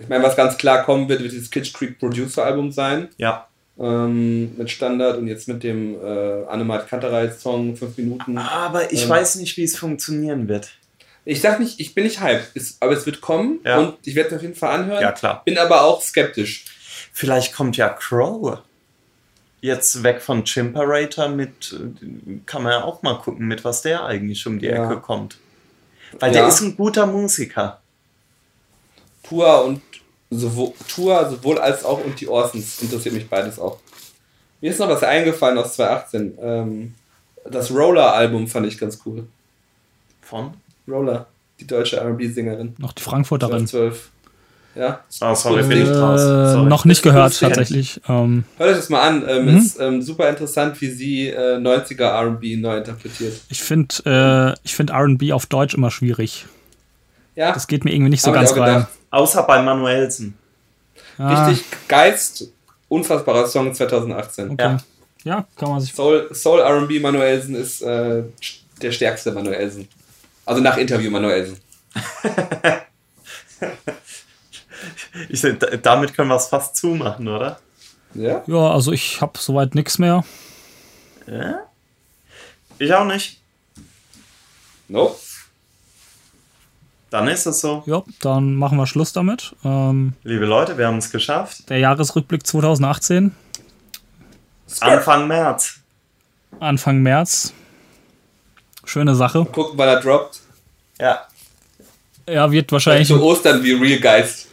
ich 0.00 0.08
meine, 0.08 0.24
was 0.24 0.34
ganz 0.34 0.58
klar 0.58 0.82
kommen 0.82 1.08
wird, 1.08 1.22
wird 1.22 1.30
dieses 1.32 1.50
Kitsch 1.50 1.72
Creek 1.74 1.98
Producer 2.00 2.44
Album 2.44 2.72
sein. 2.72 3.08
Ja, 3.18 3.46
Ähm, 3.78 4.56
mit 4.58 4.68
Standard 4.70 5.16
und 5.16 5.26
jetzt 5.28 5.46
mit 5.48 5.62
dem 5.62 5.94
äh, 5.94 6.44
Animat 6.48 6.86
Kanterei 6.88 7.30
Song 7.30 7.76
5 7.76 7.96
Minuten. 7.98 8.36
aber 8.36 8.92
ich 8.92 9.04
Ähm. 9.04 9.08
weiß 9.10 9.36
nicht, 9.36 9.56
wie 9.56 9.64
es 9.64 9.78
funktionieren 9.78 10.48
wird. 10.48 10.72
Ich 11.24 11.40
sag 11.42 11.60
nicht, 11.60 11.78
ich 11.80 11.94
bin 11.94 12.04
nicht 12.04 12.20
hyped, 12.20 12.54
ist, 12.56 12.82
aber 12.82 12.92
es 12.92 13.04
wird 13.06 13.20
kommen 13.20 13.60
Ja. 13.64 13.78
und 13.78 13.98
ich 14.06 14.14
werde 14.14 14.30
es 14.30 14.36
auf 14.36 14.42
jeden 14.42 14.54
Fall 14.54 14.70
anhören. 14.80 15.02
Ja, 15.02 15.12
klar. 15.12 15.42
Bin 15.44 15.58
aber 15.58 15.82
auch 15.82 16.02
skeptisch. 16.02 16.64
Vielleicht 17.12 17.54
kommt 17.54 17.76
ja 17.76 17.88
Crow 17.90 18.58
jetzt 19.60 20.02
weg 20.02 20.22
von 20.22 20.44
Chimperator 20.44 21.28
mit, 21.28 21.78
kann 22.46 22.62
man 22.62 22.72
ja 22.72 22.84
auch 22.84 23.02
mal 23.02 23.18
gucken, 23.18 23.46
mit 23.46 23.62
was 23.64 23.82
der 23.82 24.04
eigentlich 24.06 24.46
um 24.46 24.58
die 24.58 24.66
Ja. 24.66 24.86
Ecke 24.90 25.00
kommt. 25.00 25.36
Weil 26.18 26.32
Ja. 26.34 26.40
der 26.40 26.48
ist 26.48 26.60
ein 26.62 26.76
guter 26.76 27.06
Musiker. 27.06 27.80
Tour 29.22 29.64
und 29.64 29.82
sowohl, 30.30 30.72
Tour 30.88 31.28
sowohl 31.30 31.58
als 31.58 31.84
auch 31.84 32.02
und 32.02 32.18
die 32.20 32.28
Orsons 32.28 32.80
interessiert 32.82 33.14
mich 33.14 33.28
beides 33.28 33.58
auch. 33.58 33.78
Mir 34.60 34.70
ist 34.70 34.78
noch 34.80 34.88
was 34.88 35.02
eingefallen 35.02 35.58
aus 35.58 35.74
2018. 35.74 36.38
Ähm, 36.40 36.94
das 37.48 37.70
Roller-Album 37.70 38.48
fand 38.48 38.66
ich 38.66 38.78
ganz 38.78 38.98
cool. 39.04 39.26
Von? 40.22 40.54
Roller, 40.90 41.26
die 41.60 41.66
deutsche 41.66 41.96
R&B-Sängerin. 41.96 42.74
Noch 42.78 42.92
die 42.92 43.02
Frankfurterin. 43.02 43.66
12. 43.66 44.10
Ja. 44.76 45.00
Ah, 45.20 45.34
sorry, 45.34 45.62
bin 45.64 45.78
ich 45.82 45.88
Ding. 45.88 45.96
raus. 45.96 46.20
Äh, 46.20 46.52
Sorry. 46.52 46.68
noch 46.68 46.84
nicht 46.84 47.02
gehört, 47.02 47.36
tatsächlich. 47.40 48.00
Ähm, 48.08 48.44
Hört 48.56 48.70
euch 48.70 48.76
das 48.76 48.88
mal 48.88 49.00
an. 49.02 49.24
Ähm, 49.28 49.46
Mhm. 49.46 49.56
Ist 49.58 49.80
ähm, 49.80 50.00
super 50.00 50.28
interessant, 50.30 50.80
wie 50.80 50.90
sie 50.90 51.26
äh, 51.28 51.56
90er 51.56 52.06
RB 52.34 52.56
neu 52.60 52.76
interpretiert. 52.78 53.32
ich 53.48 53.60
finde 53.62 54.54
äh, 54.54 54.58
ich 54.62 54.76
find 54.76 54.92
RB 54.92 55.32
auf 55.32 55.46
Deutsch 55.46 55.74
immer 55.74 55.90
schwierig. 55.90 56.46
Ja, 57.34 57.52
Das 57.52 57.66
geht 57.66 57.84
mir 57.84 57.92
irgendwie 57.92 58.10
nicht 58.10 58.22
so 58.22 58.28
hab 58.28 58.36
ich 58.36 58.48
ganz 58.48 58.52
rein. 58.60 58.74
gedacht. 58.74 58.88
Außer 59.10 59.42
bei 59.42 59.60
Manuelsen. 59.60 60.34
Ah, 61.18 61.46
Richtig 61.48 61.64
Geist, 61.88 62.48
unfassbarer 62.88 63.46
Song 63.48 63.74
2018. 63.74 64.50
okay. 64.50 64.76
Ja. 65.24 65.46
kann 65.56 65.68
man 65.70 65.80
sich. 65.80 65.92
Soul, 65.92 66.28
Soul 66.32 66.60
RB 66.60 67.00
Manuelsen 67.02 67.56
ist 67.56 67.82
äh, 67.82 68.22
der 68.80 68.92
stärkste 68.92 69.32
Manuelsen. 69.32 69.88
Also 70.50 70.62
nach 70.62 70.76
Interview 70.78 71.12
Manuelsen. 71.12 71.58
Ich, 75.28 75.44
damit 75.82 76.14
können 76.14 76.28
wir 76.28 76.36
es 76.36 76.46
fast 76.46 76.76
zumachen, 76.76 77.28
oder? 77.28 77.58
Ja? 78.14 78.42
Ja, 78.46 78.70
also 78.70 78.90
ich 78.92 79.20
habe 79.20 79.38
soweit 79.38 79.74
nichts 79.74 79.98
mehr. 79.98 80.24
Ja? 81.26 81.66
Ich 82.78 82.92
auch 82.94 83.04
nicht. 83.04 83.40
No? 84.88 85.14
Dann 87.10 87.28
ist 87.28 87.46
es 87.46 87.60
so. 87.60 87.82
Ja, 87.86 88.02
dann 88.20 88.54
machen 88.54 88.78
wir 88.78 88.86
Schluss 88.86 89.12
damit. 89.12 89.54
Ähm, 89.64 90.14
Liebe 90.24 90.46
Leute, 90.46 90.78
wir 90.78 90.86
haben 90.86 90.98
es 90.98 91.10
geschafft. 91.10 91.68
der 91.68 91.78
Jahresrückblick 91.78 92.46
2018, 92.46 93.34
Anfang 94.80 95.28
März. 95.28 95.80
Anfang 96.60 97.02
März. 97.02 97.52
Schöne 98.84 99.14
Sache. 99.14 99.44
Gucken, 99.44 99.78
wann 99.78 99.88
er 99.88 100.00
droppt. 100.00 100.40
Ja. 100.98 101.26
Ja, 102.28 102.50
wird 102.50 102.70
wahrscheinlich, 102.72 103.08
Zu 103.08 103.22
Ostern 103.22 103.62
wie 103.64 103.72
Real 103.72 103.98
Geist. 104.00 104.46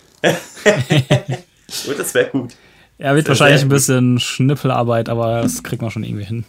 Gut, 1.85 1.99
das 1.99 2.13
wäre 2.13 2.29
gut. 2.29 2.53
ja, 2.97 3.13
wird 3.15 3.27
wahrscheinlich 3.27 3.61
ein 3.61 3.69
gut. 3.69 3.75
bisschen 3.77 4.19
Schnippelarbeit, 4.19 5.09
aber 5.09 5.41
das 5.41 5.61
kriegt 5.63 5.81
man 5.81 5.91
schon 5.91 6.03
irgendwie 6.03 6.25
hin. 6.25 6.43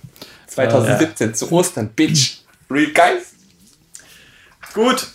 2017 0.46 1.34
zu 1.34 1.50
Ostern, 1.52 1.88
Bitch. 1.90 2.38
Real 2.70 2.90
Geist. 2.92 3.34
Gut. 4.74 5.08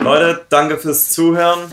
Leute, 0.00 0.44
danke 0.48 0.78
fürs 0.78 1.10
Zuhören. 1.10 1.72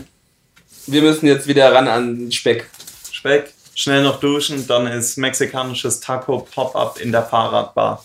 Wir 0.86 1.02
müssen 1.02 1.26
jetzt 1.26 1.46
wieder 1.46 1.72
ran 1.72 1.86
an 1.86 2.18
den 2.18 2.32
Speck. 2.32 2.68
Speck, 3.12 3.52
schnell 3.74 4.02
noch 4.02 4.18
duschen, 4.20 4.66
dann 4.66 4.86
ist 4.88 5.16
mexikanisches 5.18 6.00
Taco 6.00 6.46
Pop-Up 6.52 6.98
in 7.00 7.12
der 7.12 7.22
Fahrradbar. 7.24 8.04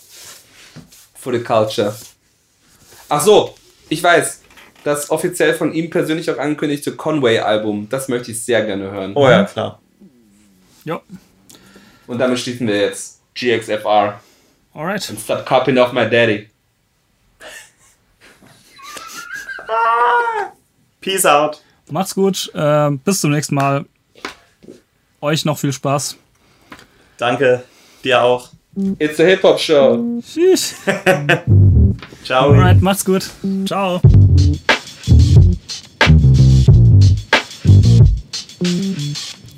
For 1.20 1.32
the 1.32 1.40
Culture. 1.42 1.94
Ach 3.08 3.20
so, 3.20 3.54
ich 3.88 4.02
weiß. 4.02 4.42
Das 4.84 5.10
offiziell 5.10 5.54
von 5.54 5.72
ihm 5.74 5.90
persönlich 5.90 6.30
auch 6.30 6.38
angekündigte 6.38 6.94
Conway-Album. 6.94 7.88
Das 7.90 8.08
möchte 8.08 8.30
ich 8.30 8.42
sehr 8.44 8.64
gerne 8.64 8.90
hören. 8.90 9.12
Oh 9.16 9.28
ja, 9.28 9.44
klar. 9.44 9.80
Ja, 10.84 11.00
Und 12.06 12.18
damit 12.18 12.38
schließen 12.38 12.66
wir 12.66 12.80
jetzt 12.80 13.20
GXFR. 13.34 14.20
alright. 14.72 15.10
And 15.10 15.20
stop 15.20 15.44
copying 15.44 15.78
off 15.78 15.92
my 15.92 16.08
daddy. 16.08 16.48
Peace 21.00 21.26
out. 21.26 21.60
Macht's 21.90 22.14
gut. 22.14 22.50
Äh, 22.54 22.90
bis 23.04 23.20
zum 23.20 23.32
nächsten 23.32 23.54
Mal. 23.54 23.84
Euch 25.20 25.44
noch 25.44 25.58
viel 25.58 25.72
Spaß. 25.72 26.16
Danke. 27.16 27.64
Dir 28.04 28.22
auch. 28.22 28.50
It's 28.98 29.18
a 29.18 29.24
Hip-Hop 29.24 29.58
Show. 29.58 30.20
Tschüss. 30.22 30.76
Ciao. 32.24 32.50
Alright, 32.50 32.80
macht's 32.80 33.04
gut. 33.04 33.28
Ciao. 33.66 34.00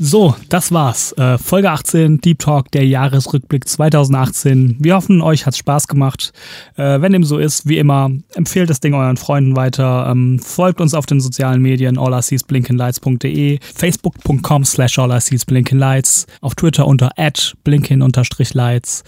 So, 0.02 0.34
das 0.48 0.72
war's. 0.72 1.12
Äh, 1.18 1.36
Folge 1.36 1.70
18, 1.70 2.22
Deep 2.22 2.38
Talk, 2.38 2.70
der 2.70 2.86
Jahresrückblick 2.86 3.68
2018. 3.68 4.76
Wir 4.78 4.94
hoffen, 4.94 5.20
euch 5.20 5.44
hat's 5.44 5.58
Spaß 5.58 5.88
gemacht. 5.88 6.32
Äh, 6.76 7.02
wenn 7.02 7.12
dem 7.12 7.22
so 7.22 7.36
ist, 7.36 7.68
wie 7.68 7.76
immer, 7.76 8.10
empfehlt 8.34 8.70
das 8.70 8.80
Ding 8.80 8.94
euren 8.94 9.18
Freunden 9.18 9.56
weiter. 9.56 10.08
Ähm, 10.10 10.38
folgt 10.38 10.80
uns 10.80 10.94
auf 10.94 11.04
den 11.04 11.20
sozialen 11.20 11.60
Medien, 11.60 11.98
alliseesblinkenlights.de, 11.98 13.58
facebook.com 13.60 14.64
slash 14.64 14.98
alliseesblinkenlights, 14.98 16.26
auf 16.40 16.54
Twitter 16.54 16.86
unter 16.86 17.10
at 17.18 17.54
blinken-lights. 17.64 19.04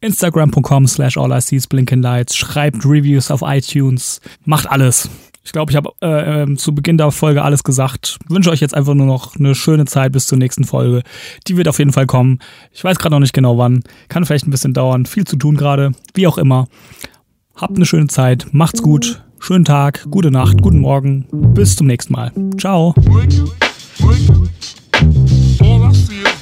Instagram.com 0.00 0.88
slash 0.88 1.16
alliseesblinkenlights, 1.18 2.34
schreibt 2.34 2.84
Reviews 2.84 3.30
auf 3.30 3.42
iTunes, 3.44 4.20
macht 4.44 4.68
alles. 4.68 5.08
Ich 5.44 5.52
glaube, 5.52 5.72
ich 5.72 5.76
habe 5.76 5.90
äh, 6.00 6.42
ähm, 6.42 6.56
zu 6.56 6.74
Beginn 6.74 6.98
der 6.98 7.10
Folge 7.10 7.42
alles 7.42 7.64
gesagt. 7.64 8.18
Wünsche 8.28 8.50
euch 8.50 8.60
jetzt 8.60 8.74
einfach 8.74 8.94
nur 8.94 9.06
noch 9.06 9.36
eine 9.36 9.54
schöne 9.54 9.86
Zeit 9.86 10.12
bis 10.12 10.26
zur 10.26 10.38
nächsten 10.38 10.64
Folge. 10.64 11.02
Die 11.48 11.56
wird 11.56 11.68
auf 11.68 11.78
jeden 11.78 11.92
Fall 11.92 12.06
kommen. 12.06 12.38
Ich 12.72 12.84
weiß 12.84 12.98
gerade 12.98 13.14
noch 13.14 13.20
nicht 13.20 13.32
genau 13.32 13.58
wann. 13.58 13.82
Kann 14.08 14.24
vielleicht 14.24 14.46
ein 14.46 14.50
bisschen 14.50 14.74
dauern. 14.74 15.06
Viel 15.06 15.26
zu 15.26 15.36
tun 15.36 15.56
gerade. 15.56 15.92
Wie 16.14 16.26
auch 16.26 16.38
immer. 16.38 16.68
Habt 17.56 17.76
eine 17.76 17.86
schöne 17.86 18.06
Zeit. 18.06 18.46
Macht's 18.52 18.82
gut. 18.82 19.22
Schönen 19.40 19.64
Tag. 19.64 20.06
Gute 20.10 20.30
Nacht. 20.30 20.62
Guten 20.62 20.80
Morgen. 20.80 21.26
Bis 21.32 21.76
zum 21.76 21.88
nächsten 21.88 22.12
Mal. 22.12 22.32
Ciao. 22.58 22.94
All 25.60 25.88
I 25.88 25.92
see 25.92 26.22
is. 26.22 26.32